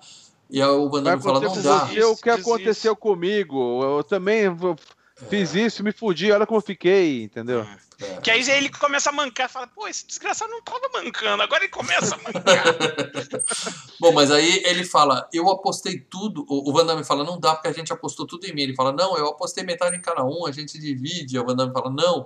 E 0.49 0.61
aí 0.61 0.67
o 0.67 0.89
Van 0.89 1.01
Vai 1.03 1.13
Damme 1.13 1.23
fala, 1.23 1.39
não 1.39 1.61
dá. 1.61 1.79
com 1.81 1.87
você 1.87 2.03
o 2.03 2.15
que 2.15 2.29
isso. 2.29 2.39
aconteceu 2.41 2.95
comigo. 2.95 3.81
Eu 3.83 4.03
também 4.03 4.45
É. 4.45 5.25
fiz 5.29 5.53
isso, 5.55 5.83
me 5.83 5.91
fudi, 5.91 6.31
olha 6.31 6.45
como 6.45 6.57
eu 6.59 6.63
fiquei, 6.63 7.23
entendeu? 7.23 7.61
É. 7.61 7.91
Que 8.21 8.31
aí 8.31 8.41
ele 8.49 8.69
começa 8.69 9.09
a 9.11 9.13
mancar, 9.13 9.47
fala, 9.47 9.67
pô, 9.67 9.87
esse 9.87 10.07
desgraçado 10.07 10.49
não 10.51 10.61
tava 10.63 10.89
mancando, 10.91 11.43
agora 11.43 11.63
ele 11.63 11.71
começa 11.71 12.15
a 12.15 12.17
mancar. 12.17 12.65
Bom, 13.99 14.11
mas 14.11 14.31
aí 14.31 14.63
ele 14.65 14.83
fala, 14.83 15.27
eu 15.31 15.49
apostei 15.49 15.99
tudo. 15.99 16.43
O 16.49 16.69
o 16.69 16.73
Van 16.73 16.85
Damme 16.85 17.03
fala, 17.03 17.23
não 17.23 17.39
dá 17.39 17.53
porque 17.53 17.67
a 17.67 17.71
gente 17.73 17.93
apostou 17.93 18.25
tudo 18.25 18.45
em 18.45 18.53
mim. 18.53 18.61
Ele 18.63 18.75
fala, 18.75 18.91
não, 18.91 19.15
eu 19.17 19.27
apostei 19.27 19.63
metade 19.63 19.95
em 19.95 20.01
cada 20.01 20.23
um, 20.25 20.45
a 20.47 20.51
gente 20.51 20.79
divide. 20.79 21.37
O 21.37 21.45
Van 21.45 21.55
Damme 21.55 21.71
fala, 21.73 21.89
não. 21.91 22.25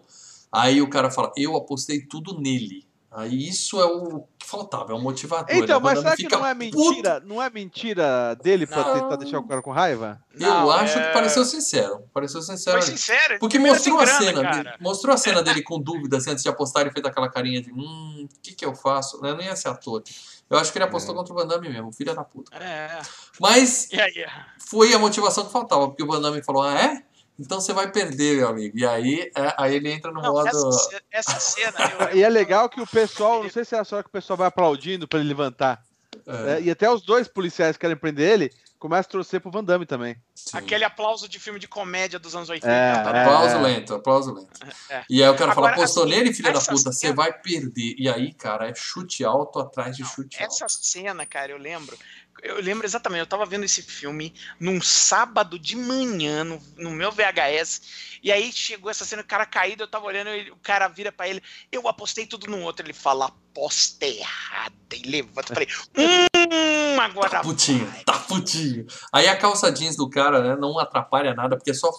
Aí 0.52 0.82
o 0.82 0.90
cara 0.90 1.12
fala, 1.12 1.32
eu 1.36 1.56
apostei 1.58 2.00
tudo 2.02 2.40
nele. 2.40 2.88
Aí 3.18 3.48
isso 3.48 3.80
é 3.80 3.86
o 3.86 4.28
que 4.38 4.46
faltava, 4.46 4.92
é 4.92 4.96
o 4.96 5.00
motivador. 5.00 5.56
Então, 5.56 5.80
Van 5.80 5.90
mas 5.94 6.00
será 6.00 6.16
que 6.18 6.28
não 6.28 6.46
é 6.46 6.54
puto. 6.54 6.78
mentira? 6.90 7.20
Não 7.26 7.42
é 7.42 7.50
mentira 7.50 8.36
dele 8.44 8.68
pra 8.68 8.84
Não. 8.84 8.94
tentar 9.00 9.16
deixar 9.16 9.40
o 9.40 9.48
cara 9.48 9.62
com 9.62 9.72
raiva? 9.72 10.22
Eu 10.34 10.42
Não, 10.50 10.70
acho 10.70 11.00
é- 11.00 11.08
que 11.08 11.14
pareceu 11.14 11.46
sincero. 11.46 12.04
Pareceu 12.14 12.42
sincero. 12.42 12.82
Foi 12.82 12.92
sincero. 12.92 13.40
Porque 13.40 13.58
mostrou 13.58 14.00
a 14.00 14.04
grana, 14.06 14.54
cena, 14.54 14.76
mostrou 14.82 15.14
a 15.14 15.18
cena 15.18 15.42
dele 15.42 15.62
com 15.64 15.80
dúvida 15.80 16.18
assim, 16.18 16.32
antes 16.32 16.44
de 16.44 16.50
apostar, 16.50 16.82
ele 16.82 16.92
fez 16.92 17.06
aquela 17.06 17.30
carinha 17.30 17.62
de 17.62 17.72
hum, 17.72 18.28
o 18.30 18.42
que, 18.42 18.54
que 18.54 18.66
eu 18.66 18.76
faço? 18.76 19.22
Né? 19.22 19.34
Não 19.34 19.42
ia 19.42 19.56
ser 19.56 19.70
ator. 19.70 20.04
Eu 20.50 20.58
acho 20.60 20.72
que 20.72 20.78
ele 20.78 20.86
apostou 20.86 21.16
É. 21.16 21.18
contra 21.18 21.34
o 21.34 21.38
Van 21.38 21.48
Damme 21.48 21.70
mesmo, 21.70 21.92
filho 21.94 22.14
da 22.14 22.24
puta. 22.24 22.56
É. 22.58 23.00
Mas 23.40 23.90
E 23.92 24.00
aí? 24.00 24.26
foi 24.70 24.94
a 24.94 25.00
motivação 25.00 25.46
que 25.46 25.52
faltava, 25.52 25.88
porque 25.88 26.04
o 26.04 26.08
Van 26.08 26.22
Damme 26.22 26.44
falou, 26.44 26.62
ah, 26.64 26.80
é? 26.80 27.02
Então 27.40 27.60
você 27.60 27.74
vai 27.74 27.92
perder, 27.92 28.38
meu 28.38 28.48
amigo. 28.48 28.78
E 28.78 28.86
aí, 28.86 29.32
é, 29.36 29.54
aí 29.58 29.76
ele 29.76 29.92
entra 29.92 30.12
no 30.12 30.22
Não, 30.22 30.32
modo. 30.34 30.48
essa, 30.48 31.02
essa 31.12 31.40
cena. 31.40 31.76
eu- 32.12 32.16
E 32.18 32.24
é 32.24 32.30
legal 32.30 32.70
que 32.70 32.80
o 32.82 32.88
pessoal, 32.88 33.44
não 33.44 33.50
sei 33.50 33.66
se 33.66 33.76
é 33.76 33.84
só 33.84 34.02
que 34.02 34.08
o 34.08 34.12
pessoal 34.12 34.38
vai 34.38 34.48
aplaudindo 34.48 35.08
pra 35.08 35.20
ele 35.20 35.28
levantar. 35.30 35.84
É, 36.26 36.54
É, 36.54 36.62
e 36.62 36.72
até 36.72 36.90
os 36.90 37.02
dois 37.02 37.28
policiais 37.28 37.76
que 37.76 37.82
querem 37.82 37.96
prender 37.98 38.32
ele 38.32 38.52
começam 38.80 39.02
a 39.10 39.12
torcer 39.12 39.42
pro 39.42 39.50
Van 39.52 39.64
Damme 39.64 39.86
também. 39.86 40.16
sim. 40.36 40.58
Aquele 40.58 40.84
aplauso 40.84 41.28
de 41.28 41.40
filme 41.40 41.60
de 41.60 41.68
comédia 41.68 42.20
dos 42.20 42.36
anos 42.36 42.50
80. 42.50 42.72
É, 42.72 42.94
tá? 43.04 43.18
é. 43.18 43.22
Aplauso 43.24 43.58
lento, 43.62 43.94
aplauso 43.96 44.34
lento. 44.34 44.50
É. 44.90 45.04
E 45.10 45.24
aí 45.24 45.30
o 45.30 45.36
cara 45.36 45.54
fala, 45.54 45.68
Agora, 45.70 45.82
apostou 45.82 46.04
assim, 46.04 46.12
nele, 46.14 46.34
filho 46.34 46.54
da 46.54 46.60
puta, 46.60 46.76
você 46.76 46.94
cena- 46.94 47.16
vai 47.16 47.34
perder. 47.34 47.96
E 47.98 48.08
aí, 48.08 48.32
cara, 48.34 48.70
é 48.70 48.74
chute 48.76 49.26
alto 49.26 49.60
atrás 49.60 49.96
de 49.98 50.04
Não, 50.04 50.10
chute 50.10 50.42
alto. 50.42 50.54
Essa 50.54 50.68
cena, 50.70 51.26
cara, 51.26 51.52
eu 51.52 51.58
lembro 51.58 51.98
eu 52.42 52.62
lembro 52.62 52.86
exatamente, 52.86 53.20
eu 53.20 53.26
tava 53.26 53.46
vendo 53.46 53.64
esse 53.64 53.82
filme 53.82 54.34
num 54.60 54.82
sábado 54.82 55.58
de 55.58 55.76
manhã, 55.76 56.44
no, 56.44 56.62
no 56.78 56.92
meu 56.92 57.12
VHS, 57.12 58.20
e 58.22 58.32
aí 58.32 58.52
chegou 58.52 58.90
essa 58.90 59.06
cena, 59.06 59.22
o 59.22 59.26
cara 59.26 59.46
caído, 59.46 59.84
eu 59.84 59.88
tava 59.88 60.06
olhando, 60.06 60.30
ele, 60.30 60.52
o 60.52 60.58
cara 60.58 60.88
vira 60.88 61.12
para 61.12 61.28
ele, 61.28 61.42
eu 61.72 61.88
apostei 61.88 62.26
tudo 62.26 62.48
no 62.48 62.62
outro, 62.62 62.86
ele 62.86 62.94
fala, 62.94 63.26
aposta 63.26 64.06
errada, 64.06 64.76
e 64.94 65.10
levanta, 65.10 65.54
falei, 65.54 65.70
hum, 65.98 67.00
agora 67.02 67.30
Tá 67.30 67.42
putinho, 67.42 67.86
vai. 67.86 68.04
tá 68.04 68.20
putinho. 68.20 68.86
Aí 69.12 69.28
a 69.28 69.38
calça 69.38 69.72
jeans 69.72 69.96
do 69.96 70.10
cara, 70.10 70.42
né, 70.42 70.56
não 70.56 70.78
atrapalha 70.78 71.34
nada, 71.34 71.56
porque 71.56 71.72
é 71.72 71.74
só 71.74 71.92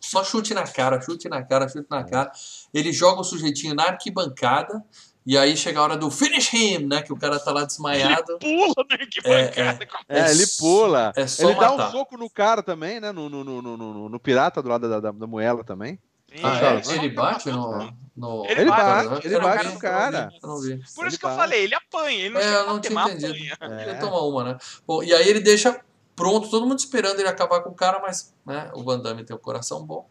só 0.00 0.24
chute 0.24 0.54
na 0.54 0.62
cara, 0.64 1.00
chute 1.00 1.28
na 1.28 1.42
cara, 1.42 1.68
chute 1.68 1.86
na 1.90 2.04
cara. 2.04 2.30
Ele 2.72 2.92
joga 2.92 3.20
o 3.20 3.24
sujeitinho 3.24 3.74
na 3.74 3.84
arquibancada 3.84 4.82
e 5.28 5.36
aí 5.36 5.56
chega 5.56 5.78
a 5.78 5.82
hora 5.82 5.96
do 5.96 6.10
finish 6.10 6.52
him, 6.54 6.86
né, 6.86 7.02
que 7.02 7.12
o 7.12 7.16
cara 7.18 7.38
tá 7.38 7.52
lá 7.52 7.64
desmaiado. 7.64 8.38
Pula 8.38 8.74
na 8.88 8.96
arquibancada 8.96 9.86
com 9.86 9.96
a 9.98 10.00
É, 10.08 10.18
É 10.20 10.30
ele 10.30 10.42
s- 10.44 10.56
pula. 10.58 11.12
é 11.14 11.26
só 11.26 11.50
ele 11.50 11.60
dá 11.60 11.70
matar. 11.70 11.88
um 11.88 11.90
soco 11.92 12.16
no 12.16 12.30
cara 12.30 12.62
também, 12.62 12.98
né? 12.98 13.12
No, 13.12 13.28
no, 13.28 13.44
no, 13.44 13.60
no, 13.62 13.76
no- 13.76 14.08
no 14.08 14.18
pirata 14.20 14.62
do 14.62 14.68
lado 14.68 14.88
da, 14.88 14.98
da, 15.00 15.10
da 15.12 15.26
moela 15.26 15.62
também. 15.62 15.98
Ah, 16.42 16.58
Fala, 16.58 16.78
é? 16.78 16.82
fala. 16.82 16.96
Ele 16.96 17.08
bate 17.10 17.50
no. 17.50 17.92
no... 18.16 18.44
Ele 18.46 18.60
Ele 18.60 18.70
bate, 18.70 19.08
bate, 19.08 19.26
ele 19.26 19.34
não 19.36 19.42
bate 19.42 19.66
vi, 19.66 19.72
no 19.74 19.78
cara. 19.80 20.30
Eu 20.42 20.48
não 20.48 20.60
vi. 20.60 20.76
Por 20.94 21.00
Ele 21.02 21.08
isso 21.08 21.18
que 21.18 21.24
eu 21.24 21.28
bate. 21.30 21.40
falei, 21.40 21.64
ele 21.64 21.74
apanha, 21.74 22.18
ele 22.24 22.30
não 22.34 22.40
É, 22.40 22.44
chega 22.44 22.56
eu 22.58 22.66
não 22.66 22.80
tinha 22.80 22.92
mas 22.94 23.14
entendido. 23.24 23.54
apanha. 23.60 23.80
Ele 23.82 23.90
É. 23.90 23.94
toma 23.94 24.20
uma, 24.22 24.44
né? 24.44 24.58
Bom, 24.86 25.02
e 25.02 25.14
aí 25.14 25.26
ele 25.28 25.40
deixa 25.40 25.80
pronto, 26.14 26.50
todo 26.50 26.66
mundo 26.66 26.78
esperando 26.78 27.18
ele 27.20 27.28
acabar 27.28 27.60
com 27.60 27.70
o 27.70 27.74
cara, 27.74 27.98
mas 28.00 28.34
né, 28.44 28.70
o 28.74 28.82
Van 28.82 28.98
Damme 28.98 29.24
tem 29.24 29.34
o 29.34 29.38
coração 29.38 29.84
bom. 29.86 30.06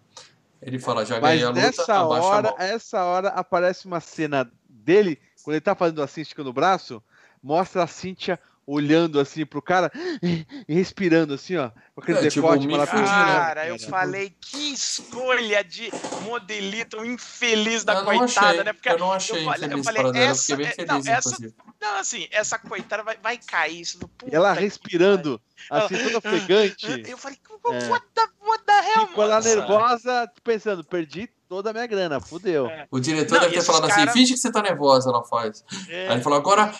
Ele 0.60 0.80
fala, 0.80 1.06
já 1.06 1.20
Mas 1.20 1.32
ganhei 1.40 1.44
a 1.44 1.50
luta, 1.50 1.62
nessa 1.62 1.96
abaixa 2.00 2.24
a 2.24 2.30
hora, 2.30 2.50
mão. 2.50 2.56
essa 2.58 3.04
hora 3.04 3.28
aparece 3.30 3.86
uma 3.86 4.00
cena 4.00 4.52
dele, 4.88 5.20
quando 5.44 5.56
ele 5.56 5.62
tá 5.62 5.76
fazendo 5.76 6.02
assim, 6.02 6.22
esticando 6.22 6.50
o 6.50 6.54
braço, 6.54 7.04
mostra 7.44 7.84
a 7.84 7.88
Cíntia 7.88 8.40
olhando 8.68 9.18
assim 9.18 9.46
pro 9.46 9.62
cara 9.62 9.90
e 10.22 10.46
respirando 10.74 11.34
assim, 11.34 11.56
ó, 11.56 11.70
com 11.96 12.02
aquele 12.02 12.18
É, 12.20 12.28
tipo, 12.30 12.42
decote 12.46 12.68
maravilhoso. 12.68 13.12
né? 13.12 13.18
Cara, 13.34 13.68
eu 13.68 13.80
falei, 13.80 14.36
que 14.42 14.74
escolha 14.74 15.64
de 15.64 15.90
modelito 16.24 17.04
infeliz 17.06 17.86
da 17.86 17.94
eu 18.00 18.04
coitada, 18.04 18.48
achei, 18.50 18.64
né? 18.66 18.74
Porque 18.74 18.90
eu 18.90 19.00
não 19.00 19.14
achei 19.14 19.44
falei- 19.46 19.74
eu 19.74 19.84
falei, 19.84 20.02
para 20.04 20.12
dela, 20.12 20.26
eu 20.26 20.32
essa 20.32 20.56
bem 20.58 20.66
é- 20.68 20.72
feliz, 20.72 20.88
não, 21.06 21.14
essa-. 21.14 21.38
Não, 21.80 21.96
assim, 22.00 22.28
essa 22.30 22.60
coitada 22.60 23.04
vai, 23.04 23.16
vai 23.24 23.38
cair. 23.38 23.80
Isso, 23.82 24.00
puta 24.00 24.36
Ela 24.36 24.54
que 24.56 24.62
respirando, 24.64 25.40
assim, 25.70 25.96
toda 26.04 26.18
ofegante. 26.18 26.86
Eu 27.08 27.18
falei, 27.18 27.38
É. 27.72 27.88
what, 27.90 28.06
the, 28.14 28.28
what 28.46 28.64
the 28.66 28.74
hell, 28.94 29.08
Ficou 29.08 29.26
lá 29.28 29.40
nervosa, 29.40 30.32
pensando, 30.44 30.84
perdi 30.84 31.30
toda 31.48 31.70
a 31.70 31.74
minha 31.74 31.86
grana, 31.88 32.20
fudeu. 32.20 32.68
É. 32.68 32.86
O 32.92 33.00
diretor 33.00 33.36
Não, 33.36 33.42
deve 33.42 33.54
ter 33.56 33.62
falado 33.64 33.88
cara- 33.88 34.04
assim, 34.04 34.12
finge 34.12 34.34
que 34.34 34.40
você 34.40 34.52
tá 34.52 34.62
nervosa, 34.62 35.10
ela 35.10 35.24
faz. 35.24 35.64
É. 35.88 36.08
Aí 36.10 36.16
ele 36.16 36.24
falou, 36.24 36.40
agora 36.40 36.74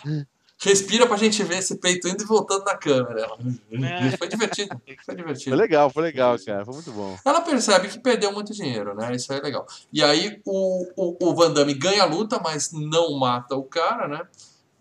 respira 0.60 1.06
pra 1.08 1.18
gente 1.18 1.44
ver 1.44 1.60
esse 1.60 1.76
peito 1.78 2.08
indo 2.08 2.24
e 2.24 2.26
voltando 2.26 2.64
na 2.66 2.76
câmera. 2.76 3.28
É. 3.72 4.18
Foi 4.18 4.28
divertido, 4.28 4.70
foi 4.86 4.98
Foi 5.06 5.16
divertido. 5.16 5.56
legal, 5.56 5.90
foi 5.90 6.04
legal, 6.04 6.38
cara, 6.44 6.66
foi 6.66 6.74
muito 6.74 6.92
bom. 6.92 7.18
Ela 7.24 7.42
percebe 7.42 7.88
que 7.88 8.00
perdeu 8.00 8.32
muito 8.32 8.54
dinheiro, 8.54 8.96
né? 8.96 9.16
Isso 9.16 9.32
é 9.32 9.40
legal. 9.40 9.66
E 9.94 10.04
aí 10.04 10.42
o, 10.46 10.88
o, 10.96 11.30
o 11.30 11.36
Van 11.36 11.52
Damme 11.54 11.74
ganha 11.74 12.04
a 12.04 12.06
luta, 12.06 12.40
mas 12.44 12.72
não 12.72 13.18
mata 13.20 13.56
o 13.56 13.64
cara, 13.64 14.08
né? 14.08 14.22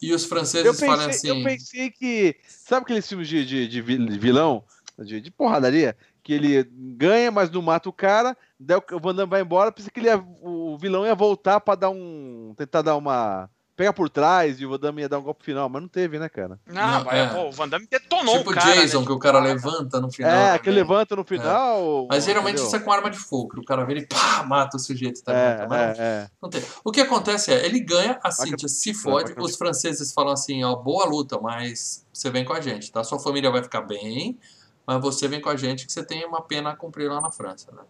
E 0.00 0.12
os 0.14 0.24
franceses 0.24 0.78
falam 0.78 1.06
pensei, 1.06 1.30
assim... 1.30 1.38
eu 1.40 1.44
pensei 1.44 1.90
que. 1.90 2.36
Sabe 2.46 2.82
aqueles 2.84 3.08
filmes 3.08 3.28
de, 3.28 3.44
de, 3.44 3.66
de 3.68 3.80
vil- 3.82 4.06
de 4.06 4.18
vilão? 4.18 4.62
De, 4.98 5.20
de 5.20 5.30
porradaria? 5.30 5.96
Que 6.22 6.32
ele 6.32 6.64
ganha, 6.96 7.30
mas 7.30 7.50
não 7.50 7.62
mata 7.62 7.88
o 7.88 7.92
cara, 7.92 8.36
daí 8.58 8.76
o 8.92 9.00
Van 9.00 9.14
Damme 9.14 9.30
vai 9.30 9.40
embora, 9.42 9.70
pensei 9.70 9.90
que 9.90 10.00
ele 10.00 10.08
ia- 10.08 10.22
o 10.42 10.76
vilão 10.76 11.06
ia 11.06 11.14
voltar 11.14 11.60
pra 11.60 11.74
dar 11.74 11.90
um. 11.90 12.52
tentar 12.56 12.82
dar 12.82 12.96
uma. 12.96 13.48
Pegar 13.76 13.92
por 13.92 14.08
trás 14.08 14.58
e 14.58 14.64
o 14.64 14.70
Van 14.70 14.78
Damme 14.78 15.02
ia 15.02 15.08
dar 15.08 15.18
um 15.18 15.22
golpe 15.22 15.44
final, 15.44 15.68
mas 15.68 15.82
não 15.82 15.88
teve, 15.88 16.18
né, 16.18 16.28
cara? 16.28 16.58
Não, 16.66 16.74
Não, 16.74 17.04
mas, 17.04 17.14
é. 17.14 17.26
pô, 17.26 17.48
o 17.48 17.52
Van 17.52 17.68
Damme 17.68 17.86
detonou 17.86 18.38
Tipo 18.38 18.50
o 18.50 18.54
cara. 18.54 18.74
Jason, 18.74 19.00
né? 19.00 19.06
que 19.06 19.12
o 19.12 19.18
cara 19.18 19.40
Tipo, 19.42 19.52
levanta 19.52 20.00
no 20.00 20.10
final. 20.10 20.30
é, 20.30 20.58
que 20.58 20.70
levanta 20.70 21.14
no 21.14 21.24
final. 21.24 22.06
Mas 22.08 22.24
geralmente 22.24 22.54
entendeu? 22.54 22.66
isso 22.66 22.76
é 22.76 22.80
com 22.80 22.90
arma 22.90 23.10
de 23.10 23.18
fogo, 23.18 23.50
que 23.50 23.60
o 23.60 23.64
cara 23.64 23.84
vira 23.84 24.00
e 24.00 24.06
pá, 24.06 24.42
mata 24.44 24.76
o 24.76 24.80
sujeito. 24.80 25.22
Tá 25.22 25.32
É? 25.32 25.66
Mas 25.68 25.98
é, 25.98 26.02
é. 26.02 26.28
Não 26.42 26.48
tem. 26.48 26.62
O 26.82 26.90
que 26.90 27.02
acontece 27.02 27.52
é, 27.52 27.66
ele 27.66 27.80
ganha, 27.80 28.18
a 28.22 28.30
Cíntia 28.30 28.68
se 28.68 28.94
fode, 28.94 29.34
os 29.38 29.56
franceses 29.56 30.12
falam 30.12 30.32
assim, 30.32 30.64
ó, 30.64 30.74
boa 30.74 31.04
luta, 31.04 31.38
mas 31.38 32.06
você 32.12 32.30
vem 32.30 32.44
com 32.44 32.54
a 32.54 32.60
gente, 32.60 32.90
tá? 32.90 33.04
Sua 33.04 33.18
família 33.18 33.50
vai 33.50 33.62
ficar 33.62 33.82
bem, 33.82 34.38
mas 34.86 35.00
você 35.02 35.28
vem 35.28 35.40
com 35.40 35.50
a 35.50 35.56
gente 35.56 35.86
que 35.86 35.92
você 35.92 36.02
tem 36.02 36.24
uma 36.24 36.40
pena 36.40 36.70
a 36.70 36.76
cumprir 36.76 37.10
lá 37.10 37.20
na 37.20 37.30
França, 37.30 37.70
né? 37.72 37.82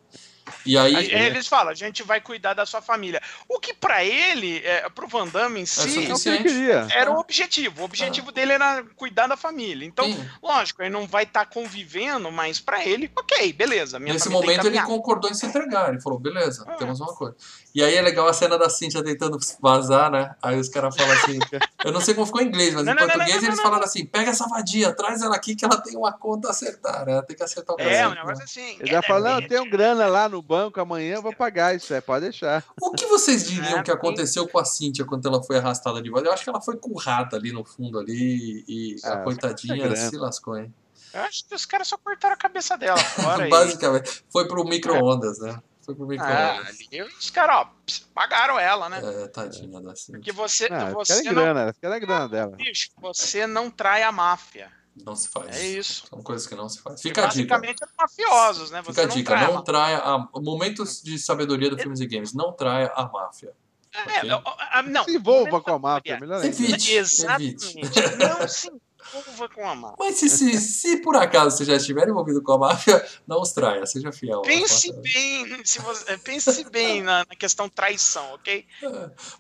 E 0.64 0.76
aí... 0.78 0.94
Aí 0.96 1.12
eles 1.12 1.46
falam, 1.46 1.70
a 1.70 1.74
gente 1.74 2.02
vai 2.02 2.20
cuidar 2.20 2.54
da 2.54 2.64
sua 2.66 2.80
família. 2.80 3.20
O 3.48 3.58
que 3.58 3.74
pra 3.74 4.04
ele, 4.04 4.58
é, 4.64 4.88
pro 4.90 5.06
Van 5.08 5.26
Damme 5.28 5.60
em 5.60 5.66
si, 5.66 5.80
É 5.80 6.06
suficiente. 6.06 6.42
queria. 6.44 6.86
era 6.92 7.10
o 7.10 7.18
objetivo. 7.18 7.82
O 7.82 7.84
objetivo 7.84 8.30
dele 8.32 8.52
era 8.52 8.84
cuidar 8.96 9.26
da 9.26 9.36
família. 9.36 9.84
Então, 9.86 10.04
Sim. 10.04 10.28
lógico, 10.42 10.82
ele 10.82 10.90
não 10.90 11.06
vai 11.06 11.24
estar 11.24 11.46
convivendo, 11.46 12.30
mas 12.30 12.60
pra 12.60 12.84
ele, 12.84 13.10
ok, 13.16 13.52
beleza. 13.52 13.98
Minha 13.98 14.14
Nesse 14.14 14.26
tá 14.26 14.30
momento 14.30 14.66
ele 14.66 14.80
concordou 14.82 15.30
em 15.30 15.34
se 15.34 15.46
entregar. 15.46 15.88
Ele 15.90 16.00
falou, 16.00 16.18
beleza, 16.18 16.64
Ah. 16.66 16.74
temos 16.74 17.00
uma 17.00 17.14
coisa. 17.14 17.36
E 17.76 17.84
aí 17.84 17.94
é 17.94 18.00
legal 18.00 18.26
a 18.26 18.32
cena 18.32 18.56
da 18.56 18.70
Cintia 18.70 19.04
tentando 19.04 19.36
vazar, 19.60 20.10
né? 20.10 20.34
Aí 20.42 20.58
os 20.58 20.66
caras 20.66 20.96
falam 20.96 21.12
assim. 21.12 21.38
eu 21.84 21.92
não 21.92 22.00
sei 22.00 22.14
como 22.14 22.24
ficou 22.26 22.40
em 22.40 22.46
inglês, 22.46 22.72
mas 22.72 22.86
Não, 22.86 22.94
em 22.94 22.96
não, 22.96 23.02
português 23.02 23.34
não, 23.34 23.40
não, 23.42 23.48
eles 23.48 23.56
não, 23.58 23.64
falaram 23.64 23.84
assim: 23.84 24.06
pega 24.06 24.30
essa 24.30 24.48
vadia, 24.48 24.94
traz 24.94 25.20
ela 25.20 25.36
aqui 25.36 25.54
que 25.54 25.62
ela 25.62 25.76
tem 25.76 25.94
uma 25.94 26.10
conta 26.10 26.48
a 26.48 26.52
acertar, 26.52 27.04
né? 27.04 27.12
Ela 27.12 27.22
tem 27.22 27.36
que 27.36 27.42
acertar 27.42 27.76
o 27.76 27.78
É, 27.78 27.84
casamento, 27.84 28.12
um 28.12 28.14
negócio 28.14 28.38
né? 28.38 28.44
assim. 28.44 28.76
Ele 28.80 28.90
já 28.90 29.00
é, 29.06 29.12
é, 29.12 29.36
eu 29.44 29.48
tenho 29.48 29.70
grana 29.70 30.06
lá 30.06 30.26
no 30.26 30.40
banco, 30.40 30.80
amanhã 30.80 31.16
eu 31.16 31.22
vou 31.22 31.34
pagar 31.36 31.76
isso, 31.76 31.92
é, 31.92 32.00
pode 32.00 32.22
deixar. 32.22 32.64
O 32.80 32.92
que 32.92 33.04
vocês 33.04 33.46
diriam 33.46 33.80
É, 33.80 33.82
que 33.82 33.90
aconteceu 33.90 34.48
com 34.48 34.58
a 34.58 34.64
Cintia 34.64 35.04
quando 35.04 35.28
ela 35.28 35.42
foi 35.42 35.58
arrastada 35.58 36.00
de 36.00 36.08
volta? 36.08 36.28
Eu 36.28 36.32
acho 36.32 36.44
que 36.44 36.48
ela 36.48 36.62
foi 36.62 36.78
currada 36.78 37.36
ali 37.36 37.52
no 37.52 37.62
fundo 37.62 37.98
ali 37.98 38.64
e 38.66 38.96
a 39.04 39.12
Ah, 39.12 39.16
coitadinha 39.18 39.94
se 39.94 40.16
lascou, 40.16 40.56
hein? 40.56 40.72
Eu 41.12 41.20
acho 41.22 41.46
que 41.46 41.54
os 41.54 41.66
caras 41.66 41.88
só 41.88 41.96
cortaram 41.98 42.34
a 42.34 42.38
cabeça 42.38 42.76
dela 42.78 42.98
fora. 42.98 43.48
Basicamente, 43.50 44.24
foi 44.30 44.48
pro 44.48 44.64
micro-ondas, 44.64 45.38
né? 45.40 45.58
Foi 45.86 45.94
pro 45.94 46.08
Ah, 46.20 46.58
ali 46.66 47.02
os 47.02 47.30
caras, 47.30 47.68
pagaram 48.12 48.58
ela, 48.58 48.88
né? 48.88 49.00
É, 49.02 49.28
tadinha 49.28 49.80
da 49.80 49.94
Cintia. 49.94 50.14
Porque 50.18 50.32
você, 50.32 50.66
Ah, 50.68 50.90
você 50.90 51.22
não. 51.22 51.32
grana, 51.32 51.74
grana 51.80 52.28
dela. 52.28 52.56
Bicho, 52.56 52.90
você 52.98 53.46
não 53.46 53.70
trai 53.70 54.02
a 54.02 54.10
máfia. 54.10 54.72
Não 55.04 55.14
se 55.14 55.28
faz. 55.28 55.54
É 55.56 55.64
isso. 55.64 56.06
São 56.08 56.20
coisas 56.22 56.46
que 56.46 56.54
não 56.56 56.68
se 56.68 56.80
faz. 56.80 57.00
Fica 57.00 57.24
a 57.24 57.26
dica. 57.26 57.54
Basicamente 57.54 57.82
eram 57.82 57.92
mafiosos, 57.96 58.70
né? 58.72 58.82
Você 58.82 58.90
Fica 58.92 59.02
a 59.02 59.06
não 59.06 59.14
dica, 59.14 59.32
trai 59.32 59.46
não 59.52 59.62
traia 59.62 59.98
a... 59.98 60.18
Momentos 60.40 61.02
de 61.02 61.18
sabedoria 61.18 61.70
do 61.70 61.78
Filmes 61.78 62.00
e 62.00 62.06
Games, 62.06 62.32
não 62.32 62.52
traia 62.52 62.90
a 62.96 63.06
máfia. 63.06 63.52
É, 63.94 64.28
ah, 64.72 64.82
não. 64.82 65.04
Se 65.04 65.16
envolva 65.16 65.60
com 65.60 65.72
a 65.72 65.78
máfia, 65.78 66.18
melhor 66.20 66.42
ainda. 66.42 66.48
Evite. 66.48 66.92
Exatamente. 66.92 67.74
Não 68.18 68.48
se 68.48 68.70
envolva 69.14 69.48
com 69.48 69.68
a 69.68 69.74
máfia. 69.74 69.96
Mas 69.98 70.16
se, 70.16 70.28
se, 70.28 70.58
se 70.60 70.96
por 70.98 71.16
acaso 71.16 71.56
você 71.56 71.64
já 71.64 71.76
estiver 71.76 72.08
envolvido 72.08 72.42
com 72.42 72.52
a 72.52 72.58
máfia, 72.58 73.04
não 73.26 73.40
os 73.40 73.52
traia, 73.52 73.84
seja 73.86 74.12
fiel. 74.12 74.42
Pense 74.42 74.92
bem, 74.92 75.64
se 75.64 75.80
você, 75.80 76.12
é, 76.12 76.16
pense 76.16 76.64
bem 76.70 77.02
na, 77.02 77.18
na 77.28 77.36
questão 77.36 77.68
traição, 77.68 78.34
ok? 78.34 78.64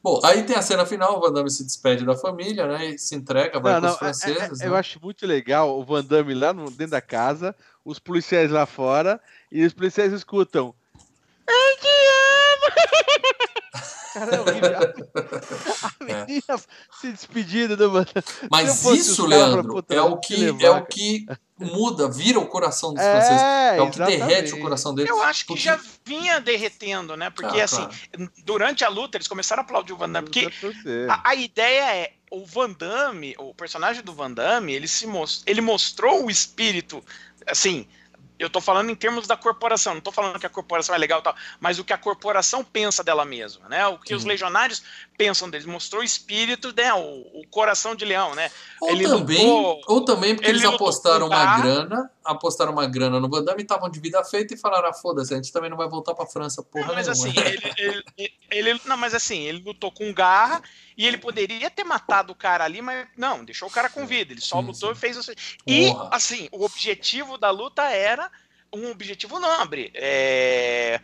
Bom, 0.02 0.20
aí 0.24 0.42
tem 0.44 0.56
a 0.56 0.62
cena 0.62 0.86
final, 0.86 1.16
o 1.18 1.20
Van 1.20 1.32
Damme 1.32 1.50
se 1.50 1.64
despede 1.64 2.04
da 2.04 2.16
família, 2.16 2.66
né? 2.66 2.86
E 2.90 2.98
se 2.98 3.14
entrega, 3.14 3.58
vai 3.60 3.80
não, 3.80 3.90
os 3.90 3.96
franceses. 3.98 4.60
é- 4.60 4.64
é- 4.64 4.68
eu 4.68 4.72
né? 4.72 4.78
acho 4.78 5.00
muito 5.02 5.26
legal 5.26 5.78
o 5.78 5.84
Van 5.84 6.04
Damme 6.04 6.34
lá 6.34 6.52
no- 6.52 6.70
dentro 6.70 6.92
da 6.92 7.00
casa, 7.00 7.54
os 7.84 7.98
policiais 7.98 8.50
lá 8.50 8.66
fora, 8.66 9.20
e 9.50 9.64
os 9.64 9.72
policiais 9.72 10.12
escutam. 10.12 10.74
Eu 11.48 11.76
te 11.78 11.86
amo! 11.86 12.66
Cara, 14.16 14.34
é 14.36 14.40
horrível. 14.40 14.70
A 16.00 16.04
menina 16.04 16.58
se 17.00 17.12
despedindo 17.12 17.76
do 17.76 17.90
Van 17.90 18.04
Damme. 18.04 18.24
Se 18.26 18.42
eu 18.44 18.48
Mas 18.50 18.84
isso, 18.86 19.26
Leandro, 19.26 19.62
puta, 19.68 19.94
é 19.94 20.00
o 20.00 20.16
que 20.16 20.36
levar, 20.36 20.64
é 20.64 20.70
o 20.70 20.86
que 20.86 21.26
muda, 21.58 22.08
vira 22.10 22.38
o 22.38 22.46
coração 22.46 22.94
dos 22.94 23.02
franceses. 23.02 23.42
É, 23.42 23.76
É 23.76 23.82
o 23.82 23.90
que 23.90 23.98
derrete 23.98 24.54
o 24.54 24.60
coração 24.60 24.94
deles. 24.94 25.10
Eu 25.10 25.22
acho 25.22 25.40
que 25.42 25.48
porque- 25.48 25.62
já 25.62 25.78
vinha 26.04 26.40
derretendo, 26.40 27.14
né? 27.14 27.28
Porque 27.28 27.60
Ah, 27.60 27.64
assim, 27.64 27.86
claro. 28.12 28.32
durante 28.42 28.84
a 28.84 28.88
luta 28.88 29.18
eles 29.18 29.28
começaram 29.28 29.60
a 29.62 29.64
aplaudir 29.64 29.92
o 29.92 29.96
Van 29.98 30.08
Damme, 30.08 30.28
porque 30.30 30.48
a, 31.10 31.30
a 31.30 31.34
ideia 31.34 31.94
é 31.94 32.12
o 32.30 32.44
Van 32.46 32.70
Damme, 32.70 33.34
o 33.38 33.54
personagem 33.54 34.02
do 34.02 34.14
Van 34.14 34.30
Damme, 34.32 34.72
ele 34.74 34.88
se 34.88 35.06
most... 35.06 35.42
ele 35.46 35.60
mostrou 35.60 36.24
o 36.24 36.30
espírito, 36.30 37.04
assim, 37.46 37.86
eu 38.38 38.50
tô 38.50 38.60
falando 38.60 38.90
em 38.90 38.94
termos 38.94 39.26
da 39.26 39.36
corporação, 39.36 39.94
não 39.94 40.00
tô 40.00 40.12
falando 40.12 40.38
que 40.38 40.46
a 40.46 40.50
corporação 40.50 40.94
é 40.94 40.98
legal 40.98 41.20
e 41.20 41.22
tal, 41.22 41.34
mas 41.58 41.78
o 41.78 41.84
que 41.84 41.92
a 41.92 41.98
corporação 41.98 42.62
pensa 42.62 43.02
dela 43.02 43.24
mesma, 43.24 43.68
né? 43.68 43.86
O 43.86 43.98
que 43.98 44.14
os 44.14 44.24
legionários 44.24 44.82
pensam 45.16 45.48
deles, 45.48 45.66
mostrou 45.66 46.02
o 46.02 46.04
espírito, 46.04 46.72
né? 46.76 46.92
O, 46.92 47.40
o 47.40 47.46
coração 47.50 47.94
de 47.94 48.04
leão, 48.04 48.34
né? 48.34 48.50
Ou 48.80 48.90
Ele 48.90 49.04
também, 49.04 49.46
lutou- 49.46 49.80
ou 49.88 50.04
também 50.04 50.34
porque 50.34 50.50
ele 50.50 50.58
eles 50.58 50.68
apostaram 50.68 51.26
uma 51.28 51.56
grana, 51.60 52.10
apostaram 52.24 52.72
uma 52.72 52.86
grana 52.86 53.18
no 53.18 53.28
Van 53.28 53.42
Damme 53.42 53.60
e 53.60 53.62
estavam 53.62 53.88
de 53.88 53.98
vida 54.00 54.22
feita 54.24 54.54
e 54.54 54.56
falaram, 54.58 54.88
ah, 54.90 54.92
foda-se, 54.92 55.32
a 55.32 55.36
gente 55.36 55.52
também 55.52 55.70
não 55.70 55.76
vai 55.76 55.88
voltar 55.88 56.14
pra 56.14 56.26
França, 56.26 56.62
porra 56.62 56.88
Não, 56.88 56.94
mas 56.94 57.06
nenhuma. 57.08 57.28
assim, 57.28 57.40
ele- 57.78 58.04
ele- 58.18 58.32
ele- 58.50 58.80
não, 58.84 58.96
mas 58.96 59.14
assim, 59.14 59.40
ele 59.44 59.62
lutou 59.64 59.90
com 59.90 60.12
garra 60.12 60.62
e 60.96 61.06
ele 61.06 61.18
poderia 61.18 61.70
ter 61.70 61.84
matado 61.84 62.32
o 62.32 62.36
cara 62.36 62.64
ali, 62.64 62.80
mas 62.80 63.06
não, 63.16 63.44
deixou 63.44 63.68
o 63.68 63.72
cara 63.72 63.90
com 63.90 64.06
vida. 64.06 64.32
Ele 64.32 64.40
só 64.40 64.60
Sim, 64.60 64.66
lutou 64.66 64.94
sim. 64.94 64.96
e 64.96 65.00
fez 65.00 65.16
isso. 65.16 65.32
E 65.66 65.92
assim, 66.10 66.48
o 66.50 66.64
objetivo 66.64 67.36
da 67.36 67.50
luta 67.50 67.82
era 67.82 68.30
um 68.72 68.90
objetivo 68.90 69.38
nobre. 69.38 69.90
É, 69.94 71.00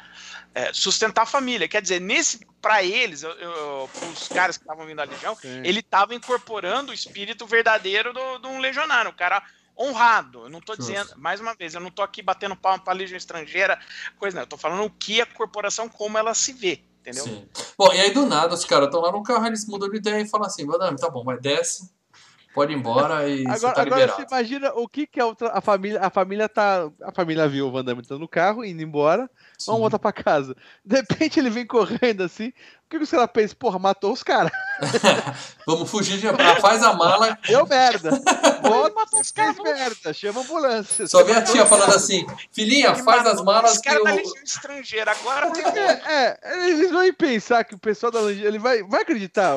é, 0.55 0.73
sustentar 0.73 1.23
a 1.23 1.27
família. 1.27 1.69
Quer 1.69 1.83
dizer, 1.83 2.01
nesse 2.01 2.47
para 2.61 2.83
eles, 2.83 3.23
os 3.25 4.29
caras 4.29 4.57
que 4.57 4.63
estavam 4.63 4.87
vindo 4.87 4.99
da 4.99 5.05
Legião, 5.05 5.35
Sim. 5.35 5.63
ele 5.65 5.81
estava 5.81 6.15
incorporando 6.15 6.93
o 6.93 6.95
espírito 6.95 7.47
verdadeiro 7.47 8.13
de 8.13 8.47
um 8.47 8.61
legionário, 8.61 9.11
um 9.11 9.15
cara 9.15 9.43
honrado. 9.79 10.45
Eu 10.45 10.49
não 10.49 10.59
estou 10.61 10.77
dizendo, 10.77 11.13
mais 11.17 11.41
uma 11.41 11.55
vez, 11.55 11.75
eu 11.75 11.81
não 11.81 11.89
estou 11.89 12.05
aqui 12.05 12.23
batendo 12.23 12.55
palma 12.55 12.79
para 12.79 12.93
a 12.93 12.97
Legião 12.97 13.17
Estrangeira, 13.17 13.81
coisa 14.17 14.37
não. 14.37 14.43
Eu 14.43 14.47
tô 14.47 14.57
falando 14.57 14.85
o 14.85 14.91
que 14.91 15.21
a 15.21 15.27
corporação, 15.27 15.89
como 15.89 16.17
ela 16.17 16.35
se 16.35 16.53
vê. 16.53 16.85
Entendeu? 17.03 17.25
Sim. 17.25 17.49
Bom, 17.77 17.93
e 17.93 18.01
aí 18.01 18.15
do 18.15 18.25
nada 18.27 18.55
os 18.55 18.65
caras 18.65 18.87
estão 18.87 19.01
lá 19.01 19.11
no 19.11 19.25
carro, 19.25 19.45
eles 19.47 19.67
mudam 19.67 19.91
de 19.91 19.97
ideia 19.97 20.23
e 20.23 20.29
falam 20.29 20.47
assim: 20.47 20.65
Madame, 20.65 20.97
tá 20.97 21.11
bom, 21.11 21.25
vai 21.25 21.37
desce, 21.37 21.91
pode 22.55 22.73
ir 22.73 22.77
embora 22.77 23.29
e 23.29 23.43
agora, 23.51 23.57
você 23.59 23.73
tá 23.73 23.85
liberado. 23.85 24.13
Agora 24.13 24.29
você 24.29 24.35
imagina 24.35 24.73
o 24.75 24.89
que 24.89 25.07
que 25.07 25.21
a 25.21 25.27
outra 25.27 25.49
a 25.49 25.61
família, 25.61 26.01
a 26.01 26.11
família 26.11 26.49
tá, 26.49 26.89
a 27.03 27.13
família 27.13 27.49
viu 27.49 27.67
o 27.67 27.73
Van 27.73 27.85
Damme 27.85 28.03
no 28.09 28.29
carro 28.29 28.65
indo 28.65 28.81
embora. 28.81 29.29
Vamos 29.67 29.81
voltar 29.81 29.99
para 29.99 30.13
casa. 30.13 30.57
De 30.85 30.97
repente 30.97 31.39
ele 31.39 31.51
vem 31.51 31.67
correndo 31.67 32.23
assim, 32.23 32.53
que, 32.93 32.99
que 32.99 33.05
os 33.05 33.11
caras 33.11 33.31
pensam? 33.33 33.57
Porra, 33.59 33.79
matou 33.79 34.13
os 34.13 34.23
caras. 34.23 34.53
Vamos 35.67 35.91
fugir 35.91 36.19
de 36.19 36.31
pra, 36.33 36.57
faz 36.57 36.83
a 36.83 36.93
mala. 36.93 37.39
Deu 37.47 37.67
merda. 37.67 38.11
Bota, 38.61 38.95
matou 38.95 39.21
os 39.21 39.31
caras 39.31 39.57
merda. 39.59 40.13
Chama 40.13 40.41
a 40.41 40.43
ambulância. 40.43 41.07
Só 41.07 41.25
vê 41.25 41.33
a 41.33 41.43
tia 41.43 41.65
falando 41.65 41.95
assim: 41.95 42.27
filhinha, 42.53 42.95
faz 42.97 43.27
as 43.27 43.43
malas. 43.43 43.73
Os 43.73 43.79
caras 43.79 44.05
da 44.05 44.11
Legião 44.13 44.43
Estrangeira. 44.45 45.13
Agora 45.13 45.53
é, 45.57 46.39
é, 46.43 46.69
eles 46.69 46.91
vão 46.91 47.13
pensar 47.15 47.65
que 47.65 47.75
o 47.75 47.79
pessoal 47.79 48.13
da 48.13 48.21
Legião. 48.21 48.47
Ele 48.47 48.59
vai, 48.59 48.83
vai 48.83 49.03
acreditar. 49.03 49.55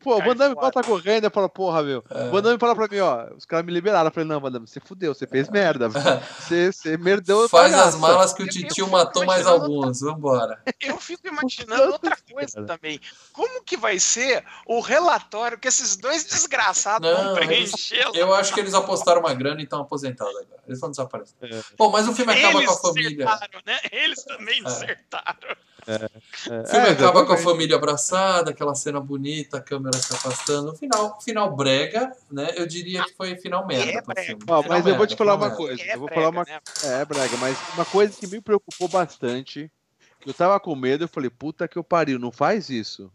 Pô, 0.00 0.16
o 0.16 0.22
Vandame 0.22 0.54
tá 0.54 0.82
correndo 0.82 1.26
e 1.26 1.30
fala: 1.30 1.48
Porra, 1.48 1.82
meu. 1.82 2.04
É. 2.10 2.24
O 2.24 2.30
Vandame 2.30 2.58
fala 2.58 2.74
pra 2.74 2.88
mim: 2.88 3.00
Ó, 3.00 3.26
os 3.36 3.44
caras 3.44 3.64
me 3.64 3.72
liberaram. 3.72 4.08
Eu 4.08 4.12
falei: 4.12 4.28
Não, 4.28 4.40
Vandame, 4.40 4.68
você 4.68 4.80
fudeu, 4.80 5.14
você 5.14 5.26
fez 5.26 5.48
merda. 5.48 5.88
Você, 6.38 6.72
você 6.72 6.96
merdeu. 6.96 7.48
Faz 7.48 7.74
as 7.74 7.94
malas 7.94 8.32
que 8.32 8.42
o 8.42 8.46
titio 8.46 8.88
matou 8.88 9.24
mais 9.24 9.37
alguns. 9.46 10.00
Vambora. 10.00 10.62
Eu 10.80 10.98
fico 10.98 11.26
imaginando 11.26 11.92
outra 11.92 12.16
coisa 12.30 12.64
também. 12.64 13.00
Como 13.32 13.62
que 13.62 13.76
vai 13.76 13.98
ser 13.98 14.44
o 14.66 14.80
relatório 14.80 15.58
que 15.58 15.68
esses 15.68 15.96
dois 15.96 16.24
desgraçados 16.24 17.08
não, 17.08 17.24
vão 17.24 17.34
preencher? 17.34 18.08
Eu 18.14 18.34
acho 18.34 18.52
que 18.52 18.60
eles 18.60 18.74
apostaram 18.74 19.20
uma 19.20 19.34
grana 19.34 19.60
e 19.60 19.64
estão 19.64 19.80
aposentados 19.80 20.34
agora. 20.36 20.62
Eles 20.66 20.80
vão 20.80 20.90
desaparecer. 20.90 21.36
É. 21.42 21.62
Bom, 21.76 21.90
mas 21.90 22.08
o 22.08 22.14
filme 22.14 22.32
acaba 22.32 22.58
eles 22.58 22.70
com 22.70 22.88
a 22.88 22.92
família. 22.92 23.26
Né? 23.64 23.78
Eles 23.92 24.24
também 24.24 24.62
acertaram. 24.64 25.56
É. 25.88 26.52
É. 26.52 26.60
O 26.60 26.66
filme 26.66 26.88
acaba 26.88 27.24
com 27.26 27.32
a 27.32 27.36
família 27.38 27.76
abraçada, 27.76 28.50
aquela 28.50 28.74
cena 28.74 29.00
bonita, 29.00 29.56
a 29.56 29.60
câmera 29.60 29.96
se 29.96 30.12
afastando. 30.12 30.76
Final, 30.76 31.20
final 31.20 31.56
brega, 31.56 32.12
né? 32.30 32.52
Eu 32.54 32.66
diria 32.66 33.02
que 33.04 33.14
foi 33.14 33.36
final 33.36 33.66
merda. 33.66 34.02
É 34.16 34.22
filme. 34.22 34.42
Ó, 34.46 34.62
mas 34.68 34.86
eu 34.86 34.96
vou 34.96 35.06
te 35.06 35.16
falar 35.16 35.34
uma 35.34 35.50
coisa. 35.50 35.82
eu 35.82 35.98
vou 35.98 36.08
falar 36.08 36.28
uma. 36.28 36.44
Né? 36.44 36.60
É, 36.84 37.04
brega, 37.04 37.36
mas 37.38 37.56
uma 37.74 37.84
coisa 37.84 38.14
que 38.18 38.26
me 38.26 38.40
preocupou 38.40 38.88
bastante 38.88 39.70
eu 40.26 40.34
tava 40.34 40.58
com 40.58 40.74
medo, 40.74 41.04
eu 41.04 41.08
falei, 41.08 41.30
puta 41.30 41.68
que 41.68 41.78
eu 41.78 41.84
pariu, 41.84 42.18
não 42.18 42.32
faz 42.32 42.68
isso. 42.68 43.10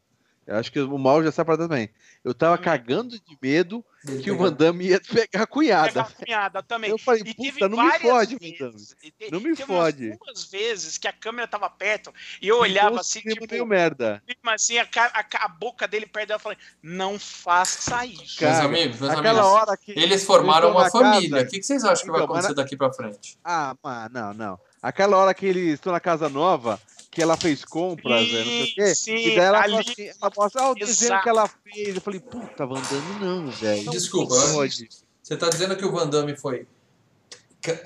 Eu 0.46 0.58
acho 0.58 0.72
que 0.72 0.80
o 0.80 0.98
mal 0.98 1.24
já 1.24 1.46
pra 1.46 1.58
também. 1.58 1.90
Eu 2.24 2.34
tava 2.34 2.56
hum. 2.56 2.64
cagando 2.64 3.20
de 3.20 3.38
medo 3.42 3.84
que 4.22 4.30
o 4.30 4.38
Van 4.38 4.52
Damme 4.52 4.88
ia 4.88 5.00
pegar 5.00 5.44
a 5.44 5.48
cunhada. 5.48 5.88
Pegar 5.88 6.02
a 6.02 6.26
cunhada 6.26 6.64
também. 6.64 6.90
Eu 6.90 6.98
falei, 6.98 7.24
puta, 7.34 7.70
não 7.70 7.82
me 7.82 8.00
fode, 8.00 8.36
Van 8.36 8.68
Damme. 8.68 8.86
Não 9.32 9.40
me 9.40 9.56
fode. 9.56 10.18
Umas 10.22 10.46
vezes 10.46 10.98
que 10.98 11.08
a 11.08 11.14
câmera 11.14 11.48
tava 11.48 11.70
perto 11.70 12.14
e 12.42 12.48
eu 12.48 12.60
olhava 12.60 13.00
assim, 13.00 13.22
tipo. 13.22 13.48
Meio 13.50 13.66
merda. 13.66 14.22
Assim, 14.48 14.78
a, 14.78 14.88
a, 14.96 15.46
a, 15.46 15.48
boca 15.48 15.88
dele 15.88 16.06
perto 16.06 16.28
dela, 16.28 16.38
eu 16.38 16.44
falei, 16.44 16.58
não 16.82 17.18
faça 17.18 18.06
isso. 18.06 18.40
Cara, 18.40 18.54
meus 18.54 18.66
amigos, 18.66 19.00
meus 19.00 19.14
amigos. 19.14 19.40
Hora 19.40 19.78
que 19.78 19.92
eles 19.92 20.24
formaram 20.26 20.72
uma 20.72 20.90
família. 20.90 21.42
O 21.42 21.48
que, 21.48 21.60
que 21.60 21.66
vocês 21.66 21.84
acham 21.84 22.06
que 22.06 22.12
vai 22.12 22.22
então, 22.22 22.36
acontecer 22.36 22.54
daqui 22.54 22.76
pra 22.76 22.92
frente? 22.92 23.38
Ah, 23.44 23.76
mano, 23.82 24.10
não, 24.12 24.34
não. 24.34 24.60
Aquela 24.82 25.16
hora 25.16 25.34
que 25.34 25.46
eles 25.46 25.76
estão 25.76 25.94
na 25.94 26.00
casa 26.00 26.28
nova, 26.28 26.80
que 27.14 27.22
ela 27.22 27.38
fez 27.38 27.64
compras, 27.64 28.28
sim, 28.28 28.38
não 28.38 28.44
sei 28.44 28.64
o 28.64 28.76
quê. 28.76 28.96
Sim, 28.96 29.16
e 29.16 29.36
daí 29.36 29.46
ela, 29.46 29.62
ali... 29.62 29.78
assim, 29.78 30.08
ela 30.08 30.32
mostra 30.36 30.62
ah, 30.62 30.72
o 30.72 30.76
desenho 30.76 31.22
que 31.22 31.30
ela 31.30 31.48
fez. 31.48 31.96
Eu 31.96 32.02
falei, 32.02 32.20
puta, 32.20 32.66
Van 32.66 32.82
Damme 32.82 33.20
não, 33.20 33.52
velho. 33.52 33.92
Desculpa, 33.92 34.36
você 34.36 35.38
tá 35.38 35.50
dizendo 35.50 35.78
que 35.78 35.86
o 35.86 35.92
Van 35.92 36.10
Damme 36.10 36.36
foi 36.36 36.68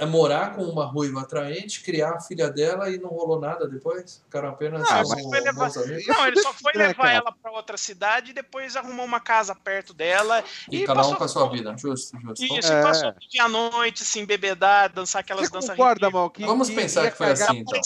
morar 0.08 0.56
com 0.56 0.64
uma 0.64 0.86
ruiva 0.86 1.22
atraente, 1.22 1.82
criar 1.82 2.12
a 2.12 2.20
filha 2.20 2.50
dela 2.50 2.90
e 2.90 2.98
não 2.98 3.10
rolou 3.10 3.40
nada 3.40 3.68
depois? 3.68 4.22
Ficaram 4.24 4.50
apenas 4.50 4.82
não, 4.90 5.04
como 5.04 5.32
levar... 5.32 5.72
não 5.76 6.28
ele 6.28 6.42
só 6.42 6.54
foi 6.54 6.74
levar 6.76 7.12
ela 7.12 7.32
para 7.32 7.52
outra 7.52 7.78
cidade 7.78 8.32
e 8.32 8.34
depois 8.34 8.76
arrumou 8.76 9.06
uma 9.06 9.20
casa 9.20 9.54
perto 9.54 9.94
dela. 9.94 10.44
E, 10.72 10.84
e 10.84 10.86
cada 10.86 11.06
um 11.08 11.16
com 11.16 11.24
a 11.24 11.28
sua 11.28 11.50
vida, 11.50 11.76
justo, 11.78 12.20
justo. 12.20 12.44
Isso, 12.44 12.72
é. 12.72 12.80
e 12.80 12.84
passou 12.84 13.10
o 13.10 13.30
dia 13.30 13.44
à 13.44 13.50
noite, 13.50 14.04
se 14.04 14.20
embebedar, 14.20 14.92
dançar 14.92 15.22
aquelas 15.22 15.48
Você 15.48 15.54
danças 15.54 15.70
concorda, 15.72 16.10
Mal, 16.10 16.30
que, 16.30 16.46
Vamos 16.46 16.70
que 16.70 16.76
pensar 16.76 17.12
que 17.12 17.18
foi 17.18 17.32
assim, 17.32 17.58
então. 17.58 17.80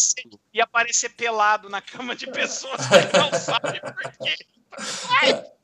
E 0.54 0.62
aparecer 0.62 1.10
pelado 1.10 1.70
na 1.70 1.82
cama 1.82 2.16
de 2.16 2.28
pessoas 2.28 2.80
que 2.88 3.18
não 3.18 3.34
sabem 3.40 3.82
por 3.82 4.12
quê. 4.18 4.36
Ai. 5.22 5.44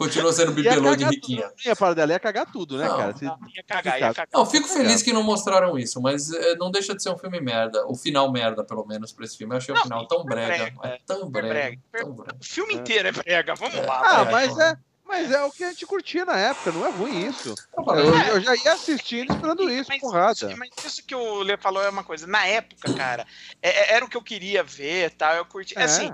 Continua 0.00 0.32
sendo 0.32 0.52
bibelô 0.52 0.96
de 0.96 1.04
riquinha. 1.04 1.52
a 1.70 1.76
parada 1.76 1.96
dela 1.96 2.12
ia 2.12 2.18
cagar 2.18 2.50
tudo, 2.50 2.78
né, 2.78 2.88
não, 2.88 2.96
cara? 2.96 3.14
Não, 3.20 3.38
ia 3.54 3.62
cagar, 3.62 4.00
ia 4.00 4.14
cagar. 4.14 4.28
Não, 4.32 4.46
fico 4.46 4.66
feliz 4.66 5.02
que 5.02 5.12
não 5.12 5.22
mostraram 5.22 5.78
isso, 5.78 6.00
mas 6.00 6.32
é, 6.32 6.56
não 6.56 6.70
deixa 6.70 6.94
de 6.94 7.02
ser 7.02 7.10
um 7.10 7.18
filme 7.18 7.38
merda. 7.38 7.86
O 7.86 7.94
final 7.94 8.32
merda, 8.32 8.64
pelo 8.64 8.86
menos, 8.86 9.12
pra 9.12 9.26
esse 9.26 9.36
filme. 9.36 9.52
Eu 9.52 9.58
achei 9.58 9.74
não, 9.74 9.82
o 9.82 9.84
final 9.84 10.08
tão 10.08 10.24
brega. 10.24 10.72
É, 10.84 10.98
tão 11.04 11.28
brega. 11.28 11.48
brega. 11.48 11.78
Tão 11.92 12.12
brega. 12.14 12.38
O 12.40 12.44
filme 12.44 12.74
inteiro 12.76 13.08
é 13.08 13.12
brega, 13.12 13.54
vamos 13.54 13.74
é. 13.74 13.86
lá. 13.86 14.00
Ah, 14.02 14.24
mas 14.24 14.58
é. 14.58 14.78
Mas 15.10 15.32
é 15.32 15.42
o 15.42 15.50
que 15.50 15.64
a 15.64 15.70
gente 15.70 15.84
curtia 15.86 16.24
na 16.24 16.38
época, 16.38 16.70
não 16.70 16.86
é 16.86 16.90
ruim 16.90 17.26
isso. 17.26 17.52
Eu, 17.76 18.34
eu 18.34 18.40
já 18.40 18.54
ia 18.54 18.72
assistindo 18.74 19.32
esperando 19.32 19.68
isso, 19.68 19.90
mas, 19.90 20.00
porrada. 20.00 20.56
Mas 20.56 20.70
isso 20.84 21.04
que 21.04 21.16
o 21.16 21.42
Lê 21.42 21.56
falou 21.56 21.82
é 21.82 21.88
uma 21.88 22.04
coisa. 22.04 22.28
Na 22.28 22.46
época, 22.46 22.94
cara, 22.94 23.26
é, 23.60 23.70
é 23.70 23.94
era 23.94 24.04
o 24.04 24.08
que 24.08 24.16
eu 24.16 24.22
queria 24.22 24.62
ver 24.62 25.10
tal. 25.10 25.34
Eu 25.34 25.44
curti. 25.44 25.76
É. 25.76 25.82
Assim, 25.82 26.12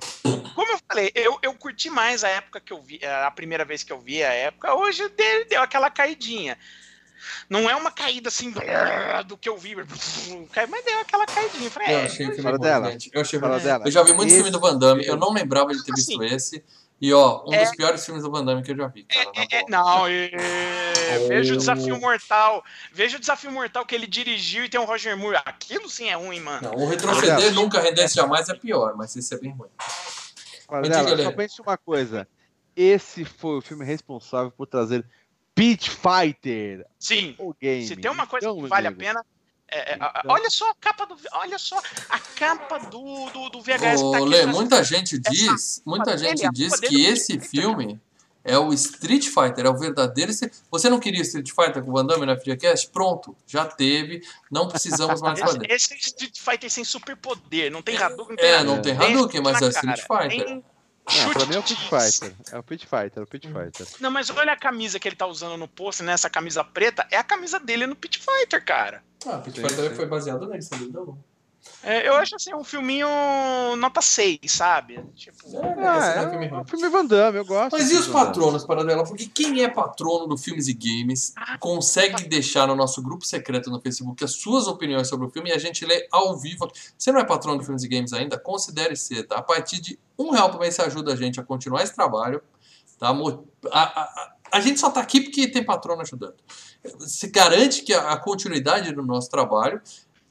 como 0.55 0.73
eu 0.73 0.79
falei, 0.89 1.13
eu, 1.15 1.39
eu 1.43 1.53
curti 1.53 1.91
mais 1.91 2.25
a 2.25 2.29
época 2.29 2.59
que 2.59 2.73
eu 2.73 2.81
vi, 2.81 2.99
a 3.05 3.31
primeira 3.31 3.67
vez 3.67 3.85
que 3.85 3.93
eu 3.93 4.01
vi 4.01 4.25
a 4.25 4.33
época. 4.33 4.75
Hoje 4.75 5.07
deu, 5.11 5.47
deu 5.47 5.61
aquela 5.61 5.91
caidinha. 5.91 6.57
Não 7.51 7.69
é 7.69 7.77
uma 7.77 7.91
caída 7.91 8.29
assim 8.29 8.51
do 9.27 9.37
que 9.37 9.49
eu 9.49 9.59
vi, 9.59 9.75
mas 9.77 10.85
deu 10.87 11.01
aquela 11.01 11.27
caidinha. 11.27 11.71
Falei, 11.71 11.95
eu 11.95 12.01
achei 12.01 12.29
o 12.29 12.35
filme 12.35 12.59
dela. 12.59 12.97
Eu, 13.13 13.21
achei 13.21 13.39
dela. 13.39 13.85
eu 13.85 13.91
já 13.91 14.03
vi 14.03 14.15
muito 14.15 14.29
esse... 14.29 14.37
filme 14.37 14.51
do 14.51 14.59
Van 14.59 14.79
Damme, 14.79 15.05
eu 15.05 15.19
não 15.19 15.35
lembrava 15.35 15.75
de 15.75 15.85
ter 15.85 15.93
visto 15.93 16.23
assim, 16.23 16.35
esse. 16.35 16.65
E 17.01 17.13
ó, 17.13 17.45
um 17.47 17.53
é, 17.53 17.63
dos 17.63 17.77
piores 17.77 18.05
filmes 18.05 18.23
do 18.23 18.31
Van 18.31 18.45
Damme 18.45 18.63
que 18.63 18.73
eu 18.73 18.77
já 18.77 18.87
vi. 18.89 19.05
Cara, 19.05 19.31
é, 19.37 19.57
é, 19.59 19.65
não, 19.69 20.07
é, 20.07 20.31
oh. 21.21 21.29
veja 21.29 21.55
o 21.55 21.57
Desafio 21.59 22.01
Mortal. 22.01 22.65
Veja 22.91 23.19
o 23.19 23.21
Desafio 23.21 23.53
Mortal 23.53 23.85
que 23.85 23.95
ele 23.95 24.07
dirigiu 24.07 24.65
e 24.65 24.69
tem 24.69 24.81
o 24.81 24.85
Roger 24.85 25.17
Moore. 25.17 25.37
Aquilo 25.45 25.91
sim 25.91 26.09
é 26.09 26.15
ruim, 26.15 26.41
mano. 26.41 26.71
Não, 26.71 26.85
o 26.85 26.89
retroceder 26.89 27.53
nunca 27.53 27.81
rendesse 27.81 28.15
jamais 28.15 28.49
é 28.49 28.55
pior, 28.55 28.97
mas 28.97 29.15
esse 29.15 29.35
é 29.35 29.39
bem 29.39 29.53
ruim. 29.53 29.69
Olha, 30.69 31.23
só 31.23 31.33
pense 31.33 31.61
uma 31.61 31.77
coisa. 31.77 32.27
Esse 32.75 33.25
foi 33.25 33.59
o 33.59 33.63
filme 33.63 33.85
responsável 33.85 34.51
por 34.51 34.67
trazer 34.67 35.05
Beat 35.55 35.89
Fighter. 35.89 36.87
Sim. 36.99 37.35
O 37.39 37.55
game. 37.55 37.87
Se 37.87 37.97
tem 37.97 38.11
uma 38.11 38.27
coisa 38.27 38.47
então, 38.47 38.63
que 38.63 38.69
vale 38.69 38.89
amigo. 38.89 39.03
a 39.03 39.05
pena, 39.05 39.27
é, 39.69 39.93
é, 39.93 39.95
então... 39.97 40.11
Olha 40.27 40.49
só 40.49 40.71
a 40.71 40.75
capa 40.75 41.07
do. 41.07 41.17
Olha 41.33 41.59
só 41.59 41.81
a 42.09 42.19
capa 42.19 42.79
do, 42.79 43.31
do, 43.31 43.49
do 43.51 43.61
VHS. 43.61 44.01
Ô, 44.01 44.13
tá 44.13 44.21
Lê, 44.21 44.47
muita 44.47 44.83
gente 44.85 45.19
diz, 45.19 45.83
muita 45.85 46.17
gente 46.17 46.43
dele, 46.43 46.53
diz 46.53 46.79
que 46.79 47.05
esse 47.05 47.41
filme 47.41 48.01
é 48.45 48.57
o 48.57 48.73
Street 48.73 49.25
Fighter, 49.25 49.67
é 49.67 49.69
o 49.69 49.77
verdadeiro. 49.77 50.33
Você 50.71 50.89
não 50.89 51.01
queria 51.01 51.23
Street 51.23 51.51
Fighter 51.51 51.83
com 51.83 51.91
o 51.91 51.95
Van 51.95 52.07
Damme 52.07 52.25
na 52.25 52.37
FGCast? 52.37 52.91
Pronto, 52.91 53.37
já 53.45 53.65
teve. 53.65 54.23
Não 54.49 54.69
precisamos 54.69 55.21
mais 55.21 55.39
fazer. 55.41 55.69
Esse, 55.69 55.95
esse 55.95 56.07
Street 56.07 56.39
Fighter 56.39 56.71
sem 56.71 56.85
superpoder, 56.85 57.71
não 57.73 57.83
tem 57.83 57.97
Hadouken, 57.97 58.37
não 58.37 58.37
tem 58.37 58.51
É, 58.51 58.63
não 58.63 58.81
tem 58.81 58.97
Hadouken, 58.97 59.41
mas 59.41 59.61
é 59.61 59.69
Street 59.69 60.01
Fighter. 60.01 60.45
Tem... 60.47 60.65
Não, 61.07 61.33
pra 61.33 61.47
mim 61.47 61.55
é 61.55 61.59
o 61.59 61.63
Pit 61.63 61.81
Fighter. 61.89 62.35
É 62.53 62.59
o 62.59 62.63
Pit 62.63 62.87
Fighter, 62.87 63.19
é 63.19 63.23
o 63.23 63.27
Pit 63.27 63.47
Fighter. 63.47 63.87
Não, 64.01 64.11
mas 64.11 64.29
olha 64.31 64.53
a 64.53 64.57
camisa 64.57 64.99
que 64.99 65.09
ele 65.09 65.17
tá 65.17 65.27
usando 65.27 65.57
no 65.57 65.69
post, 65.69 66.03
né? 66.03 66.13
Essa 66.13 66.29
camisa 66.29 66.65
preta, 66.65 67.07
é 67.11 67.17
a 67.17 67.25
camisa 67.25 67.61
dele 67.61 67.87
no 67.87 67.95
Pit 67.95 68.19
Fighter, 68.19 68.65
cara. 68.65 69.03
Ah, 69.25 69.39
Pit 69.39 69.61
Fighter 69.61 69.95
foi 69.95 70.07
baseado 70.07 70.49
nele, 70.49 70.63
sem 70.63 70.79
dúvida 70.79 70.99
alguma. 70.99 71.19
É, 71.83 72.09
eu 72.09 72.15
acho 72.15 72.35
assim, 72.35 72.53
um 72.53 72.65
filminho 72.65 73.07
nota 73.79 74.03
6, 74.03 74.41
sabe? 74.49 75.01
Tipo, 75.15 75.39
é, 75.57 76.19
é, 76.19 76.25
é, 76.25 76.31
filme, 76.31 76.53
um 76.53 76.65
filme 76.65 76.89
Van 76.89 77.07
Damme, 77.07 77.39
eu 77.39 77.45
gosto. 77.45 77.77
Mas 77.79 77.93
e 77.93 77.95
os 77.95 78.09
patronos 78.09 78.65
para 78.65 78.85
dela? 78.85 79.05
Porque 79.05 79.27
quem 79.27 79.63
é 79.63 79.69
patrono 79.69 80.27
do 80.27 80.37
Filmes 80.37 80.67
e 80.67 80.75
Games 80.75 81.33
ah, 81.37 81.57
consegue 81.59 82.25
tá. 82.25 82.29
deixar 82.29 82.67
no 82.67 82.75
nosso 82.75 83.01
grupo 83.01 83.25
secreto 83.25 83.71
no 83.71 83.81
Facebook 83.81 84.25
as 84.25 84.33
suas 84.33 84.67
opiniões 84.67 85.07
sobre 85.07 85.29
o 85.29 85.31
filme 85.31 85.51
e 85.51 85.53
a 85.53 85.59
gente 85.59 85.87
lê 85.87 86.09
ao 86.11 86.37
vivo. 86.37 86.69
Você 86.99 87.13
não 87.13 87.21
é 87.21 87.25
patrono 87.25 87.59
do 87.59 87.65
Filmes 87.65 87.85
e 87.85 87.89
Games 87.89 88.13
ainda? 88.13 88.37
Considere 88.37 88.97
ser, 88.97 89.23
tá? 89.23 89.37
A 89.37 89.43
partir 89.43 89.81
de 89.81 89.97
um 90.19 90.31
real 90.31 90.51
por 90.51 90.59
mês 90.59 90.75
você 90.75 90.83
ajuda 90.83 91.13
a 91.13 91.17
gente 91.17 91.39
a 91.39 91.45
continuar 91.45 91.85
esse 91.85 91.95
trabalho, 91.95 92.43
tá? 92.99 93.11
A, 93.11 93.81
a, 93.81 94.03
a, 94.03 94.33
a 94.51 94.61
gente 94.61 94.81
só 94.81 94.91
tá 94.91 95.01
aqui 95.01 95.21
porque 95.21 95.47
tem 95.47 95.63
patrono 95.63 96.03
ajudando. 96.03 96.35
Se 97.01 97.29
garante 97.29 97.83
que 97.83 97.93
a, 97.93 98.13
a 98.13 98.17
continuidade 98.17 98.93
do 98.93 99.03
nosso 99.03 99.31
trabalho 99.31 99.81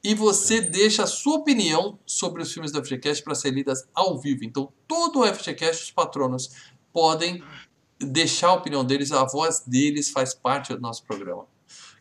e 0.06 0.14
você 0.14 0.60
deixa 0.60 1.02
a 1.02 1.06
sua 1.06 1.38
opinião 1.38 1.98
sobre 2.06 2.40
os 2.40 2.52
filmes 2.52 2.70
do 2.70 2.78
FGCast 2.82 3.24
para 3.24 3.34
ser 3.34 3.50
lidas 3.50 3.88
ao 3.92 4.16
vivo. 4.16 4.44
Então, 4.44 4.72
todo 4.86 5.18
o 5.18 5.26
FGCast, 5.26 5.82
os 5.82 5.90
patronos 5.90 6.48
podem 6.92 7.42
deixar 7.98 8.48
a 8.48 8.52
opinião 8.52 8.84
deles, 8.84 9.10
a 9.10 9.24
voz 9.24 9.64
deles 9.66 10.08
faz 10.10 10.32
parte 10.32 10.72
do 10.72 10.80
nosso 10.80 11.02
programa. 11.02 11.44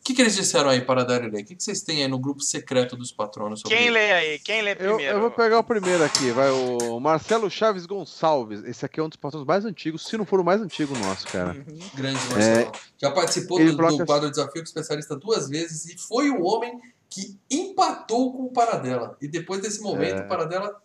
que, 0.03 0.14
que 0.14 0.22
eles 0.22 0.36
disseram 0.36 0.69
aí 0.69 0.82
para 0.82 1.03
dar 1.03 1.19
ler? 1.19 1.41
O 1.41 1.45
que, 1.45 1.56
que 1.56 1.64
vocês 1.64 1.82
têm 1.82 2.03
aí 2.03 2.07
no 2.07 2.19
grupo 2.19 2.41
secreto 2.41 2.95
dos 2.95 3.11
patronos 3.11 3.61
sobre 3.61 3.76
Quem 3.76 3.90
lê 3.90 4.11
aí? 4.11 4.38
Quem 4.38 4.61
lê 4.61 4.73
Eu, 4.73 4.76
primeiro? 4.76 5.03
eu 5.03 5.19
vou 5.22 5.32
pegar 5.32 5.57
o 5.57 5.64
primeiro 5.64 6.03
aqui, 6.03 6.30
vai 6.30 6.52
o 6.52 6.99
Marcelo 6.99 7.49
Chaves 7.49 7.88
Gonçalves. 7.88 8.64
Esse 8.65 8.86
aqui 8.86 8.99
é 8.99 9.03
um 9.03 9.10
dos 9.10 9.18
patrões 9.18 9.48
mais 9.48 9.65
antigos, 9.65 10.06
se 10.06 10.15
não 10.15 10.27
for 10.27 10.40
o 10.40 10.44
mais 10.44 10.61
antigo 10.61 10.95
nosso, 10.99 11.26
cara. 11.26 11.56
Grande 11.95 12.19
Marcelo. 12.30 12.72
Já 13.02 13.10
participou 13.10 13.57
do, 13.57 13.76
do 13.76 14.06
quadro 14.06 14.30
Desafio 14.30 14.61
com 14.61 14.64
Especialista 14.64 15.15
duas 15.15 15.49
vezes 15.49 15.88
e 15.88 15.98
foi 15.98 16.30
o 16.30 16.44
homem 16.44 16.80
que 17.10 17.40
empatou 17.49 18.34
com 18.34 18.44
o 18.44 18.52
Paradela. 18.52 19.18
E 19.22 19.27
depois 19.27 19.61
desse 19.61 19.82
momento, 19.82 20.22
É. 20.22 20.26
o 20.26 20.27
Paradela 20.27 20.82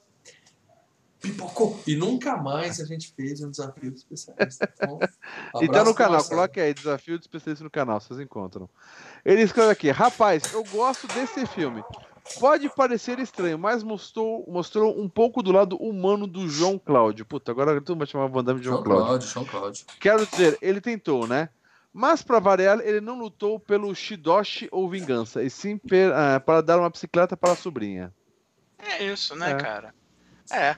pipocou. 1.20 1.78
E 1.86 1.96
nunca 1.96 2.36
mais 2.36 2.80
a 2.80 2.84
gente 2.84 3.12
fez 3.14 3.40
um 3.42 3.50
Desafio 3.50 3.90
com 3.90 3.96
Especialista. 3.96 4.72
Então, 4.74 4.98
E 5.60 5.66
tá 5.66 5.80
abraço 5.80 5.84
no 5.90 5.94
canal, 5.94 6.24
coloque 6.24 6.60
aí, 6.60 6.72
desafio 6.72 7.18
de 7.18 7.24
especialista 7.24 7.64
no 7.64 7.70
canal, 7.70 8.00
vocês 8.00 8.18
encontram. 8.20 8.68
Ele 9.24 9.42
escreve 9.42 9.70
aqui, 9.70 9.90
rapaz, 9.90 10.52
eu 10.52 10.64
gosto 10.64 11.06
desse 11.08 11.46
filme. 11.46 11.82
Pode 12.38 12.68
parecer 12.70 13.18
estranho, 13.18 13.58
mas 13.58 13.82
mostrou, 13.82 14.44
mostrou 14.48 14.98
um 15.00 15.08
pouco 15.08 15.42
do 15.42 15.50
lado 15.50 15.76
humano 15.76 16.26
do 16.26 16.48
João 16.48 16.78
Cláudio. 16.78 17.24
Puta, 17.26 17.50
agora 17.50 17.74
todo 17.80 17.90
mundo 17.90 17.98
vai 17.98 18.06
chamar 18.06 18.26
o 18.26 18.28
Van 18.28 18.44
Damme 18.44 18.60
de 18.60 18.66
João 18.66 18.76
João 18.76 18.84
Cláudio. 18.84 19.06
Cláudio, 19.06 19.28
João 19.28 19.44
Cláudio. 19.46 19.84
Quero 19.98 20.26
dizer, 20.26 20.56
ele 20.62 20.80
tentou, 20.80 21.26
né? 21.26 21.48
Mas 21.92 22.22
pra 22.22 22.38
variar, 22.38 22.78
ele 22.80 23.00
não 23.00 23.18
lutou 23.18 23.58
pelo 23.58 23.92
Shidoshi 23.94 24.68
ou 24.70 24.88
vingança, 24.88 25.42
e 25.42 25.50
sim 25.50 25.76
per- 25.76 26.12
ah, 26.14 26.38
para 26.38 26.60
dar 26.62 26.78
uma 26.78 26.88
bicicleta 26.90 27.36
para 27.36 27.52
a 27.52 27.56
sobrinha. 27.56 28.12
É 28.78 29.02
isso, 29.04 29.34
né, 29.34 29.50
É. 29.52 29.54
cara? 29.56 29.94
É. 30.52 30.76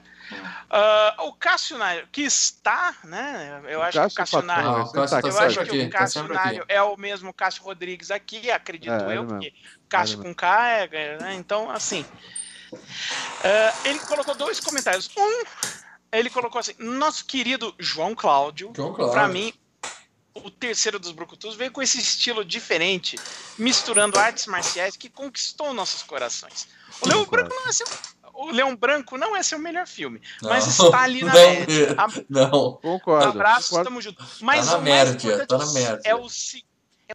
Ah, 0.69 1.15
o 1.21 1.33
Cássio 1.33 1.77
Nário, 1.77 2.07
que 2.11 2.21
está, 2.21 2.95
né? 3.03 3.61
Eu 3.67 3.81
acho 3.81 3.91
que 3.93 3.97
o 3.99 4.01
Cássio 4.03 4.15
Cássio 4.17 4.41
Patrão, 4.41 4.55
Nário. 4.55 4.69
Ah, 4.69 4.75
o 4.77 4.83
esse 4.83 4.93
Cássio 4.93 5.09
tá 5.09 5.21
tá 5.21 5.27
Eu 5.27 5.37
aqui. 5.37 5.45
acho 5.45 5.53
sempre 5.55 5.69
que 5.69 5.77
aqui, 5.77 5.87
o 5.87 5.91
tá 5.91 5.97
Cássio 5.99 6.21
sempre 6.21 6.37
aqui. 6.37 6.45
Nário 6.45 6.65
é 6.67 6.81
o 6.83 6.97
mesmo 6.97 7.33
Cássio 7.33 7.63
Rodrigues 7.63 8.11
aqui, 8.11 8.51
acredito 8.51 8.91
É, 8.91 9.17
eu, 9.17 9.25
porque 9.25 9.53
Cássio 9.89 10.19
com 10.21 10.33
K 10.33 10.67
é, 10.69 11.17
né? 11.19 11.33
Então, 11.35 11.69
assim. 11.71 12.05
ah, 13.43 13.73
ele 13.85 13.99
colocou 13.99 14.35
dois 14.35 14.59
comentários. 14.59 15.09
Um, 15.17 15.43
ele 16.11 16.29
colocou 16.29 16.59
assim: 16.59 16.73
nosso 16.79 17.25
querido 17.25 17.73
João 17.79 18.13
Cláudio, 18.15 18.71
João 18.75 18.93
Cláudio. 18.93 19.13
pra 19.13 19.27
mim, 19.27 19.53
o 20.35 20.49
terceiro 20.49 20.97
dos 20.99 21.11
Brucutus 21.11 21.55
veio 21.55 21.71
com 21.71 21.81
esse 21.81 21.99
estilo 21.99 22.43
diferente, 22.43 23.17
misturando 23.57 24.17
artes 24.17 24.47
marciais 24.47 24.97
que 24.97 25.09
conquistou 25.09 25.73
nossos 25.73 26.01
corações. 26.03 26.67
O 27.01 27.07
Leão. 27.07 27.25
Branco 27.25 27.53
não 27.53 27.67
é 27.67 27.71
seu. 27.71 27.87
O 28.35 28.49
Leão 28.49 28.75
Branco 28.75 29.15
não 29.15 29.35
é 29.35 29.43
seu 29.43 29.59
melhor 29.59 29.85
filme, 29.85 30.19
Não. 30.41 30.49
mas 30.49 30.65
está 30.79 31.01
ali 31.01 31.23
na 31.23 31.33
Não 31.33 31.39
média. 31.51 31.95
A- 31.97 32.07
Não. 32.27 32.73
Concordo. 32.81 33.29
Abraço, 33.29 33.69
concordo. 33.69 33.89
tamo 33.89 34.01
junto. 34.01 34.25
Mas 34.41 34.65
na 34.65 34.77
o 34.77 34.81
mais 34.81 35.09
importante 35.11 35.47
tá 35.47 35.57
na. 35.59 35.99
É 36.03 36.15
o, 36.15 36.27
se- 36.27 36.65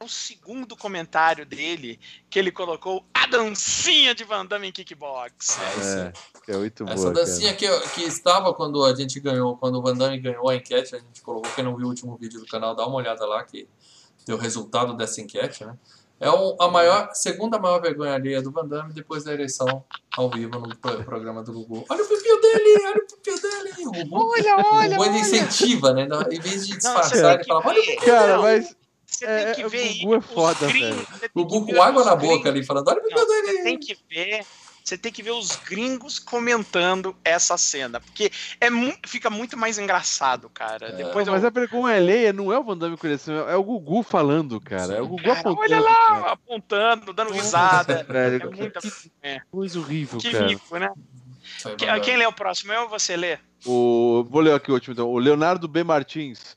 é 0.01 0.05
o 0.05 0.09
segundo 0.09 0.77
comentário 0.77 1.45
dele 1.45 1.99
que 2.31 2.39
ele 2.39 2.51
colocou 2.53 3.05
a 3.15 3.27
dancinha 3.27 4.15
de 4.15 4.25
Van 4.25 4.47
Damme 4.47 4.69
em 4.69 4.73
kickbox. 4.73 5.59
É. 5.59 6.13
É, 6.53 6.55
é 6.55 6.57
muito 6.57 6.85
Essa 6.85 6.95
boa. 6.95 7.13
dancinha 7.13 7.55
que, 7.55 7.67
que 7.91 8.03
estava 8.05 8.55
quando 8.55 8.85
a 8.85 8.95
gente 8.95 9.19
ganhou, 9.21 9.57
quando 9.57 9.79
o 9.79 9.83
Van 9.83 9.97
Damme 9.97 10.19
ganhou 10.21 10.49
a 10.49 10.55
enquete, 10.57 10.95
a 10.95 10.99
gente 10.99 11.21
colocou, 11.23 11.51
quem 11.53 11.65
não 11.65 11.77
viu 11.77 11.87
o 11.87 11.91
último 11.91 12.17
vídeo 12.17 12.41
do 12.41 12.47
canal, 12.47 12.75
dá 12.75 12.87
uma 12.87 12.97
olhada 12.97 13.27
lá 13.27 13.43
que 13.45 13.69
deu 14.27 14.37
o 14.37 14.41
resultado 14.41 14.95
dessa 14.97 15.21
enquete, 15.21 15.65
né? 15.65 15.75
É 16.21 16.29
o- 16.29 16.57
a 16.61 16.69
maior, 16.69 17.11
segunda 17.15 17.61
maior 17.61 17.81
vergonha 17.81 18.15
alheia 18.15 18.43
do 18.43 18.51
Van 18.51 18.67
Damme 18.67 18.93
depois 18.93 19.23
da 19.23 19.33
eleição 19.33 19.85
ao 20.17 20.29
vivo 20.29 20.59
no 20.59 20.77
pro- 20.77 21.05
programa 21.05 21.45
do 21.45 21.53
Gugu. 21.53 21.85
Olha 21.89 22.03
o 22.03 22.07
pipio 22.09 22.41
dele, 22.41 22.87
olha 22.87 22.97
o 23.05 23.07
pipio 23.07 23.41
dele. 23.41 23.73
O 23.87 23.93
Gugu, 23.93 24.33
Olha, 24.33 24.57
o 24.57 24.75
olha, 24.75 24.89
Gugu 24.97 25.03
ainda 25.05 25.15
olha. 25.17 25.21
incentiva, 25.21 25.93
né? 25.95 26.09
Em 26.33 26.41
vez 26.41 26.67
de 26.67 26.73
Não, 26.73 26.79
disfarçar, 26.79 27.09
você 27.11 27.35
ele 27.35 27.45
fala, 27.45 27.63
olha 27.65 27.81
o 27.81 27.85
pipio 27.85 28.05
Cara, 28.05 28.35
Não, 28.37 28.43
mas 28.43 28.77
Você 29.11 29.25
É, 29.25 29.45
tem 29.47 29.55
que 29.55 29.63
é, 29.63 29.69
ver 29.69 29.91
o 29.91 29.99
Gugu 30.01 30.15
é 30.15 30.19
os 30.19 30.27
foda, 30.27 30.67
gringos, 30.69 30.97
velho. 31.19 31.31
O 31.35 31.45
Gugu 31.45 31.73
com 31.75 31.83
água 31.83 32.05
na 32.05 32.15
boca 32.15 32.27
gringos- 32.35 32.47
ali, 32.51 32.65
falando, 32.65 32.89
olha 32.89 33.01
o 33.01 33.03
dele. 33.03 33.17
você 33.27 33.63
tem 33.65 33.79
que 33.79 33.97
ver. 34.09 34.45
Você 34.85 34.97
tem 34.97 35.13
que 35.13 35.23
ver 35.23 35.33
os 35.33 35.55
gringos 35.57 36.19
comentando 36.19 37.15
essa 37.23 37.59
cena, 37.59 38.01
porque 38.01 38.31
é 38.59 38.71
mu- 38.71 38.97
fica 39.07 39.29
muito 39.29 39.55
mais 39.55 39.79
engraçado, 39.79 40.49
cara. 40.49 40.89
É. 40.89 40.93
Depois 40.93 41.29
mas 41.29 41.43
eu, 41.43 41.49
a 41.49 41.51
vergonha 41.51 41.97
alheia 41.97 42.33
não 42.33 42.51
é 42.51 42.59
o 42.59 42.65
Van 42.65 42.77
Damme 42.77 42.97
conhecendo, 42.97 43.41
é 43.51 43.57
o 43.57 43.63
Gugu 43.63 44.03
falando, 44.03 44.59
cara. 44.61 44.95
É 44.95 45.01
o 45.03 45.07
Gugu 45.09 45.23
cara, 45.25 45.41
apontando. 45.41 45.61
olha 45.61 45.81
lá, 45.81 46.33
apontando, 46.33 47.13
dando 47.13 47.33
risada. 47.33 48.03
Velho, 48.09 48.43
É 48.43 48.57
muita- 48.57 48.81
que 48.81 48.91
é. 49.23 49.41
coisa 49.51 49.79
horrível, 49.79 50.19
Que 50.21 50.31
cara. 50.31 50.47
mico, 50.47 50.79
né? 50.79 50.91
Isso 51.59 51.69
aí, 51.69 51.77
Que- 51.77 51.85
Van 51.85 51.93
Damme. 51.93 52.05
Quem 52.07 52.17
lê 52.17 52.27
o 52.27 52.33
próximo? 52.33 52.73
Eu 52.73 52.83
ou 52.85 52.89
você 52.89 53.15
lê? 53.15 53.39
O, 53.67 54.25
vou 54.31 54.41
ler 54.41 54.55
aqui 54.55 54.71
o 54.71 54.75
último, 54.75 54.93
então. 54.95 55.09
O 55.11 55.19
Leonardo 55.19 55.69
B. 55.69 55.85
Martins. 55.85 56.57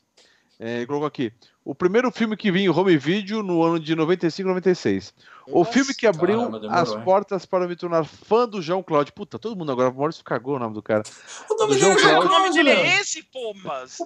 É, 0.58 0.76
ele 0.78 0.86
colocou 0.86 1.06
aqui. 1.08 1.32
O 1.64 1.74
primeiro 1.76 2.10
filme 2.10 2.36
que 2.36 2.50
vi 2.50 2.62
em 2.62 2.68
home 2.68 2.96
video 2.96 3.40
no 3.42 3.62
ano 3.62 3.78
de 3.78 3.94
95 3.94 4.48
96. 4.48 5.14
O 5.46 5.60
Nossa, 5.60 5.72
filme 5.72 5.94
que 5.94 6.06
abriu 6.08 6.38
caramba, 6.38 6.58
demorou, 6.58 6.82
as 6.82 6.94
portas 7.04 7.46
para 7.46 7.68
me 7.68 7.76
tornar 7.76 8.04
fã 8.04 8.48
do 8.48 8.60
João 8.60 8.82
Cláudio. 8.82 9.12
Puta, 9.12 9.38
todo 9.38 9.56
mundo 9.56 9.70
agora, 9.70 9.90
o 9.90 9.94
Maurício 9.94 10.24
cagou 10.24 10.56
o 10.56 10.58
nome 10.58 10.74
do 10.74 10.82
cara. 10.82 11.04
O 11.48 11.54
nome 11.54 11.74
do 11.74 11.80
dele 11.80 11.92
é 11.92 11.98
João 11.98 12.20
o 12.20 12.24
nome 12.28 12.50
dele 12.52 12.70
é 12.70 13.00
esse, 13.00 13.22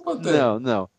Pantera. 0.01 0.37
Não, 0.37 0.59
não. 0.59 0.89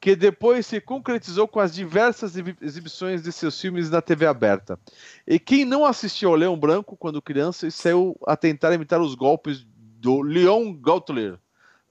Que 0.00 0.16
depois 0.16 0.66
se 0.66 0.80
concretizou 0.80 1.46
com 1.48 1.60
as 1.60 1.74
diversas 1.74 2.32
exibi- 2.32 2.56
exibições 2.62 3.22
de 3.22 3.30
seus 3.32 3.60
filmes 3.60 3.90
na 3.90 4.00
TV 4.00 4.26
aberta. 4.26 4.78
E 5.26 5.38
quem 5.38 5.64
não 5.66 5.84
assistiu 5.84 6.30
ao 6.30 6.34
Leão 6.34 6.56
Branco 6.56 6.96
quando 6.96 7.20
criança 7.20 7.66
e 7.66 7.70
saiu 7.70 8.16
a 8.26 8.36
tentar 8.36 8.72
imitar 8.74 9.00
os 9.00 9.14
golpes 9.14 9.66
do 9.98 10.20
Leon 10.22 10.72
Gautler. 10.74 11.38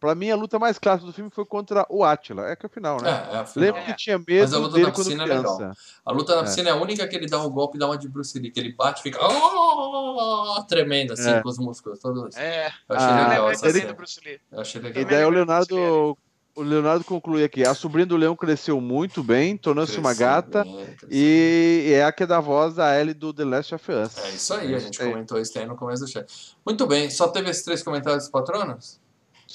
Pra 0.06 0.14
mim, 0.16 0.30
a 0.30 0.36
luta 0.36 0.60
mais 0.60 0.78
clássica 0.78 1.08
do 1.08 1.14
filme 1.14 1.32
foi 1.34 1.46
contra 1.46 1.84
o 1.90 2.04
Átila. 2.04 2.48
É 2.48 2.56
que 2.56 2.64
é 2.66 2.68
o 2.68 2.72
final, 2.72 3.02
né? 3.02 3.10
É, 3.10 3.36
é 3.36 3.40
a 3.40 3.46
final. 3.46 3.66
Lembro 3.68 3.84
que 3.86 3.94
tinha 3.96 4.18
Mas 4.20 4.28
a 4.28 4.32
medo 4.32 4.60
luta 4.60 4.74
dele 4.76 4.86
na 4.86 4.92
piscina 4.94 5.24
é 5.24 5.26
legal. 5.26 5.72
A 6.06 6.12
luta 6.12 6.36
na 6.36 6.42
É. 6.42 6.44
piscina 6.44 6.70
é 6.70 6.72
a 6.74 6.76
única 6.76 7.08
que 7.08 7.16
ele 7.16 7.26
dá 7.28 7.42
um 7.42 7.50
golpe 7.50 7.78
e 7.78 7.80
dá 7.80 7.88
uma 7.88 7.98
de 7.98 8.08
Bruce 8.08 8.38
Lee, 8.38 8.52
que 8.52 8.60
ele 8.60 8.74
bate 8.74 9.00
e 9.00 9.04
fica 9.04 9.20
"Oh!" 9.20 10.64
tremendo 10.68 11.14
assim 11.14 11.30
É. 11.32 11.42
com 11.42 11.50
os 11.50 11.58
músculos 11.58 12.00
todos. 12.00 12.36
É, 12.36 12.68
Eu 12.88 12.96
achei 12.96 13.08
Ah, 13.10 13.28
legal 13.30 13.50
essa 13.50 13.72
cena. 13.72 13.88
do 13.88 13.96
Bruce 13.96 14.20
Lee. 14.24 14.40
Eu 14.52 14.60
achei 14.62 14.80
E 14.80 14.84
legal. 14.84 15.04
Também 15.04 15.18
daí 15.18 15.26
o 15.26 15.30
Leonardo, 15.30 16.18
o 16.56 16.62
Leonardo 16.62 17.04
conclui 17.04 17.44
aqui. 17.44 17.64
A 17.66 17.74
sobrinha 17.74 18.06
do 18.06 18.16
Leão 18.16 18.36
cresceu 18.36 18.80
muito 18.80 19.24
bem, 19.24 19.58
tornou-se 19.58 19.98
uma 20.00 20.14
gata. 20.14 20.64
bem, 20.64 20.86
E 21.10 21.92
é 21.94 22.04
a 22.06 22.12
que 22.12 22.24
é 22.24 22.28
da 22.28 22.40
voz 22.40 22.76
da 22.76 22.98
Ellie 23.00 23.14
do 23.14 23.34
The 23.34 23.44
Last 23.44 23.76
of 23.76 23.92
Us. 23.92 24.18
É 24.20 24.30
isso 24.30 24.54
aí, 24.54 24.74
a 24.76 24.80
gente 24.80 25.02
É. 25.02 25.06
comentou 25.10 25.40
isso 25.40 25.58
aí 25.58 25.66
no 25.66 25.76
começo 25.76 26.06
do 26.06 26.10
chat. 26.10 26.56
Muito 26.66 26.86
bem, 26.88 27.10
só 27.10 27.28
teve 27.28 27.50
esses 27.50 27.64
três 27.64 27.82
comentários 27.84 28.24
dos 28.26 28.32
patronos? 28.32 29.04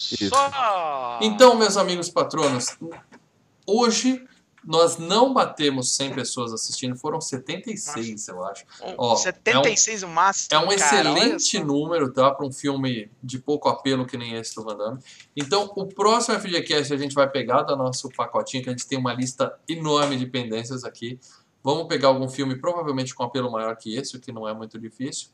Isso. 0.00 0.28
Só. 0.28 1.18
Então, 1.20 1.56
meus 1.56 1.76
amigos 1.76 2.08
patronos, 2.08 2.76
hoje 3.66 4.24
nós 4.64 4.98
não 4.98 5.32
batemos 5.32 5.94
100 5.96 6.14
pessoas 6.14 6.52
assistindo, 6.52 6.96
foram 6.96 7.20
76, 7.20 8.28
eu 8.28 8.44
acho. 8.44 8.64
ó, 8.96 9.16
76 9.16 10.02
o 10.02 10.08
máximo. 10.08 10.48
É 10.52 10.58
um 10.58 10.68
cara, 10.68 10.74
excelente 10.74 11.58
número, 11.60 12.12
tá? 12.12 12.30
Para 12.30 12.46
um 12.46 12.52
filme 12.52 13.10
de 13.22 13.38
pouco 13.38 13.68
apelo 13.68 14.06
que 14.06 14.16
nem 14.16 14.34
esse 14.34 14.54
do 14.54 14.62
Van 14.62 14.76
Damme. 14.76 14.98
Então, 15.36 15.70
o 15.76 15.86
próximo 15.86 16.38
FGCast 16.38 16.92
a 16.92 16.96
gente 16.96 17.14
vai 17.14 17.28
pegar 17.28 17.62
do 17.62 17.76
nosso 17.76 18.10
pacotinho, 18.10 18.62
que 18.62 18.68
a 18.68 18.72
gente 18.72 18.86
tem 18.86 18.98
uma 18.98 19.14
lista 19.14 19.58
enorme 19.68 20.16
de 20.16 20.26
pendências 20.26 20.84
aqui. 20.84 21.18
Vamos 21.62 21.88
pegar 21.88 22.08
algum 22.08 22.28
filme 22.28 22.56
provavelmente 22.56 23.14
com 23.14 23.22
apelo 23.22 23.50
maior 23.50 23.76
que 23.76 23.94
esse, 23.94 24.16
o 24.16 24.20
que 24.20 24.32
não 24.32 24.48
é 24.48 24.54
muito 24.54 24.78
difícil. 24.78 25.28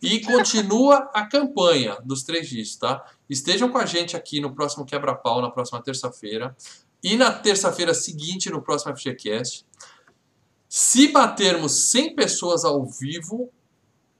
E 0.00 0.20
continua 0.20 1.10
a 1.14 1.26
campanha 1.26 1.96
dos 2.04 2.22
três 2.22 2.48
dias, 2.48 2.76
tá? 2.76 3.02
Estejam 3.30 3.70
com 3.70 3.78
a 3.78 3.86
gente 3.86 4.16
aqui 4.16 4.40
no 4.40 4.52
próximo 4.52 4.84
Quebra-Pau, 4.84 5.40
na 5.40 5.50
próxima 5.50 5.80
terça-feira. 5.80 6.56
E 7.00 7.16
na 7.16 7.32
terça-feira 7.32 7.94
seguinte, 7.94 8.50
no 8.50 8.60
próximo 8.60 8.94
FGCast. 8.96 9.64
Se 10.68 11.08
batermos 11.08 11.90
100 11.90 12.16
pessoas 12.16 12.64
ao 12.64 12.84
vivo, 12.84 13.48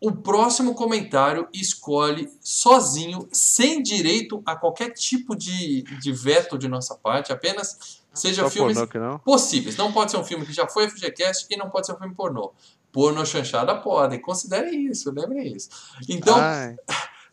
o 0.00 0.12
próximo 0.12 0.74
comentário 0.74 1.48
escolhe 1.52 2.30
sozinho, 2.40 3.28
sem 3.32 3.82
direito 3.82 4.42
a 4.46 4.56
qualquer 4.56 4.90
tipo 4.90 5.36
de, 5.36 5.82
de 5.82 6.12
veto 6.12 6.56
de 6.56 6.68
nossa 6.68 6.94
parte, 6.94 7.32
apenas 7.32 8.00
seja 8.14 8.44
Só 8.44 8.50
filmes 8.50 8.78
pornô 8.78 9.00
não. 9.00 9.18
possíveis. 9.18 9.76
Não 9.76 9.92
pode 9.92 10.10
ser 10.10 10.16
um 10.16 10.24
filme 10.24 10.46
que 10.46 10.52
já 10.52 10.66
foi 10.66 10.88
FGCast 10.88 11.46
e 11.50 11.56
não 11.56 11.68
pode 11.68 11.86
ser 11.86 11.92
um 11.92 11.98
filme 11.98 12.14
pornô. 12.14 12.52
Pornô 12.90 13.24
chanchada 13.24 13.74
podem, 13.76 14.20
considerem 14.20 14.86
isso, 14.86 15.12
lembrem 15.12 15.54
isso. 15.54 15.68
Então, 16.08 16.36
Ai, 16.36 16.76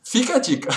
Fica 0.10 0.36
a 0.36 0.40
dica. 0.40 0.70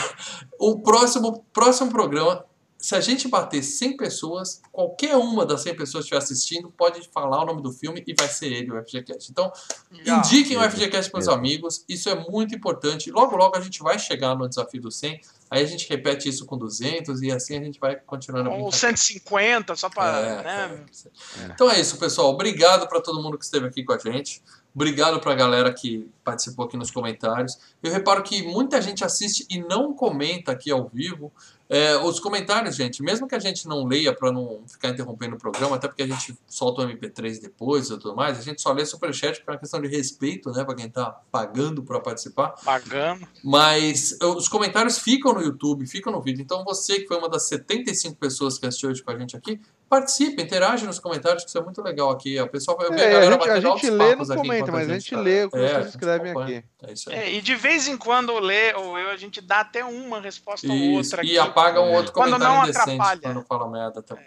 O 0.59 0.81
próximo, 0.81 1.45
próximo 1.53 1.91
programa, 1.91 2.45
se 2.77 2.97
a 2.97 3.01
gente 3.01 3.29
bater 3.29 3.63
100 3.63 3.97
pessoas, 3.97 4.61
qualquer 4.73 5.15
uma 5.17 5.45
das 5.45 5.61
100 5.63 5.77
pessoas 5.77 6.05
que 6.05 6.15
estiver 6.15 6.19
assistindo 6.19 6.71
pode 6.71 7.09
falar 7.13 7.43
o 7.43 7.47
nome 7.47 7.63
do 7.63 7.71
filme 7.71 8.03
e 8.07 8.15
vai 8.19 8.27
ser 8.27 8.47
ele, 8.47 8.73
o 8.73 8.83
FGCast. 8.83 9.31
Então, 9.31 9.53
Já. 10.03 10.19
indiquem 10.19 10.57
o 10.57 10.71
FGCast 10.71 11.11
para 11.11 11.21
os 11.21 11.29
amigos, 11.29 11.85
isso 11.89 12.09
é 12.09 12.15
muito 12.15 12.55
importante. 12.55 13.11
Logo, 13.11 13.37
logo 13.37 13.57
a 13.57 13.61
gente 13.61 13.83
vai 13.83 13.99
chegar 13.99 14.35
no 14.35 14.49
desafio 14.49 14.81
do 14.81 14.91
100, 14.91 15.21
aí 15.51 15.63
a 15.63 15.67
gente 15.67 15.89
repete 15.89 16.29
isso 16.29 16.47
com 16.47 16.57
200 16.57 17.23
e 17.23 17.31
assim 17.31 17.59
a 17.59 17.63
gente 17.63 17.79
vai 17.79 17.97
continuando 17.97 18.49
Ou 18.49 18.71
brincadeira. 18.71 18.97
150, 18.97 19.77
só 19.77 19.91
pra. 19.91 20.19
É, 20.19 20.43
né? 20.43 20.87
é. 21.43 21.45
Então 21.53 21.71
é 21.71 21.79
isso, 21.79 21.99
pessoal. 21.99 22.31
Obrigado 22.31 22.89
para 22.89 23.01
todo 23.01 23.23
mundo 23.23 23.39
que 23.39 23.45
esteve 23.45 23.67
aqui 23.67 23.85
com 23.85 23.93
a 23.93 23.99
gente. 23.99 24.43
Obrigado 24.75 25.19
pra 25.21 25.35
galera 25.35 25.73
que 25.73 26.09
participou 26.23 26.65
aqui 26.65 26.77
nos 26.77 26.91
comentários. 26.91 27.59
Eu 27.83 27.91
reparo 27.91 28.23
que 28.23 28.43
muita 28.43 28.81
gente 28.81 29.05
assiste 29.05 29.45
e 29.51 29.59
não 29.59 29.93
comenta 29.93 30.53
aqui 30.53 30.71
ao 30.71 30.89
vivo. 30.89 31.33
É, 31.69 31.97
os 31.99 32.19
comentários, 32.19 32.77
gente, 32.77 33.03
mesmo 33.03 33.29
que 33.29 33.35
a 33.35 33.39
gente 33.39 33.67
não 33.69 33.85
leia 33.85 34.13
para 34.13 34.33
não 34.33 34.63
ficar 34.67 34.89
interrompendo 34.89 35.37
o 35.37 35.39
programa, 35.39 35.77
até 35.77 35.87
porque 35.87 36.03
a 36.03 36.07
gente 36.07 36.37
solta 36.49 36.83
o 36.83 36.85
MP3 36.85 37.41
depois 37.41 37.87
e 37.87 37.91
tudo 37.91 38.15
mais, 38.15 38.39
a 38.39 38.43
gente 38.43 38.61
só 38.61 38.73
lê 38.73 38.85
superchat 38.85 39.37
porque 39.37 39.51
é 39.51 39.53
uma 39.53 39.59
questão 39.59 39.81
de 39.81 39.87
respeito, 39.87 40.51
né, 40.51 40.65
para 40.65 40.75
quem 40.75 40.89
tá 40.89 41.21
pagando 41.31 41.83
para 41.83 42.01
participar. 42.01 42.51
Pagando. 42.65 43.27
Mas 43.43 44.19
os 44.21 44.49
comentários 44.49 44.99
ficam 44.99 45.33
no 45.33 45.41
YouTube, 45.41 45.87
ficam 45.87 46.13
no 46.13 46.21
vídeo. 46.21 46.43
Então 46.43 46.65
você 46.65 47.01
que 47.01 47.07
foi 47.07 47.19
uma 47.19 47.29
das 47.29 47.47
75 47.47 48.17
pessoas 48.17 48.59
que 48.59 48.67
assistiu 48.67 48.91
hoje 48.91 49.03
com 49.03 49.11
a 49.13 49.19
gente 49.19 49.37
aqui, 49.37 49.61
participe, 49.91 50.41
interage 50.41 50.87
nos 50.87 51.01
comentários, 51.01 51.43
que 51.43 51.49
isso 51.51 51.59
é 51.59 51.63
muito 51.63 51.83
legal 51.83 52.11
aqui. 52.11 52.41
O 52.41 52.47
pessoal 52.49 52.79
vai 52.79 52.89
ver 52.91 53.01
É, 53.01 53.17
a 53.17 53.19
a 53.19 53.23
gente, 53.33 53.51
a 53.51 53.61
gente 53.61 53.91
lê, 53.91 54.15
não 54.15 54.25
comenta, 54.25 54.71
mas 54.73 54.89
a 54.89 54.93
gente 54.95 55.11
tá- 55.11 55.21
lê 55.21 55.45
o 55.45 55.51
que 55.51 55.57
É, 55.57 55.61
vocês 55.61 55.77
gente 55.79 55.89
escrevem 55.89 56.33
aqui. 56.33 56.65
É 56.85 56.93
isso 56.93 57.11
aí. 57.11 57.17
É, 57.17 57.33
e 57.35 57.41
de 57.43 57.57
vez 57.57 57.89
em 57.89 57.97
quando 57.99 58.39
lê 58.39 58.73
ou 58.75 58.97
eu, 58.97 59.11
a 59.11 59.17
gente 59.17 59.41
dá 59.41 59.61
até 59.61 59.85
uma 59.85 60.21
resposta 60.21 60.67
ou 60.69 60.73
Isso, 60.75 61.11
outra 61.17 61.27
e 61.27 61.37
aqui. 61.37 61.39
apaga 61.51 61.83
um 61.83 61.93
outro 61.93 62.13
Quando 62.13 62.31
comentário 62.33 62.55
não 62.57 62.63
indecente 62.65 62.91
atrapalha. 62.93 63.21
quando 63.21 63.45
fala 63.45 63.69
merda 63.69 64.01
também. 64.01 64.25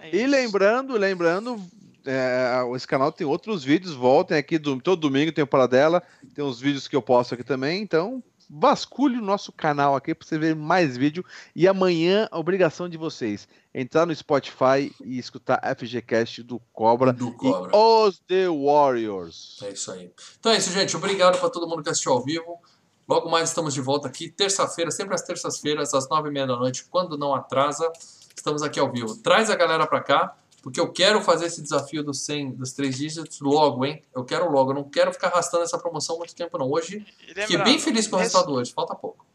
É 0.00 0.08
E 0.12 0.16
isso. 0.22 0.30
lembrando, 0.30 0.96
lembrando, 0.96 1.60
é, 2.04 2.62
esse 2.74 2.86
canal 2.86 3.12
tem 3.12 3.26
outros 3.26 3.62
vídeos, 3.62 3.94
voltem 3.94 4.36
aqui, 4.36 4.58
do- 4.58 4.80
todo 4.80 5.00
domingo 5.00 5.30
tem 5.30 5.44
o 5.44 5.46
Paradela, 5.46 6.02
tem 6.34 6.44
uns 6.44 6.58
vídeos 6.58 6.88
que 6.88 6.96
eu 6.96 7.02
posto 7.02 7.34
aqui 7.34 7.44
também, 7.44 7.80
então 7.80 8.22
vasculhe 8.50 9.16
o 9.16 9.22
nosso 9.22 9.50
canal 9.52 9.94
aqui 9.96 10.14
para 10.14 10.26
você 10.26 10.36
ver 10.36 10.54
mais 10.56 10.96
vídeo. 10.96 11.24
E 11.56 11.66
amanhã, 11.68 12.28
a 12.30 12.38
obrigação 12.38 12.88
de 12.88 12.96
vocês, 12.98 13.48
entrar 13.74 14.06
no 14.06 14.14
Spotify 14.14 14.94
e 15.04 15.18
escutar 15.18 15.60
FGCast 15.76 16.42
do 16.42 16.60
Cobra 16.72 17.12
Do 17.12 17.28
e 17.28 17.32
Cobra. 17.32 17.76
Os 17.76 18.18
The 18.20 18.48
Warriors. 18.48 19.58
É 19.62 19.70
isso 19.70 19.90
aí. 19.90 20.10
Então 20.38 20.52
é 20.52 20.58
isso, 20.58 20.70
gente. 20.72 20.96
Obrigado 20.96 21.38
para 21.38 21.48
todo 21.48 21.66
mundo 21.68 21.82
que 21.82 21.90
assistiu 21.90 22.12
ao 22.12 22.22
vivo. 22.22 22.60
Logo 23.08 23.28
mais 23.28 23.48
estamos 23.48 23.74
de 23.74 23.80
volta 23.80 24.08
aqui, 24.08 24.30
terça-feira, 24.30 24.90
sempre 24.90 25.14
às 25.14 25.22
terças-feiras, 25.22 25.92
às 25.92 26.08
nove 26.08 26.28
e 26.28 26.32
meia 26.32 26.46
da 26.46 26.56
noite, 26.56 26.84
quando 26.84 27.18
não 27.18 27.34
atrasa. 27.34 27.90
Estamos 28.34 28.62
aqui 28.62 28.78
ao 28.78 28.90
vivo. 28.90 29.16
Traz 29.16 29.50
a 29.50 29.56
galera 29.56 29.86
para 29.86 30.00
cá, 30.00 30.36
porque 30.62 30.80
eu 30.80 30.90
quero 30.92 31.20
fazer 31.20 31.46
esse 31.46 31.60
desafio 31.60 32.02
dos 32.04 32.20
100, 32.20 32.52
dos 32.52 32.72
três 32.72 32.96
dígitos 32.96 33.40
logo, 33.40 33.84
hein? 33.84 34.02
Eu 34.14 34.24
quero 34.24 34.50
logo. 34.50 34.70
Eu 34.70 34.74
não 34.76 34.84
quero 34.84 35.12
ficar 35.12 35.28
arrastando 35.28 35.64
essa 35.64 35.76
promoção 35.78 36.16
muito 36.18 36.34
tempo, 36.34 36.56
não. 36.56 36.70
Hoje, 36.70 37.04
E 37.28 37.34
fiquei 37.42 37.58
bem 37.58 37.78
feliz 37.78 38.06
com 38.06 38.16
o 38.16 38.18
resultado 38.18 38.52
hoje. 38.52 38.72
Falta 38.72 38.94
pouco. 38.94 39.26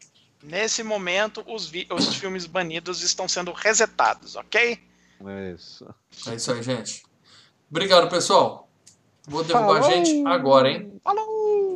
Nesse 0.44 0.84
momento, 0.84 1.44
os, 1.48 1.72
os 1.90 2.16
filmes 2.16 2.46
banidos 2.46 3.02
estão 3.02 3.28
sendo 3.28 3.52
resetados, 3.52 4.36
ok? 4.36 4.80
É 5.26 5.52
isso. 5.52 5.86
É 6.28 6.36
isso 6.36 6.52
aí, 6.52 6.62
gente. 6.62 7.04
Obrigado, 7.70 8.10
pessoal. 8.10 8.70
Vou 9.28 9.44
derrubar 9.44 9.80
a 9.80 9.84
Falou! 9.84 10.06
gente 10.06 10.28
agora, 10.28 10.72
hein? 10.72 11.02
Falou! 11.04 11.67